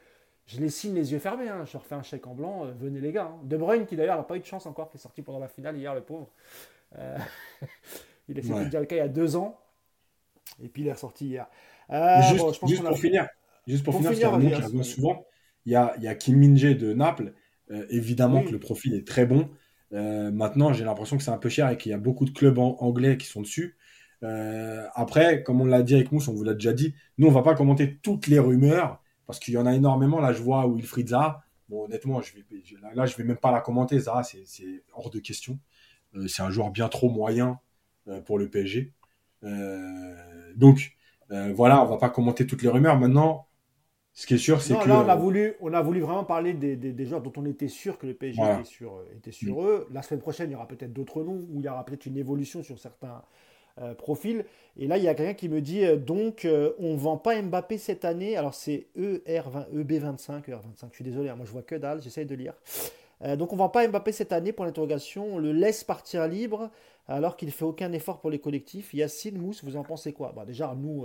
je 0.47 0.61
les 0.61 0.69
signe 0.69 0.95
les 0.95 1.13
yeux 1.13 1.19
fermés. 1.19 1.49
Hein. 1.49 1.65
Je 1.65 1.73
leur 1.73 1.87
fais 1.87 1.95
un 1.95 2.03
chèque 2.03 2.27
en 2.27 2.35
blanc. 2.35 2.67
Euh, 2.67 2.73
venez 2.79 3.01
les 3.01 3.13
gars. 3.13 3.31
Hein. 3.33 3.41
De 3.45 3.57
Bruyne, 3.57 3.87
qui 3.87 3.97
d'ailleurs 3.97 4.17
n'a 4.17 4.25
pas 4.25 4.37
eu 4.37 4.41
de 4.41 4.45
chance 4.45 4.67
encore, 4.67 4.91
qui 4.91 4.99
est 4.99 5.01
sorti 5.01 5.23
pendant 5.23 5.39
la 5.39 5.49
finale 5.49 5.77
hier, 5.77 5.95
le 5.95 6.03
pauvre. 6.03 6.29
Euh, 6.99 7.17
il 8.29 8.39
a 8.39 8.43
fait 8.43 8.53
ouais. 8.53 8.65
le 8.65 8.85
cas 8.85 8.97
il 8.97 8.99
y 8.99 9.01
a 9.01 9.09
deux 9.09 9.37
ans. 9.37 9.59
Et 10.63 10.69
puis 10.69 10.83
il 10.83 10.89
est 10.89 10.93
ressorti 10.93 11.27
hier. 11.27 11.47
juste, 12.31 12.67
juste 12.67 12.85
pour 12.85 12.99
finir, 12.99 13.27
Juste 13.67 13.85
pour, 13.85 13.95
finir, 13.95 14.11
parce 14.11 14.21
qu'il 14.21 14.29
y 14.29 14.53
a 14.53 14.57
un 14.57 14.61
qui 14.61 14.67
revient 14.67 14.85
souvent. 14.85 15.25
Il 15.67 15.73
y 15.73 15.77
a, 15.77 15.95
il 15.97 16.03
y 16.03 16.09
a 16.09 16.15
Kim 16.15 16.39
min 16.39 16.53
de 16.53 16.93
Naples. 16.93 17.33
Euh, 17.71 17.87
évidemment 17.89 18.43
que 18.43 18.51
le 18.51 18.59
profil 18.59 18.95
est 18.95 19.07
très 19.07 19.27
bon. 19.27 19.49
Euh, 19.93 20.31
maintenant, 20.31 20.73
j'ai 20.73 20.85
l'impression 20.85 21.17
que 21.17 21.23
c'est 21.23 21.31
un 21.31 21.39
peu 21.39 21.49
cher 21.49 21.71
et 21.71 21.79
qu'il 21.79 21.91
y 21.91 21.95
a 21.95 21.99
beaucoup 21.99 22.25
de 22.25 22.31
clubs 22.31 22.59
anglais 22.59 23.17
qui 23.17 23.27
sont 23.27 23.41
dessus. 23.41 23.77
Euh, 24.23 24.87
après, 24.95 25.43
comme 25.43 25.61
on 25.61 25.67
l'a 25.67 25.83
dit 25.83 25.95
avec 25.95 26.13
Mousse, 26.13 26.29
on 26.29 26.35
vous 26.35 26.45
l'a 26.45 26.55
déjà 26.55 26.73
dit, 26.73 26.95
nous, 27.19 27.27
on 27.27 27.31
va 27.31 27.43
pas 27.43 27.55
commenter 27.55 27.99
toutes 28.03 28.27
les 28.27 28.39
rumeurs 28.39 29.01
parce 29.27 29.39
qu'il 29.39 29.55
y 29.55 29.59
en 29.59 29.67
a 29.67 29.75
énormément. 29.75 30.21
Là, 30.21 30.33
je 30.33 30.43
vois 30.43 30.67
Wilfried 30.69 31.09
Zaha. 31.09 31.43
Bon, 31.69 31.85
honnêtement, 31.85 32.21
je 32.21 32.35
vais, 32.35 32.45
là, 32.95 33.07
je 33.07 33.17
vais 33.17 33.25
même 33.25 33.39
pas 33.39 33.51
la 33.51 33.61
commenter. 33.61 33.99
Zaha, 33.99 34.23
c'est 34.23 34.85
hors 34.93 35.11
de 35.11 35.19
question. 35.19 35.59
c'est 36.27 36.43
un 36.43 36.51
joueur 36.51 36.71
bien 36.71 36.89
trop 36.89 37.09
moyen 37.09 37.59
pour 38.27 38.39
le 38.39 38.51
PSG. 38.51 38.93
donc, 40.55 40.97
voilà, 41.31 41.83
on 41.83 41.87
va 41.87 41.97
pas 41.97 42.11
commenter 42.11 42.47
toutes 42.47 42.63
les 42.63 42.69
rumeurs. 42.69 42.99
Maintenant, 42.99 43.47
ce 44.17 44.29
qui 44.29 44.35
est 44.35 44.39
sûr, 44.39 44.63
c'est 44.63 44.79
que. 44.79 44.89
Là, 44.89 45.03
on 45.05 45.09
a, 45.09 45.17
voulu, 45.17 45.55
on 45.61 45.73
a 45.73 45.83
voulu 45.83 46.01
vraiment 46.01 46.23
parler 46.23 46.55
des, 46.55 46.77
des, 46.77 47.05
joueurs 47.05 47.21
dont 47.21 47.33
on 47.37 47.45
était 47.47 47.67
sûr 47.67 47.99
que 47.99 48.07
le 48.07 48.15
PSG 48.15 48.41
était 48.41 48.65
sur, 48.65 48.95
euh, 48.95 49.17
était 49.17 49.33
sur 49.33 49.63
eux. 49.65 49.89
La 49.93 50.03
semaine 50.03 50.21
prochaine, 50.21 50.51
il 50.51 50.53
y 50.53 50.57
aura 50.57 50.69
peut-être 50.69 50.93
d'autres 50.93 51.25
noms, 51.25 51.45
ou 51.51 51.59
il 51.59 51.65
y 51.65 51.69
aura 51.69 51.85
peut-être 51.85 52.07
une 52.07 52.17
évolution 52.17 52.63
sur 52.63 52.79
certains 52.79 53.23
euh, 53.81 53.93
profils. 53.95 54.45
Et 54.77 54.87
là, 54.87 54.99
il 54.99 55.03
y 55.03 55.09
a 55.09 55.15
quelqu'un 55.15 55.35
qui 55.35 55.49
me 55.49 55.61
dit 55.61 55.85
euh, 55.85 55.97
donc, 55.97 56.47
on 56.79 56.93
ne 56.93 56.97
vend 56.97 57.17
pas 57.17 57.43
Mbappé 57.43 57.77
cette 57.77 58.05
année. 58.05 58.37
Alors, 58.37 58.55
c'est 58.55 58.87
ER20, 58.97 59.73
EB25, 59.75 60.45
ER25. 60.45 60.91
Je 60.91 60.95
suis 60.95 61.05
désolé, 61.05 61.29
hein, 61.29 61.35
moi, 61.35 61.45
je 61.45 61.51
vois 61.51 61.63
que 61.63 61.75
dalle, 61.75 62.01
j'essaye 62.01 62.25
de 62.25 62.37
lire. 62.37 62.55
donc, 63.37 63.53
on 63.53 63.57
ne 63.57 63.59
vend 63.59 63.69
pas 63.69 63.89
Mbappé 63.89 64.13
cette 64.13 64.33
année 64.33 64.53
pour 64.53 64.65
l'interrogation. 64.65 65.27
On 65.27 65.39
le 65.39 65.51
laisse 65.51 65.83
partir 65.83 66.29
libre 66.29 66.71
alors 67.09 67.37
qu'il 67.37 67.49
ne 67.49 67.53
fait 67.53 67.65
aucun 67.65 67.91
effort 67.91 68.21
pour 68.21 68.31
les 68.31 68.39
collectifs. 68.39 68.95
Yacine 68.95 69.39
Mousse, 69.39 69.65
vous 69.65 69.77
en 69.77 69.83
pensez 69.83 70.13
quoi? 70.13 70.33
Bah, 70.37 70.45
Déjà, 70.45 70.73
nous, 70.81 71.05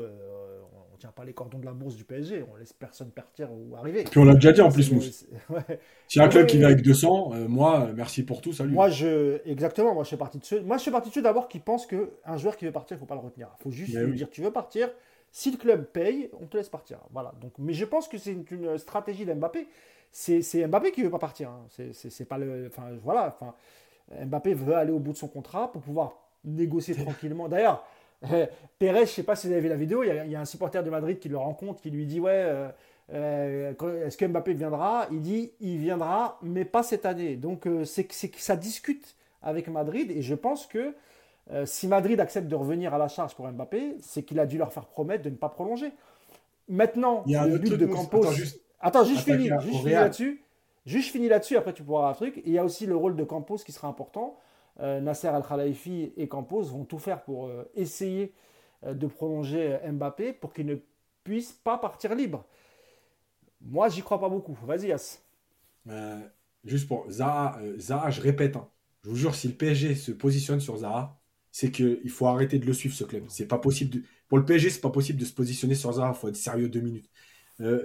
tient 1.00 1.12
pas 1.12 1.26
les 1.26 1.34
cordons 1.34 1.58
de 1.58 1.66
la 1.66 1.72
bourse 1.72 1.96
du 1.96 2.04
PSG, 2.04 2.46
on 2.52 2.56
laisse 2.58 2.74
personne 2.74 3.10
partir 3.10 3.50
ou 3.52 3.76
arriver. 3.76 4.04
Puis 4.04 4.20
on 4.20 4.26
l'a 4.26 4.36
déjà 4.36 4.52
dit 4.52 4.62
en 4.62 4.72
plus, 4.72 4.92
Mousse. 4.92 5.26
Ouais. 5.50 5.80
Si 6.08 6.20
un 6.20 6.28
club 6.28 6.46
qui 6.46 6.58
vient 6.58 6.68
avec 6.68 6.82
200, 6.82 7.32
euh, 7.34 7.48
moi, 7.48 7.90
merci 7.96 8.24
pour 8.24 8.42
tout, 8.42 8.54
salut. 8.54 8.74
Moi, 8.74 8.90
je, 8.90 9.40
exactement, 9.46 9.94
moi 9.94 10.04
je 10.04 10.10
fais 10.10 10.18
partie 10.18 10.38
de 10.38 10.46
ceux, 10.46 10.62
moi 10.62 10.78
je 10.78 10.84
fais 10.84 10.92
partie 10.92 11.10
de 11.10 11.14
ceux 11.16 11.22
d'abord 11.22 11.48
qui 11.48 11.60
pensent 11.60 11.88
qu'un 11.88 12.38
joueur 12.38 12.56
qui 12.58 12.66
veut 12.66 12.72
partir, 12.72 12.98
il 12.98 13.00
faut 13.00 13.06
pas 13.06 13.16
le 13.16 13.22
retenir. 13.22 13.48
Il 13.60 13.64
faut 13.64 13.72
juste 13.72 13.96
lui 13.96 14.16
dire, 14.16 14.30
tu 14.30 14.42
veux 14.42 14.52
partir, 14.52 14.90
si 15.32 15.52
le 15.52 15.58
club 15.58 15.86
paye, 15.86 16.30
on 16.40 16.46
te 16.46 16.58
laisse 16.58 16.70
partir. 16.70 17.00
Voilà. 17.12 17.34
Donc, 17.42 17.54
mais 17.58 17.74
je 17.74 17.86
pense 17.86 18.08
que 18.08 18.18
c'est 18.18 18.32
une, 18.32 18.78
stratégie 18.78 19.26
d'Mbappé. 19.26 19.68
C'est 20.12 20.68
Mbappé 20.68 20.92
qui 20.92 21.04
veut 21.04 21.12
pas 21.12 21.20
partir. 21.20 21.50
Hein. 21.50 21.66
C'est 21.94 22.26
pas 22.26 22.38
le, 22.38 22.68
enfin 22.68 22.90
voilà, 23.04 23.36
enfin 23.40 23.54
Mbappé 24.26 24.54
veut 24.54 24.76
aller 24.76 24.92
au 24.92 25.00
bout 25.00 25.14
de 25.14 25.18
son 25.18 25.28
contrat 25.28 25.72
pour 25.72 25.82
pouvoir 25.82 26.14
négocier 26.44 26.96
tranquillement. 26.96 27.48
D'ailleurs. 27.48 27.86
Pérez, 28.80 29.06
je 29.06 29.12
sais 29.12 29.24
pas 29.24 29.36
si 29.36 29.48
vous 29.48 29.54
avez 29.54 29.62
vu 29.62 29.70
la 29.70 29.76
vidéo, 29.76 30.04
il 30.04 30.30
y, 30.30 30.36
a, 30.36 30.40
un 30.40 30.46
supporter 30.46 30.84
de 30.84 30.90
Madrid 30.90 31.20
qui 31.20 31.30
le 31.30 31.38
rencontre, 31.38 31.82
qui 31.82 31.90
lui 31.90 32.06
dit 32.06 32.20
Ouais, 32.20 32.32
euh, 32.34 32.70
euh, 33.14 34.06
est-ce 34.06 34.18
que 34.18 34.26
Mbappé 34.26 34.54
viendra? 34.54 35.08
Il 35.12 35.22
dit 35.22 35.52
Il 35.62 35.78
viendra, 35.78 36.38
mais 36.42 36.66
pas 36.66 36.84
cette 36.84 37.06
année. 37.06 37.36
Donc 37.36 37.66
euh, 37.66 37.86
c'est 37.86 38.06
que 38.06 38.40
ça 38.40 38.56
discute 38.56 39.16
avec 39.42 39.68
Madrid, 39.68 40.12
et 40.12 40.22
je 40.22 40.36
pense 40.36 40.68
que 40.68 40.94
si 41.66 41.88
Madrid 41.88 42.20
accepte 42.20 42.48
de 42.48 42.54
revenir 42.56 42.94
à 42.94 43.00
la 43.00 43.08
charge 43.08 43.34
pour 43.34 43.48
Mbappé, 43.48 43.96
c'est 44.02 44.22
qu'il 44.22 44.40
a 44.40 44.46
dû 44.46 44.60
leur 44.60 44.72
faire 44.72 44.86
promettre 44.86 45.24
de 45.24 45.32
ne 45.32 45.36
pas 45.36 45.50
prolonger. 45.50 45.92
Maintenant, 46.68 47.24
il 47.26 47.32
y 47.32 47.36
a 47.36 47.48
le 47.48 47.58
but 47.58 47.74
de 47.74 47.88
Campos. 47.88 48.24
Attends, 48.80 49.04
juste, 49.04 49.28
je 49.28 49.34
finis, 49.34 49.50
juste 49.62 49.80
finis 49.80 49.92
là-dessus. 49.94 50.44
Juste 50.86 51.12
finis 51.12 51.28
là-dessus, 51.28 51.58
après 51.58 51.74
tu 51.74 51.82
pourras 51.82 52.10
un 52.10 52.14
truc. 52.14 52.38
Et 52.38 52.44
il 52.46 52.52
y 52.54 52.60
a 52.60 52.64
aussi 52.64 52.86
le 52.86 52.96
rôle 52.96 53.16
de 53.16 53.24
Campos 53.24 53.58
qui 53.58 53.72
sera 53.72 53.88
important. 53.88 54.38
Euh, 54.82 55.02
Nasser 55.02 55.28
Al-Khelaifi 55.28 56.14
et 56.16 56.28
Campos 56.28 56.64
vont 56.64 56.86
tout 56.86 57.00
faire 57.00 57.24
pour 57.24 57.48
euh, 57.48 57.70
essayer 57.76 58.34
euh, 58.86 58.94
de 58.94 59.08
prolonger 59.08 59.78
Mbappé 59.92 60.32
pour 60.32 60.54
qu'il 60.54 60.68
ne 60.68 60.76
puisse 61.24 61.52
pas 61.52 61.78
partir 61.78 62.16
libre. 62.16 62.46
Moi, 63.62 63.90
j'y 63.90 64.02
crois 64.02 64.22
pas 64.22 64.30
beaucoup. 64.30 64.58
Vas-y, 64.66 64.94
As. 64.94 65.22
juste 66.64 66.88
pour 66.88 67.10
Zaha, 67.12 67.60
Zaha 67.78 68.10
je 68.10 68.22
répète, 68.22 68.56
hein. 68.56 68.70
je 69.04 69.10
vous 69.10 69.16
jure, 69.18 69.36
si 69.36 69.50
le 69.50 69.54
PSG 69.54 69.96
se 69.96 70.12
positionne 70.14 70.62
sur 70.62 70.78
Zaha, 70.78 71.20
c'est 71.52 71.72
qu'il 71.72 72.10
faut 72.10 72.28
arrêter 72.28 72.58
de 72.58 72.66
le 72.66 72.74
suivre, 72.74 72.96
ce 72.96 73.04
club. 73.04 73.26
C'est 73.28 73.48
pas 73.48 73.58
possible 73.58 74.04
Pour 74.30 74.38
le 74.38 74.46
PSG, 74.46 74.70
c'est 74.70 74.82
pas 74.82 74.92
possible 74.92 75.20
de 75.20 75.26
se 75.26 75.34
positionner 75.34 75.76
sur 75.76 75.92
Zaha. 75.92 76.14
Il 76.16 76.18
faut 76.18 76.30
être 76.30 76.38
sérieux 76.38 76.70
deux 76.70 76.80
minutes. 76.80 77.10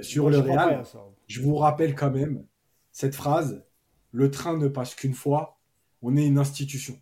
sur 0.03 0.31
le 0.31 0.39
Real, 0.39 0.85
je 1.27 1.41
vous 1.41 1.57
rappelle 1.57 1.97
quand 1.97 2.11
même 2.13 2.45
cette 2.93 3.17
phrase 3.17 3.65
le 4.13 4.31
train 4.31 4.57
ne 4.57 4.69
passe 4.69 4.95
qu'une 4.95 5.13
fois 5.13 5.59
on 6.05 6.17
est 6.17 6.27
une 6.27 6.39
institution. 6.39 7.01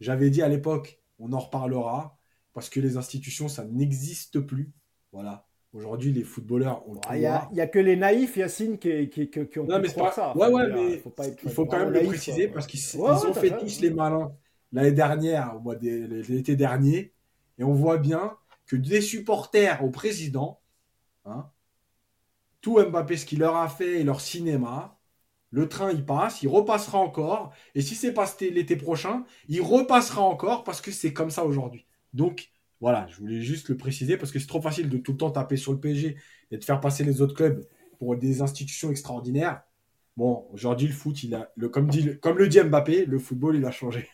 J'avais 0.00 0.30
dit 0.30 0.40
à 0.40 0.48
l'époque, 0.48 1.00
on 1.18 1.32
en 1.32 1.38
reparlera, 1.38 2.16
parce 2.52 2.68
que 2.70 2.80
les 2.80 2.96
institutions, 2.96 3.48
ça 3.48 3.64
n'existe 3.64 4.40
plus. 4.40 4.72
Voilà. 5.12 5.46
Aujourd'hui, 5.72 6.12
les 6.12 6.22
footballeurs 6.22 6.88
ont 6.88 7.00
Il 7.12 7.18
n'y 7.18 7.60
a, 7.60 7.66
que 7.66 7.80
les 7.80 7.96
naïfs, 7.96 8.36
Yacine, 8.36 8.78
qui, 8.78 9.08
qui, 9.08 9.28
qui, 9.28 9.58
ont 9.58 9.66
non, 9.66 9.80
mais 9.80 9.88
ça. 9.88 10.36
Ouais, 10.36 10.46
ouais, 10.46 10.72
mais 10.72 11.02
il 11.44 11.50
faut 11.50 11.66
quand 11.66 11.78
même 11.78 11.90
le 11.90 12.04
préciser, 12.04 12.46
parce 12.46 12.68
qu'ils 12.68 13.00
ont 13.00 13.34
fait 13.34 13.58
tous 13.58 13.80
les 13.80 13.90
malins 13.90 14.32
l'année 14.72 14.92
dernière, 14.92 15.56
au 15.56 15.60
mois 15.60 15.76
l'été 15.80 16.54
dernier, 16.54 17.12
et 17.58 17.64
on 17.64 17.72
voit 17.72 17.98
bien 17.98 18.36
que 18.66 18.76
des 18.76 19.00
supporters 19.00 19.84
au 19.84 19.90
président, 19.90 20.60
hein, 21.24 21.50
tout 22.60 22.80
Mbappé, 22.80 23.16
ce 23.16 23.26
qu'il 23.26 23.40
leur 23.40 23.56
a 23.56 23.68
fait 23.68 24.00
et 24.00 24.04
leur 24.04 24.20
cinéma, 24.20 24.93
le 25.54 25.68
train, 25.68 25.92
il 25.92 26.04
passe, 26.04 26.42
il 26.42 26.48
repassera 26.48 26.98
encore. 26.98 27.52
Et 27.76 27.80
si 27.80 27.94
c'est 27.94 28.12
pas 28.12 28.26
l'été 28.40 28.74
prochain, 28.74 29.24
il 29.48 29.62
repassera 29.62 30.20
encore 30.22 30.64
parce 30.64 30.80
que 30.80 30.90
c'est 30.90 31.12
comme 31.12 31.30
ça 31.30 31.44
aujourd'hui. 31.44 31.86
Donc, 32.12 32.50
voilà, 32.80 33.06
je 33.08 33.18
voulais 33.18 33.40
juste 33.40 33.68
le 33.68 33.76
préciser 33.76 34.16
parce 34.16 34.32
que 34.32 34.40
c'est 34.40 34.48
trop 34.48 34.60
facile 34.60 34.88
de 34.88 34.98
tout 34.98 35.12
le 35.12 35.18
temps 35.18 35.30
taper 35.30 35.56
sur 35.56 35.70
le 35.70 35.78
PSG 35.78 36.16
et 36.50 36.58
de 36.58 36.64
faire 36.64 36.80
passer 36.80 37.04
les 37.04 37.22
autres 37.22 37.36
clubs 37.36 37.64
pour 38.00 38.16
des 38.16 38.42
institutions 38.42 38.90
extraordinaires. 38.90 39.62
Bon, 40.16 40.44
aujourd'hui, 40.52 40.88
le 40.88 40.92
foot, 40.92 41.22
il 41.22 41.36
a, 41.36 41.52
le, 41.54 41.68
comme, 41.68 41.86
dit, 41.86 42.18
comme 42.20 42.36
le 42.36 42.48
dit 42.48 42.60
Mbappé, 42.60 43.04
le 43.06 43.20
football, 43.20 43.54
il 43.54 43.64
a 43.64 43.70
changé. 43.70 44.08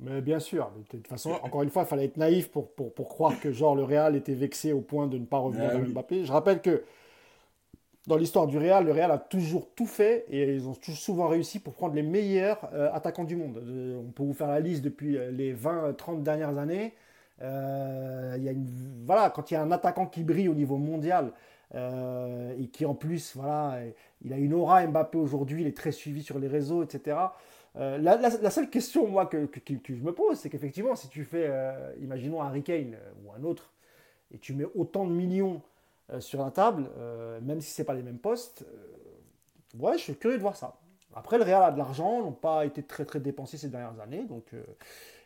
Mais 0.00 0.22
bien 0.22 0.40
sûr, 0.40 0.72
de 0.78 0.82
toute 0.82 1.06
façon, 1.06 1.32
encore 1.42 1.62
une 1.62 1.70
fois, 1.70 1.82
il 1.82 1.88
fallait 1.88 2.06
être 2.06 2.16
naïf 2.16 2.50
pour, 2.50 2.74
pour, 2.74 3.08
croire 3.10 3.38
que 3.38 3.52
genre 3.52 3.76
le 3.76 3.84
Real 3.84 4.16
était 4.16 4.34
vexé 4.34 4.72
au 4.72 4.80
point 4.80 5.08
de 5.08 5.18
ne 5.18 5.26
pas 5.26 5.38
revenir 5.38 5.68
à 5.68 5.78
Mbappé. 5.78 6.24
Je 6.24 6.32
rappelle 6.32 6.62
que 6.62 6.82
dans 8.06 8.16
l'histoire 8.16 8.46
du 8.46 8.58
Real, 8.58 8.84
le 8.84 8.92
Real 8.92 9.10
a 9.10 9.18
toujours 9.18 9.70
tout 9.74 9.86
fait 9.86 10.26
et 10.28 10.54
ils 10.54 10.68
ont 10.68 10.76
souvent 10.94 11.28
réussi 11.28 11.58
pour 11.58 11.72
prendre 11.72 11.94
les 11.94 12.02
meilleurs 12.02 12.68
euh, 12.74 12.92
attaquants 12.92 13.24
du 13.24 13.36
monde. 13.36 13.56
Euh, 13.56 13.98
on 13.98 14.10
peut 14.10 14.22
vous 14.22 14.34
faire 14.34 14.48
la 14.48 14.60
liste 14.60 14.82
depuis 14.82 15.16
euh, 15.16 15.30
les 15.30 15.54
20-30 15.54 16.22
dernières 16.22 16.58
années. 16.58 16.92
il 17.40 18.42
y 18.42 18.48
a 18.48 18.52
une, 18.52 18.66
voilà, 19.06 19.30
quand 19.30 19.50
il 19.50 19.54
y 19.54 19.56
a 19.56 19.62
un 19.62 19.72
attaquant 19.72 20.06
qui 20.06 20.22
brille 20.22 20.48
au 20.48 20.54
niveau 20.54 20.76
mondial 20.76 21.32
et 21.76 22.68
qui 22.68 22.86
en 22.86 22.94
plus, 22.94 23.34
voilà, 23.34 23.80
il 24.24 24.32
a 24.32 24.36
une 24.36 24.54
aura 24.54 24.86
Mbappé 24.86 25.18
aujourd'hui, 25.18 25.62
il 25.62 25.66
est 25.66 25.76
très 25.76 25.90
suivi 25.90 26.22
sur 26.22 26.38
les 26.38 26.46
réseaux, 26.46 26.84
etc. 26.84 27.16
La, 27.74 28.50
seule 28.50 28.70
question 28.70 29.08
moi 29.08 29.26
que, 29.26 29.46
que, 29.46 29.58
que 29.58 29.92
je 29.92 30.00
me 30.04 30.12
pose, 30.12 30.38
c'est 30.38 30.50
qu'effectivement, 30.50 30.94
si 30.94 31.08
tu 31.08 31.24
fais, 31.24 31.50
imaginons 32.00 32.40
Harry 32.40 32.62
Kane 32.62 32.94
ou 33.24 33.32
un 33.32 33.42
autre, 33.42 33.72
et 34.32 34.38
tu 34.38 34.54
mets 34.54 34.68
autant 34.76 35.04
de 35.04 35.10
millions 35.10 35.62
euh, 36.12 36.20
sur 36.20 36.44
la 36.44 36.50
table, 36.50 36.90
euh, 36.98 37.40
même 37.40 37.60
si 37.62 37.70
ce 37.70 37.80
n'est 37.80 37.86
pas 37.86 37.94
les 37.94 38.02
mêmes 38.02 38.18
postes. 38.18 38.62
Euh, 38.62 39.78
ouais, 39.78 39.96
je 39.96 40.02
suis 40.02 40.14
curieux 40.16 40.36
de 40.36 40.42
voir 40.42 40.56
ça. 40.56 40.76
Après, 41.14 41.38
le 41.38 41.44
Real 41.44 41.62
a 41.62 41.70
de 41.70 41.78
l'argent, 41.78 42.20
n'ont 42.20 42.32
pas 42.32 42.66
été 42.66 42.82
très 42.82 43.04
très 43.04 43.20
dépensés 43.20 43.56
ces 43.56 43.68
dernières 43.68 43.98
années. 44.00 44.24
Donc, 44.24 44.52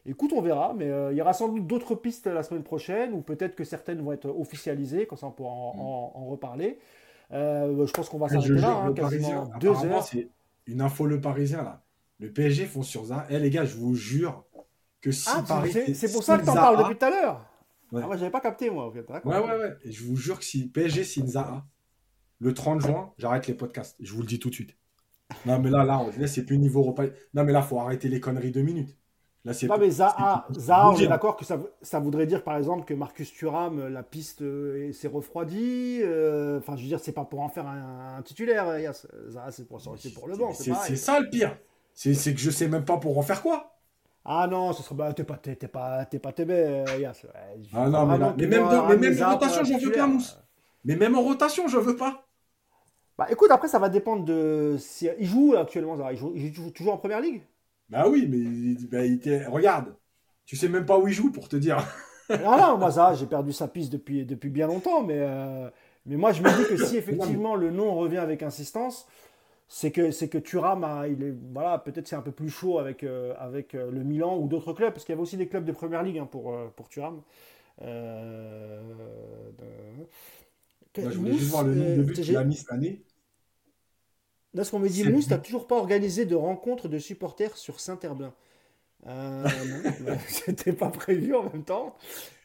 écoute, 0.04 0.32
on 0.34 0.42
verra. 0.42 0.74
Mais 0.76 0.92
il 1.10 1.16
y 1.16 1.22
aura 1.22 1.32
sans 1.32 1.48
doute 1.48 1.66
d'autres 1.66 1.94
pistes 1.94 2.26
la 2.26 2.42
semaine 2.42 2.62
prochaine, 2.62 3.14
ou 3.14 3.22
peut-être 3.22 3.56
que 3.56 3.64
certaines 3.64 4.02
vont 4.02 4.12
être 4.12 4.28
officialisées, 4.28 5.06
comme 5.06 5.16
ça 5.16 5.26
on 5.28 5.30
pourra 5.30 5.50
en, 5.50 6.12
mm. 6.14 6.28
reparler. 6.28 6.78
je 7.30 7.90
pense 7.90 8.10
qu'on 8.10 8.18
va 8.18 8.28
s'arrêter 8.28 8.52
là, 8.52 8.82
hein, 8.84 8.92
quasiment 8.92 9.46
deux 9.58 9.84
heures. 9.86 10.04
C'est 10.04 10.28
une 10.66 10.82
info 10.82 11.06
le 11.06 11.20
Parisien 11.22 11.62
là. 11.62 11.80
Le 12.20 12.30
PSG 12.30 12.66
font 12.66 12.82
sur 12.82 13.06
ça. 13.06 13.26
Eh 13.30 13.38
les 13.38 13.48
gars, 13.48 13.64
je 13.64 13.76
vous 13.76 13.94
jure 13.94 14.44
que 15.00 15.10
si 15.10 15.28
ah, 15.32 15.42
Paris. 15.46 15.72
C'est 15.94 16.12
pour 16.12 16.22
ça 16.22 16.36
que 16.36 16.44
tu 16.44 16.50
en 16.50 16.54
parles 16.54 16.78
depuis 16.78 16.98
tout 16.98 17.06
à 17.06 17.10
l'heure. 17.10 17.47
Ouais. 17.92 18.02
Ah, 18.04 18.06
moi, 18.06 18.16
j'avais 18.16 18.30
pas 18.30 18.40
capté, 18.40 18.70
moi. 18.70 18.86
En 18.86 18.92
fait. 18.92 19.08
Ouais, 19.08 19.38
ouais, 19.38 19.56
ouais. 19.56 19.76
Et 19.84 19.92
je 19.92 20.04
vous 20.04 20.16
jure 20.16 20.38
que 20.38 20.44
si 20.44 20.68
PSG 20.68 21.04
signe 21.04 21.26
Zaha, 21.26 21.64
le 22.40 22.54
30 22.54 22.80
juin, 22.80 23.12
j'arrête 23.18 23.46
les 23.46 23.54
podcasts. 23.54 23.96
Je 24.00 24.12
vous 24.12 24.20
le 24.20 24.26
dis 24.26 24.38
tout 24.38 24.50
de 24.50 24.54
suite. 24.54 24.76
Non, 25.46 25.58
mais 25.58 25.70
là, 25.70 25.84
là, 25.84 26.04
là 26.18 26.26
c'est 26.26 26.44
plus 26.44 26.58
niveau 26.58 26.80
Europa. 26.80 27.04
Non, 27.34 27.44
mais 27.44 27.52
là, 27.52 27.62
faut 27.62 27.78
arrêter 27.78 28.08
les 28.08 28.20
conneries 28.20 28.50
deux 28.50 28.62
minutes. 28.62 28.96
Là, 29.44 29.54
c'est 29.54 29.66
non, 29.66 29.78
mais 29.78 29.90
Zaha, 29.90 30.46
Zaha 30.52 30.90
on 30.90 30.96
est 30.96 31.06
d'accord 31.06 31.36
que 31.36 31.44
ça, 31.44 31.60
ça, 31.80 32.00
voudrait 32.00 32.26
dire, 32.26 32.42
par 32.42 32.56
exemple, 32.56 32.84
que 32.84 32.92
Marcus 32.92 33.32
Thuram, 33.32 33.88
la 33.88 34.02
piste 34.02 34.42
euh, 34.42 34.92
s'est 34.92 35.08
refroidie. 35.08 36.00
Euh, 36.02 36.58
enfin, 36.58 36.76
je 36.76 36.82
veux 36.82 36.88
dire, 36.88 37.00
c'est 37.00 37.12
pas 37.12 37.24
pour 37.24 37.40
en 37.40 37.48
faire 37.48 37.66
un, 37.66 38.20
titulaire, 38.22 38.66
Zaha, 39.28 39.50
c'est 39.50 39.66
pour, 39.66 39.80
pour 40.14 40.28
le 40.28 40.36
banc. 40.36 40.52
C'est 40.52 40.96
ça 40.96 41.20
le 41.20 41.30
pire. 41.30 41.56
C'est 41.94 42.12
que 42.12 42.40
je 42.40 42.50
sais 42.50 42.68
même 42.68 42.84
pas 42.84 42.98
pour 42.98 43.18
en 43.18 43.22
faire 43.22 43.42
quoi. 43.42 43.77
Ah 44.30 44.46
non, 44.46 44.74
ce 44.74 44.82
serait 44.82 44.94
bah, 44.94 45.10
t'es 45.14 45.24
pas 45.24 45.38
t'es 45.38 45.54
pas 45.56 46.04
t'es 46.04 46.18
pas 46.18 46.34
euh, 46.38 46.84
Ah 47.72 47.88
non, 47.88 48.04
mais, 48.04 48.18
mais 48.36 48.46
même, 48.46 48.66
mais 48.88 48.96
même 48.98 49.22
en 49.22 49.32
rotation, 49.32 49.64
j'en 49.64 49.78
veux 49.78 49.92
pas, 49.92 50.06
Mousse. 50.06 50.38
Mais 50.84 50.96
même 50.96 51.16
en 51.16 51.22
rotation, 51.22 51.66
je 51.66 51.78
veux 51.78 51.96
pas. 51.96 52.26
Bah 53.16 53.26
écoute, 53.30 53.50
après 53.50 53.68
ça 53.68 53.78
va 53.78 53.88
dépendre 53.88 54.26
de 54.26 54.76
si 54.78 55.08
il 55.18 55.26
joue 55.26 55.54
actuellement, 55.56 55.96
il 56.10 56.16
joue, 56.18 56.32
il 56.36 56.52
joue 56.52 56.70
toujours 56.70 56.92
en 56.92 56.98
première 56.98 57.22
ligue? 57.22 57.40
Bah 57.88 58.06
oui, 58.06 58.28
mais 58.28 58.76
bah, 58.90 59.06
il 59.06 59.46
regarde, 59.48 59.94
tu 60.44 60.56
sais 60.56 60.68
même 60.68 60.84
pas 60.84 60.98
où 60.98 61.08
il 61.08 61.14
joue 61.14 61.32
pour 61.32 61.48
te 61.48 61.56
dire. 61.56 61.78
ah 62.28 62.58
non, 62.60 62.76
moi 62.76 62.92
ça, 62.92 63.14
j'ai 63.14 63.26
perdu 63.26 63.54
sa 63.54 63.66
piste 63.66 63.90
depuis 63.90 64.26
depuis 64.26 64.50
bien 64.50 64.66
longtemps, 64.66 65.02
mais 65.02 65.20
euh, 65.20 65.70
mais 66.04 66.16
moi 66.16 66.32
je 66.32 66.42
me 66.42 66.50
dis 66.54 66.68
que 66.68 66.76
si 66.84 66.96
effectivement 66.98 67.56
le 67.56 67.70
nom 67.70 67.94
revient 67.94 68.18
avec 68.18 68.42
insistance, 68.42 69.08
c'est 69.68 69.92
que 69.92 70.10
c'est 70.10 70.28
que 70.28 70.38
Thuram 70.38 71.06
il 71.10 71.22
est 71.22 71.34
voilà 71.52 71.78
peut-être 71.78 72.08
c'est 72.08 72.16
un 72.16 72.22
peu 72.22 72.32
plus 72.32 72.48
chaud 72.48 72.78
avec 72.78 73.04
euh, 73.04 73.34
avec 73.38 73.74
euh, 73.74 73.90
le 73.90 74.02
Milan 74.02 74.38
ou 74.38 74.48
d'autres 74.48 74.72
clubs 74.72 74.92
parce 74.92 75.04
qu'il 75.04 75.12
y 75.12 75.14
avait 75.14 75.22
aussi 75.22 75.36
des 75.36 75.46
clubs 75.46 75.64
de 75.64 75.72
première 75.72 76.02
ligue 76.02 76.18
hein, 76.18 76.26
pour 76.30 76.54
euh, 76.54 76.68
pour 76.74 76.88
Thuram. 76.88 77.20
je 77.80 78.78
voulais 80.96 81.32
juste 81.32 81.50
voir 81.50 81.64
le 81.64 81.74
nombre 81.74 81.96
de 81.98 82.02
buts 82.02 82.14
qu'il 82.14 82.36
a 82.36 82.44
mis 82.44 82.56
cette 82.56 82.72
année. 82.72 83.02
Là, 84.54 84.64
ce 84.64 84.70
qu'on 84.70 84.78
me 84.78 84.88
dit, 84.88 85.04
Mousse, 85.04 85.28
t'as 85.28 85.36
toujours 85.36 85.66
pas 85.66 85.76
organisé 85.76 86.24
de 86.24 86.34
rencontre 86.34 86.88
de 86.88 86.98
supporters 86.98 87.54
sur 87.58 87.78
Saint-Herblain. 87.78 88.32
Euh, 89.06 89.44
non, 90.00 90.16
c'était 90.26 90.72
pas 90.72 90.88
prévu 90.88 91.36
en 91.36 91.42
même 91.44 91.64
temps. 91.64 91.94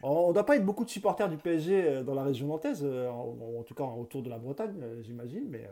On 0.03 0.27
ne 0.27 0.33
doit 0.33 0.45
pas 0.45 0.57
être 0.57 0.65
beaucoup 0.65 0.83
de 0.83 0.89
supporters 0.89 1.29
du 1.29 1.37
PSG 1.37 2.03
dans 2.03 2.13
la 2.13 2.23
région 2.23 2.47
nantaise, 2.47 2.83
en, 2.83 3.63
tout 3.63 3.73
cas 3.73 3.85
autour 3.85 4.21
de 4.21 4.29
la 4.29 4.37
Bretagne, 4.37 4.75
j'imagine, 5.01 5.45
mais 5.49 5.67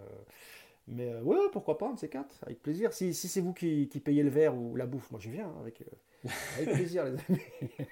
mais 0.88 1.14
euh, 1.14 1.22
ouais, 1.22 1.38
pourquoi 1.52 1.78
pas, 1.78 1.94
c'est 1.98 2.10
quatre, 2.10 2.36
avec 2.44 2.62
plaisir. 2.62 2.94
Si, 2.94 3.14
si 3.14 3.28
c'est 3.28 3.42
vous 3.42 3.54
qui, 3.54 3.88
qui, 3.88 4.00
payez 4.00 4.24
le 4.24 4.30
verre 4.30 4.58
ou 4.58 4.76
la 4.76 4.86
bouffe, 4.86 5.10
moi 5.12 5.20
je 5.20 5.30
viens 5.30 5.48
hein, 5.48 5.56
avec, 5.62 5.82
euh, 5.82 6.30
avec 6.58 6.74
plaisir, 6.74 7.06
les 7.06 7.12
amis. 7.12 7.42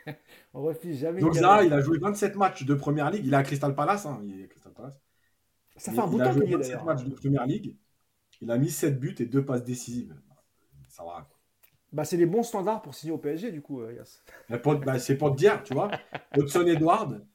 On 0.53 0.61
refuse 0.63 0.99
jamais. 0.99 1.21
Donc 1.21 1.39
là, 1.39 1.63
il 1.63 1.73
a 1.73 1.81
joué 1.81 1.97
27 1.99 2.35
matchs 2.35 2.65
de 2.65 2.73
première 2.73 3.11
ligue. 3.11 3.25
Il 3.25 3.33
est 3.33 3.37
à 3.37 3.43
Crystal 3.43 3.73
Palace. 3.75 4.05
Hein. 4.05 4.21
Il 4.23 4.41
est 4.41 4.47
Crystal 4.47 4.73
Palace. 4.73 4.99
Ça 5.77 5.91
fait 5.91 5.99
un 5.99 6.07
bout 6.07 6.19
de 6.19 6.23
temps 6.23 6.33
qu'il 6.33 6.43
est 6.43 6.55
27 6.55 6.83
matchs 6.83 7.03
de 7.03 7.13
première 7.13 7.45
ligue. 7.45 7.75
Il 8.41 8.51
a 8.51 8.57
mis 8.57 8.69
7 8.69 8.99
buts 8.99 9.15
et 9.19 9.25
2 9.25 9.45
passes 9.45 9.63
décisives. 9.63 10.15
Ça 10.87 11.03
va. 11.03 11.27
Bah, 11.91 12.05
c'est 12.05 12.17
les 12.17 12.25
bons 12.25 12.43
standards 12.43 12.81
pour 12.81 12.93
signer 12.93 13.13
au 13.13 13.17
PSG, 13.17 13.51
du 13.51 13.61
coup, 13.61 13.81
euh, 13.81 13.93
Yas. 13.93 14.21
Bah, 14.49 14.99
c'est 14.99 15.17
pour 15.17 15.31
te 15.31 15.37
dire, 15.37 15.63
tu 15.63 15.73
vois. 15.73 15.89
Hudson 16.37 16.65
Edward, 16.67 17.25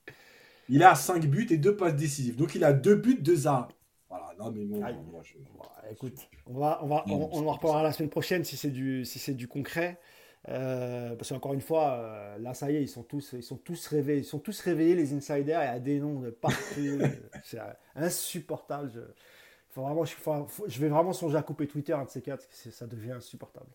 il 0.68 0.82
a 0.82 0.94
5 0.94 1.26
buts 1.26 1.46
et 1.50 1.58
2 1.58 1.76
passes 1.76 1.96
décisives. 1.96 2.36
Donc 2.36 2.54
il 2.54 2.64
a 2.64 2.72
2 2.72 2.94
buts, 2.96 3.18
2 3.20 3.46
arrêts. 3.46 3.74
Voilà, 4.16 4.34
non 4.38 4.50
mais 4.52 4.64
moi, 4.64 5.22
je... 5.22 5.34
écoute, 5.90 6.28
on 6.46 6.58
va, 6.58 6.80
on 6.82 6.86
va, 6.86 7.04
on, 7.08 7.30
on, 7.32 7.48
en 7.48 7.52
reparlera 7.52 7.82
la 7.82 7.92
semaine 7.92 8.10
prochaine 8.10 8.44
si 8.44 8.56
c'est 8.56 8.70
du, 8.70 9.04
si 9.04 9.18
c'est 9.18 9.34
du 9.34 9.48
concret. 9.48 9.98
Euh, 10.48 11.16
parce 11.16 11.30
qu'encore 11.30 11.54
une 11.54 11.60
fois, 11.60 11.94
euh, 11.94 12.38
là, 12.38 12.54
ça 12.54 12.70
y 12.70 12.76
est, 12.76 12.82
ils 12.82 12.88
sont 12.88 13.02
tous, 13.02 13.32
ils 13.32 13.42
sont 13.42 13.56
tous 13.56 13.86
réveillés, 13.86 14.20
ils 14.20 14.26
sont 14.26 14.38
tous 14.38 14.60
réveillés, 14.60 14.94
les 14.94 15.14
insiders, 15.14 15.62
et 15.62 15.66
à 15.66 15.80
des 15.80 15.98
noms 15.98 16.20
de 16.20 16.30
partout. 16.30 17.00
c'est 17.44 17.58
insupportable. 17.96 18.90
Je, 18.94 19.00
faut 19.70 19.82
vraiment, 19.82 20.04
je, 20.04 20.14
je, 20.66 20.80
vais 20.80 20.88
vraiment 20.88 21.12
songer 21.12 21.36
à 21.36 21.42
couper 21.42 21.66
Twitter, 21.66 21.94
un 21.94 22.04
de 22.04 22.10
ces 22.10 22.22
quatre, 22.22 22.46
parce 22.46 22.62
que 22.62 22.70
ça 22.70 22.86
devient 22.86 23.12
insupportable. 23.12 23.70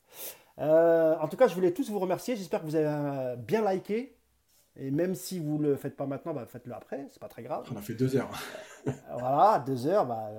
Euh, 0.60 1.18
en 1.20 1.28
tout 1.28 1.38
cas, 1.38 1.48
je 1.48 1.56
voulais 1.56 1.74
tous 1.74 1.90
vous 1.90 1.99
remercier. 1.99 2.36
J'espère 2.36 2.61
que 2.61 2.66
vous 2.66 2.76
avez 2.76 3.36
bien 3.38 3.70
liké. 3.70 4.16
Et 4.81 4.91
même 4.91 5.14
si 5.14 5.39
vous 5.39 5.57
ne 5.57 5.69
le 5.69 5.76
faites 5.76 5.95
pas 5.97 6.06
maintenant, 6.06 6.34
bah, 6.34 6.45
faites-le 6.47 6.73
après, 6.73 7.06
c'est 7.11 7.19
pas 7.19 7.27
très 7.27 7.43
grave. 7.43 7.68
On 7.73 7.77
a 7.77 7.81
fait 7.81 7.93
deux 7.93 8.15
heures. 8.15 8.30
voilà, 9.11 9.61
deux 9.65 9.88
heures. 9.88 10.06
Bah, 10.06 10.30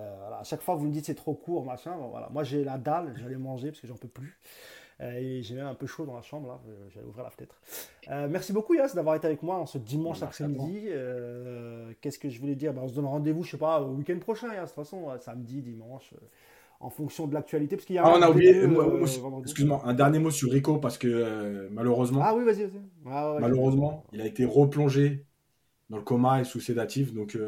À 0.41 0.45
chaque 0.45 0.63
fois, 0.63 0.75
vous 0.75 0.87
me 0.87 0.93
dites 0.93 1.05
c'est 1.05 1.15
trop 1.15 1.35
court, 1.35 1.65
machin. 1.65 1.95
voilà. 2.11 2.29
Moi, 2.31 2.43
j'ai 2.43 2.65
la 2.65 2.79
dalle, 2.79 3.15
j'allais 3.17 3.37
manger 3.37 3.69
parce 3.69 3.81
que 3.81 3.87
j'en 3.87 3.97
peux 3.97 4.09
plus. 4.09 4.39
Euh, 5.01 5.13
et 5.13 5.43
j'ai 5.43 5.55
même 5.55 5.67
un 5.67 5.75
peu 5.75 5.87
chaud 5.87 6.05
dans 6.05 6.15
la 6.15 6.23
chambre, 6.23 6.49
là. 6.49 6.61
J'allais 6.95 7.07
ouvrir 7.07 7.25
la 7.25 7.31
fenêtre. 7.31 7.55
Euh, 8.09 8.29
merci 8.31 8.53
beaucoup, 8.53 8.75
Yas, 8.75 8.93
d'avoir 8.95 9.15
été 9.15 9.27
avec 9.27 9.43
moi 9.43 9.57
en 9.57 9.67
ce 9.67 9.79
dimanche 9.79 10.23
après-midi. 10.23 10.85
Euh, 10.89 11.93
qu'est-ce 12.01 12.19
que 12.19 12.29
je 12.29 12.41
voulais 12.41 12.55
dire? 12.55 12.73
Ben, 12.73 12.83
On 12.83 12.89
se 12.89 12.95
donne 12.95 13.07
rendez-vous, 13.07 13.43
je 13.43 13.53
sais 13.53 13.59
pas, 13.59 13.81
au 13.81 13.93
week-end 13.95 14.19
prochain, 14.19 14.53
Yas, 14.53 14.63
de 14.63 14.67
toute 14.67 14.75
façon, 14.75 15.09
samedi, 15.21 15.63
dimanche 15.63 16.15
en 16.81 16.91
fonction 16.91 17.27
de 17.27 17.35
l'actualité. 17.35 17.77
Parce 17.77 17.87
qu'il 17.87 17.97
y 17.97 17.99
a 17.99 18.05
ah, 18.05 18.15
on 18.17 18.23
a 18.23 18.31
oublié, 18.31 18.65
excuse-moi, 19.43 19.83
un 19.85 19.95
dernier 19.95 20.19
mot 20.19 20.31
sur 20.31 20.51
Rico, 20.51 20.79
parce 20.79 20.99
que 20.99 21.69
malheureusement, 21.71 22.21
ah, 22.25 22.35
oui, 22.35 22.45
vas-y, 22.45 22.65
vas 23.05 23.37
ah, 23.37 23.37
malheureusement, 23.41 24.05
il 24.13 24.21
a 24.21 24.27
été 24.27 24.45
replongé 24.45 25.25
dans 25.91 25.99
le 25.99 26.03
coma 26.03 26.41
et 26.41 26.45
sous 26.45 26.61
sédatif, 26.61 27.13
donc 27.13 27.39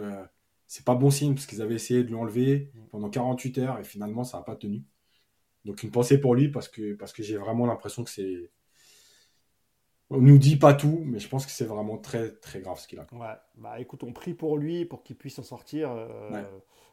c'est 0.66 0.86
pas 0.86 0.94
bon 0.94 1.10
signe, 1.10 1.34
parce 1.34 1.44
qu'ils 1.44 1.60
avaient 1.60 1.74
essayé 1.74 2.02
de 2.02 2.10
l'enlever 2.10 2.70
mm. 2.74 2.80
pendant 2.90 3.10
48 3.10 3.58
heures 3.58 3.78
et 3.78 3.84
finalement 3.84 4.24
ça 4.24 4.38
n'a 4.38 4.42
pas 4.42 4.56
tenu. 4.56 4.82
Donc 5.66 5.82
une 5.82 5.90
pensée 5.90 6.18
pour 6.18 6.34
lui 6.34 6.48
parce 6.48 6.68
que, 6.68 6.94
parce 6.94 7.12
que 7.12 7.22
j'ai 7.22 7.36
vraiment 7.36 7.66
l'impression 7.66 8.04
que 8.04 8.10
c'est. 8.10 8.50
On 10.12 10.20
nous 10.20 10.38
dit 10.38 10.56
pas 10.56 10.74
tout, 10.74 11.02
mais 11.04 11.18
je 11.18 11.28
pense 11.28 11.46
que 11.46 11.52
c'est 11.52 11.64
vraiment 11.64 11.96
très 11.96 12.30
très 12.30 12.60
grave 12.60 12.78
ce 12.78 12.86
qu'il 12.86 12.98
a. 12.98 13.06
Ouais, 13.12 13.34
bah 13.56 13.80
écoute, 13.80 14.04
on 14.04 14.12
prie 14.12 14.34
pour 14.34 14.58
lui 14.58 14.84
pour 14.84 15.02
qu'il 15.02 15.16
puisse 15.16 15.38
en 15.38 15.42
sortir. 15.42 15.90
Euh, 15.90 16.42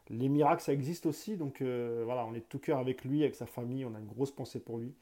les 0.09 0.29
miracles, 0.29 0.63
ça 0.63 0.73
existe 0.73 1.05
aussi, 1.05 1.37
donc 1.37 1.61
euh, 1.61 2.01
voilà, 2.05 2.25
on 2.25 2.33
est 2.33 2.39
de 2.39 2.45
tout 2.49 2.59
cœur 2.59 2.79
avec 2.79 3.03
lui, 3.03 3.21
avec 3.21 3.35
sa 3.35 3.45
famille, 3.45 3.85
on 3.85 3.93
a 3.93 3.99
une 3.99 4.07
grosse 4.07 4.31
pensée 4.31 4.59
pour 4.59 4.77
lui. 4.77 4.93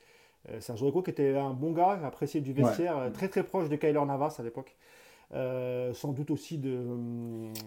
Euh, 0.49 0.59
Sergio 0.59 0.87
Rico 0.87 1.01
qui 1.01 1.11
était 1.11 1.35
un 1.35 1.51
bon 1.51 1.71
gars, 1.71 1.99
apprécié 2.03 2.41
du 2.41 2.53
vestiaire, 2.53 3.09
très 3.13 3.29
très 3.29 3.43
proche 3.43 3.69
de 3.69 3.75
Kyler 3.75 4.03
Navas 4.05 4.35
à 4.39 4.43
l'époque. 4.43 4.75
Euh, 5.33 5.93
sans 5.93 6.13
doute 6.13 6.31
aussi 6.31 6.57
de, 6.57 6.85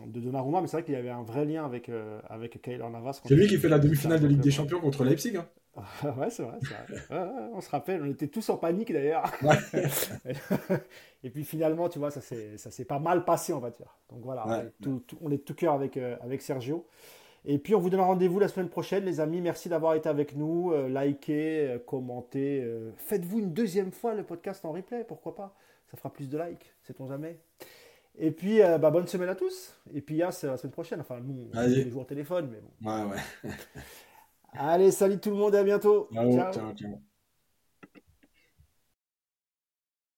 de 0.06 0.20
Donnarumma, 0.20 0.62
mais 0.62 0.66
c'est 0.66 0.78
vrai 0.78 0.84
qu'il 0.84 0.94
y 0.94 0.96
avait 0.96 1.10
un 1.10 1.22
vrai 1.22 1.44
lien 1.44 1.64
avec, 1.64 1.90
avec 2.28 2.60
Kyler 2.62 2.88
Navas. 2.90 3.20
C'est 3.24 3.34
lui 3.34 3.48
qui 3.48 3.58
fait 3.58 3.68
la 3.68 3.78
demi-finale 3.78 4.20
de 4.20 4.26
Ligue 4.26 4.40
des 4.40 4.50
Champions 4.50 4.80
contre 4.80 5.04
Leipzig. 5.04 5.36
Hein. 5.36 5.46
ouais, 6.16 6.30
c'est 6.30 6.42
vrai. 6.42 6.58
on 7.52 7.60
se 7.60 7.70
rappelle, 7.70 8.02
on 8.02 8.06
était 8.06 8.28
tous 8.28 8.48
en 8.50 8.56
panique 8.56 8.92
d'ailleurs. 8.92 9.30
et 11.24 11.30
puis 11.30 11.44
finalement, 11.44 11.88
tu 11.88 11.98
vois, 11.98 12.10
ça 12.10 12.20
s'est 12.20 12.84
pas 12.84 12.98
mal 12.98 13.24
passé, 13.24 13.52
on 13.52 13.60
va 13.60 13.70
dire. 13.70 13.96
Donc 14.10 14.20
voilà, 14.22 14.44
on, 14.46 14.54
est 14.54 14.72
tout, 14.82 15.02
on, 15.20 15.30
est 15.30 15.44
tout, 15.44 15.54
cœur 15.54 15.74
avec, 15.74 15.96
euh, 15.96 16.16
avec 16.22 16.42
Sergio. 16.42 16.86
Et 17.44 17.58
puis 17.58 17.74
on 17.74 17.80
vous 17.80 17.88
donne 17.88 18.00
rendez-vous 18.00 18.38
la 18.38 18.48
semaine 18.48 18.68
prochaine, 18.68 19.04
les 19.04 19.20
amis. 19.20 19.40
Merci 19.40 19.68
d'avoir 19.68 19.94
été 19.94 20.08
avec 20.08 20.36
nous. 20.36 20.72
Euh, 20.72 20.88
likez, 20.88 21.68
euh, 21.68 21.78
commentez. 21.78 22.66
Faites-vous 22.96 23.38
une 23.38 23.52
deuxième 23.52 23.92
fois 23.92 24.14
le 24.14 24.24
podcast 24.24 24.64
en 24.64 24.72
replay, 24.72 25.04
pourquoi 25.04 25.34
pas? 25.34 25.54
Ça 25.90 25.96
fera 25.96 26.12
plus 26.12 26.28
de 26.28 26.38
likes, 26.38 26.72
sait-on 26.82 27.08
jamais. 27.08 27.38
Et 28.18 28.32
puis, 28.32 28.58
bah, 28.58 28.90
bonne 28.90 29.06
semaine 29.06 29.28
à 29.28 29.34
tous. 29.34 29.80
Et 29.94 30.00
puis, 30.00 30.20
c'est 30.32 30.46
la 30.46 30.56
semaine 30.56 30.72
prochaine. 30.72 31.00
Enfin, 31.00 31.20
nous, 31.20 31.48
on 31.54 31.58
est 31.58 31.68
les 31.68 31.90
jours 31.90 32.02
au 32.02 32.04
téléphone, 32.04 32.50
mais 32.50 32.60
bon. 32.60 32.90
Ouais, 32.90 33.14
ouais. 33.44 33.50
Allez, 34.52 34.90
salut 34.92 35.18
tout 35.18 35.30
le 35.30 35.36
monde 35.36 35.54
et 35.54 35.58
à 35.58 35.64
bientôt. 35.64 36.08
ciao. 36.30 36.52
ciao, 36.52 36.72
ciao. 36.74 37.09